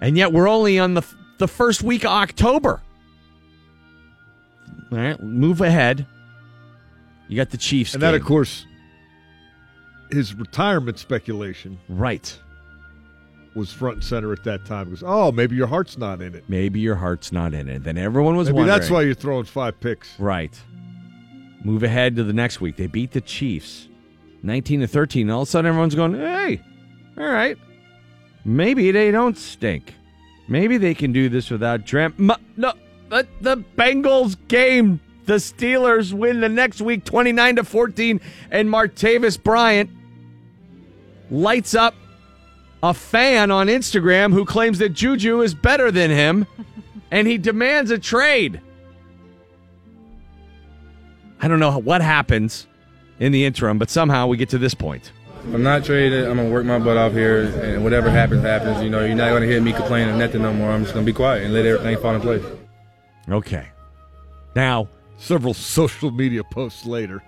And 0.00 0.16
yet 0.16 0.32
we're 0.32 0.48
only 0.48 0.78
on 0.78 0.94
the 0.94 1.02
the 1.38 1.48
first 1.48 1.82
week 1.82 2.04
of 2.04 2.10
October. 2.12 2.80
All 4.90 4.98
right, 4.98 5.22
move 5.22 5.60
ahead. 5.60 6.06
You 7.28 7.36
got 7.36 7.50
the 7.50 7.56
Chiefs. 7.56 7.94
And 7.94 8.02
that, 8.02 8.14
of 8.14 8.24
course, 8.24 8.66
his 10.10 10.34
retirement 10.34 10.98
speculation. 10.98 11.78
Right. 11.88 12.38
Was 13.54 13.72
front 13.72 13.96
and 13.96 14.04
center 14.04 14.32
at 14.32 14.44
that 14.44 14.64
time. 14.64 14.86
Because, 14.86 15.02
oh, 15.06 15.32
maybe 15.32 15.56
your 15.56 15.66
heart's 15.66 15.98
not 15.98 16.20
in 16.22 16.34
it. 16.34 16.44
Maybe 16.48 16.80
your 16.80 16.94
heart's 16.94 17.32
not 17.32 17.54
in 17.54 17.68
it. 17.68 17.84
Then 17.84 17.96
everyone 17.98 18.36
was 18.36 18.48
Maybe 18.48 18.58
wondering. 18.58 18.78
that's 18.78 18.90
why 18.90 19.02
you're 19.02 19.14
throwing 19.14 19.44
five 19.44 19.78
picks. 19.80 20.18
Right. 20.18 20.58
Move 21.64 21.82
ahead 21.82 22.16
to 22.16 22.24
the 22.24 22.32
next 22.32 22.60
week. 22.60 22.76
They 22.76 22.86
beat 22.86 23.12
the 23.12 23.20
Chiefs 23.20 23.88
19 24.42 24.80
to 24.80 24.86
13. 24.86 25.30
All 25.30 25.42
of 25.42 25.48
a 25.48 25.50
sudden, 25.50 25.68
everyone's 25.68 25.94
going, 25.94 26.14
hey, 26.14 26.60
all 27.16 27.24
right. 27.24 27.56
Maybe 28.44 28.90
they 28.90 29.10
don't 29.10 29.38
stink. 29.38 29.94
Maybe 30.48 30.76
they 30.76 30.94
can 30.94 31.12
do 31.12 31.28
this 31.28 31.50
without 31.50 31.84
Dram. 31.84 32.14
M- 32.18 32.32
no, 32.56 32.72
the, 33.08 33.26
the 33.40 33.56
Bengals 33.56 34.36
game. 34.48 35.00
The 35.24 35.34
Steelers 35.34 36.12
win 36.12 36.40
the 36.40 36.48
next 36.48 36.80
week 36.80 37.04
29 37.04 37.56
to 37.56 37.64
14. 37.64 38.20
And 38.50 38.68
Martavis 38.68 39.40
Bryant 39.40 39.88
lights 41.30 41.74
up 41.76 41.94
a 42.82 42.92
fan 42.92 43.52
on 43.52 43.68
Instagram 43.68 44.32
who 44.32 44.44
claims 44.44 44.78
that 44.78 44.88
Juju 44.88 45.42
is 45.42 45.54
better 45.54 45.92
than 45.92 46.10
him 46.10 46.46
and 47.12 47.28
he 47.28 47.38
demands 47.38 47.92
a 47.92 47.98
trade. 47.98 48.60
I 51.42 51.48
don't 51.48 51.58
know 51.58 51.76
what 51.78 52.00
happens 52.02 52.68
in 53.18 53.32
the 53.32 53.44
interim, 53.44 53.78
but 53.78 53.90
somehow 53.90 54.28
we 54.28 54.36
get 54.36 54.48
to 54.50 54.58
this 54.58 54.74
point. 54.74 55.12
I'm 55.52 55.64
not 55.64 55.84
traded. 55.84 56.28
I'm 56.28 56.36
gonna 56.36 56.50
work 56.50 56.64
my 56.64 56.78
butt 56.78 56.96
off 56.96 57.12
here, 57.12 57.42
and 57.64 57.82
whatever 57.82 58.08
happens, 58.08 58.42
happens. 58.42 58.80
You 58.80 58.90
know, 58.90 59.04
you're 59.04 59.16
not 59.16 59.32
gonna 59.32 59.46
hear 59.46 59.60
me 59.60 59.72
complaining 59.72 60.14
or 60.14 60.18
nothing 60.18 60.42
no 60.42 60.52
more. 60.52 60.70
I'm 60.70 60.82
just 60.82 60.94
gonna 60.94 61.04
be 61.04 61.12
quiet 61.12 61.42
and 61.42 61.52
let 61.52 61.66
everything 61.66 61.98
fall 61.98 62.14
in 62.14 62.20
place. 62.20 62.44
Okay. 63.28 63.68
Now, 64.54 64.88
several 65.16 65.52
social 65.52 66.12
media 66.12 66.44
posts 66.44 66.86
later. 66.86 67.24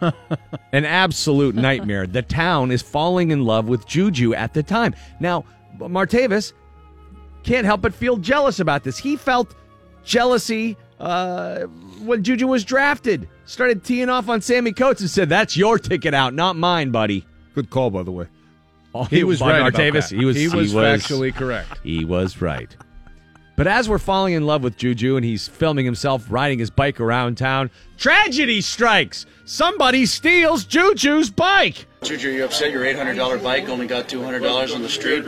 An 0.00 0.84
absolute 0.84 1.56
nightmare. 1.56 2.06
the 2.06 2.22
town 2.22 2.70
is 2.70 2.80
falling 2.80 3.32
in 3.32 3.44
love 3.44 3.68
with 3.68 3.86
Juju 3.86 4.34
at 4.34 4.54
the 4.54 4.62
time. 4.62 4.94
Now, 5.18 5.44
Martavis 5.78 6.52
can't 7.42 7.64
help 7.64 7.80
but 7.80 7.92
feel 7.92 8.18
jealous 8.18 8.60
about 8.60 8.84
this. 8.84 8.98
He 8.98 9.16
felt 9.16 9.54
jealousy 10.04 10.76
uh, 11.00 11.66
when 12.00 12.22
Juju 12.22 12.46
was 12.46 12.64
drafted. 12.64 13.28
Started 13.44 13.84
teeing 13.84 14.08
off 14.08 14.28
on 14.28 14.40
Sammy 14.40 14.72
Coates 14.72 15.00
and 15.00 15.10
said, 15.10 15.28
"That's 15.28 15.56
your 15.56 15.78
ticket 15.78 16.14
out, 16.14 16.34
not 16.34 16.56
mine, 16.56 16.90
buddy." 16.90 17.26
Good 17.54 17.70
call, 17.70 17.90
by 17.90 18.02
the 18.02 18.12
way. 18.12 18.26
Oh, 18.94 19.04
He 19.04 19.24
was 19.24 19.40
right 19.40 19.60
about 19.60 19.74
Martavis. 19.74 20.08
that. 20.10 20.16
He 20.18 20.24
was. 20.24 20.36
He 20.36 20.48
was 20.48 20.72
factually 20.72 21.34
correct. 21.34 21.78
He 21.82 22.04
was 22.04 22.40
right. 22.40 22.74
But 23.56 23.66
as 23.66 23.88
we're 23.88 23.98
falling 23.98 24.34
in 24.34 24.46
love 24.46 24.62
with 24.62 24.76
Juju 24.76 25.16
and 25.16 25.24
he's 25.24 25.48
filming 25.48 25.84
himself 25.84 26.24
riding 26.30 26.60
his 26.60 26.70
bike 26.70 27.00
around 27.00 27.36
town, 27.38 27.70
tragedy 27.96 28.60
strikes. 28.60 29.26
Somebody 29.46 30.06
steals 30.06 30.64
Juju's 30.64 31.28
bike. 31.28 31.86
Juju, 32.04 32.28
you 32.30 32.44
upset 32.44 32.70
your 32.70 32.84
$800 32.84 33.42
bike 33.42 33.68
only 33.68 33.88
got 33.88 34.08
$200 34.08 34.72
on 34.72 34.82
the 34.82 34.88
street? 34.88 35.24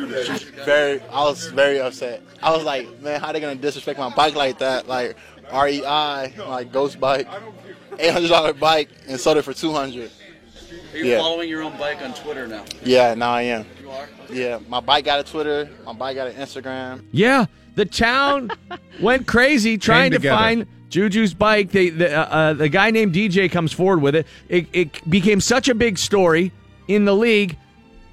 Very, 0.64 1.00
I 1.10 1.24
was 1.24 1.46
very 1.48 1.80
upset. 1.80 2.22
I 2.40 2.54
was 2.54 2.62
like, 2.62 3.00
man, 3.02 3.20
how 3.20 3.28
are 3.28 3.32
they 3.32 3.40
gonna 3.40 3.56
disrespect 3.56 3.98
my 3.98 4.10
bike 4.10 4.36
like 4.36 4.58
that? 4.60 4.86
Like 4.86 5.16
REI, 5.52 6.34
like 6.46 6.72
Ghost 6.72 6.98
Bike, 7.00 7.28
eight 7.98 8.12
hundred 8.12 8.28
dollar 8.28 8.52
bike, 8.52 8.88
and 9.08 9.18
sold 9.20 9.36
it 9.38 9.42
for 9.42 9.52
two 9.52 9.72
hundred. 9.72 10.10
Are 10.92 10.98
you 10.98 11.04
Yeah. 11.04 11.18
following 11.18 11.48
your 11.48 11.62
own 11.62 11.76
bike 11.78 12.00
on 12.02 12.14
Twitter 12.14 12.46
now? 12.46 12.64
Yeah, 12.84 13.14
now 13.14 13.30
I 13.32 13.42
am. 13.42 13.66
You 13.80 13.90
are? 13.90 14.08
Yeah, 14.32 14.58
my 14.68 14.80
bike 14.80 15.04
got 15.04 15.20
a 15.20 15.24
Twitter, 15.24 15.68
my 15.84 15.92
bike 15.92 16.16
got 16.16 16.28
an 16.28 16.34
Instagram. 16.34 17.04
Yeah, 17.12 17.46
the 17.74 17.84
town 17.84 18.50
went 19.00 19.26
crazy 19.26 19.78
trying 19.78 20.12
to 20.12 20.20
find 20.20 20.66
Juju's 20.88 21.34
bike. 21.34 21.70
They, 21.70 21.90
the, 21.90 22.12
uh, 22.16 22.22
uh, 22.22 22.52
the 22.54 22.68
guy 22.68 22.90
named 22.90 23.14
DJ 23.14 23.50
comes 23.50 23.72
forward 23.72 24.00
with 24.02 24.14
it. 24.16 24.26
it. 24.48 24.66
It 24.72 25.10
became 25.10 25.40
such 25.40 25.68
a 25.68 25.74
big 25.74 25.98
story 25.98 26.52
in 26.88 27.04
the 27.04 27.14
league 27.14 27.56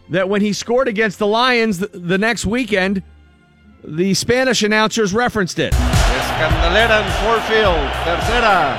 that 0.10 0.30
when 0.30 0.42
he 0.42 0.54
scored 0.54 0.88
against 0.88 1.20
the 1.20 1.28
Lions 1.28 1.80
the, 1.80 1.88
the 1.88 2.18
next 2.18 2.46
weekend, 2.46 3.02
the 3.84 4.14
Spanish 4.14 4.62
announcers 4.64 5.14
referenced 5.14 5.58
it. 5.60 5.74
Escandalera 6.40 7.00
en 7.00 7.06
Ford 7.14 7.42
Field. 7.48 7.92
Tercera. 8.06 8.76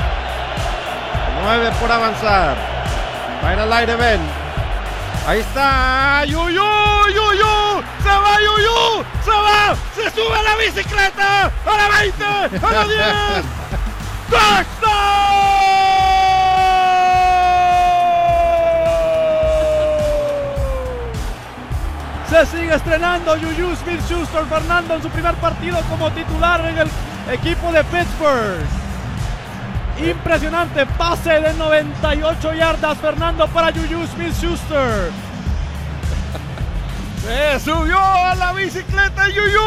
Nueve 1.42 1.72
por 1.80 1.90
avanzar. 1.90 2.54
Va 3.44 3.52
en 3.52 3.58
el 3.58 3.72
aire, 3.72 3.96
Ben. 3.96 4.20
Ahí 5.26 5.40
está. 5.40 6.24
Yuyu, 6.24 6.46
Yuyu. 6.52 7.82
Se 8.04 8.08
va 8.08 8.38
Yuyu. 8.38 9.04
Se 9.24 9.30
va. 9.30 9.74
Se 9.96 10.10
sube 10.12 10.38
a 10.38 10.42
la 10.44 10.54
bicicleta. 10.54 11.46
A 11.46 11.76
la 11.76 11.88
20. 11.98 12.24
A 12.64 12.70
la 12.70 12.84
10. 12.84 13.44
Se 22.30 22.46
sigue 22.46 22.74
estrenando 22.74 23.32
Juju 23.32 23.74
Smith-Schuster 23.74 24.44
Fernando 24.44 24.94
en 24.94 25.02
su 25.02 25.08
primer 25.08 25.34
partido 25.36 25.80
como 25.88 26.12
titular 26.12 26.60
en 26.66 26.78
el 26.78 26.88
equipo 27.30 27.72
de 27.72 27.82
Pittsburgh. 27.84 28.66
Impresionante 29.98 30.86
pase 30.96 31.40
de 31.40 31.52
98 31.54 32.52
yardas 32.54 32.98
Fernando 32.98 33.46
para 33.48 33.72
Juju 33.72 34.06
Smith-Schuster. 34.06 35.12
Se 37.22 37.58
subió 37.60 37.98
a 37.98 38.34
la 38.36 38.52
bicicleta 38.52 39.26
Juju. 39.26 39.66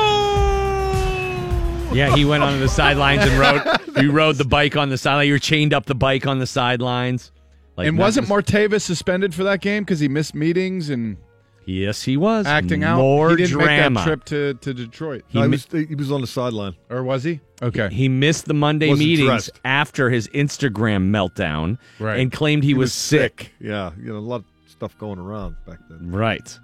Yeah, 1.93 2.15
he 2.15 2.23
went 2.23 2.43
on 2.43 2.59
the 2.61 2.69
sidelines 2.79 3.23
and 3.23 3.37
rode. 3.37 3.61
He 3.97 4.07
rode 4.07 4.37
the 4.37 4.45
bike 4.45 4.77
on 4.77 4.89
the 4.89 4.97
sideline. 4.97 5.27
You 5.27 5.33
were 5.33 5.39
chained 5.39 5.73
up 5.73 5.85
the 5.85 5.95
bike 5.95 6.25
on 6.25 6.39
the 6.39 6.47
sidelines. 6.47 7.31
Like 7.75 7.87
and 7.89 7.97
wasn't 7.97 8.29
Memphis- 8.29 8.51
Martavis 8.51 8.81
suspended 8.81 9.33
for 9.35 9.43
that 9.43 9.59
game 9.59 9.83
because 9.83 9.99
he 9.99 10.07
missed 10.07 10.33
meetings 10.33 10.89
and 10.89 11.17
Yes, 11.65 12.01
he 12.03 12.17
was 12.17 12.45
acting 12.47 12.83
out? 12.83 12.97
More 12.97 13.29
he 13.31 13.35
didn't 13.37 13.51
drama. 13.51 13.89
make 13.91 13.93
that 13.95 14.03
trip 14.05 14.23
to, 14.25 14.53
to 14.55 14.73
Detroit. 14.73 15.23
He 15.27 15.37
No, 15.37 15.43
he 15.43 15.49
mi- 15.49 15.51
was- 15.71 15.87
he 15.89 15.95
was 15.95 16.11
on 16.11 16.21
the 16.21 16.27
sideline, 16.27 16.75
or 16.89 17.03
was 17.03 17.23
he? 17.23 17.39
Okay, 17.61 17.89
He 17.93 18.09
missed 18.09 18.45
the 18.45 18.55
Monday 18.55 18.89
Wasn't 18.89 19.07
meetings 19.07 19.27
dressed. 19.27 19.51
after 19.63 20.09
his 20.09 20.27
Instagram 20.29 21.09
meltdown 21.11 21.77
Right. 21.99 22.19
and 22.19 22.31
claimed 22.31 22.63
he, 22.63 22.73
was, 22.73 22.91
sick. 22.91 23.53
Yeah, 23.59 23.91
you 24.01 24.11
know, 24.11 24.17
a 24.17 24.19
lot 24.19 24.37
of 24.37 24.45
stuff 24.67 24.97
going 24.97 25.19
around 25.19 25.55
back 25.67 25.77
then. 25.87 26.11
Right. 26.11 26.57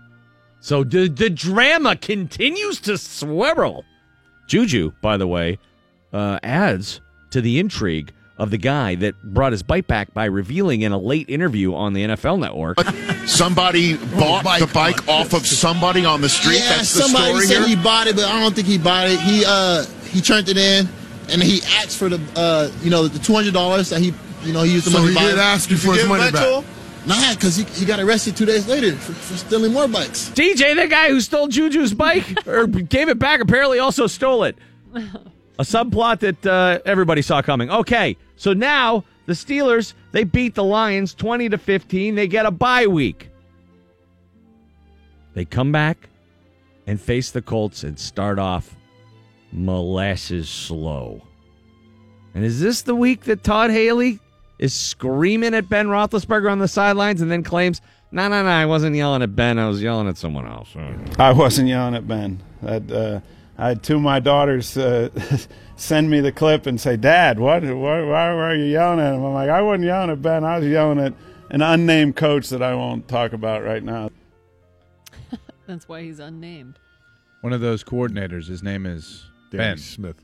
So 0.60 0.84
the 0.84 1.08
the 1.08 1.30
drama 1.30 1.96
continues 1.96 2.80
to 2.82 2.98
swirl. 2.98 3.86
Juju, 4.48 4.92
by 5.04 5.18
the 5.18 5.28
way, 5.28 5.60
uh, 6.12 6.40
adds 6.42 7.00
to 7.30 7.42
the 7.42 7.60
intrigue 7.60 8.12
of 8.38 8.52
the 8.52 8.58
guy 8.58 8.96
that 8.96 9.22
brought 9.24 9.52
his 9.52 9.64
bike 9.64 9.88
back 9.88 10.14
by 10.14 10.26
revealing 10.26 10.82
in 10.82 10.92
a 10.92 10.98
late 10.98 11.30
interview 11.30 11.74
on 11.74 11.94
the 11.94 12.04
NFL 12.04 12.40
Network. 12.40 12.80
Somebody 13.28 13.96
bought 13.98 14.44
the 14.60 14.70
bike 14.74 15.08
off 15.08 15.34
of 15.34 15.46
somebody 15.46 16.06
on 16.06 16.22
the 16.22 16.30
street. 16.30 16.60
Yeah, 16.60 16.78
That's 16.78 16.94
the 16.94 17.02
somebody 17.04 17.26
story 17.32 17.46
said 17.46 17.58
here. 17.68 17.68
he 17.76 17.76
bought 17.84 18.08
it, 18.08 18.16
but 18.16 18.26
I 18.26 18.40
don't 18.40 18.54
think 18.56 18.68
he 18.68 18.78
bought 18.78 19.08
it. 19.08 19.20
He 19.20 19.44
uh 19.46 19.86
he 20.06 20.22
turned 20.22 20.50
it 20.50 20.58
in, 20.58 20.88
and 21.30 21.42
he 21.42 21.62
asked 21.78 21.98
for 21.98 22.10
the 22.10 22.22
uh 22.36 22.70
you 22.84 22.90
know 22.90 23.08
the 23.08 23.20
two 23.20 23.34
hundred 23.34 23.54
dollars 23.54 23.90
that 23.90 24.00
he 24.02 24.14
you 24.44 24.54
know 24.54 24.64
he 24.64 24.74
used 24.74 24.86
the 24.86 24.92
So 24.92 25.00
money. 25.00 25.10
he 25.10 25.14
to 25.16 25.20
buy 25.20 25.30
did 25.30 25.38
it. 25.38 25.42
ask 25.42 25.70
you 25.70 25.78
for 25.78 25.94
his 25.94 26.06
money 26.08 26.32
back? 26.32 26.44
to? 26.44 26.64
Nah, 27.08 27.34
because 27.34 27.56
he, 27.56 27.64
he 27.64 27.86
got 27.86 28.00
arrested 28.02 28.36
two 28.36 28.46
days 28.46 28.68
later 28.68 28.92
for, 28.94 29.14
for 29.14 29.38
stealing 29.38 29.72
more 29.72 29.88
bikes. 29.88 30.30
DJ, 30.32 30.76
the 30.76 30.88
guy 30.88 31.08
who 31.08 31.22
stole 31.22 31.48
Juju's 31.48 31.94
bike 31.94 32.46
or 32.46 32.68
gave 32.68 33.08
it 33.08 33.18
back, 33.18 33.40
apparently 33.40 33.80
also 33.80 34.08
stole 34.08 34.44
it. 34.44 34.58
A 35.60 35.64
subplot 35.64 36.20
that 36.20 36.46
uh, 36.46 36.80
everybody 36.86 37.22
saw 37.22 37.42
coming. 37.42 37.70
Okay, 37.72 38.16
so 38.36 38.54
now 38.54 39.04
the 39.26 39.34
Steelers 39.34 39.94
they 40.12 40.24
beat 40.24 40.56
the 40.56 40.64
Lions 40.64 41.14
twenty 41.14 41.50
to 41.50 41.58
fifteen. 41.58 42.16
They 42.16 42.28
get 42.28 42.46
a 42.46 42.52
bye 42.52 42.88
week. 42.88 43.30
They 45.34 45.46
come 45.46 45.72
back 45.72 46.10
and 46.86 47.02
face 47.02 47.32
the 47.32 47.42
Colts 47.42 47.84
and 47.84 48.00
start 48.00 48.40
off 48.40 48.76
molasses 49.52 50.50
slow. 50.50 51.22
And 52.34 52.46
is 52.46 52.62
this 52.62 52.84
the 52.84 52.96
week 52.96 53.22
that 53.22 53.44
Todd 53.44 53.72
Haley 53.72 54.20
is 54.60 54.74
screaming 54.74 55.54
at 55.54 55.70
Ben 55.70 55.88
Roethlisberger 55.88 56.52
on 56.52 56.60
the 56.60 56.68
sidelines 56.68 57.22
and 57.22 57.32
then 57.32 57.44
claims, 57.44 57.82
no, 58.12 58.28
no, 58.28 58.44
no, 58.44 58.50
I 58.50 58.66
wasn't 58.66 58.96
yelling 58.96 59.22
at 59.22 59.36
Ben. 59.36 59.60
I 59.60 59.68
was 59.68 59.82
yelling 59.82 60.08
at 60.08 60.18
someone 60.18 60.48
else. 60.48 60.76
I 61.20 61.32
wasn't 61.32 61.68
yelling 61.68 61.96
at 61.96 62.08
Ben. 62.08 62.42
That, 62.62 62.92
uh, 62.92 63.20
I 63.58 63.70
had 63.70 63.84
two 63.84 63.96
of 63.96 64.02
my 64.02 64.20
daughters 64.20 64.78
uh, 64.78 65.10
send 65.76 66.10
me 66.10 66.20
the 66.20 66.32
clip 66.32 66.68
and 66.68 66.80
say, 66.80 66.96
Dad, 66.96 67.40
what, 67.40 67.64
why, 67.64 68.04
why 68.04 68.34
were 68.34 68.56
you 68.56 68.66
yelling 68.66 69.00
at 69.00 69.14
him? 69.14 69.24
I'm 69.24 69.34
like, 69.34 69.50
I 69.50 69.62
wasn't 69.62 69.86
yelling 69.86 70.12
at 70.12 70.22
Ben. 70.22 70.44
I 70.44 70.60
was 70.60 70.68
yelling 70.68 71.00
at 71.00 71.14
an 71.50 71.62
unnamed 71.62 72.16
coach 72.16 72.50
that 72.50 72.62
I 72.62 72.76
won't 72.76 73.08
talk 73.08 73.34
about 73.34 73.64
right 73.64 73.84
now. 73.84 74.10
That's 75.66 75.90
why 75.90 76.04
he's 76.04 76.20
unnamed. 76.20 76.78
One 77.42 77.54
of 77.54 77.62
those 77.62 77.84
coordinators. 77.84 78.48
His 78.48 78.62
name 78.62 78.86
is 78.86 79.26
Danny 79.52 79.64
Ben 79.64 79.78
Smith. 79.78 80.24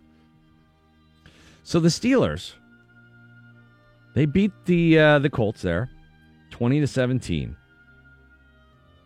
So 1.63 1.79
the 1.79 1.89
Steelers, 1.89 2.53
they 4.13 4.25
beat 4.25 4.51
the 4.65 4.99
uh, 4.99 5.19
the 5.19 5.29
Colts 5.29 5.61
there, 5.61 5.89
twenty 6.51 6.81
to 6.81 6.87
seventeen, 6.87 7.55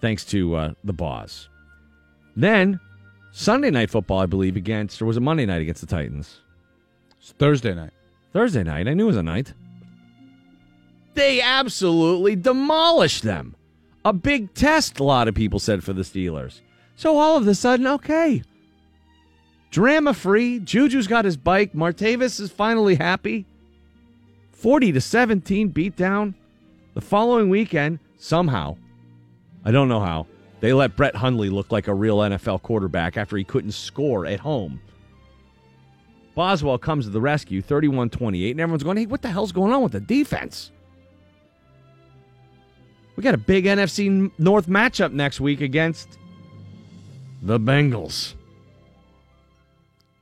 thanks 0.02 0.26
to 0.26 0.56
uh, 0.56 0.74
the 0.84 0.94
Boss. 0.94 1.50
Then 2.36 2.80
Sunday 3.38 3.70
night 3.70 3.92
football, 3.92 4.18
I 4.18 4.26
believe, 4.26 4.56
against 4.56 5.00
or 5.00 5.06
was 5.06 5.16
it 5.16 5.20
Monday 5.20 5.46
night 5.46 5.62
against 5.62 5.82
the 5.82 5.88
Titans? 5.88 6.42
It's 7.20 7.34
Thursday 7.34 7.76
night. 7.76 7.92
Thursday 8.34 8.64
night. 8.64 8.88
I 8.88 8.96
knew 8.96 9.04
it 9.04 9.08
was 9.08 9.16
a 9.16 9.22
night. 9.22 9.54
They 11.14 11.40
absolutely 11.40 12.36
demolished 12.36 13.22
them. 13.22 13.56
A 14.04 14.12
big 14.12 14.56
test, 14.56 15.00
a 15.00 15.04
lot 15.04 15.28
of 15.28 15.36
people 15.36 15.60
said 15.60 15.84
for 15.84 15.94
the 15.94 16.02
Steelers. 16.02 16.62
So 16.96 17.20
all 17.20 17.38
of 17.38 17.48
a 17.48 17.54
sudden, 17.54 17.86
okay. 17.86 18.42
Drama 19.70 20.16
free. 20.16 20.60
Juju's 20.60 21.06
got 21.06 21.24
his 21.24 21.38
bike. 21.38 21.74
Martavis 21.74 22.40
is 22.40 22.50
finally 22.50 22.96
happy. 22.96 23.46
40 24.54 24.94
to 24.94 25.00
17 25.00 25.68
beat 25.68 25.96
down. 25.96 26.34
The 26.96 27.02
following 27.02 27.50
weekend, 27.50 28.00
somehow, 28.18 28.78
I 29.64 29.70
don't 29.70 29.90
know 29.90 30.00
how, 30.00 30.26
they 30.60 30.74
let 30.74 30.96
Brett 30.96 31.16
Hundley 31.16 31.50
look 31.50 31.72
like 31.72 31.88
a 31.88 31.94
real 31.94 32.18
NFL 32.18 32.62
quarterback 32.64 33.18
after 33.18 33.38
he 33.38 33.44
couldn't 33.44 33.72
score 33.72 34.26
at 34.26 34.40
home. 34.40 34.82
Boswell 36.36 36.78
comes 36.78 37.06
to 37.06 37.12
the 37.12 37.22
rescue, 37.22 37.62
31 37.62 38.10
28, 38.12 38.52
and 38.52 38.60
everyone's 38.60 38.84
going, 38.84 38.98
hey, 38.98 39.06
what 39.06 39.22
the 39.22 39.30
hell's 39.30 39.52
going 39.52 39.74
on 39.74 39.82
with 39.82 39.92
the 39.92 40.00
defense? 40.00 40.72
We 43.16 43.24
got 43.24 43.34
a 43.34 43.40
big 43.40 43.66
NFC 43.66 44.32
North 44.38 44.68
matchup 44.68 45.12
next 45.12 45.40
week 45.40 45.62
against 45.62 46.20
the 47.42 47.60
Bengals. 47.60 48.36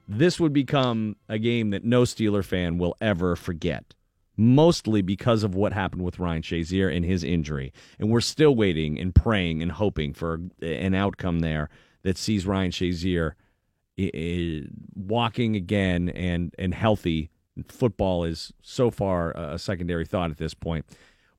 This 0.08 0.40
would 0.40 0.54
become 0.54 1.18
a 1.28 1.38
game 1.38 1.72
that 1.72 1.84
no 1.84 2.04
Steeler 2.04 2.46
fan 2.46 2.78
will 2.78 2.96
ever 3.02 3.36
forget, 3.36 3.94
mostly 4.38 5.02
because 5.02 5.44
of 5.44 5.56
what 5.56 5.74
happened 5.74 6.04
with 6.04 6.20
Ryan 6.20 6.42
Shazier 6.42 6.94
and 6.94 7.06
his 7.06 7.24
injury. 7.24 7.72
And 8.00 8.10
we're 8.10 8.22
still 8.22 8.56
waiting 8.56 9.00
and 9.00 9.14
praying 9.14 9.62
and 9.62 9.72
hoping 9.72 10.14
for 10.14 10.42
an 10.62 10.94
outcome 10.94 11.40
there 11.40 11.70
that 12.04 12.18
sees 12.18 12.46
Ryan 12.46 12.72
Shazier 12.72 13.34
walking 14.96 15.56
again 15.56 16.10
and, 16.10 16.54
and 16.60 16.74
healthy. 16.74 17.30
Football 17.70 18.26
is 18.26 18.52
so 18.62 18.92
far 18.92 19.32
a 19.32 19.58
secondary 19.58 20.06
thought 20.06 20.32
at 20.32 20.38
this 20.38 20.54
point. 20.54 20.86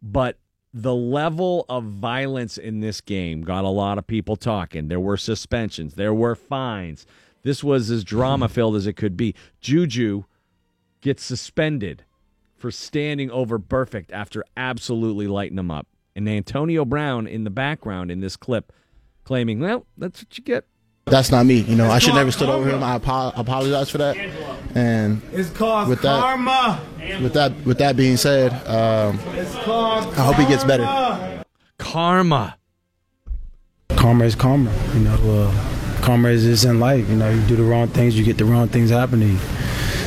But 0.01 0.39
the 0.73 0.94
level 0.94 1.64
of 1.68 1.85
violence 1.85 2.59
in 2.59 2.81
this 2.81 3.01
game 3.01 3.43
got 3.43 3.64
a 3.64 3.68
lot 3.68 3.98
of 3.98 4.06
people 4.06 4.36
talking. 4.36 4.89
There 4.89 5.01
were 5.01 5.16
suspensions, 5.16 5.94
there 5.94 6.14
were 6.14 6.35
fines. 6.35 7.06
This 7.43 7.62
was 7.62 7.90
as 7.90 8.02
drama 8.02 8.48
filled 8.48 8.74
as 8.74 8.86
it 8.86 8.94
could 8.94 9.16
be. 9.16 9.35
Juju 9.60 10.24
gets 11.01 11.23
suspended 11.23 12.05
for 12.57 12.70
standing 12.70 13.31
over 13.31 13.59
Burfict 13.59 14.11
after 14.12 14.45
absolutely 14.57 15.27
lighting 15.27 15.59
him 15.59 15.70
up. 15.70 15.87
And 16.15 16.28
Antonio 16.28 16.85
Brown 16.85 17.27
in 17.27 17.45
the 17.45 17.51
background 17.51 18.11
in 18.11 18.20
this 18.20 18.37
clip 18.37 18.73
claiming, 19.24 19.61
well, 19.61 19.87
that's 19.99 20.23
what 20.23 20.39
you 20.39 20.45
get. 20.45 20.65
That's 21.07 21.31
not 21.31 21.47
me. 21.47 21.61
You 21.61 21.77
know, 21.77 21.89
I 21.91 21.99
should 22.01 22.15
never 22.15 22.33
stood 22.33 22.49
over 22.49 22.69
him. 22.69 22.83
I 22.83 22.95
apo- 22.95 23.33
apologize 23.39 23.89
for 23.91 23.99
that. 23.99 24.16
And 24.74 25.23
It's 25.33 25.51
called 25.51 25.89
with 25.89 26.03
that, 26.03 26.20
karma. 26.20 26.81
with 27.23 27.33
that, 27.35 27.53
with 27.65 27.78
that 27.78 27.97
being 27.97 28.16
said, 28.16 28.53
um, 28.66 29.20
It's 29.35 29.55
called 29.57 30.05
I 30.15 30.24
hope 30.24 30.37
he 30.37 30.47
gets 30.47 30.65
better. 30.65 31.45
Karma. 31.78 32.57
karma 33.91 34.24
is 34.24 34.35
karma. 34.35 34.73
You 34.95 35.01
know, 35.01 35.15
uh, 35.53 36.01
karma 36.03 36.28
is, 36.31 36.45
is 36.45 36.65
in 36.65 36.81
life. 36.81 37.09
You 37.09 37.16
know, 37.16 37.31
you 37.31 37.41
do 37.43 37.55
the 37.57 37.62
wrong 37.62 37.87
things, 37.89 38.19
you 38.19 38.24
get 38.24 38.39
the 38.39 38.45
wrong 38.45 38.66
things 38.69 38.91
happen 38.91 39.20
to 39.20 39.27
you. 39.27 39.39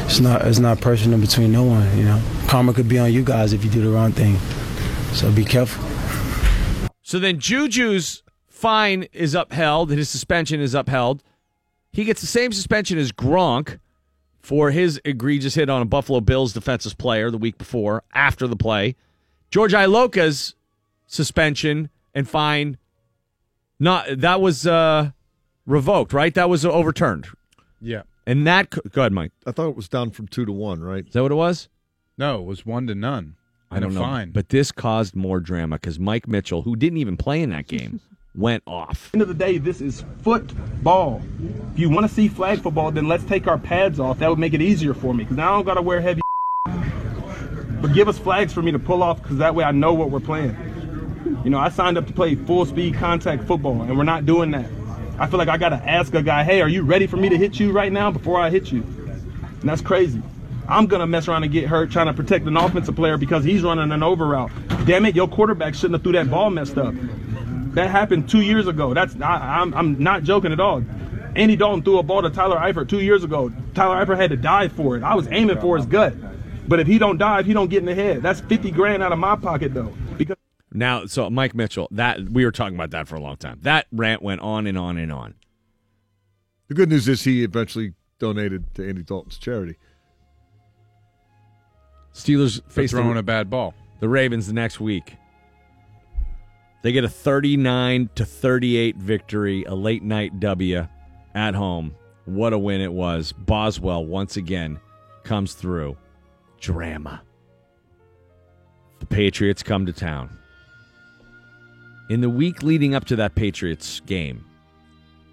It's 0.09 0.19
not 0.19 0.41
it's 0.47 0.57
not 0.57 0.81
personal 0.81 1.19
between 1.19 1.51
no 1.51 1.63
one. 1.63 1.95
You 1.95 2.05
know, 2.05 2.21
karma 2.47 2.73
could 2.73 2.89
be 2.89 2.97
on 2.97 3.13
you 3.13 3.23
guys 3.23 3.53
if 3.53 3.63
you 3.63 3.69
do 3.69 3.79
the 3.79 3.91
wrong 3.91 4.11
thing. 4.11 4.37
So 5.13 5.31
be 5.31 5.45
careful. 5.45 5.87
So 7.03 7.19
then 7.19 7.37
Juju's 7.37 8.23
fine 8.47 9.03
is 9.13 9.35
upheld, 9.35 9.91
his 9.91 10.09
suspension 10.09 10.61
is 10.61 10.73
upheld. 10.73 11.21
He 11.91 12.05
gets 12.05 12.21
the 12.21 12.27
same 12.27 12.51
suspension 12.51 12.97
as 12.97 13.11
Gronk 13.11 13.77
for 14.39 14.71
his 14.71 14.99
egregious 15.05 15.53
hit 15.53 15.69
on 15.69 15.83
a 15.83 15.85
Buffalo 15.85 16.21
Bills 16.21 16.53
defensive 16.53 16.97
player 16.97 17.29
the 17.29 17.37
week 17.37 17.59
before, 17.59 18.03
after 18.11 18.47
the 18.47 18.55
play. 18.55 18.95
George 19.51 19.73
Iloka's 19.73 20.55
suspension 21.05 21.91
and 22.15 22.27
fine 22.27 22.79
not 23.79 24.07
that 24.09 24.41
was 24.41 24.65
uh 24.65 25.11
revoked, 25.67 26.13
right? 26.13 26.33
That 26.33 26.49
was 26.49 26.65
overturned. 26.65 27.27
Yeah. 27.79 28.01
And 28.29 28.45
that 28.45 28.69
co- 28.69 28.81
go 28.91 29.01
ahead, 29.01 29.11
Mike. 29.11 29.31
I 29.47 29.51
thought 29.51 29.69
it 29.69 29.75
was 29.75 29.89
down 29.89 30.11
from 30.11 30.27
two 30.27 30.45
to 30.45 30.51
one, 30.51 30.81
right? 30.81 31.03
Is 31.03 31.13
that 31.13 31.23
what 31.23 31.31
it 31.31 31.35
was? 31.35 31.67
No, 32.15 32.41
it 32.41 32.45
was 32.45 32.63
one 32.63 32.85
to 32.85 32.93
none. 32.93 33.33
I 33.71 33.79
don't 33.79 33.95
know. 33.95 34.01
fine. 34.01 34.29
But 34.29 34.49
this 34.49 34.71
caused 34.71 35.15
more 35.15 35.39
drama 35.39 35.77
because 35.77 35.97
Mike 35.99 36.27
Mitchell, 36.27 36.61
who 36.61 36.75
didn't 36.75 36.97
even 36.97 37.17
play 37.17 37.41
in 37.41 37.49
that 37.49 37.65
game, 37.67 37.99
went 38.35 38.61
off. 38.67 39.09
end 39.15 39.23
of 39.23 39.29
the 39.29 39.33
day, 39.33 39.57
this 39.57 39.81
is 39.81 40.05
football. 40.21 41.23
If 41.73 41.79
you 41.79 41.89
want 41.89 42.07
to 42.07 42.13
see 42.13 42.27
flag 42.27 42.61
football, 42.61 42.91
then 42.91 43.07
let's 43.07 43.23
take 43.23 43.47
our 43.47 43.57
pads 43.57 43.99
off. 43.99 44.19
That 44.19 44.29
would 44.29 44.37
make 44.37 44.53
it 44.53 44.61
easier 44.61 44.93
for 44.93 45.11
me 45.11 45.23
because 45.23 45.35
now 45.37 45.53
I 45.53 45.55
don't 45.57 45.65
got 45.65 45.73
to 45.73 45.81
wear 45.81 45.99
heavy. 45.99 46.21
But 47.81 47.93
give 47.93 48.09
us 48.09 48.19
flags 48.19 48.51
for 48.51 48.61
me 48.61 48.73
to 48.73 48.79
pull 48.79 49.01
off 49.01 49.21
because 49.23 49.37
that 49.37 49.55
way 49.55 49.63
I 49.63 49.71
know 49.71 49.93
what 49.93 50.11
we're 50.11 50.19
playing. 50.19 50.53
You 51.45 51.49
know, 51.49 51.57
I 51.57 51.69
signed 51.69 51.97
up 51.97 52.05
to 52.07 52.13
play 52.13 52.35
full 52.35 52.65
speed 52.65 52.95
contact 52.95 53.45
football, 53.45 53.83
and 53.83 53.97
we're 53.97 54.03
not 54.03 54.25
doing 54.25 54.51
that. 54.51 54.69
I 55.19 55.27
feel 55.27 55.37
like 55.37 55.49
I 55.49 55.57
got 55.57 55.69
to 55.69 55.75
ask 55.75 56.13
a 56.13 56.23
guy, 56.23 56.43
hey, 56.45 56.61
are 56.61 56.69
you 56.69 56.83
ready 56.83 57.05
for 57.05 57.17
me 57.17 57.27
to 57.27 57.37
hit 57.37 57.59
you 57.59 57.73
right 57.73 57.91
now 57.91 58.09
before 58.09 58.39
I 58.39 58.49
hit 58.49 58.71
you? 58.71 58.81
And 58.81 59.69
that's 59.69 59.81
crazy. 59.81 60.21
I'm 60.69 60.87
to 60.87 61.05
mess 61.07 61.27
around 61.27 61.43
and 61.43 61.51
get 61.51 61.67
hurt 61.67 61.91
trying 61.91 62.05
to 62.07 62.13
protect 62.13 62.45
an 62.45 62.55
offensive 62.55 62.95
player 62.95 63.17
because 63.17 63.43
he's 63.43 63.63
running 63.63 63.91
an 63.91 64.01
over 64.01 64.27
route. 64.27 64.51
Damn 64.85 65.05
it, 65.05 65.15
your 65.15 65.27
quarterback 65.27 65.75
shouldn't 65.75 65.95
have 65.95 66.03
threw 66.03 66.13
that 66.13 66.29
ball 66.29 66.49
messed 66.51 66.77
up. 66.77 66.93
That 67.73 67.89
happened 67.89 68.29
two 68.29 68.41
years 68.41 68.67
ago. 68.67 68.93
That's 68.93 69.19
I, 69.19 69.59
I'm 69.61 69.73
I'm 69.73 70.01
not 70.01 70.23
joking 70.23 70.51
at 70.51 70.59
all. 70.59 70.83
Andy 71.35 71.55
Dalton 71.55 71.83
threw 71.83 71.99
a 71.99 72.03
ball 72.03 72.21
to 72.21 72.29
Tyler 72.29 72.57
Eifert 72.57 72.87
two 72.87 73.01
years 73.01 73.23
ago. 73.23 73.51
Tyler 73.73 74.03
Eifert 74.03 74.17
had 74.17 74.29
to 74.29 74.37
dive 74.37 74.71
for 74.71 74.95
it. 74.95 75.03
I 75.03 75.15
was 75.15 75.27
aiming 75.31 75.59
for 75.59 75.77
his 75.77 75.85
gut, 75.85 76.13
but 76.67 76.79
if 76.79 76.87
he 76.87 76.97
don't 76.97 77.17
dive, 77.17 77.45
he 77.45 77.53
don't 77.53 77.69
get 77.69 77.79
in 77.79 77.85
the 77.85 77.95
head. 77.95 78.21
That's 78.21 78.39
50 78.41 78.71
grand 78.71 79.03
out 79.03 79.11
of 79.11 79.19
my 79.19 79.35
pocket 79.35 79.73
though. 79.73 79.93
Now, 80.71 81.05
so 81.05 81.29
Mike 81.29 81.55
Mitchell, 81.55 81.87
that 81.91 82.29
we 82.29 82.45
were 82.45 82.51
talking 82.51 82.75
about 82.75 82.91
that 82.91 83.07
for 83.07 83.15
a 83.15 83.19
long 83.19 83.37
time. 83.37 83.59
That 83.63 83.87
rant 83.91 84.21
went 84.21 84.41
on 84.41 84.67
and 84.67 84.77
on 84.77 84.97
and 84.97 85.11
on. 85.11 85.35
The 86.67 86.75
good 86.75 86.89
news 86.89 87.07
is 87.07 87.23
he 87.23 87.43
eventually 87.43 87.93
donated 88.19 88.75
to 88.75 88.87
Andy 88.87 89.01
Dalton's 89.01 89.37
charity. 89.37 89.77
Steelers 92.13 92.61
face 92.71 92.91
throwing 92.91 93.13
the, 93.13 93.19
a 93.19 93.23
bad 93.23 93.49
ball. 93.49 93.73
the 93.99 94.09
Ravens 94.09 94.47
the 94.47 94.53
next 94.53 94.79
week. 94.79 95.15
They 96.81 96.91
get 96.91 97.03
a 97.03 97.09
39 97.09 98.09
to 98.15 98.25
38 98.25 98.97
victory, 98.97 99.63
a 99.63 99.75
late 99.75 100.03
night 100.03 100.39
W 100.39 100.87
at 101.33 101.55
home. 101.55 101.95
What 102.25 102.53
a 102.53 102.57
win 102.57 102.81
it 102.81 102.93
was. 102.93 103.33
Boswell 103.33 104.05
once 104.05 104.37
again 104.37 104.79
comes 105.23 105.53
through. 105.53 105.97
Drama. 106.59 107.21
The 108.99 109.05
Patriots 109.05 109.63
come 109.63 109.85
to 109.85 109.93
town. 109.93 110.38
In 112.09 112.21
the 112.21 112.29
week 112.29 112.63
leading 112.63 112.95
up 112.95 113.05
to 113.05 113.15
that 113.17 113.35
Patriots 113.35 113.99
game, 113.99 114.43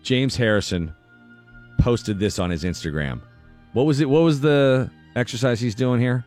James 0.02 0.36
Harrison 0.36 0.94
posted 1.78 2.18
this 2.18 2.38
on 2.38 2.50
his 2.50 2.64
Instagram. 2.64 3.22
What 3.72 3.86
was 3.86 4.00
it? 4.00 4.10
What 4.10 4.20
was 4.20 4.42
the 4.42 4.90
exercise 5.14 5.58
he's 5.58 5.74
doing 5.74 6.00
here? 6.00 6.24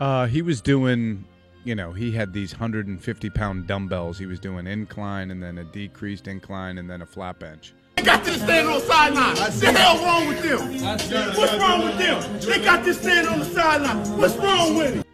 Uh, 0.00 0.26
he 0.26 0.42
was 0.42 0.60
doing, 0.60 1.24
you 1.62 1.76
know, 1.76 1.92
he 1.92 2.10
had 2.10 2.32
these 2.32 2.52
150 2.52 3.30
pound 3.30 3.68
dumbbells. 3.68 4.18
He 4.18 4.26
was 4.26 4.40
doing 4.40 4.66
incline 4.66 5.30
and 5.30 5.40
then 5.40 5.58
a 5.58 5.64
decreased 5.64 6.26
incline 6.26 6.78
and 6.78 6.90
then 6.90 7.02
a 7.02 7.06
flat 7.06 7.38
bench. 7.38 7.72
They 7.96 8.02
got 8.02 8.24
this 8.24 8.42
standing 8.42 8.72
on 8.72 8.80
the 8.80 8.86
sideline. 8.86 9.36
What 9.36 9.52
the 9.52 9.72
hell 9.72 10.04
wrong 10.04 10.26
with 10.26 10.42
them? 10.42 11.36
What's 11.36 11.54
wrong 11.54 11.84
with 11.84 11.98
them? 11.98 12.40
They 12.40 12.64
got 12.64 12.84
this 12.84 13.00
standing 13.00 13.32
on 13.32 13.38
the 13.38 13.44
sideline. 13.44 14.18
What's 14.18 14.36
wrong 14.36 14.76
with 14.76 14.96
it? 14.96 15.06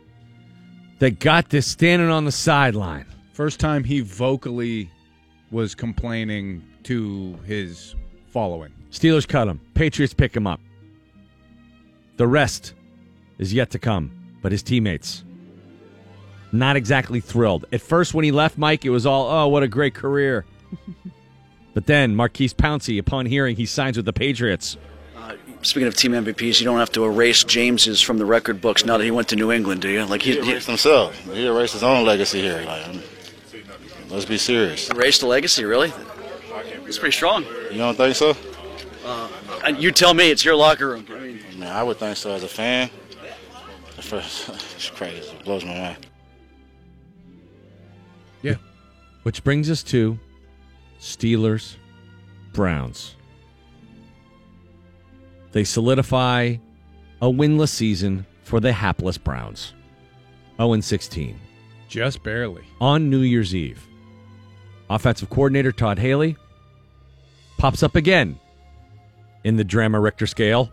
They 1.01 1.11
got 1.11 1.51
this 1.51 1.71
standing 1.71 2.09
on 2.09 2.25
the 2.25 2.33
sideline. 2.33 3.07
First 3.35 3.61
time 3.61 3.85
he 3.85 4.01
vocally 4.01 4.91
was 5.51 5.75
complaining 5.75 6.63
to 6.85 7.37
his 7.45 7.97
following. 8.29 8.73
Steelers 8.91 9.27
cut 9.27 9.49
him. 9.49 9.61
Patriots 9.75 10.15
pick 10.15 10.35
him 10.35 10.47
up. 10.47 10.61
The 12.17 12.27
rest 12.27 12.75
is 13.39 13.53
yet 13.53 13.71
to 13.73 13.79
come, 13.79 14.13
but 14.41 14.53
his 14.53 14.63
teammates 14.63 15.25
not 16.53 16.77
exactly 16.77 17.21
thrilled. 17.21 17.67
At 17.73 17.81
first, 17.81 18.15
when 18.15 18.25
he 18.25 18.31
left 18.31 18.57
Mike, 18.57 18.85
it 18.85 18.91
was 18.91 19.05
all, 19.05 19.29
oh, 19.29 19.49
what 19.49 19.65
a 19.65 19.69
great 19.69 19.95
career. 19.95 20.45
but 21.75 21.87
then 21.87 22.15
Maurkice 22.15 22.55
Pouncey, 22.55 23.01
upon 23.01 23.27
hearing 23.27 23.57
he 23.57 23.67
signs 23.67 23.97
with 23.97 24.07
the 24.07 24.13
Patriots, 24.13 24.77
Speaking 25.63 25.89
of 25.89 25.97
team 25.97 26.13
MVPs, 26.13 26.61
you 26.61 26.67
don't 26.67 26.79
have 26.79 26.93
to 26.93 27.07
erase 27.07 27.43
James's 27.43 28.03
from 28.03 28.19
the 28.19 28.27
record 28.27 28.61
books 28.61 28.85
now 28.85 28.99
that 28.99 29.05
he 29.05 29.11
went 29.11 29.29
to 29.29 29.37
New 29.37 29.51
England, 29.51 29.81
do 29.81 29.89
you? 29.89 30.05
Like 30.05 30.21
he, 30.21 30.33
He 30.33 30.43
he 30.43 30.51
erased 30.51 30.67
himself. 30.67 31.19
He 31.33 31.47
erased 31.47 31.73
his 31.73 31.83
own 31.83 32.05
legacy 32.05 32.43
here. 32.43 32.63
Like, 32.67 32.87
um, 32.87 33.03
let's 34.15 34.25
be 34.25 34.39
serious. 34.39 34.89
erased 34.91 35.21
the 35.21 35.27
legacy, 35.27 35.65
really? 35.65 35.93
It's 36.87 36.99
pretty 36.99 37.13
strong. 37.13 37.45
You 37.71 37.79
don't 37.79 37.97
think 37.97 38.15
so? 38.15 38.37
Uh, 39.05 39.29
and 39.65 39.83
you 39.83 39.91
tell 39.91 40.15
me, 40.15 40.31
it's 40.31 40.45
your 40.45 40.55
locker 40.55 40.89
room. 40.89 41.07
I 41.11 41.19
mean, 41.19 41.41
I 41.51 41.55
mean, 41.55 41.63
I 41.65 41.83
would 41.83 41.99
think 41.99 42.17
so 42.17 42.31
as 42.31 42.45
a 42.45 42.49
fan. 42.49 42.91
First, 44.01 44.49
it's 44.77 44.91
crazy. 44.91 45.19
It 45.19 45.45
blows 45.45 45.65
my 45.65 45.77
mind. 45.77 46.07
Yeah. 48.43 48.57
Which 49.23 49.43
brings 49.43 49.71
us 49.71 49.83
to 49.85 50.19
Steelers 51.01 51.77
Browns. 52.53 53.17
They 55.53 55.65
solidify 55.65 56.57
a 57.23 57.27
winless 57.27 57.71
season 57.71 58.27
for 58.43 58.61
the 58.61 58.73
hapless 58.73 59.19
Browns. 59.19 59.73
0 60.59 60.81
16. 60.81 61.41
Just 61.89 62.23
barely. 62.23 62.65
On 62.81 63.09
New 63.09 63.21
Year's 63.21 63.55
Eve, 63.55 63.87
offensive 64.91 65.31
coordinator 65.31 65.73
Todd 65.73 65.99
Haley 65.99 66.37
pops 67.59 67.83
up 67.83 67.97
again 67.97 68.39
in 69.45 69.57
the 69.57 69.65
drama 69.65 70.01
Richter 70.01 70.27
scale 70.27 70.71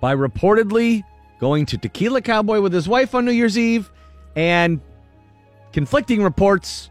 by 0.00 0.14
reportedly 0.14 1.02
going 1.40 1.66
to 1.66 1.78
Tequila 1.78 2.20
Cowboy 2.20 2.60
with 2.60 2.72
his 2.72 2.88
wife 2.88 3.14
on 3.14 3.24
New 3.24 3.32
Year's 3.32 3.58
Eve 3.58 3.90
and 4.34 4.80
conflicting 5.72 6.22
reports. 6.22 6.90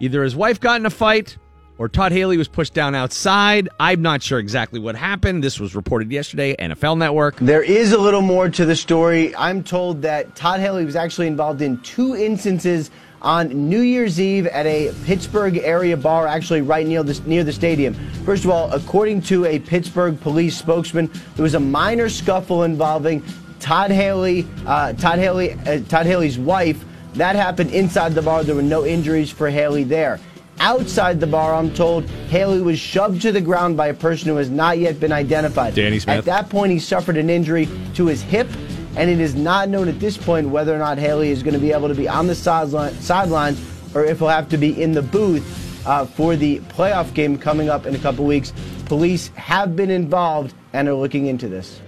Either 0.00 0.22
his 0.22 0.36
wife 0.36 0.60
got 0.60 0.80
in 0.80 0.86
a 0.86 0.90
fight 0.90 1.36
or 1.78 1.88
Todd 1.88 2.12
Haley 2.12 2.36
was 2.36 2.48
pushed 2.48 2.74
down 2.74 2.94
outside. 2.94 3.68
I'm 3.80 4.02
not 4.02 4.22
sure 4.22 4.38
exactly 4.38 4.78
what 4.78 4.94
happened. 4.94 5.42
This 5.42 5.58
was 5.58 5.74
reported 5.74 6.10
yesterday, 6.12 6.54
NFL 6.56 6.98
Network. 6.98 7.36
There 7.36 7.62
is 7.62 7.92
a 7.92 7.98
little 7.98 8.22
more 8.22 8.48
to 8.48 8.64
the 8.64 8.76
story. 8.76 9.34
I'm 9.34 9.64
told 9.64 10.02
that 10.02 10.36
Todd 10.36 10.60
Haley 10.60 10.84
was 10.84 10.96
actually 10.96 11.26
involved 11.26 11.62
in 11.62 11.80
two 11.80 12.14
instances 12.14 12.90
on 13.24 13.68
New 13.68 13.80
Year's 13.80 14.20
Eve 14.20 14.46
at 14.46 14.66
a 14.66 14.92
Pittsburgh 15.04 15.56
area 15.58 15.96
bar, 15.96 16.26
actually 16.26 16.60
right 16.60 16.86
near 16.86 17.02
the, 17.02 17.20
near 17.26 17.42
the 17.42 17.52
stadium. 17.52 17.94
First 18.24 18.44
of 18.44 18.50
all, 18.50 18.70
according 18.72 19.22
to 19.22 19.46
a 19.46 19.58
Pittsburgh 19.58 20.20
police 20.20 20.56
spokesman, 20.56 21.10
there 21.34 21.42
was 21.42 21.54
a 21.54 21.60
minor 21.60 22.10
scuffle 22.10 22.64
involving 22.64 23.24
Todd 23.60 23.90
Haley, 23.90 24.46
uh, 24.66 24.92
Todd 24.92 25.18
Haley, 25.18 25.54
uh, 25.66 25.80
Todd 25.88 26.04
Haley's 26.04 26.38
wife. 26.38 26.84
That 27.14 27.34
happened 27.34 27.70
inside 27.70 28.12
the 28.12 28.22
bar. 28.22 28.44
There 28.44 28.54
were 28.54 28.62
no 28.62 28.84
injuries 28.84 29.30
for 29.30 29.48
Haley 29.48 29.84
there. 29.84 30.20
Outside 30.60 31.18
the 31.18 31.26
bar, 31.26 31.54
I'm 31.54 31.72
told 31.74 32.04
Haley 32.28 32.60
was 32.60 32.78
shoved 32.78 33.22
to 33.22 33.32
the 33.32 33.40
ground 33.40 33.76
by 33.76 33.88
a 33.88 33.94
person 33.94 34.28
who 34.28 34.36
has 34.36 34.50
not 34.50 34.78
yet 34.78 35.00
been 35.00 35.12
identified. 35.12 35.74
Danny 35.74 35.98
Smith. 35.98 36.18
At 36.18 36.24
that 36.26 36.48
point, 36.48 36.72
he 36.72 36.78
suffered 36.78 37.16
an 37.16 37.30
injury 37.30 37.68
to 37.94 38.06
his 38.06 38.22
hip, 38.22 38.48
and 38.96 39.10
it 39.10 39.20
is 39.20 39.34
not 39.34 39.68
known 39.68 39.88
at 39.88 39.98
this 40.00 40.16
point 40.16 40.48
whether 40.48 40.74
or 40.74 40.78
not 40.78 40.98
Haley 40.98 41.30
is 41.30 41.42
going 41.42 41.54
to 41.54 41.60
be 41.60 41.72
able 41.72 41.88
to 41.88 41.94
be 41.94 42.08
on 42.08 42.26
the 42.26 42.34
sidelines 42.34 43.94
or 43.94 44.04
if 44.04 44.18
he'll 44.18 44.28
have 44.28 44.48
to 44.50 44.58
be 44.58 44.80
in 44.80 44.92
the 44.92 45.02
booth 45.02 45.86
uh, 45.86 46.06
for 46.06 46.36
the 46.36 46.60
playoff 46.60 47.12
game 47.14 47.38
coming 47.38 47.68
up 47.68 47.86
in 47.86 47.94
a 47.94 47.98
couple 47.98 48.24
weeks. 48.24 48.52
Police 48.86 49.28
have 49.36 49.76
been 49.76 49.90
involved 49.90 50.54
and 50.72 50.88
are 50.88 50.94
looking 50.94 51.26
into 51.26 51.48
this. 51.48 51.80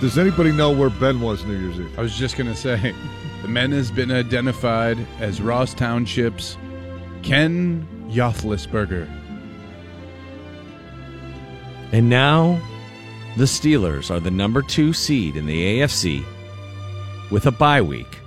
Does 0.00 0.18
anybody 0.18 0.52
know 0.52 0.70
where 0.70 0.90
Ben 0.90 1.20
was 1.20 1.44
New 1.44 1.58
Year's 1.58 1.80
Eve? 1.80 1.98
I 1.98 2.02
was 2.02 2.16
just 2.16 2.36
going 2.36 2.48
to 2.48 2.56
say 2.56 2.94
the 3.42 3.48
man 3.48 3.72
has 3.72 3.90
been 3.90 4.10
identified 4.10 4.98
as 5.20 5.40
Ross 5.40 5.72
Township's 5.72 6.56
Ken 7.22 7.86
Yothlisberger. 8.08 9.08
And 11.92 12.10
now, 12.10 12.60
the 13.36 13.44
Steelers 13.44 14.10
are 14.10 14.20
the 14.20 14.30
number 14.30 14.62
two 14.62 14.92
seed 14.92 15.36
in 15.36 15.44
the 15.44 15.80
AFC 15.80 16.24
with 17.30 17.46
a 17.46 17.50
bye 17.50 17.82
week. 17.82 18.20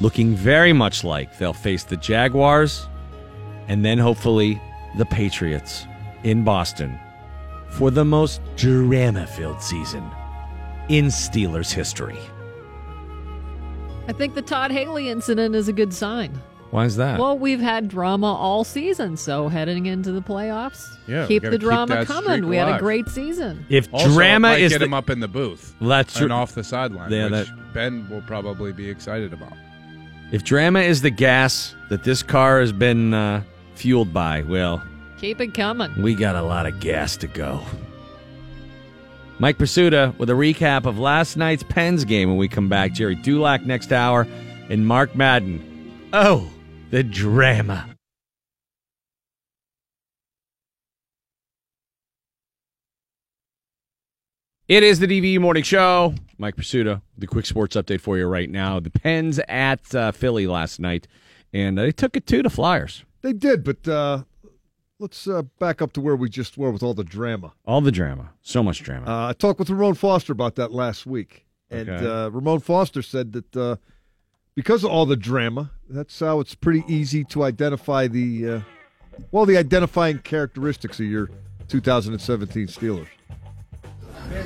Looking 0.00 0.36
very 0.36 0.72
much 0.72 1.02
like 1.02 1.38
they'll 1.38 1.52
face 1.52 1.82
the 1.82 1.96
Jaguars 1.96 2.86
and 3.66 3.84
then 3.84 3.98
hopefully 3.98 4.60
the 4.96 5.06
Patriots 5.06 5.86
in 6.22 6.44
Boston 6.44 6.98
for 7.70 7.90
the 7.90 8.04
most 8.04 8.40
drama 8.56 9.26
filled 9.26 9.60
season 9.60 10.08
in 10.88 11.06
Steelers 11.06 11.72
history. 11.72 12.18
I 14.06 14.12
think 14.12 14.34
the 14.34 14.42
Todd 14.42 14.70
Haley 14.70 15.08
incident 15.08 15.54
is 15.54 15.68
a 15.68 15.72
good 15.72 15.92
sign. 15.92 16.40
Why 16.70 16.84
is 16.84 16.96
that? 16.96 17.18
Well, 17.18 17.38
we've 17.38 17.60
had 17.60 17.88
drama 17.88 18.26
all 18.32 18.62
season, 18.62 19.16
so 19.16 19.48
heading 19.48 19.86
into 19.86 20.12
the 20.12 20.20
playoffs, 20.20 20.84
Yeah, 21.06 21.26
keep 21.26 21.42
the 21.42 21.56
drama 21.56 21.94
that 21.94 22.06
coming. 22.06 22.46
We 22.46 22.56
had 22.56 22.68
a 22.68 22.78
great 22.78 23.08
season. 23.08 23.64
If 23.70 23.88
Also, 23.92 24.08
drama 24.10 24.52
it 24.52 24.60
is 24.62 24.72
get 24.72 24.80
the- 24.80 24.84
him 24.84 24.92
up 24.94 25.08
in 25.08 25.20
the 25.20 25.28
booth, 25.28 25.74
That's 25.80 26.14
and 26.20 26.26
true. 26.28 26.36
off 26.36 26.54
the 26.54 26.62
sideline, 26.62 27.10
Yeah, 27.10 27.24
which 27.30 27.46
that- 27.48 27.72
Ben 27.72 28.06
will 28.10 28.20
probably 28.22 28.72
be 28.72 28.88
excited 28.88 29.32
about. 29.32 29.54
If 30.30 30.44
drama 30.44 30.80
is 30.80 31.00
the 31.00 31.08
gas 31.10 31.74
that 31.88 32.04
this 32.04 32.22
car 32.22 32.60
has 32.60 32.70
been 32.72 33.14
uh, 33.14 33.42
fueled 33.74 34.12
by, 34.12 34.42
well, 34.42 34.82
Keep 35.18 35.40
it 35.40 35.54
coming. 35.54 35.90
we 36.02 36.14
got 36.14 36.36
a 36.36 36.42
lot 36.42 36.66
of 36.66 36.80
gas 36.80 37.16
to 37.18 37.26
go. 37.28 37.62
Mike 39.38 39.56
Prisuta 39.56 40.16
with 40.18 40.28
a 40.30 40.34
recap 40.34 40.84
of 40.84 40.98
last 40.98 41.36
night's 41.36 41.62
Pens 41.62 42.04
game 42.04 42.28
when 42.28 42.36
we 42.38 42.48
come 42.48 42.68
back. 42.68 42.92
Gerry 42.92 43.14
Dulac 43.14 43.64
next 43.64 43.92
hour 43.92 44.26
and 44.68 44.86
Mark 44.86 45.14
Madden. 45.14 45.62
Oh, 46.12 46.50
the 46.90 47.02
drama. 47.02 47.94
It 54.68 54.82
is 54.82 54.98
the 54.98 55.06
DVE 55.06 55.40
Morning 55.40 55.62
Show. 55.62 56.14
Mike 56.36 56.56
Prisuta, 56.56 57.00
the 57.16 57.26
quick 57.26 57.46
sports 57.46 57.74
update 57.74 58.00
for 58.00 58.18
you 58.18 58.26
right 58.26 58.50
now. 58.50 58.78
The 58.80 58.90
Pens 58.90 59.40
at 59.48 59.94
uh, 59.94 60.12
Philly 60.12 60.46
last 60.46 60.78
night, 60.78 61.08
and 61.52 61.78
they 61.78 61.90
took 61.90 62.16
it 62.16 62.26
to 62.26 62.42
the 62.42 62.50
Flyers. 62.50 63.02
They 63.22 63.32
did, 63.32 63.64
but 63.64 63.88
uh, 63.88 64.24
let's 64.98 65.26
uh, 65.26 65.42
back 65.58 65.80
up 65.80 65.92
to 65.94 66.00
where 66.00 66.16
we 66.16 66.28
just 66.28 66.58
were 66.58 66.70
with 66.70 66.82
all 66.82 66.94
the 66.94 67.02
drama. 67.02 67.54
All 67.64 67.80
the 67.80 67.90
drama. 67.90 68.30
So 68.42 68.62
much 68.62 68.82
drama. 68.82 69.06
Uh, 69.10 69.28
I 69.28 69.32
talked 69.32 69.58
with 69.58 69.70
Ramon 69.70 69.94
Foster 69.94 70.32
about 70.32 70.54
that 70.56 70.70
last 70.70 71.06
week, 71.06 71.46
and 71.70 71.88
Okay. 71.88 72.06
uh, 72.06 72.28
Ramon 72.28 72.60
Foster 72.60 73.00
said 73.02 73.32
that 73.32 73.56
uh, 73.56 73.76
because 74.58 74.82
of 74.82 74.90
all 74.90 75.06
the 75.06 75.14
drama, 75.14 75.70
that's 75.88 76.18
how 76.18 76.40
it's 76.40 76.56
pretty 76.56 76.82
easy 76.88 77.22
to 77.22 77.44
identify 77.44 78.08
the 78.08 78.48
uh, 78.48 78.60
well, 79.30 79.46
the 79.46 79.56
identifying 79.56 80.18
characteristics 80.18 80.98
of 80.98 81.06
your 81.06 81.30
2017 81.68 82.66
Steelers. 82.66 83.06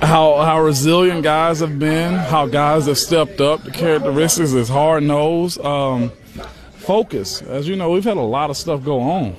how 0.02 0.36
how 0.42 0.60
resilient 0.60 1.22
guys 1.22 1.60
have 1.60 1.78
been, 1.78 2.12
how 2.12 2.44
guys 2.44 2.84
have 2.88 2.98
stepped 2.98 3.40
up. 3.40 3.62
The 3.64 3.70
characteristics 3.70 4.52
is 4.52 4.68
hard 4.68 5.02
nosed, 5.02 5.58
um, 5.62 6.12
focus. 6.74 7.40
As 7.40 7.66
you 7.66 7.74
know, 7.74 7.90
we've 7.90 8.04
had 8.04 8.18
a 8.18 8.20
lot 8.20 8.50
of 8.50 8.58
stuff 8.58 8.84
go 8.84 9.00
on, 9.00 9.34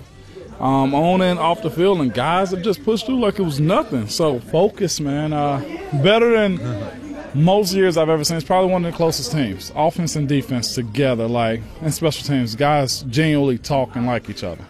um, 0.59 0.95
on 0.95 1.21
and 1.21 1.37
off 1.37 1.61
the 1.61 1.69
field, 1.69 2.01
and 2.01 2.11
guys 2.11 2.49
have 2.49 2.63
just 2.63 2.83
pushed 2.83 3.05
through 3.05 3.19
like 3.19 3.37
it 3.37 3.43
was 3.43 3.59
nothing. 3.59 4.07
So 4.07 4.39
focus, 4.39 4.99
man. 4.99 5.33
Uh, 5.33 5.59
better 6.01 6.31
than 6.31 7.02
most 7.33 7.73
years 7.73 7.97
I've 7.97 8.09
ever 8.09 8.23
seen. 8.23 8.37
It's 8.37 8.45
probably 8.45 8.71
one 8.71 8.85
of 8.85 8.91
the 8.91 8.95
closest 8.97 9.31
teams, 9.31 9.71
offense 9.75 10.15
and 10.15 10.27
defense 10.27 10.75
together, 10.75 11.27
like 11.27 11.61
and 11.81 11.93
special 11.93 12.25
teams. 12.25 12.55
Guys 12.55 13.03
genuinely 13.03 13.57
talk 13.57 13.95
and 13.95 14.05
like 14.05 14.29
each 14.29 14.43
other. 14.43 14.65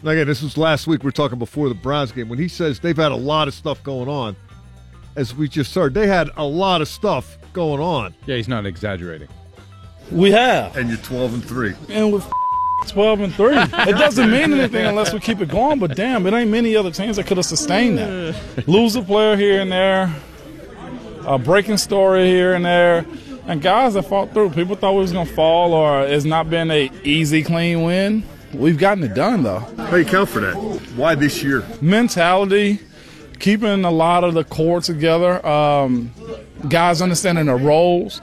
And 0.00 0.08
Again, 0.08 0.26
this 0.26 0.42
was 0.42 0.56
last 0.58 0.86
week. 0.86 1.02
We 1.02 1.08
are 1.08 1.12
talking 1.12 1.38
before 1.38 1.68
the 1.68 1.74
Browns 1.74 2.12
game 2.12 2.28
when 2.28 2.38
he 2.38 2.48
says 2.48 2.80
they've 2.80 2.96
had 2.96 3.12
a 3.12 3.16
lot 3.16 3.48
of 3.48 3.54
stuff 3.54 3.82
going 3.82 4.08
on. 4.08 4.36
As 5.16 5.34
we 5.34 5.48
just 5.48 5.74
heard, 5.74 5.94
they 5.94 6.06
had 6.06 6.28
a 6.36 6.44
lot 6.44 6.82
of 6.82 6.88
stuff 6.88 7.38
going 7.54 7.80
on. 7.80 8.14
Yeah, 8.26 8.36
he's 8.36 8.48
not 8.48 8.66
exaggerating. 8.66 9.28
We 10.10 10.30
have. 10.32 10.76
And 10.76 10.88
you're 10.90 10.98
12 10.98 11.34
and 11.34 11.44
3. 11.44 11.74
and 11.88 12.12
with 12.12 12.30
12 12.88 13.20
and 13.20 13.34
3. 13.34 13.56
It 13.56 13.96
doesn't 13.96 14.30
mean 14.30 14.52
anything 14.52 14.84
unless 14.84 15.14
we 15.14 15.20
keep 15.20 15.40
it 15.40 15.48
going, 15.48 15.78
but 15.78 15.96
damn, 15.96 16.26
it 16.26 16.34
ain't 16.34 16.50
many 16.50 16.76
other 16.76 16.90
teams 16.90 17.16
that 17.16 17.26
could 17.26 17.38
have 17.38 17.46
sustained 17.46 17.96
that. 17.98 18.68
Lose 18.68 18.94
a 18.94 19.02
player 19.02 19.36
here 19.36 19.60
and 19.62 19.72
there, 19.72 20.14
a 21.26 21.38
breaking 21.38 21.76
story 21.76 22.26
here 22.26 22.54
and 22.54 22.64
there, 22.64 23.04
and 23.46 23.60
guys 23.60 23.94
that 23.94 24.04
fought 24.04 24.32
through. 24.32 24.50
People 24.50 24.76
thought 24.76 24.92
we 24.92 25.00
was 25.00 25.12
to 25.12 25.24
fall 25.24 25.74
or 25.74 26.02
it's 26.02 26.24
not 26.24 26.48
been 26.48 26.70
a 26.70 26.90
easy, 27.04 27.42
clean 27.42 27.82
win. 27.82 28.22
We've 28.54 28.78
gotten 28.78 29.04
it 29.04 29.14
done, 29.14 29.42
though. 29.42 29.58
How 29.58 29.96
you 29.96 30.04
count 30.04 30.30
for 30.30 30.40
that? 30.40 30.54
Why 30.94 31.14
this 31.14 31.42
year? 31.42 31.66
Mentality, 31.80 32.80
keeping 33.38 33.84
a 33.84 33.90
lot 33.90 34.24
of 34.24 34.34
the 34.34 34.44
core 34.44 34.80
together, 34.80 35.44
um, 35.44 36.12
guys 36.68 37.02
understanding 37.02 37.46
their 37.46 37.56
roles, 37.56 38.20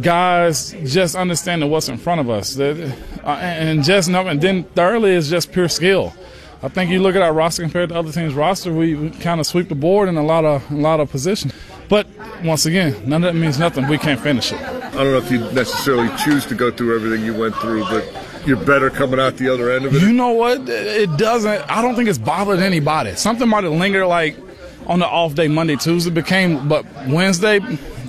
guys 0.00 0.74
just 0.84 1.14
understanding 1.14 1.70
what's 1.70 1.88
in 1.88 1.98
front 1.98 2.20
of 2.20 2.30
us, 2.30 2.58
uh, 2.58 2.92
and 3.24 3.84
just. 3.84 4.08
And 4.08 4.40
then 4.40 4.64
thirdly 4.64 5.12
is 5.12 5.30
just 5.30 5.52
pure 5.52 5.68
skill. 5.68 6.14
I 6.62 6.68
think 6.68 6.90
you 6.90 7.00
look 7.00 7.14
at 7.14 7.22
our 7.22 7.32
roster 7.32 7.62
compared 7.62 7.90
to 7.90 7.94
other 7.96 8.10
teams' 8.12 8.34
roster, 8.34 8.72
we, 8.72 8.94
we 8.94 9.10
kind 9.10 9.40
of 9.40 9.46
sweep 9.46 9.68
the 9.68 9.74
board 9.74 10.08
in 10.08 10.16
a 10.16 10.22
lot 10.22 10.44
of 10.44 10.68
a 10.70 10.74
lot 10.74 11.00
of 11.00 11.10
positions. 11.10 11.52
But 11.88 12.06
once 12.42 12.66
again, 12.66 12.96
none 13.08 13.22
of 13.24 13.32
that 13.32 13.38
means 13.38 13.58
nothing. 13.58 13.86
We 13.88 13.98
can't 13.98 14.20
finish 14.20 14.52
it. 14.52 14.60
I 14.60 14.90
don't 14.90 15.12
know 15.12 15.18
if 15.18 15.30
you 15.30 15.38
necessarily 15.52 16.14
choose 16.16 16.46
to 16.46 16.54
go 16.54 16.70
through 16.70 16.96
everything 16.96 17.24
you 17.24 17.34
went 17.34 17.54
through, 17.56 17.84
but 17.84 18.04
you're 18.46 18.56
better 18.56 18.90
coming 18.90 19.20
out 19.20 19.36
the 19.36 19.52
other 19.52 19.70
end 19.70 19.84
of 19.84 19.94
it. 19.94 20.02
You 20.02 20.12
know 20.12 20.30
what? 20.30 20.68
It 20.68 21.16
doesn't. 21.18 21.70
I 21.70 21.82
don't 21.82 21.94
think 21.94 22.08
it's 22.08 22.18
bothered 22.18 22.60
anybody. 22.60 23.14
Something 23.14 23.48
might 23.48 23.64
have 23.64 23.72
lingered 23.72 24.06
like 24.06 24.36
on 24.86 24.98
the 24.98 25.06
off 25.06 25.34
day, 25.34 25.48
Monday, 25.48 25.76
Tuesday 25.76 26.10
became, 26.10 26.68
but 26.68 26.84
Wednesday, 27.08 27.60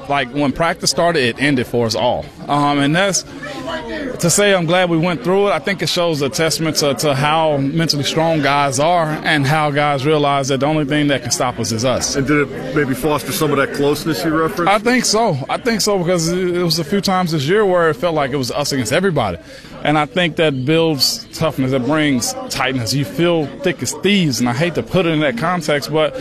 like 0.10 0.30
when 0.34 0.52
practice 0.52 0.90
started, 0.90 1.22
it 1.24 1.42
ended 1.42 1.68
for 1.68 1.86
us 1.86 1.96
all. 1.96 2.26
Um, 2.48 2.80
and 2.80 2.96
that's 2.96 3.24
to 3.24 4.30
say 4.30 4.54
I'm 4.54 4.66
glad 4.66 4.90
we 4.90 4.98
went 4.98 5.24
through 5.24 5.50
it. 5.50 5.52
I 5.52 5.60
think 5.60 5.82
it 5.82 5.90
shows 5.90 6.22
a 6.22 6.30
testament 6.30 6.78
to, 6.78 6.94
to 6.96 7.14
how 7.14 7.58
mentally 7.58 8.04
strong 8.04 8.42
guys 8.42 8.80
are 8.80 9.08
and 9.08 9.46
how 9.46 9.72
guys 9.72 10.06
realize 10.06 10.48
that 10.48 10.62
the 10.62 10.66
only 10.66 10.86
thing 10.86 11.08
that 11.08 11.22
can 11.22 11.32
stop 11.32 11.60
us 11.60 11.72
is 11.72 11.86
us. 11.86 12.16
And 12.16 12.26
did 12.26 12.48
it 12.48 12.76
maybe 12.76 12.94
foster 12.94 13.32
some 13.32 13.52
of 13.52 13.58
that 13.58 13.74
closeness 13.74 14.24
you 14.24 14.36
referenced? 14.36 14.72
I 14.72 14.80
think 14.80 15.06
so. 15.06 15.38
I 15.50 15.58
think 15.58 15.82
so 15.82 15.98
because 15.98 16.30
it 16.30 16.64
was 16.64 16.80
a 16.80 16.84
few 16.84 17.02
times 17.02 17.32
this 17.32 17.48
year 17.48 17.66
where 17.66 17.90
it 17.90 17.96
felt 17.96 18.16
like 18.16 18.32
it 18.32 18.38
was 18.38 18.52
us 18.52 18.72
against 18.72 18.94
everybody. 18.94 19.38
And 19.84 19.98
I 19.98 20.06
think 20.06 20.36
that 20.38 20.66
builds 20.66 21.26
toughness. 21.38 21.72
It 21.72 21.86
brings 21.86 22.34
tightness. 22.50 22.94
You 22.94 23.06
feel 23.06 23.46
thick 23.62 23.82
as 23.82 23.94
thieves. 23.94 24.40
And 24.40 24.50
I 24.50 24.54
hate 24.54 24.76
to 24.76 24.84
put 24.84 25.06
it 25.06 25.10
in 25.10 25.20
that 25.22 25.38
context, 25.38 25.92
but 25.92 26.16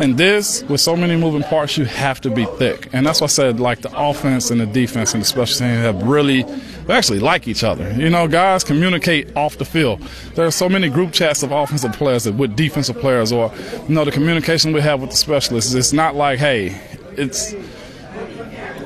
in 0.00 0.16
this, 0.16 0.62
with 0.64 0.80
so 0.80 0.96
many 0.96 1.16
moving 1.16 1.42
parts, 1.42 1.76
you 1.76 1.84
have 1.84 2.20
to 2.22 2.30
be 2.30 2.46
thick. 2.56 2.88
And 2.94 3.06
that's 3.06 3.20
why 3.20 3.26
I 3.26 3.28
said, 3.28 3.60
like, 3.60 3.82
the 3.82 3.90
offense 3.94 4.50
and 4.50 4.60
the 4.60 4.66
defense 4.66 5.12
and 5.12 5.22
the 5.22 5.26
special 5.26 5.58
teams 5.58 5.80
have 5.80 6.02
really, 6.04 6.44
actually 6.88 7.18
like 7.18 7.46
each 7.46 7.62
other. 7.62 7.92
You 7.92 8.08
know, 8.08 8.26
guys 8.26 8.64
communicate 8.64 9.36
off 9.36 9.58
the 9.58 9.66
field. 9.66 10.00
There 10.36 10.46
are 10.46 10.50
so 10.50 10.68
many 10.68 10.88
group 10.88 11.12
chats 11.12 11.42
of 11.42 11.52
offensive 11.52 11.92
players 11.92 12.24
that 12.24 12.34
with 12.34 12.56
defensive 12.56 12.98
players, 12.98 13.32
or, 13.32 13.52
you 13.88 13.94
know, 13.94 14.04
the 14.04 14.12
communication 14.12 14.72
we 14.72 14.80
have 14.80 15.00
with 15.00 15.10
the 15.10 15.16
specialists. 15.16 15.74
It's 15.74 15.92
not 15.92 16.14
like, 16.14 16.38
hey, 16.38 16.80
it's, 17.18 17.54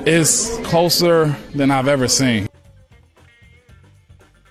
it's 0.05 0.57
closer 0.67 1.35
than 1.53 1.71
I've 1.71 1.87
ever 1.87 2.09
seen. 2.09 2.49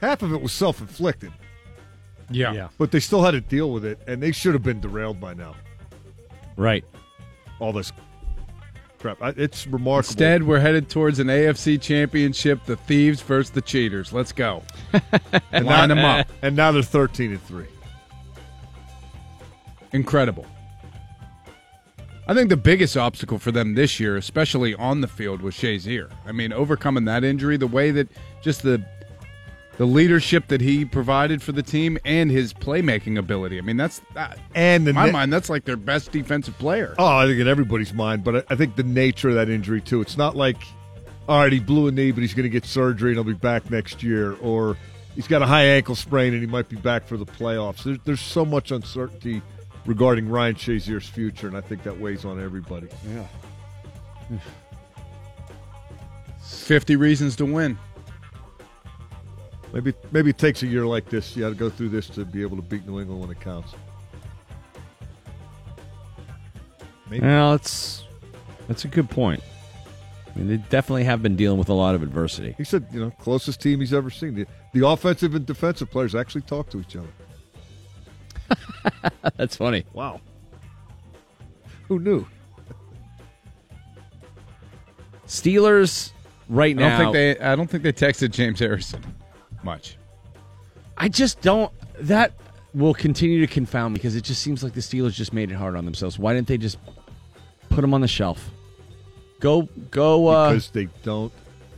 Half 0.05 0.23
of 0.23 0.35
it 0.35 0.43
was 0.43 0.53
self 0.53 0.83
inflicted. 0.83 1.33
Yeah. 2.31 2.53
Yeah. 2.53 2.69
But 2.77 2.91
they 2.91 3.01
still 3.01 3.23
had 3.23 3.31
to 3.31 3.41
deal 3.41 3.71
with 3.73 3.87
it, 3.87 3.99
and 4.07 4.23
they 4.23 4.33
should 4.33 4.53
have 4.53 4.63
been 4.63 4.79
derailed 4.81 5.19
by 5.19 5.33
now. 5.33 5.55
Right. 6.57 6.85
All 7.59 7.73
this 7.73 7.91
crap. 8.99 9.23
I- 9.23 9.31
It's 9.31 9.67
remarkable. 9.67 10.11
Instead, 10.11 10.43
we're 10.43 10.61
headed 10.61 10.91
towards 10.91 11.21
an 11.21 11.29
AFC 11.29 11.81
championship, 11.81 12.65
the 12.67 12.77
thieves 12.77 13.23
versus 13.23 13.51
the 13.51 13.63
cheaters. 13.63 14.13
Let's 14.13 14.33
go. 14.33 14.63
and 15.53 15.65
Line 15.65 15.89
now, 15.89 15.95
them 15.95 15.99
up. 16.05 16.27
And 16.43 16.55
now 16.55 16.71
they're 16.71 16.83
13 16.83 17.33
and 17.33 17.43
3. 17.43 17.65
Incredible. 19.93 20.45
I 22.27 22.35
think 22.35 22.49
the 22.49 22.57
biggest 22.57 22.97
obstacle 22.97 23.39
for 23.39 23.53
them 23.53 23.75
this 23.75 24.01
year, 24.01 24.17
especially 24.17 24.75
on 24.75 25.01
the 25.03 25.09
field, 25.09 25.41
was 25.43 25.55
Shazier. 25.55 26.11
I 26.27 26.33
mean, 26.33 26.53
overcoming 26.53 27.05
that 27.05 27.23
injury, 27.25 27.57
the 27.59 27.67
way 27.67 27.91
that 27.91 28.09
just 28.43 28.63
the 28.63 28.85
the 29.77 29.85
leadership 29.85 30.47
that 30.49 30.61
he 30.61 30.85
provided 30.85 31.43
for 31.43 31.53
the 31.53 31.63
team 31.63 31.99
and 32.05 32.31
his 32.31 32.53
playmaking 32.53 33.19
ability. 33.19 33.59
I 33.59 33.63
mean, 33.63 33.77
that's 33.77 34.01
that, 34.15 34.39
And 34.55 34.87
in 34.87 34.95
my 34.95 35.07
ne- 35.07 35.13
mind, 35.13 35.33
that's 35.33 35.51
like 35.51 35.65
their 35.65 35.77
best 35.77 36.13
defensive 36.13 36.57
player. 36.59 36.95
Oh, 36.99 37.17
I 37.19 37.27
think 37.27 37.41
in 37.41 37.49
everybody's 37.49 37.93
mind, 37.93 38.23
but 38.23 38.37
I, 38.37 38.43
I 38.51 38.57
think 38.57 38.77
the 38.77 38.85
nature 38.85 39.31
of 39.31 39.35
that 39.35 39.49
injury 39.49 39.81
too. 39.81 40.01
It's 40.01 40.17
not 40.17 40.37
like, 40.37 40.59
all 41.29 41.41
right, 41.41 41.53
he 41.53 41.59
blew 41.61 41.89
a 41.89 41.93
knee, 41.93 42.13
but 42.13 42.21
he's 42.21 42.35
going 42.35 42.45
to 42.45 42.51
get 42.51 42.65
surgery 42.65 43.11
and 43.11 43.17
he'll 43.17 43.25
be 43.25 43.33
back 43.33 43.71
next 43.71 44.03
year, 44.03 44.37
or 44.41 44.77
he's 45.17 45.27
got 45.27 45.43
a 45.43 45.47
high 45.47 45.65
ankle 45.65 45.97
sprain 45.97 46.33
and 46.35 46.43
he 46.43 46.47
might 46.47 46.69
be 46.69 46.77
back 46.77 47.07
for 47.07 47.17
the 47.17 47.27
playoffs. 47.27 47.83
There's, 47.83 47.99
there's 48.05 48.21
so 48.21 48.45
much 48.45 48.71
uncertainty 48.71 49.43
regarding 49.87 50.29
Ryan 50.29 50.55
Shazier's 50.55 51.09
future, 51.09 51.49
and 51.49 51.57
I 51.57 51.61
think 51.61 51.83
that 51.83 51.99
weighs 51.99 52.25
on 52.25 52.41
everybody. 52.43 52.89
Yeah. 53.09 54.39
50 56.45 56.97
reasons 56.97 57.37
to 57.37 57.45
win. 57.45 57.79
Maybe 59.75 59.93
maybe 60.13 60.31
it 60.31 60.39
takes 60.39 60.63
a 60.63 60.69
year 60.69 60.87
like 60.87 61.11
this. 61.11 61.35
You 61.35 61.43
got 61.43 61.49
to 61.49 61.57
go 61.57 61.69
through 61.69 61.89
this 61.89 62.07
to 62.11 62.25
be 62.25 62.43
able 62.43 62.55
to 62.57 62.63
beat 62.63 62.87
New 62.87 63.01
England 63.01 63.21
when 63.21 63.31
it 63.31 63.41
counts. 63.41 63.75
Maybe. 67.11 67.27
Well, 67.27 67.51
that's 67.51 68.05
that's 68.69 68.85
a 68.85 68.89
good 68.89 69.11
point. 69.11 69.43
I 70.33 70.39
mean, 70.39 70.47
they 70.47 70.59
definitely 70.59 71.03
have 71.05 71.25
been 71.25 71.35
dealing 71.35 71.59
with 71.59 71.71
a 71.71 71.75
lot 71.75 71.97
of 71.97 72.05
adversity. 72.05 72.55
He 72.57 72.63
said, 72.63 72.87
you 72.93 73.01
know, 73.01 73.11
closest 73.19 73.61
team 73.61 73.81
he's 73.81 73.93
ever 73.93 74.11
seen. 74.11 74.37
The, 74.37 74.47
the 74.73 74.87
offensive 74.87 75.35
and 75.35 75.45
defensive 75.45 75.91
players 75.91 76.15
actually 76.15 76.43
talk 76.43 76.71
to 76.71 76.81
each 76.81 76.97
other. 76.97 77.09
that's 79.37 79.57
funny. 79.57 79.85
Wow. 79.93 80.21
Who 81.89 81.99
knew? 81.99 82.27
Steelers 85.27 86.13
right 86.49 86.77
I 86.77 86.81
don't 86.81 86.89
now. 86.89 86.99
think 86.99 87.13
they. 87.13 87.39
I 87.45 87.57
don't 87.57 87.69
think 87.69 87.83
they 87.83 87.93
texted 87.93 88.31
James 88.31 88.61
Harrison 88.61 89.03
much. 89.65 89.97
I 90.97 91.09
just 91.09 91.41
don't. 91.41 91.73
That 92.01 92.33
will 92.75 92.95
continue 92.95 93.41
to 93.41 93.47
confound 93.47 93.95
me 93.95 93.99
because 93.99 94.17
it 94.17 94.25
just 94.25 94.43
seems 94.43 94.63
like 94.63 94.75
the 94.75 94.81
Steelers 94.81 95.13
just 95.13 95.33
made 95.33 95.51
it 95.51 95.55
hard 95.55 95.77
on 95.77 95.85
themselves. 95.85 96.19
Why 96.19 96.35
didn't 96.35 96.49
they 96.49 96.59
just 96.59 96.79
put 97.71 97.85
him 97.85 97.95
on 97.95 98.01
the 98.01 98.09
shelf? 98.09 98.51
Go, 99.41 99.69
go. 99.91 100.29
Uh, 100.29 100.51
because 100.51 100.71
they 100.71 100.89
don't 101.03 101.33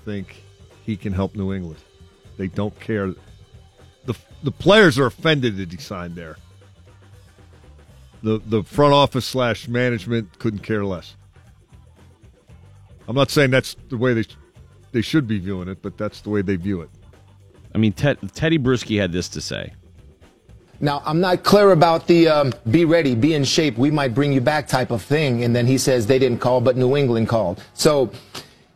think 0.05 0.43
he 0.85 0.97
can 0.97 1.13
help 1.13 1.35
New 1.35 1.53
England. 1.53 1.81
They 2.37 2.49
don't 2.49 2.79
care. 2.81 3.15
the 4.05 4.15
The 4.43 4.51
players 4.51 4.99
are 4.99 5.07
offended 5.07 5.57
that 5.57 5.73
he 5.73 5.79
signed 5.79 6.15
there. 6.15 6.37
The 8.23 8.41
the 8.45 8.63
front 8.63 8.95
office 8.95 9.25
slash 9.25 9.69
management 9.69 10.39
couldn't 10.39 10.61
care 10.61 10.85
less. 10.85 11.17
I'm 13.09 13.15
not 13.15 13.31
saying 13.31 13.51
that's 13.51 13.77
the 13.89 13.97
way 13.97 14.15
they 14.15 14.25
they 14.93 15.03
should 15.03 15.27
be 15.29 15.39
viewing 15.39 15.69
it, 15.69 15.83
but 15.83 15.99
that's 15.99 16.21
the 16.21 16.31
way 16.31 16.43
they 16.43 16.57
view 16.57 16.81
it. 16.81 16.91
I 17.77 17.79
mean, 17.79 17.93
Ted, 17.93 18.17
Teddy 18.33 18.59
Bruschi 18.59 18.99
had 18.99 19.13
this 19.13 19.29
to 19.29 19.41
say. 19.43 19.75
Now, 20.81 21.03
I'm 21.05 21.21
not 21.21 21.45
clear 21.45 21.73
about 21.73 22.07
the 22.07 22.27
um, 22.27 22.55
be 22.71 22.87
ready, 22.87 23.15
be 23.15 23.35
in 23.35 23.45
shape, 23.45 23.77
we 23.77 23.91
might 23.91 24.15
bring 24.15 24.33
you 24.33 24.41
back 24.41 24.67
type 24.67 24.91
of 24.91 25.03
thing. 25.03 25.45
And 25.45 25.55
then 25.55 25.67
he 25.67 25.77
says 25.77 26.07
they 26.07 26.19
didn't 26.19 26.39
call, 26.39 26.63
but 26.63 26.79
New 26.79 26.97
England 26.97 27.29
called. 27.29 27.63
So 27.75 28.11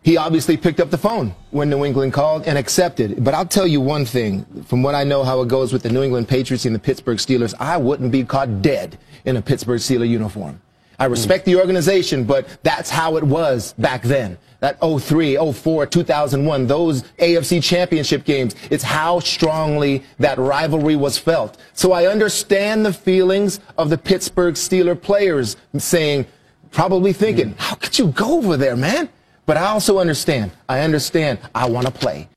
he 0.02 0.18
obviously 0.18 0.58
picked 0.58 0.80
up 0.80 0.90
the 0.90 0.98
phone 0.98 1.34
when 1.50 1.70
New 1.70 1.82
England 1.82 2.12
called 2.12 2.46
and 2.46 2.58
accepted. 2.58 3.24
But 3.24 3.32
I'll 3.32 3.46
tell 3.46 3.66
you 3.66 3.80
one 3.80 4.04
thing 4.04 4.44
from 4.64 4.82
what 4.82 4.94
I 4.94 5.02
know 5.02 5.24
how 5.24 5.40
it 5.40 5.48
goes 5.48 5.72
with 5.72 5.82
the 5.82 5.90
New 5.90 6.02
England 6.02 6.28
Patriots 6.28 6.66
and 6.66 6.74
the 6.74 6.78
Pittsburgh 6.78 7.16
Steelers, 7.16 7.54
I 7.58 7.78
wouldn't 7.78 8.12
be 8.12 8.22
caught 8.22 8.60
dead 8.60 8.98
in 9.24 9.38
a 9.38 9.42
Pittsburgh 9.42 9.80
Steeler 9.80 10.08
uniform. 10.08 10.60
I 11.00 11.06
respect 11.06 11.46
the 11.46 11.56
organization, 11.56 12.24
but 12.24 12.46
that's 12.62 12.90
how 12.90 13.16
it 13.16 13.24
was 13.24 13.72
back 13.78 14.02
then. 14.02 14.36
That 14.60 14.78
03, 14.80 15.36
04, 15.52 15.86
2001, 15.86 16.66
those 16.66 17.02
AFC 17.18 17.62
championship 17.62 18.24
games, 18.24 18.54
it's 18.70 18.84
how 18.84 19.18
strongly 19.20 20.02
that 20.18 20.36
rivalry 20.36 20.96
was 20.96 21.16
felt. 21.16 21.56
So 21.72 21.92
I 21.92 22.04
understand 22.04 22.84
the 22.84 22.92
feelings 22.92 23.60
of 23.78 23.88
the 23.88 23.96
Pittsburgh 23.96 24.56
Steeler 24.56 25.00
players 25.00 25.56
saying, 25.78 26.26
probably 26.70 27.14
thinking, 27.14 27.54
how 27.56 27.76
could 27.76 27.98
you 27.98 28.08
go 28.08 28.36
over 28.36 28.58
there, 28.58 28.76
man? 28.76 29.08
But 29.46 29.56
I 29.56 29.68
also 29.68 29.98
understand. 29.98 30.50
I 30.68 30.80
understand. 30.80 31.38
I 31.54 31.66
want 31.70 31.86
to 31.86 31.92
play. 31.92 32.28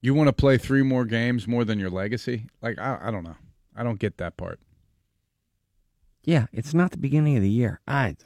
You 0.00 0.14
want 0.14 0.26
to 0.26 0.32
play 0.32 0.58
three 0.58 0.82
more 0.82 1.04
games 1.04 1.46
more 1.46 1.64
than 1.64 1.78
your 1.78 1.90
legacy? 1.90 2.46
Like 2.60 2.80
I, 2.80 2.98
I 3.00 3.10
don't 3.12 3.22
know. 3.22 3.36
I 3.76 3.82
don't 3.82 3.98
get 3.98 4.18
that 4.18 4.36
part. 4.36 4.58
Yeah, 6.24 6.46
it's 6.52 6.74
not 6.74 6.90
the 6.90 6.98
beginning 6.98 7.36
of 7.36 7.42
the 7.42 7.50
year. 7.50 7.80
I 7.86 8.16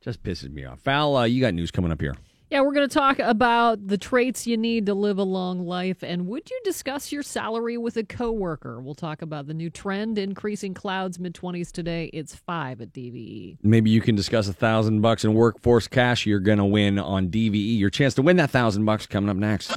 just 0.00 0.22
pisses 0.22 0.50
me 0.50 0.64
off. 0.64 0.80
Val, 0.80 1.16
uh, 1.16 1.24
you 1.24 1.40
got 1.40 1.54
news 1.54 1.70
coming 1.70 1.92
up 1.92 2.00
here. 2.00 2.14
Yeah, 2.50 2.60
we're 2.60 2.72
going 2.72 2.88
to 2.88 2.94
talk 2.94 3.18
about 3.18 3.88
the 3.88 3.98
traits 3.98 4.46
you 4.46 4.56
need 4.56 4.86
to 4.86 4.94
live 4.94 5.18
a 5.18 5.24
long 5.24 5.66
life. 5.66 6.04
And 6.04 6.28
would 6.28 6.48
you 6.50 6.60
discuss 6.62 7.10
your 7.10 7.22
salary 7.22 7.76
with 7.76 7.96
a 7.96 8.04
coworker? 8.04 8.80
We'll 8.80 8.94
talk 8.94 9.22
about 9.22 9.46
the 9.46 9.54
new 9.54 9.70
trend, 9.70 10.18
increasing 10.18 10.72
clouds 10.72 11.18
mid 11.18 11.34
20s 11.34 11.72
today. 11.72 12.10
It's 12.12 12.34
five 12.34 12.80
at 12.80 12.96
E. 12.96 13.10
DVE. 13.10 13.58
Maybe 13.62 13.90
you 13.90 14.00
can 14.00 14.14
discuss 14.14 14.46
a 14.46 14.52
thousand 14.52 15.00
bucks 15.00 15.24
in 15.24 15.34
workforce 15.34 15.88
cash 15.88 16.26
you're 16.26 16.38
going 16.38 16.58
to 16.58 16.64
win 16.64 16.98
on 16.98 17.28
DVE. 17.28 17.78
Your 17.78 17.90
chance 17.90 18.14
to 18.14 18.22
win 18.22 18.36
that 18.36 18.50
thousand 18.50 18.84
bucks 18.84 19.06
coming 19.06 19.30
up 19.30 19.36
next. 19.36 19.76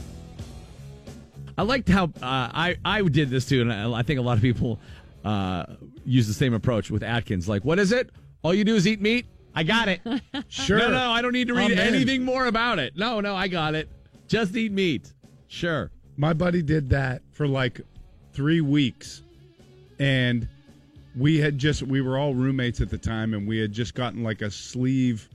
I 1.57 1.63
liked 1.63 1.89
how 1.89 2.05
uh, 2.05 2.09
I 2.21 2.77
I 2.85 3.01
did 3.01 3.29
this 3.29 3.45
too, 3.45 3.61
and 3.61 3.73
I, 3.73 3.99
I 3.99 4.03
think 4.03 4.19
a 4.19 4.23
lot 4.23 4.37
of 4.37 4.41
people 4.41 4.79
uh, 5.25 5.65
use 6.05 6.27
the 6.27 6.33
same 6.33 6.53
approach 6.53 6.91
with 6.91 7.03
Atkins. 7.03 7.49
Like, 7.49 7.65
what 7.65 7.79
is 7.79 7.91
it? 7.91 8.11
All 8.43 8.53
you 8.53 8.63
do 8.63 8.75
is 8.75 8.87
eat 8.87 9.01
meat. 9.01 9.25
I 9.55 9.63
got 9.63 9.87
it. 9.87 10.01
Sure. 10.49 10.77
No, 10.77 10.91
no, 10.91 11.11
I 11.11 11.21
don't 11.21 11.33
need 11.33 11.47
to 11.47 11.55
read 11.55 11.77
anything 11.77 12.23
more 12.23 12.45
about 12.45 12.79
it. 12.79 12.95
No, 12.95 13.19
no, 13.19 13.35
I 13.35 13.47
got 13.47 13.75
it. 13.75 13.89
Just 14.27 14.55
eat 14.55 14.71
meat. 14.71 15.11
Sure. 15.47 15.91
My 16.15 16.33
buddy 16.33 16.61
did 16.61 16.89
that 16.91 17.21
for 17.31 17.47
like 17.47 17.81
three 18.33 18.61
weeks, 18.61 19.23
and 19.99 20.47
we 21.17 21.37
had 21.39 21.57
just 21.57 21.81
we 21.83 22.01
were 22.01 22.17
all 22.17 22.33
roommates 22.35 22.81
at 22.81 22.89
the 22.89 22.97
time, 22.97 23.33
and 23.33 23.47
we 23.47 23.57
had 23.57 23.71
just 23.73 23.95
gotten 23.95 24.23
like 24.23 24.41
a 24.41 24.51
sleeve 24.51 25.27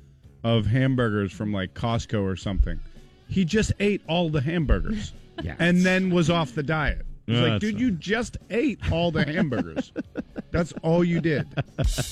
of 0.45 0.67
hamburgers 0.67 1.33
from 1.33 1.53
like 1.53 1.75
Costco 1.75 2.23
or 2.23 2.37
something. 2.37 2.79
He 3.29 3.45
just 3.45 3.73
ate 3.81 4.03
all 4.09 4.31
the 4.31 4.41
hamburgers, 4.41 5.13
Yeah. 5.43 5.57
and 5.59 5.83
then 5.83 6.11
was 6.11 6.31
off 6.31 6.55
the 6.55 6.63
diet. 6.63 7.05
He's 7.27 7.37
Yeah, 7.37 7.43
like, 7.43 7.53
that's 7.53 7.61
dude, 7.61 7.81
you 7.81 7.91
just 7.93 8.37
ate 8.51 8.81
all 8.91 9.11
the 9.11 9.25
hamburgers. 9.25 9.93
That's 10.51 10.73
all 10.83 11.05
you 11.05 11.21
did. 11.21 11.47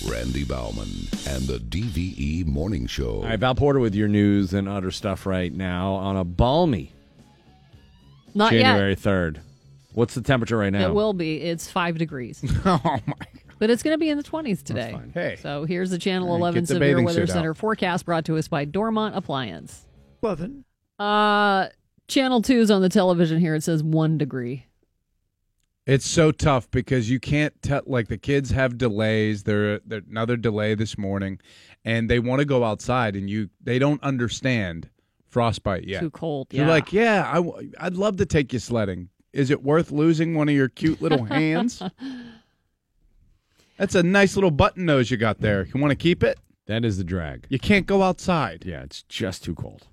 Randy 0.08 0.44
Baumann 0.44 0.88
and 1.28 1.42
the 1.44 1.58
DVE 1.68 2.46
Morning 2.46 2.86
Show. 2.86 3.16
All 3.16 3.22
right, 3.24 3.38
Val 3.38 3.54
Porter 3.54 3.80
with 3.80 3.94
your 3.94 4.08
news 4.08 4.54
and 4.54 4.68
other 4.68 4.90
stuff 4.90 5.26
right 5.26 5.52
now 5.52 5.92
on 5.94 6.16
a 6.16 6.24
balmy 6.24 6.92
Not 8.34 8.52
January 8.52 8.90
yet. 8.90 8.98
3rd. 8.98 9.40
What's 9.92 10.14
the 10.14 10.22
temperature 10.22 10.56
right 10.56 10.72
now? 10.72 10.88
It 10.88 10.94
will 10.94 11.12
be. 11.12 11.40
It's 11.40 11.68
five 11.70 11.98
degrees. 11.98 12.42
oh 12.64 12.80
my! 13.06 13.14
But 13.58 13.68
it's 13.70 13.82
going 13.82 13.94
to 13.94 13.98
be 13.98 14.08
in 14.08 14.16
the 14.16 14.24
20s 14.24 14.62
today. 14.62 14.96
Hey. 15.12 15.36
So 15.42 15.64
here's 15.64 15.90
the 15.90 15.98
Channel 15.98 16.28
All 16.28 16.34
right, 16.34 16.40
11 16.40 16.62
the 16.62 16.66
Severe 16.68 17.02
Weather 17.02 17.26
suit 17.26 17.30
out. 17.30 17.34
Center 17.34 17.54
forecast 17.54 18.06
brought 18.06 18.24
to 18.26 18.38
us 18.38 18.46
by 18.48 18.64
Dormont 18.64 19.16
Appliance. 19.16 19.84
Eleven. 20.22 20.64
Uh, 20.98 21.66
Channel 22.10 22.42
2's 22.42 22.72
on 22.72 22.82
the 22.82 22.88
television 22.88 23.38
here. 23.38 23.54
It 23.54 23.62
says 23.62 23.84
one 23.84 24.18
degree. 24.18 24.66
It's 25.86 26.06
so 26.06 26.32
tough 26.32 26.68
because 26.70 27.08
you 27.08 27.20
can't 27.20 27.54
tell. 27.62 27.82
Like 27.86 28.08
the 28.08 28.18
kids 28.18 28.50
have 28.50 28.76
delays. 28.76 29.44
They're, 29.44 29.78
they're 29.80 30.02
another 30.10 30.36
delay 30.36 30.74
this 30.74 30.98
morning, 30.98 31.40
and 31.84 32.10
they 32.10 32.18
want 32.18 32.40
to 32.40 32.44
go 32.44 32.64
outside, 32.64 33.14
and 33.14 33.30
you 33.30 33.48
they 33.62 33.78
don't 33.78 34.02
understand 34.02 34.88
frostbite 35.28 35.84
yet. 35.84 36.00
Too 36.00 36.10
cold. 36.10 36.48
You're 36.50 36.66
like, 36.66 36.92
yeah, 36.92 37.30
I, 37.30 37.36
w- 37.36 37.72
I'd 37.78 37.94
love 37.94 38.16
to 38.16 38.26
take 38.26 38.52
you 38.52 38.58
sledding. 38.58 39.08
Is 39.32 39.50
it 39.50 39.62
worth 39.62 39.92
losing 39.92 40.34
one 40.34 40.48
of 40.48 40.54
your 40.54 40.68
cute 40.68 41.00
little 41.00 41.24
hands? 41.26 41.80
That's 43.78 43.94
a 43.94 44.02
nice 44.02 44.36
little 44.36 44.50
button 44.50 44.84
nose 44.84 45.10
you 45.12 45.16
got 45.16 45.40
there. 45.40 45.64
You 45.72 45.80
want 45.80 45.92
to 45.92 45.96
keep 45.96 46.24
it? 46.24 46.38
That 46.66 46.84
is 46.84 46.98
the 46.98 47.04
drag. 47.04 47.46
You 47.48 47.58
can't 47.58 47.86
go 47.86 48.02
outside. 48.02 48.64
Yeah, 48.66 48.82
it's 48.82 49.04
just 49.04 49.44
too 49.44 49.54
cold. 49.54 49.86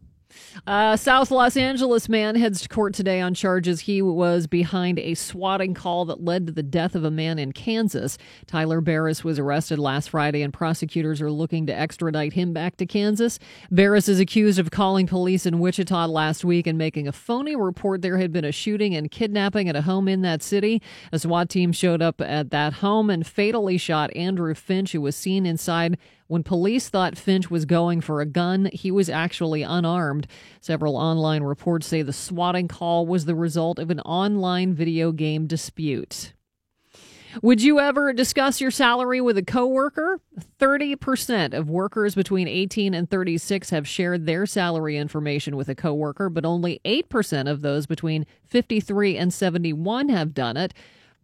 Uh, 0.66 0.96
South 0.96 1.32
Los 1.32 1.56
Angeles 1.56 2.10
man 2.10 2.36
heads 2.36 2.62
to 2.62 2.70
court 2.70 2.94
today 2.94 3.22
on 3.22 3.34
charges 3.34 3.82
he 3.82 4.02
was 4.02 4.48
behind 4.48 5.00
a 5.00 5.14
swatting 5.14 5.74
call 5.74 6.06
that 6.06 6.24
led 6.24 6.48
to 6.48 6.54
the 6.54 6.64
death 6.64 6.96
of 6.96 7.04
a 7.04 7.12
man 7.12 7.40
in 7.40 7.52
Kansas. 7.52 8.18
Tyler 8.46 8.82
Barriss 8.82 9.24
was 9.24 9.40
arrested 9.40 9.80
last 9.80 10.10
Friday, 10.10 10.42
and 10.42 10.54
prosecutors 10.54 11.22
are 11.22 11.32
looking 11.32 11.66
to 11.68 11.74
extradite 11.74 12.34
him 12.34 12.54
back 12.54 12.78
to 12.78 12.86
Kansas. 12.86 13.40
Barriss 13.72 14.10
is 14.10 14.20
accused 14.20 14.60
of 14.60 14.72
calling 14.72 15.08
police 15.08 15.46
in 15.46 15.60
Wichita 15.60 16.08
last 16.08 16.44
week 16.44 16.68
and 16.68 16.78
making 16.78 17.08
a 17.08 17.12
phony 17.12 17.56
report 17.56 18.02
there 18.02 18.18
had 18.18 18.32
been 18.32 18.46
a 18.46 18.52
shooting 18.52 18.96
and 18.96 19.12
kidnapping 19.12 19.70
at 19.70 19.76
a 19.76 19.82
home 19.84 20.08
in 20.08 20.22
that 20.22 20.44
city. 20.44 20.82
A 21.12 21.20
SWAT 21.20 21.50
team 21.50 21.72
showed 21.72 22.02
up 22.02 22.22
at 22.22 22.52
that 22.52 22.74
home 22.74 23.10
and 23.10 23.26
fatally 23.26 23.78
shot 23.78 24.16
Andrew 24.16 24.54
Finch, 24.54 24.92
who 24.92 25.02
was 25.02 25.16
seen 25.16 25.46
inside 25.46 25.98
when 26.28 26.44
police 26.44 26.90
thought 26.90 27.18
Finch 27.18 27.50
was 27.50 27.66
going 27.66 28.02
for 28.02 28.22
a 28.22 28.26
gun, 28.26 28.70
he 28.74 28.92
was 28.92 29.10
actually 29.10 29.64
unarmed. 29.64 30.28
Several 30.60 30.98
online 30.98 31.44
reports 31.44 31.88
say 31.88 32.02
the 32.02 32.14
swatting 32.14 32.68
call 32.68 33.08
was 33.08 33.26
the 33.26 33.36
result 33.36 33.80
of 33.80 33.90
an 33.90 34.00
online 34.02 34.74
video 34.74 35.12
game 35.12 35.48
dispute. 35.48 36.34
Would 37.42 37.62
you 37.62 37.80
ever 37.80 38.14
discuss 38.14 38.62
your 38.62 38.72
salary 38.72 39.22
with 39.22 39.38
a 39.38 39.44
coworker? 39.44 40.20
30% 40.60 41.54
of 41.54 41.70
workers 41.70 42.16
between 42.16 42.48
18 42.48 42.94
and 42.94 43.10
36 43.10 43.70
have 43.70 43.88
shared 43.88 44.26
their 44.26 44.46
salary 44.46 44.98
information 44.98 45.56
with 45.56 45.70
a 45.70 45.76
coworker, 45.76 46.30
but 46.30 46.46
only 46.46 46.82
8% 46.84 47.50
of 47.50 47.62
those 47.62 47.86
between 47.86 48.26
53 48.46 49.18
and 49.18 49.34
71 49.34 50.10
have 50.10 50.34
done 50.34 50.58
it. 50.58 50.74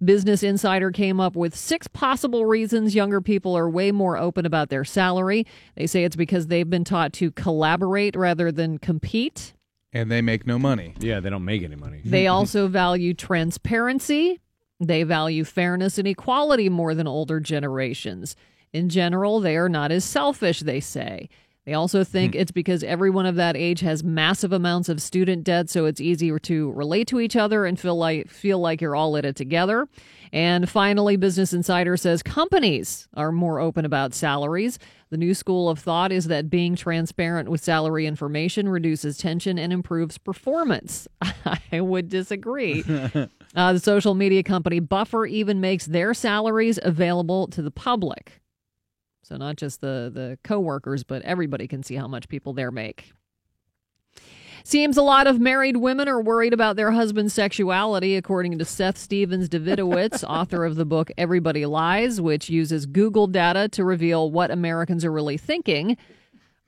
Business 0.03 0.43
Insider 0.43 0.91
came 0.91 1.19
up 1.19 1.35
with 1.35 1.55
six 1.55 1.87
possible 1.87 2.45
reasons 2.45 2.95
younger 2.95 3.21
people 3.21 3.57
are 3.57 3.69
way 3.69 3.91
more 3.91 4.17
open 4.17 4.45
about 4.45 4.69
their 4.69 4.83
salary. 4.83 5.45
They 5.75 5.87
say 5.87 6.03
it's 6.03 6.15
because 6.15 6.47
they've 6.47 6.69
been 6.69 6.83
taught 6.83 7.13
to 7.13 7.31
collaborate 7.31 8.15
rather 8.15 8.51
than 8.51 8.77
compete. 8.77 9.53
And 9.93 10.11
they 10.11 10.21
make 10.21 10.47
no 10.47 10.57
money. 10.57 10.95
Yeah, 10.99 11.19
they 11.19 11.29
don't 11.29 11.45
make 11.45 11.63
any 11.63 11.75
money. 11.75 12.01
They 12.03 12.27
also 12.27 12.67
value 12.67 13.13
transparency. 13.13 14.39
They 14.79 15.03
value 15.03 15.43
fairness 15.43 15.97
and 15.97 16.07
equality 16.07 16.67
more 16.67 16.93
than 16.95 17.07
older 17.07 17.39
generations. 17.39 18.35
In 18.73 18.89
general, 18.89 19.39
they 19.39 19.55
are 19.55 19.69
not 19.69 19.91
as 19.91 20.03
selfish, 20.03 20.61
they 20.61 20.79
say. 20.79 21.29
They 21.65 21.73
also 21.73 22.03
think 22.03 22.35
it's 22.35 22.51
because 22.51 22.83
everyone 22.83 23.25
of 23.25 23.35
that 23.35 23.55
age 23.55 23.79
has 23.79 24.03
massive 24.03 24.51
amounts 24.51 24.89
of 24.89 25.01
student 25.01 25.45
debt, 25.45 25.69
so 25.69 25.85
it's 25.85 26.01
easier 26.01 26.37
to 26.39 26.71
relate 26.73 27.07
to 27.07 27.21
each 27.21 27.37
other 27.37 27.65
and 27.65 27.79
feel 27.79 27.95
like 27.95 28.29
feel 28.29 28.59
like 28.59 28.81
you're 28.81 28.97
all 28.97 29.15
in 29.15 29.23
it 29.23 29.37
together. 29.37 29.87
And 30.33 30.69
finally, 30.69 31.15
Business 31.15 31.53
Insider 31.53 31.95
says 31.95 32.21
companies 32.21 33.07
are 33.13 33.31
more 33.31 33.59
open 33.59 33.85
about 33.85 34.13
salaries. 34.13 34.77
The 35.09 35.17
new 35.17 35.33
school 35.33 35.69
of 35.69 35.79
thought 35.79 36.11
is 36.11 36.25
that 36.25 36.49
being 36.49 36.75
transparent 36.75 37.47
with 37.47 37.63
salary 37.63 38.07
information 38.07 38.67
reduces 38.67 39.17
tension 39.17 39.57
and 39.57 39.71
improves 39.71 40.17
performance. 40.17 41.07
I 41.71 41.79
would 41.79 42.09
disagree. 42.09 42.83
Uh, 43.55 43.71
the 43.71 43.79
social 43.79 44.15
media 44.15 44.41
company 44.41 44.79
Buffer 44.79 45.27
even 45.27 45.61
makes 45.61 45.85
their 45.85 46.15
salaries 46.15 46.79
available 46.81 47.45
to 47.49 47.61
the 47.61 47.69
public. 47.69 48.41
So 49.23 49.37
not 49.37 49.55
just 49.55 49.81
the 49.81 50.11
the 50.13 50.37
coworkers, 50.43 51.03
but 51.03 51.21
everybody 51.23 51.67
can 51.67 51.81
see 51.81 51.95
how 51.95 52.07
much 52.07 52.27
people 52.27 52.53
there 52.53 52.71
make. 52.71 53.13
Seems 54.65 54.95
a 54.95 55.01
lot 55.01 55.27
of 55.27 55.41
married 55.41 55.77
women 55.77 56.07
are 56.07 56.21
worried 56.21 56.53
about 56.53 56.77
their 56.77 56.91
husband's 56.91 57.33
sexuality, 57.33 58.15
according 58.15 58.57
to 58.57 58.65
Seth 58.65 58.97
Stephens 58.97 59.49
Davidowitz, 59.49 60.23
author 60.27 60.63
of 60.63 60.75
the 60.75 60.85
book 60.85 61.11
Everybody 61.17 61.65
Lies, 61.65 62.21
which 62.21 62.49
uses 62.49 62.85
Google 62.85 63.27
data 63.27 63.67
to 63.69 63.83
reveal 63.83 64.31
what 64.31 64.51
Americans 64.51 65.03
are 65.03 65.11
really 65.11 65.37
thinking. 65.37 65.97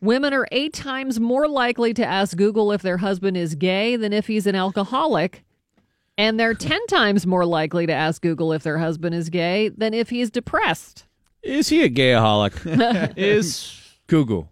Women 0.02 0.34
are 0.34 0.48
eight 0.52 0.74
times 0.74 1.22
more 1.22 1.48
likely 1.48 1.94
to 1.94 2.06
ask 2.06 2.36
Google 2.36 2.74
if 2.74 2.82
their 2.82 2.98
husband 2.98 3.38
is 3.38 3.56
gay 3.56 3.96
than 3.96 4.12
if 4.12 4.28
he's 4.28 4.46
an 4.46 4.56
alcoholic. 4.56 5.46
And 6.18 6.38
they're 6.38 6.54
10 6.54 6.86
times 6.88 7.26
more 7.26 7.46
likely 7.46 7.86
to 7.86 7.94
ask 7.94 8.22
Google 8.22 8.52
if 8.52 8.62
their 8.62 8.78
husband 8.78 9.16
is 9.16 9.30
gay 9.30 9.70
than 9.70 9.94
if 9.94 10.10
he's 10.10 10.30
depressed. 10.30 11.06
Is 11.46 11.70
he 11.70 11.84
a 11.84 11.90
gayaholic? 11.90 13.14
is 13.18 13.80
Google. 14.08 14.50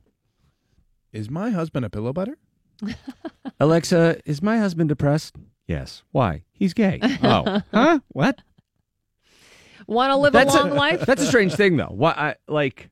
Is 1.12 1.30
my 1.30 1.50
husband 1.50 1.86
a 1.86 1.90
pillow 1.90 2.14
butter? 2.14 2.38
Alexa, 3.60 4.18
is 4.26 4.42
my 4.42 4.58
husband 4.60 4.90
depressed? 4.90 5.36
Yes. 5.68 6.04
Why? 6.12 6.44
He's 6.52 6.74
gay. 6.74 7.00
Oh. 7.24 7.62
huh? 7.74 8.00
What? 8.10 8.40
Want 9.88 10.12
to 10.12 10.18
live 10.18 10.34
That's 10.34 10.54
a 10.54 10.60
long 10.60 10.72
a, 10.72 10.76
life? 10.76 11.02
That's 11.06 11.22
a 11.22 11.26
strange 11.26 11.56
thing 11.56 11.78
though. 11.78 11.88
What 11.92 12.18
I 12.18 12.36
like 12.48 12.90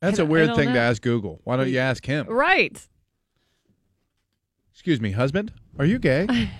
That's 0.00 0.18
I 0.18 0.22
a 0.22 0.24
don't- 0.24 0.28
I 0.28 0.32
weird 0.32 0.46
don't 0.48 0.56
thing 0.56 0.68
to 0.68 0.74
know. 0.74 0.80
ask 0.80 1.02
Google. 1.02 1.40
Why 1.44 1.56
don't 1.56 1.68
you 1.68 1.78
ask 1.78 2.04
him? 2.04 2.26
Right. 2.28 2.80
Excuse 4.72 5.00
me, 5.00 5.10
husband, 5.12 5.52
are 5.78 5.84
you 5.84 5.98
gay? 5.98 6.50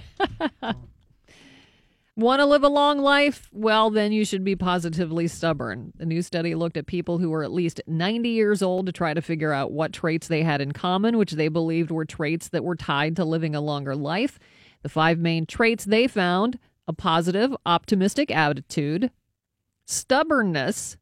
Want 2.19 2.41
to 2.41 2.47
live 2.47 2.65
a 2.65 2.69
long 2.69 2.99
life? 2.99 3.51
Well, 3.53 3.91
then 3.91 4.11
you 4.11 4.25
should 4.25 4.43
be 4.43 4.57
positively 4.57 5.29
stubborn. 5.29 5.93
The 5.97 6.07
new 6.07 6.23
study 6.23 6.55
looked 6.55 6.79
at 6.79 6.87
people 6.87 7.19
who 7.19 7.29
were 7.29 7.45
at 7.45 7.53
least 7.53 7.83
90 7.87 8.31
years 8.31 8.63
old 8.63 8.87
to 8.87 8.93
try 8.93 9.13
to 9.13 9.21
figure 9.21 9.53
out 9.53 9.71
what 9.71 9.93
traits 9.93 10.27
they 10.27 10.43
had 10.43 10.63
in 10.63 10.73
common, 10.73 11.19
which 11.19 11.33
they 11.33 11.49
believed 11.49 11.91
were 11.91 12.07
traits 12.07 12.49
that 12.49 12.65
were 12.65 12.75
tied 12.75 13.17
to 13.17 13.25
living 13.27 13.55
a 13.55 13.61
longer 13.61 13.95
life. 13.95 14.39
The 14.81 14.89
five 14.89 15.19
main 15.19 15.45
traits 15.45 15.85
they 15.85 16.07
found 16.07 16.59
a 16.89 16.95
positive, 16.95 17.55
optimistic 17.67 18.35
attitude, 18.35 19.11
stubbornness, 19.85 20.97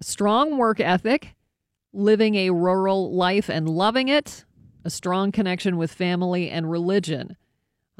a 0.00 0.04
strong 0.04 0.56
work 0.56 0.80
ethic, 0.80 1.34
living 1.92 2.36
a 2.36 2.48
rural 2.48 3.14
life 3.14 3.50
and 3.50 3.68
loving 3.68 4.08
it, 4.08 4.46
a 4.86 4.90
strong 4.90 5.32
connection 5.32 5.76
with 5.76 5.92
family 5.92 6.48
and 6.48 6.70
religion. 6.70 7.36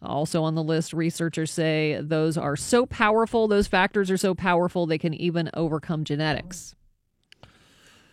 Also 0.02 0.42
on 0.42 0.54
the 0.54 0.62
list, 0.62 0.92
researchers 0.92 1.50
say 1.50 1.98
those 2.00 2.36
are 2.38 2.56
so 2.56 2.86
powerful, 2.86 3.48
those 3.48 3.66
factors 3.66 4.10
are 4.10 4.16
so 4.16 4.34
powerful 4.34 4.86
they 4.86 4.98
can 4.98 5.14
even 5.14 5.50
overcome 5.54 6.04
genetics 6.04 6.74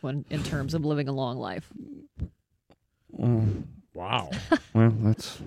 when 0.01 0.25
in 0.29 0.43
terms 0.43 0.73
of 0.73 0.85
living 0.85 1.07
a 1.07 1.13
long 1.13 1.37
life. 1.37 1.69
Mm. 3.17 3.63
wow. 3.93 4.29
well, 4.73 4.93
that's 4.99 5.41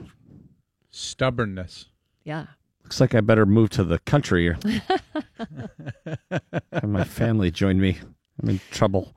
Stubbornness. 0.91 1.87
Yeah. 2.25 2.47
looks 2.83 3.01
like 3.01 3.15
I 3.15 3.21
better 3.21 3.47
move 3.47 3.71
to 3.71 3.85
the 3.85 3.99
country 4.01 4.49
or 4.49 4.59
have 6.73 6.85
my 6.85 7.05
family 7.05 7.51
join 7.51 7.81
me. 7.81 7.99
I'm 8.43 8.49
in 8.49 8.61
trouble. 8.71 9.15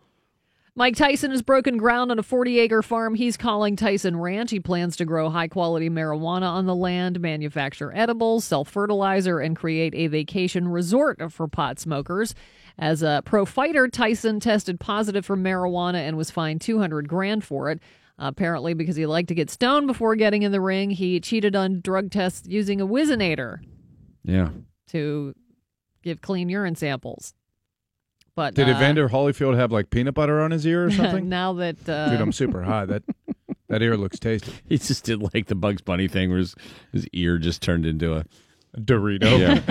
Mike 0.76 0.96
Tyson 0.96 1.30
has 1.30 1.44
broken 1.44 1.78
ground 1.78 2.10
on 2.10 2.18
a 2.18 2.24
40 2.24 2.58
acre 2.58 2.82
farm 2.82 3.14
he's 3.14 3.38
calling 3.38 3.76
Tyson 3.76 4.18
Ranch. 4.18 4.50
He 4.50 4.60
plans 4.60 4.96
to 4.96 5.06
grow 5.06 5.30
high 5.30 5.48
quality 5.48 5.88
marijuana 5.88 6.50
on 6.50 6.66
the 6.66 6.74
land, 6.74 7.20
manufacture 7.20 7.96
edibles, 7.96 8.44
sell 8.44 8.66
fertilizer, 8.66 9.40
and 9.40 9.56
create 9.56 9.94
a 9.94 10.08
vacation 10.08 10.68
resort 10.68 11.32
for 11.32 11.48
pot 11.48 11.80
smokers. 11.80 12.34
As 12.80 13.04
a 13.04 13.22
pro 13.24 13.46
fighter, 13.46 13.88
Tyson 13.88 14.40
tested 14.40 14.80
positive 14.80 15.24
for 15.24 15.38
marijuana 15.38 16.00
and 16.08 16.18
was 16.18 16.32
fined 16.32 16.62
200 16.62 17.08
grand 17.08 17.44
for 17.44 17.70
it. 17.70 17.80
apparently, 18.20 18.74
because 18.76 18.96
he 18.96 19.06
liked 19.08 19.28
to 19.28 19.36
get 19.36 19.50
stoned 19.50 19.86
before 19.88 20.16
getting 20.16 20.44
in 20.44 20.52
the 20.52 20.62
ring, 20.62 20.90
he 20.92 21.20
cheated 21.20 21.56
on 21.56 21.82
drug 21.82 22.10
tests 22.12 22.48
using 22.48 22.80
a 22.80 22.86
Whizzinator 22.88 23.58
Yeah. 24.24 24.50
to 24.90 25.34
give 26.04 26.22
clean 26.22 26.48
urine 26.48 26.76
samples. 26.76 27.34
But 28.36 28.56
Did 28.56 28.68
uh, 28.68 28.72
Evander 28.72 29.10
Holyfield 29.10 29.56
have 29.56 29.72
like 29.72 29.90
peanut 29.90 30.16
butter 30.16 30.42
on 30.42 30.52
his 30.52 30.66
ear 30.66 30.86
or 30.86 30.92
something? 30.92 31.30
now 31.30 31.54
that 31.54 31.88
uh, 31.88 32.10
Dude, 32.10 32.22
I'm 32.22 32.32
super 32.32 32.64
high. 32.64 32.86
That 32.86 33.04
that 33.70 33.82
ear 33.82 33.96
looks 33.98 34.20
tasty. 34.20 34.52
He 34.68 34.78
just 34.78 35.04
did 35.04 35.22
like 35.34 35.48
the 35.48 35.56
Bugs 35.56 35.82
Bunny 35.82 36.08
thing 36.08 36.30
where 36.30 36.40
his, 36.40 36.56
his 36.92 37.08
ear 37.14 37.38
just 37.38 37.62
turned 37.62 37.86
into 37.86 38.16
a 38.16 38.26
Dorito. 38.78 39.62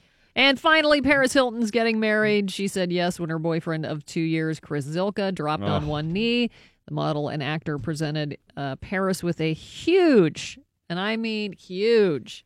And 0.36 0.60
finally, 0.60 1.00
Paris 1.00 1.32
Hilton's 1.32 1.70
getting 1.70 1.98
married. 1.98 2.50
She 2.50 2.68
said 2.68 2.92
yes 2.92 3.18
when 3.18 3.30
her 3.30 3.38
boyfriend 3.38 3.86
of 3.86 4.04
two 4.04 4.20
years, 4.20 4.60
Chris 4.60 4.86
Zylka, 4.86 5.34
dropped 5.34 5.62
on 5.62 5.86
one 5.86 6.12
knee. 6.12 6.50
The 6.86 6.92
model 6.92 7.30
and 7.30 7.42
actor 7.42 7.78
presented 7.78 8.36
uh, 8.54 8.76
Paris 8.76 9.22
with 9.22 9.40
a 9.40 9.54
huge, 9.54 10.58
and 10.90 11.00
I 11.00 11.16
mean 11.16 11.52
huge, 11.52 12.44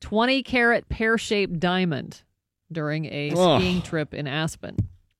20 0.00 0.44
carat 0.44 0.88
pear 0.88 1.18
shaped 1.18 1.58
diamond 1.58 2.22
during 2.72 3.06
a 3.06 3.30
Ugh. 3.36 3.60
skiing 3.60 3.82
trip 3.82 4.14
in 4.14 4.26
Aspen. 4.26 4.76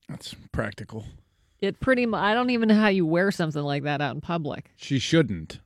That's 0.08 0.34
practical. 0.52 1.04
It 1.60 1.78
pretty 1.80 2.06
much, 2.06 2.20
I 2.20 2.34
don't 2.34 2.50
even 2.50 2.68
know 2.68 2.74
how 2.74 2.88
you 2.88 3.06
wear 3.06 3.30
something 3.30 3.62
like 3.62 3.84
that 3.84 4.00
out 4.00 4.14
in 4.14 4.20
public. 4.20 4.72
She 4.76 4.98
shouldn't. 4.98 5.60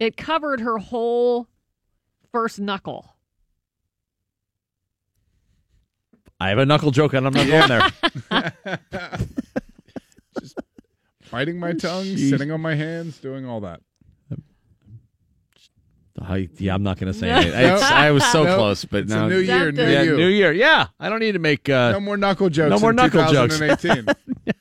It 0.00 0.16
covered 0.16 0.60
her 0.60 0.78
whole 0.78 1.46
first 2.32 2.58
knuckle. 2.58 3.14
I 6.40 6.48
have 6.48 6.58
a 6.58 6.66
knuckle 6.66 6.90
joke, 6.90 7.14
and 7.14 7.26
I'm 7.26 7.32
not 7.32 7.46
going 7.46 7.68
there. 7.68 8.52
Just 10.40 10.58
biting 11.30 11.58
my 11.58 11.72
tongue, 11.72 12.04
Jeez. 12.04 12.28
sitting 12.30 12.50
on 12.50 12.60
my 12.60 12.74
hands, 12.74 13.18
doing 13.18 13.46
all 13.46 13.60
that. 13.60 13.80
I, 16.20 16.48
yeah, 16.58 16.74
I'm 16.74 16.82
not 16.84 16.98
going 16.98 17.12
to 17.12 17.18
say 17.18 17.28
anything. 17.28 17.52
It's- 17.58 17.82
I 17.82 18.10
was 18.12 18.24
so 18.26 18.44
Nope. 18.44 18.56
close, 18.56 18.84
but 18.84 19.02
It's 19.04 19.12
a 19.12 19.16
now 19.16 19.28
new 19.28 19.38
year, 19.38 19.72
new 19.72 19.82
yeah, 19.82 20.02
you. 20.02 20.16
new 20.16 20.28
year. 20.28 20.52
Yeah, 20.52 20.86
I 21.00 21.08
don't 21.08 21.18
need 21.18 21.32
to 21.32 21.40
make 21.40 21.68
uh, 21.68 21.90
no 21.92 22.00
more 22.00 22.16
knuckle 22.16 22.48
jokes. 22.50 22.70
No 22.70 22.78
more 22.78 22.90
in 22.90 22.96
knuckle 22.96 23.24
jokes. 23.32 23.58
2018. 23.58 24.06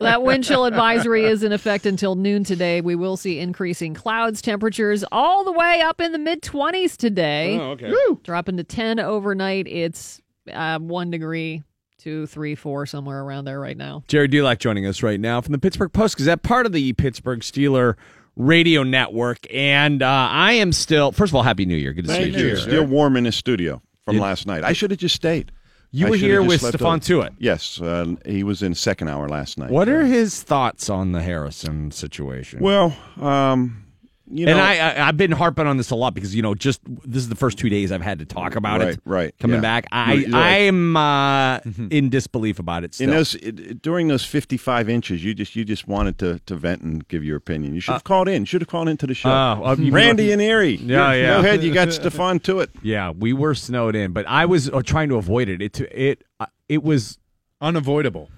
That 0.00 0.22
wind 0.22 0.42
chill 0.44 0.64
advisory 0.64 1.24
is 1.24 1.42
in 1.44 1.52
effect 1.52 1.86
until 1.86 2.16
noon 2.16 2.42
today. 2.42 2.80
We 2.80 2.96
will 2.96 3.16
see 3.16 3.38
increasing 3.38 3.94
clouds, 3.94 4.42
temperatures 4.42 5.04
all 5.12 5.44
the 5.44 5.52
way 5.52 5.80
up 5.80 6.00
in 6.00 6.10
the 6.12 6.18
mid 6.18 6.42
20s 6.42 6.96
today. 6.96 7.56
Oh, 7.58 7.70
okay. 7.72 7.92
Dropping 8.24 8.56
to 8.56 8.64
10 8.64 8.98
overnight. 8.98 9.68
It's 9.68 10.20
uh, 10.52 10.78
one 10.80 11.10
degree, 11.12 11.62
two, 11.98 12.26
three, 12.26 12.56
four, 12.56 12.86
somewhere 12.86 13.20
around 13.22 13.44
there 13.44 13.60
right 13.60 13.76
now. 13.76 14.02
Gerry 14.08 14.26
Dulac 14.26 14.58
joining 14.58 14.84
us 14.86 15.02
right 15.02 15.20
now 15.20 15.40
from 15.40 15.52
the 15.52 15.58
Pittsburgh 15.58 15.92
Post 15.92 16.16
Gazette, 16.16 16.42
part 16.42 16.66
of 16.66 16.72
the 16.72 16.92
Pittsburgh 16.94 17.40
Steeler 17.40 17.94
radio 18.38 18.82
network. 18.84 19.40
And 19.52 20.02
uh, 20.02 20.06
I 20.30 20.54
am 20.54 20.72
still, 20.72 21.12
first 21.12 21.30
of 21.32 21.34
all, 21.34 21.42
Happy 21.42 21.66
New 21.66 21.76
Year. 21.76 21.92
Good 21.92 22.06
to 22.06 22.12
Thank 22.12 22.34
see 22.34 22.40
you. 22.40 22.46
you. 22.48 22.56
Still 22.56 22.84
warm 22.86 23.16
in 23.18 23.24
the 23.24 23.32
studio 23.32 23.82
from 24.06 24.16
It- 24.16 24.20
last 24.20 24.46
night. 24.46 24.64
I 24.64 24.72
should 24.72 24.90
have 24.90 25.00
just 25.00 25.14
stayed. 25.16 25.52
You 25.90 26.06
I 26.06 26.10
were 26.10 26.16
here 26.16 26.42
with 26.42 26.60
Stephon. 26.60 27.00
Tuitt. 27.00 27.30
Yes, 27.38 27.80
uh, 27.80 28.14
he 28.26 28.44
was 28.44 28.62
in 28.62 28.74
second 28.74 29.08
hour 29.08 29.26
last 29.26 29.56
night. 29.56 29.70
What 29.70 29.88
are 29.88 30.04
his 30.04 30.42
thoughts 30.42 30.90
on 30.90 31.12
the 31.12 31.22
Harrison 31.22 31.90
situation? 31.92 32.60
Well, 32.60 32.94
um, 33.18 33.84
you 34.30 34.46
know, 34.46 34.52
and 34.52 34.60
I, 34.60 34.76
I 35.02 35.08
I've 35.08 35.16
been 35.16 35.32
harping 35.32 35.66
on 35.66 35.76
this 35.78 35.90
a 35.90 35.94
lot 35.94 36.14
because 36.14 36.34
you 36.34 36.42
know 36.42 36.54
just 36.54 36.80
this 36.86 37.22
is 37.22 37.28
the 37.28 37.34
first 37.34 37.56
two 37.58 37.68
days 37.68 37.90
I've 37.92 38.02
had 38.02 38.18
to 38.18 38.24
talk 38.26 38.56
about 38.56 38.80
Right, 38.80 38.88
it. 38.94 39.00
right, 39.04 39.34
Coming 39.38 39.56
yeah. 39.56 39.60
back, 39.60 39.86
I 39.90 40.12
You're- 40.12 40.22
you're 40.26 40.32
like- 40.32 40.44
I'm 40.68 40.96
uh, 40.96 41.58
in 41.90 42.10
disbelief 42.10 42.58
about 42.58 42.84
it. 42.84 42.94
Still. 42.94 43.08
in 43.08 43.14
those 43.16 43.34
it, 43.36 43.58
it- 43.60 43.82
during 43.82 44.08
those 44.08 44.24
fifty-five 44.24 44.88
inches, 44.88 45.24
you 45.24 45.34
just 45.34 45.56
you 45.56 45.64
just 45.64 45.88
wanted 45.88 46.18
to, 46.18 46.38
to 46.46 46.54
vent 46.56 46.82
and 46.82 47.06
give 47.08 47.24
your 47.24 47.36
opinion. 47.36 47.74
You 47.74 47.80
should 47.80 47.92
have 47.92 48.04
called 48.04 48.28
in. 48.28 48.44
Should 48.44 48.60
have 48.60 48.68
called 48.68 48.88
into 48.88 49.06
the 49.06 49.14
show. 49.14 49.30
Oh, 49.30 49.64
uh, 49.64 49.76
you- 49.78 49.92
Randy 49.92 50.32
and 50.32 50.42
Erie. 50.42 50.76
Yeah, 50.76 51.12
You're- 51.12 51.20
yeah. 51.22 51.28
Go 51.34 51.38
ahead. 51.40 51.62
You 51.62 51.72
got 51.72 51.92
Stefan 51.92 52.40
to 52.40 52.60
it. 52.60 52.70
Yeah, 52.82 53.10
we 53.10 53.32
were 53.32 53.54
snowed 53.54 53.96
in, 53.96 54.12
but 54.12 54.26
I 54.28 54.46
was 54.46 54.68
uh, 54.70 54.82
trying 54.82 55.08
to 55.10 55.16
avoid 55.16 55.48
it. 55.48 55.60
It 55.62 55.80
it 55.80 56.24
uh, 56.40 56.46
it 56.68 56.82
was 56.82 57.18
unavoidable. 57.60 58.30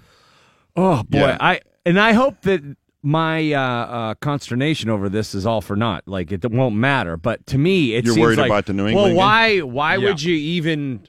Oh 0.77 1.03
boy, 1.03 1.19
Yeah. 1.19 1.37
I 1.41 1.61
and 1.85 1.99
I 1.99 2.12
hope 2.12 2.43
that 2.43 2.62
my 3.02 3.52
uh, 3.52 3.60
uh, 3.60 4.14
consternation 4.16 4.90
over 4.90 5.09
this 5.09 5.35
is 5.35 5.47
all 5.47 5.60
for 5.60 5.77
naught. 5.77 6.02
Like 6.06 6.32
it 6.32 6.51
won't 6.51 6.74
matter. 6.77 7.16
But 7.16 7.47
to 7.47 7.59
me, 7.59 7.94
it 7.94 8.05
You're 8.05 8.14
seems 8.14 8.27
worried 8.27 8.39
like, 8.39 8.48
about 8.51 8.66
the 8.66 8.72
New 8.72 8.85
Well, 8.85 9.06
England 9.06 9.10
game? 9.12 9.16
why 9.16 9.59
why 9.60 9.97
Yeah. 9.97 10.09
would 10.09 10.22
you 10.22 10.35
even 10.35 11.06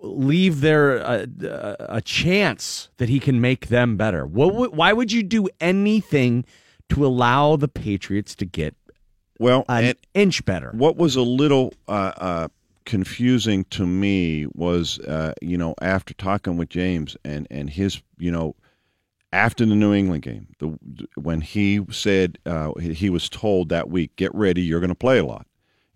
leave 0.00 0.60
there 0.60 0.96
a, 0.98 1.26
a 1.78 2.00
chance 2.00 2.90
that 2.98 3.08
he 3.08 3.18
can 3.20 3.40
make 3.40 3.68
them 3.68 3.96
better? 3.96 4.24
What 4.26 4.74
why 4.74 4.92
would 4.92 5.12
you 5.12 5.22
do 5.22 5.48
anything 5.60 6.44
to 6.90 7.04
allow 7.06 7.56
the 7.56 7.68
Patriots 7.68 8.34
to 8.36 8.44
get 8.46 8.74
well 9.38 9.64
an 9.68 9.94
inch 10.14 10.44
better? 10.44 10.70
What 10.74 10.96
was 10.96 11.16
a 11.16 11.22
little 11.22 11.74
uh, 11.88 12.12
uh, 12.16 12.48
confusing 12.84 13.64
to 13.70 13.86
me 13.86 14.46
was, 14.54 14.98
uh, 15.00 15.32
you 15.42 15.58
know, 15.58 15.74
after 15.82 16.14
talking 16.14 16.56
with 16.56 16.68
James 16.70 17.16
and 17.24 17.46
and 17.50 17.68
his, 17.68 18.00
you 18.18 18.30
know, 18.30 18.54
after 19.32 19.64
the 19.64 19.74
New 19.74 19.94
England 19.94 20.22
game, 20.22 20.48
the 20.58 20.76
when 21.14 21.40
he 21.40 21.80
said 21.90 22.38
uh, 22.46 22.72
he 22.74 23.10
was 23.10 23.28
told 23.28 23.68
that 23.68 23.88
week, 23.88 24.16
get 24.16 24.34
ready, 24.34 24.62
you're 24.62 24.80
going 24.80 24.88
to 24.88 24.94
play 24.94 25.18
a 25.18 25.24
lot, 25.24 25.46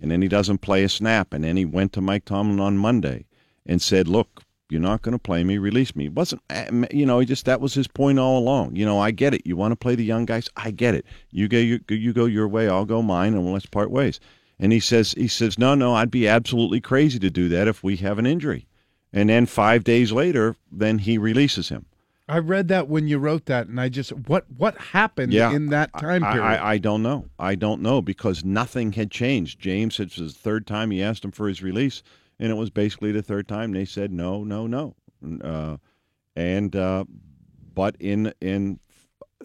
and 0.00 0.10
then 0.10 0.22
he 0.22 0.28
doesn't 0.28 0.58
play 0.58 0.84
a 0.84 0.88
snap, 0.88 1.32
and 1.32 1.44
then 1.44 1.56
he 1.56 1.64
went 1.64 1.92
to 1.92 2.00
Mike 2.00 2.24
Tomlin 2.24 2.60
on 2.60 2.78
Monday 2.78 3.26
and 3.66 3.80
said, 3.80 4.08
look. 4.08 4.42
You're 4.70 4.80
not 4.80 5.02
going 5.02 5.12
to 5.12 5.18
play 5.18 5.44
me. 5.44 5.58
Release 5.58 5.94
me. 5.94 6.06
It 6.06 6.14
wasn't 6.14 6.42
uh, 6.48 6.86
you 6.90 7.04
know? 7.04 7.18
He 7.18 7.26
just 7.26 7.44
that 7.44 7.60
was 7.60 7.74
his 7.74 7.86
point 7.86 8.18
all 8.18 8.38
along. 8.38 8.74
You 8.74 8.86
know, 8.86 8.98
I 8.98 9.10
get 9.10 9.34
it. 9.34 9.46
You 9.46 9.56
want 9.56 9.72
to 9.72 9.76
play 9.76 9.94
the 9.94 10.02
young 10.02 10.24
guys. 10.24 10.48
I 10.56 10.70
get 10.70 10.94
it. 10.94 11.04
You 11.30 11.48
go, 11.48 11.58
you, 11.58 11.80
you 11.90 12.14
go 12.14 12.24
your 12.24 12.48
way. 12.48 12.66
I'll 12.66 12.86
go 12.86 13.02
mine, 13.02 13.34
and 13.34 13.52
let's 13.52 13.66
part 13.66 13.90
ways. 13.90 14.20
And 14.58 14.72
he 14.72 14.80
says, 14.80 15.12
he 15.12 15.28
says, 15.28 15.58
no, 15.58 15.74
no, 15.74 15.94
I'd 15.94 16.10
be 16.10 16.26
absolutely 16.26 16.80
crazy 16.80 17.18
to 17.18 17.30
do 17.30 17.48
that 17.50 17.68
if 17.68 17.84
we 17.84 17.96
have 17.96 18.18
an 18.18 18.26
injury. 18.26 18.66
And 19.12 19.28
then 19.28 19.44
five 19.44 19.84
days 19.84 20.12
later, 20.12 20.56
then 20.72 20.98
he 20.98 21.18
releases 21.18 21.68
him. 21.68 21.84
I 22.26 22.38
read 22.38 22.68
that 22.68 22.88
when 22.88 23.06
you 23.06 23.18
wrote 23.18 23.46
that, 23.46 23.66
and 23.66 23.78
I 23.78 23.90
just 23.90 24.10
what 24.10 24.50
what 24.50 24.76
happened 24.78 25.32
Yeah, 25.32 25.52
in 25.52 25.66
that 25.66 25.92
time 25.98 26.24
I, 26.24 26.32
period? 26.32 26.46
I, 26.46 26.70
I 26.72 26.78
don't 26.78 27.02
know. 27.02 27.26
I 27.38 27.54
don't 27.54 27.82
know 27.82 28.00
because 28.00 28.44
nothing 28.44 28.92
had 28.92 29.10
changed. 29.10 29.60
James, 29.60 30.00
it's 30.00 30.16
his 30.16 30.34
third 30.34 30.66
time 30.66 30.90
he 30.90 31.02
asked 31.02 31.24
him 31.24 31.32
for 31.32 31.48
his 31.48 31.62
release, 31.62 32.02
and 32.38 32.50
it 32.50 32.54
was 32.54 32.70
basically 32.70 33.12
the 33.12 33.22
third 33.22 33.46
time 33.46 33.72
they 33.72 33.84
said 33.84 34.10
no, 34.10 34.42
no, 34.42 34.66
no. 34.66 34.94
Uh, 35.42 35.76
and 36.34 36.74
uh, 36.74 37.04
but 37.74 37.94
in 38.00 38.32
in 38.40 38.80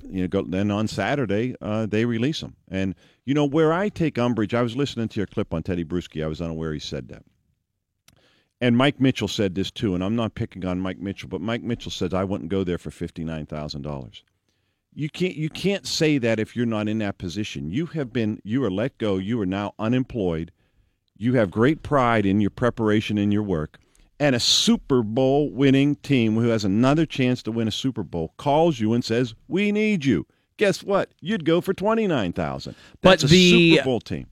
you 0.02 0.22
know 0.22 0.28
go, 0.30 0.44
then 0.44 0.72
on 0.72 0.88
Saturday 0.88 1.56
uh, 1.62 1.86
they 1.86 2.06
release 2.06 2.42
him. 2.42 2.56
And 2.70 2.96
you 3.26 3.34
know 3.34 3.46
where 3.46 3.74
I 3.74 3.90
take 3.90 4.18
umbrage. 4.18 4.54
I 4.54 4.62
was 4.62 4.78
listening 4.78 5.10
to 5.10 5.20
your 5.20 5.28
clip 5.28 5.54
on 5.54 5.64
Teddy 5.64 5.84
Bruschi. 5.84 6.24
I 6.24 6.28
was 6.28 6.42
unaware 6.42 6.72
he 6.72 6.80
said 6.80 7.10
that. 7.10 7.24
And 8.62 8.76
Mike 8.76 9.00
Mitchell 9.00 9.30
said 9.30 9.56
this 9.56 9.72
too, 9.72 9.96
and 9.96 10.04
I'm 10.04 10.16
not 10.16 10.36
picking 10.36 10.66
on 10.66 10.82
Mike 10.82 11.00
Mitchell, 11.00 11.30
but 11.30 11.40
Mike 11.40 11.64
Mitchell 11.64 11.92
says 11.92 12.14
I 12.14 12.26
wouldn't 12.26 12.50
go 12.50 12.64
there 12.64 12.78
for 12.78 12.92
fifty 12.92 13.24
nine 13.24 13.46
thousand 13.46 13.84
dollars. 13.84 14.24
You 14.94 15.10
can't 15.10 15.36
you 15.36 15.50
can't 15.50 15.88
say 15.88 16.18
that 16.18 16.40
if 16.40 16.56
you're 16.56 16.66
not 16.66 16.90
in 16.90 16.98
that 17.00 17.18
position. 17.18 17.72
You 17.72 17.86
have 17.88 18.12
been 18.12 18.42
you 18.44 18.64
are 18.64 18.72
let 18.72 18.98
go. 18.98 19.18
You 19.18 19.40
are 19.42 19.46
now 19.46 19.74
unemployed. 19.80 20.52
You 21.18 21.36
have 21.36 21.52
great 21.52 21.84
pride 21.84 22.26
in 22.26 22.42
your 22.42 22.50
preparation 22.50 23.18
and 23.18 23.32
your 23.32 23.44
work. 23.44 23.78
And 24.20 24.36
a 24.36 24.40
Super 24.40 25.04
Bowl 25.04 25.50
winning 25.50 25.96
team 25.98 26.36
who 26.36 26.50
has 26.50 26.66
another 26.66 27.06
chance 27.06 27.42
to 27.44 27.52
win 27.52 27.70
a 27.70 27.72
Super 27.72 28.04
Bowl 28.04 28.34
calls 28.36 28.80
you 28.80 28.92
and 28.94 29.06
says, 29.06 29.34
"We 29.48 29.72
need 29.72 30.04
you." 30.04 30.26
Guess 30.60 30.84
what? 30.84 31.10
You'd 31.22 31.46
go 31.46 31.62
for 31.62 31.74
twenty 31.74 32.06
nine 32.06 32.34
thousand. 32.34 32.76
But 33.02 33.10
That's 33.22 33.24
a 33.24 33.28
the- 33.28 33.50
Super 33.78 33.84
Bowl 33.86 34.00
team. 34.02 34.28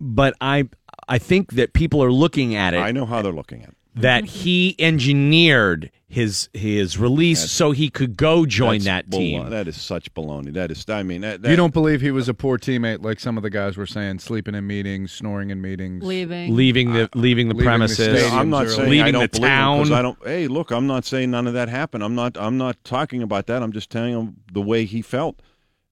But 0.00 0.34
I 0.40 0.68
I 1.08 1.18
think 1.18 1.52
that 1.54 1.72
people 1.72 2.02
are 2.04 2.12
looking 2.12 2.54
at 2.54 2.74
it. 2.74 2.78
I 2.78 2.92
know 2.92 3.06
how 3.06 3.22
they're 3.22 3.32
looking 3.32 3.62
at 3.62 3.70
it. 3.70 3.74
that 3.96 4.24
he 4.26 4.76
engineered 4.78 5.90
his 6.08 6.48
his 6.52 6.98
release 6.98 7.50
so 7.50 7.72
he 7.72 7.88
could 7.90 8.16
go 8.16 8.46
join 8.46 8.80
that 8.82 9.10
team. 9.10 9.42
balo- 9.42 9.50
That 9.50 9.66
is 9.66 9.80
such 9.80 10.12
baloney. 10.14 10.52
That 10.52 10.70
is. 10.70 10.84
I 10.88 11.02
mean, 11.02 11.22
that, 11.22 11.42
that, 11.42 11.50
you 11.50 11.56
don't 11.56 11.72
believe 11.72 12.00
he 12.00 12.10
was 12.10 12.28
a 12.28 12.34
poor 12.34 12.58
teammate, 12.58 13.02
like 13.02 13.18
some 13.18 13.36
of 13.36 13.42
the 13.42 13.50
guys 13.50 13.76
were 13.76 13.86
saying, 13.86 14.20
sleeping 14.20 14.54
in 14.54 14.66
meetings, 14.66 15.10
snoring 15.12 15.50
in 15.50 15.60
meetings, 15.60 16.04
leaving, 16.04 16.54
leaving 16.54 16.92
the 16.92 17.08
leaving 17.14 17.48
the 17.48 17.54
leaving 17.54 17.66
premises. 17.66 18.22
stadiums 18.22 18.32
I'm 18.32 18.50
not 18.50 18.68
saying 18.68 18.90
leaving 18.90 19.06
I 19.06 19.10
don't 19.10 19.32
the 19.32 19.38
believe 19.40 19.50
him 19.52 19.58
'cause 19.78 19.88
town. 19.88 19.98
I 19.98 20.02
don't. 20.02 20.18
Hey, 20.24 20.46
look, 20.48 20.70
I'm 20.70 20.86
not 20.86 21.04
saying 21.04 21.30
none 21.30 21.46
of 21.46 21.54
that 21.54 21.68
happened. 21.68 22.04
I'm 22.04 22.14
not. 22.14 22.36
I'm 22.38 22.56
not 22.58 22.76
talking 22.84 23.22
about 23.22 23.46
that. 23.46 23.62
I'm 23.62 23.72
just 23.72 23.90
telling 23.90 24.12
him 24.12 24.36
the 24.52 24.62
way 24.62 24.84
he 24.84 25.02
felt. 25.02 25.40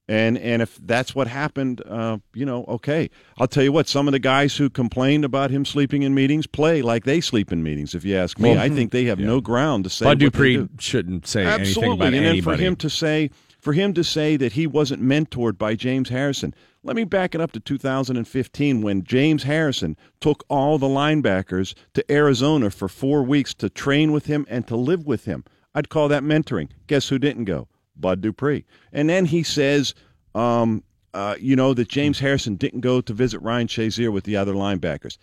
And 0.07 0.37
and 0.37 0.61
if 0.61 0.77
that's 0.83 1.15
what 1.15 1.27
happened, 1.27 1.81
uh, 1.87 2.19
you 2.33 2.45
know, 2.45 2.63
okay. 2.65 3.09
I'll 3.39 3.47
tell 3.47 3.63
you 3.63 3.71
what. 3.71 3.87
Some 3.87 4.07
of 4.07 4.11
the 4.11 4.19
guys 4.19 4.55
who 4.55 4.69
complained 4.69 5.25
about 5.25 5.49
him 5.49 5.65
sleeping 5.65 6.03
in 6.03 6.13
meetings 6.13 6.45
play 6.45 6.83
like 6.83 7.05
they 7.05 7.21
sleep 7.21 7.51
in 7.51 7.63
meetings. 7.63 7.95
If 7.95 8.05
you 8.05 8.15
ask 8.15 8.37
me, 8.39 8.51
Well, 8.51 8.59
I 8.59 8.69
think 8.69 8.91
they 8.91 9.05
have 9.05 9.17
no 9.17 9.41
ground 9.41 9.83
to 9.85 9.89
say. 9.89 10.05
Bud 10.05 10.19
Dupree 10.19 10.57
do. 10.57 10.69
shouldn't 10.77 11.25
say 11.27 11.43
Absolutely. 11.43 11.83
anything 11.83 11.93
about 11.93 12.05
and 12.07 12.15
then 12.15 12.23
anybody. 12.25 12.57
for 12.57 12.63
him 12.63 12.75
to 12.75 12.89
say 12.89 13.31
for 13.59 13.73
him 13.73 13.95
to 13.95 14.03
say 14.03 14.37
that 14.37 14.51
he 14.51 14.67
wasn't 14.67 15.01
mentored 15.01 15.57
by 15.57 15.73
James 15.73 16.09
Harrison. 16.09 16.53
Let 16.83 16.95
me 16.95 17.03
back 17.03 17.33
it 17.33 17.41
up 17.41 17.51
to 17.53 17.59
2015 17.59 18.83
when 18.83 19.03
James 19.03 19.41
Harrison 19.41 19.97
took 20.21 20.43
all 20.49 20.77
the 20.77 20.85
linebackers 20.85 21.73
to 21.95 22.11
Arizona 22.11 22.69
for 22.69 22.87
4 22.87 23.23
weeks 23.23 23.55
to 23.55 23.69
train 23.71 24.11
with 24.11 24.27
him 24.27 24.45
and 24.49 24.67
to 24.67 24.75
live 24.75 25.07
with 25.07 25.25
him. 25.25 25.43
I'd 25.73 25.89
call 25.89 26.07
that 26.09 26.21
mentoring. 26.21 26.69
Guess 26.85 27.09
who 27.09 27.17
didn't 27.17 27.45
go? 27.45 27.67
Bud 27.95 28.21
Dupree. 28.21 28.65
And 28.91 29.09
then 29.09 29.25
he 29.25 29.43
says 29.43 29.93
um, 30.33 30.83
uh, 31.13 31.35
you 31.39 31.55
know 31.55 31.73
that 31.73 31.87
James 31.87 32.19
Harrison 32.19 32.55
didn't 32.55 32.81
go 32.81 33.01
to 33.01 33.13
visit 33.13 33.39
Ryan 33.39 33.67
Shazier 33.67 34.11
with 34.11 34.25
the 34.25 34.35
other 34.35 34.53
linebackers 34.53 35.17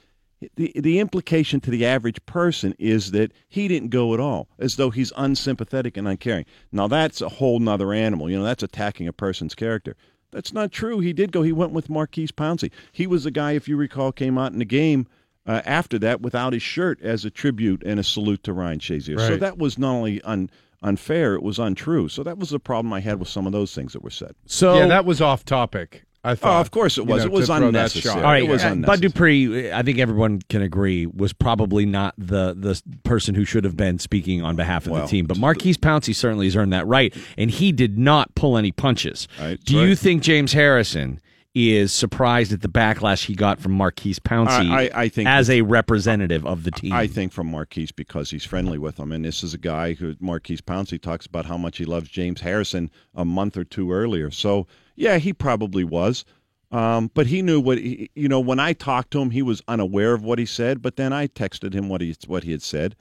the 0.57 0.73
the 0.74 0.99
implication 0.99 1.61
to 1.61 1.70
the 1.70 1.86
average 1.86 2.24
person 2.27 2.74
is 2.78 3.11
that 3.12 3.32
he 3.49 3.69
didn't 3.69 3.90
go 3.90 4.15
at 4.15 4.20
all, 4.20 4.49
as 4.59 4.77
though 4.77 4.90
he's 4.90 5.12
unsympathetic 5.16 5.97
and 5.97 6.09
uncaring. 6.09 6.44
Now 6.70 6.89
that's 6.89 7.20
a 7.20 7.28
whole 7.28 7.59
nother 7.59 7.93
animal. 7.93 8.31
You 8.31 8.39
know, 8.39 8.44
that's 8.44 8.62
attacking 8.62 9.09
a 9.09 9.12
person's 9.12 9.55
character. 9.55 9.97
That's 10.31 10.53
not 10.53 10.73
true. 10.73 11.01
He 11.01 11.12
did 11.12 11.31
go. 11.31 11.43
He 11.43 11.53
went 11.53 11.73
with 11.73 11.90
Maurkice 11.90 12.32
Pouncey. 12.32 12.70
He 12.93 13.07
was 13.07 13.24
the 13.24 13.31
guy, 13.31 13.53
if 13.53 13.69
you 13.69 13.77
recall, 13.77 14.12
came 14.12 14.39
out 14.39 14.53
in 14.53 14.59
the 14.59 14.65
game 14.65 15.07
uh, 15.47 15.61
after 15.66 15.99
that 15.99 16.23
without 16.23 16.55
his 16.55 16.62
shirt 16.62 17.01
as 17.03 17.24
a 17.24 17.31
tribute 17.31 17.82
and 17.85 18.01
a 18.01 18.05
salute 18.05 18.43
to 18.44 18.53
Ryan 18.55 18.78
Shazier. 18.78 19.19
So 19.19 19.36
that 19.36 19.59
was 19.59 19.77
not 19.77 19.93
only 19.93 20.23
un, 20.23 20.49
unfair, 20.83 21.35
it 21.35 21.43
was 21.43 21.59
untrue. 21.59 22.09
So 22.09 22.23
that 22.23 22.39
was 22.39 22.51
the 22.51 22.59
problem 22.61 22.93
I 22.93 23.01
had 23.01 23.19
with 23.19 23.29
some 23.29 23.47
of 23.47 23.53
those 23.53 23.75
things 23.75 23.93
that 23.93 24.03
were 24.03 24.11
said. 24.11 24.35
So 24.47 24.75
yeah, 24.77 24.87
that 24.87 25.05
was 25.05 25.21
off 25.21 25.45
topic. 25.45 26.05
I 26.25 26.37
thought. 26.37 26.57
Oh, 26.57 26.61
of 26.61 26.71
course 26.71 26.99
it 26.99 27.01
you 27.01 27.07
was. 27.09 27.23
know, 27.25 27.27
It 27.27 27.33
was 27.33 27.47
to 27.47 27.53
that 27.55 27.63
unnecessary. 27.65 28.15
shot. 28.15 28.25
All 28.25 28.31
right, 28.31 28.45
It 28.45 28.49
was 28.49 28.63
uh, 28.63 28.69
Bud 28.69 28.73
unnecessary. 28.75 29.09
Dupree, 29.09 29.73
I 29.73 29.83
think 29.83 29.99
everyone 29.99 30.41
can 30.49 30.63
agree, 30.63 31.05
was 31.07 31.33
probably 31.33 31.85
not 31.85 32.15
the 32.17 32.55
the 32.57 32.81
person 33.03 33.35
who 33.35 33.45
should 33.45 33.65
have 33.65 33.77
been 33.77 33.99
speaking 33.99 34.41
on 34.41 34.55
behalf 34.55 34.87
of 34.87 34.93
Well, 34.93 35.03
the 35.03 35.09
team. 35.09 35.27
But 35.27 35.39
Maurkice 35.39 35.77
Pouncey 35.77 36.15
certainly 36.15 36.47
has 36.47 36.55
earned 36.55 36.73
that 36.73 36.87
right, 36.87 37.13
and 37.37 37.51
he 37.51 37.73
did 37.73 37.99
not 37.99 38.33
pull 38.37 38.57
any 38.57 38.71
punches. 38.71 39.27
Right, 39.41 39.59
Do 39.65 39.77
you 39.79 39.97
think 39.97 40.23
James 40.23 40.53
Harrison 40.53 41.21
is 41.55 41.93
surprised 41.93 42.53
at 42.53 42.62
the 42.62 42.69
backlash 42.69 43.27
he 43.27 43.35
got 43.35 43.61
from 43.61 43.73
Maurkice 43.73 44.19
Pouncey 44.19 44.70
I- 44.70 44.85
I- 44.87 44.91
I 45.03 45.09
think 45.09 45.29
as 45.29 45.51
a 45.51 45.61
representative 45.62 46.47
of 46.47 46.65
the 46.65 46.70
team? 46.70 46.93
I 46.93 47.07
think 47.07 47.31
from 47.33 47.49
Maurkice 47.49 47.93
because 47.93 48.31
he's 48.31 48.45
friendly 48.45 48.79
with 48.79 48.99
him, 48.99 49.12
and 49.12 49.24
this 49.24 49.43
is 49.45 49.53
a 49.53 49.59
guy 49.59 49.93
who 49.93 50.15
Maurkice 50.19 50.62
Pouncey 50.62 51.01
talks 51.01 51.27
about 51.27 51.45
how 51.47 51.59
much 51.59 51.77
he 51.79 51.85
loves 51.85 52.09
James 52.09 52.41
Harrison 52.41 52.91
a 53.15 53.24
month 53.27 53.57
or 53.59 53.65
two 53.65 53.93
earlier. 53.93 54.31
So 54.31 54.66
yeah, 54.97 55.19
he 55.19 55.35
probably 55.35 55.85
was, 55.85 56.24
um, 56.70 57.11
but 57.12 57.27
he 57.27 57.43
knew 57.43 57.61
what 57.61 57.77
he, 57.79 58.09
you 58.15 58.29
know. 58.29 58.41
When 58.41 58.59
I 58.59 58.73
talked 58.73 59.11
to 59.12 59.20
him, 59.20 59.31
he 59.31 59.43
was 59.43 59.62
unaware 59.69 60.15
of 60.15 60.23
what 60.24 60.39
he 60.39 60.47
said, 60.47 60.81
but 60.81 60.97
then 60.97 61.12
I 61.12 61.27
texted 61.27 61.74
him 61.74 61.91
what 61.91 62.01
he 62.01 62.16
what 62.27 62.45
he 62.45 62.53
had 62.53 62.62
said, 62.62 62.97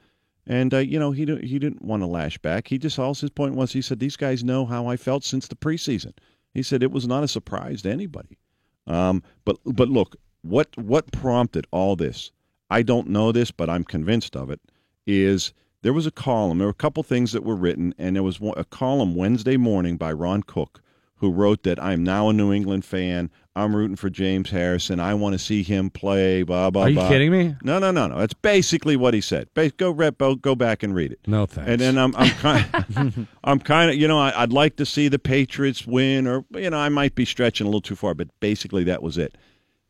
and 0.45 0.73
uh, 0.73 0.80
you 0.80 0.99
know 0.99 1.11
he 1.11 1.22
he 1.41 1.57
didn't 1.57 1.82
want 1.82 2.02
to 2.03 2.07
lash 2.07 2.38
back. 2.38 2.68
He 2.68 2.78
just 2.78 2.99
all 2.99 3.15
his 3.15 3.30
point 3.30 3.56
was 3.56 3.72
he 3.72 3.82
said 3.82 3.99
these 3.99 4.18
guys 4.18 4.44
know 4.44 4.65
how 4.65 4.88
I 4.88 4.98
felt 4.98 5.23
since 5.23 5.48
the 5.48 5.56
preseason. 5.56 6.11
He 6.53 6.64
said 6.64 6.84
it 6.84 6.91
was 6.91 7.07
not 7.07 7.23
a 7.23 7.28
surprise 7.28 7.82
to 7.84 7.91
anybody. 7.91 8.38
Um, 8.88 9.23
but 9.45 9.57
but 9.65 9.90
look, 9.90 10.15
what 10.41 10.76
what 10.78 11.11
prompted 11.11 11.68
all 11.72 11.95
this? 11.95 12.32
I 12.69 12.82
don't 12.82 13.10
know 13.10 13.32
this, 13.32 13.52
but 13.52 13.69
I'm 13.69 13.84
convinced 13.84 14.36
of 14.36 14.49
it. 14.49 14.60
Is 15.06 15.53
there 15.82 15.94
was 15.94 16.06
a 16.06 16.11
column? 16.11 16.57
There 16.57 16.68
were 16.68 16.72
a 16.72 16.73
couple 16.73 17.03
things 17.03 17.32
that 17.32 17.44
were 17.44 17.56
written, 17.56 17.94
and 17.98 18.15
there 18.15 18.23
was 18.23 18.40
a 18.56 18.64
column 18.64 19.15
Wednesday 19.15 19.57
morning 19.57 19.98
by 19.98 20.11
Ron 20.11 20.44
Cook, 20.44 20.82
who 21.15 21.32
wrote 21.32 21.64
that 21.64 21.82
I'm 21.82 22.03
now 22.03 22.30
a 22.30 22.34
New 22.34 22.53
England 22.53 22.86
fan. 22.86 23.30
I'm 23.53 23.76
rooting 23.76 23.98
for 23.98 24.10
James 24.10 24.49
Harrison. 24.49 25.02
I 25.02 25.14
want 25.14 25.34
to 25.34 25.40
see 25.40 25.61
him 25.61 25.90
play. 25.90 26.44
Blah 26.44 26.69
blah. 26.69 26.84
Are 26.84 26.90
you 26.90 26.95
blah. 26.95 27.10
kidding 27.10 27.32
me? 27.32 27.56
No, 27.64 27.80
no, 27.80 27.91
no, 27.91 28.07
no. 28.07 28.18
That's 28.19 28.34
basically 28.34 28.95
what 28.95 29.14
he 29.14 29.19
said. 29.19 29.49
Go, 29.78 29.91
read, 29.91 30.18
go 30.18 30.56
back 30.56 30.84
and 30.84 30.95
read 30.95 31.11
it. 31.11 31.19
No 31.28 31.45
thanks. 31.45 31.69
And 31.69 31.82
then 31.82 31.98
I'm, 31.98 32.15
I'm 32.15 32.30
kind, 32.32 33.28
I'm 33.44 33.60
kind 33.60 33.91
of, 33.91 33.98
you 33.98 34.07
know, 34.07 34.19
I, 34.19 34.44
I'd 34.44 34.53
like 34.53 34.78
to 34.78 34.86
see 34.86 35.10
the 35.10 35.19
Patriots 35.19 35.86
win, 35.86 36.28
or 36.28 36.45
you 36.52 36.69
know, 36.69 36.78
I 36.78 36.88
might 36.90 37.14
be 37.14 37.26
stretching 37.26 37.68
a 37.68 37.69
little 37.69 37.82
too 37.82 37.98
far, 37.98 38.14
but 38.14 38.30
basically 38.40 38.86
that 38.86 39.03
was 39.03 39.18
it. 39.18 39.38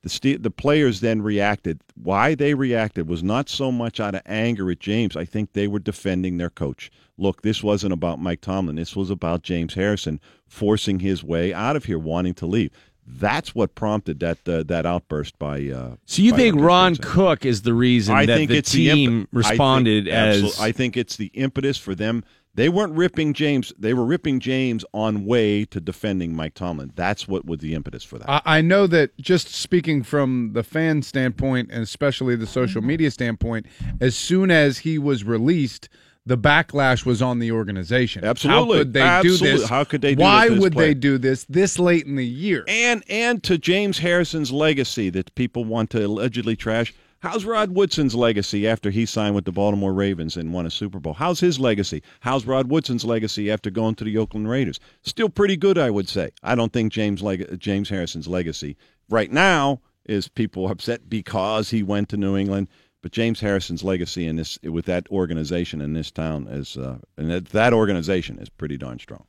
The 0.01 0.09
Ste- 0.09 0.41
the 0.41 0.49
players 0.49 1.01
then 1.01 1.21
reacted. 1.21 1.81
Why 1.93 2.33
they 2.33 2.55
reacted 2.55 3.07
was 3.07 3.21
not 3.21 3.47
so 3.47 3.71
much 3.71 3.99
out 3.99 4.15
of 4.15 4.23
anger 4.25 4.71
at 4.71 4.79
James. 4.79 5.15
I 5.15 5.25
think 5.25 5.53
they 5.53 5.67
were 5.67 5.77
defending 5.77 6.37
their 6.37 6.49
coach. 6.49 6.89
Look, 7.19 7.43
this 7.43 7.61
wasn't 7.61 7.93
about 7.93 8.17
Mike 8.17 8.41
Tomlin. 8.41 8.77
This 8.77 8.95
was 8.95 9.11
about 9.11 9.43
James 9.43 9.75
Harrison 9.75 10.19
forcing 10.47 10.99
his 10.99 11.23
way 11.23 11.53
out 11.53 11.75
of 11.75 11.85
here, 11.85 11.99
wanting 11.99 12.33
to 12.35 12.47
leave. 12.47 12.71
That's 13.05 13.53
what 13.55 13.75
prompted 13.75 14.19
that 14.19 14.47
uh, 14.47 14.63
that 14.63 14.85
outburst 14.85 15.37
by. 15.39 15.67
Uh, 15.69 15.95
so 16.05 16.21
you 16.21 16.31
by 16.31 16.37
think 16.37 16.61
Ron 16.61 16.95
Cook 16.95 17.45
is 17.45 17.63
the 17.63 17.73
reason 17.73 18.15
I 18.15 18.25
that 18.25 18.37
think 18.37 18.51
the 18.51 18.57
it's 18.57 18.71
the 18.71 18.89
team 18.89 19.09
imp- 19.09 19.17
I 19.17 19.41
think- 19.41 19.49
responded 19.49 20.07
as 20.07 20.43
absolute- 20.43 20.59
I 20.61 20.71
think 20.71 20.97
it's 20.97 21.17
the 21.17 21.27
impetus 21.33 21.77
for 21.77 21.95
them. 21.95 22.23
They 22.53 22.67
weren't 22.67 22.93
ripping 22.93 23.33
James. 23.33 23.71
They 23.79 23.93
were 23.93 24.03
ripping 24.03 24.41
James 24.41 24.83
on 24.93 25.25
way 25.25 25.63
to 25.65 25.79
defending 25.79 26.35
Mike 26.35 26.53
Tomlin. 26.53 26.91
That's 26.95 27.25
what 27.25 27.45
was 27.45 27.59
the 27.59 27.73
impetus 27.73 28.03
for 28.03 28.19
that. 28.19 28.29
I, 28.29 28.41
I 28.57 28.61
know 28.61 28.87
that 28.87 29.17
just 29.17 29.47
speaking 29.47 30.03
from 30.03 30.51
the 30.51 30.61
fan 30.61 31.01
standpoint 31.01 31.69
and 31.71 31.81
especially 31.81 32.35
the 32.35 32.45
social 32.47 32.81
media 32.81 33.09
standpoint, 33.09 33.67
as 34.01 34.17
soon 34.17 34.51
as 34.51 34.79
he 34.79 34.97
was 34.97 35.23
released, 35.23 35.87
the 36.25 36.37
backlash 36.37 37.05
was 37.05 37.21
on 37.21 37.39
the 37.39 37.51
organization. 37.51 38.23
Absolutely. 38.23 38.77
How 38.77 38.83
could 38.83 38.93
they 38.93 39.01
Absolutely. 39.01 39.47
do 39.51 39.57
this? 39.57 39.69
How 39.69 39.83
could 39.83 40.01
they 40.01 40.15
do 40.15 40.21
Why 40.21 40.49
would 40.49 40.73
player? 40.73 40.87
they 40.89 40.93
do 40.93 41.17
this 41.17 41.45
this 41.45 41.79
late 41.79 42.05
in 42.05 42.15
the 42.15 42.25
year? 42.25 42.63
and 42.67 43.03
and 43.09 43.41
to 43.43 43.57
James 43.57 43.97
Harrison's 43.99 44.51
legacy 44.51 45.09
that 45.09 45.33
people 45.35 45.65
want 45.65 45.89
to 45.91 46.05
allegedly 46.05 46.55
trash. 46.55 46.93
How's 47.19 47.45
Rod 47.45 47.75
Woodson's 47.75 48.15
legacy 48.15 48.67
after 48.67 48.89
he 48.89 49.05
signed 49.05 49.35
with 49.35 49.45
the 49.45 49.51
Baltimore 49.51 49.93
Ravens 49.93 50.35
and 50.37 50.51
won 50.53 50.65
a 50.65 50.71
Super 50.71 50.99
Bowl? 50.99 51.13
How's 51.13 51.39
his 51.39 51.59
legacy? 51.59 52.01
How's 52.21 52.47
Rod 52.47 52.71
Woodson's 52.71 53.05
legacy 53.05 53.51
after 53.51 53.69
going 53.69 53.93
to 53.95 54.03
the 54.03 54.17
Oakland 54.17 54.49
Raiders? 54.49 54.79
Still 55.03 55.29
pretty 55.29 55.55
good, 55.55 55.77
I 55.77 55.91
would 55.91 56.09
say. 56.09 56.31
I 56.41 56.55
don't 56.55 56.73
think 56.73 56.91
James 56.91 57.21
leg- 57.21 57.59
James 57.59 57.89
Harrison's 57.89 58.27
legacy 58.27 58.75
right 59.07 59.31
now 59.31 59.81
is 60.07 60.27
people 60.29 60.67
upset 60.67 61.09
because 61.09 61.69
he 61.69 61.83
went 61.83 62.09
to 62.09 62.17
New 62.17 62.35
England. 62.35 62.69
But 63.01 63.11
James 63.11 63.39
Harrison's 63.39 63.83
legacy 63.83 64.27
in 64.27 64.35
this 64.35 64.59
with 64.63 64.85
that 64.85 65.09
organization 65.09 65.81
in 65.81 65.93
this 65.93 66.11
town 66.11 66.47
is 66.47 66.77
uh, 66.77 66.99
and 67.17 67.31
that, 67.31 67.45
that 67.47 67.73
organization 67.73 68.37
is 68.37 68.49
pretty 68.49 68.77
darn 68.77 68.99
strong. 68.99 69.25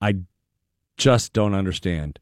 I 0.00 0.16
just 0.96 1.32
don't 1.32 1.54
understand. 1.54 2.20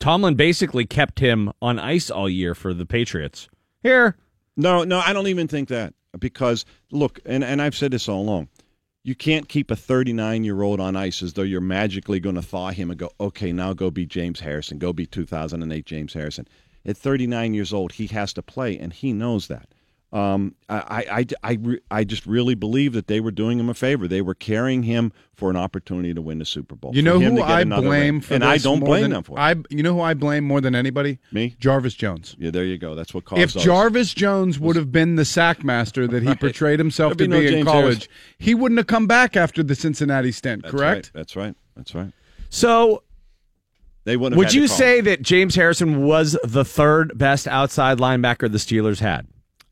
Tomlin 0.00 0.34
basically 0.34 0.86
kept 0.86 1.18
him 1.18 1.52
on 1.60 1.78
ice 1.78 2.10
all 2.10 2.28
year 2.28 2.54
for 2.54 2.72
the 2.74 2.86
Patriots. 2.86 3.48
Here, 3.82 4.16
No, 4.56 4.84
no, 4.84 5.00
I 5.04 5.12
don't 5.12 5.26
even 5.26 5.48
think 5.48 5.68
that 5.68 5.94
because 6.18 6.64
look, 6.90 7.20
and 7.26 7.44
and 7.44 7.60
I've 7.60 7.76
said 7.76 7.90
this 7.90 8.08
all 8.08 8.22
along. 8.22 8.48
You 9.02 9.14
can't 9.14 9.48
keep 9.48 9.70
a 9.70 9.76
39 9.76 10.42
year 10.42 10.62
old 10.62 10.80
on 10.80 10.96
ice 10.96 11.22
as 11.22 11.34
though 11.34 11.42
you're 11.42 11.60
magically 11.60 12.18
going 12.18 12.34
to 12.34 12.42
thaw 12.42 12.70
him 12.70 12.90
and 12.90 12.98
go, 12.98 13.10
okay, 13.20 13.52
now 13.52 13.72
go 13.72 13.88
be 13.88 14.04
James 14.04 14.40
Harrison, 14.40 14.78
go 14.78 14.92
be 14.92 15.06
2008 15.06 15.86
James 15.86 16.12
Harrison. 16.12 16.48
At 16.86 16.96
39 16.96 17.52
years 17.54 17.72
old, 17.72 17.92
he 17.92 18.06
has 18.08 18.32
to 18.34 18.42
play, 18.42 18.78
and 18.78 18.92
he 18.92 19.12
knows 19.12 19.48
that. 19.48 19.68
Um, 20.12 20.54
I, 20.68 21.26
I, 21.42 21.50
I, 21.52 21.58
I, 21.90 22.04
just 22.04 22.26
really 22.26 22.54
believe 22.54 22.92
that 22.92 23.08
they 23.08 23.18
were 23.18 23.32
doing 23.32 23.58
him 23.58 23.68
a 23.68 23.74
favor. 23.74 24.06
They 24.06 24.22
were 24.22 24.36
carrying 24.36 24.84
him 24.84 25.12
for 25.34 25.50
an 25.50 25.56
opportunity 25.56 26.14
to 26.14 26.22
win 26.22 26.38
the 26.38 26.44
Super 26.44 26.76
Bowl. 26.76 26.94
You 26.94 27.02
know 27.02 27.18
who 27.18 27.42
I 27.42 27.64
blame 27.64 27.90
ring. 27.90 28.20
for 28.20 28.34
and 28.34 28.44
I 28.44 28.58
don't 28.58 28.80
blame 28.80 29.02
than- 29.02 29.10
them 29.10 29.22
for 29.24 29.36
it. 29.36 29.40
I, 29.42 29.56
you 29.68 29.82
know 29.82 29.94
who 29.94 30.00
I 30.00 30.14
blame 30.14 30.44
more 30.44 30.60
than 30.60 30.76
anybody? 30.76 31.18
Me, 31.32 31.56
Jarvis 31.58 31.94
Jones. 31.94 32.36
Yeah, 32.38 32.52
there 32.52 32.64
you 32.64 32.78
go. 32.78 32.94
That's 32.94 33.12
what 33.12 33.24
caused 33.24 33.42
If 33.42 33.52
those. 33.54 33.64
Jarvis 33.64 34.14
Jones 34.14 34.60
would 34.60 34.76
have 34.76 34.92
been 34.92 35.16
the 35.16 35.24
sack 35.24 35.64
master 35.64 36.06
that 36.06 36.22
he 36.22 36.28
Right. 36.30 36.40
portrayed 36.40 36.78
himself 36.78 37.16
There'd 37.16 37.30
to 37.30 37.36
be 37.36 37.42
no 37.42 37.46
in 37.48 37.52
James 37.52 37.64
college, 37.66 37.84
Harrison. 37.84 38.08
he 38.38 38.54
wouldn't 38.54 38.78
have 38.78 38.86
come 38.86 39.08
back 39.08 39.36
after 39.36 39.64
the 39.64 39.74
Cincinnati 39.74 40.30
stint. 40.30 40.62
That's 40.62 40.70
correct? 40.72 41.06
right. 41.06 41.10
That's 41.14 41.34
right. 41.36 41.54
That's 41.76 41.94
right. 41.96 42.12
so 42.48 43.02
They 44.06 44.16
wouldn't. 44.16 44.38
would 44.38 44.54
you 44.54 44.68
say 44.68 45.00
that 45.00 45.20
James 45.20 45.56
Harrison 45.56 46.04
was 46.04 46.38
the 46.44 46.64
third 46.64 47.18
best 47.18 47.48
outside 47.48 47.98
linebacker 47.98 48.50
the 48.50 48.58
Steelers 48.58 49.00
had? 49.00 49.26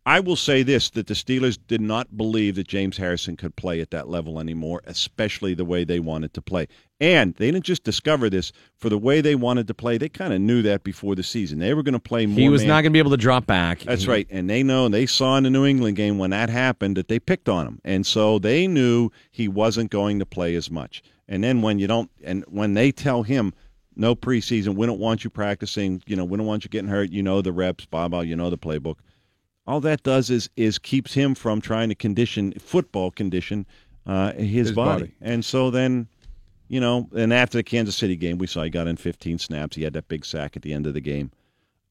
I 0.06 0.20
will 0.20 0.36
say 0.36 0.62
this 0.64 0.90
that 0.90 1.06
the 1.06 1.14
Steelers 1.14 1.56
did 1.68 1.80
not 1.80 2.16
believe 2.16 2.56
that 2.56 2.66
James 2.66 2.96
Harrison 2.96 3.36
could 3.36 3.54
play 3.54 3.80
at 3.80 3.92
that 3.92 4.08
level 4.08 4.40
anymore, 4.40 4.82
especially 4.86 5.54
the 5.54 5.64
way 5.64 5.84
they 5.84 6.00
wanted 6.00 6.34
to 6.34 6.42
play. 6.42 6.66
And 7.00 7.34
they 7.36 7.50
didn't 7.50 7.64
just 7.64 7.84
discover 7.84 8.28
this 8.28 8.52
for 8.76 8.88
the 8.88 8.98
way 8.98 9.20
they 9.20 9.36
wanted 9.36 9.68
to 9.68 9.74
play. 9.74 9.98
They 9.98 10.08
kind 10.08 10.34
of 10.34 10.40
knew 10.40 10.62
that 10.62 10.82
before 10.82 11.14
the 11.14 11.22
season. 11.22 11.60
They 11.60 11.72
were 11.72 11.84
going 11.84 11.94
to 11.94 12.00
play 12.00 12.26
more. 12.26 12.38
He 12.38 12.48
was 12.48 12.62
man- 12.62 12.68
not 12.68 12.74
going 12.82 12.84
to 12.86 12.90
be 12.90 12.98
able 12.98 13.12
to 13.12 13.16
drop 13.16 13.46
back. 13.46 13.80
That's 13.80 14.06
right. 14.06 14.26
And 14.30 14.50
they 14.50 14.64
know, 14.64 14.86
and 14.86 14.92
they 14.92 15.06
saw 15.06 15.36
in 15.36 15.44
the 15.44 15.50
New 15.50 15.64
England 15.64 15.96
game 15.96 16.18
when 16.18 16.30
that 16.30 16.50
happened 16.50 16.96
that 16.96 17.06
they 17.06 17.20
picked 17.20 17.48
on 17.48 17.66
him. 17.66 17.80
And 17.84 18.04
so 18.04 18.40
they 18.40 18.66
knew 18.66 19.10
he 19.30 19.46
wasn't 19.46 19.90
going 19.90 20.18
to 20.18 20.26
play 20.26 20.56
as 20.56 20.72
much. 20.72 21.02
And 21.28 21.42
then 21.42 21.62
when 21.62 21.78
you 21.78 21.86
don't, 21.86 22.10
and 22.22 22.44
when 22.48 22.74
they 22.74 22.92
tell 22.92 23.22
him, 23.22 23.54
no 23.96 24.14
preseason, 24.14 24.74
we 24.76 24.86
don't 24.86 24.98
want 24.98 25.24
you 25.24 25.30
practicing, 25.30 26.02
you 26.06 26.16
know, 26.16 26.24
we 26.24 26.36
don't 26.36 26.46
want 26.46 26.64
you 26.64 26.70
getting 26.70 26.88
hurt, 26.88 27.10
you 27.10 27.22
know 27.22 27.42
the 27.42 27.52
reps, 27.52 27.86
blah, 27.86 28.08
blah, 28.08 28.20
you 28.20 28.36
know 28.36 28.50
the 28.50 28.58
playbook. 28.58 28.96
All 29.66 29.80
that 29.80 30.02
does 30.02 30.30
is 30.30 30.50
is 30.56 30.78
keeps 30.78 31.14
him 31.14 31.34
from 31.34 31.60
trying 31.60 31.88
to 31.88 31.94
condition, 31.94 32.52
football 32.58 33.10
condition, 33.10 33.66
uh, 34.06 34.32
his, 34.32 34.68
His 34.68 34.72
body. 34.72 35.04
body. 35.04 35.14
And 35.20 35.44
so 35.44 35.70
then, 35.70 36.06
you 36.68 36.80
know, 36.80 37.08
and 37.16 37.32
after 37.32 37.58
the 37.58 37.62
Kansas 37.62 37.96
City 37.96 38.16
game, 38.16 38.38
we 38.38 38.46
saw 38.46 38.62
he 38.62 38.70
got 38.70 38.86
in 38.86 38.96
15 38.96 39.38
snaps. 39.38 39.76
He 39.76 39.82
had 39.82 39.94
that 39.94 40.08
big 40.08 40.24
sack 40.24 40.56
at 40.56 40.62
the 40.62 40.72
end 40.72 40.86
of 40.86 40.94
the 40.94 41.00
game. 41.00 41.30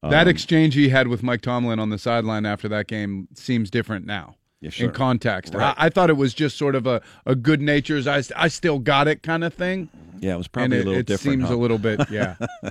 that 0.02 0.22
Um, 0.22 0.28
exchange 0.28 0.74
he 0.74 0.88
had 0.88 1.08
with 1.08 1.22
Mike 1.22 1.40
Tomlin 1.40 1.78
on 1.78 1.90
the 1.90 1.98
sideline 1.98 2.46
after 2.46 2.68
that 2.68 2.86
game 2.86 3.28
seems 3.34 3.70
different 3.70 4.06
now. 4.06 4.36
Yeah, 4.64 4.70
sure. 4.70 4.88
In 4.88 4.94
context, 4.94 5.52
Right. 5.54 5.74
I, 5.78 5.86
I 5.86 5.88
thought 5.90 6.08
it 6.08 6.16
was 6.16 6.32
just 6.32 6.56
sort 6.56 6.74
of 6.74 6.86
a, 6.86 7.02
a 7.26 7.34
good 7.34 7.60
natured, 7.60 8.08
I, 8.08 8.22
I 8.34 8.48
still 8.48 8.78
got 8.78 9.08
it 9.08 9.22
kind 9.22 9.44
of 9.44 9.52
thing. 9.52 9.90
Yeah, 10.20 10.34
it 10.34 10.38
was 10.38 10.48
probably 10.48 10.78
it, 10.78 10.86
a 10.86 10.88
little 10.88 11.02
different. 11.02 11.10
it 11.10 11.12
different. 11.12 11.40
seems 11.40 11.48
huh? 11.48 11.54
a 11.54 11.60
little 11.60 11.78
bit, 11.78 12.10
yeah. 12.10 12.36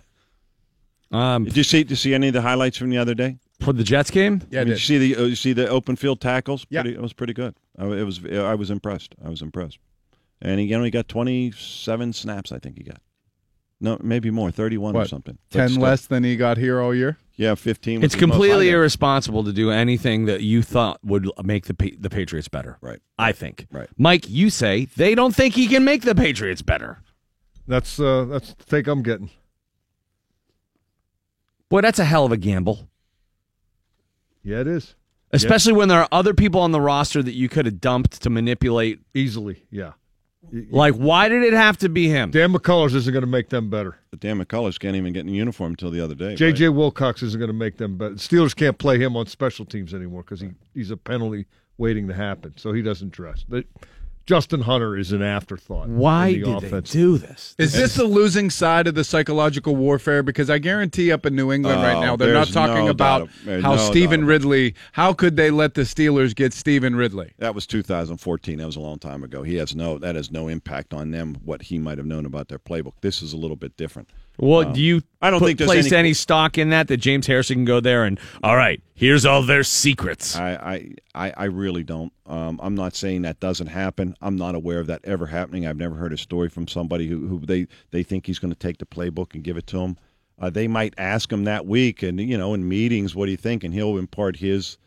Um, 1.11 1.43
Did 1.45 1.55
you 1.57 1.63
see? 1.63 1.83
Did 1.83 1.91
you 1.91 1.95
see 1.95 2.13
any 2.15 2.29
of 2.29 2.33
the 2.33 2.41
highlights 2.41 2.75
from 2.75 2.89
the 2.89 2.97
other 2.97 3.13
day? 3.13 3.37
For 3.61 3.71
the 3.71 3.83
Jets 3.83 4.09
game? 4.09 4.41
Yeah, 4.49 4.61
I 4.61 4.63
Did 4.63 4.71
you 4.71 4.77
see 4.77 4.97
the? 4.97 5.15
Uh, 5.15 5.25
you 5.25 5.35
see 5.35 5.53
the 5.53 5.67
open 5.67 5.95
field 5.95 6.19
tackles? 6.19 6.65
Yeah. 6.71 6.81
Pretty, 6.81 6.95
it 6.97 7.01
was 7.01 7.13
pretty 7.13 7.33
good. 7.33 7.53
I, 7.77 7.85
it 7.85 8.03
was. 8.03 8.25
I 8.25 8.55
was 8.55 8.71
impressed. 8.71 9.13
I 9.23 9.29
was 9.29 9.43
impressed. 9.43 9.77
And 10.41 10.59
he 10.59 10.73
only 10.73 10.89
got 10.89 11.07
twenty-seven 11.07 12.13
snaps. 12.13 12.51
I 12.51 12.57
think 12.57 12.77
he 12.79 12.83
got. 12.83 12.97
No, 13.83 13.97
maybe 14.01 14.31
more. 14.31 14.49
Thirty-one 14.49 14.95
or 14.95 14.99
What, 14.99 15.09
something. 15.09 15.37
But 15.51 15.57
Ten 15.57 15.69
still. 15.69 15.81
less 15.83 16.05
than 16.07 16.23
he 16.23 16.35
got 16.37 16.57
here 16.57 16.79
all 16.79 16.95
year. 16.95 17.17
Yeah, 17.35 17.53
fifteen. 17.55 17.99
was 17.99 18.05
It's 18.05 18.15
the 18.15 18.25
most 18.27 18.33
completely 18.35 18.69
I 18.69 18.71
got. 18.71 18.77
irresponsible 18.77 19.43
to 19.43 19.51
do 19.53 19.69
anything 19.71 20.25
that 20.25 20.41
you 20.41 20.61
thought 20.61 20.99
would 21.03 21.29
make 21.43 21.65
the 21.65 21.73
Pa- 21.73 21.95
the 21.99 22.09
Patriots 22.09 22.47
better. 22.47 22.77
Right. 22.81 22.99
I 23.19 23.31
think. 23.33 23.67
Right. 23.71 23.89
Mike, 23.97 24.29
you 24.29 24.49
say 24.49 24.85
they 24.95 25.13
don't 25.15 25.35
think 25.35 25.53
he 25.55 25.67
can 25.67 25.83
make 25.83 26.03
the 26.03 26.15
Patriots 26.15 26.61
better. 26.61 26.99
That's 27.67 27.99
uh, 27.99 28.25
that's 28.25 28.53
the 28.53 28.63
take 28.65 28.87
I'm 28.87 29.03
getting. 29.03 29.29
Boy, 31.69 31.81
that's 31.81 31.99
a 31.99 32.05
hell 32.05 32.25
of 32.25 32.31
a 32.31 32.37
gamble. 32.37 32.87
Yeah, 34.43 34.59
it 34.61 34.67
is. 34.67 34.95
Especially 35.31 35.73
when 35.73 35.87
there 35.89 35.99
are 35.99 36.07
other 36.11 36.33
people 36.35 36.61
on 36.61 36.71
the 36.71 36.79
roster 36.81 37.23
that 37.23 37.33
you 37.33 37.49
could 37.49 37.65
have 37.65 37.81
dumped 37.81 38.21
to 38.21 38.29
manipulate 38.29 38.99
easily. 39.15 39.63
Yeah. 39.71 39.93
Like, 40.51 40.95
why 40.95 41.29
did 41.29 41.43
it 41.43 41.53
have 41.53 41.77
to 41.77 41.89
be 41.89 42.09
him? 42.09 42.31
Dan 42.31 42.53
McCullers 42.53 42.93
isn't 42.93 43.11
going 43.11 43.21
to 43.23 43.27
make 43.27 43.49
them 43.49 43.69
better. 43.69 43.97
But 44.11 44.19
Dan 44.19 44.43
McCullers 44.43 44.79
can't 44.79 44.95
even 44.95 45.13
get 45.13 45.21
in 45.21 45.29
uniform 45.29 45.71
until 45.71 45.89
the 45.89 46.03
other 46.03 46.15
day. 46.15 46.35
J.J. 46.35 46.69
Wilcox 46.69 47.23
isn't 47.23 47.39
going 47.39 47.49
to 47.49 47.57
make 47.57 47.77
them 47.77 47.97
better. 47.97 48.15
Steelers 48.15 48.55
can't 48.55 48.77
play 48.77 48.99
him 48.99 49.15
on 49.17 49.25
special 49.25 49.65
teams 49.65 49.93
anymore 49.93 50.21
because 50.21 50.41
he, 50.41 50.49
he's 50.73 50.91
a 50.91 50.97
penalty 50.97 51.47
waiting 51.77 52.07
to 52.07 52.13
happen, 52.13 52.53
so 52.55 52.71
he 52.71 52.81
doesn't 52.81 53.11
dress. 53.11 53.43
But 53.47 53.65
Justin 54.25 54.61
Hunter 54.61 54.95
is 54.97 55.11
an 55.11 55.21
afterthought. 55.21 55.89
Why 55.89 56.27
in 56.27 56.41
the 56.43 56.59
did 56.59 56.71
they 56.71 56.81
do 56.81 57.17
this? 57.17 57.55
Is 57.57 57.73
this 57.73 57.95
the 57.95 58.05
losing 58.05 58.49
side 58.49 58.87
of 58.87 58.95
the 58.95 59.03
psychological 59.03 59.75
warfare? 59.75 60.23
Because 60.23 60.49
I 60.49 60.59
guarantee 60.59 61.11
up 61.11 61.25
in 61.25 61.35
New 61.35 61.51
England 61.51 61.81
right 61.81 61.95
Oh, 61.97 62.01
now, 62.01 62.15
they're 62.15 62.33
not 62.33 62.47
talking 62.47 62.85
no 62.85 62.91
about 62.91 63.29
doubt- 63.45 63.61
how 63.61 63.75
no 63.75 63.77
Stevan. 63.77 64.23
Ridley, 64.25 64.75
how 64.93 65.13
could 65.13 65.35
they 65.35 65.51
let 65.51 65.73
the 65.73 65.81
Steelers 65.81 66.33
get 66.33 66.53
Stevan 66.53 66.95
Ridley? 66.95 67.33
That 67.39 67.53
was 67.53 67.67
2014. 67.67 68.59
That 68.59 68.65
was 68.65 68.77
a 68.77 68.79
long 68.79 68.97
time 68.99 69.23
ago. 69.23 69.43
He 69.43 69.55
has 69.55 69.75
no 69.75 69.97
that 69.99 70.15
has 70.15 70.31
no 70.31 70.47
impact 70.47 70.93
on 70.93 71.11
them. 71.11 71.35
What 71.43 71.63
he 71.63 71.77
might 71.77 71.97
have 71.97 72.07
known 72.07 72.25
about 72.25 72.47
their 72.47 72.59
playbook. 72.59 72.93
This 73.01 73.21
is 73.21 73.33
a 73.33 73.37
little 73.37 73.57
bit 73.57 73.75
different. 73.75 74.09
Well, 74.39 74.67
Um, 74.67 74.73
do 74.73 74.81
you 74.81 75.01
I 75.21 75.29
don't 75.29 75.39
put- 75.39 75.45
think 75.57 75.59
place 75.59 75.91
any, 75.91 75.99
any, 75.99 76.13
stock 76.13 76.57
in 76.57 76.69
that 76.71 76.87
that 76.87 76.97
James 76.97 77.27
Harrison 77.27 77.57
can 77.57 77.65
go 77.65 77.79
there 77.79 78.03
and 78.03 78.19
all 78.41 78.55
right, 78.57 78.81
here's 78.95 79.25
all 79.25 79.43
their 79.43 79.63
secrets. 79.63 80.35
I, 80.35 80.53
I, 80.53 81.27
I, 81.27 81.33
I 81.37 81.43
really 81.45 81.83
don't. 81.83 82.11
Um, 82.25 82.59
I'm 82.63 82.73
not 82.75 82.95
saying 82.95 83.21
that 83.23 83.39
doesn't 83.39 83.67
happen. 83.67 84.15
I'm 84.21 84.35
not 84.35 84.55
aware 84.55 84.79
of 84.79 84.87
that 84.87 85.01
ever 85.03 85.27
happening. 85.27 85.67
I've 85.67 85.77
never 85.77 85.95
heard 85.95 86.13
a 86.13 86.17
story 86.17 86.49
from 86.49 86.67
somebody 86.67 87.07
who, 87.07 87.27
who 87.27 87.39
they, 87.39 87.67
they 87.91 88.01
think 88.01 88.25
he's 88.25 88.39
going 88.39 88.51
to 88.53 88.59
take 88.59 88.79
the 88.79 88.85
playbook 88.85 89.33
and 89.35 89.43
give 89.43 89.55
it 89.57 89.67
to 89.67 89.79
him. 89.81 89.97
Uh, 90.39 90.49
they 90.49 90.67
might 90.67 90.93
ask 90.97 91.31
him 91.31 91.43
that 91.43 91.65
week, 91.67 92.01
and 92.01 92.19
you 92.19 92.37
know, 92.37 92.53
in 92.55 92.67
meetings, 92.67 93.15
what 93.15 93.25
do 93.25 93.31
you 93.31 93.37
think? 93.37 93.63
And 93.63 93.71
he'll 93.73 93.97
impart 93.99 94.37
his, 94.37 94.77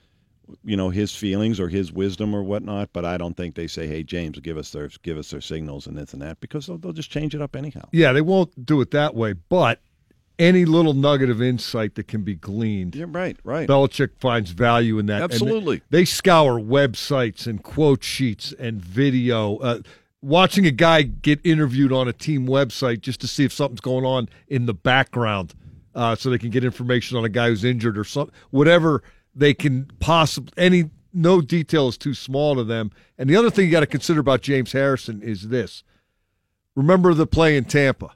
you 0.65 0.76
know, 0.76 0.91
his 0.91 1.15
feelings 1.15 1.58
or 1.58 1.68
his 1.68 1.92
wisdom 1.92 2.34
or 2.34 2.42
whatnot. 2.42 2.91
But 2.92 3.05
I 3.05 3.16
don't 3.16 3.36
think 3.36 3.55
they 3.55 3.66
say, 3.66 3.86
"Hey, 3.86 4.02
James, 4.02 4.39
give 4.41 4.57
us 4.57 4.70
their 4.70 4.89
give 5.02 5.18
us 5.18 5.31
their 5.31 5.41
signals 5.41 5.86
and 5.86 5.97
this 5.97 6.12
and 6.12 6.23
that," 6.23 6.41
because 6.41 6.66
they'll, 6.66 6.78
they'll 6.78 6.92
just 6.92 7.10
change 7.10 7.34
it 7.34 7.42
up 7.42 7.57
anyhow. 7.57 7.89
Yeah, 7.92 8.12
they 8.12 8.20
won't 8.20 8.66
do 8.66 8.81
it 8.81 8.91
that 8.92 9.15
way, 9.15 9.33
but 9.33 9.81
any 10.39 10.65
little 10.65 10.94
nugget 10.94 11.31
of 11.31 11.41
insight 11.41 11.94
that 11.94 12.08
can 12.08 12.23
be 12.23 12.34
gleaned. 12.34 12.94
Yeah, 12.94 13.07
right, 13.08 13.36
right. 13.44 13.68
Belichick 13.68 14.10
finds 14.18 14.50
value 14.50 14.99
in 14.99 15.07
that. 15.07 15.23
Absolutely. 15.23 15.78
they, 15.91 15.99
they 15.99 16.05
scour 16.05 16.60
websites 16.60 17.47
and 17.47 17.62
quote 17.62 18.05
sheets 18.05 18.52
and 18.58 18.83
video. 18.83 19.57
Uh, 19.58 19.81
watching 20.20 20.66
a 20.66 20.70
guy 20.70 21.02
get 21.02 21.41
interviewed 21.44 21.92
on 21.92 22.08
a 22.08 22.12
team 22.12 22.47
website 22.47 23.00
just 23.00 23.20
to 23.20 23.28
see 23.28 23.44
if 23.44 23.52
something's 23.52 23.81
going 23.81 24.05
on 24.05 24.28
in 24.49 24.66
the 24.66 24.75
background 24.75 25.55
uh, 25.94 26.15
so 26.15 26.28
they 26.28 26.39
can 26.39 26.50
get 26.50 26.65
information 26.65 27.16
on 27.16 27.25
a 27.25 27.28
guy 27.28 27.49
who's 27.49 27.65
injured 27.65 27.97
or 27.97 28.05
something, 28.05 28.34
whatever 28.50 29.02
they 29.36 29.52
can 29.55 29.86
possibly, 30.00 30.52
any, 30.56 30.90
no 31.12 31.40
detail 31.40 31.89
is 31.89 31.98
too 31.98 32.15
small 32.15 32.55
to 32.56 32.65
them. 32.65 32.90
And 33.18 33.28
the 33.31 33.36
other 33.36 33.50
thing 33.50 33.66
you 33.66 33.70
got 33.70 33.81
to 33.81 33.86
consider 33.86 34.18
about 34.20 34.40
James 34.40 34.73
Harrison 34.73 35.23
is 35.23 35.48
this. 35.48 35.84
Remember 36.74 37.15
the 37.15 37.26
play 37.26 37.56
in 37.56 37.65
Tampa, 37.65 38.10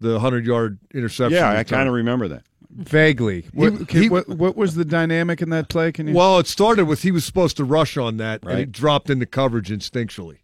the 0.00 0.12
100 0.12 0.46
yard 0.46 0.78
interception? 0.92 1.36
Yeah, 1.38 1.50
I 1.50 1.62
kind 1.64 1.88
of 1.88 1.94
remember 1.94 2.26
that. 2.28 2.42
Vaguely. 2.70 3.46
What, 3.52 3.72
He- 3.74 3.84
can- 3.84 4.02
he- 4.02 4.08
what, 4.08 4.28
what 4.28 4.56
was 4.56 4.74
the 4.74 4.84
dynamic 4.84 5.40
in 5.40 5.50
that 5.50 5.68
play? 5.68 5.92
Can 5.92 6.08
you? 6.08 6.14
Well, 6.14 6.38
it 6.40 6.46
started 6.46 6.86
with 6.86 7.02
he 7.02 7.12
was 7.12 7.24
supposed 7.24 7.56
to 7.58 7.64
rush 7.64 7.96
on 7.96 8.16
that, 8.16 8.42
and 8.44 8.58
he 8.58 8.64
dropped 8.64 9.10
into 9.10 9.26
coverage 9.26 9.68
instinctually. 9.70 10.38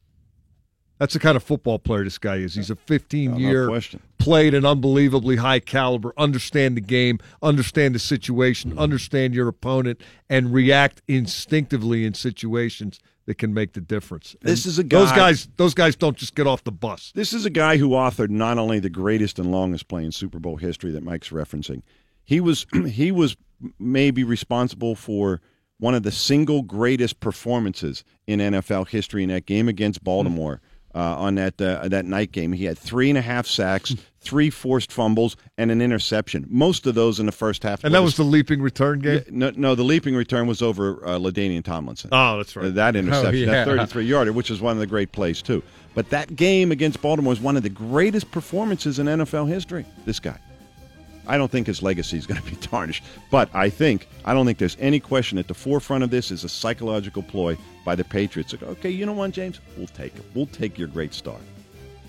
That's 1.01 1.15
the 1.15 1.19
kind 1.19 1.35
of 1.35 1.43
football 1.43 1.79
player 1.79 2.05
this 2.05 2.19
guy 2.19 2.37
is. 2.37 2.55
He's 2.55 2.69
a 2.69 2.77
15 2.77 3.31
No, 3.31 3.37
no 3.39 3.39
year, 3.49 3.67
question. 3.69 4.03
played 4.19 4.53
an 4.53 4.67
unbelievably 4.67 5.37
high 5.37 5.59
caliber, 5.59 6.13
understand 6.19 6.77
the 6.77 6.83
game, 6.83 7.19
understand 7.43 7.95
the 7.95 7.99
situation, 7.99 8.79
understand 8.79 9.35
your 9.35 9.49
opponent, 9.49 10.03
and 10.29 10.53
react 10.53 11.01
instinctively 11.09 12.05
in 12.05 12.13
situations 12.13 13.01
that 13.25 13.39
can 13.39 13.55
make 13.55 13.73
the 13.73 13.81
difference. 13.81 14.37
This 14.43 14.67
is 14.67 14.79
a 14.79 14.85
guy. 14.85 14.99
those 14.99 15.13
guys. 15.13 15.49
Those 15.57 15.73
guys 15.73 15.97
don't 15.97 16.19
just 16.19 16.35
get 16.35 16.47
off 16.47 16.65
the 16.65 16.73
bus. 16.73 17.13
This 17.15 17.33
is 17.33 17.47
a 17.47 17.51
guy 17.51 17.79
who 17.79 17.91
authored 17.91 18.29
not 18.29 18.59
only 18.59 18.79
the 18.79 18.91
greatest 18.91 19.39
and 19.39 19.51
longest 19.51 19.89
play 19.89 20.05
in 20.05 20.13
Super 20.13 20.39
Bowl 20.39 20.57
history 20.57 20.91
that 20.91 21.03
Mike's 21.03 21.31
referencing. 21.31 21.83
He 22.25 22.41
was 22.41 22.67
he 22.87 23.11
was 23.11 23.39
maybe 23.79 24.23
responsible 24.23 24.95
for 24.95 25.41
one 25.79 25.95
of 25.95 26.03
the 26.03 26.13
single 26.13 26.61
greatest 26.63 27.21
performances 27.21 28.05
in 28.27 28.39
NFL 28.39 28.89
history 28.89 29.23
in 29.23 29.31
that 29.31 29.47
game 29.47 29.67
against 29.67 30.05
Baltimore. 30.05 30.61
Uh, 30.93 30.99
on 30.99 31.37
that 31.37 31.61
uh, 31.61 31.87
that 31.89 32.05
night 32.05 32.33
game, 32.33 32.53
he 32.53 32.65
had 32.65 32.77
three 32.77 33.09
and 33.11 33.17
a 33.19 33.23
half 33.23 33.47
sacks, 33.47 33.95
three 34.21 34.51
forced 34.51 34.91
fumbles, 34.91 35.37
and 35.57 35.71
an 35.71 35.81
interception. 35.81 36.45
Most 36.49 36.85
of 36.87 36.97
those 36.97 37.21
in 37.21 37.27
the 37.27 37.33
first 37.33 37.63
half. 37.63 37.85
And 37.85 37.95
that 37.95 38.03
was 38.03 38.17
the 38.17 38.25
leaping 38.25 38.61
return 38.61 38.99
game. 38.99 39.23
No, 39.31 39.53
no, 39.55 39.75
the 39.77 39.85
leaping 39.85 40.17
return 40.17 40.49
was 40.49 40.63
over 40.63 41.07
uh, 41.07 41.17
LaDainian 41.17 41.63
Tomlinson. 41.63 42.11
Oh, 42.11 42.39
that's 42.39 42.57
right. 42.57 42.67
Uh, 42.67 42.71
that 42.71 42.97
interception, 42.97 43.49
Oh, 43.49 43.53
yeah. 43.53 43.65
that 43.65 43.67
33 43.67 44.05
yarder, 44.05 44.33
which 44.33 44.51
is 44.51 44.61
one 44.61 44.73
of 44.73 44.81
the 44.81 44.87
great 44.89 45.13
plays, 45.13 45.43
too. 45.43 45.63
But 45.95 46.11
that 46.11 46.35
game 46.35 46.73
against 46.73 47.01
Baltimore 47.01 47.33
is 47.33 47.41
one 47.41 47.57
of 47.57 47.63
the 47.63 47.69
greatest 47.71 48.31
performances 48.33 48.99
in 48.99 49.07
NFL 49.07 49.49
history. 49.49 49.85
This 50.07 50.19
guy. 50.19 50.39
I 51.31 51.39
don't 51.39 51.51
think 51.51 51.67
his 51.69 51.81
legacy 51.83 52.17
is 52.19 52.27
going 52.27 52.41
to 52.43 52.51
be 52.51 52.57
tarnished. 52.73 53.05
But 53.31 53.49
I 53.55 53.71
think, 53.71 54.09
I 54.25 54.35
don't 54.35 54.45
think 54.47 54.59
there's 54.59 54.77
any 54.81 54.99
question 54.99 55.39
at 55.39 55.47
the 55.49 55.55
forefront 55.55 56.03
of 56.03 56.11
this 56.11 56.31
is 56.31 56.43
a 56.45 56.49
psychological 56.49 57.23
ploy 57.23 57.57
by 57.85 57.95
the 57.95 58.03
Patriots. 58.05 58.53
Like, 58.53 58.65
okay, 58.65 58.91
you 58.91 59.07
know 59.07 59.13
what, 59.13 59.31
James? 59.31 59.61
We'll 59.77 59.87
take 59.87 60.17
it. 60.17 60.25
We'll 60.35 60.47
take 60.47 60.77
your 60.77 60.89
great 60.89 61.15
start. 61.15 61.41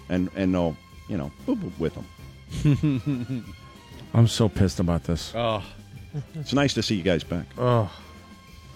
And, 0.09 0.29
and 0.35 0.51
no, 0.51 0.75
you 1.07 1.17
know, 1.17 1.31
boop, 1.47 1.57
boop 1.61 1.77
with 1.79 1.93
them. 1.93 3.45
I'm 4.13 4.27
so 4.27 4.49
pissed 4.49 4.79
about 4.79 5.03
this. 5.03 5.31
Oh. 5.35 5.63
It's 6.35 6.53
nice 6.53 6.73
to 6.73 6.81
see 6.83 6.95
you 6.95 7.03
guys 7.03 7.23
back. 7.23 7.45
Oh. 7.57 7.89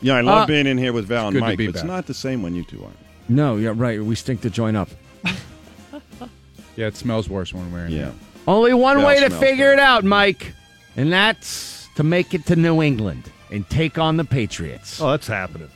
Yeah, 0.01 0.15
I 0.15 0.21
love 0.21 0.43
Uh, 0.43 0.45
being 0.45 0.67
in 0.67 0.77
here 0.77 0.93
with 0.93 1.07
Val 1.07 1.27
and 1.29 1.39
Mike, 1.39 1.57
be 1.57 1.65
but 1.65 1.75
it's 1.75 1.83
not 1.83 2.05
the 2.05 2.13
same 2.13 2.43
when 2.43 2.53
you 2.55 2.63
two 2.63 2.83
aren't. 2.83 2.97
No, 3.27 3.55
yeah, 3.57 3.73
right. 3.75 3.99
We 4.01 4.13
stink 4.15 4.41
to 4.41 4.49
join 4.51 4.75
up. 4.75 4.89
yeah, 6.75 6.87
it 6.87 6.95
smells 6.95 7.27
worse 7.29 7.53
when 7.53 7.71
we're 7.71 7.85
in 7.87 7.91
Yeah. 7.91 7.97
here. 8.05 8.13
Only 8.47 8.73
one 8.73 9.03
way 9.03 9.19
to 9.21 9.29
figure 9.29 9.73
it 9.73 9.79
out, 9.79 10.03
Mike, 10.03 10.53
and 10.95 11.11
that's 11.11 11.87
to 11.95 12.03
make 12.03 12.33
it 12.33 12.45
to 12.47 12.55
New 12.55 12.81
England 12.81 13.31
and 13.51 13.67
take 13.69 13.97
on 13.97 14.17
the 14.17 14.25
Patriots. 14.25 15.01
Oh, 15.01 15.11
that's 15.11 15.27
happening. 15.27 15.69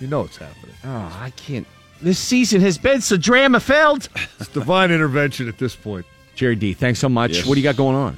You 0.00 0.06
know 0.06 0.22
it's 0.22 0.36
happening. 0.36 0.74
Oh, 0.84 1.18
I 1.20 1.30
can't. 1.30 1.66
This 2.00 2.18
season 2.18 2.60
has 2.60 2.78
been 2.78 3.00
so 3.00 3.16
drama 3.16 3.60
filled. 3.60 4.08
It's 4.38 4.48
divine 4.48 4.90
intervention 4.90 5.48
at 5.48 5.58
this 5.58 5.74
point. 5.74 6.06
Jerry 6.36 6.54
D, 6.54 6.72
thanks 6.72 7.00
so 7.00 7.08
much. 7.08 7.32
Yes. 7.32 7.46
What 7.46 7.54
do 7.54 7.60
you 7.60 7.64
got 7.64 7.76
going 7.76 7.96
on? 7.96 8.16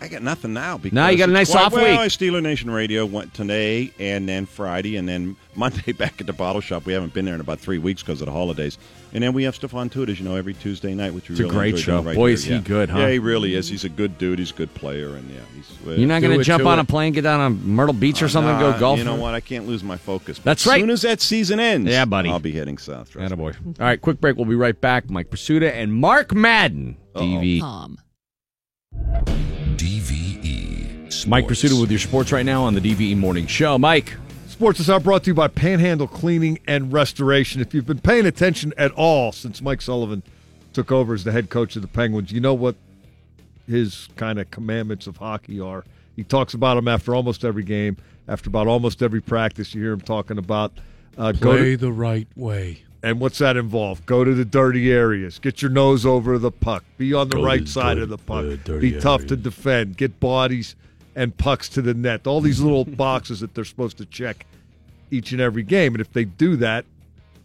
I 0.00 0.08
got 0.08 0.22
nothing 0.22 0.52
now. 0.52 0.76
Because 0.76 0.94
Now 0.94 1.08
you 1.08 1.16
got 1.16 1.28
a 1.30 1.32
nice 1.32 1.50
quite- 1.50 1.64
off 1.66 1.72
well, 1.72 1.82
week. 1.90 1.98
I 1.98 2.08
Steeler 2.08 2.42
Nation 2.42 2.70
Radio 2.70 3.06
went 3.06 3.32
today 3.32 3.90
and 3.98 4.28
then 4.28 4.44
Friday 4.44 4.96
and 4.96 5.08
then 5.08 5.36
Monday 5.54 5.92
back 5.92 6.20
at 6.20 6.26
the 6.26 6.32
bottle 6.32 6.60
shop. 6.60 6.84
We 6.84 6.92
haven't 6.92 7.14
been 7.14 7.24
there 7.24 7.34
in 7.34 7.40
about 7.40 7.58
three 7.60 7.78
weeks 7.78 8.02
because 8.02 8.20
of 8.20 8.26
the 8.26 8.32
holidays. 8.32 8.76
And 9.14 9.22
then 9.22 9.32
we 9.32 9.44
have 9.44 9.56
Stephon 9.58 9.88
Tuitt, 9.90 10.08
as 10.10 10.18
you 10.18 10.24
know, 10.24 10.34
every 10.34 10.52
Tuesday 10.54 10.92
night, 10.92 11.14
which 11.14 11.28
we 11.28 11.34
It's 11.34 11.40
a 11.40 11.44
really 11.44 11.54
great 11.70 11.78
show. 11.78 12.02
right 12.02 12.16
Boy, 12.16 12.26
here. 12.26 12.34
is 12.34 12.44
he 12.44 12.54
Yeah. 12.54 12.60
good, 12.62 12.90
huh? 12.90 12.98
Yeah, 12.98 13.10
he 13.10 13.18
really 13.20 13.54
is. 13.54 13.68
He's 13.68 13.84
a 13.84 13.88
good 13.88 14.18
dude. 14.18 14.40
He's 14.40 14.50
a 14.50 14.54
good 14.54 14.74
player, 14.74 15.14
and 15.14 15.30
yeah, 15.30 15.38
he's. 15.54 15.70
uh, 15.88 15.92
You're 15.92 16.08
not 16.08 16.20
going 16.20 16.36
to 16.36 16.44
jump 16.44 16.66
on 16.66 16.80
it. 16.80 16.82
a 16.82 16.84
plane, 16.84 17.12
get 17.12 17.22
down 17.22 17.38
on 17.40 17.64
Myrtle 17.64 17.92
Beach 17.94 18.20
or 18.22 18.28
something, 18.28 18.50
and 18.50 18.60
Nah, 18.60 18.72
go 18.72 18.80
golf? 18.80 18.98
You 18.98 19.04
know 19.04 19.14
what? 19.14 19.32
I 19.34 19.40
can't 19.40 19.68
lose 19.68 19.84
my 19.84 19.96
focus. 19.96 20.38
But 20.40 20.44
That's 20.44 20.66
as 20.66 20.70
right. 20.70 20.80
soon 20.80 20.90
as 20.90 21.02
that 21.02 21.20
season 21.20 21.60
ends, 21.60 21.88
Yeah, 21.88 22.04
buddy. 22.04 22.28
I'll 22.28 22.40
be 22.40 22.50
heading 22.52 22.76
south. 22.76 23.12
trust. 23.12 23.32
Attaboy. 23.32 23.54
All 23.64 23.86
right, 23.86 24.00
quick 24.00 24.20
break. 24.20 24.36
We'll 24.36 24.46
be 24.46 24.56
right 24.56 24.78
back. 24.78 25.08
Mike 25.08 25.30
Prisuta 25.30 25.72
and 25.72 25.94
Mark 25.94 26.34
Madden. 26.34 26.96
DV. 27.14 27.60
Tom. 27.60 27.98
DVE. 31.22 31.26
Mike 31.28 31.46
Prisuta 31.46 31.80
with 31.80 31.90
your 31.90 32.00
sports 32.00 32.32
right 32.32 32.44
now 32.44 32.64
on 32.64 32.74
the 32.74 32.80
DVE 32.80 33.16
Morning 33.16 33.46
Show. 33.46 33.78
Mike. 33.78 34.16
Sports 34.48 34.78
is 34.78 34.88
now 34.88 35.00
brought 35.00 35.24
to 35.24 35.30
you 35.30 35.34
by 35.34 35.48
Panhandle 35.48 36.06
Cleaning 36.06 36.60
and 36.68 36.92
Restoration. 36.92 37.60
If 37.60 37.74
you've 37.74 37.86
been 37.86 37.98
paying 37.98 38.24
attention 38.24 38.72
at 38.76 38.92
all 38.92 39.32
since 39.32 39.60
Mike 39.60 39.82
Sullivan 39.82 40.22
took 40.72 40.92
over 40.92 41.12
as 41.12 41.24
the 41.24 41.32
head 41.32 41.50
coach 41.50 41.74
of 41.74 41.82
the 41.82 41.88
Penguins, 41.88 42.30
you 42.30 42.40
know 42.40 42.54
what 42.54 42.76
his 43.66 44.08
kind 44.14 44.38
of 44.38 44.50
commandments 44.52 45.08
of 45.08 45.16
hockey 45.16 45.60
are. 45.60 45.84
He 46.14 46.22
talks 46.22 46.54
about 46.54 46.76
them 46.76 46.86
after 46.86 47.16
almost 47.16 47.44
every 47.44 47.64
game, 47.64 47.96
after 48.28 48.48
about 48.48 48.68
almost 48.68 49.02
every 49.02 49.20
practice. 49.20 49.74
You 49.74 49.82
hear 49.82 49.92
him 49.92 50.00
talking 50.00 50.38
about 50.38 50.72
uh, 51.18 51.32
go 51.32 51.56
to, 51.56 51.76
the 51.76 51.90
right 51.90 52.28
way. 52.36 52.82
and 53.02 53.18
what's 53.18 53.38
that 53.38 53.56
involve? 53.56 54.06
Go 54.06 54.22
to 54.22 54.34
the 54.34 54.44
dirty 54.44 54.92
areas. 54.92 55.40
Get 55.40 55.62
your 55.62 55.70
nose 55.72 56.06
over 56.06 56.38
the 56.38 56.52
puck. 56.52 56.84
Be 56.96 57.12
on 57.12 57.28
the 57.28 57.38
right 57.38 57.66
side 57.66 57.98
of 57.98 58.08
the 58.08 58.18
puck. 58.18 58.44
Be 58.80 59.00
tough 59.00 59.26
to 59.26 59.36
defend. 59.36 59.96
Get 59.96 60.20
bodies 60.20 60.76
and 61.16 61.36
pucks 61.36 61.68
to 61.70 61.82
the 61.82 61.94
net. 61.94 62.26
All 62.26 62.40
these 62.40 62.60
little 62.60 62.84
boxes 62.96 63.40
that 63.40 63.54
they're 63.54 63.64
supposed 63.64 63.98
to 63.98 64.06
check 64.06 64.46
each 65.10 65.32
and 65.32 65.40
every 65.40 65.62
game. 65.62 65.94
And 65.94 66.00
if 66.00 66.12
they 66.12 66.24
do 66.24 66.56
that, 66.56 66.84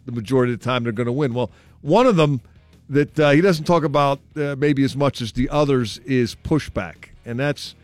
the 0.06 0.12
majority 0.12 0.52
of 0.52 0.58
the 0.58 0.64
time 0.64 0.84
they're 0.84 0.92
going 0.92 1.06
to 1.06 1.12
win. 1.12 1.34
Well, 1.34 1.50
one 1.82 2.06
of 2.06 2.16
them 2.16 2.40
that 2.88 3.18
uh, 3.20 3.30
he 3.30 3.40
doesn't 3.40 3.64
talk 3.64 3.84
about 3.84 4.18
uh, 4.36 4.56
maybe 4.58 4.82
as 4.82 4.96
much 4.96 5.20
as 5.20 5.32
the 5.32 5.48
others 5.48 5.98
is 5.98 6.34
pushback, 6.34 7.10
and 7.24 7.38
that's 7.38 7.74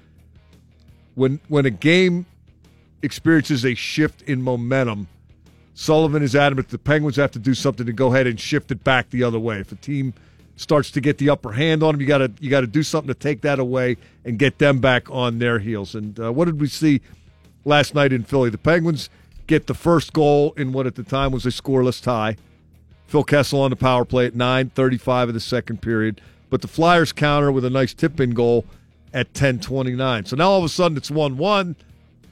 when 1.15 1.41
when 1.49 1.65
a 1.65 1.71
game 1.71 2.27
experiences 3.03 3.65
a 3.65 3.75
shift 3.75 4.23
in 4.23 4.43
momentum. 4.43 5.07
Sullivan 5.75 6.23
is 6.23 6.35
adamant 6.35 6.71
the 6.71 6.79
Penguins 6.79 7.17
have 7.17 7.31
to 7.33 7.39
do 7.39 7.53
something 7.55 7.85
to 7.85 7.93
go 7.93 8.13
ahead 8.13 8.27
and 8.27 8.41
shift 8.41 8.71
it 8.71 8.83
back 8.83 9.11
the 9.11 9.23
other 9.23 9.39
way. 9.39 9.61
If 9.61 9.71
a 9.73 9.77
team 9.77 10.15
starts 10.57 10.91
to 10.93 11.01
get 11.01 11.18
the 11.18 11.31
upper 11.31 11.52
hand 11.52 11.83
on 11.83 11.94
them, 11.94 12.01
you 12.01 12.07
got 12.07 12.18
to 12.18 12.33
you 12.41 12.51
got 12.51 12.62
to 12.62 12.67
do 12.67 12.83
something 12.83 13.09
to 13.09 13.18
take 13.18 13.43
that 13.43 13.59
away 13.59 13.97
and 14.25 14.39
get 14.39 14.59
them 14.59 14.81
back 14.81 15.10
on 15.10 15.39
their 15.39 15.59
heels. 15.59 15.94
And 15.94 16.18
uh, 16.18 16.33
what 16.33 16.47
did 16.47 16.60
we 16.60 16.68
see 16.68 17.01
last 17.67 17.94
night 17.94 18.12
in 18.12 18.23
Philly. 18.23 18.49
The 18.49 18.57
Penguins 18.57 19.10
get 19.47 19.67
the 19.67 19.75
first 19.75 20.15
goal 20.15 20.55
in 20.57 20.73
what 20.73 20.86
at 20.86 20.94
the 20.94 21.02
time 21.02 21.33
was 21.33 21.44
a 21.44 21.51
scoreless 21.51 22.02
tie. 22.02 22.36
Phil 23.07 23.25
Kessel 23.25 23.60
on 23.60 23.70
the 23.70 23.76
power 23.76 24.05
play 24.05 24.26
at 24.26 24.35
9:35 24.35 25.28
of 25.28 25.35
the 25.35 25.41
second 25.41 25.83
period, 25.83 26.20
but 26.49 26.62
the 26.62 26.68
Flyers 26.68 27.12
counter 27.12 27.52
with 27.52 27.65
a 27.65 27.70
nice 27.70 27.93
tip-in 27.93 28.31
goal 28.31 28.65
at 29.12 29.35
10:29. 29.35 30.25
So 30.25 30.36
now 30.36 30.51
all 30.51 30.59
of 30.59 30.65
a 30.65 30.68
sudden 30.68 30.97
it's 30.97 31.10
1-1. 31.10 31.75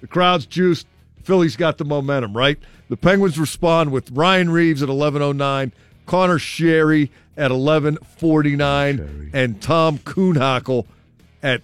The 0.00 0.06
crowd's 0.06 0.46
juiced. 0.46 0.86
Philly's 1.22 1.56
got 1.56 1.78
the 1.78 1.84
momentum, 1.84 2.36
right? 2.36 2.58
The 2.88 2.96
Penguins 2.96 3.38
respond 3.38 3.92
with 3.92 4.10
Ryan 4.10 4.50
Reaves 4.50 4.82
at 4.82 4.88
11:09, 4.88 5.72
Conor 6.07 6.39
Sheary 6.39 7.10
at 7.36 7.50
11:49, 7.50 9.31
and 9.33 9.60
Tom 9.60 9.99
Kuhnhackl 9.99 10.86
at 11.42 11.62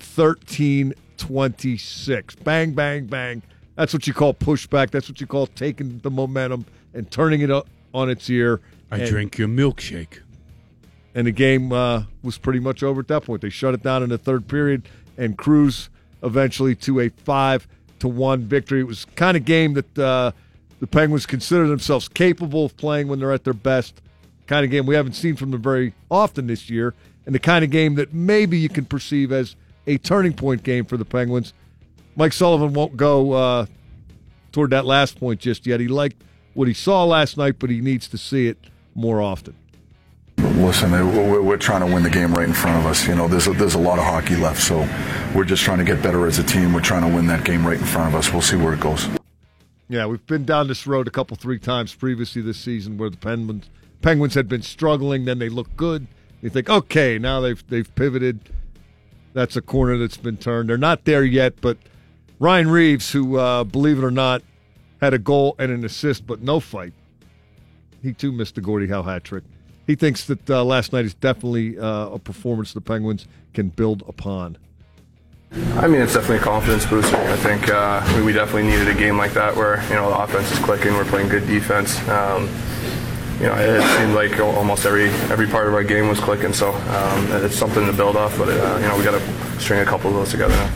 13:26. 1.19 2.35
Bang, 2.43 2.73
bang, 2.73 3.07
bang. 3.07 3.43
That's 3.77 3.93
what 3.93 4.07
you 4.07 4.13
call 4.13 4.35
pushback. 4.35 4.91
That's 4.91 5.09
what 5.09 5.21
you 5.21 5.27
call 5.27 5.47
taking 5.47 5.99
the 6.03 6.11
momentum 6.11 6.67
and 6.93 7.11
turning 7.11 7.41
it 7.41 7.51
up 7.51 7.69
on 7.95 8.11
its 8.11 8.29
ear. 8.29 8.61
I 8.91 8.99
And- 8.99 9.09
drink 9.09 9.39
your 9.39 9.49
milkshake. 9.49 10.19
and 11.15 11.27
the 11.27 11.33
game 11.33 11.73
uh, 11.73 12.05
was 12.23 12.39
pretty 12.39 12.61
much 12.61 12.85
over 12.85 13.01
at 13.01 13.09
that 13.09 13.25
point. 13.25 13.43
They 13.43 13.51
shut 13.51 13.75
it 13.75 13.83
down 13.83 14.05
in 14.05 14.11
the 14.11 14.19
third 14.19 14.47
period 14.47 14.83
and 15.19 15.37
cruise 15.37 15.91
eventually 16.23 16.77
to 16.77 17.01
a 17.01 17.09
five 17.09 17.67
to 17.99 18.07
one 18.07 18.43
victory. 18.43 18.79
It 18.81 18.87
was 18.87 19.07
kind 19.17 19.37
of 19.37 19.45
game 19.45 19.75
that 19.75 19.99
uh, 19.99 20.31
the 20.79 20.87
Penguins 20.87 21.27
consider 21.27 21.67
themselves 21.67 22.07
capable 22.09 22.65
of 22.67 22.77
playing 22.77 23.09
when 23.09 23.19
they're 23.19 23.33
at 23.33 23.43
their 23.43 23.53
best. 23.55 24.01
Kind 24.51 24.65
of 24.65 24.73
game 24.73 24.85
we 24.85 24.97
haven't 24.97 25.13
seen 25.13 25.37
from 25.37 25.53
them 25.53 25.63
very 25.63 25.95
often 26.11 26.49
this 26.49 26.69
year, 26.69 26.93
and 27.25 27.33
the 27.33 27.39
kind 27.39 27.65
of 27.65 27.71
game 27.71 27.95
that 27.95 28.13
maybe 28.13 28.59
you 28.59 28.69
can 28.69 28.85
perceive 28.85 29.31
as 29.31 29.55
a 29.87 29.97
turning 29.97 30.33
point 30.33 30.65
game 30.65 30.85
for 30.85 30.97
the 30.97 31.05
Penguins. 31.05 31.53
Mike 32.17 32.33
Sullivan 32.33 32.73
won't 32.73 32.97
go 32.97 33.31
uh, 33.31 33.67
toward 34.51 34.71
that 34.71 34.85
last 34.85 35.21
point 35.21 35.39
just 35.39 35.69
yet. 35.69 35.79
He 35.79 35.87
liked 35.87 36.21
what 36.55 36.67
he 36.67 36.75
saw 36.75 37.05
last 37.05 37.37
night, 37.37 37.61
but 37.61 37.71
he 37.71 37.81
needs 37.81 38.09
to 38.09 38.19
see 38.19 38.49
it 38.49 38.59
more 38.97 39.23
often. 39.23 39.55
Listen, 40.39 40.95
uh, 40.95 41.07
we're, 41.07 41.43
we're 41.43 41.57
trying 41.57 41.87
to 41.87 41.95
win 41.95 42.03
the 42.03 42.11
game 42.11 42.35
right 42.35 42.49
in 42.49 42.53
front 42.53 42.77
of 42.77 42.87
us. 42.87 43.07
You 43.07 43.15
know, 43.15 43.29
there's 43.29 43.47
a, 43.47 43.53
there's 43.53 43.77
a 43.77 43.79
lot 43.79 44.01
of 44.01 44.05
hockey 44.05 44.35
left, 44.35 44.61
so 44.61 44.81
we're 45.33 45.45
just 45.45 45.63
trying 45.63 45.79
to 45.79 45.85
get 45.85 46.03
better 46.03 46.27
as 46.27 46.41
a 46.41 46.43
team. 46.43 46.73
We're 46.73 46.81
trying 46.81 47.09
to 47.09 47.17
win 47.17 47.29
that 47.29 47.45
game 47.45 47.65
right 47.65 47.79
in 47.79 47.87
front 47.87 48.13
of 48.13 48.19
us. 48.19 48.33
We'll 48.33 48.43
see 48.43 48.57
where 48.57 48.75
it 48.75 48.81
goes. 48.81 49.09
Yeah, 49.89 50.07
we've 50.07 50.27
been 50.27 50.45
down 50.45 50.67
this 50.67 50.89
road 50.89 51.07
a 51.07 51.13
couple, 51.13 51.37
three 51.37 51.61
times 51.61 51.95
previously 51.95 52.43
this 52.43 52.59
season 52.59 52.99
where 52.99 53.11
the 53.11 53.17
Penguins 53.17 53.71
Penguins 54.03 54.35
had 54.35 54.49
been 54.49 54.63
struggling, 54.63 55.25
then 55.25 55.39
they 55.39 55.49
look 55.49 55.77
good. 55.77 56.07
You 56.43 56.51
think, 56.51 56.71
okay, 56.71 57.19
now 57.19 57.41
they've 57.41 57.63
they've 57.69 57.95
pivoted. 57.95 58.41
That's 59.33 59.57
a 59.57 59.63
corner 59.63 59.99
that's 59.99 60.17
been 60.17 60.37
turned. 60.37 60.69
They're 60.69 60.79
not 60.79 61.05
there 61.05 61.25
yet, 61.25 61.61
but 61.61 61.77
Ryan 62.39 62.71
Reaves, 62.71 63.13
who 63.13 63.37
uh, 63.37 63.65
believe 63.65 63.99
it 63.99 64.05
or 64.05 64.11
not, 64.11 64.43
had 65.01 65.15
a 65.15 65.19
goal 65.19 65.55
and 65.59 65.71
an 65.71 65.85
assist, 65.85 66.27
but 66.27 66.43
no 66.43 66.59
fight. 66.59 66.95
He 68.03 68.13
too 68.13 68.33
missed 68.33 68.55
the 68.55 68.61
Gordie 68.61 68.89
Howe 68.89 69.03
hat 69.03 69.25
trick. 69.25 69.45
He 69.87 69.95
thinks 69.95 70.25
that 70.27 70.49
uh, 70.49 70.65
last 70.65 70.93
night 70.93 71.05
is 71.05 71.15
definitely 71.15 71.79
uh, 71.79 72.11
a 72.11 72.19
performance 72.19 72.73
the 72.73 72.81
Penguins 72.81 73.27
can 73.53 73.69
build 73.69 74.03
upon. 74.09 74.57
I 75.53 75.89
mean, 75.89 76.01
it's 76.01 76.15
definitely 76.15 76.37
a 76.37 76.41
confidence 76.41 76.87
booster. 76.87 77.17
I 77.17 77.37
think 77.37 77.69
uh, 77.69 78.23
we, 78.25 78.33
definitely 78.33 78.71
needed 78.71 78.89
a 78.89 78.95
game 78.95 79.19
like 79.19 79.33
that 79.33 79.57
where 79.57 79.83
you 79.89 79.97
know 79.97 80.09
the 80.09 80.19
offense 80.19 80.51
is 80.53 80.59
clicking, 80.61 80.95
we're 80.95 81.05
playing 81.05 81.29
good 81.29 81.47
defense. 81.47 81.99
Um, 82.09 82.49
you 83.41 83.47
know, 83.47 83.55
it 83.55 83.83
seemed 83.97 84.15
like 84.15 84.39
almost 84.39 84.85
every 84.85 85.09
every 85.33 85.47
part 85.47 85.67
of 85.67 85.73
our 85.73 85.83
game 85.83 86.09
was 86.09 86.21
clicking. 86.21 86.53
So 86.53 86.73
um, 86.73 87.27
it's 87.43 87.57
something 87.57 87.87
to 87.87 87.93
build 87.93 88.15
off, 88.15 88.37
but 88.37 88.49
uh, 88.51 88.79
you 88.81 88.87
know 88.87 88.99
we 88.99 89.03
got 89.03 89.19
to 89.19 89.61
string 89.61 89.81
a 89.81 89.85
couple 89.87 90.11
of 90.11 90.17
those 90.17 90.31
together 90.31 90.55
now. 90.55 90.71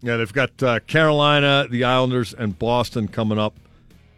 Yeah, 0.00 0.16
they've 0.16 0.32
got 0.32 0.62
uh, 0.62 0.80
Carolina, 0.80 1.66
the 1.68 1.82
Islanders, 1.82 2.32
and 2.32 2.56
Boston 2.56 3.08
coming 3.08 3.38
up. 3.38 3.54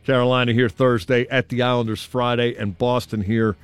Carolina 0.05 0.53
here 0.53 0.69
Thursday 0.69 1.27
at 1.29 1.49
the 1.49 1.63
Islanders 1.63 2.05
Friday, 2.05 2.55
and 2.57 2.77
Boston 2.77 3.23
here 3.23 3.57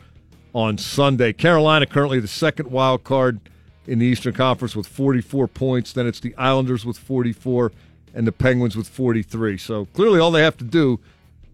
on 0.55 0.79
Sunday. 0.79 1.35
Carolina 1.35 1.85
currently 1.85 2.19
the 2.19 2.29
second 2.29 2.71
wild 2.71 3.05
card 3.05 3.41
in 3.87 3.99
the 3.99 4.07
Eastern 4.07 4.33
Conference 4.33 4.75
with 4.75 4.87
44 4.87 5.49
points. 5.49 5.93
Then 5.93 6.07
it's 6.07 6.21
the 6.21 6.35
Islanders 6.37 6.87
with 6.87 6.97
44 6.97 7.73
and 8.15 8.27
the 8.27 8.33
Penguins 8.33 8.75
with 8.75 8.89
43. 8.89 9.59
So 9.59 9.85
clearly, 9.93 10.19
all 10.19 10.31
they 10.31 10.43
have 10.43 10.57
to 10.57 10.65
do 10.65 10.99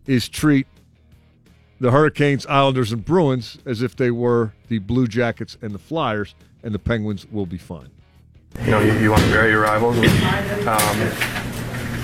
is 0.07 0.29
treat 0.29 0.69
the 1.85 1.91
Hurricanes, 1.91 2.47
Islanders, 2.47 2.93
and 2.93 3.05
Bruins 3.05 3.59
as 3.67 3.83
if 3.83 3.95
they 3.95 4.11
were 4.11 4.55
the 4.69 4.79
Blue 4.79 5.07
Jackets 5.07 5.59
and 5.61 5.75
the 5.75 5.79
Flyers, 5.79 6.35
and 6.63 6.75
the 6.75 6.79
Penguins 6.79 7.27
will 7.31 7.45
be 7.45 7.59
fine. 7.59 7.91
You 8.65 8.71
know, 8.71 8.81
you, 8.81 8.99
you 9.01 9.11
want 9.11 9.23
to 9.25 9.29
bury 9.29 9.51
your 9.51 9.61
rivals. 9.61 9.99
And, 9.99 10.67
um, 10.67 10.99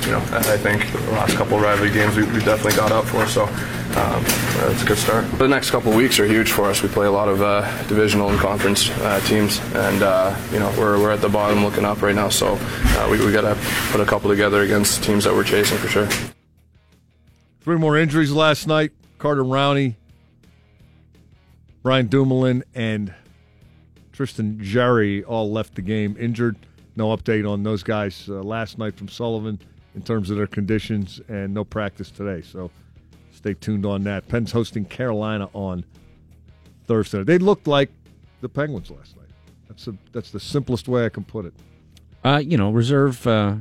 you 0.04 0.12
know, 0.12 0.22
I, 0.32 0.52
I 0.52 0.58
think 0.58 0.86
the 0.92 1.12
last 1.12 1.34
couple 1.34 1.56
of 1.56 1.62
rivalry 1.62 1.90
games 1.90 2.14
we, 2.14 2.24
we 2.24 2.40
definitely 2.40 2.76
got 2.76 2.92
up 2.92 3.06
for. 3.06 3.24
So 3.24 3.44
um, 3.44 4.22
that's 4.58 4.82
a 4.82 4.86
good 4.86 4.98
start. 4.98 5.30
The 5.38 5.48
next 5.48 5.70
couple 5.70 5.92
of 5.92 5.96
weeks 5.96 6.20
are 6.20 6.26
huge 6.26 6.52
for 6.52 6.66
us. 6.66 6.82
We 6.82 6.90
play 6.90 7.06
a 7.06 7.10
lot 7.10 7.30
of 7.30 7.40
uh, 7.40 7.62
divisional 7.84 8.28
and 8.28 8.38
conference 8.38 8.90
uh, 8.90 9.20
teams, 9.20 9.60
and 9.74 10.02
uh, 10.02 10.36
you 10.52 10.58
know 10.58 10.70
we're, 10.76 11.00
we're 11.00 11.12
at 11.12 11.22
the 11.22 11.30
bottom 11.30 11.64
looking 11.64 11.86
up 11.86 12.02
right 12.02 12.14
now. 12.14 12.28
So 12.28 12.58
uh, 12.60 13.08
we, 13.10 13.24
we 13.24 13.32
got 13.32 13.42
to 13.42 13.58
put 13.92 14.02
a 14.02 14.04
couple 14.04 14.28
together 14.28 14.60
against 14.60 15.02
teams 15.02 15.24
that 15.24 15.32
we're 15.32 15.42
chasing 15.42 15.78
for 15.78 15.88
sure. 15.88 16.08
Three 17.62 17.78
more 17.78 17.96
injuries 17.96 18.30
last 18.30 18.66
night. 18.66 18.92
Carter 19.20 19.44
Rowney, 19.44 19.96
Brian 21.82 22.06
Dumoulin, 22.06 22.64
and 22.74 23.14
Tristan 24.12 24.58
Jarry 24.62 25.22
all 25.24 25.52
left 25.52 25.74
the 25.74 25.82
game 25.82 26.16
injured. 26.18 26.56
No 26.96 27.14
update 27.14 27.48
on 27.48 27.62
those 27.62 27.82
guys 27.82 28.26
uh, 28.30 28.42
last 28.42 28.78
night 28.78 28.96
from 28.96 29.08
Sullivan 29.08 29.60
in 29.94 30.00
terms 30.00 30.30
of 30.30 30.38
their 30.38 30.46
conditions, 30.46 31.20
and 31.28 31.52
no 31.52 31.64
practice 31.64 32.10
today. 32.10 32.40
So 32.40 32.70
stay 33.30 33.52
tuned 33.52 33.84
on 33.84 34.04
that. 34.04 34.26
Penn's 34.26 34.52
hosting 34.52 34.86
Carolina 34.86 35.50
on 35.52 35.84
Thursday. 36.86 37.22
They 37.22 37.36
looked 37.36 37.66
like 37.66 37.90
the 38.40 38.48
Penguins 38.48 38.90
last 38.90 39.18
night. 39.18 39.28
That's 39.68 39.86
a, 39.86 39.94
that's 40.12 40.30
the 40.30 40.40
simplest 40.40 40.88
way 40.88 41.04
I 41.04 41.10
can 41.10 41.24
put 41.24 41.44
it. 41.44 41.52
Uh, 42.24 42.42
you 42.42 42.56
know, 42.56 42.70
reserve 42.70 43.26
uh, 43.26 43.56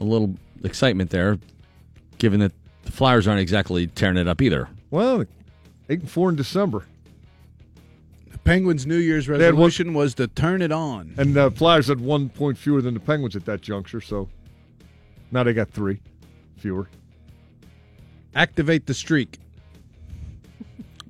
a 0.00 0.04
little 0.04 0.34
excitement 0.64 1.10
there, 1.10 1.38
given 2.18 2.40
that 2.40 2.52
the 2.82 2.92
Flyers 2.92 3.26
aren't 3.28 3.40
exactly 3.40 3.86
tearing 3.86 4.16
it 4.16 4.28
up 4.28 4.40
either. 4.42 4.68
Well, 4.90 5.24
eight 5.88 6.00
and 6.00 6.10
four 6.10 6.28
in 6.30 6.36
December. 6.36 6.84
The 8.30 8.38
Penguins' 8.38 8.86
New 8.86 8.96
Year's 8.96 9.26
They 9.26 9.32
had 9.34 9.40
one- 9.54 9.64
resolution 9.64 9.94
was 9.94 10.14
to 10.14 10.26
turn 10.26 10.62
it 10.62 10.72
on. 10.72 11.14
And 11.18 11.34
the 11.34 11.50
Flyers 11.50 11.88
had 11.88 12.00
one 12.00 12.28
point 12.28 12.56
fewer 12.58 12.80
than 12.82 12.94
the 12.94 13.00
Penguins 13.00 13.36
at 13.36 13.44
that 13.46 13.60
juncture, 13.60 14.00
so 14.00 14.28
now 15.30 15.42
they 15.42 15.52
got 15.52 15.70
three 15.70 16.00
fewer. 16.56 16.88
Activate 18.34 18.86
the 18.86 18.94
streak. 18.94 19.38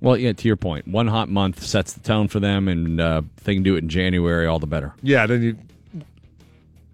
Well, 0.01 0.17
yeah, 0.17 0.33
to 0.33 0.49
your 0.49 0.57
point, 0.57 0.89
one 0.89 1.09
hot 1.09 1.29
month 1.29 1.63
sets 1.63 1.93
the 1.93 2.01
tone 2.01 2.29
for 2.29 2.41
them, 2.41 2.69
and 2.69 2.99
uh, 3.01 3.21
if 3.37 3.45
they 3.45 3.53
can 3.53 3.63
do 3.63 3.75
it 3.77 3.79
in 3.83 3.91
January, 3.91 4.47
all 4.47 4.59
the 4.59 4.67
better. 4.67 4.95
Yeah, 5.03 5.27
then 5.27 5.43
you. 5.43 5.57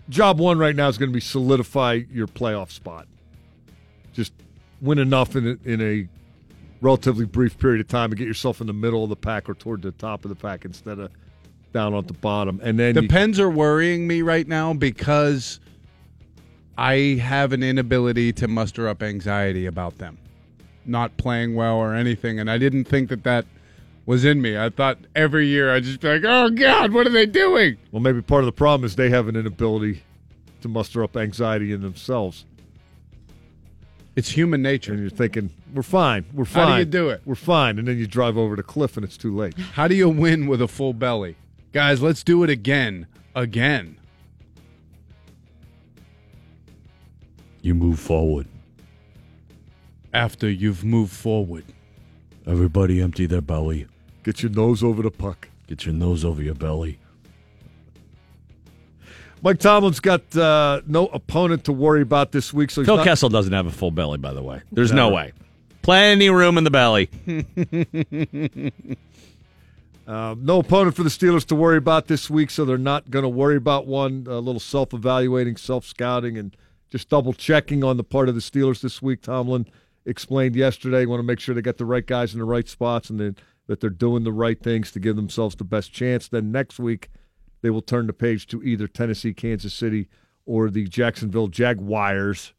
Job 0.08 0.40
one 0.40 0.58
right 0.58 0.74
now 0.74 0.88
is 0.88 0.98
going 0.98 1.10
to 1.10 1.14
be 1.14 1.20
solidify 1.20 2.00
your 2.12 2.26
playoff 2.26 2.70
spot. 2.72 3.06
Just 4.12 4.32
win 4.80 4.98
enough 4.98 5.36
in 5.36 5.46
a, 5.64 5.68
in 5.70 5.80
a 5.80 6.08
relatively 6.80 7.24
brief 7.24 7.58
period 7.58 7.80
of 7.80 7.88
time 7.88 8.10
to 8.10 8.16
get 8.16 8.26
yourself 8.26 8.60
in 8.60 8.66
the 8.66 8.72
middle 8.72 9.02
of 9.02 9.08
the 9.10 9.16
pack 9.16 9.48
or 9.48 9.54
toward 9.54 9.82
the 9.82 9.92
top 9.92 10.24
of 10.24 10.28
the 10.28 10.34
pack 10.34 10.64
instead 10.64 10.98
of 10.98 11.10
down 11.72 11.94
at 11.94 12.06
the 12.06 12.12
bottom. 12.14 12.60
And 12.62 12.78
then 12.78 12.94
The 12.94 13.02
you- 13.02 13.08
Pens 13.08 13.40
are 13.40 13.50
worrying 13.50 14.06
me 14.06 14.22
right 14.22 14.46
now 14.46 14.72
because 14.74 15.60
I 16.78 17.18
have 17.22 17.52
an 17.52 17.62
inability 17.62 18.32
to 18.34 18.48
muster 18.48 18.88
up 18.88 19.02
anxiety 19.02 19.66
about 19.66 19.98
them 19.98 20.18
not 20.88 21.16
playing 21.16 21.54
well 21.56 21.76
or 21.78 21.94
anything, 21.94 22.38
and 22.38 22.48
I 22.48 22.58
didn't 22.58 22.84
think 22.84 23.08
that 23.08 23.24
that 23.24 23.44
was 24.04 24.24
in 24.24 24.40
me. 24.40 24.56
I 24.56 24.70
thought 24.70 24.98
every 25.16 25.48
year 25.48 25.74
I'd 25.74 25.82
just 25.82 25.98
be 26.00 26.06
like, 26.06 26.22
"Oh 26.24 26.48
God, 26.48 26.92
what 26.92 27.08
are 27.08 27.10
they 27.10 27.26
doing?" 27.26 27.76
Well, 27.90 28.00
maybe 28.00 28.22
part 28.22 28.42
of 28.42 28.46
the 28.46 28.52
problem 28.52 28.84
is 28.86 28.94
they 28.94 29.10
have 29.10 29.26
an 29.26 29.34
inability 29.34 30.02
to 30.60 30.68
muster 30.68 31.02
up 31.02 31.16
anxiety 31.16 31.72
in 31.72 31.80
themselves. 31.82 32.44
It's 34.16 34.30
human 34.30 34.62
nature. 34.62 34.92
And 34.92 35.00
you're 35.00 35.10
thinking, 35.10 35.50
we're 35.72 35.82
fine. 35.82 36.24
We're 36.32 36.44
fine. 36.44 36.66
How 36.68 36.74
do 36.74 36.78
you 36.80 36.86
do 36.86 37.10
it? 37.10 37.22
We're 37.24 37.34
fine. 37.34 37.78
And 37.78 37.86
then 37.86 37.98
you 37.98 38.06
drive 38.06 38.36
over 38.36 38.56
the 38.56 38.62
cliff 38.62 38.96
and 38.96 39.04
it's 39.04 39.16
too 39.16 39.36
late. 39.36 39.56
How 39.58 39.86
do 39.86 39.94
you 39.94 40.08
win 40.08 40.46
with 40.46 40.60
a 40.60 40.68
full 40.68 40.94
belly, 40.94 41.36
guys? 41.72 42.02
Let's 42.02 42.24
do 42.24 42.42
it 42.42 42.50
again, 42.50 43.06
again. 43.34 43.98
You 47.62 47.74
move 47.74 48.00
forward. 48.00 48.48
After 50.14 50.48
you've 50.48 50.82
moved 50.82 51.12
forward, 51.12 51.64
Everybody 52.46 53.02
empty 53.02 53.26
their 53.26 53.40
belly. 53.40 53.88
Get 54.22 54.40
your 54.40 54.52
nose 54.52 54.84
over 54.84 55.02
the 55.02 55.10
puck. 55.10 55.48
Get 55.66 55.84
your 55.84 55.94
nose 55.94 56.24
over 56.24 56.40
your 56.40 56.54
belly. 56.54 57.00
Mike 59.42 59.58
Tomlin's 59.58 60.00
got 60.00 60.36
uh, 60.36 60.80
no 60.86 61.06
opponent 61.08 61.64
to 61.64 61.72
worry 61.72 62.02
about 62.02 62.32
this 62.32 62.52
week. 62.52 62.70
So 62.70 62.80
he's 62.80 62.86
Phil 62.86 62.96
not- 62.96 63.04
Kessel 63.04 63.28
doesn't 63.28 63.52
have 63.52 63.66
a 63.66 63.70
full 63.70 63.90
belly, 63.90 64.18
by 64.18 64.32
the 64.32 64.42
way. 64.42 64.62
There's 64.72 64.92
no 64.92 65.10
way. 65.10 65.32
Plenty 65.82 66.30
room 66.30 66.58
in 66.58 66.64
the 66.64 66.70
belly. 66.70 67.10
Uh, 70.06 70.36
no 70.38 70.60
opponent 70.60 70.94
for 70.94 71.02
the 71.02 71.08
Steelers 71.08 71.44
to 71.44 71.56
worry 71.56 71.76
about 71.76 72.06
this 72.06 72.30
week, 72.30 72.48
so 72.50 72.64
they're 72.64 72.78
not 72.78 73.10
going 73.10 73.24
to 73.24 73.28
worry 73.28 73.56
about 73.56 73.88
one. 73.88 74.24
A 74.28 74.38
little 74.38 74.60
self 74.60 74.94
evaluating, 74.94 75.56
self 75.56 75.84
scouting, 75.84 76.38
and 76.38 76.56
just 76.90 77.08
double 77.08 77.32
checking 77.32 77.82
on 77.82 77.96
the 77.96 78.04
part 78.04 78.28
of 78.28 78.36
the 78.36 78.40
Steelers 78.40 78.80
this 78.80 79.02
week. 79.02 79.20
Tomlin 79.20 79.66
explained 80.04 80.54
yesterday. 80.54 81.06
Want 81.06 81.18
to 81.18 81.24
make 81.24 81.40
sure 81.40 81.56
they 81.56 81.60
got 81.60 81.78
the 81.78 81.84
right 81.84 82.06
guys 82.06 82.32
in 82.32 82.38
the 82.38 82.44
right 82.44 82.68
spots 82.68 83.10
and 83.10 83.36
that 83.66 83.80
they're 83.80 83.90
doing 83.90 84.22
the 84.22 84.30
right 84.32 84.62
things 84.62 84.92
to 84.92 85.00
give 85.00 85.16
themselves 85.16 85.56
the 85.56 85.64
best 85.64 85.92
chance. 85.92 86.28
Then 86.28 86.52
next 86.52 86.78
week, 86.78 87.08
they 87.66 87.70
will 87.70 87.82
turn 87.82 88.06
the 88.06 88.12
page 88.12 88.46
to 88.46 88.62
either 88.62 88.86
Tennessee, 88.86 89.34
Kansas 89.34 89.74
City, 89.74 90.06
or 90.44 90.70
the 90.70 90.86
Jacksonville 90.86 91.48
Jaguars. 91.48 92.52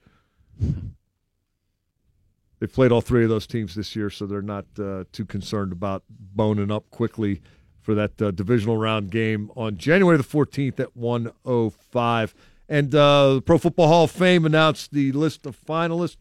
They've 2.59 2.73
played 2.73 2.91
all 2.91 2.99
three 2.99 3.23
of 3.23 3.29
those 3.29 3.47
teams 3.47 3.73
this 3.75 3.95
year, 3.95 4.09
so 4.09 4.25
they're 4.25 4.41
not 4.41 4.65
uh, 4.77 5.05
too 5.13 5.23
concerned 5.23 5.71
about 5.71 6.03
boning 6.09 6.71
up 6.71 6.89
quickly 6.89 7.41
for 7.79 7.95
that 7.95 8.21
uh, 8.21 8.31
divisional 8.31 8.75
round 8.75 9.11
game 9.11 9.49
on 9.55 9.77
January 9.77 10.17
the 10.17 10.23
14th 10.23 10.77
at 10.81 10.97
105. 10.97 12.35
And 12.67 12.93
uh, 12.93 13.35
the 13.35 13.41
Pro 13.41 13.57
Football 13.57 13.87
Hall 13.87 14.03
of 14.03 14.11
Fame 14.11 14.45
announced 14.45 14.91
the 14.91 15.13
list 15.13 15.45
of 15.45 15.57
finalists 15.57 16.17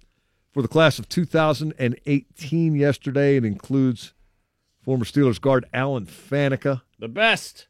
for 0.52 0.62
the 0.62 0.68
class 0.68 1.00
of 1.00 1.08
2018 1.08 2.76
yesterday. 2.76 3.34
It 3.34 3.44
includes 3.44 4.15
former 4.81 5.05
Steelers 5.05 5.40
guard 5.40 5.66
Alan 5.74 6.06
Faneca. 6.06 6.82
The 7.00 7.08
best. 7.08 7.66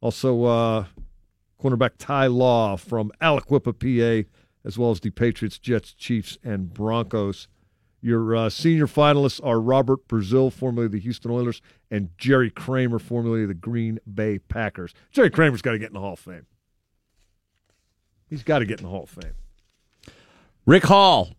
Also, 0.00 0.44
uh, 0.44 0.84
cornerback 1.62 1.92
Ty 1.98 2.26
Law 2.26 2.76
from 2.76 3.10
Aliquippa, 3.20 3.72
PA, 4.24 4.28
as 4.64 4.78
well 4.78 4.90
as 4.90 5.00
the 5.00 5.10
Patriots, 5.10 5.58
Jets, 5.58 5.92
Chiefs, 5.92 6.38
and 6.44 6.72
Broncos. 6.72 7.48
Your 8.02 8.36
uh, 8.36 8.50
senior 8.50 8.86
finalists 8.86 9.40
are 9.44 9.60
Robert 9.60 10.06
Brazile, 10.06 10.52
formerly 10.52 10.86
of 10.86 10.92
the 10.92 11.00
Houston 11.00 11.30
Oilers, 11.30 11.60
and 11.90 12.10
Jerry 12.18 12.50
Kramer, 12.50 12.98
formerly 12.98 13.42
of 13.42 13.48
the 13.48 13.54
Green 13.54 13.98
Bay 14.12 14.38
Packers. 14.38 14.92
Jerry 15.10 15.30
Kramer's 15.30 15.62
got 15.62 15.72
to 15.72 15.78
get 15.78 15.88
in 15.88 15.94
the 15.94 16.00
Hall 16.00 16.12
of 16.12 16.18
Fame. 16.18 16.46
He's 18.28 18.42
got 18.42 18.58
to 18.58 18.66
get 18.66 18.80
in 18.80 18.84
the 18.84 18.90
Hall 18.90 19.04
of 19.04 19.10
Fame. 19.10 19.34
Rick 20.66 20.84
Hall, 20.84 21.30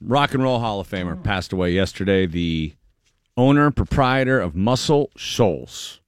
Rock 0.00 0.34
and 0.34 0.42
Roll 0.42 0.58
Hall 0.58 0.80
of 0.80 0.88
Famer, 0.90 1.22
passed 1.22 1.52
away 1.52 1.72
yesterday. 1.72 2.26
The 2.26 2.74
owner, 3.36 3.70
proprietor 3.70 4.40
of 4.40 4.54
Muscle 4.54 5.10
Shoals. 5.16 6.00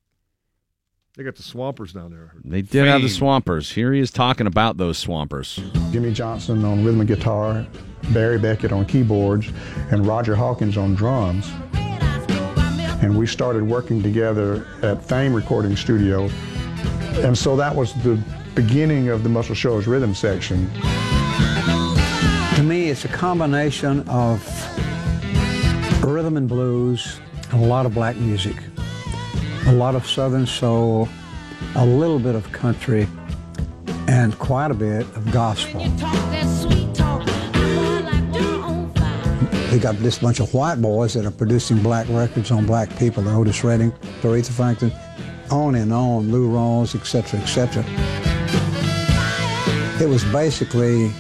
They 1.15 1.24
got 1.24 1.36
the 1.36 1.42
Swampers 1.42 1.92
down 1.92 2.10
there. 2.10 2.32
They 2.42 2.62
did 2.62 2.86
have 2.86 3.02
the 3.02 3.08
Swampers. 3.10 3.70
Here 3.70 3.92
he 3.92 4.00
is 4.00 4.10
talking 4.10 4.47
about 4.47 4.78
those 4.78 4.97
Swampers. 4.97 5.60
Jimmy 5.91 6.10
Johnson 6.10 6.65
on 6.65 6.82
rhythm 6.82 7.00
and 7.00 7.08
guitar, 7.08 7.66
Barry 8.15 8.39
Beckett 8.39 8.73
on 8.73 8.86
keyboards, 8.86 9.52
and 9.91 10.07
Roger 10.07 10.34
Hawkins 10.34 10.78
on 10.78 10.94
drums. 10.94 11.52
And 13.02 13.18
we 13.18 13.26
started 13.26 13.62
working 13.62 14.02
together 14.02 14.66
at 14.82 15.05
Fame 15.05 15.34
Recording 15.34 15.76
Studio. 15.76 16.31
And 17.16 17.36
so 17.36 17.57
that 17.57 17.76
was 17.76 17.92
the 18.02 18.18
beginning 18.55 19.10
of 19.10 19.23
the 19.23 19.28
Muscle 19.28 19.55
Shoals 19.55 19.86
rhythm 19.86 20.15
section. 20.15 20.73
To 22.55 22.62
me, 22.62 22.89
it's 22.89 23.05
a 23.05 23.08
combination 23.08 24.08
of 24.08 24.42
rhythm 26.02 26.39
and 26.39 26.49
blues, 26.49 27.20
and 27.50 27.62
a 27.62 27.66
lot 27.66 27.84
of 27.84 27.92
black 27.92 28.16
music, 28.16 28.57
a 29.66 29.73
lot 29.73 29.94
of 29.94 30.07
southern 30.07 30.47
soul, 30.47 31.08
a 31.76 31.86
little 31.86 32.18
bit 32.18 32.34
of 32.34 32.50
country, 32.52 33.07
and 34.08 34.39
quite 34.39 34.70
a 34.70 34.74
bit 34.74 35.02
of 35.16 35.31
gospel. 35.32 35.81
We 39.73 39.78
got 39.78 39.97
this 39.97 40.18
bunch 40.18 40.41
of 40.41 40.52
white 40.52 40.82
boys 40.82 41.15
that 41.15 41.24
are 41.24 41.31
producing 41.31 41.82
black 41.82 42.07
records 42.10 42.50
on 42.50 42.66
black 42.66 42.94
people, 42.99 43.26
Otis 43.28 43.65
Redding, 43.65 43.92
Aretha 44.20 44.50
Franklin, 44.50 44.92
on 45.50 45.74
and 45.76 45.92
on, 45.92 46.31
Lou 46.31 46.50
Rawls, 46.50 46.94
etc., 46.94 47.41
etc. 47.41 47.84
It 50.00 50.08
was 50.08 50.24
basically, 50.24 51.10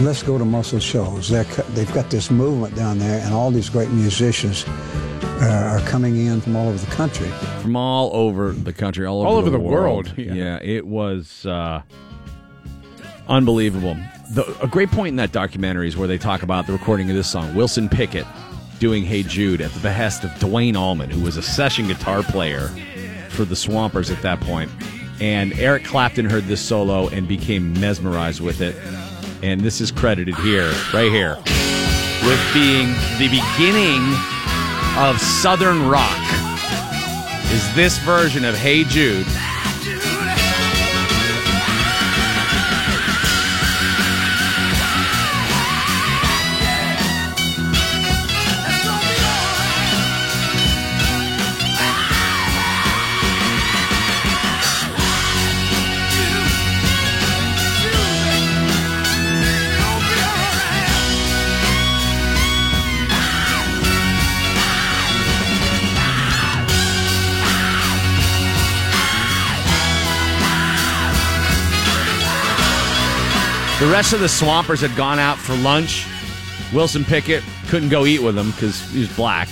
let's 0.00 0.22
go 0.22 0.38
to 0.38 0.44
Muscle 0.44 0.78
Shoals. 0.78 1.28
They're, 1.28 1.44
they've 1.74 1.92
got 1.92 2.10
this 2.10 2.30
movement 2.30 2.74
down 2.74 2.98
there, 2.98 3.20
and 3.20 3.34
all 3.34 3.50
these 3.50 3.68
great 3.68 3.90
musicians 3.90 4.64
uh, 5.42 5.78
are 5.78 5.80
coming 5.88 6.16
in 6.26 6.40
from 6.40 6.56
all 6.56 6.68
over 6.68 6.78
the 6.78 6.90
country. 6.94 7.28
From 7.60 7.76
all 7.76 8.10
over 8.14 8.52
the 8.52 8.72
country, 8.72 9.04
all 9.06 9.20
over, 9.20 9.28
All 9.28 9.36
over 9.36 9.50
the, 9.50 9.58
the 9.58 9.62
world, 9.62 10.12
Yeah. 10.16 10.58
it 10.62 10.86
was 10.86 11.44
uh, 11.46 11.82
unbelievable. 13.28 13.96
The, 14.30 14.56
a 14.62 14.66
great 14.66 14.90
point 14.90 15.08
in 15.08 15.16
that 15.16 15.32
documentary 15.32 15.88
is 15.88 15.96
where 15.96 16.08
they 16.08 16.18
talk 16.18 16.42
about 16.42 16.66
the 16.66 16.72
recording 16.72 17.10
of 17.10 17.16
this 17.16 17.28
song. 17.30 17.54
Wilson 17.54 17.88
Pickett 17.88 18.26
doing 18.78 19.04
Hey 19.04 19.22
Jude 19.22 19.60
at 19.60 19.70
the 19.72 19.80
behest 19.80 20.24
of 20.24 20.36
Duane 20.38 20.76
Allman, 20.76 21.10
who 21.10 21.22
was 21.22 21.36
a 21.36 21.42
session 21.42 21.86
guitar 21.86 22.22
player 22.22 22.68
for 23.30 23.44
the 23.44 23.56
Swampers 23.56 24.10
at 24.10 24.20
that 24.22 24.40
point. 24.40 24.70
And 25.20 25.52
Eric 25.58 25.84
Clapton 25.84 26.24
heard 26.24 26.44
this 26.44 26.60
solo 26.60 27.08
and 27.08 27.28
became 27.28 27.78
mesmerized 27.78 28.40
with 28.40 28.60
it. 28.60 28.74
And 29.42 29.60
this 29.60 29.80
is 29.80 29.90
credited 29.92 30.34
here, 30.36 30.72
right 30.92 31.10
here, 31.12 31.36
with 32.24 32.40
being 32.54 32.88
the 33.18 33.28
beginning 33.28 34.02
of 34.96 35.18
Southern 35.20 35.88
rock. 35.88 36.18
Is 37.50 37.74
this 37.74 37.98
version 37.98 38.44
of 38.44 38.54
Hey 38.54 38.84
Jude? 38.84 39.26
The 73.82 73.88
rest 73.88 74.12
of 74.12 74.20
the 74.20 74.28
Swampers 74.28 74.80
had 74.80 74.96
gone 74.96 75.18
out 75.18 75.38
for 75.38 75.56
lunch. 75.56 76.06
Wilson 76.72 77.04
Pickett 77.04 77.42
couldn't 77.66 77.88
go 77.88 78.06
eat 78.06 78.22
with 78.22 78.36
them 78.36 78.52
because 78.52 78.80
he 78.92 79.00
was 79.00 79.16
black. 79.16 79.48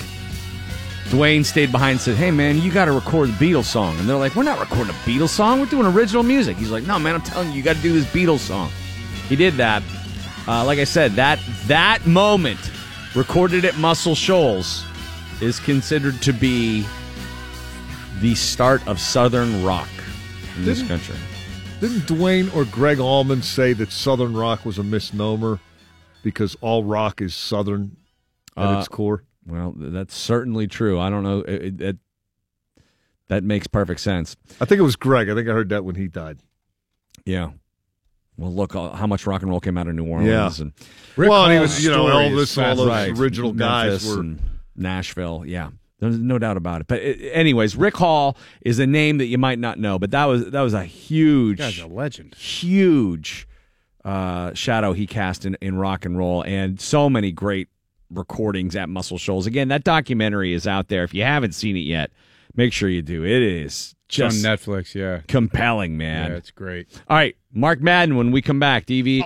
Duane 1.09 1.43
stayed 1.43 1.73
behind 1.73 1.95
and 1.95 2.01
said, 2.01 2.15
Hey, 2.17 2.31
man, 2.31 2.59
you 2.59 2.71
got 2.71 2.85
to 2.85 2.93
record 2.93 3.31
the 3.31 3.33
Beatles 3.33 3.65
song. 3.65 3.99
And 3.99 4.09
they're 4.09 4.17
like, 4.17 4.37
We're 4.37 4.45
not 4.45 4.61
recording 4.61 4.91
a 4.91 4.99
Beatles 4.99 5.31
song. 5.31 5.59
We're 5.59 5.67
doing 5.67 5.85
original 5.85 6.23
music. 6.23 6.57
He's 6.57 6.71
like, 6.71 6.87
No, 6.87 6.97
man, 7.01 7.17
I'm 7.17 7.23
telling 7.23 7.49
you, 7.49 7.57
you 7.57 7.65
got 7.65 7.75
to 7.75 7.83
do 7.83 7.93
this 7.93 8.05
Beatles 8.05 8.39
song. 8.39 8.71
He 9.29 9.35
did 9.35 9.55
that. 9.55 9.83
Uh, 10.47 10.65
like 10.65 10.79
I 10.79 10.85
said, 10.85 11.11
that 11.15 11.41
that 11.67 12.07
moment 12.07 12.71
recorded 13.17 13.65
at 13.65 13.79
Muscle 13.79 14.15
Shoals 14.15 14.87
is 15.41 15.59
considered 15.59 16.23
to 16.23 16.33
be 16.33 16.87
the 18.21 18.37
start 18.37 18.87
of 18.87 19.01
Southern 19.01 19.65
rock 19.65 19.89
in 20.57 20.65
this 20.65 20.87
country. 20.87 21.17
Didn't 21.81 22.07
Duane 22.07 22.49
or 22.51 22.65
Gregg 22.67 22.99
Allman 23.01 23.43
say 23.43 23.73
that 23.75 23.91
Southern 23.91 24.35
rock 24.37 24.65
was 24.67 24.79
a 24.79 24.83
misnomer 24.85 25.59
because 26.23 26.57
all 26.61 26.85
rock 26.85 27.21
is 27.23 27.35
Southern 27.35 27.97
at 28.57 28.67
Uh, 28.77 28.79
its 28.81 28.89
core? 28.89 29.25
Well, 29.47 29.73
that's 29.77 30.15
certainly 30.15 30.67
true. 30.67 31.01
I 31.01 31.09
don't 31.11 31.23
know. 31.23 31.41
It, 31.41 31.63
it, 31.63 31.79
that- 31.79 31.99
that 33.29 33.45
makes 33.45 33.69
perfect 33.69 34.01
sense. 34.01 34.35
I 34.61 34.65
think 34.65 34.81
it 34.81 34.83
was 34.83 34.97
Gregg. 34.97 35.31
I 35.31 35.35
think 35.37 35.49
I 35.49 35.53
heard 35.53 35.69
that 35.69 35.85
when 35.85 35.95
he 35.95 36.09
died. 36.09 36.39
Yeah. 37.25 37.51
Well, 38.37 38.53
look 38.53 38.75
uh, 38.75 38.91
how 38.91 39.07
much 39.07 39.25
rock 39.25 39.43
and 39.43 39.51
roll 39.53 39.61
came 39.61 39.79
out 39.79 39.87
of 39.87 39.95
New 39.95 40.05
Orleans. 40.05 40.59
Yeah. 40.59 40.63
And 40.65 40.73
Rick 41.17 41.31
Well, 41.31 41.45
and 41.45 41.53
he 41.53 41.61
was, 41.61 41.85
you 41.85 41.91
know, 41.91 42.07
Elvis, 42.07 42.61
all 42.61 42.75
those 42.75 42.89
Right. 42.89 43.17
original 43.17 43.53
guys 43.53 44.05
Memphis 44.05 44.17
were- 44.17 44.45
Nashville. 44.75 45.45
Yeah. 45.47 45.71
There's 46.01 46.19
no 46.19 46.39
doubt 46.39 46.57
about 46.57 46.81
it. 46.81 46.87
But 46.87 47.01
uh, 47.01 47.05
anyways, 47.33 47.77
Rick 47.77 47.97
Hall 47.97 48.37
is 48.63 48.79
a 48.79 48.87
name 48.87 49.19
that 49.19 49.27
you 49.27 49.39
might 49.39 49.59
not 49.59 49.79
know, 49.79 49.99
but 49.99 50.11
that 50.13 50.25
was 50.25 50.51
that 50.51 50.63
was 50.63 50.75
a 50.75 50.85
huge, 50.85 51.59
Guy's 51.59 51.79
a 51.79 51.87
legend. 51.87 52.35
huge 52.35 53.47
uh, 54.05 54.55
shadow 54.55 54.93
he 54.95 55.07
cast 55.07 55.45
in, 55.45 55.57
in 55.61 55.77
rock 55.77 56.05
and 56.07 56.17
roll, 56.17 56.43
and 56.45 56.81
so 56.81 57.11
many 57.11 57.31
great 57.33 57.69
recordings 58.11 58.75
at 58.75 58.89
Muscle 58.89 59.19
Shoals. 59.19 59.47
Again, 59.47 59.69
that 59.69 59.85
documentary 59.85 60.53
is 60.55 60.67
out 60.67 60.89
there. 60.89 61.05
If 61.05 61.13
you 61.15 61.23
haven't 61.23 61.53
seen 61.53 61.77
it 61.77 61.81
yet, 61.81 62.11
make 62.57 62.73
sure 62.73 62.89
you 62.89 63.03
do. 63.03 63.25
It 63.25 63.43
is 63.43 63.95
It's 64.09 64.19
on 64.21 64.31
just 64.31 64.45
Netflix, 64.45 64.95
yeah. 64.95 65.21
compelling, 65.29 65.97
man. 65.99 66.31
Yeah, 66.31 66.37
it's 66.39 66.51
great. 66.51 66.89
All 67.09 67.17
right, 67.17 67.37
Mark 67.53 67.81
Madden. 67.83 68.17
When 68.17 68.33
we 68.33 68.41
come 68.43 68.59
back, 68.59 68.87
DV. 68.87 69.23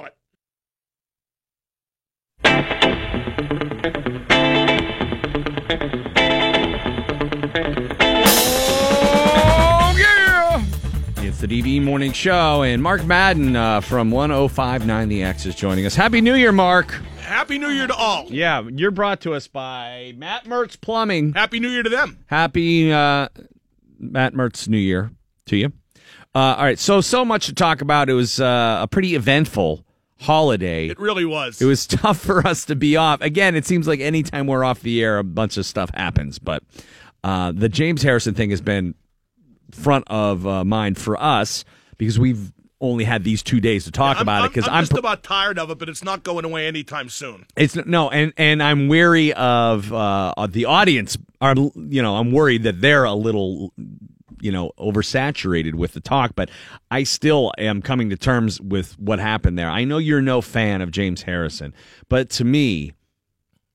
The 11.46 11.62
DV 11.62 11.82
Morning 11.82 12.12
Show, 12.12 12.62
and 12.62 12.82
Mark 12.82 13.04
Madden 13.04 13.54
uh, 13.54 13.82
from 13.82 14.10
1059 14.10 15.08
The 15.10 15.22
X 15.24 15.44
is 15.44 15.54
joining 15.54 15.84
us. 15.84 15.94
Happy 15.94 16.22
New 16.22 16.32
Year, 16.32 16.52
Mark. 16.52 16.92
Happy 17.20 17.58
New 17.58 17.68
Year 17.68 17.86
to 17.86 17.94
all. 17.94 18.24
Yeah, 18.30 18.62
you're 18.72 18.90
brought 18.90 19.20
to 19.22 19.34
us 19.34 19.46
by 19.46 20.14
Matt 20.16 20.46
Mertz 20.46 20.80
Plumbing. 20.80 21.34
Happy 21.34 21.60
New 21.60 21.68
Year 21.68 21.82
to 21.82 21.90
them. 21.90 22.24
Happy 22.28 22.90
uh, 22.90 23.28
Matt 23.98 24.32
Mertz 24.32 24.68
New 24.68 24.78
Year 24.78 25.10
to 25.44 25.56
you. 25.58 25.66
Uh, 26.34 26.56
all 26.56 26.64
right, 26.64 26.78
so 26.78 27.02
so 27.02 27.26
much 27.26 27.44
to 27.46 27.52
talk 27.52 27.82
about. 27.82 28.08
It 28.08 28.14
was 28.14 28.40
uh, 28.40 28.78
a 28.80 28.88
pretty 28.88 29.14
eventful 29.14 29.84
holiday. 30.20 30.88
It 30.88 30.98
really 30.98 31.26
was. 31.26 31.60
It 31.60 31.66
was 31.66 31.86
tough 31.88 32.20
for 32.20 32.46
us 32.46 32.64
to 32.66 32.74
be 32.74 32.96
off. 32.96 33.20
Again, 33.20 33.54
it 33.54 33.66
seems 33.66 33.86
like 33.86 34.00
anytime 34.00 34.46
we're 34.46 34.64
off 34.64 34.80
the 34.80 35.02
air, 35.04 35.18
a 35.18 35.24
bunch 35.24 35.58
of 35.58 35.66
stuff 35.66 35.90
happens. 35.92 36.38
But 36.38 36.62
uh, 37.22 37.52
the 37.52 37.68
James 37.68 38.02
Harrison 38.02 38.32
thing 38.32 38.48
has 38.48 38.62
been 38.62 38.94
front 39.74 40.04
of 40.08 40.46
uh, 40.46 40.64
mind 40.64 40.98
for 40.98 41.20
us 41.20 41.64
because 41.98 42.18
we've 42.18 42.52
only 42.80 43.04
had 43.04 43.24
these 43.24 43.42
two 43.42 43.60
days 43.60 43.84
to 43.84 43.90
talk 43.90 44.20
about 44.20 44.44
it. 44.44 44.50
Because 44.52 44.68
I'm, 44.68 44.74
I'm, 44.74 44.82
just 44.82 44.92
pr- 44.92 44.98
about 44.98 45.22
tired 45.22 45.58
of 45.58 45.70
it, 45.70 45.78
but 45.78 45.88
it's 45.88 46.04
not 46.04 46.22
going 46.22 46.44
away 46.44 46.66
anytime 46.66 47.08
soon. 47.08 47.46
it's 47.56 47.76
no, 47.76 48.10
and 48.10 48.32
and 48.36 48.62
I'm 48.62 48.88
wary 48.88 49.32
of 49.32 49.92
uh, 49.92 50.46
the 50.48 50.66
audience. 50.66 51.16
Are 51.40 51.54
you 51.56 52.02
know, 52.02 52.16
I'm 52.16 52.32
worried 52.32 52.62
that 52.64 52.80
they're 52.80 53.04
a 53.04 53.14
little 53.14 53.72
you 54.40 54.52
know 54.52 54.72
oversaturated 54.78 55.74
with 55.74 55.92
the 55.92 56.00
talk 56.00 56.32
but 56.34 56.50
i 56.90 57.02
still 57.02 57.52
am 57.56 57.80
coming 57.80 58.10
to 58.10 58.16
terms 58.16 58.60
with 58.60 58.98
what 58.98 59.18
happened 59.18 59.58
there 59.58 59.70
i 59.70 59.84
know 59.84 59.96
you're 59.96 60.20
no 60.20 60.42
fan 60.42 60.82
of 60.82 60.90
james 60.90 61.22
harrison 61.22 61.72
but 62.10 62.28
to 62.28 62.44
me 62.44 62.92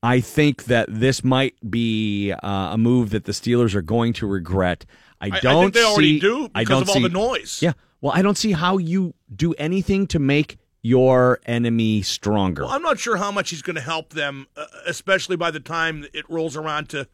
i 0.03 0.19
think 0.19 0.65
that 0.65 0.85
this 0.89 1.23
might 1.23 1.55
be 1.71 2.31
uh, 2.43 2.69
a 2.73 2.77
move 2.77 3.09
that 3.09 3.25
the 3.25 3.31
steelers 3.31 3.73
are 3.73 3.81
going 3.81 4.13
to 4.13 4.27
regret 4.27 4.85
i 5.22 5.25
I- 5.27 5.38
I 5.38 5.39
don't 5.39 5.61
think 5.65 5.73
they 5.75 5.83
already 5.83 6.14
see, 6.15 6.19
do 6.19 6.49
I 6.56 6.64
don't 6.64 6.81
of 6.83 6.89
all 6.89 6.95
see- 6.95 7.03
the 7.03 7.09
noise. 7.09 7.59
yeah 7.61 7.73
well 8.01 8.14
i 8.15 8.22
don't 8.22 8.38
see 8.38 8.51
how 8.53 8.77
you 8.77 9.14
do 9.35 9.53
anything 9.56 10.07
to 10.07 10.19
make 10.19 10.57
your 10.81 11.39
enemy 11.45 12.01
stronger 12.01 12.61
Well, 12.64 12.72
I'm 12.72 12.81
not 12.81 12.99
sure 12.99 13.17
how 13.17 13.31
much 13.31 13.49
he's 13.49 13.61
going 13.61 13.75
to 13.75 13.81
help 13.81 14.14
them, 14.14 14.48
uh, 14.56 14.65
especially 14.88 15.35
by 15.35 15.51
the 15.51 15.59
time 15.59 16.06
it 16.14 16.23
rolls 16.30 16.56
around 16.56 16.88
to 16.89 17.06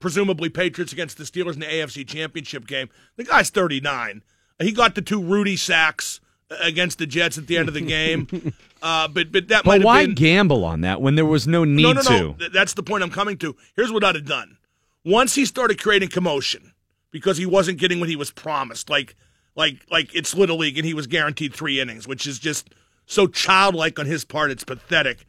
presumably 0.00 0.48
Patriots 0.48 0.92
against 0.92 1.18
the 1.18 1.24
Steelers 1.24 1.52
in 1.54 1.60
the 1.60 1.66
AFC 1.66 2.06
Championship 2.06 2.66
game. 2.66 2.88
The 3.16 3.24
guy's 3.24 3.50
39. 3.50 4.22
He 4.58 4.72
got 4.72 4.94
the 4.94 5.02
two 5.02 5.22
Rudy 5.22 5.56
sacks 5.56 6.20
uh, 6.50 6.56
against 6.62 6.96
the 6.98 7.06
Jets 7.06 7.36
at 7.36 7.46
the 7.46 7.58
end 7.58 7.68
of 7.68 7.74
the 7.74 7.80
game. 7.82 8.26
uh, 8.82 9.08
but 9.08 9.30
but 9.32 9.48
that 9.48 9.66
might 9.66 9.78
but 9.78 9.84
why 9.86 10.06
been 10.06 10.14
gamble 10.14 10.64
on 10.64 10.80
that 10.82 11.02
when 11.02 11.14
there 11.14 11.26
was 11.26 11.46
no 11.46 11.64
need 11.64 11.82
no, 11.82 11.92
no, 11.92 12.02
to 12.02 12.10
no. 12.10 12.32
Th- 12.34 12.52
That's 12.52 12.72
the 12.74 12.82
point 12.82 13.02
I'm 13.04 13.10
coming 13.10 13.36
to. 13.38 13.54
Here's 13.76 13.92
what 13.92 14.02
I'd 14.02 14.14
have 14.14 14.24
done. 14.26 14.56
Once 15.04 15.34
he 15.34 15.44
started 15.44 15.78
creating 15.82 16.08
commotion 16.08 16.72
because 17.14 17.36
he 17.36 17.46
wasn't 17.46 17.78
getting 17.78 18.00
what 18.00 18.08
he 18.08 18.16
was 18.16 18.32
promised, 18.32 18.90
like 18.90 19.14
like 19.54 19.86
like 19.88 20.12
it's 20.16 20.34
little 20.34 20.58
league 20.58 20.76
and 20.76 20.84
he 20.84 20.94
was 20.94 21.06
guaranteed 21.06 21.54
three 21.54 21.78
innings, 21.78 22.08
which 22.08 22.26
is 22.26 22.40
just 22.40 22.70
so 23.06 23.28
childlike 23.28 24.00
on 24.00 24.06
his 24.06 24.24
part. 24.24 24.50
It's 24.50 24.64
pathetic. 24.64 25.24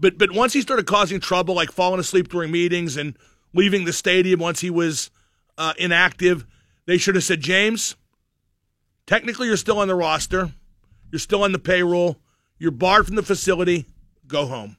But 0.00 0.16
but 0.16 0.32
once 0.32 0.54
he 0.54 0.62
started 0.62 0.86
causing 0.86 1.20
trouble, 1.20 1.54
like 1.54 1.70
falling 1.70 2.00
asleep 2.00 2.30
during 2.30 2.50
meetings 2.50 2.96
and 2.96 3.14
leaving 3.52 3.84
the 3.84 3.92
stadium 3.92 4.40
once 4.40 4.60
he 4.60 4.70
was 4.70 5.10
uh, 5.58 5.74
inactive, 5.76 6.46
they 6.86 6.96
should 6.96 7.14
have 7.14 7.24
said, 7.24 7.42
James, 7.42 7.94
technically 9.06 9.48
you're 9.48 9.58
still 9.58 9.80
on 9.80 9.88
the 9.88 9.94
roster, 9.94 10.52
you're 11.12 11.18
still 11.18 11.42
on 11.42 11.52
the 11.52 11.58
payroll, 11.58 12.16
you're 12.58 12.70
barred 12.70 13.04
from 13.04 13.16
the 13.16 13.22
facility, 13.22 13.84
go 14.26 14.46
home. 14.46 14.78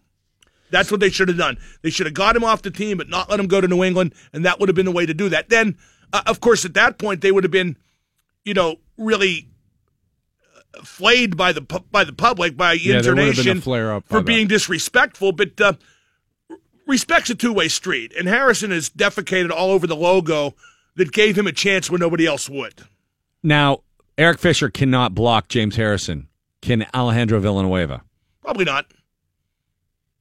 That's 0.71 0.89
what 0.89 0.99
they 0.99 1.11
should 1.11 1.27
have 1.27 1.37
done. 1.37 1.59
They 1.83 1.91
should 1.91 2.07
have 2.07 2.15
got 2.15 2.35
him 2.35 2.43
off 2.43 2.63
the 2.63 2.71
team, 2.71 2.97
but 2.97 3.07
not 3.07 3.29
let 3.29 3.39
him 3.39 3.47
go 3.47 3.61
to 3.61 3.67
New 3.67 3.83
England, 3.83 4.15
and 4.33 4.45
that 4.45 4.59
would 4.59 4.67
have 4.67 4.75
been 4.75 4.85
the 4.85 4.91
way 4.91 5.05
to 5.05 5.13
do 5.13 5.29
that. 5.29 5.49
Then, 5.49 5.77
uh, 6.13 6.21
of 6.25 6.39
course, 6.39 6.65
at 6.65 6.73
that 6.73 6.97
point, 6.97 7.21
they 7.21 7.31
would 7.31 7.43
have 7.43 7.51
been, 7.51 7.77
you 8.43 8.53
know, 8.53 8.77
really 8.97 9.47
uh, 10.75 10.83
flayed 10.83 11.38
by 11.38 11.51
the 11.51 11.61
by 11.61 12.03
the 12.03 12.13
public 12.13 12.57
by 12.57 12.73
Yeah, 12.73 13.01
there 13.01 13.15
would 13.15 13.27
have 13.27 13.35
been 13.35 13.47
a 13.47 13.51
internation 13.51 13.61
flare-up 13.61 14.05
for 14.07 14.21
by 14.21 14.25
being 14.25 14.47
disrespectful. 14.47 15.31
But 15.31 15.59
uh, 15.59 15.73
respect's 16.88 17.29
a 17.29 17.35
two 17.35 17.53
way 17.53 17.67
street, 17.67 18.13
and 18.17 18.27
Harrison 18.27 18.71
has 18.71 18.89
defecated 18.89 19.51
all 19.51 19.71
over 19.71 19.88
the 19.88 19.95
logo 19.95 20.55
that 20.95 21.11
gave 21.11 21.38
him 21.38 21.47
a 21.47 21.51
chance 21.51 21.89
when 21.89 21.99
nobody 21.99 22.25
else 22.25 22.49
would. 22.49 22.73
Now, 23.41 23.83
Eric 24.17 24.39
Fisher 24.39 24.69
cannot 24.69 25.15
block 25.15 25.47
James 25.47 25.77
Harrison. 25.77 26.27
Can 26.61 26.85
Alejandro 26.93 27.39
Villanueva? 27.39 28.01
Probably 28.41 28.65
not. 28.65 28.85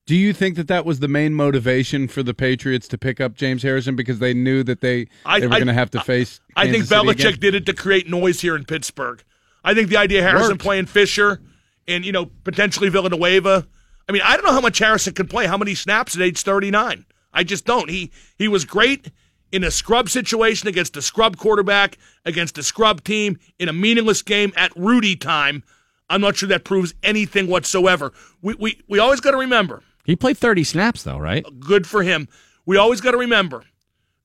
Do 0.08 0.16
you 0.16 0.32
think 0.32 0.56
that 0.56 0.68
that 0.68 0.86
was 0.86 1.00
the 1.00 1.06
main 1.06 1.34
motivation 1.34 2.08
for 2.08 2.22
the 2.22 2.32
Patriots 2.32 2.88
to 2.88 2.96
pick 2.96 3.20
up 3.20 3.34
James 3.34 3.62
Harrison 3.62 3.94
because 3.94 4.20
they 4.20 4.32
knew 4.32 4.62
that 4.62 4.80
they 4.80 5.06
I- 5.26 5.38
they 5.38 5.46
were 5.46 5.56
going 5.56 5.66
to 5.66 5.74
have 5.74 5.90
to 5.90 6.00
face? 6.00 6.40
I 6.56 6.62
think 6.64 6.88
Kansas 6.88 6.88
City 6.88 7.06
Belichick 7.08 7.28
again? 7.34 7.40
did 7.40 7.54
it 7.54 7.66
to 7.66 7.74
create 7.74 8.08
noise 8.08 8.40
here 8.40 8.56
in 8.56 8.64
Pittsburgh. 8.64 9.22
I 9.62 9.74
think 9.74 9.90
the 9.90 9.98
idea 9.98 10.20
of 10.20 10.24
Harrison 10.24 10.52
Worked. 10.52 10.62
playing 10.62 10.86
Fisher 10.86 11.42
and 11.86 12.06
you 12.06 12.12
know 12.12 12.30
potentially 12.42 12.88
Villanueva. 12.88 13.66
I 14.08 14.12
mean, 14.12 14.22
I 14.24 14.34
don't 14.34 14.46
know 14.46 14.52
how 14.52 14.62
much 14.62 14.78
Harrison 14.78 15.12
can 15.12 15.28
play. 15.28 15.46
How 15.46 15.58
many 15.58 15.74
snaps 15.74 16.16
at 16.16 16.22
age 16.22 16.40
thirty 16.40 16.70
nine? 16.70 17.04
I 17.34 17.44
just 17.44 17.66
don't. 17.66 17.90
He 17.90 18.10
he 18.38 18.48
was 18.48 18.64
great 18.64 19.10
in 19.52 19.62
a 19.62 19.70
scrub 19.70 20.08
situation 20.08 20.68
against 20.68 20.96
a 20.96 21.02
scrub 21.02 21.36
quarterback 21.36 21.98
against 22.24 22.56
a 22.56 22.62
scrub 22.62 23.04
team 23.04 23.38
in 23.58 23.68
a 23.68 23.74
meaningless 23.74 24.22
game 24.22 24.54
at 24.56 24.74
Rudy 24.74 25.16
time. 25.16 25.64
I'm 26.08 26.22
not 26.22 26.36
sure 26.36 26.48
that 26.48 26.64
proves 26.64 26.94
anything 27.02 27.46
whatsoever. 27.46 28.14
We 28.40 28.54
we 28.54 28.80
we 28.88 28.98
always 28.98 29.20
got 29.20 29.32
to 29.32 29.36
remember 29.36 29.82
He 30.08 30.16
played 30.16 30.38
30 30.38 30.64
snaps, 30.64 31.02
though, 31.02 31.18
right? 31.18 31.44
good 31.60 31.86
for 31.86 32.02
him. 32.02 32.28
We 32.64 32.78
always 32.78 33.02
got 33.02 33.10
to 33.10 33.18
remember 33.18 33.62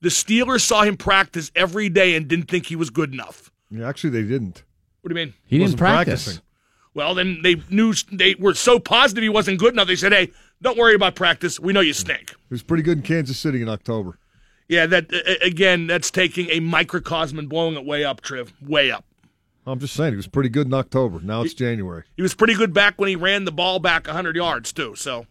the 0.00 0.08
Steelers 0.08 0.62
saw 0.62 0.82
him 0.82 0.96
practice 0.96 1.52
every 1.54 1.90
day 1.90 2.16
and 2.16 2.26
didn't 2.26 2.46
think 2.50 2.66
he 2.66 2.74
was 2.74 2.88
good 2.88 3.12
enough. 3.12 3.50
Yeah, 3.70 3.86
actually, 3.86 4.10
they 4.10 4.22
didn't. 4.22 4.64
What 5.02 5.12
do 5.12 5.20
you 5.20 5.26
mean? 5.26 5.34
He 5.46 5.56
didn't 5.58 5.64
Wasn't 5.66 5.78
practice. 5.80 6.24
practicing. 6.24 6.42
Well, 6.94 7.14
then 7.14 7.40
they 7.42 7.56
knew 7.68 7.92
they 8.10 8.34
were 8.36 8.54
so 8.54 8.78
positive 8.78 9.20
he 9.22 9.28
wasn't 9.28 9.58
good 9.58 9.74
enough. 9.74 9.86
They 9.86 9.96
said, 9.96 10.12
"Hey, 10.12 10.30
don't 10.62 10.78
worry 10.78 10.94
about 10.94 11.16
practice. 11.16 11.60
We 11.60 11.74
know 11.74 11.80
you 11.80 11.92
stink." 11.92 12.30
He 12.30 12.54
was 12.54 12.62
pretty 12.62 12.82
good 12.82 12.98
in 12.98 13.02
Kansas 13.02 13.36
City 13.38 13.60
in 13.60 13.68
October. 13.68 14.18
Yeah, 14.68 14.86
that 14.86 15.12
uh, 15.12 15.34
again, 15.44 15.86
that's 15.86 16.10
taking 16.10 16.48
a 16.50 16.60
microcosm 16.60 17.38
and 17.38 17.48
blowing 17.48 17.74
it 17.74 17.84
way 17.84 18.04
up, 18.04 18.22
Triv, 18.22 18.54
way 18.62 18.90
up. 18.90 19.04
I'm 19.66 19.80
just 19.80 19.94
saying 19.94 20.12
he 20.12 20.16
was 20.16 20.28
pretty 20.28 20.48
good 20.48 20.66
in 20.66 20.74
October. 20.74 21.20
Now 21.20 21.42
it's 21.42 21.52
January. 21.54 22.04
He 22.16 22.22
was 22.22 22.34
pretty 22.34 22.54
good 22.54 22.72
back 22.72 22.98
when 22.98 23.08
he 23.08 23.16
ran 23.16 23.44
the 23.44 23.52
ball 23.52 23.80
back 23.80 24.06
100 24.06 24.36
yards 24.36 24.72
too. 24.72 24.94
So 24.94 25.26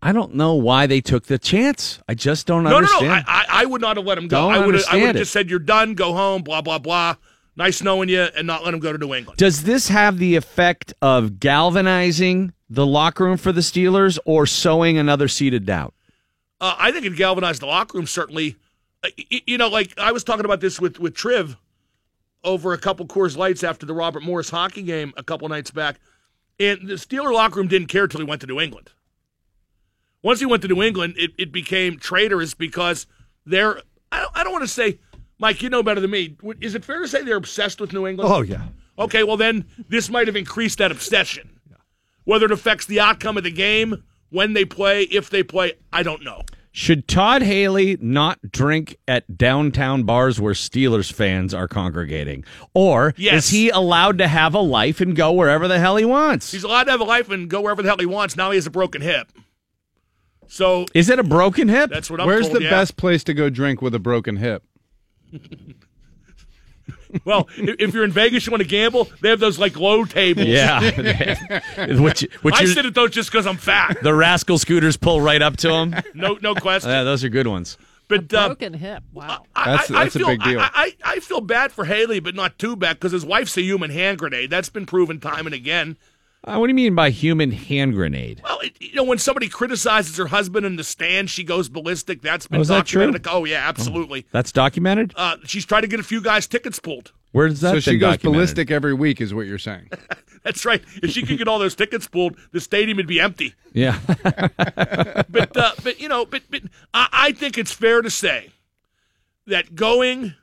I 0.00 0.12
don't 0.12 0.34
know 0.34 0.54
why 0.54 0.86
they 0.86 1.00
took 1.00 1.26
the 1.26 1.38
chance. 1.38 2.00
I 2.08 2.14
just 2.14 2.46
don't 2.46 2.66
understand. 2.66 3.02
no, 3.02 3.08
no, 3.08 3.14
understand. 3.14 3.24
no. 3.26 3.32
I, 3.32 3.60
I, 3.60 3.62
I 3.62 3.64
would 3.66 3.80
not 3.80 3.96
have 3.96 4.06
let 4.06 4.16
him 4.18 4.28
go. 4.28 4.42
Don't 4.42 4.52
I 4.52 4.64
would 4.64 4.74
have, 4.74 4.84
I 4.90 4.96
would 4.96 5.06
have 5.06 5.16
it. 5.16 5.18
just 5.20 5.32
said, 5.32 5.50
"You're 5.50 5.58
done. 5.58 5.94
Go 5.94 6.12
home." 6.14 6.42
Blah 6.42 6.62
blah 6.62 6.78
blah. 6.78 7.16
Nice 7.56 7.82
knowing 7.82 8.08
you, 8.08 8.20
and 8.36 8.46
not 8.46 8.64
let 8.64 8.72
him 8.72 8.78
go 8.80 8.92
to 8.92 8.98
New 8.98 9.12
England. 9.14 9.36
Does 9.38 9.64
this 9.64 9.88
have 9.88 10.18
the 10.18 10.36
effect 10.36 10.94
of 11.02 11.40
galvanizing 11.40 12.52
the 12.70 12.86
locker 12.86 13.24
room 13.24 13.36
for 13.36 13.50
the 13.50 13.60
Steelers 13.60 14.18
or 14.24 14.46
sowing 14.46 14.96
another 14.98 15.26
seed 15.26 15.54
of 15.54 15.64
doubt? 15.64 15.92
Uh, 16.60 16.76
I 16.78 16.92
think 16.92 17.04
it 17.04 17.16
galvanized 17.16 17.60
the 17.62 17.66
locker 17.66 17.98
room. 17.98 18.06
Certainly, 18.06 18.54
Uh, 19.02 19.08
you 19.28 19.58
know, 19.58 19.68
like 19.68 19.98
I 19.98 20.12
was 20.12 20.22
talking 20.22 20.44
about 20.44 20.60
this 20.60 20.80
with 20.80 21.00
with 21.00 21.14
Triv 21.14 21.56
over 22.44 22.72
a 22.72 22.78
couple 22.78 23.04
Coors 23.06 23.36
Lights 23.36 23.64
after 23.64 23.84
the 23.84 23.94
Robert 23.94 24.22
Morris 24.22 24.50
hockey 24.50 24.82
game 24.82 25.12
a 25.16 25.24
couple 25.24 25.48
nights 25.48 25.72
back, 25.72 25.98
and 26.60 26.86
the 26.88 26.94
Steeler 26.94 27.32
locker 27.32 27.56
room 27.56 27.66
didn't 27.66 27.88
care 27.88 28.06
till 28.06 28.20
he 28.20 28.26
went 28.26 28.40
to 28.42 28.46
New 28.46 28.60
England. 28.60 28.90
Once 30.22 30.40
he 30.40 30.46
went 30.46 30.62
to 30.62 30.68
New 30.68 30.82
England, 30.82 31.14
it, 31.16 31.30
it 31.38 31.52
became 31.52 31.98
traitorous 31.98 32.54
because 32.54 33.06
they're. 33.46 33.80
I 34.10 34.20
don't, 34.20 34.32
I 34.36 34.42
don't 34.44 34.52
want 34.52 34.64
to 34.64 34.68
say, 34.68 34.98
Mike, 35.38 35.62
you 35.62 35.68
know 35.70 35.82
better 35.82 36.00
than 36.00 36.10
me. 36.10 36.36
Is 36.60 36.74
it 36.74 36.84
fair 36.84 37.00
to 37.00 37.08
say 37.08 37.22
they're 37.22 37.36
obsessed 37.36 37.80
with 37.80 37.92
New 37.92 38.06
England? 38.06 38.30
Oh 38.32 38.40
yeah. 38.42 38.68
Okay, 38.98 39.22
well 39.22 39.36
then 39.36 39.64
this 39.88 40.10
might 40.10 40.26
have 40.26 40.36
increased 40.36 40.78
that 40.78 40.90
obsession. 40.90 41.60
Whether 42.24 42.46
it 42.46 42.52
affects 42.52 42.86
the 42.86 43.00
outcome 43.00 43.36
of 43.38 43.44
the 43.44 43.50
game, 43.50 44.02
when 44.30 44.52
they 44.54 44.64
play, 44.64 45.02
if 45.04 45.30
they 45.30 45.42
play, 45.42 45.74
I 45.92 46.02
don't 46.02 46.22
know. 46.24 46.42
Should 46.72 47.08
Todd 47.08 47.42
Haley 47.42 47.96
not 48.00 48.38
drink 48.52 48.96
at 49.08 49.36
downtown 49.38 50.02
bars 50.04 50.38
where 50.40 50.52
Steelers 50.52 51.10
fans 51.10 51.54
are 51.54 51.66
congregating? 51.66 52.44
Or 52.74 53.14
Yes. 53.16 53.44
is 53.46 53.50
he 53.50 53.70
allowed 53.70 54.18
to 54.18 54.28
have 54.28 54.54
a 54.54 54.60
life 54.60 55.00
and 55.00 55.16
go 55.16 55.32
wherever 55.32 55.66
the 55.66 55.78
hell 55.78 55.96
he 55.96 56.04
wants? 56.04 56.52
He's 56.52 56.64
allowed 56.64 56.84
to 56.84 56.90
have 56.90 57.00
a 57.00 57.04
life 57.04 57.30
and 57.30 57.48
go 57.48 57.62
wherever 57.62 57.82
the 57.82 57.88
hell 57.88 57.98
he 57.98 58.06
wants. 58.06 58.36
Now 58.36 58.50
he 58.50 58.56
has 58.56 58.66
a 58.66 58.70
broken 58.70 59.00
hip. 59.00 59.32
So 60.48 60.86
Is 60.94 61.08
it 61.10 61.18
a 61.18 61.22
broken 61.22 61.68
hip? 61.68 61.90
that's 61.90 62.10
what 62.10 62.20
I'm 62.20 62.26
Where's 62.26 62.46
told, 62.48 62.56
the 62.58 62.64
yeah. 62.64 62.70
best 62.70 62.96
place 62.96 63.22
to 63.24 63.34
go 63.34 63.50
drink 63.50 63.80
with 63.82 63.94
a 63.94 63.98
broken 63.98 64.36
hip? 64.36 64.64
Well, 67.24 67.48
if 67.56 67.76
if 67.78 67.94
you're 67.94 68.04
in 68.04 68.12
Vegas, 68.12 68.46
you 68.46 68.50
want 68.50 68.62
to 68.62 68.68
gamble, 68.68 69.08
they 69.22 69.30
have 69.30 69.40
those 69.40 69.58
like 69.58 69.78
low 69.78 70.04
tables. 70.04 70.46
Yeah. 70.46 70.80
which 72.00 72.20
which 72.42 72.54
I 72.54 72.66
sit 72.66 72.84
at 72.84 72.94
those 72.94 73.10
just 73.12 73.30
because 73.32 73.46
I'm 73.46 73.56
fat. 73.56 73.96
the 74.02 74.12
rascal 74.12 74.58
scooters 74.58 74.98
pull 74.98 75.20
right 75.22 75.40
up 75.40 75.56
to 75.58 75.68
them. 75.68 75.94
No, 76.14 76.38
no 76.42 76.54
question. 76.54 76.90
Yeah, 76.90 77.04
those 77.04 77.24
are 77.24 77.30
good 77.30 77.46
ones. 77.46 77.78
But 78.08 78.32
uh, 78.34 78.48
Broken 78.48 78.74
hip. 78.74 79.02
Wow. 79.12 79.44
I- 79.56 79.64
That's- 79.70 79.90
I, 79.90 80.04
that's 80.04 80.16
I 80.16 80.18
a 80.18 80.20
feel, 80.20 80.26
big 80.28 80.42
deal. 80.42 80.60
I, 80.60 80.70
I, 80.74 80.96
I 81.04 81.20
feel 81.20 81.40
bad 81.40 81.72
for 81.72 81.84
Haley, 81.86 82.20
but 82.20 82.34
not 82.34 82.58
too 82.58 82.76
bad 82.76 82.94
because 82.96 83.12
his 83.12 83.24
wife's 83.24 83.56
a 83.56 83.62
human 83.62 83.90
hand 83.90 84.18
grenade. 84.18 84.50
That's 84.50 84.68
been 84.70 84.84
proven 84.86 85.18
time 85.20 85.46
and 85.46 85.54
again. 85.54 85.96
Uh, 86.44 86.56
what 86.56 86.66
do 86.66 86.70
you 86.70 86.74
mean 86.76 86.94
by 86.94 87.10
human 87.10 87.50
hand 87.50 87.94
grenade? 87.94 88.40
Well, 88.44 88.60
it, 88.60 88.76
you 88.80 88.94
know, 88.94 89.04
when 89.04 89.18
somebody 89.18 89.48
criticizes 89.48 90.16
her 90.16 90.28
husband 90.28 90.64
in 90.64 90.76
the 90.76 90.84
stand, 90.84 91.28
she 91.30 91.42
goes 91.44 91.68
ballistic. 91.68 92.22
That's 92.22 92.46
been 92.46 92.58
Oh, 92.58 92.62
is 92.62 92.68
that 92.68 92.86
true? 92.86 93.00
documented. 93.02 93.26
Oh, 93.30 93.44
yeah, 93.44 93.68
absolutely. 93.68 94.24
That's 94.32 94.52
documented? 94.52 95.12
Uh, 95.16 95.36
she's 95.44 95.66
tried 95.66 95.82
to 95.82 95.86
get 95.88 95.98
a 96.00 96.04
few 96.04 96.20
guys' 96.22 96.46
tickets 96.46 96.78
pulled. 96.78 97.12
Where's 97.32 97.60
that 97.60 97.72
so 97.72 97.80
she 97.80 97.98
goes 97.98 98.14
documented? 98.14 98.22
ballistic 98.38 98.70
every 98.70 98.94
week, 98.94 99.20
is 99.20 99.34
what 99.34 99.46
you're 99.46 99.58
saying. 99.58 99.90
That's 100.44 100.64
right. 100.64 100.82
If 101.02 101.10
she 101.10 101.22
could 101.26 101.36
get 101.38 101.48
all 101.48 101.58
those 101.58 101.74
tickets 101.74 102.06
pulled, 102.06 102.36
the 102.52 102.60
stadium 102.60 102.96
would 102.96 103.08
be 103.08 103.20
empty. 103.20 103.54
Yeah. 103.72 103.98
But, 105.30 105.56
uh, 105.56 105.72
but 105.84 106.00
you 106.00 106.08
know, 106.08 106.24
but, 106.24 106.42
but 106.50 106.62
I, 106.94 107.08
I 107.12 107.32
think 107.32 107.58
it's 107.58 107.72
fair 107.72 108.00
to 108.00 108.08
say 108.10 108.50
that 109.46 109.74
going 109.74 110.34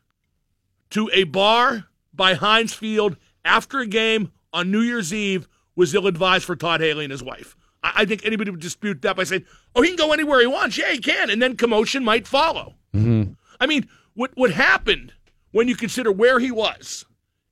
to 0.92 1.10
a 1.14 1.24
bar 1.24 1.86
by 2.14 2.36
Heinz 2.36 2.74
Field 2.74 3.18
after 3.44 3.80
a 3.80 3.88
game 3.88 4.32
on 4.54 4.70
New 4.72 4.82
Year's 4.82 5.14
Eve 5.14 5.48
was 5.76 5.94
ill 5.94 6.08
advised 6.08 6.46
for 6.46 6.56
Todd 6.56 6.82
Haley 6.82 7.06
and 7.06 7.12
his 7.12 7.24
wife. 7.24 7.56
I, 7.84 7.92
I 7.98 8.06
think 8.06 8.26
anybody 8.26 8.52
would 8.52 8.60
dispute 8.60 9.02
that 9.04 9.16
by 9.16 9.24
saying, 9.24 9.46
"Oh, 9.76 9.82
he 9.82 9.90
can 9.90 9.98
go 9.98 10.14
anywhere 10.14 10.42
he 10.42 10.48
wants." 10.48 10.78
Yeah, 10.78 10.92
he 10.92 11.00
can, 11.00 11.30
and 11.30 11.42
then 11.42 11.56
commotion 11.56 12.04
might 12.04 12.28
follow. 12.28 12.76
Mm-hmm. 12.94 13.34
I 13.60 13.68
mean, 13.68 13.88
what 14.14 14.32
what 14.36 14.52
happened 14.52 15.14
when 15.52 15.68
you 15.68 15.76
consider 15.76 16.12
where 16.12 16.40
he 16.40 16.52
was, 16.52 17.06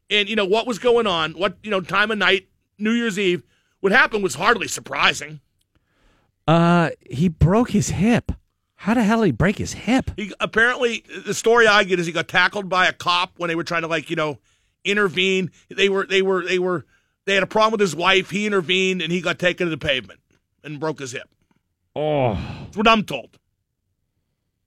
and 0.10 0.28
you 0.28 0.36
know 0.36 0.46
what 0.46 0.68
was 0.68 0.80
going 0.80 1.08
on, 1.08 1.34
what 1.34 1.58
you 1.64 1.72
know 1.72 1.82
time 1.82 2.12
of 2.12 2.18
night, 2.18 2.48
New 2.78 2.92
Year's 2.92 3.20
Eve. 3.20 3.44
What 3.80 3.92
happened 3.92 4.24
was 4.24 4.36
hardly 4.36 4.70
surprising. 4.70 5.42
Uh, 6.48 6.92
he 7.10 7.28
broke 7.28 7.72
his 7.72 7.90
hip. 7.90 8.32
How 8.76 8.94
the 8.94 9.04
hell 9.04 9.20
did 9.22 9.28
he 9.28 9.32
break 9.32 9.58
his 9.58 9.74
hip? 9.74 10.12
He 10.18 10.34
apparently 10.40 11.06
the 11.26 11.34
story 11.34 11.68
I 11.68 11.84
get 11.84 12.00
is 12.00 12.06
he 12.06 12.12
got 12.12 12.28
tackled 12.28 12.68
by 12.68 12.88
a 12.88 12.94
cop 12.94 13.34
when 13.38 13.48
they 13.48 13.56
were 13.56 13.64
trying 13.64 13.84
to 13.84 13.88
like 13.88 14.10
you 14.10 14.16
know 14.16 14.40
intervene. 14.84 15.52
They 15.70 15.88
were 15.88 16.06
they 16.06 16.22
were 16.22 16.46
they 16.46 16.60
were 16.60 16.86
they 17.26 17.34
had 17.36 17.44
a 17.44 17.48
problem 17.48 17.72
with 17.72 17.82
his 17.82 17.96
wife. 17.96 18.30
He 18.30 18.46
intervened 18.46 19.02
and 19.02 19.12
he 19.12 19.22
got 19.22 19.40
taken 19.40 19.66
to 19.68 19.72
the 19.72 19.78
pavement 19.78 20.20
and 20.64 20.80
broke 20.80 21.00
his 21.00 21.12
hip. 21.12 21.30
Oh 21.96 22.34
That's 22.64 22.78
what 22.78 22.88
I'm 22.88 23.04
told. 23.04 23.38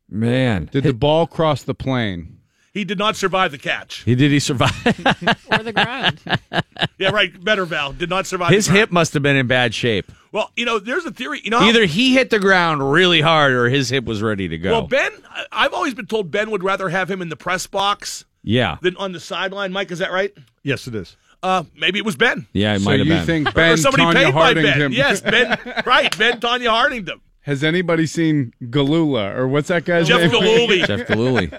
man, 0.09 0.69
Did 0.73 0.85
the 0.85 0.93
ball 0.95 1.27
cross 1.27 1.63
the 1.63 1.75
plane? 1.75 2.33
He 2.73 2.85
did 2.85 2.99
not 2.99 3.17
survive 3.17 3.53
the 3.53 3.59
catch. 3.59 4.03
he 4.05 4.15
did 4.15 4.31
he 4.31 4.39
survive? 4.39 4.71
or 5.51 5.63
the 5.63 5.73
ground. 5.73 6.21
Yeah, 6.99 7.09
right. 7.11 7.43
Better 7.43 7.65
Val 7.65 7.93
did 7.95 8.11
not 8.11 8.27
survive. 8.27 8.51
his 8.51 8.67
the 8.67 8.73
hip 8.73 8.91
must 8.93 9.15
have 9.15 9.23
been 9.23 9.37
in 9.37 9.47
bad 9.47 9.75
shape. 9.75 10.13
Well, 10.33 10.51
you 10.57 10.65
know, 10.67 10.79
there's 10.79 11.05
a 11.07 11.11
theory. 11.11 11.41
You 11.43 11.51
know, 11.51 11.59
how- 11.59 11.67
Either 11.69 11.85
he 11.87 12.13
hit 12.15 12.29
the 12.31 12.39
ground 12.39 12.91
really 12.93 13.23
hard 13.23 13.53
or 13.53 13.69
his 13.71 13.89
hip 13.89 14.05
was 14.05 14.23
ready 14.23 14.47
to 14.49 14.59
go. 14.59 14.73
Well, 14.73 14.87
Ben, 14.87 15.11
I've 15.51 15.73
always 15.73 15.95
been 15.95 16.07
told 16.07 16.31
Ben 16.31 16.51
would 16.51 16.63
rather 16.63 16.89
have 16.91 17.11
him 17.11 17.23
in 17.23 17.29
the 17.31 17.37
press 17.37 17.67
box 17.67 18.25
yeah, 18.43 18.77
than 18.83 18.95
on 18.99 19.13
the 19.13 19.21
sideline. 19.21 19.73
Mike, 19.73 19.91
is 19.91 19.99
that 20.01 20.13
right? 20.13 20.33
Yes, 20.63 20.87
it 20.87 20.95
is. 20.95 21.17
Uh, 21.43 21.65
maybe 21.77 21.99
it 21.99 22.05
was 22.05 22.17
Ben. 22.17 22.47
yeah, 22.53 22.75
it 22.75 22.81
So 22.81 22.85
might 22.87 22.99
have 23.01 23.07
been. 23.09 23.17
So 23.19 23.21
you 23.21 23.21
been. 23.21 23.27
think 23.45 23.49
Or 23.49 23.53
Ben 23.53 23.77
somebody 23.77 24.03
Tonya 24.05 24.15
paid 24.25 24.35
by 24.35 24.55
Ben. 24.55 24.65
Hardington? 24.65 24.93
Yes, 24.93 25.21
Ben. 25.21 25.83
right, 25.87 26.19
Ben 26.19 26.41
Tonya 26.41 26.71
Hardington. 26.71 27.21
Has 27.43 27.63
anybody 27.63 28.07
seen 28.07 28.53
Galula 28.65 29.37
or 29.37 29.47
what's 29.47 29.69
that 29.69 29.85
guy's 29.85 30.09
name? 30.09 30.19
Jeff 30.19 30.33
name? 30.33 30.41
Gillooly. 30.41 30.83
Jeff 30.87 31.07
Gillooly. 31.07 31.53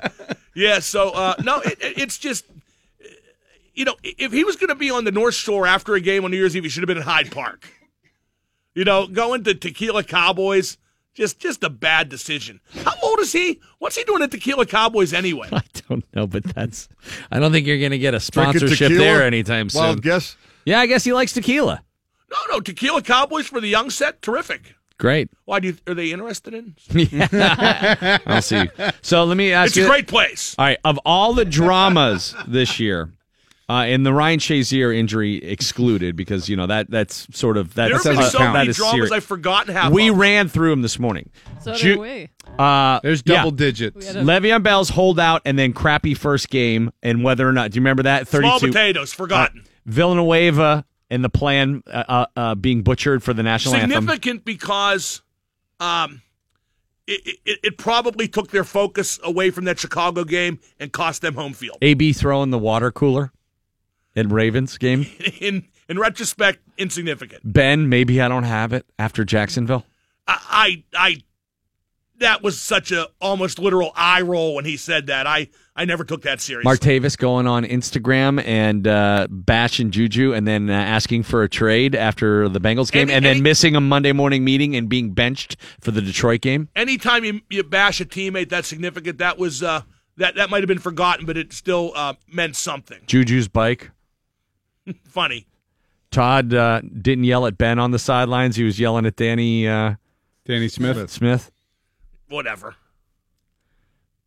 Yeah, 0.55 0.79
so 0.79 1.11
uh, 1.11 1.35
no, 1.43 1.59
it, 1.61 1.77
it- 1.81 1.97
it's 1.99 2.17
just 2.17 2.45
you 3.73 3.85
know, 3.85 3.95
if 4.03 4.31
he 4.33 4.43
was 4.43 4.55
going 4.55 4.69
to 4.69 4.75
be 4.75 4.89
on 4.89 5.03
the 5.05 5.11
North 5.11 5.35
Shore 5.35 5.67
after 5.67 5.93
a 5.93 6.01
game 6.01 6.25
on 6.25 6.31
New 6.31 6.37
Year's 6.37 6.55
Eve, 6.57 6.63
he 6.63 6.69
should 6.69 6.81
have 6.81 6.87
been 6.87 6.97
in 6.97 7.03
Hyde 7.03 7.31
Park. 7.31 7.69
You 8.73 8.83
know, 8.83 9.05
going 9.07 9.43
to 9.43 9.53
Tequila 9.53 10.03
Cowboys, 10.03 10.77
just 11.17 11.39
just 11.39 11.63
a 11.63 11.69
bad 11.69 12.09
decision. 12.09 12.61
How 12.83 12.93
old 13.01 13.19
is 13.19 13.33
he? 13.33 13.59
What's 13.79 13.95
he 13.97 14.03
doing 14.03 14.21
at 14.21 14.29
Tequila 14.31 14.65
Cowboys 14.67 15.13
anyway? 15.13 15.49
I 15.51 15.63
don't 15.89 16.05
know, 16.15 16.27
but 16.27 16.43
that's. 16.43 16.87
I 17.31 17.39
don't 17.39 17.51
think 17.51 17.65
you're 17.65 17.79
going 17.79 17.91
to 17.91 17.97
get 17.97 18.13
a 18.13 18.19
sponsorship 18.19 18.69
tequila? 18.89 18.99
there 18.99 19.23
anytime 19.23 19.69
soon. 19.69 19.81
Wild 19.81 20.01
guess. 20.03 20.37
Yeah, 20.65 20.79
I 20.79 20.85
guess 20.85 21.03
he 21.03 21.13
likes 21.13 21.33
tequila. 21.33 21.81
No, 22.29 22.37
no, 22.55 22.59
Tequila 22.59 23.01
Cowboys 23.01 23.47
for 23.47 23.59
the 23.61 23.67
young 23.67 23.89
set, 23.89 24.21
terrific. 24.21 24.75
Great. 24.97 25.29
Why 25.45 25.59
do 25.59 25.69
you, 25.69 25.77
are 25.87 25.93
they 25.93 26.11
interested 26.11 26.53
in? 26.53 26.75
I'll 28.25 28.41
see. 28.41 28.67
So 29.01 29.23
let 29.23 29.37
me 29.37 29.53
ask 29.53 29.69
It's 29.69 29.77
you. 29.77 29.85
a 29.85 29.87
great 29.87 30.07
place. 30.07 30.55
All 30.57 30.65
right, 30.65 30.77
of 30.83 30.99
all 31.05 31.33
the 31.33 31.45
dramas 31.45 32.35
this 32.47 32.79
year, 32.79 33.11
uh, 33.69 33.83
and 33.85 34.05
the 34.05 34.13
Ryan 34.13 34.39
Shazier 34.39 34.95
injury 34.95 35.43
excluded 35.43 36.15
because 36.15 36.47
you 36.47 36.55
know 36.55 36.67
that 36.67 36.89
that's 36.89 37.27
sort 37.37 37.57
of 37.57 37.73
There 37.73 37.89
that's 37.89 38.05
have 38.05 38.15
been 38.15 38.23
uh, 38.23 38.29
so 38.29 38.37
that 38.39 38.53
many 38.53 38.71
dramas 38.71 38.91
serious. 38.91 39.11
I've 39.11 39.23
forgotten 39.25 39.73
half. 39.73 39.91
we 39.91 40.09
of. 40.09 40.17
ran 40.17 40.47
through 40.47 40.69
them 40.69 40.81
this 40.81 40.97
morning. 40.97 41.29
So 41.61 41.73
Ju- 41.73 41.89
did 41.95 41.99
we. 41.99 42.29
Uh, 42.57 42.99
There's 43.03 43.21
yeah. 43.25 43.35
double 43.35 43.51
digits. 43.51 44.07
had 44.07 44.15
a- 44.15 44.21
Le'Veon 44.21 44.63
Bell's 44.63 44.89
holdout 44.89 45.41
and 45.43 45.59
then 45.59 45.73
crappy 45.73 46.13
first 46.13 46.49
game 46.49 46.91
and 47.03 47.23
whether 47.23 47.47
or 47.47 47.51
not 47.51 47.71
do 47.71 47.75
you 47.75 47.81
remember 47.81 48.03
that 48.03 48.27
32. 48.27 48.47
Small 48.47 48.59
two 48.59 48.67
potatoes, 48.67 49.13
forgotten. 49.13 49.65
Villanueva 49.85 50.85
and 51.09 51.23
the 51.23 51.29
plan 51.29 51.83
uh, 51.87 52.03
uh, 52.07 52.25
uh, 52.35 52.55
being 52.55 52.83
butchered 52.83 53.21
for 53.21 53.33
the 53.33 53.43
national 53.43 53.75
anthem. 53.75 54.03
Significant 54.03 54.45
because 54.45 55.21
um, 55.81 56.21
it, 57.05 57.37
it, 57.45 57.59
it 57.63 57.77
probably 57.77 58.27
took 58.29 58.51
their 58.51 58.63
focus 58.63 59.19
away 59.23 59.49
from 59.49 59.65
that 59.65 59.77
Chicago 59.77 60.23
game 60.23 60.59
and 60.79 60.91
cost 60.91 61.21
them 61.21 61.35
home 61.35 61.53
field. 61.53 61.77
AB 61.81 62.13
throwing 62.13 62.49
the 62.49 62.59
water 62.59 62.91
cooler 62.91 63.31
in 64.17 64.29
Ravens 64.29 64.77
game. 64.77 65.05
In 65.39 65.65
in 65.89 65.97
retrospect, 65.97 66.59
insignificant. 66.77 67.41
Ben, 67.45 67.87
maybe 67.87 68.19
I 68.19 68.27
don't 68.27 68.43
have 68.43 68.73
it 68.73 68.85
after 68.99 69.23
Jacksonville. 69.23 69.85
I, 70.27 70.83
I, 70.93 71.07
I 71.09 71.17
that 72.19 72.41
was 72.43 72.59
such 72.59 72.91
a 72.91 73.07
almost 73.21 73.59
literal 73.59 73.91
eye 73.95 74.21
roll 74.21 74.55
when 74.55 74.65
he 74.65 74.75
said 74.75 75.05
that. 75.07 75.27
I, 75.27 75.47
I 75.75 75.85
never 75.85 76.03
took 76.03 76.23
that 76.23 76.41
seriously. 76.41 76.69
Martavis 76.69 77.15
going 77.17 77.45
on 77.47 77.63
Instagram 77.63 78.43
and 78.43 78.85
uh, 78.87 79.27
bashing 79.29 79.91
Juju 79.91 80.33
and 80.33 80.45
then 80.47 80.69
uh, 80.69 80.73
asking 80.73 81.23
for 81.23 81.43
a 81.43 81.47
trade 81.47 81.93
after 81.95 82.49
the 82.49 82.59
Bengals 82.59 82.91
game 82.91 83.03
And- 83.03 83.11
and, 83.11 83.17
and 83.17 83.25
then 83.25 83.35
he- 83.37 83.41
missing 83.43 83.75
a 83.77 83.81
Monday 83.81 84.11
morning 84.13 84.43
meeting 84.43 84.75
and 84.75 84.89
being 84.89 85.13
benched 85.13 85.55
for 85.79 85.91
the 85.91 86.01
Detroit 86.01 86.41
game. 86.41 86.67
Anytime 86.75 87.23
you, 87.23 87.41
you 87.49 87.63
bash 87.63 88.01
a 88.01 88.05
teammate, 88.05 88.49
that's 88.49 88.67
significant. 88.67 89.19
That 89.19 89.37
was 89.37 89.61
uh, 89.63 89.81
that 90.17 90.35
that 90.35 90.49
might 90.49 90.61
have 90.63 90.67
been 90.67 90.79
forgotten, 90.79 91.25
but 91.27 91.37
it 91.37 91.53
still 91.53 91.91
uh, 91.95 92.15
meant 92.27 92.55
something. 92.55 92.99
Juju's 93.05 93.47
bike. 93.47 93.91
Funny. 95.05 95.47
Todd 96.11 96.53
uh, 96.53 96.81
didn't 96.81 97.25
yell 97.25 97.45
at 97.45 97.57
Ben 97.57 97.79
on 97.79 97.91
the 97.91 97.99
sidelines. 97.99 98.55
He 98.55 98.63
was 98.63 98.79
yelling 98.79 99.05
at 99.05 99.15
Danny 99.15 99.67
uh, 99.67 99.95
Danny 100.45 100.67
Smith. 100.69 101.09
Smith. 101.09 101.51
Whatever. 102.29 102.75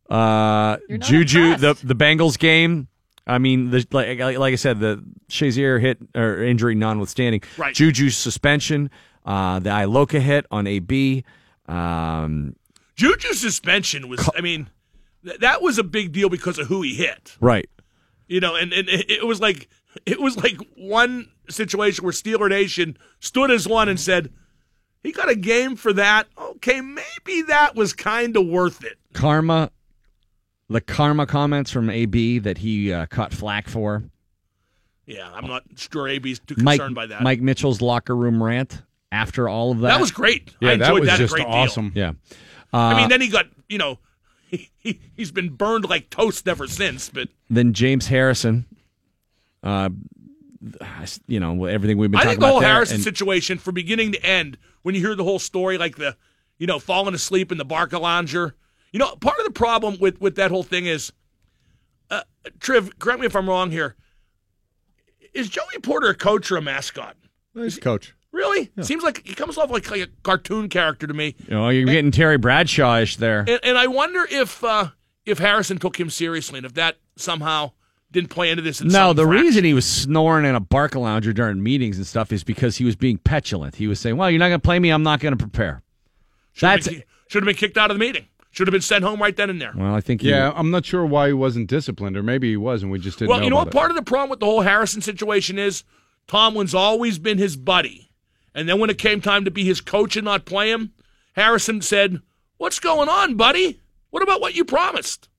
Uh, 0.09 0.77
Juju, 0.99 1.39
the 1.39 1.69
impressed. 1.69 1.87
the 1.87 1.95
Bengals 1.95 2.37
game. 2.37 2.87
I 3.25 3.37
mean, 3.37 3.69
the, 3.69 3.85
like, 3.91 4.19
like 4.19 4.37
like 4.37 4.51
I 4.53 4.55
said, 4.55 4.79
the 4.79 5.03
Shazier 5.29 5.79
hit 5.79 5.99
or 6.15 6.43
injury 6.43 6.75
notwithstanding, 6.75 7.43
Right. 7.57 7.73
Juju's 7.73 8.17
suspension, 8.17 8.89
uh, 9.25 9.59
the 9.59 9.69
Iloka 9.69 10.19
hit 10.19 10.45
on 10.51 10.67
AB. 10.67 11.23
Um, 11.67 12.55
Juju's 12.95 13.39
suspension 13.39 14.09
was. 14.09 14.27
I 14.35 14.41
mean, 14.41 14.69
th- 15.25 15.39
that 15.39 15.61
was 15.61 15.77
a 15.77 15.83
big 15.83 16.11
deal 16.11 16.29
because 16.29 16.59
of 16.59 16.67
who 16.67 16.81
he 16.81 16.95
hit. 16.95 17.37
right. 17.39 17.69
You 18.27 18.39
know, 18.39 18.55
and, 18.55 18.71
and 18.73 18.87
it 18.89 19.09
it 19.09 19.27
was 19.27 19.39
like 19.41 19.67
it 20.05 20.19
was 20.19 20.37
like 20.37 20.57
one 20.75 21.29
situation 21.49 22.03
where 22.03 22.13
Steeler 22.13 22.49
Nation 22.49 22.97
stood 23.19 23.51
as 23.51 23.67
one 23.67 23.89
and 23.89 23.99
said, 23.99 24.31
"He 25.03 25.11
got 25.11 25.29
a 25.29 25.35
game 25.35 25.75
for 25.75 25.91
that. 25.93 26.27
Okay, 26.37 26.81
maybe 26.81 27.41
that 27.47 27.75
was 27.75 27.93
kind 27.93 28.35
of 28.37 28.45
worth 28.47 28.83
it." 28.83 28.97
Karma, 29.13 29.71
the 30.69 30.81
karma 30.81 31.25
comments 31.25 31.71
from 31.71 31.89
AB 31.89 32.39
that 32.39 32.59
he 32.59 32.93
uh, 32.93 33.05
caught 33.07 33.33
flack 33.33 33.67
for. 33.67 34.03
Yeah, 35.05 35.29
I'm 35.33 35.47
not 35.47 35.63
sure 35.75 36.07
AB's 36.07 36.39
too 36.39 36.55
Mike 36.57 36.79
concerned 36.79 36.95
by 36.95 37.07
that. 37.07 37.21
Mike 37.21 37.41
Mitchell's 37.41 37.81
locker 37.81 38.15
room 38.15 38.41
rant 38.41 38.81
after 39.11 39.49
all 39.49 39.71
of 39.71 39.79
that. 39.81 39.89
that 39.89 39.99
was 39.99 40.11
great. 40.11 40.53
Yeah, 40.61 40.69
I 40.71 40.75
that 40.77 40.83
enjoyed 40.85 40.99
was 41.01 41.09
that, 41.09 41.17
just 41.17 41.33
a 41.33 41.35
great 41.37 41.47
awesome. 41.47 41.89
deal. 41.89 42.03
yeah. 42.03 42.11
I 42.71 42.93
Uh, 42.93 42.97
mean, 42.97 43.09
then 43.09 43.19
he 43.21 43.27
got 43.27 43.47
you 43.67 43.77
know. 43.77 43.99
He, 44.51 44.69
he, 44.79 44.99
he's 45.15 45.31
been 45.31 45.51
burned 45.51 45.85
like 45.89 46.09
toast 46.09 46.45
ever 46.45 46.67
since, 46.67 47.07
but 47.07 47.29
then 47.49 47.71
James 47.71 48.07
Harrison. 48.07 48.65
Uh, 49.63 49.89
you 51.27 51.39
know 51.39 51.65
everything 51.65 51.97
we've 51.97 52.11
been 52.11 52.19
I 52.19 52.23
talking 52.23 52.31
think 52.33 52.39
the 52.41 52.45
about 52.45 52.51
whole 52.53 52.59
there, 52.61 52.73
Harrison 52.73 52.95
and- 52.95 53.03
situation, 53.03 53.57
from 53.57 53.73
beginning 53.75 54.11
to 54.13 54.23
end, 54.25 54.57
when 54.83 54.95
you 54.95 55.01
hear 55.01 55.15
the 55.15 55.23
whole 55.23 55.39
story, 55.39 55.77
like 55.77 55.95
the, 55.97 56.15
you 56.59 56.67
know, 56.67 56.79
falling 56.79 57.15
asleep 57.15 57.51
in 57.51 57.57
the 57.57 57.65
Barca 57.65 57.97
lounger, 57.99 58.55
you 58.91 58.99
know, 58.99 59.15
part 59.15 59.37
of 59.39 59.45
the 59.45 59.51
problem 59.51 59.97
with 59.99 60.19
with 60.21 60.35
that 60.35 60.51
whole 60.51 60.63
thing 60.63 60.85
is, 60.85 61.11
uh, 62.09 62.21
Triv, 62.59 62.99
correct 62.99 63.19
me 63.19 63.25
if 63.25 63.35
I'm 63.35 63.49
wrong 63.49 63.71
here. 63.71 63.95
Is 65.33 65.49
Joey 65.49 65.79
Porter 65.81 66.09
a 66.09 66.15
coach 66.15 66.51
or 66.51 66.57
a 66.57 66.61
mascot? 66.61 67.15
He's 67.53 67.77
a 67.77 67.81
coach. 67.81 68.13
Really? 68.31 68.71
Seems 68.81 69.03
like 69.03 69.25
he 69.25 69.33
comes 69.33 69.57
off 69.57 69.69
like, 69.71 69.89
like 69.91 70.01
a 70.01 70.07
cartoon 70.23 70.69
character 70.69 71.05
to 71.05 71.13
me. 71.13 71.35
You 71.47 71.53
know, 71.53 71.69
you're 71.69 71.85
getting 71.85 72.11
Terry 72.11 72.37
Bradshaw-ish 72.37 73.17
there. 73.17 73.39
And, 73.39 73.59
and 73.61 73.77
I 73.77 73.87
wonder 73.87 74.25
if 74.29 74.63
uh, 74.63 74.89
if 75.25 75.39
Harrison 75.39 75.77
took 75.79 75.99
him 75.99 76.09
seriously 76.09 76.57
and 76.57 76.65
if 76.65 76.73
that 76.75 76.97
somehow 77.17 77.71
didn't 78.11 78.29
play 78.29 78.49
into 78.49 78.61
this. 78.61 78.81
In 78.81 78.87
No, 78.89 79.13
the 79.13 79.23
fraction. 79.23 79.45
reason 79.45 79.63
he 79.63 79.73
was 79.73 79.85
snoring 79.85 80.45
in 80.45 80.55
a 80.55 80.59
Barca 80.59 80.99
lounger 80.99 81.31
during 81.33 81.63
meetings 81.63 81.97
and 81.97 82.05
stuff 82.05 82.31
is 82.31 82.43
because 82.43 82.77
he 82.77 82.83
was 82.85 82.95
being 82.95 83.17
petulant. 83.17 83.75
He 83.75 83.87
was 83.87 83.99
saying, 83.99 84.17
"Well, 84.17 84.29
you're 84.29 84.39
not 84.39 84.49
going 84.49 84.59
to 84.59 84.65
play 84.65 84.79
me. 84.79 84.89
I'm 84.89 85.03
not 85.03 85.19
going 85.19 85.31
to 85.35 85.37
prepare." 85.37 85.81
should 86.53 86.67
have, 86.69 86.83
That's 86.83 86.87
been, 86.95 87.03
should 87.27 87.43
have 87.43 87.47
been 87.47 87.55
kicked 87.55 87.77
out 87.77 87.89
of 87.91 87.95
the 87.97 87.99
meeting. 88.05 88.25
Should 88.51 88.67
have 88.67 88.73
been 88.73 88.81
sent 88.81 89.05
home 89.05 89.21
right 89.21 89.33
then 89.33 89.49
and 89.49 89.61
there. 89.61 89.71
well, 89.75 89.95
I 89.95 90.01
think. 90.01 90.21
he- 90.21 90.29
Yeah, 90.29 90.51
I'm 90.53 90.71
not 90.71 90.85
sure 90.85 91.05
why 91.05 91.27
he 91.27 91.33
wasn't 91.33 91.69
disciplined, 91.69 92.17
or 92.17 92.23
maybe 92.23 92.49
he 92.49 92.57
was, 92.57 92.83
and 92.83 92.91
we 92.91 92.99
just 92.99 93.17
didn't 93.19 93.29
Well, 93.29 93.39
know 93.39 93.43
you 93.45 93.49
know 93.49 93.55
about 93.57 93.67
what 93.67 93.73
it. 93.73 93.77
part 93.77 93.91
of 93.91 93.95
the 93.95 94.03
problem 94.03 94.29
with 94.29 94.41
the 94.41 94.45
whole 94.45 94.61
Harrison 94.61 95.01
situation 95.01 95.57
is? 95.57 95.85
Tomlin's 96.27 96.75
always 96.75 97.17
been 97.17 97.37
his 97.37 97.55
buddy. 97.55 98.11
And 98.53 98.67
then 98.67 98.77
when 98.79 98.89
it 98.89 98.97
came 98.97 99.21
time 99.21 99.45
to 99.45 99.51
be 99.51 99.63
his 99.63 99.79
coach 99.79 100.17
and 100.17 100.25
not 100.25 100.43
play 100.43 100.69
him, 100.69 100.91
Harrison 101.37 101.81
said, 101.81 102.21
What's 102.57 102.79
going 102.81 103.07
on, 103.07 103.35
buddy? 103.35 103.79
What 104.09 104.21
about 104.21 104.41
what 104.41 104.53
you 104.53 104.65
promised? 104.65 105.29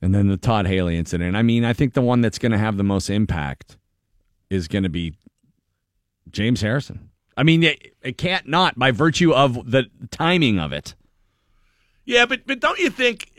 And 0.00 0.14
then 0.14 0.28
the 0.28 0.36
Todd 0.36 0.66
Haley 0.66 0.96
incident. 0.96 1.36
I 1.36 1.42
mean, 1.42 1.64
I 1.64 1.72
think 1.72 1.94
the 1.94 2.00
one 2.00 2.20
that's 2.20 2.38
going 2.38 2.52
to 2.52 2.58
have 2.58 2.76
the 2.76 2.84
most 2.84 3.10
impact 3.10 3.76
is 4.48 4.68
going 4.68 4.84
to 4.84 4.88
be 4.88 5.14
James 6.30 6.60
Harrison. 6.60 7.10
I 7.36 7.42
mean, 7.42 7.64
it, 7.64 7.94
it 8.02 8.18
can't 8.18 8.46
not 8.48 8.78
by 8.78 8.90
virtue 8.90 9.32
of 9.32 9.70
the 9.70 9.86
timing 10.10 10.58
of 10.58 10.72
it. 10.72 10.94
Yeah, 12.04 12.26
but 12.26 12.46
but 12.46 12.60
don't 12.60 12.78
you 12.78 12.90
think 12.90 13.30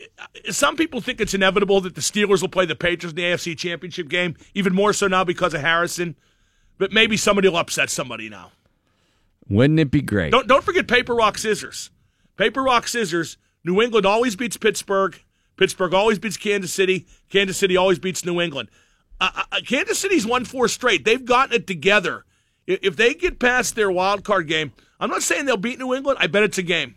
some 0.50 0.76
people 0.76 1.00
think 1.00 1.20
it's 1.20 1.34
inevitable 1.34 1.80
that 1.80 1.96
the 1.96 2.00
Steelers 2.00 2.40
will 2.40 2.48
play 2.48 2.66
the 2.66 2.76
Patriots 2.76 3.12
in 3.12 3.16
the 3.16 3.22
AFC 3.22 3.58
Championship 3.58 4.08
game, 4.08 4.36
even 4.54 4.74
more 4.74 4.92
so 4.92 5.08
now 5.08 5.24
because 5.24 5.54
of 5.54 5.60
Harrison? 5.60 6.14
but 6.80 6.92
maybe 6.92 7.14
somebody 7.16 7.46
will 7.46 7.58
upset 7.58 7.90
somebody 7.90 8.30
now. 8.30 8.50
Wouldn't 9.48 9.78
it 9.78 9.90
be 9.90 10.00
great? 10.00 10.32
Don't 10.32 10.48
don't 10.48 10.64
forget 10.64 10.88
paper 10.88 11.14
rock 11.14 11.36
scissors. 11.38 11.90
Paper 12.36 12.62
rock 12.62 12.88
scissors. 12.88 13.36
New 13.62 13.82
England 13.82 14.06
always 14.06 14.34
beats 14.34 14.56
Pittsburgh. 14.56 15.20
Pittsburgh 15.60 15.92
always 15.92 16.18
beats 16.18 16.38
Kansas 16.38 16.72
City. 16.72 17.06
Kansas 17.28 17.58
City 17.58 17.76
always 17.76 17.98
beats 17.98 18.24
New 18.24 18.40
England. 18.40 18.70
Uh, 19.20 19.42
uh, 19.52 19.60
Kansas 19.66 19.98
City's 19.98 20.24
won 20.26 20.46
four 20.46 20.68
straight. 20.68 21.04
They've 21.04 21.22
gotten 21.22 21.54
it 21.54 21.66
together. 21.66 22.24
If 22.66 22.96
they 22.96 23.12
get 23.12 23.38
past 23.38 23.74
their 23.74 23.90
wild 23.90 24.24
card 24.24 24.48
game, 24.48 24.72
I'm 24.98 25.10
not 25.10 25.22
saying 25.22 25.44
they'll 25.44 25.58
beat 25.58 25.78
New 25.78 25.92
England. 25.94 26.16
I 26.18 26.28
bet 26.28 26.44
it's 26.44 26.56
a 26.56 26.62
game. 26.62 26.94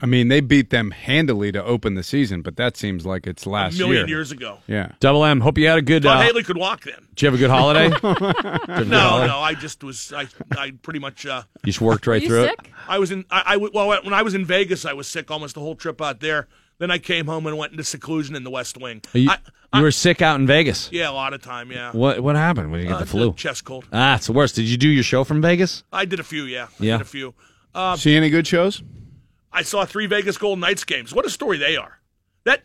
I 0.00 0.06
mean, 0.06 0.28
they 0.28 0.40
beat 0.40 0.70
them 0.70 0.92
handily 0.92 1.50
to 1.50 1.64
open 1.64 1.94
the 1.94 2.04
season, 2.04 2.42
but 2.42 2.54
that 2.56 2.76
seems 2.76 3.04
like 3.04 3.26
it's 3.26 3.46
last 3.46 3.74
a 3.74 3.78
million 3.78 4.06
year. 4.08 4.18
years 4.18 4.30
ago. 4.30 4.58
Yeah. 4.68 4.92
Double 5.00 5.24
M. 5.24 5.40
Hope 5.40 5.58
you 5.58 5.66
had 5.66 5.78
a 5.78 5.82
good. 5.82 6.04
Todd 6.04 6.18
Uh, 6.18 6.20
Haley 6.22 6.44
could 6.44 6.56
walk 6.56 6.84
then. 6.84 6.94
did 7.16 7.22
you 7.22 7.26
have 7.26 7.34
a 7.34 7.38
good 7.38 7.50
holiday? 7.50 7.88
Did 7.90 8.02
you 8.02 8.08
have 8.08 8.22
a 8.62 8.66
good 8.78 8.88
No, 8.88 8.98
holiday? 9.00 9.26
no. 9.26 9.38
I 9.40 9.54
just 9.54 9.82
was. 9.82 10.12
I 10.12 10.28
I 10.56 10.70
pretty 10.82 11.00
much. 11.00 11.26
Uh, 11.26 11.42
You 11.64 11.72
just 11.72 11.80
worked 11.80 12.06
right 12.06 12.22
through 12.22 12.44
it. 12.44 12.60
I 12.86 12.98
was 13.00 13.10
in. 13.10 13.24
I, 13.30 13.42
I 13.46 13.56
well 13.56 13.88
when 13.88 14.14
I 14.14 14.22
was 14.22 14.34
in 14.34 14.44
Vegas, 14.44 14.84
I 14.84 14.92
was 14.92 15.08
sick 15.08 15.30
almost 15.32 15.54
the 15.54 15.60
whole 15.60 15.74
trip 15.74 16.00
out 16.00 16.20
there. 16.20 16.46
Then 16.78 16.92
I 16.92 16.98
came 16.98 17.26
home 17.26 17.44
and 17.48 17.58
went 17.58 17.72
into 17.72 17.82
seclusion 17.82 18.36
in 18.36 18.44
the 18.44 18.50
West 18.50 18.76
Wing. 18.80 19.02
You, 19.12 19.30
I, 19.30 19.38
you 19.76 19.82
were 19.82 19.90
sick 19.90 20.22
out 20.22 20.38
in 20.38 20.46
Vegas. 20.46 20.88
yeah, 20.92 21.10
a 21.10 21.12
lot 21.12 21.32
of 21.32 21.42
time. 21.42 21.72
Yeah. 21.72 21.90
What 21.90 22.20
what 22.20 22.36
happened 22.36 22.70
when 22.70 22.80
you 22.82 22.86
got 22.88 22.98
Uh, 22.98 23.00
the 23.00 23.06
flu? 23.06 23.34
chest 23.34 23.64
cold. 23.64 23.84
Ah, 23.92 24.14
it's 24.14 24.26
the 24.28 24.32
worst. 24.32 24.54
Did 24.54 24.66
you 24.66 24.76
do 24.76 24.88
your 24.88 25.02
show 25.02 25.24
from 25.24 25.42
Vegas? 25.42 25.82
I 25.92 26.04
did 26.04 26.20
a 26.20 26.22
few. 26.22 26.44
Yeah. 26.44 26.68
I 26.78 26.84
Yeah. 26.84 26.92
did 26.98 27.00
a 27.02 27.04
few. 27.10 27.34
Uh, 27.74 27.96
See 27.96 28.14
any 28.16 28.30
good 28.30 28.46
shows? 28.46 28.80
I 29.52 29.62
saw 29.62 29.84
three 29.84 30.06
Vegas 30.06 30.36
Golden 30.38 30.60
Knights 30.60 30.84
games. 30.84 31.14
What 31.14 31.24
a 31.26 31.30
story 31.30 31.58
they 31.58 31.76
are. 31.76 32.00
That 32.44 32.64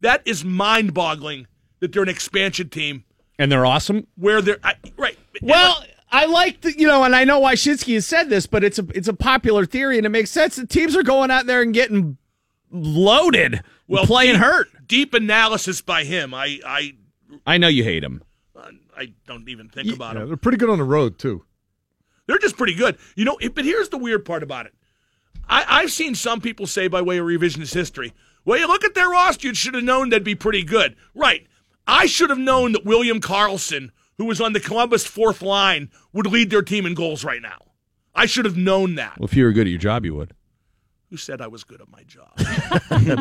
that 0.00 0.22
is 0.24 0.44
mind 0.44 0.94
boggling 0.94 1.46
that 1.80 1.92
they're 1.92 2.02
an 2.02 2.08
expansion 2.08 2.68
team 2.70 3.04
And 3.38 3.50
they're 3.52 3.66
awesome. 3.66 4.06
where 4.16 4.40
they're 4.42 4.58
I, 4.64 4.74
right. 4.96 5.18
Well, 5.42 5.84
I 6.10 6.24
like 6.26 6.62
the, 6.62 6.78
you 6.78 6.86
know, 6.86 7.04
and 7.04 7.14
I 7.14 7.24
know 7.24 7.40
Wyshynski 7.40 7.94
has 7.94 8.06
said 8.06 8.30
this, 8.30 8.46
but 8.46 8.64
it's 8.64 8.78
a 8.78 8.86
it's 8.94 9.08
a 9.08 9.12
popular 9.14 9.66
theory, 9.66 9.96
and 9.98 10.06
it 10.06 10.10
makes 10.10 10.30
sense. 10.30 10.56
The 10.56 10.66
teams 10.66 10.96
are 10.96 11.02
going 11.02 11.30
out 11.30 11.46
there 11.46 11.60
and 11.62 11.74
getting 11.74 12.16
loaded, 12.70 13.62
well 13.86 14.06
playing 14.06 14.34
deep, 14.34 14.42
hurt. 14.42 14.68
Deep 14.86 15.14
analysis 15.14 15.80
by 15.80 16.04
him. 16.04 16.32
I 16.34 16.58
I 16.66 16.94
I 17.46 17.58
know 17.58 17.68
you 17.68 17.84
hate 17.84 18.02
him. 18.04 18.22
I 18.96 19.12
don't 19.28 19.48
even 19.48 19.68
think 19.68 19.94
about 19.94 20.16
Yeah, 20.16 20.22
him. 20.22 20.28
they're 20.28 20.36
pretty 20.36 20.58
good 20.58 20.70
on 20.70 20.78
the 20.78 20.84
road 20.84 21.18
too. 21.20 21.44
They're 22.26 22.38
just 22.38 22.56
pretty 22.56 22.74
good. 22.74 22.98
You 23.14 23.24
know, 23.26 23.38
but 23.54 23.64
here's 23.64 23.90
the 23.90 23.98
weird 23.98 24.24
part 24.24 24.42
about 24.42 24.66
it. 24.66 24.74
I, 25.48 25.64
I've 25.68 25.90
seen 25.90 26.14
some 26.14 26.40
people 26.40 26.66
say 26.66 26.88
by 26.88 27.02
way 27.02 27.18
of 27.18 27.26
revisionist 27.26 27.74
history, 27.74 28.12
well, 28.44 28.58
you 28.58 28.66
look 28.66 28.84
at 28.84 28.94
their 28.94 29.08
roster, 29.08 29.48
you 29.48 29.54
should 29.54 29.74
have 29.74 29.84
known 29.84 30.08
they'd 30.08 30.24
be 30.24 30.34
pretty 30.34 30.62
good. 30.62 30.96
Right. 31.14 31.46
I 31.86 32.06
should 32.06 32.30
have 32.30 32.38
known 32.38 32.72
that 32.72 32.84
William 32.84 33.20
Karlsson, 33.20 33.90
who 34.18 34.26
was 34.26 34.40
on 34.40 34.52
the 34.52 34.60
Columbus 34.60 35.06
fourth 35.06 35.42
line, 35.42 35.90
would 36.12 36.26
lead 36.26 36.50
their 36.50 36.62
team 36.62 36.86
in 36.86 36.94
goals 36.94 37.24
right 37.24 37.42
now. 37.42 37.58
I 38.14 38.26
should 38.26 38.44
have 38.44 38.56
known 38.56 38.96
that. 38.96 39.18
Well, 39.18 39.28
if 39.28 39.34
you 39.34 39.44
were 39.44 39.52
good 39.52 39.66
at 39.66 39.70
your 39.70 39.78
job, 39.78 40.04
you 40.04 40.14
would. 40.14 40.34
Who 41.10 41.16
said 41.16 41.40
I 41.40 41.46
was 41.46 41.64
good 41.64 41.80
at 41.80 41.88
my 41.88 42.02
job? 42.02 42.36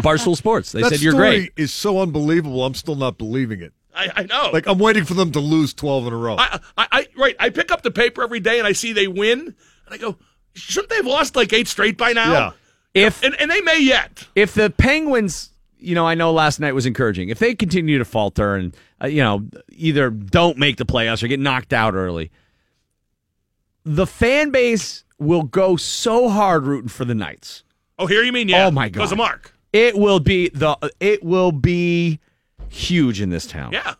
Barstool 0.01 0.35
Sports. 0.35 0.73
They 0.73 0.81
that 0.81 0.89
said 0.89 1.01
you're 1.01 1.14
story 1.14 1.38
great. 1.38 1.53
is 1.56 1.73
so 1.73 2.01
unbelievable. 2.01 2.65
I'm 2.65 2.73
still 2.73 2.95
not 2.95 3.17
believing 3.17 3.61
it. 3.61 3.73
I, 3.95 4.11
I 4.15 4.23
know. 4.23 4.49
Like 4.51 4.67
I'm 4.67 4.77
waiting 4.77 5.06
for 5.06 5.14
them 5.14 5.31
to 5.31 5.39
lose 5.39 5.73
12 5.73 6.07
in 6.07 6.14
a 6.14 6.17
row. 6.17 6.35
I, 6.38 6.59
I, 6.77 6.88
I, 6.91 7.07
right. 7.17 7.35
I 7.39 7.49
pick 7.49 7.72
up 7.72 7.83
the 7.83 7.91
paper 7.91 8.22
every 8.22 8.39
day 8.39 8.59
and 8.59 8.67
I 8.67 8.73
see 8.73 8.91
they 8.91 9.07
win, 9.07 9.39
and 9.39 9.56
I 9.89 9.97
go, 9.97 10.17
shouldn't 10.57 10.89
they 10.89 10.97
have 10.97 11.05
lost 11.05 11.35
like 11.35 11.53
eight 11.53 11.67
straight 11.67 11.97
by 11.97 12.13
now? 12.13 12.31
Yeah. 12.31 12.51
If 12.93 13.23
and, 13.23 13.39
and 13.39 13.51
they 13.51 13.61
may 13.61 13.79
yet. 13.79 14.27
if 14.35 14.53
the 14.53 14.69
Penguins, 14.69 15.51
you 15.77 15.93
know, 15.93 16.07
I 16.07 16.15
know 16.15 16.31
last 16.31 16.59
night 16.59 16.73
was 16.73 16.85
encouraging. 16.85 17.29
If 17.29 17.39
they 17.39 17.53
continue 17.53 17.97
to 17.97 18.05
falter 18.05 18.55
and 18.55 18.75
uh, 19.01 19.07
you 19.07 19.21
know 19.21 19.45
either 19.69 20.09
don't 20.09 20.57
make 20.57 20.77
the 20.77 20.85
playoffs 20.85 21.23
or 21.23 21.27
get 21.27 21.39
knocked 21.39 21.73
out 21.73 21.93
early, 21.93 22.31
the 23.83 24.07
fan 24.07 24.49
base 24.49 25.03
will 25.19 25.43
go 25.43 25.75
so 25.75 26.29
hard 26.29 26.65
rooting 26.65 26.89
for 26.89 27.05
the 27.05 27.15
Knights. 27.15 27.63
Oh, 27.99 28.07
here 28.07 28.23
you 28.23 28.31
mean 28.31 28.49
yeah? 28.49 28.65
Oh 28.65 28.71
my 28.71 28.89
god! 28.89 28.93
Because 28.93 29.11
of 29.11 29.17
Mark. 29.17 29.53
It 29.73 29.95
will 29.95 30.19
be 30.19 30.49
the 30.49 30.77
it 30.99 31.23
will 31.23 31.51
be 31.51 32.19
huge 32.69 33.21
in 33.21 33.29
this 33.29 33.45
town. 33.45 33.73
Yeah. 33.73 33.93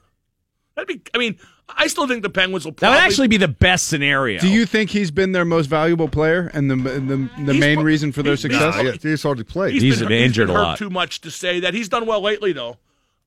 That'd 0.76 0.88
be. 0.88 1.02
I 1.14 1.18
mean, 1.18 1.38
I 1.70 1.88
still 1.88 2.08
think 2.08 2.24
the 2.24 2.30
Penguins 2.30 2.66
will. 2.66 2.72
That 2.74 2.90
would 2.90 3.00
actually 3.00 3.28
be 3.28 3.38
the 3.38 3.48
best 3.48 3.88
scenario. 3.88 4.40
Do 4.40 4.48
you 4.48 4.66
think 4.66 4.90
he's 4.90 5.12
been 5.12 5.34
their 5.34 5.46
most 5.46 5.68
valuable 5.68 6.08
player 6.08 6.50
and 6.54 6.72
the 6.72 6.76
the, 6.76 7.30
the 7.46 7.54
main 7.54 7.80
reason 7.82 8.12
for 8.12 8.24
their 8.24 8.36
he's- 8.36 8.42
success? 8.42 8.76
yeah, 8.84 8.92
he's 9.10 9.24
hardly 9.24 9.44
played. 9.44 9.74
He's, 9.74 10.00
been, 10.00 10.10
he's 10.12 10.36
been 10.38 10.50
hurt 10.50 10.78
too 10.78 10.90
much 10.90 11.22
to 11.22 11.32
say 11.32 11.60
that. 11.62 11.74
He's 11.74 11.90
done 11.90 12.06
well 12.06 12.22
lately, 12.22 12.54
though. 12.54 12.78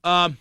Um, 0.05 0.39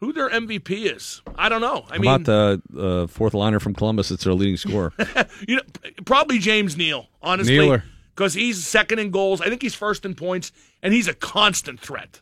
who 0.00 0.12
their 0.12 0.28
MVP 0.28 0.94
is, 0.94 1.22
I 1.36 1.48
don't 1.48 1.62
know. 1.62 1.86
I 1.88 1.94
How 1.94 2.00
mean, 2.00 2.10
about 2.12 2.24
the 2.70 2.78
uh, 2.78 3.06
fourth 3.06 3.32
liner 3.32 3.60
from 3.60 3.72
Columbus? 3.74 4.10
It's 4.10 4.24
their 4.24 4.34
leading 4.34 4.58
scorer. 4.58 4.92
you 5.48 5.56
know, 5.56 5.62
probably 6.04 6.38
James 6.38 6.76
Neal, 6.76 7.06
honestly, 7.22 7.56
Nealer. 7.58 7.82
because 8.14 8.34
he's 8.34 8.66
second 8.66 8.98
in 8.98 9.10
goals. 9.10 9.40
I 9.40 9.48
think 9.48 9.62
he's 9.62 9.74
first 9.74 10.04
in 10.04 10.14
points, 10.14 10.52
and 10.82 10.92
he's 10.92 11.08
a 11.08 11.14
constant 11.14 11.80
threat. 11.80 12.20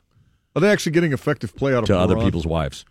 Are 0.55 0.61
they 0.61 0.71
actually 0.71 0.93
getting 0.93 1.13
effective 1.13 1.57
play 1.57 1.75
out 1.75 1.83
of 1.83 1.87
to 1.87 1.99
other 1.99 2.17
people's 2.17 2.47
wives. 2.47 2.85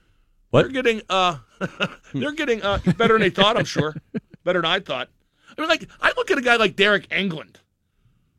They're 0.53 0.69
getting 0.69 1.01
uh, 1.09 1.38
they're 2.14 2.32
getting 2.32 2.61
uh 2.61 2.80
better 2.98 3.14
than 3.15 3.22
they 3.22 3.30
thought. 3.30 3.57
I'm 3.57 3.65
sure, 3.65 3.95
better 4.43 4.61
than 4.61 4.69
I 4.72 4.80
thought. 4.80 5.09
I 5.57 5.61
mean, 5.61 5.69
like 5.69 5.88
I 6.01 6.14
look 6.15 6.32
at 6.32 6.38
a 6.38 6.41
guy 6.41 6.56
like 6.56 6.75
Deryk 6.75 7.07
Engelland, 7.09 7.56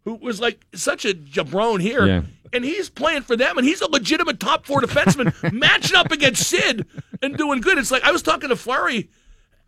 who 0.05 0.15
was 0.15 0.41
like 0.41 0.65
such 0.75 1.05
a 1.05 1.15
jabron 1.15 1.81
here, 1.81 2.07
Yeah. 2.07 2.23
and 2.53 2.65
he's 2.65 2.89
playing 2.91 3.23
for 3.23 3.37
them, 3.37 3.59
and 3.59 3.67
he's 3.67 3.81
a 3.81 3.91
legitimate 3.91 4.41
top 4.41 4.67
four 4.67 4.81
defenseman 4.81 5.33
matching 5.53 5.97
up 5.97 6.11
against 6.13 6.47
Sid 6.49 6.87
and 7.23 7.37
doing 7.37 7.61
good. 7.61 7.79
It's 7.79 7.91
like 7.91 8.05
I 8.05 8.13
was 8.13 8.23
talking 8.23 8.49
to 8.49 8.57
Fleury 8.57 9.11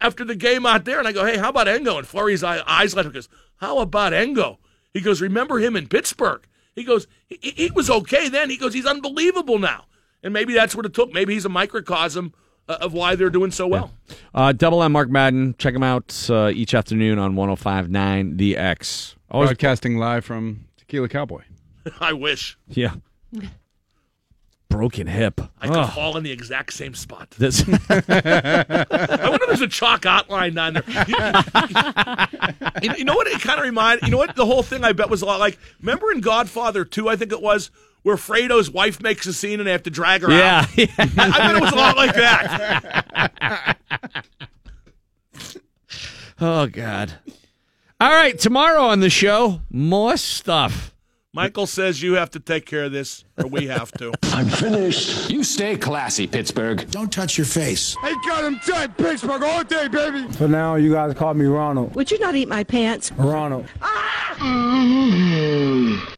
after 0.00 0.24
the 0.24 0.34
game 0.34 0.66
out 0.66 0.84
there, 0.84 0.98
and 0.98 1.06
I 1.08 1.12
go, 1.12 1.24
"Hey, 1.24 1.36
how 1.38 1.50
about 1.50 1.68
Engo?" 1.68 1.98
And 1.98 2.06
Fleury's 2.06 2.42
eye- 2.44 2.62
eyes 2.66 2.94
lit 2.94 3.06
up. 3.06 3.12
Goes, 3.12 3.28
"How 3.56 3.78
about 3.78 4.12
Engo?" 4.12 4.58
He 4.92 5.00
goes, 5.00 5.20
"Remember 5.20 5.58
him 5.58 5.76
in 5.76 5.88
Pittsburgh?" 5.88 6.46
He 6.74 6.84
goes, 6.84 7.06
he, 7.26 7.38
he 7.40 7.70
was 7.70 7.88
okay 7.88 8.28
then. 8.28 8.50
He 8.50 8.58
goes, 8.58 8.74
he's 8.74 8.84
unbelievable 8.84 9.58
now. 9.58 9.86
And 10.22 10.32
maybe 10.32 10.54
that's 10.54 10.74
what 10.74 10.84
it 10.86 10.94
took. 10.94 11.12
Maybe 11.12 11.34
he's 11.34 11.44
a 11.44 11.48
microcosm 11.48 12.32
uh, 12.68 12.78
of 12.80 12.92
why 12.92 13.14
they're 13.14 13.30
doing 13.30 13.50
so 13.52 13.66
well. 13.66 13.92
Uh, 14.34 14.52
Double 14.52 14.82
M 14.82 14.92
Mark 14.92 15.08
Madden. 15.08 15.54
Check 15.58 15.74
him 15.74 15.82
out 15.82 16.26
uh, 16.30 16.50
each 16.54 16.74
afternoon 16.74 17.18
on 17.18 17.34
105.9 17.34 18.36
The 18.38 18.56
X. 18.56 19.14
Always 19.30 19.50
Broadcasting 19.50 19.98
live 19.98 20.24
from 20.24 20.66
Tequila 20.76 21.08
Cowboy. 21.08 21.42
I 22.00 22.12
wish 22.12 22.58
Yeah. 22.68 22.94
Broken 24.68 25.06
hip. 25.06 25.40
I 25.60 25.68
could 25.68 25.76
Ugh. 25.76 25.92
fall 25.92 26.16
in 26.16 26.24
the 26.24 26.32
exact 26.32 26.72
same 26.72 26.94
spot. 26.94 27.30
This- 27.38 27.62
I 27.88 29.28
wonder 29.30 29.44
if 29.44 29.46
there's 29.46 29.60
a 29.60 29.68
chalk 29.68 30.04
outline 30.04 30.54
down 30.54 30.74
there. 30.74 30.82
You, 32.82 32.90
you 32.98 33.04
know 33.04 33.14
what 33.14 33.28
it 33.28 33.40
kind 33.40 33.58
of 33.60 33.64
reminded? 33.64 34.04
You 34.06 34.10
know 34.10 34.18
what 34.18 34.34
the 34.34 34.44
whole 34.44 34.62
thing 34.64 34.82
I 34.84 34.92
bet 34.92 35.08
was 35.08 35.22
a 35.22 35.26
lot 35.26 35.38
like. 35.38 35.56
Remember 35.80 36.10
in 36.10 36.20
Godfather 36.20 36.84
2, 36.84 37.08
I 37.08 37.14
think 37.16 37.30
it 37.32 37.40
was, 37.40 37.70
where 38.06 38.16
Fredo's 38.16 38.70
wife 38.70 39.02
makes 39.02 39.26
a 39.26 39.32
scene 39.32 39.58
and 39.58 39.66
they 39.66 39.72
have 39.72 39.82
to 39.82 39.90
drag 39.90 40.22
her 40.22 40.30
Yeah, 40.30 40.60
out. 40.60 40.68
I, 40.78 40.88
I 41.18 41.38
bet 41.38 41.56
it 41.56 41.60
was 41.60 41.72
a 41.72 41.74
lot 41.74 41.96
like 41.96 42.14
that. 42.14 43.76
oh, 46.40 46.68
God. 46.68 47.14
All 48.00 48.12
right, 48.12 48.38
tomorrow 48.38 48.82
on 48.84 49.00
the 49.00 49.10
show, 49.10 49.60
more 49.70 50.16
stuff. 50.16 50.94
Michael 51.32 51.66
says 51.66 52.00
you 52.00 52.12
have 52.14 52.30
to 52.30 52.38
take 52.38 52.64
care 52.64 52.84
of 52.84 52.92
this, 52.92 53.24
or 53.38 53.48
we 53.48 53.66
have 53.66 53.90
to. 53.98 54.12
I'm 54.22 54.46
finished. 54.46 55.28
You 55.28 55.42
stay 55.42 55.76
classy, 55.76 56.28
Pittsburgh. 56.28 56.88
Don't 56.92 57.12
touch 57.12 57.36
your 57.36 57.44
face. 57.44 57.96
I 58.04 58.12
got 58.24 58.44
him 58.44 58.60
tight, 58.60 58.96
Pittsburgh 58.96 59.42
all 59.42 59.64
day, 59.64 59.88
baby. 59.88 60.28
For 60.34 60.46
now, 60.46 60.76
you 60.76 60.92
guys 60.92 61.12
call 61.14 61.34
me 61.34 61.46
Ronald. 61.46 61.96
Would 61.96 62.12
you 62.12 62.20
not 62.20 62.36
eat 62.36 62.46
my 62.46 62.62
pants? 62.62 63.10
Ronald. 63.10 63.66
Ah! 63.82 64.36
Mm-hmm. 64.38 66.12